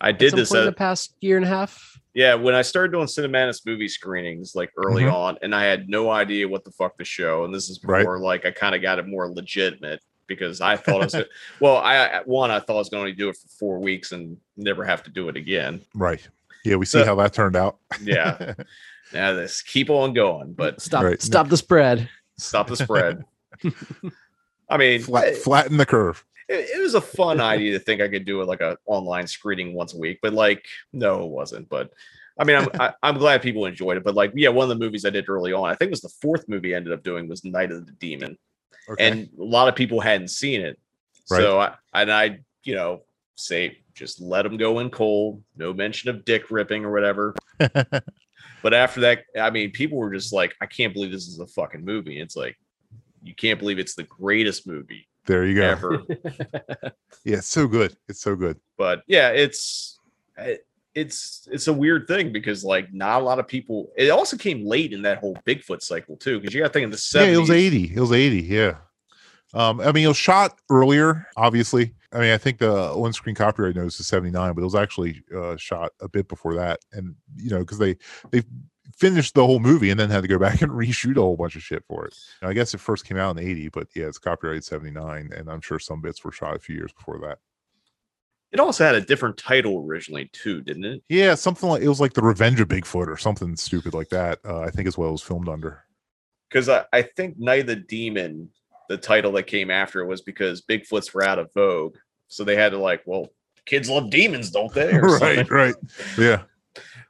I 0.00 0.12
did 0.12 0.32
this. 0.32 0.48
point 0.48 0.60
in 0.60 0.66
the 0.66 0.72
past 0.72 1.14
year 1.20 1.36
and 1.36 1.44
a 1.44 1.48
half. 1.48 1.97
Yeah, 2.14 2.34
when 2.34 2.54
I 2.54 2.62
started 2.62 2.92
doing 2.92 3.06
Cinemadness 3.06 3.64
movie 3.66 3.88
screenings 3.88 4.54
like 4.54 4.70
early 4.76 5.04
Mhm. 5.04 5.12
on, 5.12 5.38
and 5.42 5.54
I 5.54 5.64
had 5.64 5.88
no 5.88 6.10
idea 6.10 6.48
what 6.48 6.64
the 6.64 6.70
fuck 6.72 6.98
to 6.98 7.04
show, 7.04 7.44
and 7.44 7.54
this 7.54 7.68
is 7.70 7.78
Right. 7.84 8.00
before 8.00 8.18
like 8.18 8.44
I 8.46 8.50
kind 8.50 8.74
of 8.74 8.82
got 8.82 8.98
it 8.98 9.06
more 9.06 9.28
legitimate 9.30 10.00
because 10.26 10.60
I 10.60 10.76
thought 10.76 11.02
I 11.02 11.04
was 11.04 11.14
well, 11.60 11.76
I 11.76 12.22
one 12.24 12.50
I 12.50 12.58
thought 12.60 12.74
I 12.76 12.78
was 12.78 12.88
going 12.88 13.06
to 13.06 13.12
do 13.12 13.28
it 13.28 13.36
for 13.36 13.48
four 13.48 13.78
weeks 13.78 14.12
and 14.12 14.36
never 14.56 14.84
have 14.84 15.02
to 15.04 15.10
do 15.10 15.28
it 15.28 15.36
again. 15.36 15.80
Right. 15.94 16.26
Yeah, 16.64 16.76
we 16.76 16.86
see 16.86 16.98
So- 17.00 17.04
how 17.04 17.14
that 17.16 17.32
turned 17.34 17.56
out. 17.56 17.78
Yeah, 18.02 18.54
now 19.12 19.32
this 19.34 19.62
keep 19.62 19.88
on 19.90 20.12
going, 20.12 20.54
but 20.54 20.80
Stop 20.80 21.04
Right. 21.04 21.22
stop 21.22 21.48
the 21.48 21.56
spread. 21.56 22.08
stop 22.36 22.66
the 22.68 22.76
spread. 22.76 23.24
I 24.70 24.76
mean, 24.76 25.00
Flat, 25.02 25.34
flatten 25.36 25.76
the 25.78 25.86
curve. 25.86 26.24
It, 26.48 26.70
it 26.76 26.80
was 26.80 26.94
a 26.94 27.00
fun 27.00 27.40
idea 27.40 27.72
to 27.72 27.78
think 27.78 28.00
I 28.00 28.08
could 28.08 28.24
do 28.24 28.40
it 28.40 28.46
like 28.46 28.60
a 28.60 28.76
online 28.86 29.26
screening 29.26 29.74
once 29.74 29.94
a 29.94 29.98
week, 29.98 30.18
but 30.22 30.32
like 30.32 30.64
no, 30.92 31.24
it 31.24 31.30
wasn't. 31.30 31.68
But 31.68 31.90
I 32.38 32.44
mean, 32.44 32.56
I'm 32.56 32.68
I, 32.80 32.92
I'm 33.02 33.18
glad 33.18 33.42
people 33.42 33.66
enjoyed 33.66 33.96
it. 33.96 34.04
But 34.04 34.14
like, 34.14 34.32
yeah, 34.34 34.48
one 34.48 34.70
of 34.70 34.78
the 34.78 34.84
movies 34.84 35.04
I 35.04 35.10
did 35.10 35.28
early 35.28 35.52
on, 35.52 35.68
I 35.68 35.74
think 35.74 35.88
it 35.88 35.92
was 35.92 36.00
the 36.00 36.14
fourth 36.20 36.48
movie 36.48 36.74
I 36.74 36.76
ended 36.76 36.92
up 36.92 37.02
doing 37.02 37.28
was 37.28 37.44
Night 37.44 37.72
of 37.72 37.86
the 37.86 37.92
Demon, 37.92 38.38
Okay. 38.88 39.06
and 39.08 39.28
a 39.38 39.44
lot 39.44 39.68
of 39.68 39.74
people 39.74 40.00
hadn't 40.00 40.28
seen 40.28 40.60
it. 40.60 40.78
So 41.26 41.60
I 41.60 41.74
and 41.92 42.10
I, 42.10 42.40
you 42.64 42.74
know, 42.74 43.02
say 43.34 43.78
just 43.94 44.20
let 44.20 44.42
them 44.42 44.56
go 44.56 44.78
in 44.78 44.90
cold, 44.90 45.42
no 45.56 45.72
mention 45.74 46.08
of 46.08 46.24
dick 46.24 46.50
ripping 46.50 46.84
or 46.84 46.92
whatever. 46.92 47.34
But 48.62 48.74
after 48.74 49.00
that, 49.02 49.24
I 49.38 49.50
mean, 49.50 49.70
people 49.70 49.98
were 49.98 50.12
just 50.12 50.32
like, 50.32 50.54
I 50.60 50.66
can't 50.66 50.92
believe 50.92 51.12
this 51.12 51.28
is 51.28 51.38
a 51.38 51.46
fucking 51.46 51.84
movie. 51.84 52.20
It's 52.20 52.36
like, 52.36 52.58
you 53.22 53.34
can't 53.34 53.58
believe 53.58 53.78
it's 53.78 53.94
the 53.94 54.04
greatest 54.04 54.66
movie 54.66 55.08
there 55.28 55.46
you 55.46 55.54
go. 55.54 55.62
ever. 55.62 56.02
Yeah, 57.24 57.38
it's 57.38 57.48
so 57.48 57.66
good. 57.66 57.96
It's 58.08 58.20
so 58.20 58.34
good. 58.36 58.58
but 58.78 59.02
yeah, 59.06 59.30
it's 59.30 59.98
it's 60.94 61.46
it's 61.50 61.68
a 61.68 61.72
weird 61.72 62.06
thing 62.08 62.32
because 62.32 62.64
like 62.64 62.92
not 62.92 63.20
a 63.20 63.24
lot 63.24 63.38
of 63.38 63.46
people. 63.46 63.92
It 63.96 64.08
also 64.08 64.36
came 64.36 64.64
late 64.64 64.92
in 64.92 65.02
that 65.02 65.18
whole 65.18 65.36
Bigfoot 65.46 65.82
cycle 65.82 66.16
too, 66.16 66.40
because 66.40 66.54
you 66.54 66.60
got 66.62 66.68
to 66.68 66.72
think 66.72 66.84
in 66.84 66.90
the 66.90 66.96
seventies. 66.96 67.32
Yeah, 67.32 67.38
it 67.38 67.40
was 67.40 67.50
80. 67.50 67.92
It 67.94 68.00
was 68.00 68.12
80. 68.12 68.40
Yeah. 68.42 68.76
Um, 69.54 69.80
I 69.80 69.92
mean, 69.92 70.04
it 70.04 70.08
was 70.08 70.16
shot 70.16 70.58
earlier, 70.70 71.26
obviously. 71.36 71.94
I 72.12 72.20
mean, 72.20 72.32
I 72.32 72.38
think 72.38 72.58
the 72.58 72.72
on 72.72 73.12
screen 73.12 73.34
copyright 73.34 73.76
notice 73.76 74.00
is 74.00 74.06
79, 74.06 74.54
but 74.54 74.60
it 74.60 74.64
was 74.64 74.74
actually 74.74 75.22
uh, 75.36 75.56
shot 75.56 75.92
a 76.00 76.08
bit 76.08 76.28
before 76.28 76.54
that. 76.54 76.80
And, 76.92 77.14
you 77.36 77.50
know, 77.50 77.60
because 77.60 77.78
they, 77.78 77.96
they 78.30 78.42
finished 78.96 79.34
the 79.34 79.44
whole 79.44 79.60
movie 79.60 79.90
and 79.90 79.98
then 79.98 80.10
had 80.10 80.22
to 80.22 80.28
go 80.28 80.38
back 80.38 80.62
and 80.62 80.72
reshoot 80.72 81.16
a 81.16 81.20
whole 81.20 81.36
bunch 81.36 81.56
of 81.56 81.62
shit 81.62 81.84
for 81.86 82.06
it. 82.06 82.14
I 82.42 82.52
guess 82.52 82.74
it 82.74 82.80
first 82.80 83.04
came 83.04 83.16
out 83.16 83.36
in 83.36 83.44
80, 83.44 83.68
but 83.68 83.88
yeah, 83.94 84.06
it's 84.06 84.18
copyrighted 84.18 84.64
79. 84.64 85.30
And 85.36 85.50
I'm 85.50 85.60
sure 85.60 85.78
some 85.78 86.00
bits 86.00 86.24
were 86.24 86.32
shot 86.32 86.56
a 86.56 86.58
few 86.58 86.76
years 86.76 86.92
before 86.92 87.18
that. 87.20 87.38
It 88.50 88.60
also 88.60 88.84
had 88.84 88.94
a 88.94 89.00
different 89.02 89.36
title 89.36 89.84
originally 89.86 90.30
too, 90.32 90.62
didn't 90.62 90.84
it? 90.84 91.02
Yeah, 91.08 91.34
something 91.34 91.68
like 91.68 91.82
it 91.82 91.88
was 91.88 92.00
like 92.00 92.14
the 92.14 92.22
Revenge 92.22 92.60
of 92.60 92.68
Bigfoot 92.68 93.06
or 93.06 93.18
something 93.18 93.56
stupid 93.56 93.92
like 93.92 94.08
that. 94.08 94.38
Uh, 94.42 94.60
I 94.60 94.70
think 94.70 94.88
is 94.88 94.96
what 94.96 95.08
it 95.08 95.12
was 95.12 95.22
filmed 95.22 95.48
under. 95.48 95.84
Because 96.48 96.70
I, 96.70 96.86
I 96.94 97.02
think 97.02 97.38
Night 97.38 97.60
of 97.60 97.66
the 97.66 97.76
Demon, 97.76 98.48
the 98.88 98.96
title 98.96 99.32
that 99.32 99.42
came 99.42 99.70
after 99.70 100.06
was 100.06 100.22
because 100.22 100.62
Bigfoots 100.62 101.12
were 101.12 101.24
out 101.24 101.38
of 101.38 101.52
vogue, 101.52 101.96
so 102.28 102.42
they 102.42 102.56
had 102.56 102.72
to 102.72 102.78
like, 102.78 103.02
well, 103.04 103.28
kids 103.66 103.90
love 103.90 104.08
demons, 104.08 104.50
don't 104.50 104.72
they? 104.72 104.96
Right, 104.98 105.48
right. 105.50 105.74
Yeah. 106.16 106.44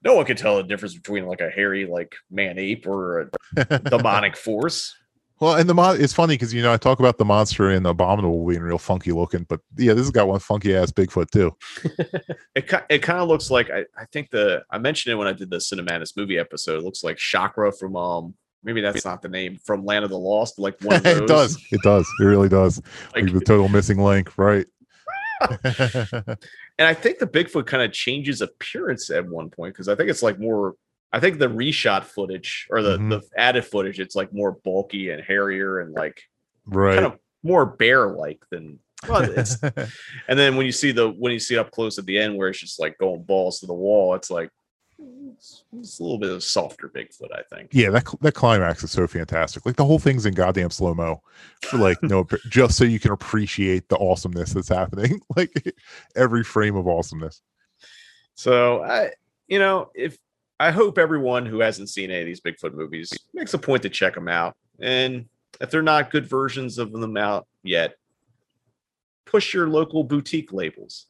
No 0.04 0.14
one 0.14 0.24
can 0.24 0.36
tell 0.36 0.56
the 0.56 0.62
difference 0.62 0.94
between 0.94 1.26
like 1.26 1.40
a 1.40 1.50
hairy 1.50 1.86
like 1.86 2.14
man 2.30 2.58
ape 2.58 2.86
or 2.86 3.30
a 3.56 3.64
demonic 3.90 4.36
force. 4.36 4.94
Well, 5.40 5.54
and 5.54 5.68
the 5.68 5.74
mon 5.74 6.00
it's 6.00 6.12
funny 6.12 6.34
because 6.34 6.52
you 6.52 6.62
know 6.62 6.72
I 6.72 6.76
talk 6.76 6.98
about 6.98 7.16
the 7.18 7.24
monster 7.24 7.70
in 7.70 7.84
the 7.84 7.90
Abominable 7.90 8.44
being 8.44 8.60
real 8.62 8.78
funky 8.78 9.12
looking, 9.12 9.44
but 9.44 9.60
yeah, 9.76 9.92
this 9.94 10.02
has 10.06 10.10
got 10.10 10.26
one 10.26 10.40
funky 10.40 10.74
ass 10.74 10.90
Bigfoot 10.90 11.30
too. 11.30 11.56
It 12.56 12.68
ki- 12.68 12.76
it 12.90 12.98
kind 13.04 13.20
of 13.20 13.28
looks 13.28 13.48
like 13.52 13.70
I, 13.70 13.84
I 13.96 14.04
think 14.12 14.30
the 14.30 14.64
I 14.68 14.78
mentioned 14.78 15.12
it 15.12 15.16
when 15.16 15.28
I 15.28 15.32
did 15.32 15.48
the 15.48 15.58
Cinemadness 15.58 16.16
movie 16.16 16.38
episode. 16.38 16.78
It 16.80 16.84
looks 16.84 17.04
like 17.04 17.18
Chaka 17.18 17.70
from 17.70 17.94
um 17.94 18.34
maybe 18.64 18.80
that's 18.80 19.04
not 19.04 19.22
the 19.22 19.28
name 19.28 19.58
from 19.64 19.84
Land 19.84 20.04
of 20.04 20.10
the 20.10 20.18
Lost, 20.18 20.58
like 20.58 20.74
one 20.82 20.96
of 20.96 21.02
those. 21.04 21.16
it 21.20 21.28
does, 21.28 21.58
it 21.70 21.80
does, 21.82 22.08
it 22.20 22.24
really 22.24 22.48
does. 22.48 22.82
Like, 23.14 23.24
Like- 23.26 23.32
the 23.34 23.40
total 23.40 23.68
missing 23.68 23.98
link, 23.98 24.36
right? 24.36 24.66
And 26.80 26.86
I 26.86 26.94
think 26.94 27.18
the 27.18 27.26
Bigfoot 27.26 27.66
kind 27.66 27.82
of 27.82 27.92
changes 27.92 28.40
appearance 28.40 29.10
at 29.10 29.26
one 29.26 29.50
point 29.50 29.74
because 29.74 29.88
I 29.88 29.94
think 29.96 30.10
it's 30.10 30.22
like 30.22 30.38
more. 30.38 30.74
I 31.12 31.18
think 31.20 31.38
the 31.38 31.48
reshot 31.48 32.04
footage 32.04 32.66
or 32.70 32.82
the 32.82 32.98
Mhm. 32.98 33.10
the 33.10 33.22
added 33.36 33.64
footage, 33.64 33.98
it's 33.98 34.14
like 34.14 34.32
more 34.32 34.52
bulky 34.64 35.10
and 35.10 35.22
hairier 35.22 35.80
and 35.80 35.92
like 35.92 36.22
right. 36.66 36.94
kind 36.94 37.06
of 37.06 37.18
more 37.42 37.66
bear 37.66 38.08
like 38.10 38.40
than. 38.50 38.78
Well, 39.08 39.22
it's, 39.22 39.56
and 40.28 40.38
then 40.38 40.56
when 40.56 40.66
you 40.66 40.72
see 40.72 40.92
the 40.92 41.08
when 41.08 41.32
you 41.32 41.38
see 41.40 41.54
it 41.54 41.58
up 41.58 41.70
close 41.70 41.98
at 41.98 42.06
the 42.06 42.18
end 42.18 42.36
where 42.36 42.48
it's 42.48 42.60
just 42.60 42.78
like 42.78 42.96
going 42.98 43.22
balls 43.22 43.60
to 43.60 43.66
the 43.66 43.74
wall, 43.74 44.14
it's 44.14 44.30
like 44.30 44.50
it's, 44.98 45.64
it's 45.78 46.00
a 46.00 46.02
little 46.02 46.18
bit 46.18 46.30
of 46.30 46.42
softer 46.42 46.88
Bigfoot, 46.88 47.32
I 47.32 47.42
think. 47.54 47.70
yeah, 47.72 47.90
that 47.90 48.04
that 48.20 48.34
climax 48.34 48.82
is 48.82 48.90
so 48.90 49.06
fantastic. 49.06 49.64
Like 49.64 49.76
the 49.76 49.84
whole 49.84 49.98
thing's 49.98 50.26
in 50.26 50.34
goddamn 50.34 50.70
slow 50.70 50.94
mo, 50.94 51.22
for 51.62 51.78
like 51.78 52.02
no, 52.02 52.26
just 52.48 52.76
so 52.76 52.84
you 52.84 52.98
can 52.98 53.12
appreciate 53.12 53.88
the 53.88 53.96
awesomeness 53.98 54.52
that's 54.52 54.68
happening. 54.68 55.20
Like 55.36 55.74
every 56.16 56.42
frame 56.42 56.74
of 56.74 56.88
awesomeness. 56.88 57.42
So 58.34 58.82
I, 58.82 59.10
you 59.46 59.60
know, 59.60 59.90
if 59.94 60.18
I 60.58 60.72
hope 60.72 60.98
everyone 60.98 61.46
who 61.46 61.60
hasn't 61.60 61.90
seen 61.90 62.10
any 62.10 62.20
of 62.20 62.26
these 62.26 62.40
Bigfoot 62.40 62.74
movies 62.74 63.12
makes 63.32 63.54
a 63.54 63.58
point 63.58 63.82
to 63.82 63.88
check 63.88 64.14
them 64.14 64.26
out, 64.26 64.56
and 64.80 65.26
if 65.60 65.70
they're 65.70 65.82
not 65.82 66.10
good 66.10 66.26
versions 66.26 66.78
of 66.78 66.92
them 66.92 67.16
out 67.16 67.46
yet, 67.62 67.94
push 69.26 69.54
your 69.54 69.68
local 69.68 70.02
boutique 70.02 70.52
labels 70.52 71.06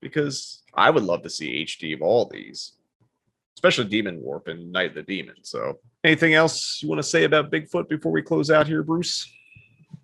because 0.00 0.62
I 0.74 0.90
would 0.90 1.02
love 1.02 1.22
to 1.22 1.30
see 1.30 1.64
HD 1.64 1.94
of 1.94 2.02
all 2.02 2.26
these, 2.26 2.72
especially 3.58 3.86
Demon 3.86 4.22
Warp 4.22 4.46
and 4.46 4.70
Night 4.70 4.90
of 4.90 4.94
the 4.94 5.02
Demon. 5.02 5.34
So, 5.42 5.80
anything 6.04 6.34
else 6.34 6.80
you 6.80 6.88
want 6.88 7.00
to 7.00 7.08
say 7.08 7.24
about 7.24 7.50
Bigfoot 7.50 7.88
before 7.88 8.12
we 8.12 8.22
close 8.22 8.52
out 8.52 8.68
here, 8.68 8.84
Bruce? 8.84 9.28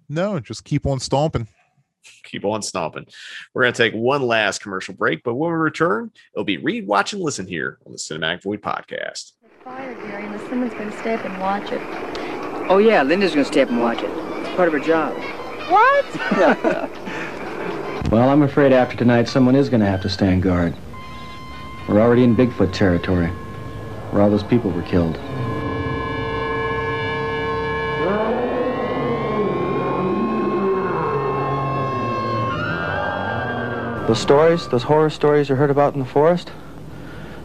No, 0.09 0.40
just 0.40 0.64
keep 0.64 0.86
on 0.86 0.98
stomping. 0.98 1.47
keep 2.24 2.44
on 2.44 2.62
stomping. 2.62 3.06
We're 3.55 3.62
going 3.62 3.72
to 3.72 3.78
take 3.78 3.94
one 3.94 4.22
last 4.22 4.60
commercial 4.60 4.94
break, 4.94 5.22
but 5.22 5.35
when 5.36 5.52
we 5.52 5.56
return, 5.56 6.10
it'll 6.35 6.44
be 6.44 6.56
read, 6.59 6.89
watch, 6.89 7.12
and 7.12 7.22
listen 7.22 7.47
here 7.47 7.78
on 7.86 7.93
the 7.93 7.98
Cinematic 7.98 8.43
Void 8.43 8.60
podcast. 8.60 9.32
Fire, 9.62 9.94
Gary, 9.94 10.26
and 10.26 10.35
the 10.35 10.39
someone's 10.48 10.74
going 10.74 10.90
to 10.90 10.98
stay 10.98 11.14
up 11.14 11.24
and 11.24 11.40
watch 11.40 11.70
it. 11.70 11.81
Oh 12.68 12.78
yeah, 12.78 13.02
Linda's 13.02 13.32
gonna 13.32 13.44
stay 13.44 13.62
up 13.62 13.68
and 13.68 13.81
watch 13.81 13.98
it. 14.02 14.10
It's 14.10 14.56
part 14.56 14.68
of 14.68 14.74
her 14.74 14.81
job. 14.81 15.14
What? 15.70 16.90
Well, 18.10 18.28
I'm 18.28 18.43
afraid 18.43 18.72
after 18.72 18.97
tonight, 18.97 19.28
someone 19.28 19.56
is 19.56 19.68
going 19.70 19.81
to 19.81 19.86
have 19.86 20.02
to 20.02 20.09
stand 20.10 20.43
guard. 20.43 20.74
We're 21.89 22.01
already 22.01 22.22
in 22.22 22.36
Bigfoot 22.36 22.72
territory, 22.72 23.32
where 24.14 24.22
all 24.22 24.30
those 24.30 24.44
people 24.44 24.70
were 24.70 24.82
killed. 24.82 25.16
Those 34.06 34.20
stories, 34.20 34.68
those 34.68 34.84
horror 34.84 35.10
stories 35.10 35.48
you 35.48 35.56
heard 35.56 35.70
about 35.70 35.94
in 35.94 35.98
the 35.98 36.06
forest, 36.06 36.52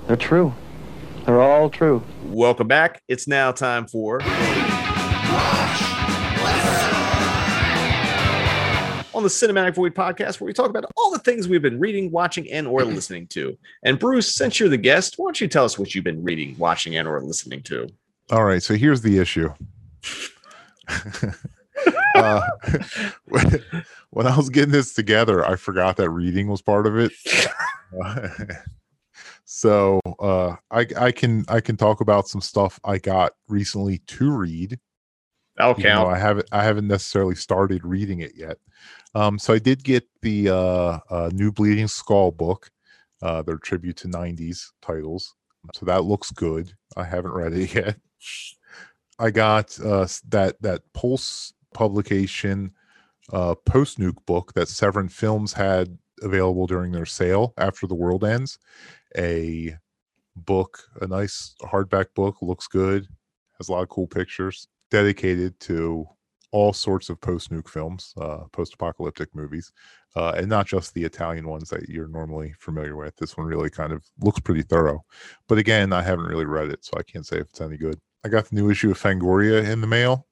they're 0.05 0.15
true. 0.15 0.53
They're 1.25 1.41
all 1.41 1.71
true. 1.71 2.03
Welcome 2.25 2.67
back. 2.67 3.01
It's 3.07 3.27
now 3.27 3.51
time 3.51 3.87
for. 3.87 4.21
On 9.19 9.23
the 9.23 9.27
Cinematic 9.27 9.75
Void 9.75 9.93
podcast, 9.93 10.39
where 10.39 10.45
we 10.45 10.53
talk 10.53 10.69
about 10.69 10.85
all 10.95 11.11
the 11.11 11.19
things 11.19 11.49
we've 11.49 11.61
been 11.61 11.77
reading, 11.77 12.09
watching, 12.09 12.49
and 12.53 12.65
or 12.65 12.85
listening 12.85 13.27
to. 13.27 13.57
And 13.83 13.99
Bruce, 13.99 14.33
since 14.33 14.61
you're 14.61 14.69
the 14.69 14.77
guest, 14.77 15.15
why 15.17 15.25
don't 15.25 15.41
you 15.41 15.49
tell 15.49 15.65
us 15.65 15.77
what 15.77 15.93
you've 15.93 16.05
been 16.05 16.23
reading, 16.23 16.55
watching, 16.57 16.95
and 16.95 17.05
or 17.05 17.21
listening 17.21 17.61
to? 17.63 17.89
All 18.31 18.45
right, 18.45 18.63
so 18.63 18.75
here's 18.75 19.01
the 19.01 19.19
issue. 19.19 19.49
uh, 22.15 22.41
when, 23.25 24.25
I 24.25 24.37
was 24.37 24.47
getting 24.47 24.71
this 24.71 24.93
together, 24.93 25.45
I 25.45 25.57
forgot 25.57 25.97
that 25.97 26.09
reading 26.11 26.47
was 26.47 26.61
part 26.61 26.87
of 26.87 26.97
it. 26.97 27.11
so 29.43 29.99
uh, 30.21 30.55
I 30.71 30.85
I 30.97 31.11
can 31.11 31.43
I 31.49 31.59
can 31.59 31.75
talk 31.75 31.99
about 31.99 32.29
some 32.29 32.39
stuff 32.39 32.79
I 32.85 32.99
got 32.99 33.33
recently 33.49 33.97
to 33.97 34.31
read. 34.31 34.79
That'll 35.57 35.75
count. 35.75 36.07
I 36.07 36.17
haven't 36.17 36.47
I 36.53 36.63
haven't 36.63 36.87
necessarily 36.87 37.35
started 37.35 37.83
reading 37.83 38.21
it 38.21 38.31
yet. 38.33 38.57
Um, 39.15 39.39
so 39.39 39.53
I 39.53 39.59
did 39.59 39.83
get 39.83 40.07
the 40.21 40.49
uh, 40.49 40.99
uh, 41.09 41.29
new 41.33 41.51
Bleeding 41.51 41.87
Skull 41.87 42.31
book, 42.31 42.69
uh, 43.21 43.41
their 43.41 43.57
tribute 43.57 43.97
to 43.97 44.07
'90s 44.07 44.71
titles. 44.81 45.35
So 45.73 45.85
that 45.85 46.03
looks 46.03 46.31
good. 46.31 46.73
I 46.95 47.03
haven't 47.03 47.31
read 47.31 47.53
it 47.53 47.73
yet. 47.75 47.97
I 49.17 49.31
got 49.31 49.79
uh, 49.79 50.07
that 50.29 50.61
that 50.61 50.81
Pulse 50.93 51.53
publication 51.73 52.71
uh, 53.31 53.55
post 53.65 53.99
nuke 53.99 54.25
book 54.25 54.53
that 54.53 54.67
Severin 54.67 55.09
Films 55.09 55.53
had 55.53 55.97
available 56.21 56.67
during 56.67 56.91
their 56.91 57.05
sale 57.05 57.53
after 57.57 57.87
the 57.87 57.95
world 57.95 58.23
ends. 58.23 58.59
A 59.17 59.75
book, 60.35 60.83
a 61.01 61.07
nice 61.07 61.55
hardback 61.61 62.07
book, 62.15 62.37
looks 62.41 62.67
good, 62.67 63.07
has 63.57 63.69
a 63.69 63.71
lot 63.71 63.83
of 63.83 63.89
cool 63.89 64.07
pictures, 64.07 64.67
dedicated 64.91 65.59
to 65.61 66.07
all 66.51 66.73
sorts 66.73 67.09
of 67.09 67.21
post 67.21 67.51
nuke 67.51 67.69
films, 67.69 68.13
uh, 68.19 68.45
post 68.51 68.73
apocalyptic 68.73 69.33
movies, 69.35 69.71
uh, 70.15 70.33
and 70.35 70.47
not 70.47 70.65
just 70.65 70.93
the 70.93 71.03
Italian 71.03 71.47
ones 71.47 71.69
that 71.69 71.87
you're 71.89 72.07
normally 72.07 72.53
familiar 72.59 72.95
with. 72.95 73.15
This 73.17 73.37
one 73.37 73.47
really 73.47 73.69
kind 73.69 73.93
of 73.93 74.03
looks 74.21 74.39
pretty 74.39 74.63
thorough. 74.63 75.03
But 75.47 75.57
again, 75.57 75.93
I 75.93 76.01
haven't 76.01 76.25
really 76.25 76.45
read 76.45 76.69
it, 76.69 76.83
so 76.83 76.93
I 76.97 77.03
can't 77.03 77.25
say 77.25 77.37
if 77.37 77.49
it's 77.49 77.61
any 77.61 77.77
good. 77.77 77.99
I 78.23 78.29
got 78.29 78.45
the 78.45 78.55
new 78.55 78.69
issue 78.69 78.91
of 78.91 78.99
Fangoria 78.99 79.69
in 79.69 79.81
the 79.81 79.87
mail. 79.87 80.27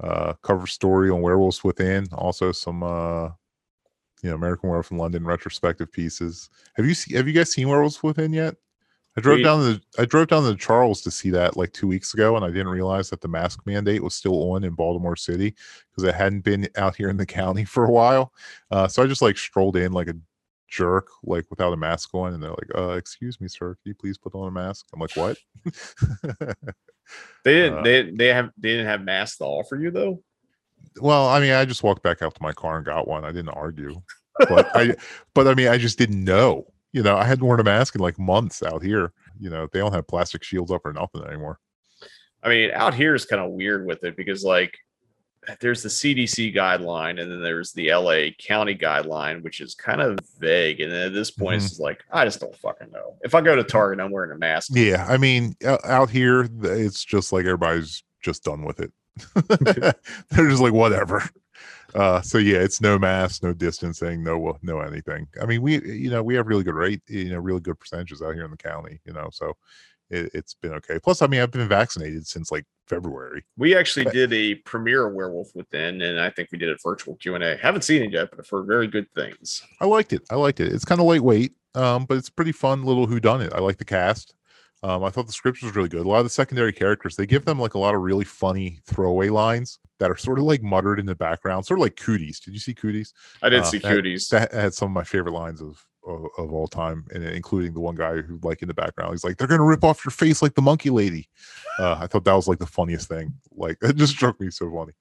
Uh, 0.00 0.32
cover 0.42 0.66
story 0.66 1.10
on 1.10 1.20
Werewolves 1.20 1.62
Within. 1.62 2.06
Also 2.12 2.50
some 2.50 2.82
uh, 2.82 3.28
you 4.22 4.30
know 4.30 4.34
American 4.34 4.68
Werewolf 4.68 4.90
in 4.90 4.96
London 4.96 5.24
retrospective 5.24 5.92
pieces. 5.92 6.48
Have 6.74 6.86
you 6.86 6.94
see, 6.94 7.14
have 7.14 7.28
you 7.28 7.34
guys 7.34 7.52
seen 7.52 7.68
Werewolves 7.68 8.02
Within 8.02 8.32
yet? 8.32 8.56
I 9.16 9.20
drove 9.20 9.42
down 9.42 9.60
the 9.60 9.80
I 9.98 10.06
drove 10.06 10.28
down 10.28 10.44
to 10.44 10.56
Charles 10.56 11.02
to 11.02 11.10
see 11.10 11.30
that 11.30 11.56
like 11.56 11.72
two 11.72 11.86
weeks 11.86 12.14
ago, 12.14 12.34
and 12.34 12.44
I 12.44 12.48
didn't 12.48 12.68
realize 12.68 13.10
that 13.10 13.20
the 13.20 13.28
mask 13.28 13.60
mandate 13.66 14.02
was 14.02 14.14
still 14.14 14.52
on 14.52 14.64
in 14.64 14.72
Baltimore 14.72 15.16
City 15.16 15.54
because 15.90 16.08
it 16.08 16.14
hadn't 16.14 16.40
been 16.40 16.68
out 16.76 16.96
here 16.96 17.10
in 17.10 17.18
the 17.18 17.26
county 17.40 17.64
for 17.64 17.84
a 17.84 17.90
while. 17.90 18.32
Uh, 18.70 18.88
so 18.88 19.02
I 19.02 19.06
just 19.06 19.22
like 19.22 19.36
strolled 19.36 19.76
in 19.76 19.92
like 19.92 20.08
a 20.08 20.14
jerk, 20.68 21.08
like 21.24 21.44
without 21.50 21.74
a 21.74 21.76
mask 21.76 22.14
on, 22.14 22.32
and 22.32 22.42
they're 22.42 22.50
like, 22.50 22.70
"Uh, 22.74 22.92
excuse 22.92 23.38
me, 23.40 23.48
sir, 23.48 23.74
can 23.74 23.90
you 23.90 23.94
please 23.94 24.16
put 24.16 24.34
on 24.34 24.48
a 24.48 24.50
mask?" 24.50 24.86
I'm 24.94 25.00
like, 25.00 25.16
"What?" 25.16 25.36
They 27.44 27.54
didn't. 27.54 27.78
Uh, 27.78 27.82
they 27.82 28.10
they 28.10 28.26
have. 28.28 28.50
They 28.56 28.70
didn't 28.70 28.86
have 28.86 29.02
masks 29.02 29.38
to 29.38 29.44
offer 29.44 29.76
you 29.76 29.90
though. 29.90 30.22
well, 31.00 31.28
I 31.28 31.40
mean, 31.40 31.52
I 31.52 31.64
just 31.64 31.82
walked 31.82 32.02
back 32.02 32.22
out 32.22 32.34
to 32.34 32.42
my 32.42 32.52
car 32.52 32.76
and 32.76 32.86
got 32.86 33.08
one. 33.08 33.24
I 33.24 33.32
didn't 33.32 33.50
argue, 33.50 34.00
but 34.38 34.70
I, 34.76 34.94
but 35.34 35.48
I 35.48 35.54
mean, 35.54 35.68
I 35.68 35.78
just 35.78 35.98
didn't 35.98 36.24
know. 36.24 36.71
You 36.92 37.02
know, 37.02 37.16
I 37.16 37.24
hadn't 37.24 37.44
worn 37.44 37.60
a 37.60 37.64
mask 37.64 37.94
in 37.94 38.00
like 38.00 38.18
months 38.18 38.62
out 38.62 38.82
here. 38.82 39.12
You 39.40 39.50
know, 39.50 39.66
they 39.72 39.78
don't 39.78 39.94
have 39.94 40.06
plastic 40.06 40.42
shields 40.44 40.70
up 40.70 40.82
or 40.84 40.92
nothing 40.92 41.24
anymore. 41.24 41.58
I 42.42 42.48
mean, 42.48 42.70
out 42.72 42.94
here 42.94 43.14
is 43.14 43.24
kind 43.24 43.40
of 43.42 43.52
weird 43.52 43.86
with 43.86 44.04
it 44.04 44.16
because 44.16 44.44
like 44.44 44.76
there's 45.60 45.82
the 45.82 45.88
CDC 45.88 46.54
guideline 46.54 47.20
and 47.20 47.30
then 47.30 47.40
there's 47.42 47.72
the 47.72 47.92
LA 47.92 48.30
County 48.38 48.76
guideline, 48.76 49.42
which 49.42 49.60
is 49.60 49.74
kind 49.74 50.00
of 50.00 50.18
vague. 50.38 50.80
And 50.80 50.92
then 50.92 51.06
at 51.06 51.12
this 51.12 51.30
point, 51.30 51.58
Mm-hmm. 51.58 51.66
it's 51.66 51.80
like 51.80 52.00
I 52.12 52.24
just 52.24 52.40
don't 52.40 52.56
fucking 52.56 52.90
know. 52.92 53.16
If 53.22 53.34
I 53.34 53.40
go 53.40 53.56
to 53.56 53.64
Target, 53.64 54.04
I'm 54.04 54.10
wearing 54.12 54.32
a 54.32 54.38
mask. 54.38 54.70
Yeah, 54.74 55.06
I 55.08 55.16
mean, 55.16 55.54
out 55.84 56.10
here, 56.10 56.48
it's 56.62 57.04
just 57.04 57.32
like 57.32 57.44
everybody's 57.44 58.04
just 58.22 58.44
done 58.44 58.64
with 58.64 58.80
it. 58.80 58.92
They're 60.30 60.48
just 60.48 60.62
like 60.62 60.72
whatever. 60.72 61.22
Uh, 61.94 62.22
so 62.22 62.38
yeah, 62.38 62.58
it's 62.58 62.80
no 62.80 62.98
mask, 62.98 63.42
no 63.42 63.52
distancing, 63.52 64.22
no 64.22 64.58
no 64.62 64.80
anything. 64.80 65.26
I 65.40 65.46
mean, 65.46 65.62
we 65.62 65.82
you 65.82 66.10
know 66.10 66.22
we 66.22 66.34
have 66.34 66.46
really 66.46 66.64
good 66.64 66.74
rate, 66.74 67.02
you 67.08 67.30
know, 67.30 67.38
really 67.38 67.60
good 67.60 67.78
percentages 67.78 68.22
out 68.22 68.34
here 68.34 68.44
in 68.44 68.50
the 68.50 68.56
county. 68.56 69.00
You 69.04 69.12
know, 69.12 69.28
so 69.30 69.56
it, 70.10 70.30
it's 70.34 70.54
been 70.54 70.72
okay. 70.74 70.98
Plus, 70.98 71.22
I 71.22 71.26
mean, 71.26 71.40
I've 71.40 71.50
been 71.50 71.68
vaccinated 71.68 72.26
since 72.26 72.50
like 72.50 72.64
February. 72.86 73.44
We 73.56 73.76
actually 73.76 74.06
did 74.06 74.32
a 74.32 74.54
premiere 74.56 75.08
Werewolf 75.08 75.54
Within, 75.54 76.00
and 76.02 76.20
I 76.20 76.30
think 76.30 76.50
we 76.52 76.58
did 76.58 76.70
a 76.70 76.76
virtual 76.82 77.16
Q 77.16 77.34
and 77.34 77.44
A. 77.44 77.56
Haven't 77.56 77.82
seen 77.82 78.02
it 78.02 78.12
yet, 78.12 78.30
but 78.30 78.40
I've 78.40 78.66
very 78.66 78.86
good 78.86 79.10
things. 79.14 79.62
I 79.80 79.86
liked 79.86 80.12
it. 80.12 80.22
I 80.30 80.36
liked 80.36 80.60
it. 80.60 80.72
It's 80.72 80.84
kind 80.84 81.00
of 81.00 81.06
lightweight, 81.06 81.52
um, 81.74 82.04
but 82.04 82.16
it's 82.16 82.30
pretty 82.30 82.52
fun 82.52 82.84
little 82.84 83.06
who 83.06 83.20
done 83.20 83.40
it. 83.40 83.52
I 83.52 83.60
like 83.60 83.78
the 83.78 83.84
cast. 83.84 84.34
Um, 84.84 85.04
I 85.04 85.10
thought 85.10 85.26
the 85.28 85.32
script 85.32 85.62
was 85.62 85.76
really 85.76 85.88
good. 85.88 86.04
A 86.04 86.08
lot 86.08 86.18
of 86.18 86.24
the 86.24 86.30
secondary 86.30 86.72
characters, 86.72 87.14
they 87.16 87.26
give 87.26 87.44
them 87.44 87.58
like 87.60 87.74
a 87.74 87.78
lot 87.78 87.94
of 87.94 88.00
really 88.00 88.24
funny 88.24 88.80
throwaway 88.86 89.28
lines 89.28 89.78
that 90.00 90.10
are 90.10 90.16
sort 90.16 90.38
of 90.38 90.44
like 90.44 90.62
muttered 90.62 90.98
in 90.98 91.06
the 91.06 91.14
background, 91.14 91.64
sort 91.64 91.78
of 91.78 91.82
like 91.82 91.96
cooties. 91.96 92.40
Did 92.40 92.52
you 92.54 92.58
see 92.60 92.74
cooties? 92.74 93.12
I 93.42 93.48
did 93.48 93.60
Uh, 93.60 93.64
see 93.64 93.78
that- 93.78 93.92
Cooties. 93.92 94.28
That 94.30 94.52
had 94.52 94.74
some 94.74 94.86
of 94.88 94.92
my 94.94 95.04
favorite 95.04 95.32
lines 95.32 95.60
of 95.62 95.84
of, 96.04 96.26
of 96.36 96.52
all 96.52 96.66
time, 96.66 97.04
and 97.14 97.22
including 97.22 97.74
the 97.74 97.80
one 97.80 97.94
guy 97.94 98.20
who 98.22 98.40
like 98.42 98.60
in 98.60 98.66
the 98.66 98.74
background, 98.74 99.12
he's 99.12 99.22
like, 99.22 99.36
"They're 99.36 99.46
gonna 99.46 99.62
rip 99.62 99.84
off 99.84 100.04
your 100.04 100.10
face 100.10 100.42
like 100.42 100.54
the 100.56 100.60
monkey 100.62 100.90
lady." 100.90 101.28
Uh, 101.78 101.96
I 102.00 102.08
thought 102.08 102.24
that 102.24 102.32
was 102.34 102.48
like 102.48 102.58
the 102.58 102.66
funniest 102.66 103.08
thing. 103.08 103.32
Like 103.54 103.76
it 103.82 103.94
just 103.94 104.12
struck 104.14 104.40
me 104.40 104.50
so 104.50 104.68
funny. 104.68 104.94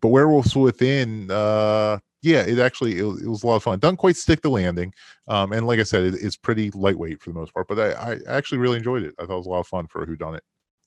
But 0.00 0.10
Werewolves 0.10 0.54
Within, 0.54 1.32
uh, 1.32 1.98
yeah, 2.22 2.40
it 2.40 2.58
actually 2.58 2.98
it, 2.98 3.02
was- 3.02 3.22
it 3.22 3.28
was 3.28 3.42
a 3.42 3.46
lot 3.46 3.56
of 3.56 3.62
fun. 3.62 3.78
Doesn't 3.78 3.96
quite 3.96 4.16
stick 4.16 4.42
the 4.42 4.50
landing, 4.50 4.92
um, 5.28 5.52
and 5.52 5.66
like 5.66 5.80
I 5.80 5.84
said, 5.84 6.04
it, 6.04 6.14
it's 6.20 6.36
pretty 6.36 6.70
lightweight 6.72 7.20
for 7.20 7.30
the 7.30 7.38
most 7.38 7.52
part. 7.54 7.68
But 7.68 7.78
I, 7.80 8.12
I 8.12 8.18
actually 8.28 8.58
really 8.58 8.76
enjoyed 8.78 9.02
it. 9.02 9.14
I 9.18 9.26
thought 9.26 9.34
it 9.34 9.38
was 9.38 9.46
a 9.46 9.50
lot 9.50 9.60
of 9.60 9.66
fun 9.66 9.86
for 9.86 10.02
a 10.02 10.06
whodunit. 10.06 10.40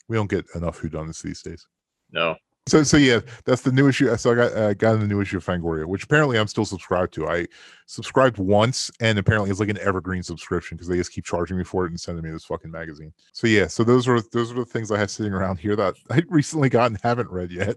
We 0.07 0.17
don't 0.17 0.29
get 0.29 0.45
enough 0.55 0.79
whodunits 0.81 1.21
these 1.21 1.41
days. 1.41 1.67
No. 2.11 2.35
So 2.69 2.81
so 2.83 2.95
yeah, 2.95 3.19
that's 3.43 3.61
the 3.61 3.73
new 3.73 3.89
issue. 3.89 4.15
So 4.15 4.31
I 4.31 4.35
got 4.35 4.53
uh, 4.53 4.73
got 4.75 4.97
the 4.99 5.07
new 5.07 5.19
issue 5.19 5.35
of 5.35 5.45
Fangoria, 5.45 5.85
which 5.85 6.05
apparently 6.05 6.39
I'm 6.39 6.47
still 6.47 6.63
subscribed 6.63 7.13
to. 7.15 7.27
I 7.27 7.45
subscribed 7.87 8.37
once, 8.37 8.89
and 9.01 9.19
apparently 9.19 9.49
it's 9.51 9.59
like 9.59 9.67
an 9.67 9.79
evergreen 9.79 10.23
subscription 10.23 10.77
because 10.77 10.87
they 10.87 10.95
just 10.95 11.11
keep 11.11 11.25
charging 11.25 11.57
me 11.57 11.65
for 11.65 11.85
it 11.85 11.89
and 11.89 11.99
sending 11.99 12.23
me 12.23 12.31
this 12.31 12.45
fucking 12.45 12.71
magazine. 12.71 13.11
So 13.33 13.47
yeah, 13.47 13.67
so 13.67 13.83
those 13.83 14.07
are 14.07 14.21
those 14.31 14.49
are 14.49 14.55
the 14.55 14.65
things 14.65 14.91
I 14.91 14.97
have 14.97 15.11
sitting 15.11 15.33
around 15.33 15.59
here 15.59 15.75
that 15.75 15.95
I 16.09 16.23
recently 16.29 16.69
got 16.69 16.85
and 16.91 16.99
haven't 17.03 17.29
read 17.29 17.51
yet. 17.51 17.75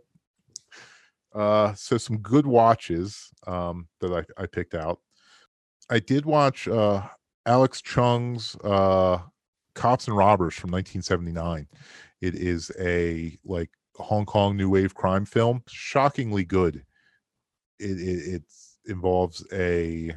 Uh, 1.37 1.75
so 1.75 1.99
some 1.99 2.17
good 2.19 2.47
watches 2.47 3.31
um, 3.47 3.87
that 4.01 4.11
I, 4.11 4.43
I 4.43 4.47
picked 4.47 4.75
out. 4.75 5.01
I 5.91 5.99
did 5.99 6.25
watch 6.25 6.67
uh, 6.67 7.03
Alex 7.45 7.83
Cheung's 7.83 8.57
uh, 8.65 9.19
Cops 9.75 10.09
and 10.09 10.17
Robbers 10.17 10.55
from 10.55 10.71
1979. 10.71 11.69
It 12.23 12.35
is 12.35 12.73
a 12.81 13.39
like 13.45 13.71
Hong 13.97 14.25
Kong 14.25 14.57
new 14.57 14.71
wave 14.71 14.95
crime 14.95 15.27
film, 15.27 15.63
shockingly 15.69 16.45
good. 16.45 16.83
It 17.79 18.01
it, 18.01 18.35
it 18.35 18.43
involves 18.87 19.45
a 19.53 20.17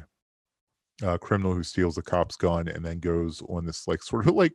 criminal 1.20 1.54
who 1.54 1.62
steals 1.62 1.98
a 1.98 2.02
cop's 2.02 2.36
gun 2.36 2.68
and 2.68 2.84
then 2.84 2.98
goes 2.98 3.42
on 3.48 3.64
this 3.64 3.86
like 3.86 4.02
sort 4.02 4.26
of 4.26 4.34
like 4.36 4.54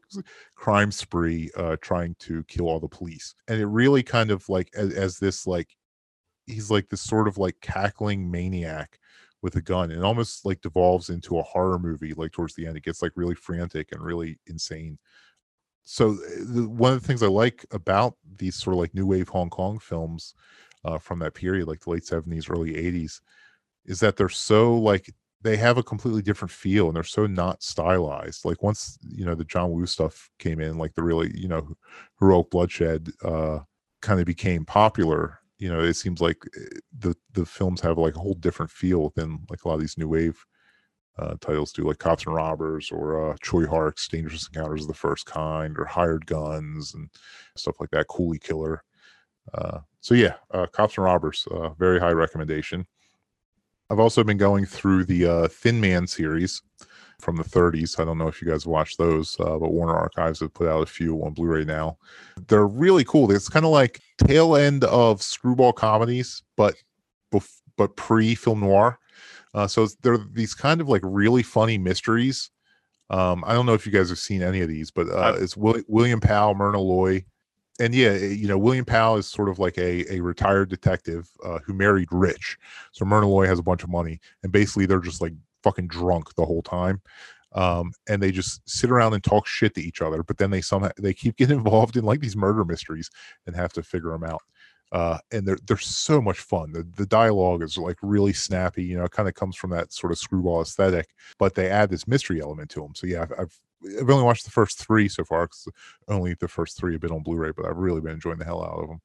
crime 0.55 0.91
spree, 0.91 1.51
uh, 1.57 1.75
trying 1.81 2.15
to 2.19 2.43
kill 2.45 2.67
all 2.67 2.79
the 2.79 2.87
police. 2.87 3.35
And 3.47 3.61
it 3.61 3.67
really 3.67 4.01
kind 4.01 4.31
of 4.31 4.47
like 4.49 4.69
as, 4.75 4.93
as 4.93 5.17
this 5.19 5.45
like 5.45 5.69
he's 6.45 6.71
like 6.71 6.89
this 6.89 7.01
sort 7.01 7.27
of 7.27 7.37
like 7.37 7.55
cackling 7.61 8.29
maniac 8.29 8.99
with 9.41 9.55
a 9.55 9.61
gun 9.61 9.91
and 9.91 10.03
almost 10.03 10.45
like 10.45 10.61
devolves 10.61 11.09
into 11.09 11.37
a 11.37 11.43
horror 11.43 11.77
movie 11.77 12.13
like 12.13 12.31
towards 12.31 12.55
the 12.55 12.65
end. 12.65 12.77
It 12.77 12.83
gets 12.83 13.01
like 13.01 13.11
really 13.15 13.35
frantic 13.35 13.91
and 13.91 14.01
really 14.01 14.39
insane. 14.47 14.97
So 15.83 16.13
uh, 16.13 16.15
the, 16.39 16.67
one 16.67 16.93
of 16.93 17.01
the 17.01 17.07
things 17.07 17.21
i 17.21 17.27
like 17.27 17.63
about 17.71 18.15
these 18.37 18.55
sort 18.55 18.73
of 18.73 18.79
like 18.79 18.95
new 18.95 19.05
wave 19.05 19.29
hong 19.29 19.51
kong 19.51 19.77
films 19.77 20.33
uh, 20.83 20.97
from 20.97 21.19
that 21.19 21.35
period 21.35 21.67
like 21.67 21.79
the 21.81 21.91
late 21.91 22.03
70s 22.05 22.49
early 22.49 22.73
80s 22.73 23.21
is 23.85 23.99
that 23.99 24.17
they're 24.17 24.29
so 24.29 24.75
like 24.75 25.13
they 25.41 25.57
have 25.57 25.77
a 25.77 25.83
completely 25.83 26.23
different 26.23 26.51
feel 26.51 26.87
and 26.87 26.95
they're 26.95 27.03
so 27.03 27.27
not 27.27 27.61
stylized. 27.61 28.45
Like 28.45 28.63
once 28.63 28.97
you 29.07 29.25
know 29.25 29.35
the 29.35 29.45
john 29.45 29.71
woo 29.71 29.85
stuff 29.85 30.29
came 30.39 30.59
in 30.59 30.79
like 30.79 30.95
the 30.95 31.03
really 31.03 31.31
you 31.39 31.47
know 31.47 31.67
heroic 32.19 32.49
bloodshed 32.49 33.09
uh 33.23 33.59
kind 34.01 34.19
of 34.19 34.25
became 34.25 34.65
popular 34.65 35.39
you 35.57 35.69
know 35.69 35.79
it 35.79 35.93
seems 35.93 36.21
like 36.21 36.37
uh, 36.57 36.79
the 36.97 37.15
the 37.33 37.45
films 37.45 37.81
have 37.81 37.97
like 37.97 38.15
a 38.15 38.19
whole 38.19 38.33
different 38.35 38.71
feel 38.71 39.11
than 39.15 39.45
like 39.49 39.63
a 39.63 39.67
lot 39.67 39.75
of 39.75 39.81
these 39.81 39.97
new 39.97 40.07
wave 40.07 40.45
uh, 41.17 41.35
titles 41.39 41.71
do, 41.71 41.83
like 41.83 41.97
Cops 41.97 42.25
and 42.25 42.35
Robbers 42.35 42.91
or 42.91 43.31
uh, 43.31 43.35
Tsui 43.37 43.67
Hark's 43.67 44.07
Dangerous 44.07 44.47
Encounters 44.47 44.81
of 44.81 44.87
the 44.89 44.93
First 44.93 45.25
Kind 45.25 45.77
or 45.77 45.85
Hired 45.85 46.25
Guns 46.25 46.93
and 46.93 47.09
stuff 47.55 47.79
like 47.79 47.89
that. 47.91 48.07
Coolie 48.07 48.41
Killer. 48.41 48.83
Uh, 49.53 49.79
so 50.01 50.13
yeah, 50.13 50.35
uh, 50.51 50.65
Cops 50.67 50.97
and 50.97 51.05
Robbers, 51.05 51.47
uh, 51.51 51.69
very 51.69 51.99
high 51.99 52.11
recommendation. 52.11 52.85
I've 53.89 53.99
also 53.99 54.23
been 54.23 54.37
going 54.37 54.65
through 54.65 55.05
the 55.05 55.25
uh, 55.25 55.47
Thin 55.47 55.79
Man 55.79 56.07
series 56.07 56.61
from 57.19 57.35
the 57.35 57.43
30s. 57.43 57.99
I 57.99 58.05
don't 58.05 58.17
know 58.17 58.27
if 58.27 58.41
you 58.41 58.47
guys 58.47 58.65
watched 58.65 58.97
those, 58.97 59.35
uh, 59.39 59.57
but 59.57 59.71
Warner 59.71 59.95
Archives 59.95 60.39
have 60.39 60.53
put 60.53 60.67
out 60.67 60.83
a 60.83 60.85
few 60.85 61.23
on 61.23 61.33
Blu-ray 61.33 61.65
now. 61.65 61.97
They're 62.47 62.67
really 62.67 63.03
cool. 63.03 63.31
It's 63.31 63.49
kind 63.49 63.65
of 63.65 63.71
like 63.71 64.01
tail 64.17 64.55
end 64.55 64.83
of 64.85 65.21
screwball 65.21 65.73
comedies, 65.73 66.43
but 66.55 66.75
bef- 67.33 67.61
but 67.77 67.95
pre 67.95 68.35
film 68.35 68.61
noir. 68.61 68.99
Uh, 69.53 69.67
so 69.67 69.87
they're 70.01 70.17
these 70.17 70.53
kind 70.53 70.81
of 70.81 70.89
like 70.89 71.01
really 71.03 71.43
funny 71.43 71.77
mysteries. 71.77 72.51
Um, 73.09 73.43
I 73.45 73.53
don't 73.53 73.65
know 73.65 73.73
if 73.73 73.85
you 73.85 73.91
guys 73.91 74.09
have 74.09 74.19
seen 74.19 74.41
any 74.41 74.61
of 74.61 74.67
these, 74.67 74.91
but 74.91 75.07
uh, 75.09 75.35
it's 75.37 75.55
Will- 75.55 75.83
William 75.87 76.19
Powell, 76.19 76.55
Myrna 76.55 76.79
Loy, 76.79 77.23
and 77.79 77.93
yeah, 77.93 78.09
eh, 78.09 78.27
you 78.27 78.47
know, 78.47 78.57
William 78.57 78.85
Powell 78.85 79.17
is 79.17 79.27
sort 79.27 79.49
of 79.49 79.59
like 79.59 79.77
a, 79.77 80.11
a 80.13 80.19
retired 80.21 80.69
detective 80.69 81.29
uh, 81.43 81.59
who 81.65 81.73
married 81.73 82.07
rich. 82.11 82.57
So 82.91 83.05
Myrna 83.05 83.27
Loy 83.27 83.47
has 83.47 83.59
a 83.59 83.63
bunch 83.63 83.83
of 83.83 83.89
money, 83.89 84.19
and 84.43 84.51
basically 84.51 84.85
they're 84.85 84.99
just 84.99 85.21
like 85.21 85.33
fucking 85.65 85.87
drunk 85.89 86.33
the 86.35 86.45
whole 86.45 86.61
time. 86.61 87.01
Um, 87.53 87.93
and 88.09 88.21
they 88.21 88.31
just 88.31 88.61
sit 88.69 88.91
around 88.91 89.13
and 89.13 89.23
talk 89.23 89.47
shit 89.47 89.73
to 89.75 89.81
each 89.81 90.01
other, 90.01 90.23
but 90.23 90.37
then 90.37 90.51
they 90.51 90.61
somehow 90.61 90.91
they 90.97 91.13
keep 91.13 91.37
getting 91.37 91.57
involved 91.57 91.97
in 91.97 92.05
like 92.05 92.19
these 92.21 92.35
murder 92.35 92.65
mysteries 92.65 93.09
and 93.47 93.55
have 93.55 93.73
to 93.73 93.83
figure 93.83 94.11
them 94.11 94.23
out. 94.23 94.41
Uh, 94.91 95.17
and 95.31 95.47
they're 95.47 95.57
they're 95.67 95.77
so 95.77 96.21
much 96.21 96.39
fun. 96.39 96.71
The 96.71 96.83
the 96.95 97.07
dialogue 97.07 97.63
is 97.63 97.77
like 97.77 97.97
really 98.01 98.33
snappy. 98.33 98.83
You 98.83 98.97
know, 98.97 99.05
it 99.05 99.11
kind 99.11 99.27
of 99.27 99.33
comes 99.35 99.55
from 99.55 99.71
that 99.71 99.91
sort 99.91 100.11
of 100.11 100.19
screwball 100.19 100.61
aesthetic, 100.61 101.07
but 101.39 101.55
they 101.55 101.69
add 101.69 101.89
this 101.89 102.07
mystery 102.07 102.39
element 102.41 102.69
to 102.71 102.81
them. 102.81 102.93
So 102.95 103.07
yeah, 103.07 103.23
I've, 103.23 103.33
I've 103.39 103.59
I've 104.01 104.09
only 104.09 104.23
watched 104.23 104.45
the 104.45 104.51
first 104.51 104.77
three 104.79 105.09
so 105.09 105.23
far 105.23 105.45
because 105.45 105.67
only 106.07 106.35
the 106.35 106.47
first 106.47 106.77
three 106.77 106.93
have 106.93 107.01
been 107.01 107.11
on 107.11 107.23
Blu-ray, 107.23 107.51
but 107.55 107.65
I've 107.65 107.77
really 107.77 108.01
been 108.01 108.13
enjoying 108.13 108.37
the 108.39 108.45
hell 108.45 108.63
out 108.63 108.79
of 108.83 108.87
them. 108.89 109.01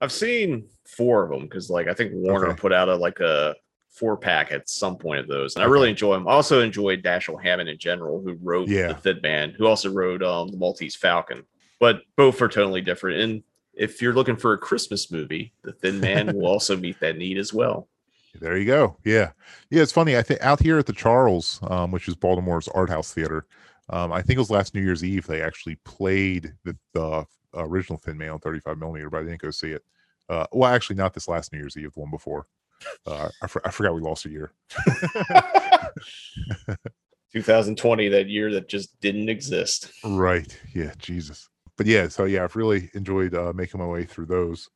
I've 0.00 0.12
seen 0.12 0.68
four 0.86 1.24
of 1.24 1.30
them 1.30 1.42
because, 1.42 1.70
like, 1.70 1.88
I 1.88 1.94
think 1.94 2.12
Warner 2.14 2.52
Okay. 2.52 2.60
put 2.60 2.72
out 2.72 2.88
a 2.88 2.96
like 2.96 3.20
a 3.20 3.54
four 3.96 4.16
pack 4.16 4.52
at 4.52 4.68
some 4.68 4.96
point 4.96 5.20
of 5.20 5.26
those, 5.28 5.54
and 5.56 5.64
I 5.64 5.66
really 5.66 5.90
enjoy 5.90 6.14
them. 6.14 6.28
I 6.28 6.32
also 6.32 6.60
enjoyed 6.60 7.02
Dashiell 7.02 7.42
Hammett 7.42 7.68
in 7.68 7.78
general, 7.78 8.20
who 8.22 8.36
wrote 8.42 8.68
Yeah. 8.68 8.88
the 8.88 8.94
Thin 8.94 9.20
Man, 9.22 9.50
who 9.56 9.66
also 9.66 9.90
wrote 9.90 10.22
um, 10.22 10.48
the 10.48 10.56
Maltese 10.56 10.96
Falcon. 10.96 11.44
But 11.80 12.02
both 12.16 12.40
are 12.42 12.48
totally 12.48 12.80
different. 12.80 13.20
And 13.20 13.42
if 13.74 14.00
you're 14.00 14.14
looking 14.14 14.36
for 14.36 14.52
a 14.54 14.58
Christmas 14.58 15.10
movie, 15.10 15.52
The 15.62 15.72
Thin 15.72 16.00
Man 16.00 16.34
will 16.34 16.46
also 16.54 16.76
meet 16.76 17.00
that 17.00 17.16
need 17.18 17.38
as 17.38 17.52
well. 17.52 17.88
There 18.40 18.56
you 18.58 18.66
go. 18.66 18.96
Yeah, 19.04 19.32
yeah. 19.70 19.82
It's 19.82 19.92
funny. 19.92 20.16
I 20.16 20.22
think 20.22 20.40
out 20.42 20.60
here 20.60 20.78
at 20.78 20.86
the 20.86 20.92
Charles, 20.92 21.58
um, 21.68 21.90
which 21.90 22.06
is 22.08 22.14
Baltimore's 22.14 22.68
art 22.68 22.90
house 22.90 23.12
theater, 23.14 23.46
um, 23.88 24.12
I 24.12 24.20
think 24.20 24.36
it 24.36 24.40
was 24.40 24.50
last 24.50 24.74
New 24.74 24.82
Year's 24.82 25.04
Eve 25.04 25.26
they 25.26 25.40
actually 25.40 25.76
played 25.84 26.52
the, 26.64 26.76
the 26.92 27.24
original 27.54 27.98
Thin 27.98 28.18
Man 28.18 28.30
on 28.30 28.38
35 28.40 28.78
millimeter, 28.78 29.08
but 29.08 29.20
I 29.20 29.24
didn't 29.24 29.40
go 29.40 29.50
see 29.50 29.70
it. 29.72 29.82
Uh, 30.28 30.44
well, 30.52 30.70
actually, 30.70 30.96
not 30.96 31.14
this 31.14 31.28
last 31.28 31.52
New 31.52 31.58
Year's 31.58 31.76
Eve, 31.76 31.94
the 31.94 32.00
one 32.00 32.10
before. 32.10 32.46
Uh, 33.06 33.28
I, 33.42 33.48
I 33.64 33.70
forgot 33.70 33.94
we 33.94 34.00
lost 34.00 34.26
a 34.26 34.30
year. 34.30 34.52
2020, 37.32 38.08
that 38.08 38.28
year 38.28 38.52
that 38.52 38.68
just 38.68 38.98
didn't 39.00 39.28
exist. 39.28 39.92
Right. 40.04 40.58
Yeah. 40.74 40.92
Jesus. 40.98 41.48
But 41.76 41.86
yeah. 41.86 42.08
So 42.08 42.24
yeah, 42.24 42.44
I've 42.44 42.56
really 42.56 42.90
enjoyed 42.94 43.34
uh, 43.34 43.52
making 43.54 43.80
my 43.80 43.86
way 43.86 44.04
through 44.04 44.26
those. 44.26 44.68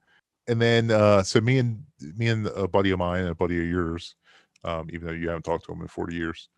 And 0.48 0.60
then 0.60 0.90
uh, 0.90 1.22
so 1.22 1.40
me 1.40 1.58
and 1.58 1.84
me 2.16 2.28
and 2.28 2.46
a 2.48 2.66
buddy 2.66 2.90
of 2.90 2.98
mine 2.98 3.20
and 3.20 3.30
a 3.30 3.34
buddy 3.34 3.58
of 3.58 3.66
yours, 3.68 4.16
um, 4.64 4.88
even 4.92 5.06
though 5.06 5.14
you 5.14 5.28
haven't 5.28 5.44
talked 5.44 5.64
to 5.66 5.72
him 5.72 5.80
in 5.80 5.88
40 5.88 6.16
years. 6.16 6.48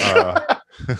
Uh, 0.00 0.40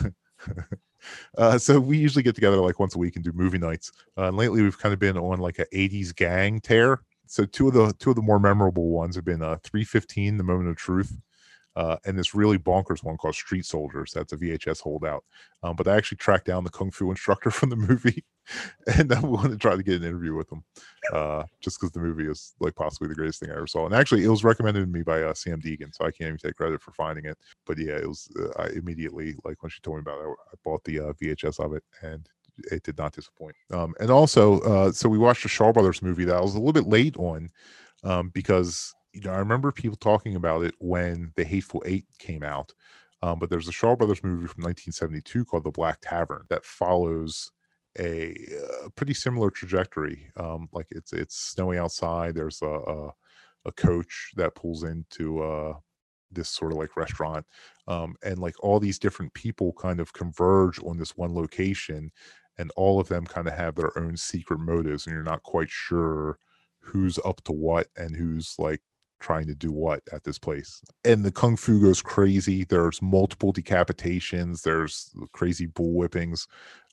uh, 1.39 1.59
so 1.59 1.79
we 1.81 1.99
usually 1.99 2.23
get 2.23 2.35
together 2.35 2.57
like 2.57 2.79
once 2.79 2.95
a 2.95 2.99
week 2.99 3.17
and 3.17 3.25
do 3.25 3.33
movie 3.33 3.59
nights. 3.59 3.93
Uh, 4.17 4.29
and 4.29 4.37
lately 4.37 4.63
we've 4.63 4.79
kind 4.79 4.93
of 4.93 4.99
been 4.99 5.17
on 5.17 5.39
like 5.39 5.59
a 5.59 5.67
80s 5.67 6.15
gang 6.15 6.61
tear. 6.61 7.03
So 7.31 7.45
two 7.45 7.69
of 7.69 7.75
the 7.75 7.95
two 8.01 8.11
of 8.11 8.17
the 8.17 8.23
more 8.23 8.41
memorable 8.41 8.89
ones 8.89 9.15
have 9.15 9.25
been 9.25 9.41
uh 9.41 9.59
315, 9.63 10.37
The 10.37 10.43
Moment 10.43 10.69
of 10.69 10.77
Truth, 10.77 11.17
uh, 11.77 11.97
and 12.05 12.19
this 12.19 12.35
really 12.35 12.59
bonkers 12.59 13.05
one 13.05 13.17
called 13.17 13.37
Street 13.37 13.65
Soldiers. 13.65 14.11
That's 14.13 14.33
a 14.33 14.37
VHS 14.37 14.81
holdout. 14.81 15.25
Um, 15.63 15.77
but 15.77 15.87
I 15.87 15.97
actually 15.97 16.17
tracked 16.19 16.47
down 16.47 16.65
the 16.65 16.71
kung 16.71 16.91
fu 16.91 17.09
instructor 17.09 17.51
from 17.53 17.71
the 17.71 17.77
movie, 17.77 18.25
and 18.99 19.13
I 19.13 19.21
want 19.21 19.53
to 19.53 19.57
try 19.57 19.77
to 19.77 19.83
get 19.85 20.03
an 20.03 20.09
interview 20.09 20.35
with 20.35 20.51
him, 20.51 20.65
uh, 21.13 21.45
just 21.63 21.79
because 21.79 21.93
the 21.93 22.01
movie 22.01 22.27
is 22.29 22.53
like 22.59 22.75
possibly 22.75 23.07
the 23.07 23.15
greatest 23.15 23.39
thing 23.39 23.51
I 23.53 23.57
ever 23.59 23.69
saw. 23.69 23.87
And 23.87 23.95
actually, 23.95 24.25
it 24.25 24.29
was 24.29 24.43
recommended 24.43 24.81
to 24.81 24.87
me 24.87 25.03
by 25.03 25.23
uh, 25.23 25.33
Sam 25.33 25.61
Deegan, 25.61 25.95
so 25.95 26.05
I 26.05 26.11
can't 26.11 26.27
even 26.29 26.39
take 26.39 26.57
credit 26.57 26.83
for 26.83 26.91
finding 26.91 27.27
it. 27.27 27.39
But 27.65 27.79
yeah, 27.79 27.97
it 27.97 28.09
was. 28.09 28.29
Uh, 28.37 28.61
I 28.61 28.71
immediately 28.71 29.37
like 29.45 29.63
when 29.63 29.71
she 29.71 29.81
told 29.83 29.99
me 29.99 30.01
about 30.01 30.19
it, 30.19 30.25
I, 30.27 30.31
I 30.31 30.55
bought 30.65 30.83
the 30.83 30.99
uh, 30.99 31.13
VHS 31.13 31.65
of 31.65 31.75
it, 31.75 31.85
and 32.03 32.29
it 32.71 32.83
did 32.83 32.99
not 32.99 33.13
disappoint. 33.13 33.57
Um, 33.73 33.95
and 34.01 34.11
also, 34.11 34.61
uh, 34.61 34.93
so 34.93 35.09
we 35.09 35.19
watched 35.19 35.45
a 35.45 35.49
Shaw 35.49 35.73
Brothers 35.73 36.03
movie 36.03 36.25
that 36.25 36.37
I 36.37 36.41
was 36.41 36.55
a 36.55 36.59
little 36.59 36.73
bit 36.73 36.87
late 36.89 37.17
on 37.17 37.51
um, 38.05 38.31
because 38.31 38.95
you 39.13 39.23
know 39.23 39.33
I 39.33 39.39
remember 39.39 39.73
people 39.73 39.97
talking 39.97 40.37
about 40.37 40.65
it 40.65 40.75
when 40.79 41.33
The 41.37 41.45
Hateful 41.45 41.83
Eight 41.87 42.07
came 42.19 42.43
out. 42.43 42.73
Um, 43.23 43.39
but 43.39 43.51
there's 43.51 43.69
a 43.69 43.73
Shaw 43.73 43.97
Brothers 43.97 44.23
movie 44.23 44.47
from 44.47 44.63
1972 44.63 45.45
called 45.45 45.65
The 45.65 45.71
Black 45.71 45.99
Tavern 46.01 46.45
that 46.49 46.65
follows 46.65 47.51
a, 47.99 48.35
uh 48.85 48.89
pretty 48.97 49.15
similar 49.15 49.51
trajectory. 49.51 50.31
Um, 50.37 50.69
like 50.73 50.87
it's 50.91 51.13
it's 51.13 51.37
snowy 51.37 51.79
outside. 51.79 52.35
There's 52.35 52.63
a, 52.63 52.67
a 52.67 53.11
a 53.67 53.73
coach 53.73 54.31
that 54.37 54.55
pulls 54.55 54.85
into 54.85 55.43
uh, 55.43 55.75
this 56.31 56.49
sort 56.49 56.73
of 56.73 56.79
like 56.79 56.97
restaurant, 56.97 57.45
um, 57.89 58.15
and 58.23 58.39
like 58.39 58.55
all 58.61 58.81
these 58.81 58.99
different 58.99 59.33
people 59.35 59.73
kind 59.75 60.01
of 60.01 60.13
converge 60.13 60.83
on 60.83 60.97
this 60.99 61.17
one 61.17 61.35
location, 61.35 62.11
and 62.61 62.71
all 62.77 63.01
of 63.01 63.09
them 63.09 63.25
kind 63.25 63.49
of 63.49 63.55
have 63.55 63.75
their 63.75 63.99
own 63.99 64.17
secret 64.17 64.61
motives, 64.61 65.07
and 65.07 65.15
you're 65.15 65.23
not 65.23 65.43
quite 65.43 65.71
sure 65.71 66.39
who's 66.81 67.19
up 67.25 67.43
to 67.45 67.53
what 67.53 67.89
and 67.97 68.15
who's 68.15 68.55
like 68.59 68.83
trying 69.19 69.47
to 69.47 69.55
do 69.55 69.73
what 69.73 70.03
at 70.13 70.25
this 70.25 70.39
place. 70.39 70.83
And 71.05 71.25
the 71.25 71.33
kung 71.33 71.57
fu 71.57 71.81
goes 71.81 72.03
crazy. 72.03 72.65
There's 72.65 73.01
multiple 73.01 73.53
decapitations. 73.53 74.63
There's 74.63 75.11
crazy 75.33 75.67
bull 75.67 75.95
whippings. 75.95 76.47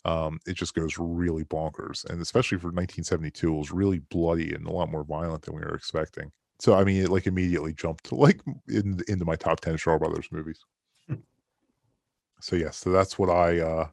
Um, 0.06 0.40
it 0.48 0.54
just 0.54 0.74
goes 0.74 0.98
really 0.98 1.44
bonkers, 1.44 2.06
and 2.10 2.22
especially 2.22 2.60
for 2.60 2.68
1972, 2.68 3.54
it 3.54 3.58
was 3.58 3.72
really 3.72 4.00
bloody 4.00 4.54
and 4.54 4.66
a 4.66 4.72
lot 4.72 4.90
more 4.90 5.04
violent 5.04 5.44
than 5.44 5.56
we 5.56 5.62
were 5.62 5.76
expecting. 5.76 6.32
So 6.60 6.76
I 6.76 6.86
mean, 6.86 7.04
it 7.04 7.10
like 7.10 7.28
immediately 7.28 7.74
jumped 7.74 8.06
to 8.06 8.16
like 8.16 8.40
in, 8.70 9.02
into 9.10 9.26
my 9.26 9.36
top 9.36 9.60
10 9.60 9.76
Shaw 9.76 9.98
Brothers 9.98 10.30
movies. 10.32 10.60
so 12.40 12.56
yes, 12.56 12.78
so 12.78 12.92
that's 12.92 13.20
what 13.20 13.30
I 13.30 13.60
uh 13.60 13.88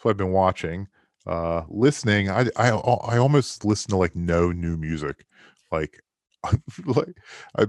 that's 0.00 0.04
what 0.04 0.12
I've 0.12 0.16
been 0.16 0.32
watching. 0.32 0.88
Uh 1.26 1.62
listening, 1.68 2.30
I 2.30 2.46
I 2.56 2.70
I 2.70 3.18
almost 3.18 3.64
listen 3.64 3.90
to 3.90 3.96
like 3.96 4.16
no 4.16 4.52
new 4.52 4.76
music. 4.76 5.26
Like 5.70 6.00
like 6.86 7.16
I 7.58 7.66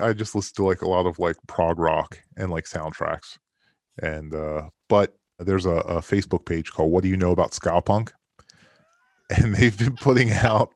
I 0.00 0.12
just 0.12 0.34
listen 0.34 0.54
to 0.56 0.64
like 0.64 0.82
a 0.82 0.88
lot 0.88 1.06
of 1.06 1.18
like 1.18 1.36
prog 1.46 1.78
rock 1.78 2.18
and 2.36 2.50
like 2.50 2.64
soundtracks. 2.64 3.38
And 4.02 4.34
uh 4.34 4.68
but 4.88 5.16
there's 5.38 5.66
a, 5.66 5.76
a 5.76 6.00
Facebook 6.00 6.44
page 6.44 6.70
called 6.70 6.92
What 6.92 7.02
Do 7.02 7.08
You 7.08 7.16
Know 7.16 7.32
About 7.32 7.54
Ska 7.54 7.80
Punk? 7.82 8.12
And 9.30 9.54
they've 9.54 9.78
been 9.78 9.94
putting 9.94 10.32
out 10.32 10.72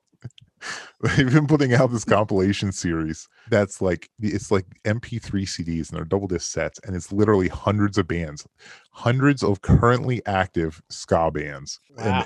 they've 1.01 1.33
been 1.33 1.47
putting 1.47 1.75
out 1.75 1.91
this 1.91 2.05
compilation 2.05 2.73
series 2.73 3.29
that's 3.49 3.83
like 3.83 4.09
it's 4.21 4.51
like 4.51 4.67
mp3 4.85 5.31
cds 5.31 5.91
and 5.91 5.99
they're 5.99 6.05
double 6.05 6.27
disc 6.27 6.51
sets 6.51 6.81
and 6.85 6.97
it's 6.97 7.13
literally 7.13 7.49
hundreds 7.49 7.99
of 7.99 8.09
bands 8.09 8.47
hundreds 8.91 9.43
of 9.43 9.61
currently 9.63 10.25
active 10.27 10.81
ska 10.89 11.31
bands 11.31 11.81
Wow. 11.97 12.25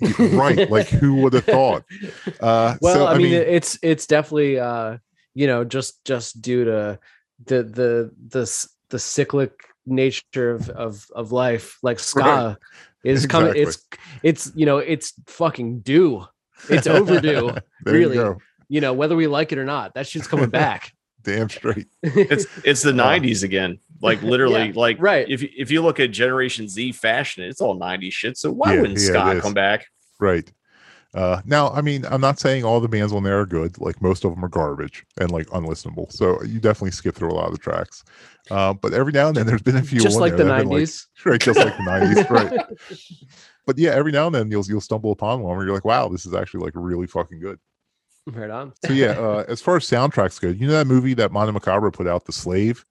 and, 0.00 0.34
right 0.34 0.68
like 0.70 0.88
who 0.88 1.14
would 1.16 1.32
have 1.34 1.44
thought 1.44 1.84
uh 2.40 2.76
well 2.80 2.94
so, 2.94 3.06
I, 3.06 3.16
mean, 3.18 3.32
it's 3.32 3.78
it's 3.82 4.06
definitely 4.06 4.58
uh 4.58 4.98
you 5.34 5.46
know 5.46 5.64
just 5.64 6.04
just 6.04 6.40
due 6.42 6.64
to 6.64 6.98
the 7.46 7.62
the 7.62 8.12
the 8.28 8.66
the 8.88 8.98
cyclic 8.98 9.52
nature 9.86 10.50
of 10.50 10.70
of, 10.70 11.06
of 11.14 11.32
life 11.32 11.78
like 11.82 11.98
ska 11.98 12.22
Right. 12.22 12.56
is 13.04 13.26
coming 13.26 13.54
Exactly. 13.54 13.98
it's 14.22 14.48
it's 14.48 14.52
you 14.56 14.66
know 14.66 14.78
it's 14.78 15.12
fucking 15.26 15.80
due 15.80 16.24
it's 16.68 16.86
overdue 16.86 17.50
There 17.84 17.94
you 17.94 18.00
really. 18.00 18.14
go. 18.16 18.38
you 18.68 18.80
know 18.80 18.92
whether 18.92 19.16
we 19.16 19.26
like 19.26 19.52
it 19.52 19.58
or 19.58 19.64
not 19.64 19.94
that 19.94 20.06
shit's 20.06 20.26
coming 20.28 20.50
back. 20.50 20.92
Damn 21.22 21.48
straight. 21.48 21.86
It's 22.02 22.46
it's 22.64 22.82
the 22.82 22.92
90s 23.06 23.42
again. 23.44 23.78
Like 24.02 24.22
literally 24.22 24.66
Yeah, 24.66 24.72
like 24.74 24.96
right. 25.00 25.26
if 25.28 25.40
you- 25.42 25.48
if 25.56 25.70
you 25.70 25.80
look 25.82 25.98
at 26.00 26.10
generation 26.10 26.68
z 26.68 26.92
fashion 26.92 27.44
it's 27.44 27.60
all 27.62 27.78
90s 27.78 28.12
shit 28.12 28.36
so 28.36 28.50
why 28.52 28.74
Yeah, 28.74 28.80
wouldn't 28.82 29.00
yeah, 29.00 29.06
ska 29.32 29.40
come 29.40 29.54
back? 29.54 29.86
Right. 30.20 30.50
Uh 31.14 31.40
now 31.46 31.70
i 31.70 31.80
mean 31.80 32.04
i'm 32.06 32.20
not 32.20 32.38
saying 32.40 32.64
all 32.64 32.80
the 32.80 32.88
bands 32.88 33.12
on 33.12 33.22
there 33.22 33.38
are 33.40 33.46
good 33.46 33.80
like 33.80 34.02
most 34.02 34.24
of 34.24 34.34
them 34.34 34.44
are 34.44 34.48
garbage 34.48 35.04
and 35.20 35.30
like 35.30 35.46
unlistenable 35.46 36.10
so 36.12 36.42
you 36.42 36.58
definitely 36.58 36.90
skip 36.90 37.14
through 37.14 37.30
a 37.30 37.34
lot 37.34 37.46
of 37.46 37.52
the 37.52 37.58
tracks. 37.58 38.02
Uh, 38.50 38.74
but 38.74 38.92
every 38.92 39.12
now 39.12 39.28
and 39.28 39.36
then 39.36 39.46
there's 39.46 39.62
been 39.62 39.76
a 39.76 39.82
few 39.82 40.00
just 40.00 40.16
on 40.16 40.20
like 40.22 40.36
there 40.36 40.38
the 40.38 40.44
that 40.44 40.54
have 40.58 40.64
been, 40.68 40.72
like- 40.74 40.82
90s 40.82 41.06
right 41.24 41.40
just 41.40 41.58
like 41.58 41.76
the 41.76 41.82
90s 41.84 42.30
right 42.30 42.52
but 43.66 43.78
yeah 43.78 43.90
every 43.90 44.12
now 44.12 44.26
and 44.26 44.34
then 44.34 44.50
you'll 44.50 44.64
you'll 44.66 44.80
stumble 44.80 45.12
upon 45.12 45.40
one 45.42 45.56
where 45.56 45.66
you're 45.66 45.74
like 45.74 45.84
wow 45.84 46.08
this 46.08 46.26
is 46.26 46.34
actually 46.34 46.60
like 46.64 46.72
really 46.76 47.06
fucking 47.06 47.40
good. 47.40 47.58
Right 48.26 48.50
on. 48.50 48.72
So 48.86 48.92
yeah 48.92 49.10
uh 49.18 49.44
as 49.48 49.60
far 49.60 49.76
as 49.76 49.84
soundtracks 49.84 50.40
go 50.40 50.48
you 50.48 50.66
know 50.66 50.72
that 50.72 50.86
movie 50.86 51.14
that 51.14 51.32
Mondo 51.32 51.58
Macabro 51.58 51.92
put 51.92 52.06
out 52.06 52.24
the 52.24 52.32
slave? 52.32 52.84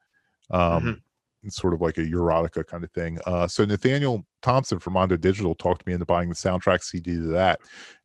Um 0.51 1.01
it's 1.45 1.57
sort 1.57 1.73
of 1.73 1.81
like 1.81 1.97
a 1.97 2.01
erotica 2.01 2.65
kind 2.65 2.83
of 2.85 2.91
thing. 2.91 3.19
Uh 3.25 3.47
so 3.47 3.65
nathaniel 3.65 4.25
thompson 4.41 4.79
from 4.79 4.93
mondo 4.93 5.15
digital 5.17 5.55
talked 5.55 5.85
me 5.87 5.93
into 5.93 6.05
buying 6.05 6.27
the 6.29 6.35
soundtrack 6.35 6.83
cd 6.83 7.15
to 7.15 7.27
that 7.27 7.59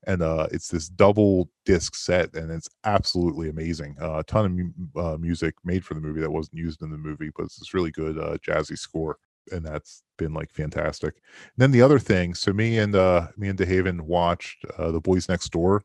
and 0.07 0.23
uh 0.23 0.47
it's 0.53 0.69
this 0.69 0.89
double 0.89 1.51
disc 1.65 1.95
set 1.97 2.33
and 2.35 2.51
it's 2.51 2.69
absolutely 2.85 3.49
amazing. 3.49 3.97
Uh, 4.01 4.19
a 4.19 4.25
ton 4.25 4.45
of 4.45 4.53
mu- 4.53 5.03
uh, 5.03 5.17
music 5.19 5.55
made 5.65 5.85
for 5.85 5.95
the 5.95 6.01
movie 6.01 6.21
that 6.21 6.31
wasn't 6.31 6.57
used 6.57 6.83
in 6.83 6.91
the 6.91 6.97
movie 6.97 7.31
but 7.37 7.45
it's 7.45 7.59
this 7.59 7.75
really 7.75 7.91
good 7.91 8.19
uh 8.19 8.37
jazzy 8.39 8.79
score 8.79 9.19
and 9.53 9.65
that's 9.65 10.03
been 10.17 10.33
like 10.33 10.51
fantastic 10.51 11.15
and 11.15 11.57
then 11.57 11.71
the 11.71 11.83
other 11.83 11.99
thing 11.99 12.35
so 12.35 12.53
me 12.53 12.79
and 12.79 12.95
uh 12.95 13.29
me 13.37 13.49
and 13.49 13.59
dehaven 13.59 14.01
watched 14.01 14.65
uh 14.79 14.91
the 14.91 15.01
boys 15.01 15.29
next 15.29 15.51
door 15.51 15.85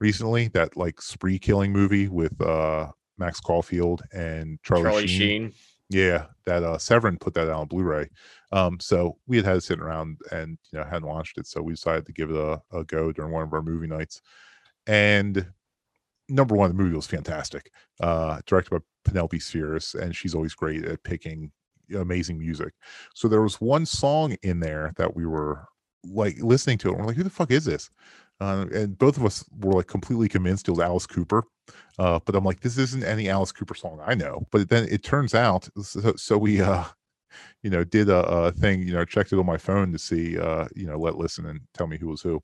recently 0.00 0.48
that 0.48 0.76
like 0.76 1.00
spree 1.00 1.38
killing 1.38 1.72
movie 1.72 2.08
with 2.08 2.40
uh 2.40 2.90
max 3.18 3.40
caulfield 3.40 4.02
and 4.12 4.58
charlie, 4.62 4.84
charlie 4.84 5.06
sheen. 5.06 5.18
sheen 5.18 5.52
Yeah, 5.90 6.26
that 6.46 6.62
uh 6.62 6.78
Severin 6.78 7.18
put 7.18 7.34
that 7.34 7.48
out 7.48 7.60
on 7.60 7.66
Blu-ray. 7.68 8.08
Um, 8.52 8.80
so 8.80 9.18
we 9.26 9.36
had 9.36 9.44
had 9.44 9.56
it 9.56 9.62
sitting 9.62 9.84
around 9.84 10.18
and 10.32 10.58
you 10.72 10.78
know 10.78 10.84
hadn't 10.84 11.06
watched 11.06 11.38
it, 11.38 11.46
so 11.46 11.60
we 11.60 11.74
decided 11.74 12.06
to 12.06 12.12
give 12.12 12.30
it 12.30 12.36
a, 12.36 12.60
a 12.72 12.84
go 12.84 13.12
during 13.12 13.32
one 13.32 13.42
of 13.42 13.52
our 13.52 13.62
movie 13.62 13.86
nights. 13.86 14.22
And 14.86 15.46
number 16.28 16.54
one, 16.54 16.70
the 16.70 16.82
movie 16.82 16.96
was 16.96 17.06
fantastic. 17.06 17.70
Uh, 18.00 18.40
directed 18.46 18.70
by 18.70 18.78
Penelope 19.04 19.38
Spheeris, 19.38 19.94
and 19.94 20.16
she's 20.16 20.34
always 20.34 20.54
great 20.54 20.84
at 20.84 21.02
picking 21.02 21.52
amazing 21.96 22.38
music. 22.38 22.74
So 23.14 23.28
there 23.28 23.42
was 23.42 23.60
one 23.60 23.86
song 23.86 24.36
in 24.42 24.60
there 24.60 24.92
that 24.96 25.14
we 25.14 25.26
were 25.26 25.66
like 26.04 26.36
listening 26.40 26.78
to 26.78 26.88
it. 26.88 26.98
We're 26.98 27.06
like, 27.06 27.16
who 27.16 27.22
the 27.22 27.30
fuck 27.30 27.50
is 27.50 27.64
this? 27.64 27.90
Uh, 28.40 28.66
and 28.74 28.98
both 28.98 29.16
of 29.16 29.24
us 29.24 29.44
were 29.60 29.72
like 29.72 29.86
completely 29.86 30.28
convinced 30.28 30.68
it 30.68 30.72
was 30.72 30.80
Alice 30.80 31.06
Cooper. 31.06 31.44
Uh, 31.98 32.18
but 32.24 32.34
I'm 32.34 32.44
like, 32.44 32.60
this 32.60 32.78
isn't 32.78 33.04
any 33.04 33.28
Alice 33.28 33.52
Cooper 33.52 33.74
song 33.74 34.00
I 34.04 34.14
know. 34.14 34.46
But 34.50 34.68
then 34.68 34.86
it 34.90 35.02
turns 35.02 35.34
out, 35.34 35.68
so, 35.80 36.14
so 36.16 36.36
we, 36.36 36.60
uh, 36.60 36.84
you 37.62 37.70
know, 37.70 37.84
did 37.84 38.08
a, 38.08 38.26
a 38.26 38.52
thing, 38.52 38.82
you 38.82 38.92
know, 38.92 39.04
checked 39.04 39.32
it 39.32 39.38
on 39.38 39.46
my 39.46 39.56
phone 39.56 39.92
to 39.92 39.98
see, 39.98 40.38
uh, 40.38 40.66
you 40.74 40.86
know, 40.86 40.98
let 40.98 41.16
listen 41.16 41.46
and 41.46 41.60
tell 41.72 41.86
me 41.86 41.96
who 41.96 42.08
was 42.08 42.22
who. 42.22 42.42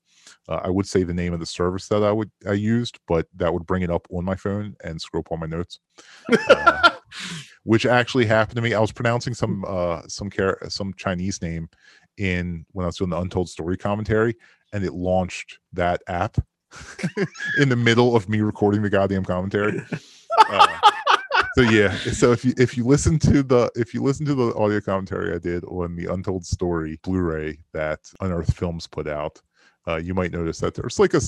Uh, 0.49 0.61
I 0.65 0.71
would 0.71 0.87
say 0.87 1.03
the 1.03 1.15
name 1.15 1.33
of 1.33 1.41
the 1.41 1.47
service 1.47 1.89
that 1.89 2.03
I 2.03 2.13
would 2.13 2.31
I 2.49 2.53
used, 2.53 2.99
but 3.07 3.27
that 3.37 3.53
would 3.53 3.67
bring 3.67 3.83
it 3.83 3.91
up 3.91 4.07
on 4.11 4.25
my 4.25 4.37
phone 4.37 4.77
and 4.83 5.01
scroll 5.01 5.21
up 5.21 5.33
on 5.33 5.41
my 5.41 5.47
notes. 5.47 5.81
Uh, 6.49 6.91
which 7.65 7.87
actually 7.87 8.27
happened 8.27 8.57
to 8.57 8.63
me. 8.63 8.75
I 8.75 8.81
was 8.81 8.93
pronouncing 8.93 9.35
some 9.35 9.65
uh 9.67 10.03
some 10.09 10.31
care 10.31 10.59
some 10.69 10.95
Chinese 10.95 11.43
name 11.43 11.69
in 12.17 12.65
when 12.73 12.85
I 12.85 12.89
was 12.89 12.97
doing 12.97 13.11
the 13.11 13.21
Untold 13.21 13.49
Story 13.49 13.77
commentary, 13.77 14.37
and 14.73 14.85
it 14.85 14.93
launched 14.93 15.59
that 15.73 16.03
app 16.07 16.37
in 17.59 17.69
the 17.69 17.77
middle 17.77 18.15
of 18.15 18.29
me 18.29 18.41
recording 18.41 18.83
the 18.83 18.91
goddamn 18.91 19.25
commentary. 19.25 19.83
Uh, 20.49 20.79
so 21.55 21.63
yeah, 21.63 21.93
so 21.97 22.33
if 22.33 22.45
you 22.45 22.55
if 22.57 22.77
you 22.77 22.85
listen 22.85 23.19
to 23.19 23.43
the 23.43 23.71
if 23.75 23.93
you 23.93 24.03
listen 24.03 24.25
to 24.27 24.35
the 24.35 24.55
audio 24.55 24.81
commentary 24.81 25.35
I 25.35 25.39
did 25.39 25.65
on 25.65 25.97
the 25.97 26.07
Untold 26.07 26.45
Story 26.47 26.99
Blu-ray 27.03 27.59
that 27.73 28.01
Unearthed 28.21 28.57
Films 28.57 28.87
put 28.87 29.09
out, 29.09 29.41
uh, 29.89 29.97
you 29.97 30.15
might 30.15 30.33
notice 30.33 30.59
that 30.61 30.75
there's 30.75 30.99
like 30.99 31.15
a 31.15 31.21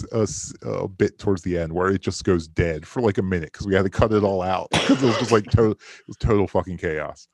a 0.62 0.88
bit 0.88 1.18
towards 1.18 1.42
the 1.42 1.56
end 1.56 1.72
where 1.72 1.90
it 1.90 2.02
just 2.02 2.24
goes 2.24 2.46
dead 2.46 2.86
for 2.86 3.00
like 3.00 3.18
a 3.18 3.22
minute 3.22 3.52
because 3.52 3.66
we 3.66 3.74
had 3.74 3.84
to 3.84 3.90
cut 3.90 4.12
it 4.12 4.22
all 4.22 4.42
out 4.42 4.68
because 4.70 5.02
it 5.02 5.06
was 5.06 5.18
just 5.18 5.32
like 5.32 5.44
total 5.50 5.72
it 5.72 6.08
was 6.08 6.16
total 6.18 6.46
fucking 6.46 6.76
chaos. 6.76 7.28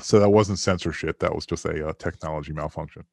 So 0.00 0.18
that 0.18 0.30
wasn't 0.30 0.58
censorship; 0.58 1.18
that 1.20 1.34
was 1.34 1.46
just 1.46 1.64
a, 1.64 1.88
uh 1.88 1.92
technology 1.98 2.52
malfunction. 2.52 3.04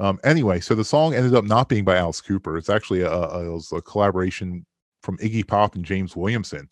Um, 0.00 0.18
anyway, 0.24 0.60
so 0.60 0.74
the 0.74 0.84
song 0.84 1.14
ended 1.14 1.34
up 1.34 1.44
not 1.44 1.68
being 1.68 1.84
by 1.84 1.96
Alice 1.96 2.20
Cooper. 2.20 2.56
It's 2.56 2.70
actually 2.70 3.02
a, 3.02 3.10
a, 3.10 3.46
it 3.46 3.52
was 3.52 3.72
a 3.72 3.82
collaboration 3.82 4.64
from 5.02 5.18
Iggy 5.18 5.46
Pop 5.46 5.74
and 5.74 5.84
James 5.84 6.16
Williamson, 6.16 6.68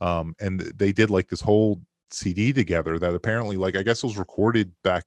um, 0.00 0.34
and 0.40 0.60
they 0.60 0.92
did 0.92 1.10
like 1.10 1.28
this 1.28 1.40
whole 1.40 1.80
CD 2.10 2.52
together 2.52 2.98
that 2.98 3.14
apparently, 3.14 3.56
like, 3.56 3.76
I 3.76 3.82
guess 3.82 4.02
it 4.02 4.06
was 4.06 4.18
recorded 4.18 4.72
back 4.82 5.04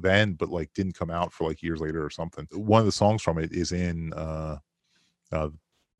then, 0.00 0.34
but 0.34 0.48
like 0.48 0.72
didn't 0.74 0.96
come 0.96 1.10
out 1.10 1.32
for 1.32 1.48
like 1.48 1.62
years 1.62 1.80
later 1.80 2.04
or 2.04 2.10
something. 2.10 2.46
One 2.52 2.80
of 2.80 2.86
the 2.86 2.92
songs 2.92 3.22
from 3.22 3.38
it 3.38 3.52
is 3.52 3.72
in 3.72 4.12
uh, 4.12 4.58
uh, 5.30 5.48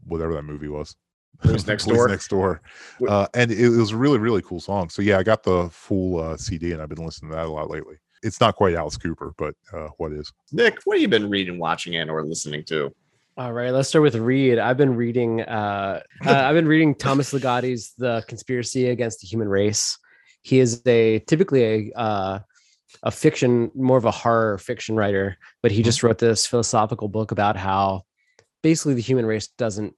whatever 0.04 0.34
that 0.34 0.42
movie 0.42 0.68
was. 0.68 0.96
Boys 1.42 1.66
Next 1.66 1.86
Door? 1.88 2.08
Next 2.08 2.28
Door, 2.28 2.62
uh, 3.08 3.26
and 3.34 3.50
it, 3.50 3.58
it 3.58 3.68
was 3.68 3.92
a 3.92 3.96
really 3.96 4.18
really 4.18 4.42
cool 4.42 4.60
song. 4.60 4.88
So 4.88 5.02
yeah, 5.02 5.18
I 5.18 5.22
got 5.22 5.42
the 5.42 5.68
full 5.70 6.20
uh, 6.20 6.36
CD 6.36 6.72
and 6.72 6.82
I've 6.82 6.88
been 6.88 7.04
listening 7.04 7.30
to 7.30 7.36
that 7.36 7.46
a 7.46 7.50
lot 7.50 7.70
lately. 7.70 7.96
It's 8.22 8.40
not 8.40 8.54
quite 8.54 8.74
Alice 8.74 8.96
Cooper, 8.96 9.34
but 9.36 9.54
uh, 9.72 9.88
what 9.96 10.12
is? 10.12 10.32
Nick, 10.52 10.78
what 10.84 10.96
have 10.96 11.02
you 11.02 11.08
been 11.08 11.28
reading, 11.28 11.58
watching, 11.58 11.96
and 11.96 12.08
or 12.08 12.24
listening 12.24 12.64
to? 12.66 12.94
All 13.36 13.52
right, 13.52 13.70
let's 13.70 13.88
start 13.88 14.02
with 14.02 14.14
read. 14.14 14.58
I've 14.58 14.76
been 14.76 14.94
reading. 14.94 15.40
Uh, 15.40 16.00
uh, 16.26 16.30
I've 16.30 16.54
been 16.54 16.68
reading 16.68 16.94
Thomas 16.94 17.32
Ligotti's 17.32 17.94
"The 17.96 18.22
Conspiracy 18.28 18.88
Against 18.90 19.20
the 19.20 19.26
Human 19.26 19.48
Race." 19.48 19.98
He 20.42 20.58
is 20.58 20.82
a 20.86 21.20
typically 21.20 21.92
a 21.94 21.98
uh, 21.98 22.38
a 23.02 23.10
fiction, 23.10 23.70
more 23.74 23.96
of 23.96 24.04
a 24.04 24.10
horror 24.10 24.58
fiction 24.58 24.96
writer, 24.96 25.36
but 25.62 25.70
he 25.72 25.82
just 25.82 26.02
wrote 26.02 26.18
this 26.18 26.46
philosophical 26.46 27.08
book 27.08 27.32
about 27.32 27.56
how 27.56 28.02
basically 28.62 28.94
the 28.94 29.00
human 29.02 29.26
race 29.26 29.48
doesn't 29.48 29.94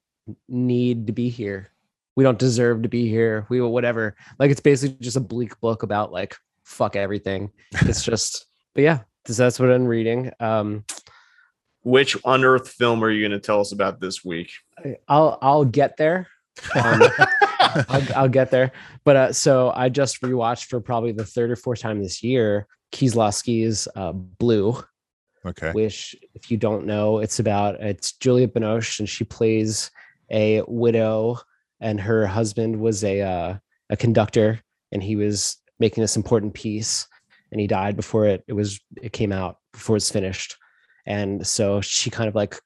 need 0.47 1.07
to 1.07 1.13
be 1.13 1.29
here. 1.29 1.71
We 2.15 2.23
don't 2.23 2.39
deserve 2.39 2.83
to 2.83 2.89
be 2.89 3.07
here. 3.09 3.45
We 3.49 3.61
will 3.61 3.71
whatever. 3.73 4.15
Like 4.39 4.51
it's 4.51 4.61
basically 4.61 4.97
just 5.01 5.17
a 5.17 5.21
bleak 5.21 5.59
book 5.59 5.83
about 5.83 6.11
like 6.11 6.35
fuck 6.63 6.95
everything. 6.95 7.51
It's 7.81 8.03
just, 8.03 8.45
but 8.73 8.83
yeah, 8.83 8.99
that's- 9.23 9.37
that's 9.37 9.59
what 9.59 9.71
I'm 9.71 9.85
reading. 9.85 10.31
Um, 10.39 10.85
Which 11.83 12.17
unearthed 12.25 12.69
film 12.69 13.03
are 13.03 13.09
you 13.11 13.21
going 13.27 13.39
to 13.39 13.45
tell 13.45 13.59
us 13.61 13.71
about 13.71 13.99
this 13.99 14.23
week? 14.23 14.51
I'll 15.07 15.37
I'll 15.41 15.65
get 15.65 15.97
there. 15.97 16.27
Um, 16.73 17.01
I'll, 17.89 18.07
I'll 18.15 18.29
get 18.29 18.49
there. 18.49 18.71
But 19.03 19.15
uh, 19.15 19.33
so 19.33 19.71
I 19.75 19.89
just 19.89 20.21
rewatched 20.21 20.65
for 20.65 20.79
probably 20.79 21.11
the 21.11 21.25
third 21.25 21.51
or 21.51 21.55
fourth 21.55 21.81
time 21.81 22.01
this 22.01 22.23
year 22.23 22.67
Kieslowski's 22.95 23.87
uh, 23.95 24.13
Blue, 24.13 24.81
Okay. 25.45 25.71
which 25.73 26.15
if 26.33 26.49
you 26.49 26.57
don't 26.57 26.85
know, 26.85 27.19
it's 27.19 27.39
about 27.39 27.75
it's 27.81 28.13
Julia 28.13 28.47
Binoche 28.47 28.99
and 28.99 29.07
she 29.07 29.23
plays 29.25 29.91
a 30.31 30.63
widow, 30.67 31.37
and 31.81 31.99
her 31.99 32.25
husband 32.25 32.79
was 32.79 33.03
a 33.03 33.21
uh, 33.21 33.57
a 33.89 33.97
conductor, 33.97 34.61
and 34.91 35.03
he 35.03 35.15
was 35.15 35.57
making 35.77 36.01
this 36.01 36.15
important 36.15 36.53
piece, 36.53 37.07
and 37.51 37.59
he 37.59 37.67
died 37.67 37.95
before 37.95 38.25
it 38.25 38.43
it 38.47 38.53
was 38.53 38.79
it 39.03 39.11
came 39.11 39.31
out 39.33 39.57
before 39.73 39.97
it's 39.97 40.09
finished, 40.09 40.55
and 41.05 41.45
so 41.45 41.81
she 41.81 42.09
kind 42.09 42.29
of 42.29 42.33
like 42.33 42.59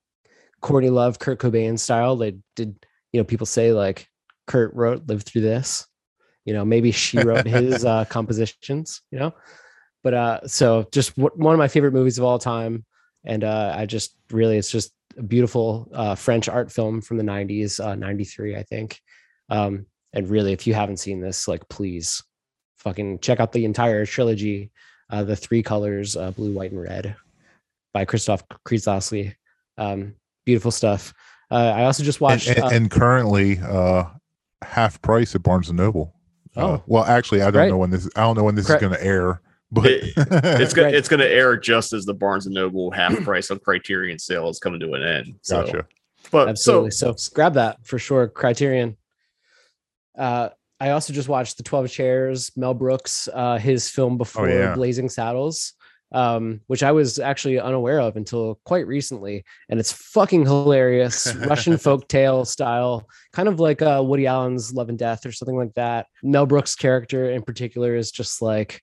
Courtney 0.62 0.92
Love, 0.92 1.20
Kurt 1.20 1.40
Cobain 1.40 1.78
style. 1.78 2.16
They 2.16 2.38
did, 2.56 2.86
you 3.12 3.20
know, 3.20 3.26
people 3.26 3.48
say 3.48 3.74
like 3.74 4.08
Kurt 4.46 4.74
wrote 4.76 5.08
lived 5.08 5.26
through 5.26 5.42
this. 5.42 5.88
You 6.46 6.54
know, 6.54 6.64
maybe 6.64 6.92
she 6.92 7.18
wrote 7.20 7.48
his 7.60 7.84
uh, 7.84 8.06
compositions. 8.06 9.02
You 9.12 9.20
know, 9.20 9.34
but 10.04 10.14
uh, 10.14 10.48
so 10.48 10.88
just 10.92 11.16
w- 11.16 11.36
one 11.36 11.54
of 11.54 11.58
my 11.60 11.68
favorite 11.68 11.94
movies 11.94 12.18
of 12.18 12.24
all 12.24 12.40
time, 12.40 12.86
and 13.26 13.44
uh, 13.44 13.74
I 13.78 13.86
just 13.86 14.16
really, 14.32 14.58
it's 14.58 14.72
just 14.72 14.92
a 15.18 15.24
beautiful 15.24 15.90
uh, 15.94 16.16
French 16.16 16.48
art 16.50 16.72
film 16.72 17.02
from 17.02 17.18
the 17.18 17.24
'90s, 17.24 17.84
uh, 17.84 17.96
'93, 17.96 18.56
I 18.56 18.64
think. 18.64 19.00
Um, 19.50 19.86
and 20.14 20.28
really, 20.30 20.54
if 20.54 20.66
you 20.68 20.74
haven't 20.74 20.98
seen 20.98 21.20
this, 21.22 21.48
like, 21.48 21.68
please, 21.70 22.24
fucking 22.78 23.20
check 23.20 23.40
out 23.40 23.52
the 23.52 23.66
entire 23.66 24.06
trilogy, 24.06 24.72
uh, 25.10 25.24
the 25.24 25.36
three 25.36 25.62
colors, 25.64 26.16
uh, 26.16 26.32
blue, 26.32 26.54
white, 26.54 26.72
and 26.72 26.82
red, 26.82 27.16
by 27.94 28.06
Christoph 28.06 28.44
Kieslowski. 28.66 29.36
Um, 29.78 30.16
beautiful 30.46 30.72
stuff. 30.72 31.14
Uh, 31.52 31.74
I 31.76 31.84
also 31.86 32.04
just 32.04 32.22
watched. 32.22 32.48
and, 32.48 32.60
uh, 32.64 32.68
and 32.72 32.92
currently, 32.92 33.60
uh, 33.60 34.04
half 34.64 35.02
price 35.02 35.34
at 35.36 35.44
Barnes 35.44 35.70
and 35.70 35.78
Noble. 35.78 36.14
Uh, 36.56 36.62
Oh. 36.62 36.84
well, 36.88 37.04
actually, 37.06 37.42
I 37.42 37.46
don't 37.52 37.62
Right. 37.62 37.70
know 37.70 37.78
when 37.78 37.90
this. 37.92 38.08
I 38.16 38.22
don't 38.22 38.38
know 38.38 38.44
when 38.44 38.56
this 38.56 38.70
is 38.70 38.76
going 38.78 38.94
to 38.94 39.04
air, 39.04 39.42
but 39.72 39.86
It- 39.86 40.14
it's 40.18 40.74
gonna 40.74 40.90
it's 40.90 41.08
gonna 41.08 41.26
air 41.26 41.58
just 41.58 41.94
as 41.94 42.06
the 42.06 42.14
Barnes 42.14 42.46
and 42.46 42.56
Noble 42.56 42.92
half 42.92 43.16
price 43.24 43.52
on 43.52 43.60
Criterion 43.60 44.20
sale 44.20 44.50
is 44.50 44.60
coming 44.60 44.80
to 44.80 44.94
an 44.94 45.04
end. 45.04 45.36
So, 45.42 45.64
Gotcha. 45.64 45.86
But 46.32 46.50
absolutely. 46.50 46.92
so 46.92 47.16
So, 47.16 47.32
grab 47.34 47.54
that 47.56 47.86
for 47.86 47.98
sure. 47.98 48.28
Criterion. 48.28 48.98
Uh, 50.18 50.50
I 50.80 50.92
also 50.92 51.14
just 51.14 51.30
watched 51.30 51.58
the 51.58 51.64
Twelve 51.64 51.90
Chairs, 51.90 52.52
Mel 52.56 52.74
Brooks, 52.74 53.28
uh, 53.34 53.58
his 53.58 53.90
film 53.90 54.18
before 54.18 54.50
yeah. 54.50 54.74
Blazing 54.76 55.10
Saddles, 55.10 55.74
um, 56.14 56.62
which 56.68 56.84
I 56.84 56.92
was 56.92 57.20
actually 57.20 57.60
unaware 57.60 58.00
of 58.00 58.16
until 58.16 58.60
quite 58.66 58.88
recently, 58.88 59.44
and 59.70 59.80
it's 59.80 59.92
fucking 59.92 60.46
hilarious. 60.46 61.34
Russian 61.48 61.78
folk 61.78 62.08
tale 62.08 62.46
style, 62.46 63.08
kind 63.34 63.48
of 63.50 63.60
like 63.60 63.82
uh, 63.82 64.02
Woody 64.06 64.26
Allen's 64.28 64.74
Love 64.74 64.90
and 64.90 64.98
Death 64.98 65.26
or 65.26 65.32
something 65.32 65.58
like 65.58 65.74
that. 65.76 66.08
Mel 66.24 66.46
Brooks' 66.46 66.76
character 66.76 67.30
in 67.30 67.42
particular 67.44 67.96
is 67.96 68.12
just 68.12 68.42
like 68.42 68.82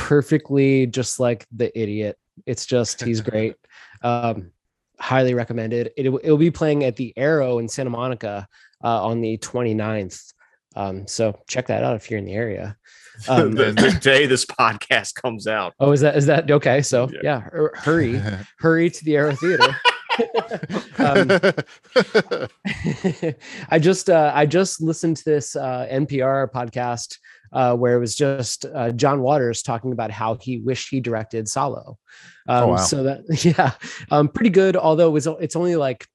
perfectly 0.00 0.86
just 0.86 1.20
like 1.20 1.46
the 1.52 1.78
idiot. 1.78 2.16
It's 2.46 2.66
just 2.66 3.02
he's 3.02 3.20
great. 3.30 3.56
Um, 4.02 4.50
highly 4.98 5.34
recommended. 5.34 5.90
It 5.96 6.08
will 6.08 6.36
be 6.38 6.50
playing 6.50 6.84
at 6.84 6.96
the 6.96 7.12
Arrow 7.16 7.58
in 7.58 7.68
Santa 7.68 7.90
Monica 7.90 8.48
uh, 8.82 9.04
on 9.04 9.20
the 9.20 9.38
29th. 9.38 10.32
Um, 10.76 11.06
so 11.06 11.38
check 11.48 11.66
that 11.66 11.84
out 11.84 11.96
if 11.96 12.10
you're 12.10 12.18
in 12.18 12.24
the 12.24 12.34
area. 12.34 12.76
Um, 13.28 13.52
the, 13.52 13.72
the 13.72 13.98
day 14.00 14.24
this 14.24 14.46
podcast 14.46 15.14
comes 15.14 15.46
out. 15.46 15.74
oh, 15.78 15.92
is 15.92 16.00
that 16.00 16.16
is 16.16 16.24
that 16.24 16.50
okay? 16.50 16.80
So 16.80 17.10
yeah, 17.22 17.40
hur- 17.40 17.74
hurry, 17.74 18.18
hurry 18.58 18.88
to 18.88 19.04
the 19.04 19.16
Arrow 19.16 19.34
Theater. 19.34 19.76
um, 20.98 21.28
I 23.70 23.78
just 23.78 24.08
uh, 24.08 24.32
I 24.34 24.46
just 24.46 24.80
listened 24.80 25.18
to 25.18 25.24
this 25.24 25.54
uh, 25.54 25.86
NPR 25.92 26.50
podcast 26.50 27.18
uh, 27.52 27.74
where 27.76 27.96
it 27.96 28.00
was 28.00 28.14
just 28.14 28.64
uh, 28.66 28.90
John 28.92 29.20
Waters 29.22 29.62
talking 29.62 29.92
about 29.92 30.10
how 30.10 30.36
he 30.40 30.58
wished 30.58 30.88
he 30.90 31.00
directed 31.00 31.48
Salo. 31.48 31.98
Um, 32.48 32.64
Oh, 32.64 32.66
wow. 32.68 32.76
So 32.76 33.02
that 33.04 33.44
yeah, 33.44 33.72
um, 34.10 34.28
pretty 34.28 34.50
good. 34.50 34.76
Although 34.76 35.08
it 35.08 35.12
was 35.12 35.26
it's 35.26 35.56
only 35.56 35.76
like 35.76 36.06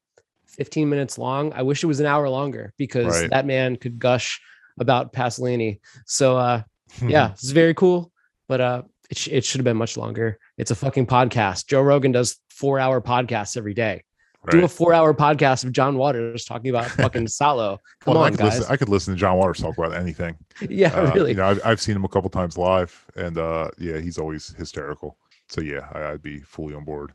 15 0.47 0.89
minutes 0.89 1.17
long. 1.17 1.51
I 1.53 1.63
wish 1.63 1.83
it 1.83 1.87
was 1.87 1.99
an 1.99 2.05
hour 2.05 2.29
longer 2.29 2.73
because 2.77 3.07
Right. 3.21 3.29
that 3.29 3.45
man 3.45 3.75
could 3.75 3.99
gush 3.99 4.39
about 4.79 5.13
Pasolini. 5.13 5.79
So 6.05 6.37
uh, 6.37 6.63
yeah, 7.01 7.31
it's 7.31 7.51
very 7.51 7.73
cool, 7.73 8.11
but 8.47 8.61
uh, 8.61 8.81
it, 9.09 9.17
sh- 9.17 9.29
it 9.31 9.45
should 9.45 9.59
have 9.59 9.65
been 9.65 9.77
much 9.77 9.97
longer. 9.97 10.37
It's 10.57 10.71
a 10.71 10.75
fucking 10.75 11.07
podcast. 11.07 11.67
Joe 11.67 11.81
Rogan 11.81 12.11
does 12.13 12.37
four 12.49 12.79
hour 12.79 13.01
podcasts 13.01 13.57
every 13.57 13.73
day. 13.73 14.03
Do 14.51 14.63
a 14.63 14.67
four 14.67 14.93
hour 14.93 15.13
podcast 15.13 15.63
of 15.65 15.71
John 15.71 15.97
Waters 15.97 16.45
talking 16.45 16.69
about 16.69 16.85
fucking 16.91 17.27
Salo. 17.27 17.79
Come 18.01 18.13
Well, 18.15 18.23
I 18.23 18.27
on, 18.27 18.31
could 18.33 18.39
guys. 18.41 18.59
Listen, 18.59 18.73
I 18.73 18.77
could 18.77 18.89
listen 18.89 19.13
to 19.13 19.19
John 19.19 19.37
Waters 19.37 19.59
talk 19.59 19.77
about 19.77 19.93
anything. 19.93 20.35
Yeah, 20.69 20.93
Uh, 20.95 21.11
really. 21.13 21.31
You 21.31 21.37
know, 21.37 21.47
I've, 21.47 21.61
I've 21.65 21.81
seen 21.81 21.95
him 21.95 22.05
a 22.05 22.09
couple 22.09 22.29
times 22.29 22.57
live, 22.57 23.05
and 23.15 23.37
uh, 23.37 23.69
yeah, 23.77 23.97
he's 23.99 24.17
always 24.17 24.49
hysterical. 24.57 25.17
So 25.49 25.61
yeah, 25.61 25.87
I, 25.93 26.11
I'd 26.13 26.21
be 26.21 26.39
fully 26.39 26.73
on 26.75 26.85
board. 26.85 27.11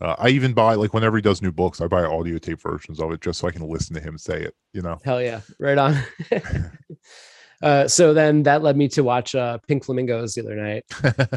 Uh, 0.00 0.14
I 0.18 0.28
even 0.28 0.54
buy 0.54 0.74
like 0.74 0.94
whenever 0.94 1.16
he 1.16 1.22
does 1.22 1.42
new 1.42 1.52
books, 1.52 1.80
I 1.80 1.86
buy 1.86 2.04
audio 2.04 2.38
tape 2.38 2.60
versions 2.62 3.00
of 3.00 3.10
it 3.12 3.20
just 3.20 3.40
so 3.40 3.48
I 3.48 3.50
can 3.50 3.68
listen 3.68 3.94
to 3.96 4.00
him 4.00 4.16
say 4.16 4.40
it. 4.40 4.54
You 4.72 4.82
know, 4.82 4.98
Hell 5.04 5.20
yeah, 5.20 5.40
right 5.58 5.76
on. 5.76 5.96
uh, 7.62 7.86
so 7.88 8.14
then 8.14 8.42
that 8.44 8.62
led 8.62 8.76
me 8.76 8.88
to 8.88 9.02
watch 9.04 9.34
uh, 9.34 9.58
Pink 9.68 9.84
Flamingos 9.84 10.34
the 10.34 10.42
other 10.42 10.56
night. 10.56 10.84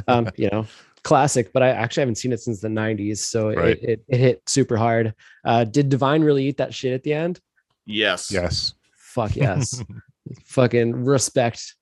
Um, 0.08 0.30
you 0.38 0.50
know, 0.52 0.66
classic, 1.04 1.52
but 1.54 1.62
I 1.64 1.70
actually 1.70 2.02
haven't 2.02 2.16
seen 2.16 2.32
it 2.34 2.40
since 2.40 2.62
the 2.62 2.68
'90s, 2.68 3.18
so 3.18 3.50
it, 3.50 3.58
Right. 3.58 3.82
it, 3.84 4.04
it 4.08 4.18
hit 4.18 4.42
super 4.48 4.78
hard. 4.78 5.14
Uh, 5.46 5.64
did 5.64 5.90
Divine 5.90 6.24
really 6.24 6.48
eat 6.48 6.58
that 6.58 6.74
shit 6.74 6.94
at 6.94 7.04
the 7.04 7.14
end? 7.14 7.40
Yes. 7.86 8.32
yes. 8.32 8.74
Fuck 8.96 9.36
yes. 9.36 9.84
Fucking 10.46 11.04
respect. 11.06 11.76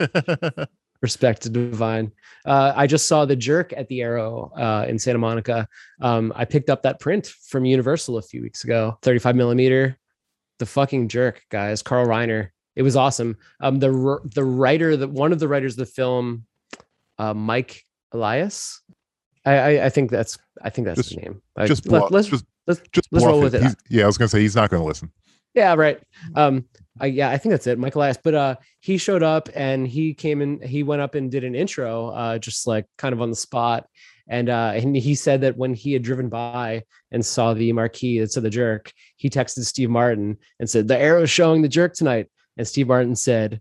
respect 1.02 1.42
to 1.42 1.50
Divine. 1.50 2.10
Uh, 2.44 2.72
I 2.74 2.86
just 2.86 3.06
saw 3.06 3.24
the 3.24 3.36
jerk 3.36 3.72
at 3.76 3.88
the 3.88 4.02
Arrow 4.02 4.50
uh, 4.56 4.86
in 4.88 4.98
Santa 4.98 5.18
Monica. 5.18 5.68
Um, 6.00 6.32
I 6.34 6.44
picked 6.44 6.70
up 6.70 6.82
that 6.82 7.00
print 7.00 7.26
from 7.26 7.64
Universal 7.64 8.18
a 8.18 8.22
few 8.22 8.42
weeks 8.42 8.64
ago, 8.64 8.98
35 9.02 9.36
millimeter. 9.36 9.96
The 10.58 10.66
fucking 10.66 11.08
jerk, 11.08 11.42
guys. 11.50 11.82
Carl 11.82 12.06
Reiner. 12.06 12.48
It 12.76 12.82
was 12.82 12.96
awesome. 12.96 13.36
Um, 13.60 13.78
the 13.78 14.18
the 14.34 14.44
writer, 14.44 14.96
the 14.96 15.08
one 15.08 15.32
of 15.32 15.38
the 15.38 15.48
writers 15.48 15.74
of 15.74 15.78
the 15.78 15.86
film, 15.86 16.44
uh, 17.18 17.32
Mike 17.32 17.85
Elias. 18.12 18.80
I, 19.44 19.54
I 19.54 19.84
I 19.86 19.88
think 19.90 20.10
that's 20.10 20.38
I 20.62 20.70
think 20.70 20.86
that's 20.86 20.96
Just- 20.98 21.10
his 21.10 21.18
name. 21.18 21.42
I- 21.56 21.66
just 21.66 21.86
let, 21.86 22.00
bluff- 22.00 22.10
let's 22.12 22.28
just- 22.28 22.44
let's 22.66 22.80
Just 22.92 23.08
let's 23.12 23.24
roll 23.24 23.40
with 23.40 23.54
it. 23.54 23.62
He's- 23.62 23.76
Yeah, 23.88 24.04
I 24.04 24.06
was 24.06 24.18
gonna 24.18 24.28
say 24.28 24.40
he's 24.40 24.56
not 24.56 24.70
gonna 24.70 24.84
listen. 24.84 25.12
Yeah, 25.54 25.74
right. 25.74 25.98
Um, 26.34 26.66
I, 27.00 27.06
yeah, 27.06 27.30
I 27.30 27.38
think 27.38 27.52
that's 27.52 27.66
it, 27.66 27.78
Michael 27.78 28.02
Elias. 28.02 28.18
But 28.22 28.34
uh, 28.34 28.56
he 28.80 28.98
showed 28.98 29.22
up 29.22 29.48
and 29.54 29.86
he 29.88 30.12
came 30.12 30.42
in. 30.42 30.60
He 30.60 30.82
went 30.82 31.00
up 31.00 31.14
and 31.14 31.30
did 31.30 31.44
an 31.44 31.54
intro, 31.54 32.08
uh, 32.08 32.38
just 32.38 32.66
like 32.66 32.84
kind 32.98 33.14
of 33.14 33.22
on 33.22 33.30
the 33.30 33.36
spot. 33.36 33.86
And 34.28 34.48
uh, 34.50 34.72
and 34.74 34.94
he 34.96 35.14
said 35.14 35.40
that 35.42 35.56
when 35.56 35.72
he 35.72 35.92
had 35.92 36.02
driven 36.02 36.28
by 36.28 36.82
and 37.12 37.24
saw 37.24 37.54
the 37.54 37.72
marquee 37.72 38.18
that 38.20 38.32
said 38.32 38.42
the 38.42 38.50
jerk, 38.50 38.92
he 39.16 39.30
texted 39.30 39.64
Steve 39.64 39.88
Martin 39.88 40.36
and 40.58 40.68
said, 40.68 40.88
"The 40.88 40.98
arrow's 40.98 41.30
showing 41.30 41.62
the 41.62 41.68
jerk 41.68 41.94
tonight." 41.94 42.26
And 42.58 42.66
Steve 42.66 42.88
Martin 42.88 43.14
said, 43.16 43.60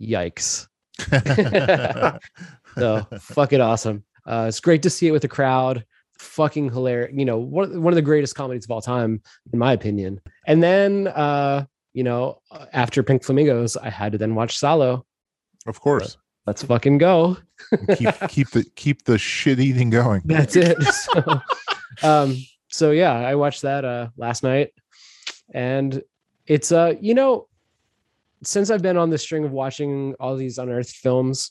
"Yikes." 0.00 0.68
so 2.76 3.06
fucking 3.20 3.60
awesome. 3.60 4.04
Uh, 4.26 4.46
it's 4.48 4.60
great 4.60 4.82
to 4.82 4.90
see 4.90 5.08
it 5.08 5.12
with 5.12 5.22
the 5.22 5.28
crowd. 5.28 5.84
Fucking 6.18 6.70
hilarious. 6.70 7.12
You 7.14 7.24
know, 7.24 7.38
one, 7.38 7.82
one 7.82 7.92
of 7.92 7.96
the 7.96 8.02
greatest 8.02 8.34
comedies 8.34 8.64
of 8.64 8.70
all 8.70 8.82
time, 8.82 9.22
in 9.52 9.58
my 9.58 9.72
opinion. 9.72 10.20
And 10.46 10.62
then, 10.62 11.08
uh, 11.08 11.64
you 11.94 12.04
know, 12.04 12.40
after 12.72 13.02
Pink 13.02 13.24
Flamingos, 13.24 13.76
I 13.76 13.90
had 13.90 14.12
to 14.12 14.18
then 14.18 14.34
watch 14.34 14.58
Salo. 14.58 15.06
Of 15.66 15.80
course. 15.80 16.16
Let's 16.46 16.62
fucking 16.62 16.98
go. 16.98 17.36
keep 17.96 18.14
keep 18.28 18.50
the 18.50 18.64
keep 18.74 19.04
the 19.04 19.18
shit 19.18 19.60
eating 19.60 19.90
going. 19.90 20.22
That's 20.24 20.56
it. 20.56 20.78
So, 21.12 21.42
um, 22.02 22.36
so 22.68 22.90
yeah, 22.90 23.12
I 23.12 23.34
watched 23.34 23.62
that 23.62 23.84
uh 23.84 24.08
last 24.16 24.42
night, 24.42 24.70
and 25.52 26.02
it's 26.46 26.72
uh, 26.72 26.94
you 27.00 27.14
know, 27.14 27.48
since 28.42 28.70
I've 28.70 28.82
been 28.82 28.96
on 28.96 29.10
the 29.10 29.18
string 29.18 29.44
of 29.44 29.52
watching 29.52 30.14
all 30.20 30.36
these 30.36 30.58
unearthed 30.58 30.96
films, 30.96 31.50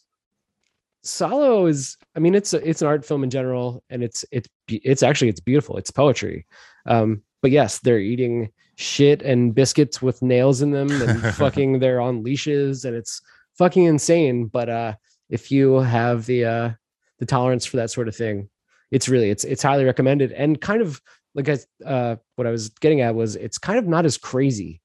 Salo 1.07 1.65
is. 1.65 1.97
I 2.15 2.19
mean, 2.19 2.35
it's 2.35 2.53
a, 2.53 2.67
it's 2.67 2.81
an 2.81 2.87
art 2.87 3.05
film 3.05 3.23
in 3.23 3.29
general, 3.29 3.83
and 3.89 4.03
it's 4.03 4.25
it's 4.31 4.49
it's 4.67 5.03
actually 5.03 5.29
it's 5.29 5.39
beautiful. 5.39 5.77
It's 5.77 5.91
poetry. 5.91 6.45
Um, 6.85 7.21
but 7.41 7.51
yes, 7.51 7.79
they're 7.79 7.99
eating 7.99 8.51
shit 8.75 9.21
and 9.21 9.55
biscuits 9.55 10.01
with 10.01 10.21
nails 10.21 10.61
in 10.61 10.71
them, 10.71 10.89
and 10.89 11.21
fucking 11.35 11.79
they're 11.79 12.01
on 12.01 12.23
leashes, 12.23 12.85
and 12.85 12.95
it's 12.95 13.21
fucking 13.57 13.83
insane. 13.83 14.47
But 14.47 14.69
uh, 14.69 14.93
if 15.29 15.51
you 15.51 15.75
have 15.75 16.25
the 16.25 16.45
uh 16.45 16.69
the 17.19 17.25
tolerance 17.25 17.65
for 17.65 17.77
that 17.77 17.91
sort 17.91 18.07
of 18.07 18.15
thing, 18.15 18.49
it's 18.91 19.09
really 19.09 19.29
it's 19.29 19.43
it's 19.43 19.63
highly 19.63 19.85
recommended 19.85 20.31
and 20.31 20.59
kind 20.61 20.81
of 20.81 21.01
like 21.35 21.49
I 21.49 21.57
uh 21.85 22.15
what 22.35 22.47
I 22.47 22.51
was 22.51 22.69
getting 22.69 23.01
at 23.01 23.15
was 23.15 23.35
it's 23.35 23.57
kind 23.57 23.79
of 23.79 23.87
not 23.87 24.05
as 24.05 24.17
crazy 24.17 24.81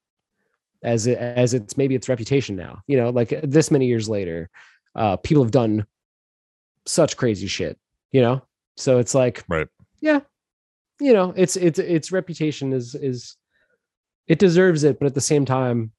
as 0.82 1.06
it 1.06 1.18
as 1.18 1.54
it's 1.54 1.76
maybe 1.76 1.94
its 1.94 2.08
reputation 2.08 2.56
now. 2.56 2.82
You 2.86 2.96
know, 2.96 3.10
like 3.10 3.40
this 3.42 3.70
many 3.70 3.86
years 3.86 4.08
later, 4.08 4.50
uh 4.94 5.16
people 5.16 5.42
have 5.42 5.52
done 5.52 5.86
such 6.86 7.16
crazy 7.16 7.46
shit, 7.46 7.78
you 8.10 8.20
know? 8.20 8.42
So 8.76 8.98
it's 8.98 9.14
like 9.14 9.44
right. 9.48 9.68
yeah, 10.00 10.20
you 11.00 11.12
know, 11.12 11.32
it's 11.36 11.56
it's 11.56 11.78
its 11.78 12.10
reputation 12.12 12.72
is 12.72 12.94
is 12.94 13.36
it 14.28 14.38
deserves 14.38 14.84
it, 14.84 14.98
but 14.98 15.06
at 15.06 15.14
the 15.14 15.20
same 15.20 15.44
time, 15.44 15.92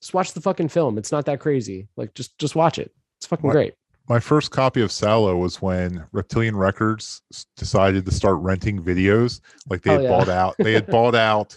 just 0.00 0.14
watch 0.14 0.32
the 0.32 0.40
fucking 0.40 0.68
film. 0.68 0.96
It's 0.98 1.12
not 1.12 1.26
that 1.26 1.40
crazy. 1.40 1.88
Like 1.96 2.14
just 2.14 2.38
just 2.38 2.54
watch 2.54 2.78
it. 2.78 2.92
It's 3.18 3.26
fucking 3.26 3.46
My- 3.48 3.52
great. 3.52 3.74
My 4.08 4.18
first 4.18 4.50
copy 4.50 4.80
of 4.82 4.90
Salo 4.90 5.36
was 5.36 5.62
when 5.62 6.04
Reptilian 6.10 6.56
Records 6.56 7.22
decided 7.56 8.04
to 8.06 8.10
start 8.10 8.38
renting 8.38 8.82
videos. 8.82 9.40
Like 9.68 9.82
they 9.82 9.90
Oh, 9.90 9.94
had 9.94 10.02
yeah. 10.02 10.08
bought 10.08 10.28
out, 10.28 10.54
they 10.58 10.72
had 10.72 10.86
bought 10.88 11.14
out 11.14 11.56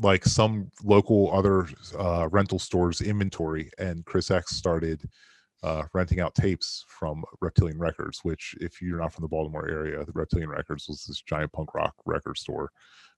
like 0.00 0.24
some 0.24 0.70
local 0.84 1.32
other 1.34 1.66
uh, 1.98 2.28
rental 2.30 2.60
stores 2.60 3.00
inventory, 3.00 3.70
and 3.78 4.04
Chris 4.04 4.30
X 4.30 4.54
started 4.54 5.08
uh, 5.62 5.84
renting 5.92 6.20
out 6.20 6.34
tapes 6.34 6.84
from 6.88 7.24
Reptilian 7.40 7.78
Records. 7.78 8.20
Which, 8.22 8.54
if 8.60 8.80
you're 8.80 9.00
not 9.00 9.12
from 9.12 9.22
the 9.22 9.28
Baltimore 9.28 9.68
area, 9.68 10.04
the 10.04 10.12
Reptilian 10.12 10.50
Records 10.50 10.86
was 10.88 11.04
this 11.04 11.22
giant 11.22 11.52
punk 11.52 11.74
rock 11.74 11.94
record 12.06 12.38
store 12.38 12.70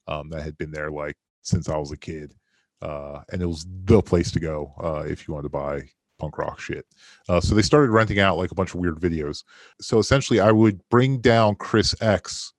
um, 0.08 0.28
that 0.30 0.42
had 0.42 0.56
been 0.58 0.70
there 0.70 0.90
like 0.90 1.16
since 1.42 1.68
I 1.68 1.76
was 1.76 1.92
a 1.92 1.96
kid, 1.96 2.34
uh, 2.82 3.20
and 3.32 3.42
it 3.42 3.46
was 3.46 3.66
the 3.84 4.02
place 4.02 4.30
to 4.32 4.40
go 4.40 4.72
uh, 4.82 5.04
if 5.06 5.26
you 5.26 5.34
wanted 5.34 5.44
to 5.44 5.50
buy 5.50 5.82
punk 6.18 6.38
rock 6.38 6.60
shit. 6.60 6.86
Uh, 7.28 7.40
so 7.40 7.54
they 7.54 7.62
started 7.62 7.90
renting 7.90 8.20
out 8.20 8.36
like 8.36 8.50
a 8.50 8.54
bunch 8.54 8.74
of 8.74 8.80
weird 8.80 9.00
videos. 9.00 9.42
So 9.80 9.98
essentially, 9.98 10.40
I 10.40 10.52
would 10.52 10.80
bring 10.90 11.20
down 11.20 11.56
Chris 11.56 11.94
X 12.00 12.52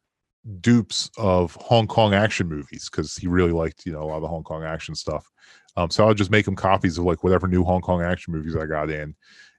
dupes 0.59 1.09
of 1.17 1.55
Hong 1.55 1.87
Kong 1.87 2.13
action 2.13 2.47
movies 2.47 2.89
because 2.89 3.15
he 3.15 3.27
really 3.27 3.51
liked 3.51 3.85
you 3.85 3.91
know 3.91 4.03
a 4.03 4.05
lot 4.05 4.15
of 4.15 4.21
the 4.23 4.27
Hong 4.27 4.43
Kong 4.43 4.63
action 4.63 4.95
stuff. 4.95 5.25
Um, 5.77 5.89
so 5.89 6.03
I 6.03 6.07
would 6.07 6.17
just 6.17 6.31
make 6.31 6.47
him 6.47 6.55
copies 6.55 6.97
of 6.97 7.05
like 7.05 7.23
whatever 7.23 7.47
new 7.47 7.63
Hong 7.63 7.81
Kong 7.81 8.01
action 8.01 8.33
movies 8.33 8.55
I 8.55 8.65
got 8.65 8.89
in, 8.89 9.15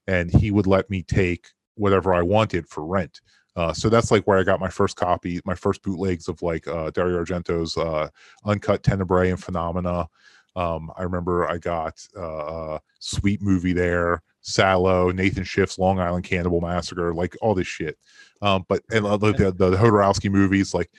and 0.07 0.31
he 0.31 0.51
would 0.51 0.67
let 0.67 0.89
me 0.91 1.03
take 1.03 1.49
whatever 1.77 2.13
I 2.15 2.23
wanted 2.23 2.69
for 2.69 2.85
rent. 2.85 3.21
Uh, 3.55 3.73
so 3.73 3.89
that's 3.89 4.11
like 4.11 4.27
where 4.27 4.39
I 4.39 4.45
got 4.45 4.61
my 4.61 4.69
first 4.69 4.97
copy, 4.97 5.41
my 5.45 5.55
first 5.55 5.83
bootlegs 5.83 6.29
of 6.29 6.41
like 6.43 6.67
uh, 6.67 6.91
Dario 6.91 7.23
Argento's 7.23 7.77
uh, 7.77 8.09
Uncut 8.45 8.83
Tenebrae 8.83 9.31
and 9.31 9.43
Phenomena. 9.43 10.09
Um, 10.57 10.91
I 10.97 11.03
remember 11.03 11.49
I 11.49 11.59
got 11.59 12.07
uh, 12.19 12.79
Sweet 12.99 13.43
Movie 13.43 13.73
there, 13.73 14.23
Salo, 14.41 15.11
Nathan 15.11 15.45
Schiff's 15.45 15.79
Long 15.79 15.99
Island 15.99 16.25
Cannibal 16.25 16.61
Massacre, 16.61 17.15
like 17.15 17.37
all 17.41 17.55
this 17.55 17.67
shit. 17.67 17.99
Um, 18.41 18.65
but 18.69 18.83
and 18.91 19.07
uh, 19.07 19.17
the, 19.17 19.33
the, 19.33 19.53
the 19.53 19.77
Jodorowsky 19.77 20.31
movies, 20.31 20.75
like 20.75 20.91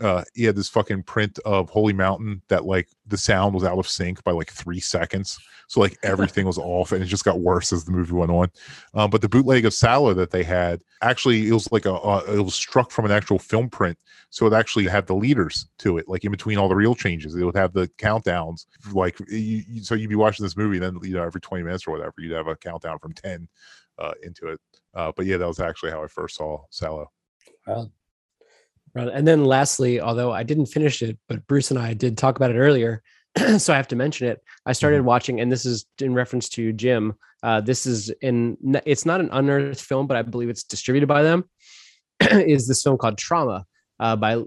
uh, 0.00 0.22
he 0.34 0.44
had 0.44 0.56
this 0.56 0.68
fucking 0.68 1.02
print 1.02 1.38
of 1.44 1.70
Holy 1.70 1.92
Mountain 1.92 2.42
that 2.48 2.64
like 2.64 2.88
the 3.06 3.16
sound 3.16 3.54
was 3.54 3.64
out 3.64 3.78
of 3.78 3.88
sync 3.88 4.22
by 4.24 4.32
like 4.32 4.50
three 4.50 4.80
seconds. 4.80 5.38
So 5.66 5.80
like 5.80 5.98
everything 6.02 6.46
was 6.46 6.58
off 6.58 6.92
and 6.92 7.02
it 7.02 7.06
just 7.06 7.24
got 7.24 7.40
worse 7.40 7.72
as 7.72 7.84
the 7.84 7.90
movie 7.90 8.12
went 8.12 8.30
on. 8.30 8.50
Um, 8.94 9.10
but 9.10 9.22
the 9.22 9.28
bootleg 9.28 9.64
of 9.64 9.74
Salo 9.74 10.14
that 10.14 10.30
they 10.30 10.42
had 10.42 10.82
actually 11.02 11.48
it 11.48 11.52
was 11.52 11.70
like 11.72 11.84
a, 11.84 11.94
a 11.94 12.38
it 12.38 12.42
was 12.42 12.54
struck 12.54 12.90
from 12.90 13.04
an 13.04 13.10
actual 13.10 13.38
film 13.38 13.68
print. 13.68 13.98
So 14.30 14.46
it 14.46 14.52
actually 14.52 14.84
had 14.86 15.06
the 15.06 15.14
leaders 15.14 15.66
to 15.78 15.96
it, 15.98 16.06
like 16.06 16.24
in 16.24 16.30
between 16.30 16.58
all 16.58 16.68
the 16.68 16.76
real 16.76 16.94
changes. 16.94 17.34
It 17.34 17.44
would 17.44 17.56
have 17.56 17.72
the 17.72 17.88
countdowns, 17.98 18.66
like 18.92 19.18
you, 19.30 19.64
you, 19.66 19.82
so 19.82 19.94
you'd 19.94 20.10
be 20.10 20.16
watching 20.16 20.44
this 20.44 20.56
movie, 20.56 20.78
then 20.78 20.98
you 21.02 21.14
know 21.14 21.22
every 21.22 21.40
twenty 21.40 21.64
minutes 21.64 21.86
or 21.86 21.92
whatever, 21.92 22.12
you'd 22.18 22.32
have 22.32 22.46
a 22.46 22.56
countdown 22.56 22.98
from 22.98 23.14
ten 23.14 23.48
uh, 23.98 24.12
into 24.22 24.48
it. 24.48 24.60
Uh, 24.94 25.12
but 25.16 25.24
yeah, 25.24 25.38
that 25.38 25.48
was 25.48 25.60
actually 25.60 25.90
how 25.90 26.04
I 26.04 26.08
first 26.08 26.36
saw 26.36 26.62
Salo. 26.68 27.10
Wow. 27.66 27.90
Right. 28.94 29.08
And 29.08 29.26
then 29.26 29.44
lastly, 29.44 30.00
although 30.00 30.32
I 30.32 30.42
didn't 30.42 30.66
finish 30.66 31.02
it, 31.02 31.18
but 31.28 31.46
Bruce 31.46 31.70
and 31.70 31.78
I 31.78 31.94
did 31.94 32.16
talk 32.16 32.36
about 32.36 32.50
it 32.50 32.58
earlier, 32.58 33.02
so 33.58 33.72
I 33.72 33.76
have 33.76 33.88
to 33.88 33.96
mention 33.96 34.28
it. 34.28 34.42
I 34.66 34.72
started 34.72 35.02
watching, 35.02 35.40
and 35.40 35.50
this 35.50 35.66
is 35.66 35.86
in 36.00 36.14
reference 36.14 36.48
to 36.50 36.72
Jim. 36.72 37.14
Uh, 37.42 37.60
this 37.60 37.86
is 37.86 38.10
in 38.20 38.56
it's 38.84 39.06
not 39.06 39.20
an 39.20 39.28
unearthed 39.32 39.80
film, 39.80 40.06
but 40.06 40.16
I 40.16 40.22
believe 40.22 40.48
it's 40.48 40.64
distributed 40.64 41.06
by 41.06 41.22
them. 41.22 41.48
is 42.20 42.66
this 42.66 42.82
film 42.82 42.98
called 42.98 43.18
Trauma 43.18 43.64
uh, 44.00 44.16
by 44.16 44.42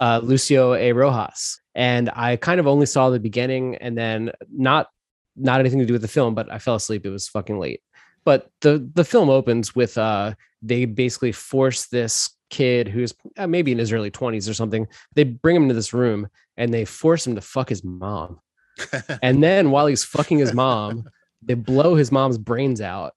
uh, 0.00 0.20
Lucio 0.22 0.74
A. 0.74 0.92
Rojas? 0.92 1.60
And 1.74 2.10
I 2.14 2.36
kind 2.36 2.60
of 2.60 2.66
only 2.66 2.86
saw 2.86 3.10
the 3.10 3.20
beginning, 3.20 3.76
and 3.76 3.96
then 3.96 4.32
not 4.52 4.88
not 5.36 5.60
anything 5.60 5.80
to 5.80 5.86
do 5.86 5.94
with 5.94 6.02
the 6.02 6.08
film, 6.08 6.34
but 6.34 6.52
I 6.52 6.58
fell 6.58 6.76
asleep. 6.76 7.06
It 7.06 7.10
was 7.10 7.28
fucking 7.28 7.58
late. 7.58 7.80
But 8.24 8.50
the 8.60 8.88
the 8.94 9.04
film 9.04 9.30
opens 9.30 9.74
with 9.74 9.96
uh, 9.98 10.34
they 10.62 10.84
basically 10.84 11.32
force 11.32 11.86
this 11.86 12.30
kid 12.54 12.88
who's 12.88 13.14
uh, 13.36 13.46
maybe 13.46 13.72
in 13.72 13.78
his 13.78 13.92
early 13.92 14.10
20s 14.10 14.48
or 14.48 14.54
something 14.54 14.86
they 15.14 15.24
bring 15.24 15.56
him 15.56 15.68
to 15.68 15.74
this 15.74 15.92
room 15.92 16.28
and 16.56 16.72
they 16.72 16.84
force 16.84 17.26
him 17.26 17.34
to 17.34 17.40
fuck 17.40 17.68
his 17.68 17.82
mom 17.84 18.40
and 19.22 19.42
then 19.42 19.70
while 19.70 19.86
he's 19.86 20.04
fucking 20.04 20.38
his 20.38 20.52
mom 20.54 21.04
they 21.42 21.54
blow 21.54 21.94
his 21.94 22.10
mom's 22.12 22.38
brains 22.38 22.80
out 22.80 23.12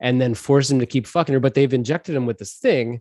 and 0.00 0.20
then 0.20 0.34
force 0.34 0.70
him 0.70 0.78
to 0.78 0.86
keep 0.86 1.06
fucking 1.06 1.32
her 1.32 1.40
but 1.40 1.54
they've 1.54 1.74
injected 1.74 2.14
him 2.14 2.26
with 2.26 2.38
this 2.38 2.54
thing 2.54 3.00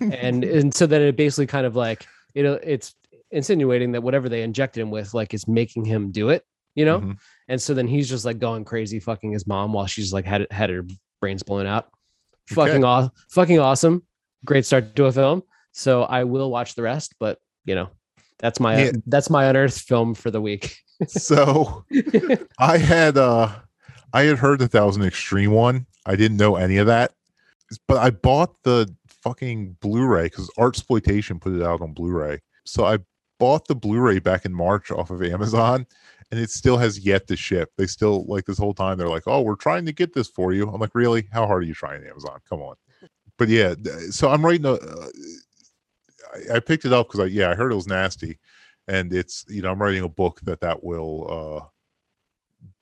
and 0.00 0.44
and 0.58 0.74
so 0.74 0.86
that 0.86 1.00
it 1.00 1.16
basically 1.16 1.46
kind 1.46 1.66
of 1.66 1.74
like 1.76 2.06
you 2.34 2.42
know 2.42 2.58
it's 2.62 2.94
insinuating 3.32 3.92
that 3.92 4.02
whatever 4.02 4.28
they 4.28 4.42
injected 4.42 4.80
him 4.80 4.90
with 4.90 5.14
like 5.14 5.34
is 5.34 5.48
making 5.48 5.84
him 5.84 6.12
do 6.12 6.28
it, 6.28 6.44
you 6.74 6.84
know? 6.84 7.00
Mhm. 7.00 7.18
And 7.48 7.60
so 7.60 7.74
then 7.74 7.88
he's 7.88 8.08
just 8.08 8.24
like 8.24 8.38
going 8.38 8.64
crazy 8.64 9.00
fucking 9.00 9.32
his 9.32 9.46
mom 9.46 9.72
while 9.72 9.86
she's 9.86 10.12
like 10.12 10.24
had 10.24 10.46
had 10.50 10.70
her 10.70 10.84
brains 11.20 11.42
blown 11.42 11.66
out. 11.66 11.88
Fucking 12.48 12.84
aw- 12.84 13.08
fucking 13.30 13.58
awesome. 13.58 14.04
Great 14.44 14.66
start 14.66 14.94
to 14.96 15.04
a 15.06 15.12
film. 15.12 15.42
So 15.72 16.02
I 16.04 16.24
will 16.24 16.50
watch 16.50 16.74
the 16.74 16.82
rest, 16.82 17.14
but 17.18 17.38
you 17.64 17.74
know, 17.74 17.88
that's 18.38 18.60
my 18.60 18.84
Yeah. 18.84 18.92
that's 19.06 19.30
my 19.30 19.44
unearthed 19.44 19.80
film 19.80 20.14
for 20.14 20.30
the 20.30 20.40
week. 20.40 20.76
so 21.08 21.84
I 22.58 22.78
had 22.78 23.16
uh 23.16 23.54
I 24.12 24.22
had 24.24 24.38
heard 24.38 24.58
that 24.60 24.72
that 24.72 24.84
was 24.84 24.96
an 24.96 25.04
extreme 25.04 25.52
one. 25.52 25.86
I 26.04 26.16
didn't 26.16 26.36
know 26.36 26.56
any 26.56 26.76
of 26.78 26.86
that, 26.88 27.12
but 27.88 27.98
I 27.98 28.10
bought 28.10 28.62
the 28.64 28.92
fucking 29.06 29.76
Blu-ray 29.80 30.24
because 30.24 30.50
Artsploitation 30.58 31.40
put 31.40 31.54
it 31.54 31.62
out 31.62 31.80
on 31.80 31.92
Blu-ray. 31.92 32.40
So 32.64 32.84
I 32.84 32.98
bought 33.38 33.68
the 33.68 33.74
Blu-ray 33.76 34.18
back 34.18 34.44
in 34.44 34.52
March 34.52 34.90
off 34.90 35.10
of 35.10 35.22
Amazon, 35.22 35.86
and 36.30 36.40
it 36.40 36.50
still 36.50 36.76
has 36.76 36.98
yet 36.98 37.26
to 37.28 37.36
ship. 37.36 37.70
They 37.78 37.86
still 37.86 38.26
like 38.26 38.44
this 38.44 38.58
whole 38.58 38.74
time 38.74 38.98
they're 38.98 39.08
like, 39.08 39.26
"Oh, 39.26 39.40
we're 39.42 39.54
trying 39.54 39.86
to 39.86 39.92
get 39.92 40.12
this 40.12 40.28
for 40.28 40.52
you." 40.52 40.68
I'm 40.68 40.80
like, 40.80 40.94
"Really? 40.94 41.28
How 41.32 41.46
hard 41.46 41.62
are 41.62 41.66
you 41.66 41.74
trying, 41.74 42.04
Amazon? 42.06 42.38
Come 42.48 42.60
on." 42.60 42.74
But 43.38 43.48
yeah, 43.48 43.74
so 44.10 44.30
I'm 44.30 44.44
writing 44.44 44.66
a. 44.66 44.72
Uh, 44.74 45.08
I, 46.34 46.56
I 46.56 46.60
picked 46.60 46.84
it 46.84 46.92
up 46.92 47.08
because 47.08 47.20
I 47.20 47.24
yeah 47.26 47.50
I 47.50 47.54
heard 47.54 47.72
it 47.72 47.76
was 47.76 47.86
nasty, 47.86 48.38
and 48.88 49.12
it's 49.12 49.44
you 49.48 49.62
know 49.62 49.70
I'm 49.70 49.80
writing 49.82 50.04
a 50.04 50.08
book 50.08 50.40
that 50.42 50.60
that 50.60 50.82
will 50.84 51.62
uh 51.62 51.66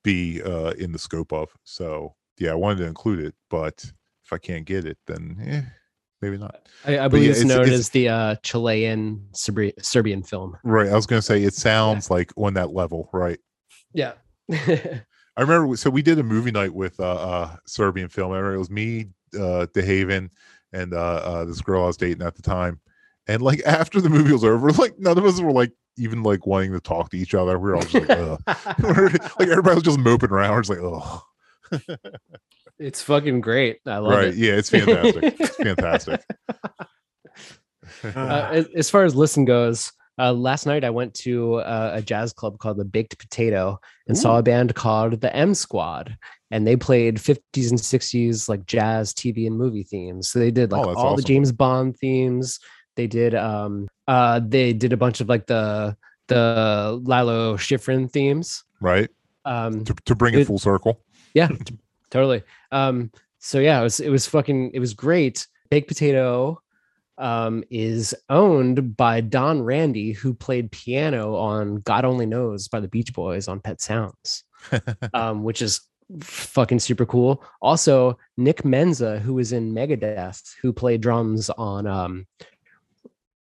be 0.02 0.42
uh 0.42 0.70
in 0.78 0.92
the 0.92 0.98
scope 0.98 1.32
of. 1.32 1.50
So 1.64 2.14
yeah, 2.38 2.52
I 2.52 2.54
wanted 2.54 2.78
to 2.78 2.86
include 2.86 3.24
it, 3.24 3.34
but 3.48 3.84
if 4.24 4.32
I 4.32 4.38
can't 4.38 4.64
get 4.64 4.84
it, 4.84 4.98
then 5.06 5.36
eh, 5.46 5.62
maybe 6.22 6.38
not. 6.38 6.68
I, 6.84 7.00
I 7.00 7.08
believe 7.08 7.24
yeah, 7.26 7.30
it's, 7.32 7.40
it's- 7.40 7.48
known 7.56 7.62
it's- 7.66 7.78
as 7.78 7.88
the 7.90 8.08
uh, 8.08 8.34
Chilean 8.42 9.26
Serbi- 9.32 9.82
Serbian 9.84 10.22
film. 10.22 10.56
Right, 10.62 10.88
I 10.88 10.94
was 10.94 11.06
gonna 11.06 11.22
say 11.22 11.42
it 11.42 11.54
sounds 11.54 12.10
like 12.10 12.32
on 12.36 12.54
that 12.54 12.72
level, 12.72 13.08
right? 13.12 13.38
Yeah. 13.92 14.12
I 15.36 15.42
remember 15.42 15.76
so 15.76 15.90
we 15.90 16.02
did 16.02 16.18
a 16.18 16.22
movie 16.22 16.50
night 16.50 16.74
with 16.74 16.98
uh, 17.00 17.14
uh 17.14 17.56
Serbian 17.66 18.08
film. 18.08 18.32
I 18.32 18.36
remember 18.36 18.54
it 18.56 18.58
was 18.58 18.70
me, 18.70 19.06
uh 19.34 19.66
DeHaven, 19.74 20.30
and 20.72 20.94
uh, 20.94 20.96
uh 20.98 21.44
this 21.44 21.60
girl 21.60 21.84
I 21.84 21.86
was 21.88 21.96
dating 21.96 22.22
at 22.26 22.34
the 22.36 22.42
time. 22.42 22.80
And 23.26 23.42
like 23.42 23.62
after 23.64 24.00
the 24.00 24.08
movie 24.10 24.32
was 24.32 24.44
over, 24.44 24.70
like 24.72 24.98
none 24.98 25.18
of 25.18 25.24
us 25.24 25.40
were 25.40 25.52
like 25.52 25.72
even 25.96 26.22
like 26.22 26.46
wanting 26.46 26.72
to 26.72 26.80
talk 26.80 27.10
to 27.10 27.18
each 27.18 27.34
other. 27.34 27.58
We 27.58 27.70
were 27.70 27.76
all 27.76 27.82
just 27.82 28.08
like, 28.08 28.10
Ugh. 28.10 28.40
like 29.38 29.48
everybody 29.48 29.74
was 29.74 29.84
just 29.84 29.98
moping 29.98 30.30
around. 30.30 30.54
We're 30.54 30.62
just 30.62 30.70
like, 30.70 30.80
oh, 30.82 31.22
It's 32.80 33.02
fucking 33.02 33.42
great. 33.42 33.80
I 33.86 33.98
love 33.98 34.12
right, 34.12 34.28
it. 34.28 34.36
yeah, 34.36 34.52
it's 34.52 34.70
fantastic. 34.70 35.36
it's 35.38 35.56
fantastic. 35.62 36.24
uh, 38.04 38.48
as, 38.50 38.66
as 38.74 38.88
far 38.90 39.04
as 39.04 39.14
listen 39.14 39.44
goes, 39.44 39.92
uh, 40.20 40.32
last 40.32 40.66
night 40.66 40.84
I 40.84 40.90
went 40.90 41.14
to 41.14 41.54
uh, 41.56 41.92
a 41.94 42.02
jazz 42.02 42.32
club 42.32 42.58
called 42.58 42.76
the 42.76 42.84
Baked 42.84 43.18
Potato 43.18 43.80
and 44.06 44.16
saw 44.18 44.38
a 44.38 44.42
band 44.42 44.74
called 44.74 45.20
the 45.20 45.34
M 45.34 45.54
Squad, 45.54 46.16
and 46.50 46.66
they 46.66 46.76
played 46.76 47.16
50s 47.16 47.70
and 47.70 47.78
60s 47.78 48.48
like 48.48 48.66
jazz, 48.66 49.14
TV, 49.14 49.46
and 49.46 49.56
movie 49.56 49.82
themes. 49.84 50.28
So 50.28 50.38
they 50.38 50.50
did 50.50 50.72
like 50.72 50.86
Oh, 50.86 50.94
all 50.94 51.16
that's 51.16 51.22
the. 51.26 51.28
James 51.32 51.52
Bond 51.52 51.96
themes. 51.96 52.58
They 52.96 53.06
did 53.06 53.34
um 53.34 53.88
uh 54.08 54.40
they 54.44 54.72
did 54.72 54.92
a 54.92 54.96
bunch 54.96 55.20
of 55.20 55.28
like 55.28 55.46
the 55.46 55.96
the 56.26 57.00
Lalo 57.04 57.56
Schifrin 57.56 58.10
themes. 58.10 58.64
right? 58.80 59.08
Um, 59.44 59.84
To, 59.84 59.94
to 60.04 60.14
bring 60.14 60.34
it 60.34 60.40
it- 60.40 60.46
full 60.46 60.58
circle. 60.58 61.00
yeah, 61.34 61.48
t- 61.48 61.78
totally. 62.10 62.42
Um, 62.72 63.10
so 63.38 63.58
yeah, 63.58 63.80
it 63.80 63.82
was 63.84 64.00
it 64.00 64.10
was 64.10 64.26
fucking 64.26 64.72
it 64.74 64.80
was 64.80 64.92
great. 64.94 65.46
Baked 65.70 65.88
Potato 65.88 66.60
um 67.20 67.62
is 67.70 68.14
owned 68.28 68.96
by 68.96 69.20
Don 69.20 69.62
Randi, 69.62 70.12
who 70.12 70.34
played 70.34 70.72
piano 70.72 71.36
on 71.36 71.76
God 71.80 72.04
Only 72.04 72.26
Knows 72.26 72.68
by 72.68 72.80
the 72.80 72.88
Beach 72.88 73.12
Boys 73.12 73.46
on 73.48 73.60
Pet 73.60 73.80
Sounds, 73.80 74.44
um, 75.14 75.44
which 75.44 75.62
is 75.62 75.80
fucking 76.22 76.80
super 76.80 77.06
cool. 77.06 77.44
Also, 77.62 78.18
Nick 78.36 78.64
Menza, 78.64 79.20
who 79.20 79.34
was 79.34 79.52
in 79.52 79.72
Megadeth, 79.72 80.54
who 80.60 80.72
played 80.72 81.00
drums 81.00 81.50
on 81.50 81.86
um 81.86 82.26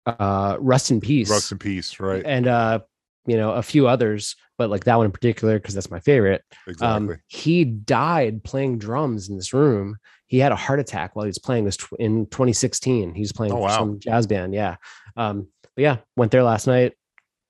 uh 0.06 0.58
Rust 0.60 0.92
in 0.92 1.00
Peace 1.00 1.30
Rust 1.30 1.52
in 1.52 1.60
peace, 1.60 2.00
right? 2.00 2.24
and 2.26 2.48
uh 2.48 2.80
you 3.28 3.38
know 3.38 3.52
a 3.52 3.62
few 3.62 3.88
others 3.88 4.36
but 4.58 4.70
like 4.72 4.84
that 4.86 4.96
one 4.96 5.06
in 5.06 5.12
particular 5.12 5.60
because 5.60 5.76
that's 5.76 5.92
my 5.92 6.00
favorite 6.00 6.44
Exactly. 6.68 6.88
um 7.14 7.20
he 7.28 7.64
died 7.66 8.44
playing 8.44 8.80
drums 8.80 9.30
in 9.30 9.38
this 9.38 9.54
room 9.54 9.98
he 10.32 10.40
had 10.40 10.54
a 10.54 10.56
heart 10.56 10.80
attack 10.80 11.14
while 11.14 11.26
he 11.26 11.30
was 11.30 11.38
playing 11.40 11.66
this 11.66 11.76
tw- 11.76 12.00
in 12.00 12.26
2016 12.28 13.14
he 13.14 13.20
was 13.20 13.34
playing 13.34 13.52
Oh, 13.52 13.58
wow. 13.58 13.78
some 13.78 14.00
jazz 14.00 14.26
band 14.28 14.54
yeah. 14.54 14.78
Um 15.18 15.48
but 15.76 15.82
yeah 15.82 15.98
went 16.16 16.32
there 16.32 16.42
last 16.44 16.68
night. 16.68 16.94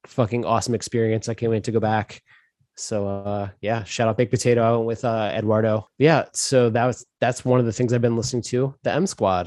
Fucking 0.07 0.45
awesome 0.45 0.73
experience. 0.73 1.29
I 1.29 1.35
can't 1.35 1.51
wait 1.51 1.65
to 1.65 1.71
go 1.71 1.79
back. 1.79 2.23
So 2.75 3.07
uh 3.07 3.49
yeah 3.61 3.83
shout 3.83 4.07
out 4.07 4.17
baked 4.17 4.31
potato. 4.31 4.63
I 4.63 4.71
went 4.71 4.87
with 4.87 5.05
uh 5.05 5.31
eduardo. 5.37 5.87
Yeah 5.99 6.25
so 6.33 6.71
that 6.71 6.85
was 6.87 7.05
that's 7.19 7.45
one 7.45 7.59
of 7.59 7.67
the 7.67 7.71
things 7.71 7.93
i've 7.93 8.01
been 8.01 8.17
listening 8.17 8.41
to 8.53 8.73
the 8.81 8.91
m 8.91 9.05
squad. 9.05 9.45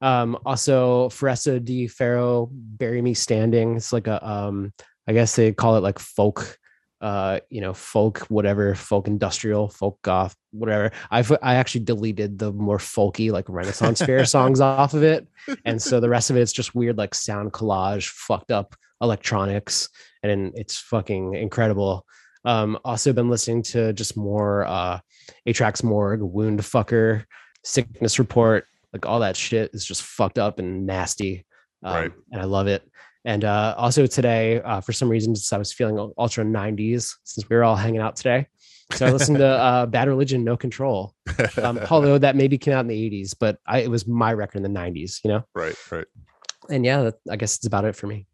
Um 0.00 0.38
also 0.46 1.08
Foresta 1.08 1.58
di 1.58 1.88
Ferro 1.88 2.48
bury 2.52 3.02
me 3.02 3.14
standing. 3.14 3.76
It's 3.76 3.92
like 3.92 4.06
a 4.06 4.16
um 4.24 4.72
i 5.08 5.12
guess 5.12 5.34
they 5.34 5.52
call 5.52 5.74
it 5.76 5.82
like 5.82 5.98
folk 5.98 6.56
uh 7.00 7.40
you 7.48 7.60
know 7.62 7.72
folk 7.72 8.18
whatever 8.28 8.74
folk 8.74 9.06
industrial 9.08 9.68
folk 9.68 10.00
goth 10.02 10.34
whatever. 10.52 10.90
I've 11.10 11.32
i 11.42 11.54
actually 11.54 11.84
deleted 11.84 12.38
the 12.38 12.52
more 12.52 12.78
folky 12.78 13.30
like 13.32 13.48
renaissance 13.48 14.02
fair 14.02 14.24
songs 14.36 14.60
off 14.60 14.92
of 14.94 15.02
it. 15.02 15.26
And 15.64 15.80
so 15.80 16.00
the 16.00 16.08
rest 16.08 16.30
of 16.30 16.36
it's 16.36 16.52
just 16.52 16.74
weird 16.74 16.98
like 16.98 17.14
sound 17.14 17.52
collage 17.52 18.08
fucked 18.08 18.50
up 18.50 18.74
electronics. 19.00 19.88
And 20.22 20.52
it's 20.54 20.78
fucking 20.78 21.34
incredible. 21.34 22.04
Um 22.44 22.78
also 22.84 23.12
been 23.12 23.30
listening 23.30 23.62
to 23.64 23.92
just 23.92 24.16
more 24.16 24.66
uh 24.66 25.00
atrax 25.48 25.82
morgue 25.82 26.20
wound 26.22 26.60
fucker 26.60 27.24
sickness 27.64 28.18
report. 28.18 28.66
Like 28.92 29.06
all 29.06 29.20
that 29.20 29.36
shit 29.36 29.70
is 29.72 29.84
just 29.86 30.02
fucked 30.02 30.38
up 30.38 30.58
and 30.58 30.86
nasty. 30.86 31.46
Um, 31.82 31.94
Right. 31.94 32.12
and 32.32 32.42
i 32.42 32.44
love 32.44 32.66
it 32.66 32.82
and 33.24 33.44
uh 33.44 33.74
also 33.76 34.06
today 34.06 34.60
uh 34.62 34.80
for 34.80 34.92
some 34.92 35.08
reason 35.08 35.34
i 35.52 35.58
was 35.58 35.72
feeling 35.72 35.98
ultra 36.18 36.44
90s 36.44 37.14
since 37.24 37.48
we 37.48 37.56
were 37.56 37.64
all 37.64 37.76
hanging 37.76 38.00
out 38.00 38.16
today 38.16 38.46
so 38.92 39.06
i 39.06 39.10
listened 39.10 39.38
to 39.38 39.46
uh 39.68 39.86
bad 39.86 40.08
religion 40.08 40.42
no 40.44 40.56
control 40.56 41.14
um 41.62 41.78
although 41.90 42.18
that 42.18 42.34
maybe 42.36 42.56
came 42.58 42.72
out 42.74 42.80
in 42.80 42.86
the 42.88 43.10
80s 43.10 43.34
but 43.38 43.58
i 43.66 43.78
it 43.80 43.90
was 43.90 44.06
my 44.06 44.32
record 44.32 44.56
in 44.64 44.72
the 44.72 44.80
90s 44.80 45.20
you 45.24 45.30
know 45.30 45.42
right, 45.54 45.76
right. 45.90 46.06
and 46.70 46.84
yeah 46.84 47.02
that, 47.02 47.14
i 47.30 47.36
guess 47.36 47.56
it's 47.56 47.66
about 47.66 47.84
it 47.84 47.94
for 47.94 48.06
me 48.06 48.26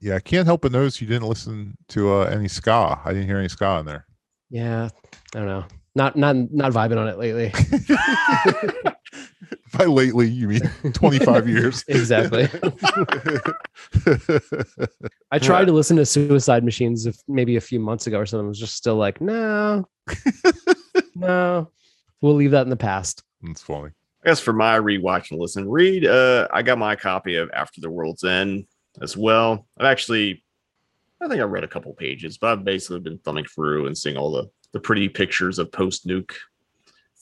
Yeah, 0.00 0.16
I 0.16 0.20
can't 0.20 0.46
help 0.46 0.60
but 0.60 0.72
notice 0.72 1.00
you 1.00 1.06
didn't 1.08 1.26
listen 1.28 1.76
to 1.88 2.12
uh, 2.12 2.24
any 2.24 2.48
ska. 2.48 3.00
I 3.02 3.12
didn't 3.14 3.26
hear 3.26 3.38
any 3.38 3.48
ska 3.48 3.78
in 3.80 3.86
there. 3.86 4.04
yeah 4.50 4.88
i 5.34 5.38
don't 5.38 5.48
know 5.48 5.64
not 5.94 6.14
not 6.16 6.36
not 6.52 6.70
vibing 6.72 6.98
on 6.98 7.08
it 7.08 7.16
lately 7.18 7.48
By 9.78 9.84
lately, 9.84 10.28
you 10.28 10.48
mean 10.48 10.60
25 10.92 11.48
years. 11.48 11.84
exactly 11.88 12.44
i 15.30 15.38
tried 15.38 15.66
to 15.66 15.72
listen 15.72 15.96
to 15.96 16.06
suicide 16.06 16.64
machines 16.64 17.06
if 17.06 17.16
maybe 17.28 17.56
a 17.56 17.60
few 17.60 17.80
months 17.80 18.06
ago 18.06 18.18
or 18.18 18.26
something 18.26 18.46
I 18.46 18.48
was 18.48 18.58
just 18.58 18.76
still 18.76 18.96
like 18.96 19.20
no 19.20 19.84
no 21.14 21.70
we'll 22.20 22.34
leave 22.34 22.52
that 22.52 22.62
in 22.62 22.70
the 22.70 22.76
past 22.76 23.22
That's 23.42 23.62
funny. 23.62 23.90
I 24.24 24.28
guess 24.30 24.40
for 24.40 24.52
my 24.52 24.76
rewatch 24.78 25.30
and 25.30 25.38
listen, 25.40 25.68
read. 25.70 26.04
Uh, 26.04 26.48
I 26.52 26.62
got 26.62 26.78
my 26.78 26.96
copy 26.96 27.36
of 27.36 27.48
After 27.54 27.80
the 27.80 27.88
World's 27.90 28.24
End 28.24 28.66
as 29.00 29.16
well. 29.16 29.68
I've 29.78 29.86
actually, 29.86 30.42
I 31.20 31.28
think 31.28 31.40
I 31.40 31.44
read 31.44 31.62
a 31.62 31.68
couple 31.68 31.92
pages, 31.94 32.36
but 32.36 32.50
I've 32.50 32.64
basically 32.64 32.98
been 33.00 33.18
thumbing 33.18 33.44
through 33.44 33.86
and 33.86 33.96
seeing 33.96 34.16
all 34.16 34.32
the 34.32 34.46
the 34.72 34.80
pretty 34.80 35.08
pictures 35.08 35.60
of 35.60 35.70
post 35.70 36.08
nuke 36.08 36.32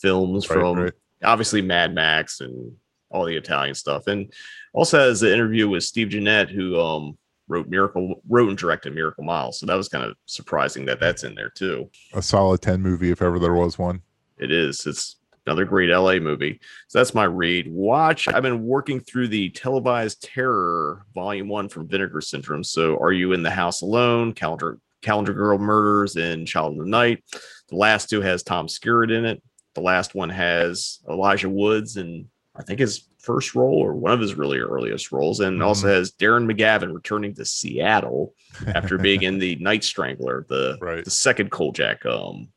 films 0.00 0.48
Right, 0.48 0.54
from 0.58 0.78
right. 0.78 0.92
Obviously 1.24 1.62
Mad 1.62 1.94
Max 1.94 2.40
and 2.40 2.72
all 3.10 3.24
the 3.24 3.36
Italian 3.36 3.74
stuff, 3.74 4.06
and 4.06 4.32
also 4.72 4.98
has 4.98 5.22
an 5.22 5.32
interview 5.32 5.68
with 5.68 5.84
Steve 5.84 6.08
Jeanette, 6.08 6.50
who 6.50 6.80
um 6.80 7.18
wrote 7.48 7.68
Miracle, 7.68 8.22
wrote 8.28 8.48
and 8.48 8.58
directed 8.58 8.94
Miracle 8.94 9.24
Miles. 9.24 9.58
So 9.58 9.66
that 9.66 9.76
was 9.76 9.88
kind 9.88 10.04
of 10.04 10.16
surprising 10.26 10.84
that 10.86 11.00
that's 11.00 11.24
in 11.24 11.34
there 11.34 11.50
too. 11.50 11.90
A 12.14 12.22
solid 12.22 12.62
10 12.62 12.80
movie, 12.80 13.10
if 13.10 13.22
ever 13.22 13.38
there 13.38 13.54
was 13.54 13.78
one. 13.78 14.00
It 14.38 14.50
is. 14.50 14.86
It's 14.86 15.16
another 15.46 15.64
great 15.64 15.90
LA 15.90 16.18
movie. 16.18 16.60
So 16.88 16.98
that's 16.98 17.14
my 17.14 17.24
read. 17.24 17.68
Watch. 17.70 18.28
I've 18.28 18.42
been 18.42 18.64
working 18.64 19.00
through 19.00 19.28
the 19.28 19.50
televised 19.50 20.22
terror 20.22 21.04
volume 21.14 21.48
one 21.48 21.68
from 21.68 21.86
Vinegar 21.86 22.20
Syndrome. 22.20 22.64
So 22.64 22.96
are 22.96 23.12
you 23.12 23.32
in 23.32 23.42
the 23.42 23.50
house 23.50 23.82
alone? 23.82 24.32
Calendar 24.32 24.78
Calendar 25.02 25.34
Girl 25.34 25.58
Murders 25.58 26.16
and 26.16 26.48
Child 26.48 26.72
in 26.72 26.78
the 26.78 26.86
Night. 26.86 27.22
The 27.68 27.76
last 27.76 28.08
two 28.08 28.22
has 28.22 28.42
Tom 28.42 28.68
Skerritt 28.68 29.16
in 29.16 29.26
it. 29.26 29.42
The 29.74 29.80
last 29.80 30.14
one 30.14 30.30
has 30.30 31.00
Elijah 31.08 31.48
Woods 31.48 31.96
and 31.96 32.26
I 32.56 32.62
think 32.62 32.80
his 32.80 33.08
first 33.18 33.54
role 33.54 33.78
or 33.78 33.94
one 33.94 34.12
of 34.12 34.20
his 34.20 34.34
really 34.34 34.58
earliest 34.58 35.10
roles, 35.10 35.40
and 35.40 35.62
also 35.62 35.88
has 35.88 36.12
Darren 36.12 36.50
McGavin 36.50 36.94
returning 36.94 37.34
to 37.34 37.44
Seattle 37.44 38.34
after 38.68 38.98
being 38.98 39.22
in 39.22 39.38
the 39.38 39.56
Night 39.60 39.82
Strangler, 39.82 40.46
the 40.48 41.02
the 41.04 41.10
second 41.10 41.50
Kolchak 41.50 42.06
um 42.06 42.48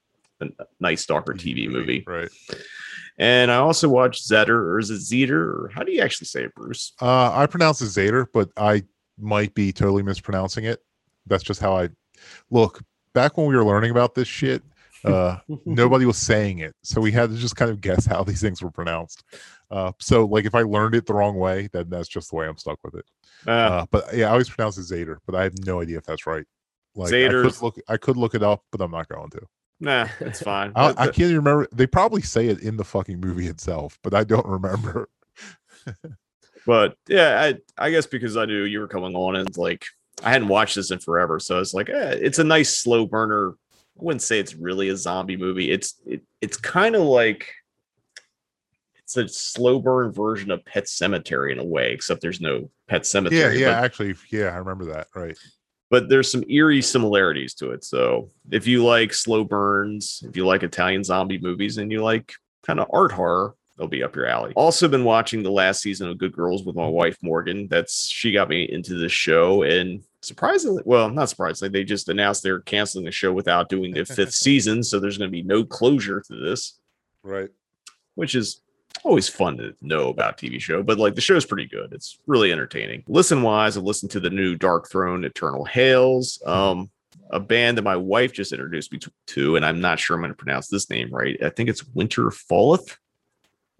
Night 0.79 0.99
Stalker 0.99 1.33
TV 1.33 1.67
movie. 1.67 2.03
Right. 2.05 2.29
And 3.17 3.51
I 3.51 3.55
also 3.55 3.89
watched 3.89 4.29
Zetter, 4.29 4.49
or 4.49 4.77
is 4.77 4.91
it 4.91 4.99
Zeter, 4.99 5.31
or 5.31 5.71
how 5.73 5.81
do 5.81 5.91
you 5.91 6.01
actually 6.01 6.27
say 6.27 6.43
it, 6.43 6.53
Bruce? 6.53 6.93
Uh, 7.01 7.31
I 7.33 7.47
pronounce 7.47 7.81
it 7.81 7.85
Zader, 7.85 8.27
but 8.31 8.51
I 8.55 8.83
might 9.17 9.55
be 9.55 9.71
totally 9.71 10.03
mispronouncing 10.03 10.65
it. 10.65 10.83
That's 11.25 11.43
just 11.43 11.59
how 11.59 11.75
I 11.75 11.89
look. 12.51 12.83
Back 13.13 13.35
when 13.35 13.47
we 13.47 13.55
were 13.55 13.65
learning 13.65 13.89
about 13.89 14.13
this 14.13 14.27
shit, 14.27 14.61
uh, 15.03 15.37
nobody 15.65 16.05
was 16.05 16.17
saying 16.17 16.59
it, 16.59 16.75
so 16.83 17.01
we 17.01 17.11
had 17.11 17.29
to 17.29 17.37
just 17.37 17.55
kind 17.55 17.71
of 17.71 17.81
guess 17.81 18.05
how 18.05 18.23
these 18.23 18.41
things 18.41 18.61
were 18.61 18.71
pronounced. 18.71 19.23
Uh, 19.69 19.91
so, 19.99 20.25
like, 20.25 20.45
if 20.45 20.55
I 20.55 20.61
learned 20.61 20.95
it 20.95 21.05
the 21.05 21.13
wrong 21.13 21.37
way, 21.37 21.69
then 21.73 21.89
that's 21.89 22.07
just 22.07 22.29
the 22.29 22.35
way 22.35 22.47
I'm 22.47 22.57
stuck 22.57 22.79
with 22.83 22.95
it. 22.95 23.05
Uh, 23.45 23.85
but 23.91 24.15
yeah, 24.15 24.27
I 24.27 24.31
always 24.31 24.49
pronounce 24.49 24.77
it 24.77 24.93
Zader, 24.93 25.17
but 25.25 25.35
I 25.35 25.43
have 25.43 25.53
no 25.65 25.81
idea 25.81 25.97
if 25.97 26.05
that's 26.05 26.25
right. 26.25 26.45
Like, 26.95 27.13
I 27.13 27.27
could 27.29 27.61
look, 27.61 27.79
I 27.87 27.97
could 27.97 28.17
look 28.17 28.35
it 28.35 28.43
up, 28.43 28.63
but 28.71 28.81
I'm 28.81 28.91
not 28.91 29.07
going 29.07 29.29
to. 29.31 29.41
Nah, 29.79 30.07
it's 30.19 30.41
fine. 30.41 30.71
I, 30.75 30.89
I 30.89 31.05
can't 31.05 31.19
even 31.19 31.35
remember. 31.37 31.67
They 31.71 31.85
probably 31.85 32.23
say 32.23 32.47
it 32.47 32.61
in 32.61 32.77
the 32.77 32.83
fucking 32.83 33.19
movie 33.19 33.47
itself, 33.47 33.99
but 34.01 34.13
I 34.15 34.23
don't 34.23 34.47
remember. 34.47 35.09
But 36.67 36.97
yeah, 37.07 37.41
I 37.41 37.85
I 37.85 37.91
guess 37.91 38.05
because 38.05 38.35
I 38.35 38.43
knew 38.43 38.65
you 38.65 38.81
were 38.81 38.89
coming 38.89 39.15
on 39.15 39.37
and 39.37 39.57
like 39.57 39.85
I 40.21 40.31
hadn't 40.31 40.49
watched 40.49 40.75
this 40.75 40.91
in 40.91 40.99
forever, 40.99 41.39
so 41.39 41.61
it's 41.61 41.73
like 41.73 41.89
eh, 41.89 42.17
it's 42.21 42.39
a 42.39 42.43
nice 42.43 42.77
slow 42.77 43.05
burner. 43.05 43.53
I 43.99 44.03
wouldn't 44.03 44.21
say 44.21 44.39
it's 44.39 44.53
really 44.55 44.89
a 44.89 44.97
zombie 44.97 45.37
movie. 45.37 45.71
It's 45.71 45.95
it, 46.05 46.21
it's 46.41 46.57
kind 46.57 46.95
of 46.95 47.01
like 47.03 47.51
it's 48.97 49.17
a 49.17 49.27
slow 49.27 49.79
burn 49.79 50.11
version 50.11 50.51
of 50.51 50.63
Pet 50.65 50.85
Sematary 50.85 51.51
in 51.51 51.59
a 51.59 51.63
way, 51.65 51.91
except 51.93 52.21
there's 52.21 52.41
no 52.41 52.69
Pet 52.87 53.01
Yeah, 53.01 53.03
Cemetery. 53.03 53.59
yeah, 53.61 53.75
but, 53.75 53.83
actually, 53.85 54.15
yeah, 54.29 54.47
I 54.47 54.57
remember 54.57 54.85
that. 54.85 55.07
Right. 55.15 55.37
but 55.89 56.09
there's 56.09 56.29
some 56.31 56.43
eerie 56.49 56.81
similarities 56.81 57.53
to 57.55 57.71
it. 57.71 57.83
So 57.85 58.31
if 58.51 58.67
you 58.67 58.83
like 58.85 59.13
slow 59.13 59.43
burns, 59.45 60.21
if 60.27 60.35
you 60.35 60.45
like 60.45 60.63
Italian 60.63 61.03
zombie 61.03 61.37
movies, 61.39 61.77
and 61.77 61.91
you 61.91 62.03
like 62.03 62.33
kind 62.65 62.79
of 62.81 62.87
art 62.93 63.13
horror, 63.13 63.55
they'll 63.77 63.87
be 63.87 64.03
up 64.03 64.15
your 64.15 64.25
alley. 64.25 64.51
Also 64.57 64.87
been 64.89 65.05
watching 65.05 65.41
the 65.41 65.51
last 65.51 65.81
season 65.81 66.09
of 66.09 66.17
Good 66.17 66.33
Girls 66.33 66.65
with 66.65 66.75
my 66.75 66.87
wife 66.87 67.17
Morgan. 67.21 67.67
That's 67.69 68.07
she 68.07 68.33
got 68.33 68.49
me 68.49 68.63
into 68.69 68.95
this 68.95 69.13
show 69.13 69.63
and 69.63 70.03
surprisingly, 70.27 70.83
well, 70.85 71.09
not 71.09 71.29
surprisingly, 71.29 71.69
they 71.71 71.83
just 71.83 72.09
announced 72.09 72.43
they're 72.43 72.59
canceling 72.61 73.05
the 73.05 73.11
show 73.11 73.31
without 73.33 73.69
doing 73.69 73.93
the 73.93 74.05
fifth 74.05 74.33
season, 74.45 74.83
so 74.83 74.99
there's 74.99 75.17
going 75.17 75.29
to 75.29 75.35
be 75.35 75.41
no 75.43 75.63
closure 75.63 76.21
to 76.27 76.35
this, 76.35 76.79
Right. 77.23 77.49
which 78.15 78.35
is 78.35 78.61
always 79.03 79.29
fun 79.29 79.57
to 79.57 79.75
know 79.81 80.09
about 80.09 80.37
TV 80.37 80.59
show, 80.59 80.81
but 80.83 80.97
like 80.97 81.15
the 81.15 81.21
show's 81.21 81.45
pretty 81.45 81.67
good. 81.67 81.93
It's 81.93 82.19
really 82.27 82.51
entertaining. 82.51 83.03
Listen 83.07 83.41
wise, 83.43 83.77
I've 83.77 83.83
listened 83.83 84.11
to 84.11 84.19
the 84.19 84.29
new 84.29 84.55
Darkthrone 84.57 85.23
Eternal 85.25 85.65
Hails. 85.65 86.41
Um 86.45 86.89
a 87.31 87.39
band 87.41 87.77
that 87.77 87.81
my 87.81 87.97
wife 87.97 88.31
just 88.31 88.53
introduced 88.53 88.91
me 88.93 88.99
to- 89.27 89.55
and 89.57 89.65
I'm 89.65 89.81
not 89.81 89.99
sure 89.99 90.15
I'm 90.15 90.21
going 90.21 90.31
to 90.31 90.37
pronounce 90.37 90.69
this 90.69 90.89
name 90.89 91.09
right. 91.11 91.37
I 91.43 91.49
think 91.49 91.67
it's 91.67 91.83
Winterfylleth. 91.83 92.95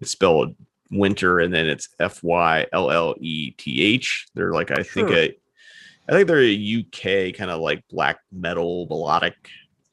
It's 0.00 0.10
spelled 0.10 0.54
winter 0.90 1.40
and 1.40 1.52
then 1.52 1.66
it's 1.66 1.88
F 1.98 2.22
Y 2.22 2.66
L 2.74 2.90
L 2.90 3.14
E 3.18 3.52
T 3.52 3.82
H. 3.82 4.26
They're 4.34 4.52
like 4.52 4.70
I 4.70 4.82
think 4.82 5.08
Sure. 5.08 5.16
a 5.18 5.38
I 6.08 6.12
think 6.12 6.26
they're 6.26 6.40
a 6.42 6.54
UK 6.80 7.34
kind 7.36 7.50
of 7.50 7.60
like 7.60 7.84
black 7.90 8.18
metal 8.32 8.86
melodic 8.88 9.34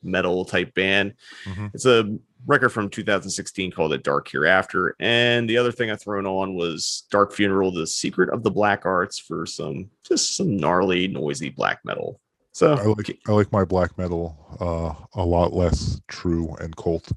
metal 0.01 0.45
type 0.45 0.73
band. 0.73 1.13
Mhm. 1.45 1.71
It's 1.73 1.85
a 1.85 2.17
record 2.47 2.69
from 2.69 2.89
2016 2.89 3.71
called 3.71 3.91
"A 3.93 3.97
Dark 3.97 4.29
Hereafter," 4.29 4.95
and 4.99 5.49
the 5.49 5.57
other 5.57 5.71
thing 5.71 5.91
I 5.91 5.95
thrown 5.95 6.25
on 6.25 6.55
was 6.55 7.03
"Dark 7.11 7.33
Funeral: 7.33 7.71
The 7.71 7.87
Secret 7.87 8.29
of 8.29 8.43
the 8.43 8.51
Black 8.51 8.85
Arts" 8.85 9.19
for 9.19 9.45
some 9.45 9.89
just 10.07 10.37
some 10.37 10.55
gnarly, 10.55 11.07
noisy 11.07 11.49
black 11.49 11.79
metal. 11.83 12.21
So 12.53 12.73
I 12.73 12.83
like 12.83 13.19
I 13.27 13.31
like 13.33 13.51
my 13.51 13.65
black 13.65 13.97
metal 13.97 14.37
uh, 14.61 15.19
a 15.19 15.25
lot 15.25 15.53
less 15.53 15.99
true 16.07 16.55
and 16.61 16.75
cult. 16.77 17.11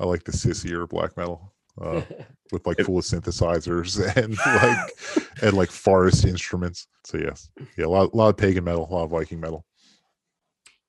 I 0.00 0.04
like 0.06 0.24
the 0.24 0.32
sissier 0.32 0.88
black 0.88 1.16
metal 1.16 1.53
uh, 1.80 2.02
with 2.52 2.66
like 2.66 2.78
full 2.80 2.98
of 2.98 3.04
synthesizers 3.04 3.98
and 4.16 4.36
like 4.46 5.42
and 5.42 5.56
like 5.56 5.70
forest 5.70 6.24
instruments. 6.24 6.86
So 7.04 7.18
yes, 7.18 7.48
yeah, 7.76 7.86
a 7.86 7.88
lot, 7.88 8.12
a 8.12 8.16
lot 8.16 8.28
of 8.28 8.36
pagan 8.36 8.64
metal, 8.64 8.86
a 8.88 8.92
lot 8.92 9.04
of 9.04 9.10
Viking 9.10 9.40
metal. 9.40 9.64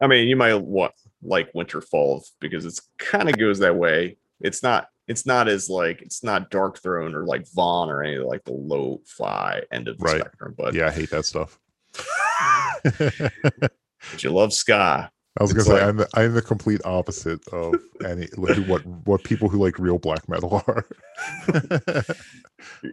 I 0.01 0.07
mean, 0.07 0.27
you 0.27 0.35
might 0.35 0.55
want 0.55 0.93
like 1.23 1.49
Winter 1.53 1.81
Falls 1.81 2.33
because 2.39 2.65
it's 2.65 2.81
kind 2.97 3.30
of 3.30 3.38
goes 3.38 3.59
that 3.59 3.75
way. 3.75 4.17
It's 4.41 4.61
not. 4.61 4.89
It's 5.07 5.25
not 5.27 5.47
as 5.47 5.69
like 5.69 6.01
it's 6.01 6.23
not 6.23 6.49
Darkthrone 6.49 7.14
or 7.14 7.25
like 7.25 7.45
Von 7.53 7.89
or 7.91 8.01
any 8.03 8.15
of, 8.15 8.25
like 8.25 8.43
the 8.43 8.53
low 8.53 9.01
fi 9.05 9.61
end 9.72 9.88
of 9.88 9.99
the 9.99 10.03
Right. 10.03 10.19
spectrum. 10.19 10.55
But 10.57 10.73
Yeah, 10.73 10.88
I 10.88 10.91
hate 10.91 11.11
that 11.11 11.25
stuff. 11.25 11.59
but 12.83 13.72
you 14.23 14.31
love 14.31 14.51
ska. 14.51 15.11
I 15.38 15.43
was 15.43 15.51
gonna 15.51 15.61
It's 15.61 15.69
say 15.69 15.81
I'm 15.81 15.97
the, 15.97 16.07
I'm 16.14 16.33
the 16.33 16.41
complete 16.41 16.80
opposite 16.85 17.45
of 17.49 17.75
any 18.05 18.27
like, 18.38 18.57
what 18.67 18.85
what 19.05 19.23
people 19.23 19.49
who 19.49 19.57
like 19.61 19.77
real 19.77 19.97
black 19.97 20.30
metal 20.30 20.64
are. 20.67 20.85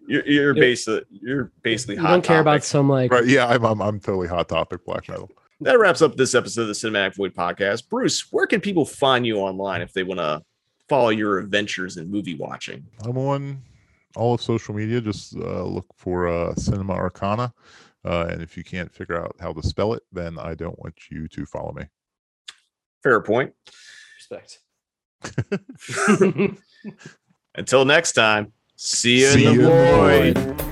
You're, 0.08 0.26
you're 0.26 0.54
basically 0.54 1.02
you're 1.10 1.52
basically 1.62 1.96
You 1.96 2.00
hot 2.02 2.10
don't 2.10 2.24
care 2.24 2.40
about 2.40 2.64
some 2.64 2.88
like 2.88 3.12
right? 3.12 3.24
Yeah, 3.24 3.46
I'm, 3.46 3.64
I'm 3.64 3.80
I'm 3.80 4.00
totally 4.00 4.26
hot 4.26 4.48
topic 4.48 4.84
black 4.84 5.08
metal. 5.08 5.30
that 5.60 5.78
wraps 5.78 6.02
up 6.02 6.16
this 6.16 6.34
episode 6.34 6.62
of 6.62 6.68
the 6.68 6.74
Cinematic 6.74 7.14
Void 7.14 7.32
podcast. 7.32 7.88
Bruce, 7.88 8.32
where 8.32 8.46
can 8.46 8.60
people 8.60 8.84
find 8.84 9.24
you 9.24 9.36
online 9.36 9.80
if 9.80 9.92
they 9.92 10.02
want 10.02 10.18
to 10.18 10.42
follow 10.88 11.10
your 11.10 11.38
adventures 11.38 11.96
in 11.96 12.10
movie 12.10 12.34
watching? 12.34 12.84
I'm 13.04 13.18
on 13.18 13.62
all 14.16 14.34
of 14.34 14.42
social 14.42 14.74
media. 14.74 15.00
Just 15.00 15.36
uh, 15.36 15.62
look 15.62 15.86
for 15.96 16.26
uh, 16.26 16.56
Cinema 16.56 16.94
Arcana, 16.94 17.54
uh, 18.04 18.26
and 18.28 18.42
if 18.42 18.56
you 18.56 18.64
can't 18.64 18.92
figure 18.92 19.22
out 19.22 19.36
how 19.38 19.52
to 19.52 19.62
spell 19.62 19.94
it, 19.94 20.02
then 20.10 20.40
I 20.40 20.54
don't 20.54 20.78
want 20.80 20.96
you 21.08 21.28
to 21.28 21.46
follow 21.46 21.72
me. 21.72 21.84
Fair 23.02 23.20
point. 23.20 23.52
respect. 24.16 24.58
Until 27.54 27.84
next 27.84 28.12
time, 28.12 28.52
see 28.76 29.20
you 29.20 29.26
See 29.26 29.46
in 29.46 29.56
the 29.56 29.62
you 29.62 29.70
in 29.70 29.76
the 29.76 30.34
void. 30.34 30.38
void. 30.38 30.71